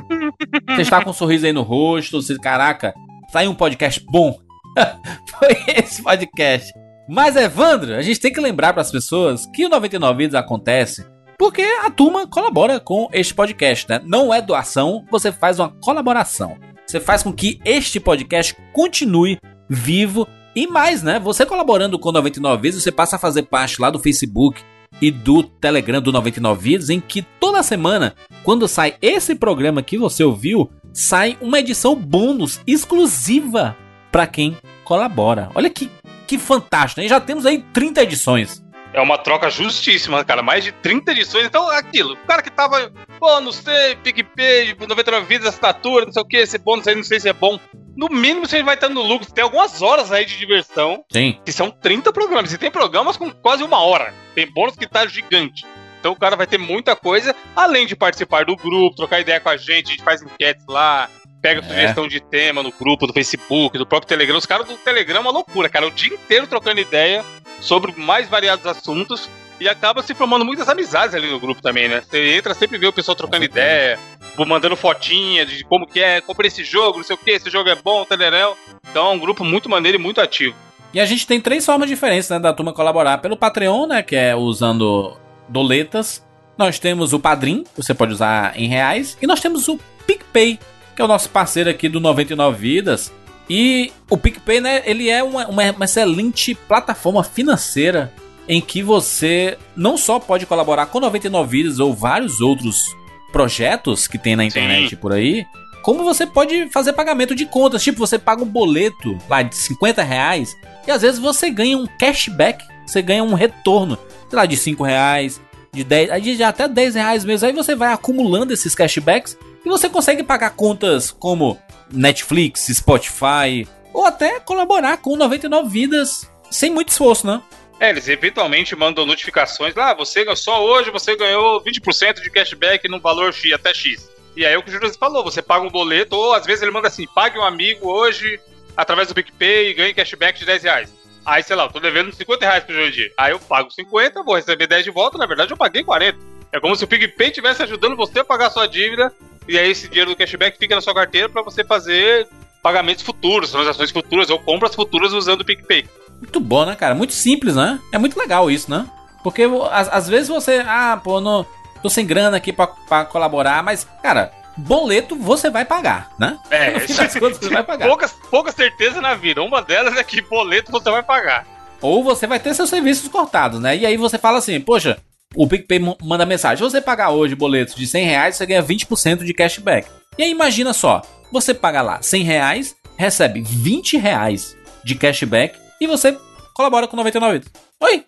você 0.70 0.82
está 0.82 1.04
com 1.04 1.10
um 1.10 1.14
sorriso 1.14 1.46
aí 1.46 1.54
no 1.54 1.64
rosto. 1.64 2.22
Você, 2.22 2.38
caraca, 2.38 2.94
saiu 3.32 3.52
um 3.52 3.56
podcast 3.56 4.04
bom. 4.12 4.38
foi 5.40 5.58
esse 5.76 6.04
podcast. 6.04 6.72
Mas, 7.10 7.36
Evandro, 7.36 7.96
a 7.96 8.02
gente 8.02 8.20
tem 8.20 8.32
que 8.32 8.40
lembrar 8.40 8.72
para 8.72 8.82
as 8.82 8.92
pessoas 8.92 9.46
que 9.48 9.66
o 9.66 9.70
99 9.70 10.18
Vidas 10.18 10.40
acontece 10.40 11.06
porque 11.38 11.62
a 11.62 11.90
turma 11.90 12.26
colabora 12.26 12.80
com 12.80 13.10
este 13.12 13.34
podcast, 13.34 13.90
né? 13.90 14.00
Não 14.06 14.34
é 14.34 14.42
doação, 14.42 15.04
você 15.12 15.32
faz 15.32 15.60
uma 15.60 15.70
colaboração. 15.70 16.58
Você 16.94 17.00
faz 17.00 17.24
com 17.24 17.34
que 17.34 17.60
este 17.66 18.00
podcast 18.00 18.56
continue 18.72 19.40
vivo 19.68 20.28
e 20.56 20.68
mais, 20.68 21.02
né? 21.02 21.20
Você 21.20 21.44
colaborando 21.44 21.98
com 21.98 22.12
99 22.12 22.62
Vidas, 22.62 22.84
você 22.84 22.92
passa 22.92 23.16
a 23.16 23.20
fazer 23.20 23.42
parte 23.48 23.82
lá 23.82 23.90
do 23.90 23.98
Facebook 23.98 24.62
e 25.02 25.10
do 25.10 25.42
Telegram 25.42 26.00
do 26.00 26.12
99 26.12 26.62
Vidas, 26.62 26.92
em 26.92 27.00
que 27.00 27.24
toda 27.40 27.64
semana, 27.64 28.14
quando 28.44 28.68
sai 28.68 28.94
esse 29.02 29.34
programa 29.34 29.82
que 29.82 29.98
você 29.98 30.24
ouviu, 30.24 30.70
sai 30.94 31.36
uma 31.42 31.58
edição 31.58 31.96
bônus 31.96 32.62
exclusiva 32.68 33.76
para 34.12 34.28
quem 34.28 34.56
colabora. 34.84 35.50
Olha 35.56 35.72
que, 35.72 35.90
que 36.28 36.38
fantástico, 36.38 37.02
né? 37.02 37.08
Já 37.08 37.20
temos 37.20 37.48
aí 37.48 37.66
30 37.74 38.04
edições. 38.04 38.63
É 38.94 39.02
uma 39.02 39.18
troca 39.18 39.50
justíssima, 39.50 40.24
cara. 40.24 40.42
Mais 40.44 40.64
de 40.64 40.72
30 40.72 41.12
edições. 41.12 41.46
Então, 41.46 41.68
aquilo. 41.70 42.14
O 42.14 42.18
cara 42.28 42.42
que 42.44 42.52
tava, 42.52 42.92
pô, 43.20 43.42
não 43.42 43.52
sei, 43.52 43.96
PicPay, 43.96 44.76
99 44.80 45.26
vidas, 45.26 45.48
assinatura, 45.48 46.06
não 46.06 46.14
sei 46.14 46.22
o 46.22 46.26
que, 46.26 46.38
esse 46.38 46.58
bônus 46.60 46.88
aí, 46.88 46.96
não 46.96 47.04
sei 47.04 47.20
se 47.20 47.28
é 47.28 47.34
bom. 47.34 47.60
No 47.96 48.08
mínimo, 48.10 48.46
você 48.48 48.62
vai 48.64 48.76
estar 48.76 48.90
no 48.90 49.02
lucro. 49.02 49.32
Tem 49.32 49.44
algumas 49.44 49.82
horas 49.82 50.12
aí 50.12 50.26
de 50.26 50.38
diversão. 50.38 51.04
Sim. 51.12 51.40
Que 51.46 51.52
são 51.52 51.70
30 51.72 52.14
programas. 52.14 52.54
E 52.54 52.58
tem 52.58 52.70
programas 52.72 53.18
com 53.18 53.32
quase 53.32 53.64
uma 53.64 53.80
hora. 53.80 54.14
Tem 54.36 54.46
bônus 54.52 54.76
que 54.76 54.88
tá 54.88 55.06
gigante. 55.08 55.66
Então 56.00 56.12
o 56.12 56.16
cara 56.20 56.36
vai 56.36 56.46
ter 56.46 56.58
muita 56.58 56.96
coisa, 56.96 57.34
além 57.56 57.86
de 57.88 57.96
participar 57.96 58.46
do 58.46 58.56
grupo, 58.58 58.96
trocar 58.96 59.22
ideia 59.22 59.40
com 59.40 59.48
a 59.50 59.56
gente, 59.56 59.88
a 59.88 59.92
gente 59.92 60.04
faz 60.04 60.22
enquetes 60.22 60.66
lá, 60.68 61.10
pega 61.42 61.62
É. 61.62 61.64
sugestão 61.64 62.08
de 62.10 62.20
tema 62.20 62.62
no 62.62 62.72
grupo 62.74 63.08
do 63.08 63.14
Facebook, 63.14 63.78
do 63.78 63.86
próprio 63.86 64.10
Telegram. 64.10 64.38
Os 64.38 64.46
caras 64.46 64.68
do 64.68 64.76
Telegram 64.76 65.18
é 65.18 65.22
uma 65.22 65.32
loucura, 65.32 65.70
cara. 65.70 65.88
O 65.88 65.92
dia 65.92 66.14
inteiro 66.14 66.46
trocando 66.46 66.82
ideia 66.82 67.24
sobre 67.64 67.94
mais 67.98 68.28
variados 68.28 68.66
assuntos 68.68 69.30
e 69.60 69.70
acaba 69.70 70.04
se 70.04 70.14
formando 70.14 70.44
muitas 70.44 70.68
amizades 70.68 71.16
ali 71.16 71.30
no 71.30 71.40
grupo 71.40 71.62
também, 71.62 71.88
né? 71.88 72.02
Você 72.02 72.36
entra, 72.36 72.54
sempre 72.54 72.78
vê 72.78 72.86
o 72.86 72.94
pessoal 72.94 73.16
trocando 73.16 73.46
ideia, 73.46 73.98
mandando 74.46 74.76
fotinha 74.76 75.46
de 75.46 75.64
como 75.64 75.88
que 75.88 76.02
é, 76.02 76.20
comprei 76.20 76.50
esse 76.50 76.64
jogo, 76.64 76.98
não 76.98 77.06
sei 77.06 77.16
o 77.16 77.20
que, 77.20 77.32
esse 77.32 77.50
jogo 77.50 77.70
é 77.70 77.76
bom, 77.76 78.04
telerão. 78.04 78.56
Então 78.90 79.08
é 79.08 79.10
um 79.14 79.20
grupo 79.20 79.44
muito 79.44 79.70
maneiro 79.70 79.98
e 79.98 80.02
muito 80.02 80.20
ativo. 80.20 80.56
E 80.94 81.00
a 81.00 81.06
gente 81.06 81.26
tem 81.26 81.40
três 81.40 81.66
formas 81.66 81.90
diferentes 81.90 82.30
né, 82.30 82.38
da 82.38 82.54
turma 82.54 82.74
colaborar. 82.74 83.18
Pelo 83.20 83.38
Patreon, 83.38 83.88
né? 83.88 84.04
Que 84.04 84.16
é 84.16 84.36
usando 84.36 85.18
doletas. 85.50 86.24
Nós 86.56 86.78
temos 86.78 87.14
o 87.14 87.20
Padrim, 87.20 87.64
que 87.64 87.82
você 87.82 87.96
pode 87.96 88.14
usar 88.14 88.54
em 88.60 88.68
reais. 88.68 89.18
E 89.20 89.26
nós 89.26 89.40
temos 89.40 89.68
o 89.68 89.80
PicPay, 90.06 90.60
que 90.96 91.02
é 91.02 91.06
o 91.06 91.08
nosso 91.08 91.30
parceiro 91.30 91.70
aqui 91.70 91.90
do 91.90 92.00
99 92.00 92.58
Vidas. 92.58 93.12
E 93.50 93.92
o 94.10 94.18
PicPay, 94.18 94.62
né? 94.62 94.82
Ele 94.86 95.10
é 95.10 95.24
uma, 95.24 95.48
uma, 95.48 95.86
excelente 95.86 96.56
plataforma 96.56 97.24
financeira 97.24 98.14
em 98.48 98.62
que 98.62 98.82
você 98.82 99.58
não 99.76 99.98
só 99.98 100.20
pode 100.20 100.46
colaborar 100.46 100.86
com 100.88 101.00
99 101.00 101.50
Vidas 101.50 101.80
ou 101.80 101.94
vários 101.94 102.42
outros 102.42 102.86
projetos 103.32 104.08
que 104.08 104.18
tem 104.18 104.36
na 104.36 104.46
internet 104.46 104.96
por 104.96 105.12
aí, 105.14 105.46
como 105.82 106.04
você 106.04 106.26
pode 106.26 106.70
fazer 106.70 106.94
pagamento 106.94 107.36
de 107.36 107.46
contas. 107.46 107.84
Tipo, 107.84 108.00
você 108.00 108.18
paga 108.18 108.44
um 108.44 108.48
boleto 108.48 109.18
lá 109.30 109.42
de 109.42 109.56
50 109.56 110.02
reais 110.02 110.58
e 110.88 110.92
às 110.92 111.02
vezes 111.02 111.20
você 111.20 111.50
ganha 111.50 111.78
um 111.78 111.86
cashback, 111.86 112.64
você 112.86 113.02
ganha 113.02 113.24
um 113.24 113.34
retorno, 113.34 113.98
sei 114.30 114.38
lá, 114.38 114.46
de 114.46 114.56
5 114.56 114.84
reais, 114.84 115.42
de 115.74 115.84
10, 115.84 116.12
aí 116.12 116.22
de 116.22 116.44
até 116.44 116.68
10 116.68 116.96
reais 116.96 117.26
mesmo. 117.26 117.48
Aí 117.48 117.54
você 117.54 117.76
vai 117.76 117.92
acumulando 117.92 118.54
esses 118.54 118.74
cashbacks 118.74 119.38
e 119.66 119.70
você 119.70 119.90
consegue 119.90 120.24
pagar 120.24 120.52
contas 120.52 121.12
como 121.12 121.60
Netflix, 121.92 122.68
Spotify 122.74 123.68
ou 123.94 124.06
até 124.06 124.40
colaborar 124.40 124.98
com 124.98 125.16
99 125.16 125.70
vidas 125.70 126.30
sem 126.50 126.70
muito 126.70 126.90
esforço, 126.90 127.26
né? 127.26 127.42
É, 127.80 127.90
eles 127.90 128.08
eventualmente 128.08 128.76
mandam 128.76 129.06
notificações 129.06 129.76
lá, 129.76 129.92
ah, 129.92 129.94
você 129.94 130.24
só 130.36 130.64
hoje 130.64 130.90
você 130.90 131.16
ganhou 131.16 131.62
20% 131.64 132.22
de 132.22 132.30
cashback 132.30 132.88
no 132.88 133.00
valor 133.00 133.34
X, 133.34 133.52
até 133.52 133.74
X. 133.74 134.10
E 134.36 134.46
aí 134.46 134.54
é 134.54 134.58
o 134.58 134.64
que 134.64 134.70
o 134.70 134.72
Júlio 134.72 134.92
falou, 134.94 135.24
você 135.24 135.42
paga 135.42 135.66
um 135.66 135.70
boleto, 135.70 136.16
ou 136.16 136.34
às 136.34 136.46
vezes 136.46 136.62
ele 136.62 136.72
manda 136.72 136.88
assim, 136.88 137.08
pague 137.14 137.38
um 137.38 137.44
amigo 137.44 137.90
hoje 137.90 138.40
através 138.76 139.08
do 139.08 139.14
PicPay 139.14 139.70
e 139.70 139.74
ganhe 139.74 139.94
cashback 139.94 140.40
de 140.40 140.46
10 140.46 140.64
reais. 140.64 140.94
Aí, 141.26 141.42
sei 141.42 141.56
lá, 141.56 141.64
eu 141.64 141.72
tô 141.72 141.80
devendo 141.80 142.14
50 142.14 142.46
reais 142.46 142.64
pro 142.64 142.76
Jurandir. 142.76 143.14
Aí 143.18 143.32
eu 143.32 143.40
pago 143.40 143.72
50, 143.72 144.24
vou 144.24 144.36
receber 144.36 144.68
10 144.68 144.84
de 144.84 144.92
volta, 144.92 145.18
na 145.18 145.26
verdade 145.26 145.52
eu 145.52 145.58
paguei 145.58 145.84
40. 145.84 146.18
É 146.52 146.60
como 146.60 146.76
se 146.76 146.84
o 146.84 146.88
PicPay 146.88 147.30
estivesse 147.30 147.64
ajudando 147.64 147.96
você 147.96 148.20
a 148.20 148.26
pagar 148.26 148.48
a 148.48 148.52
sua 148.52 148.68
dívida, 148.68 149.14
e 149.48 149.58
aí 149.58 149.72
esse 149.72 149.88
dinheiro 149.88 150.12
do 150.12 150.16
cashback 150.16 150.58
fica 150.58 150.76
na 150.76 150.82
sua 150.82 150.94
carteira 150.94 151.30
pra 151.30 151.42
você 151.42 151.64
fazer 151.64 152.28
pagamentos 152.62 153.04
futuros, 153.04 153.52
transações 153.52 153.92
futuras, 153.92 154.30
ou 154.30 154.40
compras 154.40 154.74
futuras 154.74 155.12
usando 155.12 155.42
o 155.42 155.46
PicPay. 155.46 155.86
Muito 156.20 156.40
bom, 156.40 156.66
né, 156.66 156.76
cara? 156.76 156.96
Muito 156.96 157.14
simples, 157.14 157.56
né? 157.56 157.80
É 157.92 157.98
muito 157.98 158.18
legal 158.18 158.50
isso, 158.50 158.72
né? 158.72 158.88
Porque 159.22 159.44
às, 159.72 159.90
às 159.90 160.08
vezes 160.08 160.30
você, 160.30 160.64
ah, 160.66 161.00
pô, 161.04 161.20
não, 161.20 161.46
tô 161.82 161.90
sem 161.90 162.06
grana 162.06 162.38
aqui 162.38 162.54
pra, 162.54 162.68
pra 162.68 163.06
colaborar, 163.06 163.62
mas, 163.62 163.86
cara, 164.02 164.32
boleto 164.56 165.16
você 165.16 165.50
vai 165.50 165.66
pagar, 165.66 166.12
né? 166.18 166.38
É, 166.50 166.72
No 166.80 166.80
fim 166.80 166.94
das 166.94 167.14
contas, 167.14 167.38
você 167.38 167.50
vai 167.50 167.64
pagar. 167.64 167.88
Poucas, 167.88 168.12
poucas 168.30 168.56
certezas 168.56 169.02
na 169.02 169.16
vida. 169.16 169.42
Uma 169.42 169.62
delas 169.62 169.98
é 169.98 170.04
que 170.04 170.22
boleto 170.22 170.72
você 170.72 170.90
vai 170.90 171.04
pagar. 171.04 171.46
Ou 171.82 172.04
você 172.04 172.26
vai 172.26 172.40
ter 172.40 172.54
seus 172.54 172.70
serviços 172.70 173.10
cortados, 173.10 173.60
né? 173.60 173.76
E 173.76 173.86
aí 173.86 173.98
você 173.98 174.18
fala 174.18 174.38
assim, 174.38 174.60
poxa, 174.62 174.98
o 175.36 175.48
PicPay 175.48 175.80
manda 176.02 176.26
mensagem. 176.26 176.58
Se 176.58 176.72
você 176.72 176.82
pagar 176.82 177.10
hoje 177.12 177.36
boletos 177.36 177.76
de 177.76 177.86
100 177.88 178.06
reais, 178.06 178.36
você 178.36 178.46
ganha 178.46 178.64
20% 178.64 179.24
de 179.24 179.34
cashback. 179.34 179.88
E 180.18 180.24
aí 180.24 180.32
imagina 180.32 180.74
só, 180.74 181.02
você 181.32 181.54
paga 181.54 181.82
lá 181.82 182.02
100 182.02 182.24
reais, 182.24 182.76
recebe 182.98 183.42
20 183.42 183.98
reais 183.98 184.56
de 184.84 184.96
cashback 184.96 185.58
e 185.82 185.88
você 185.88 186.18
colabora 186.54 186.88
com 186.88 186.96
99 186.96 187.40
vidas. 187.40 187.52
Oi, 187.80 188.04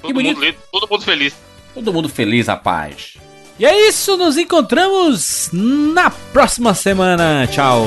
Todo 0.00 0.14
bonito. 0.14 0.40
mundo, 0.40 0.54
todo 0.72 0.88
mundo 0.88 1.02
feliz. 1.04 1.34
todo 1.74 1.92
mundo 1.92 2.08
feliz, 2.08 2.46
rapaz. 2.46 3.14
E 3.58 3.66
é 3.66 3.88
isso, 3.88 4.16
nos 4.16 4.38
encontramos 4.38 5.50
na 5.52 6.08
próxima 6.10 6.72
semana. 6.72 7.46
Tchau. 7.48 7.84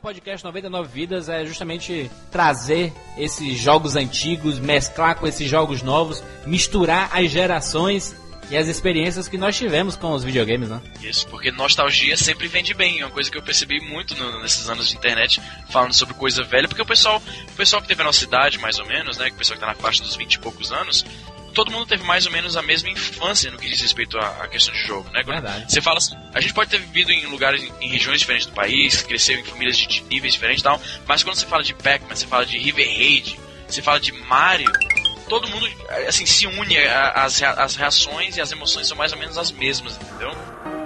Podcast 0.00 0.44
99 0.44 0.88
Vidas 0.88 1.28
é 1.28 1.44
justamente 1.44 2.10
trazer 2.30 2.92
esses 3.16 3.58
jogos 3.58 3.96
antigos, 3.96 4.58
mesclar 4.58 5.16
com 5.16 5.26
esses 5.26 5.48
jogos 5.48 5.82
novos, 5.82 6.22
misturar 6.46 7.10
as 7.12 7.30
gerações 7.30 8.14
e 8.50 8.56
as 8.56 8.66
experiências 8.66 9.28
que 9.28 9.38
nós 9.38 9.56
tivemos 9.56 9.94
com 9.94 10.12
os 10.12 10.24
videogames, 10.24 10.68
né? 10.68 10.80
Isso, 11.00 11.24
porque 11.28 11.52
nostalgia 11.52 12.16
sempre 12.16 12.48
vende 12.48 12.74
bem. 12.74 12.98
É 13.00 13.04
uma 13.04 13.12
coisa 13.12 13.30
que 13.30 13.38
eu 13.38 13.42
percebi 13.42 13.78
muito 13.80 14.16
no- 14.16 14.42
nesses 14.42 14.68
anos 14.68 14.88
de 14.88 14.96
internet, 14.96 15.40
falando 15.68 15.94
sobre 15.94 16.14
coisa 16.14 16.42
velha, 16.42 16.66
porque 16.66 16.82
o 16.82 16.86
pessoal, 16.86 17.22
o 17.48 17.52
pessoal 17.52 17.80
que 17.80 17.86
teve 17.86 18.00
a 18.02 18.04
nossa 18.04 18.24
idade, 18.24 18.58
mais 18.58 18.80
ou 18.80 18.86
menos, 18.86 19.18
né? 19.18 19.28
O 19.28 19.34
pessoal 19.34 19.54
que 19.56 19.60
tá 19.60 19.68
na 19.68 19.76
faixa 19.76 20.02
dos 20.02 20.16
20 20.16 20.34
e 20.34 20.38
poucos 20.40 20.72
anos, 20.72 21.04
todo 21.50 21.70
mundo 21.70 21.86
teve 21.86 22.02
mais 22.04 22.26
ou 22.26 22.32
menos 22.32 22.56
a 22.56 22.62
mesma 22.62 22.88
infância 22.88 23.50
no 23.50 23.58
que 23.58 23.68
diz 23.68 23.80
respeito 23.80 24.18
à, 24.18 24.44
à 24.44 24.48
questão 24.48 24.72
de 24.74 24.80
jogo, 24.80 25.08
né? 25.10 25.22
Verdade. 25.22 25.72
Você 25.72 25.80
fala 25.80 25.98
assim, 25.98 26.16
a 26.32 26.40
gente 26.40 26.54
pode 26.54 26.70
ter 26.70 26.78
vivido 26.78 27.12
em 27.12 27.26
lugares, 27.26 27.62
em, 27.62 27.72
em 27.80 27.88
regiões 27.88 28.20
diferentes 28.20 28.46
do 28.46 28.52
país, 28.52 29.02
cresceu 29.02 29.38
em 29.38 29.44
famílias 29.44 29.76
de, 29.76 29.86
de 29.86 30.02
níveis 30.04 30.32
diferentes 30.34 30.60
e 30.60 30.64
tal, 30.64 30.80
mas 31.06 31.22
quando 31.22 31.36
você 31.36 31.46
fala 31.46 31.62
de 31.62 31.74
Pac-Man, 31.74 32.14
você 32.14 32.26
fala 32.26 32.46
de 32.46 32.58
River 32.58 32.86
Raid, 32.86 33.38
você 33.68 33.82
fala 33.82 34.00
de 34.00 34.12
Mario, 34.12 34.70
todo 35.28 35.48
mundo 35.48 35.68
assim 36.08 36.26
se 36.26 36.46
une, 36.46 36.76
as, 36.78 37.42
as 37.42 37.76
reações 37.76 38.36
e 38.36 38.40
as 38.40 38.50
emoções 38.50 38.88
são 38.88 38.96
mais 38.96 39.12
ou 39.12 39.18
menos 39.18 39.38
as 39.38 39.52
mesmas, 39.52 39.96
entendeu? 39.96 40.79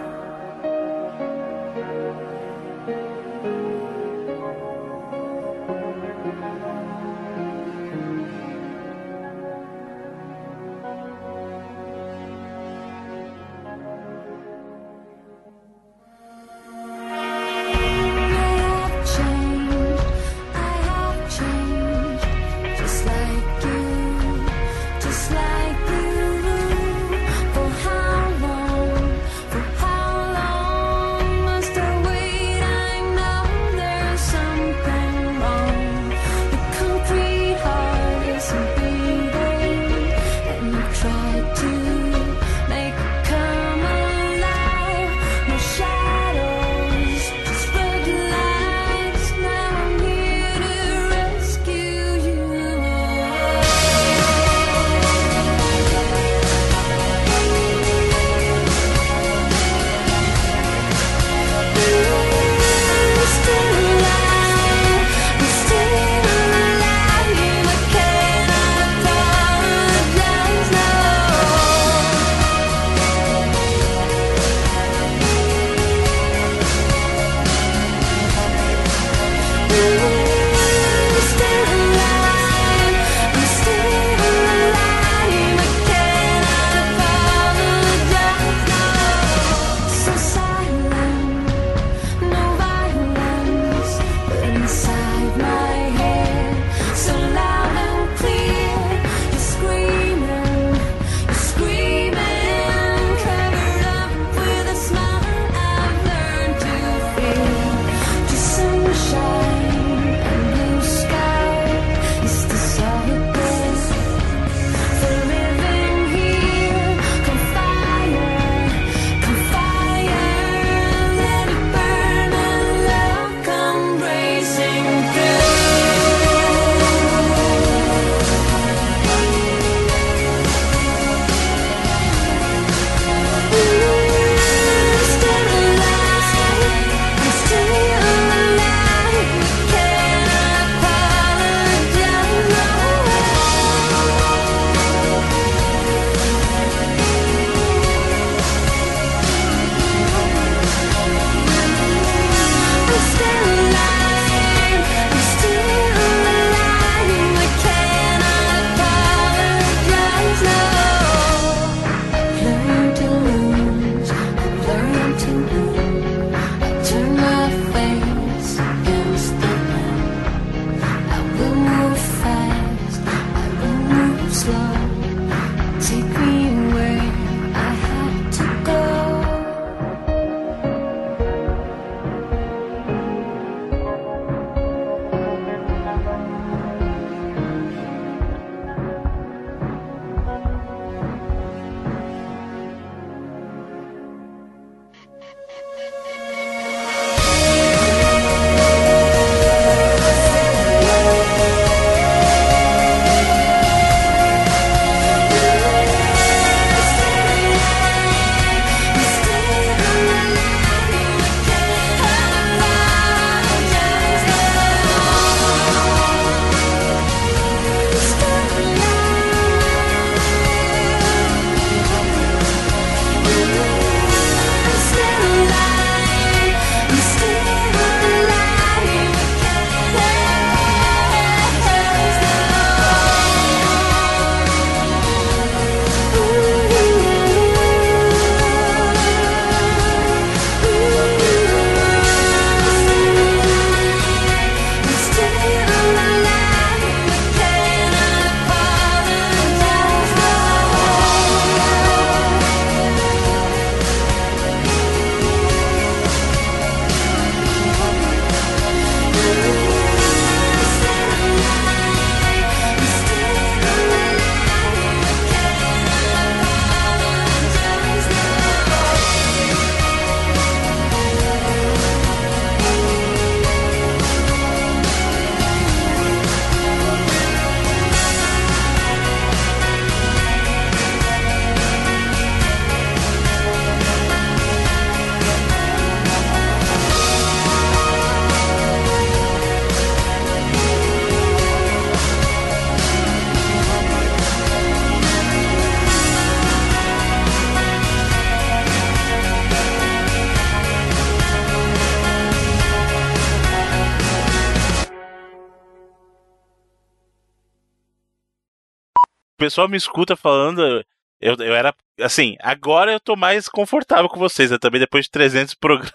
Pessoal 309.54 309.68
me 309.68 309.76
escuta 309.76 310.16
falando. 310.16 310.84
Eu, 311.20 311.36
eu 311.38 311.54
era. 311.54 311.72
Assim, 312.00 312.36
agora 312.40 312.92
eu 312.92 312.98
tô 312.98 313.14
mais 313.14 313.48
confortável 313.48 314.08
com 314.08 314.18
vocês, 314.18 314.50
né? 314.50 314.58
Também 314.58 314.80
depois 314.80 315.04
de 315.04 315.12
300 315.12 315.54
programas. 315.60 315.94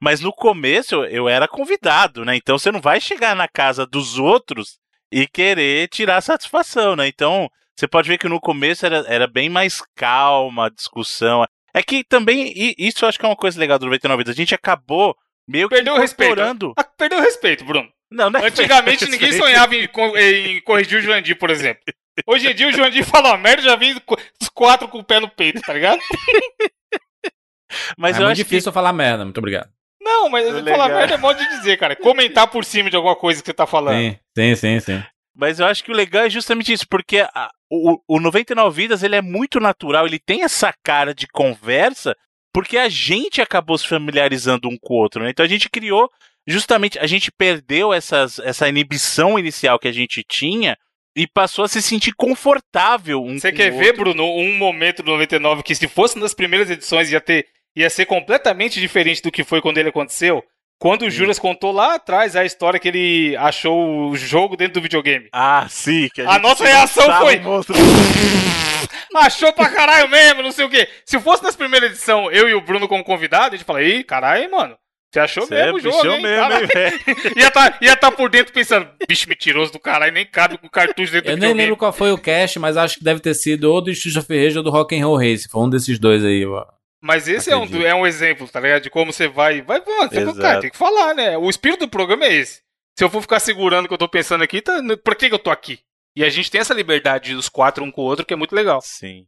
Mas 0.00 0.20
no 0.20 0.32
começo 0.32 0.94
eu, 0.96 1.04
eu 1.06 1.28
era 1.28 1.48
convidado, 1.48 2.24
né? 2.24 2.36
Então 2.36 2.58
você 2.58 2.70
não 2.70 2.80
vai 2.80 3.00
chegar 3.00 3.34
na 3.34 3.48
casa 3.48 3.86
dos 3.86 4.18
outros 4.18 4.78
e 5.10 5.26
querer 5.26 5.88
tirar 5.88 6.20
satisfação, 6.20 6.94
né? 6.94 7.08
Então 7.08 7.50
você 7.74 7.88
pode 7.88 8.08
ver 8.08 8.18
que 8.18 8.28
no 8.28 8.40
começo 8.40 8.84
era, 8.84 9.04
era 9.08 9.26
bem 9.26 9.48
mais 9.48 9.82
calma 9.96 10.66
a 10.66 10.70
discussão. 10.70 11.44
É 11.72 11.82
que 11.82 12.04
também, 12.04 12.52
e 12.54 12.74
isso 12.78 13.04
eu 13.04 13.08
acho 13.08 13.18
que 13.18 13.24
é 13.24 13.28
uma 13.28 13.34
coisa 13.34 13.58
legal 13.58 13.78
do 13.78 13.86
99 13.86 14.18
Vidas. 14.18 14.34
A 14.34 14.36
gente 14.36 14.54
acabou 14.54 15.16
meio 15.48 15.68
que 15.68 15.74
Perdeu 15.74 15.94
o 15.94 15.98
respeito. 15.98 16.74
Ah, 16.76 16.84
Perdeu 16.84 17.18
o 17.18 17.22
respeito, 17.22 17.64
Bruno. 17.64 17.88
Não, 18.10 18.30
não 18.30 18.40
é 18.40 18.46
Antigamente 18.46 19.06
ninguém 19.10 19.32
sonhava 19.32 19.74
em, 19.74 19.88
em 19.88 20.60
corrigir 20.60 20.98
o 20.98 21.02
Jurandir, 21.02 21.36
por 21.36 21.50
exemplo. 21.50 21.82
Hoje 22.26 22.48
em 22.50 22.54
dia 22.54 22.68
o 22.68 22.72
Jurandir 22.72 23.04
fala 23.04 23.30
uma 23.30 23.38
merda 23.38 23.62
já 23.62 23.76
vem 23.76 23.94
os 24.40 24.48
quatro 24.48 24.86
com 24.88 24.98
o 24.98 25.04
pé 25.04 25.18
no 25.20 25.28
peito, 25.28 25.60
tá 25.60 25.72
ligado? 25.72 25.98
Mas 27.98 28.16
é 28.16 28.20
eu 28.20 28.26
muito 28.26 28.32
acho 28.32 28.44
que 28.44 28.50
difícil 28.50 28.68
eu 28.70 28.72
falar 28.74 28.92
merda, 28.92 29.24
muito 29.24 29.38
obrigado. 29.38 29.68
Não, 30.00 30.28
mas 30.28 30.44
Legal. 30.52 30.76
falar 30.78 30.94
merda 30.94 31.14
é 31.14 31.18
modo 31.18 31.38
de 31.38 31.48
dizer, 31.48 31.78
cara. 31.78 31.96
Comentar 31.96 32.46
por 32.46 32.64
cima 32.64 32.90
de 32.90 32.96
alguma 32.96 33.16
coisa 33.16 33.40
que 33.40 33.46
você 33.46 33.54
tá 33.54 33.66
falando. 33.66 33.96
Sim, 33.98 34.18
sim, 34.36 34.54
sim, 34.54 34.80
sim. 34.80 35.02
Mas 35.34 35.58
eu 35.58 35.66
acho 35.66 35.82
que 35.82 35.90
o 35.90 35.94
legal 35.94 36.24
é 36.24 36.30
justamente 36.30 36.72
isso, 36.72 36.86
porque 36.88 37.20
a- 37.20 37.50
o, 37.70 37.98
o 38.06 38.20
99 38.20 38.76
Vidas 38.82 39.02
ele 39.02 39.16
é 39.16 39.22
muito 39.22 39.58
natural, 39.58 40.06
ele 40.06 40.18
tem 40.18 40.42
essa 40.44 40.72
cara 40.84 41.14
de 41.14 41.26
conversa, 41.26 42.14
porque 42.52 42.76
a 42.76 42.88
gente 42.88 43.40
acabou 43.40 43.76
se 43.78 43.88
familiarizando 43.88 44.68
um 44.68 44.76
com 44.80 44.94
o 44.94 44.96
outro, 44.98 45.24
né? 45.24 45.30
Então 45.30 45.44
a 45.44 45.48
gente 45.48 45.68
criou, 45.70 46.08
justamente, 46.46 46.98
a 46.98 47.06
gente 47.06 47.32
perdeu 47.32 47.92
essas, 47.92 48.38
essa 48.40 48.68
inibição 48.68 49.38
inicial 49.38 49.78
que 49.78 49.88
a 49.88 49.92
gente 49.92 50.22
tinha 50.22 50.76
e 51.16 51.26
passou 51.26 51.64
a 51.64 51.68
se 51.68 51.80
sentir 51.80 52.12
confortável 52.12 53.22
um 53.22 53.38
Você 53.38 53.52
quer 53.52 53.70
ver. 53.70 53.96
Bruno, 53.96 54.24
um 54.24 54.56
momento 54.56 55.02
do 55.02 55.12
99 55.12 55.62
que 55.62 55.74
se 55.74 55.86
fosse 55.86 56.18
nas 56.18 56.34
primeiras 56.34 56.70
edições 56.70 57.10
ia 57.10 57.20
ter 57.20 57.46
ia 57.76 57.90
ser 57.90 58.06
completamente 58.06 58.80
diferente 58.80 59.20
do 59.22 59.32
que 59.32 59.42
foi 59.42 59.60
quando 59.60 59.78
ele 59.78 59.88
aconteceu? 59.88 60.44
Quando 60.78 61.02
o 61.02 61.10
Juras 61.10 61.38
contou 61.38 61.72
lá 61.72 61.94
atrás 61.94 62.36
a 62.36 62.44
história 62.44 62.78
que 62.78 62.88
ele 62.88 63.36
achou 63.36 64.10
o 64.10 64.16
jogo 64.16 64.56
dentro 64.56 64.74
do 64.74 64.82
videogame. 64.82 65.28
Ah, 65.32 65.66
sim. 65.68 66.08
A 66.18 66.34
gente 66.34 66.42
nossa 66.42 66.64
reação 66.64 67.04
foi-. 67.20 67.40
Achou 69.16 69.52
pra 69.52 69.68
caralho 69.68 70.08
mesmo, 70.08 70.42
não 70.42 70.50
sei 70.50 70.64
o 70.64 70.68
quê. 70.68 70.88
Se 71.06 71.20
fosse 71.20 71.42
nas 71.42 71.54
primeiras 71.54 71.92
edições, 71.92 72.36
eu 72.36 72.48
e 72.48 72.54
o 72.54 72.60
Bruno 72.60 72.88
como 72.88 73.04
convidado, 73.04 73.54
a 73.54 73.56
gente 73.56 73.64
fala, 73.64 73.82
ih, 73.82 74.02
caralho, 74.02 74.50
mano. 74.50 74.76
Você 75.14 75.20
achou 75.20 75.46
Cê 75.46 75.54
é 75.54 75.72
mesmo 75.72 75.78
o 75.78 75.80
jogo, 75.80 76.06
hein? 76.08 76.22
mesmo, 76.22 76.36
caralho." 76.42 76.64
hein, 76.64 76.70
velho? 76.74 77.38
ia 77.38 77.50
tá, 77.50 77.78
ia 77.80 77.96
tá 77.96 78.10
por 78.10 78.28
dentro 78.28 78.52
pensando, 78.52 78.88
bicho 79.08 79.28
mentiroso 79.28 79.72
do 79.72 79.78
caralho, 79.78 80.12
nem 80.12 80.26
cabe 80.26 80.58
com 80.58 80.68
cartucho 80.68 81.12
dentro 81.12 81.30
Eu 81.30 81.36
do 81.36 81.40
nem 81.40 81.50
videogame. 81.50 81.62
lembro 81.62 81.76
qual 81.76 81.92
foi 81.92 82.10
o 82.10 82.18
cast, 82.18 82.58
mas 82.58 82.76
acho 82.76 82.98
que 82.98 83.04
deve 83.04 83.20
ter 83.20 83.32
sido 83.34 83.72
ou 83.72 83.80
do 83.80 83.90
Street 83.92 84.16
of 84.16 84.26
Rage 84.44 84.58
ou 84.58 84.64
do 84.64 84.70
Rock 84.70 84.98
and 85.00 85.06
Roll 85.06 85.16
Race. 85.16 85.48
Foi 85.48 85.62
um 85.62 85.70
desses 85.70 85.98
dois 86.00 86.24
aí. 86.24 86.44
ó. 86.44 86.66
Mas 87.00 87.28
esse 87.28 87.50
é 87.50 87.56
um, 87.56 87.64
é 87.82 87.94
um 87.94 88.06
exemplo, 88.06 88.48
tá 88.48 88.58
ligado? 88.58 88.82
De 88.82 88.90
como 88.90 89.12
você 89.12 89.28
vai. 89.28 89.62
Vai, 89.62 89.78
mano, 89.86 90.10
você, 90.10 90.40
cara, 90.40 90.60
tem 90.60 90.70
que 90.70 90.76
falar, 90.76 91.14
né? 91.14 91.38
O 91.38 91.48
espírito 91.48 91.80
do 91.80 91.88
programa 91.88 92.24
é 92.24 92.32
esse. 92.34 92.62
Se 92.98 93.04
eu 93.04 93.10
for 93.10 93.20
ficar 93.20 93.40
segurando 93.40 93.84
o 93.84 93.88
que 93.88 93.94
eu 93.94 93.98
tô 93.98 94.08
pensando 94.08 94.42
aqui, 94.42 94.62
tá, 94.62 94.80
por 95.04 95.14
que, 95.14 95.28
que 95.28 95.34
eu 95.34 95.38
tô 95.38 95.50
aqui? 95.50 95.80
E 96.16 96.24
a 96.24 96.30
gente 96.30 96.50
tem 96.50 96.60
essa 96.60 96.72
liberdade 96.72 97.34
dos 97.34 97.48
quatro 97.48 97.84
um 97.84 97.90
com 97.90 98.02
o 98.02 98.04
outro, 98.04 98.24
que 98.24 98.32
é 98.32 98.36
muito 98.36 98.54
legal. 98.54 98.80
Sim. 98.82 99.26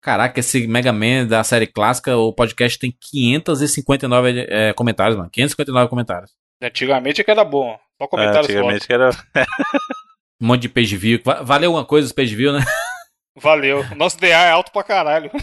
Caraca, 0.00 0.38
esse 0.40 0.66
Mega 0.66 0.92
Man 0.92 1.26
da 1.26 1.42
série 1.42 1.66
clássica, 1.66 2.16
o 2.16 2.32
podcast 2.32 2.78
tem 2.78 2.96
559 3.10 4.46
é, 4.48 4.72
comentários, 4.72 5.16
mano. 5.16 5.28
559 5.30 5.88
comentários. 5.90 6.30
Antigamente 6.62 7.20
é 7.20 7.24
que 7.24 7.30
era 7.30 7.44
bom. 7.44 7.76
Só 8.00 8.04
É, 8.04 8.08
comentários 8.08 8.44
antigamente 8.48 8.86
foda. 8.86 8.86
que 8.86 8.92
era. 8.92 9.10
Um 10.40 10.46
monte 10.46 10.62
de 10.62 10.68
page 10.68 10.96
view. 10.96 11.20
Va- 11.24 11.42
Valeu 11.42 11.72
uma 11.72 11.84
coisa 11.84 12.06
os 12.06 12.12
page 12.12 12.36
view, 12.36 12.52
né? 12.52 12.64
Valeu. 13.36 13.84
Nosso 13.96 14.16
DA 14.20 14.28
é 14.28 14.50
alto 14.50 14.70
pra 14.72 14.82
caralho. 14.84 15.30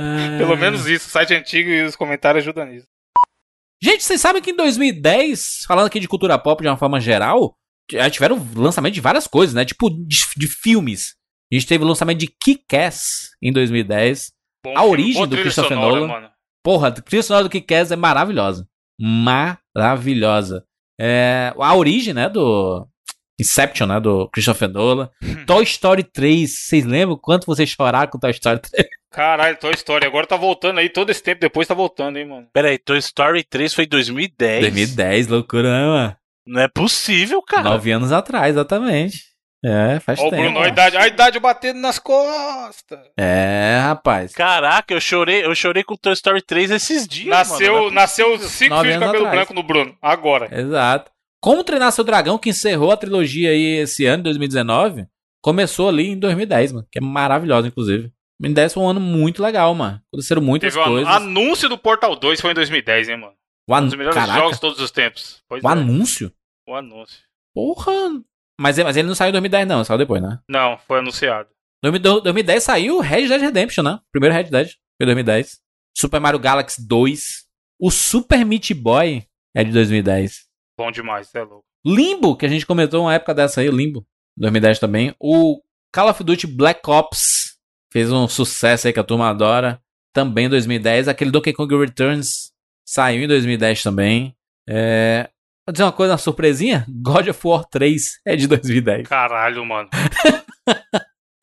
Ah. 0.00 0.38
Pelo 0.38 0.56
menos 0.56 0.86
isso. 0.86 1.08
O 1.08 1.10
site 1.10 1.34
antigo 1.34 1.68
e 1.70 1.82
os 1.82 1.96
comentários 1.96 2.44
ajudam 2.44 2.64
nisso. 2.66 2.86
Gente, 3.82 4.04
vocês 4.04 4.20
sabem 4.20 4.40
que 4.40 4.52
em 4.52 4.56
2010, 4.56 5.64
falando 5.66 5.86
aqui 5.88 5.98
de 5.98 6.06
cultura 6.06 6.38
pop 6.38 6.62
de 6.62 6.68
uma 6.68 6.76
forma 6.76 7.00
geral, 7.00 7.56
já 7.90 8.08
tiveram 8.08 8.38
lançamento 8.54 8.94
de 8.94 9.00
várias 9.00 9.26
coisas, 9.26 9.56
né? 9.56 9.64
Tipo, 9.64 9.90
de, 9.90 10.24
de 10.36 10.46
filmes. 10.46 11.16
A 11.50 11.54
gente 11.54 11.66
teve 11.66 11.82
o 11.82 11.86
lançamento 11.86 12.18
de 12.18 12.26
Kick-Ass 12.26 13.30
em 13.42 13.52
2010. 13.52 14.32
Bom 14.64 14.76
a 14.76 14.84
origem 14.84 15.26
do 15.26 15.36
Christopher 15.36 15.76
sonora, 15.76 15.94
Nolan. 15.94 16.06
mano. 16.06 16.30
Porra, 16.62 16.88
a 16.88 16.92
trilha 16.92 17.22
sonora 17.22 17.44
do 17.44 17.50
Kick-Ass 17.50 17.90
é 17.90 17.96
maravilhosa. 17.96 18.68
Maravilhosa. 19.00 20.64
É, 21.00 21.54
a 21.56 21.74
origem, 21.74 22.12
né, 22.12 22.28
do 22.28 22.86
Inception, 23.40 23.86
né, 23.86 24.00
do 24.00 24.28
Christopher 24.28 24.68
Nolan. 24.68 25.08
Toy 25.46 25.62
Story 25.62 26.02
3, 26.02 26.50
vocês 26.50 26.84
lembram 26.84 27.16
quanto 27.16 27.46
vocês 27.46 27.68
choraram 27.70 28.10
com 28.10 28.18
Toy 28.18 28.30
Story 28.32 28.60
3? 28.60 28.86
Caralho, 29.10 29.56
Toy 29.58 29.72
Story. 29.74 30.04
Agora 30.04 30.26
tá 30.26 30.36
voltando 30.36 30.78
aí. 30.78 30.90
Todo 30.90 31.08
esse 31.10 31.22
tempo 31.22 31.40
depois 31.40 31.66
tá 31.66 31.72
voltando, 31.72 32.18
hein, 32.18 32.26
mano. 32.26 32.46
Pera 32.52 32.68
aí, 32.68 32.78
Toy 32.78 32.98
Story 32.98 33.42
3 33.42 33.72
foi 33.72 33.86
2010. 33.86 34.60
2010, 34.60 35.28
loucura, 35.28 35.70
né, 35.70 35.86
mano? 35.86 36.16
Não 36.46 36.60
é 36.60 36.68
possível, 36.68 37.40
cara. 37.42 37.70
Nove 37.70 37.90
anos 37.90 38.12
atrás, 38.12 38.50
exatamente. 38.50 39.22
É, 39.64 39.98
faz 40.00 40.20
Ó, 40.20 40.28
o 40.28 40.30
tempo. 40.30 40.42
Bruno, 40.42 40.60
a 40.60 40.68
idade, 40.68 40.96
a 40.96 41.06
idade 41.08 41.38
batendo 41.40 41.80
nas 41.80 41.98
costas. 41.98 43.00
É, 43.16 43.78
rapaz. 43.82 44.32
Caraca, 44.32 44.94
eu 44.94 45.00
chorei, 45.00 45.44
eu 45.44 45.54
chorei 45.54 45.82
com 45.82 45.96
Toy 45.96 46.12
Story 46.12 46.42
3 46.42 46.70
esses 46.70 47.06
dias. 47.08 47.28
Nasceu, 47.28 47.74
mano, 47.74 47.88
é 47.88 47.92
nasceu 47.92 48.30
possível. 48.38 48.48
cinco 48.48 48.80
fios 48.82 48.94
de 48.94 49.00
cabelo 49.00 49.16
atrás. 49.26 49.34
branco 49.36 49.54
no 49.54 49.62
Bruno. 49.62 49.96
Agora. 50.00 50.48
Exato. 50.56 51.10
Como 51.40 51.64
Treinar 51.64 51.90
Seu 51.92 52.04
Dragão, 52.04 52.38
que 52.38 52.50
encerrou 52.50 52.90
a 52.92 52.96
trilogia 52.96 53.50
aí 53.50 53.78
esse 53.80 54.04
ano, 54.06 54.22
2019, 54.24 55.06
começou 55.42 55.88
ali 55.88 56.08
em 56.08 56.18
2010, 56.18 56.72
mano. 56.72 56.86
Que 56.90 56.98
é 56.98 57.02
maravilhosa, 57.02 57.66
inclusive. 57.68 58.12
2010 58.40 58.74
foi 58.74 58.82
um 58.84 58.88
ano 58.88 59.00
muito 59.00 59.42
legal, 59.42 59.74
mano. 59.74 60.00
Aconteceram 60.12 60.40
muitas 60.42 60.72
Teve 60.72 60.84
o 60.84 60.88
coisas. 60.88 61.12
anúncio 61.14 61.68
do 61.68 61.76
Portal 61.78 62.14
2 62.14 62.40
foi 62.40 62.52
em 62.52 62.54
2010, 62.54 63.08
hein, 63.08 63.16
mano. 63.16 63.32
O 63.68 63.72
Um 63.72 63.76
anu... 63.76 63.86
dos 63.88 63.96
melhores 63.98 64.16
Caraca, 64.18 64.38
jogos 64.38 64.54
de 64.56 64.60
todos 64.60 64.80
os 64.80 64.90
tempos. 64.92 65.42
Pois 65.48 65.62
o 65.64 65.68
é, 65.68 65.72
anúncio? 65.72 66.32
o 66.66 66.74
anúncio. 66.74 67.18
Porra. 67.54 67.92
Mas, 68.60 68.78
mas 68.78 68.96
ele 68.96 69.08
não 69.08 69.14
saiu 69.14 69.28
em 69.28 69.32
2010, 69.32 69.66
não. 69.68 69.84
Saiu 69.84 69.98
depois, 69.98 70.22
né? 70.22 70.38
Não, 70.48 70.78
foi 70.78 70.98
anunciado. 70.98 71.48
Em 71.84 71.90
2010 71.90 72.62
saiu 72.62 72.98
Red 72.98 73.28
Dead 73.28 73.40
Redemption, 73.40 73.84
né? 73.84 74.00
Primeiro 74.10 74.34
Red 74.34 74.44
Dead. 74.44 74.70
Foi 74.96 75.06
2010. 75.06 75.60
Super 75.96 76.20
Mario 76.20 76.40
Galaxy 76.40 76.86
2. 76.86 77.46
O 77.80 77.90
Super 77.90 78.44
Meat 78.44 78.74
Boy 78.74 79.24
é 79.54 79.62
de 79.62 79.70
2010. 79.70 80.48
Bom 80.76 80.90
demais, 80.90 81.32
é 81.34 81.42
louco. 81.42 81.64
Limbo, 81.86 82.36
que 82.36 82.44
a 82.44 82.48
gente 82.48 82.66
comentou 82.66 83.02
uma 83.02 83.14
época 83.14 83.34
dessa 83.34 83.60
aí, 83.60 83.70
Limbo, 83.70 84.04
2010 84.36 84.78
também. 84.80 85.14
O 85.20 85.62
Call 85.92 86.10
of 86.10 86.24
Duty 86.24 86.46
Black 86.46 86.88
Ops 86.90 87.56
fez 87.92 88.10
um 88.12 88.28
sucesso 88.28 88.86
aí 88.86 88.92
que 88.92 89.00
a 89.00 89.04
turma 89.04 89.28
adora, 89.28 89.80
também 90.12 90.46
em 90.46 90.50
2010. 90.50 91.08
Aquele 91.08 91.30
Donkey 91.30 91.52
Kong 91.52 91.76
Returns 91.76 92.52
saiu 92.84 93.22
em 93.22 93.28
2010 93.28 93.82
também. 93.82 94.36
É... 94.68 95.30
Vou 95.68 95.72
dizer 95.74 95.84
uma 95.84 95.92
coisa, 95.92 96.12
uma 96.14 96.18
surpresinha? 96.18 96.86
God 96.88 97.28
of 97.28 97.46
War 97.46 97.62
3 97.62 98.20
é 98.26 98.34
de 98.34 98.46
2010. 98.46 99.06
Caralho, 99.06 99.66
mano. 99.66 99.90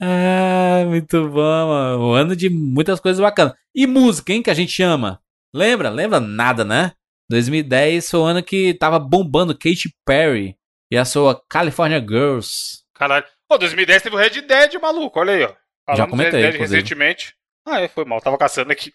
Ah, 0.02 0.84
muito 0.88 1.30
bom, 1.30 1.68
mano. 1.68 2.10
Um 2.10 2.14
ano 2.14 2.36
de 2.36 2.50
muitas 2.50 3.00
coisas 3.00 3.20
bacanas. 3.22 3.54
E 3.74 3.88
música, 3.88 4.34
hein, 4.34 4.44
que 4.44 4.50
a 4.50 4.54
gente 4.54 4.84
ama? 4.84 5.22
Lembra? 5.54 5.90
Lembra 5.90 6.20
nada, 6.20 6.66
né? 6.66 6.92
2010 7.30 8.10
foi 8.12 8.20
o 8.20 8.24
ano 8.26 8.44
que 8.44 8.74
tava 8.74 9.00
bombando 9.00 9.58
Katy 9.58 9.96
Perry 10.06 10.58
e 10.92 10.98
a 10.98 11.06
sua 11.06 11.42
California 11.50 12.00
Girls. 12.00 12.84
Caralho. 12.94 13.26
Pô, 13.48 13.58
2010 13.58 14.02
teve 14.04 14.16
o 14.16 14.20
Red 14.20 14.42
Dead, 14.42 14.74
maluco. 14.82 15.18
Olha 15.18 15.34
aí, 15.34 15.44
ó. 15.44 15.54
Falamos 15.86 15.98
Já 15.98 16.08
comentei, 16.08 16.32
Red 16.42 16.42
Dead 16.42 16.56
inclusive. 16.56 16.76
recentemente. 16.82 17.36
Ah, 17.66 17.80
é, 17.80 17.88
foi 17.88 18.04
mal. 18.04 18.20
Tava 18.20 18.38
caçando 18.38 18.72
aqui. 18.72 18.92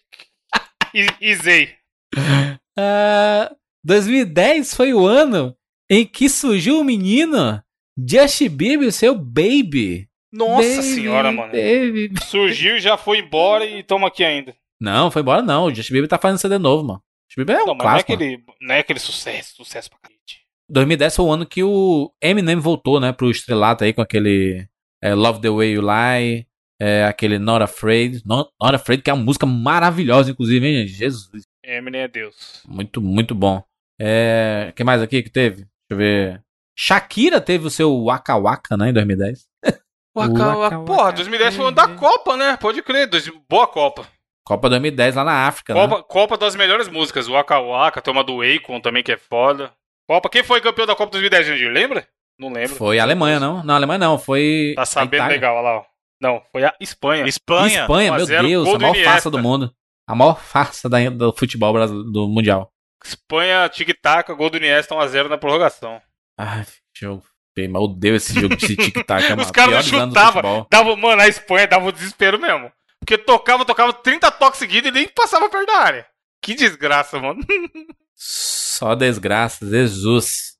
Isei. 1.19 1.73
Ah, 2.77 3.51
2010 3.83 4.73
foi 4.73 4.93
o 4.93 5.05
ano 5.05 5.55
em 5.89 6.05
que 6.05 6.29
surgiu 6.29 6.79
o 6.79 6.83
menino 6.83 7.61
Justin 7.97 8.49
Bieber 8.49 8.91
seu 8.91 9.15
Baby. 9.15 10.07
Nossa 10.31 10.61
Baby, 10.77 10.83
senhora, 10.83 11.31
mano. 11.31 11.51
Baby. 11.51 12.11
Surgiu, 12.23 12.79
já 12.79 12.97
foi 12.97 13.19
embora 13.19 13.65
e 13.65 13.83
tamo 13.83 14.05
aqui 14.05 14.23
ainda. 14.23 14.55
Não, 14.79 15.11
foi 15.11 15.21
embora 15.21 15.41
não. 15.41 15.65
O 15.65 15.75
Justin 15.75 15.93
Bieber 15.93 16.09
tá 16.09 16.17
fazendo 16.17 16.39
CD 16.39 16.57
novo, 16.57 16.83
mano. 16.87 17.03
Justin 17.29 17.41
Bieber 17.45 17.57
é 17.57 17.63
um 17.63 17.67
Não, 17.67 17.75
mas 17.75 17.83
não 17.83 17.89
é, 17.89 17.93
clássico. 17.93 18.13
aquele, 18.13 18.43
não 18.61 18.75
é 18.75 18.79
aquele 18.79 18.99
sucesso, 18.99 19.55
sucesso 19.55 19.89
pra 19.89 19.99
cacete. 19.99 20.41
2010 20.69 21.15
foi 21.15 21.25
o 21.25 21.31
ano 21.31 21.45
que 21.45 21.63
o 21.63 22.13
Eminem 22.21 22.55
voltou, 22.55 22.99
né, 22.99 23.11
pro 23.11 23.29
estrelato 23.29 23.83
aí 23.83 23.91
com 23.91 24.01
aquele 24.01 24.65
é, 25.03 25.13
Love 25.13 25.41
the 25.41 25.49
Way 25.49 25.73
You 25.73 25.81
Lie, 25.81 26.47
é, 26.79 27.03
aquele 27.03 27.37
Not 27.37 27.63
Afraid. 27.63 28.21
Not, 28.25 28.49
Not 28.61 28.75
Afraid, 28.75 29.03
que 29.03 29.09
é 29.09 29.13
uma 29.13 29.23
música 29.23 29.45
maravilhosa, 29.45 30.31
inclusive, 30.31 30.65
hein, 30.65 30.87
gente? 30.87 30.97
Jesus. 30.97 31.43
Eminem 31.63 32.01
é 32.01 32.07
Deus. 32.07 32.63
Muito, 32.67 33.01
muito 33.01 33.35
bom. 33.35 33.61
É, 34.03 34.73
que 34.75 34.83
mais 34.83 35.01
aqui 35.01 35.21
que 35.21 35.29
teve? 35.29 35.57
Deixa 35.57 35.67
eu 35.91 35.97
ver. 35.97 36.41
Shakira 36.75 37.39
teve 37.39 37.67
o 37.67 37.69
seu 37.69 38.03
Waka 38.05 38.35
Waka, 38.37 38.75
né, 38.75 38.89
em 38.89 38.93
2010. 38.93 39.45
Waka, 40.15 40.55
waka. 40.57 40.79
Porra, 40.79 41.11
2010 41.11 41.55
foi 41.55 41.65
o 41.65 41.67
ano 41.67 41.75
da 41.75 41.87
Copa, 41.87 42.35
né? 42.35 42.57
Pode 42.57 42.81
crer. 42.81 43.07
dois- 43.07 43.31
Boa 43.49 43.67
Copa. 43.67 44.05
Copa 44.45 44.67
2010 44.69 45.15
lá 45.15 45.23
na 45.23 45.47
África, 45.47 45.73
né? 45.73 45.79
Copa, 45.87 46.03
Copa 46.03 46.37
das 46.37 46.55
melhores 46.55 46.87
músicas. 46.89 47.27
Waka 47.27 47.59
Waka, 47.59 48.01
toma 48.01 48.23
do 48.23 48.41
Akon 48.41 48.81
também, 48.81 49.03
que 49.03 49.11
é 49.11 49.17
foda. 49.17 49.71
Copa, 50.09 50.29
quem 50.29 50.43
foi 50.43 50.59
campeão 50.59 50.87
da 50.87 50.95
Copa 50.95 51.11
2010, 51.11 51.45
Jandir? 51.47 51.71
Lembra? 51.71 52.05
Não 52.39 52.51
lembro. 52.51 52.75
Foi 52.75 52.97
a 52.99 53.03
Alemanha, 53.03 53.39
não? 53.39 53.63
Não, 53.63 53.73
a 53.75 53.77
Alemanha 53.77 53.99
não, 53.99 54.17
foi. 54.17 54.73
Tá 54.75 54.85
sabendo 54.85 55.27
legal, 55.27 55.55
olha 55.55 55.63
lá, 55.63 55.77
ó. 55.77 55.83
Não, 56.19 56.41
foi 56.51 56.63
a 56.63 56.73
Espanha. 56.81 57.25
Espanha? 57.27 57.81
Espanha, 57.81 58.11
1 58.11 58.13
a 58.13 58.17
meu 58.17 58.25
0, 58.25 58.47
Deus, 58.47 58.67
a 58.67 58.79
maior 58.79 58.95
farsa 59.03 59.29
do 59.29 59.39
mundo. 59.39 59.71
A 60.07 60.15
maior 60.15 60.39
farsa 60.39 60.89
da- 60.89 61.09
do 61.09 61.31
futebol 61.33 61.73
do 62.11 62.27
Mundial. 62.27 62.70
Espanha, 63.07 63.69
tic-tac, 63.69 64.33
gol 64.33 64.49
do 64.49 64.57
Iniesta 64.57 64.95
1x0 64.95 65.27
na 65.27 65.37
prorrogação. 65.37 66.01
Ai, 66.37 66.65
jogo 66.95 67.23
feio, 67.53 67.69
mas 67.71 67.81
odeio 67.81 68.15
esse 68.15 68.33
jogo 68.33 68.55
de 68.55 68.75
tic-tac. 68.75 69.23
É 69.31 69.35
Os 69.39 69.51
caras 69.51 69.85
chutavam. 69.85 70.65
Dava, 70.69 70.95
mano, 70.95 71.21
a 71.21 71.27
Espanha 71.27 71.67
dava 71.67 71.85
um 71.85 71.91
desespero 71.91 72.39
mesmo. 72.39 72.71
Porque 72.99 73.17
tocava, 73.17 73.65
tocava 73.65 73.93
30 73.93 74.31
toques 74.31 74.59
seguidos 74.59 74.89
e 74.89 74.93
nem 74.93 75.07
passava 75.07 75.49
perto 75.49 75.65
da 75.67 75.77
área. 75.77 76.07
Que 76.41 76.53
desgraça, 76.55 77.19
mano. 77.19 77.41
Só 78.15 78.95
desgraça, 78.95 79.67
Jesus. 79.67 80.50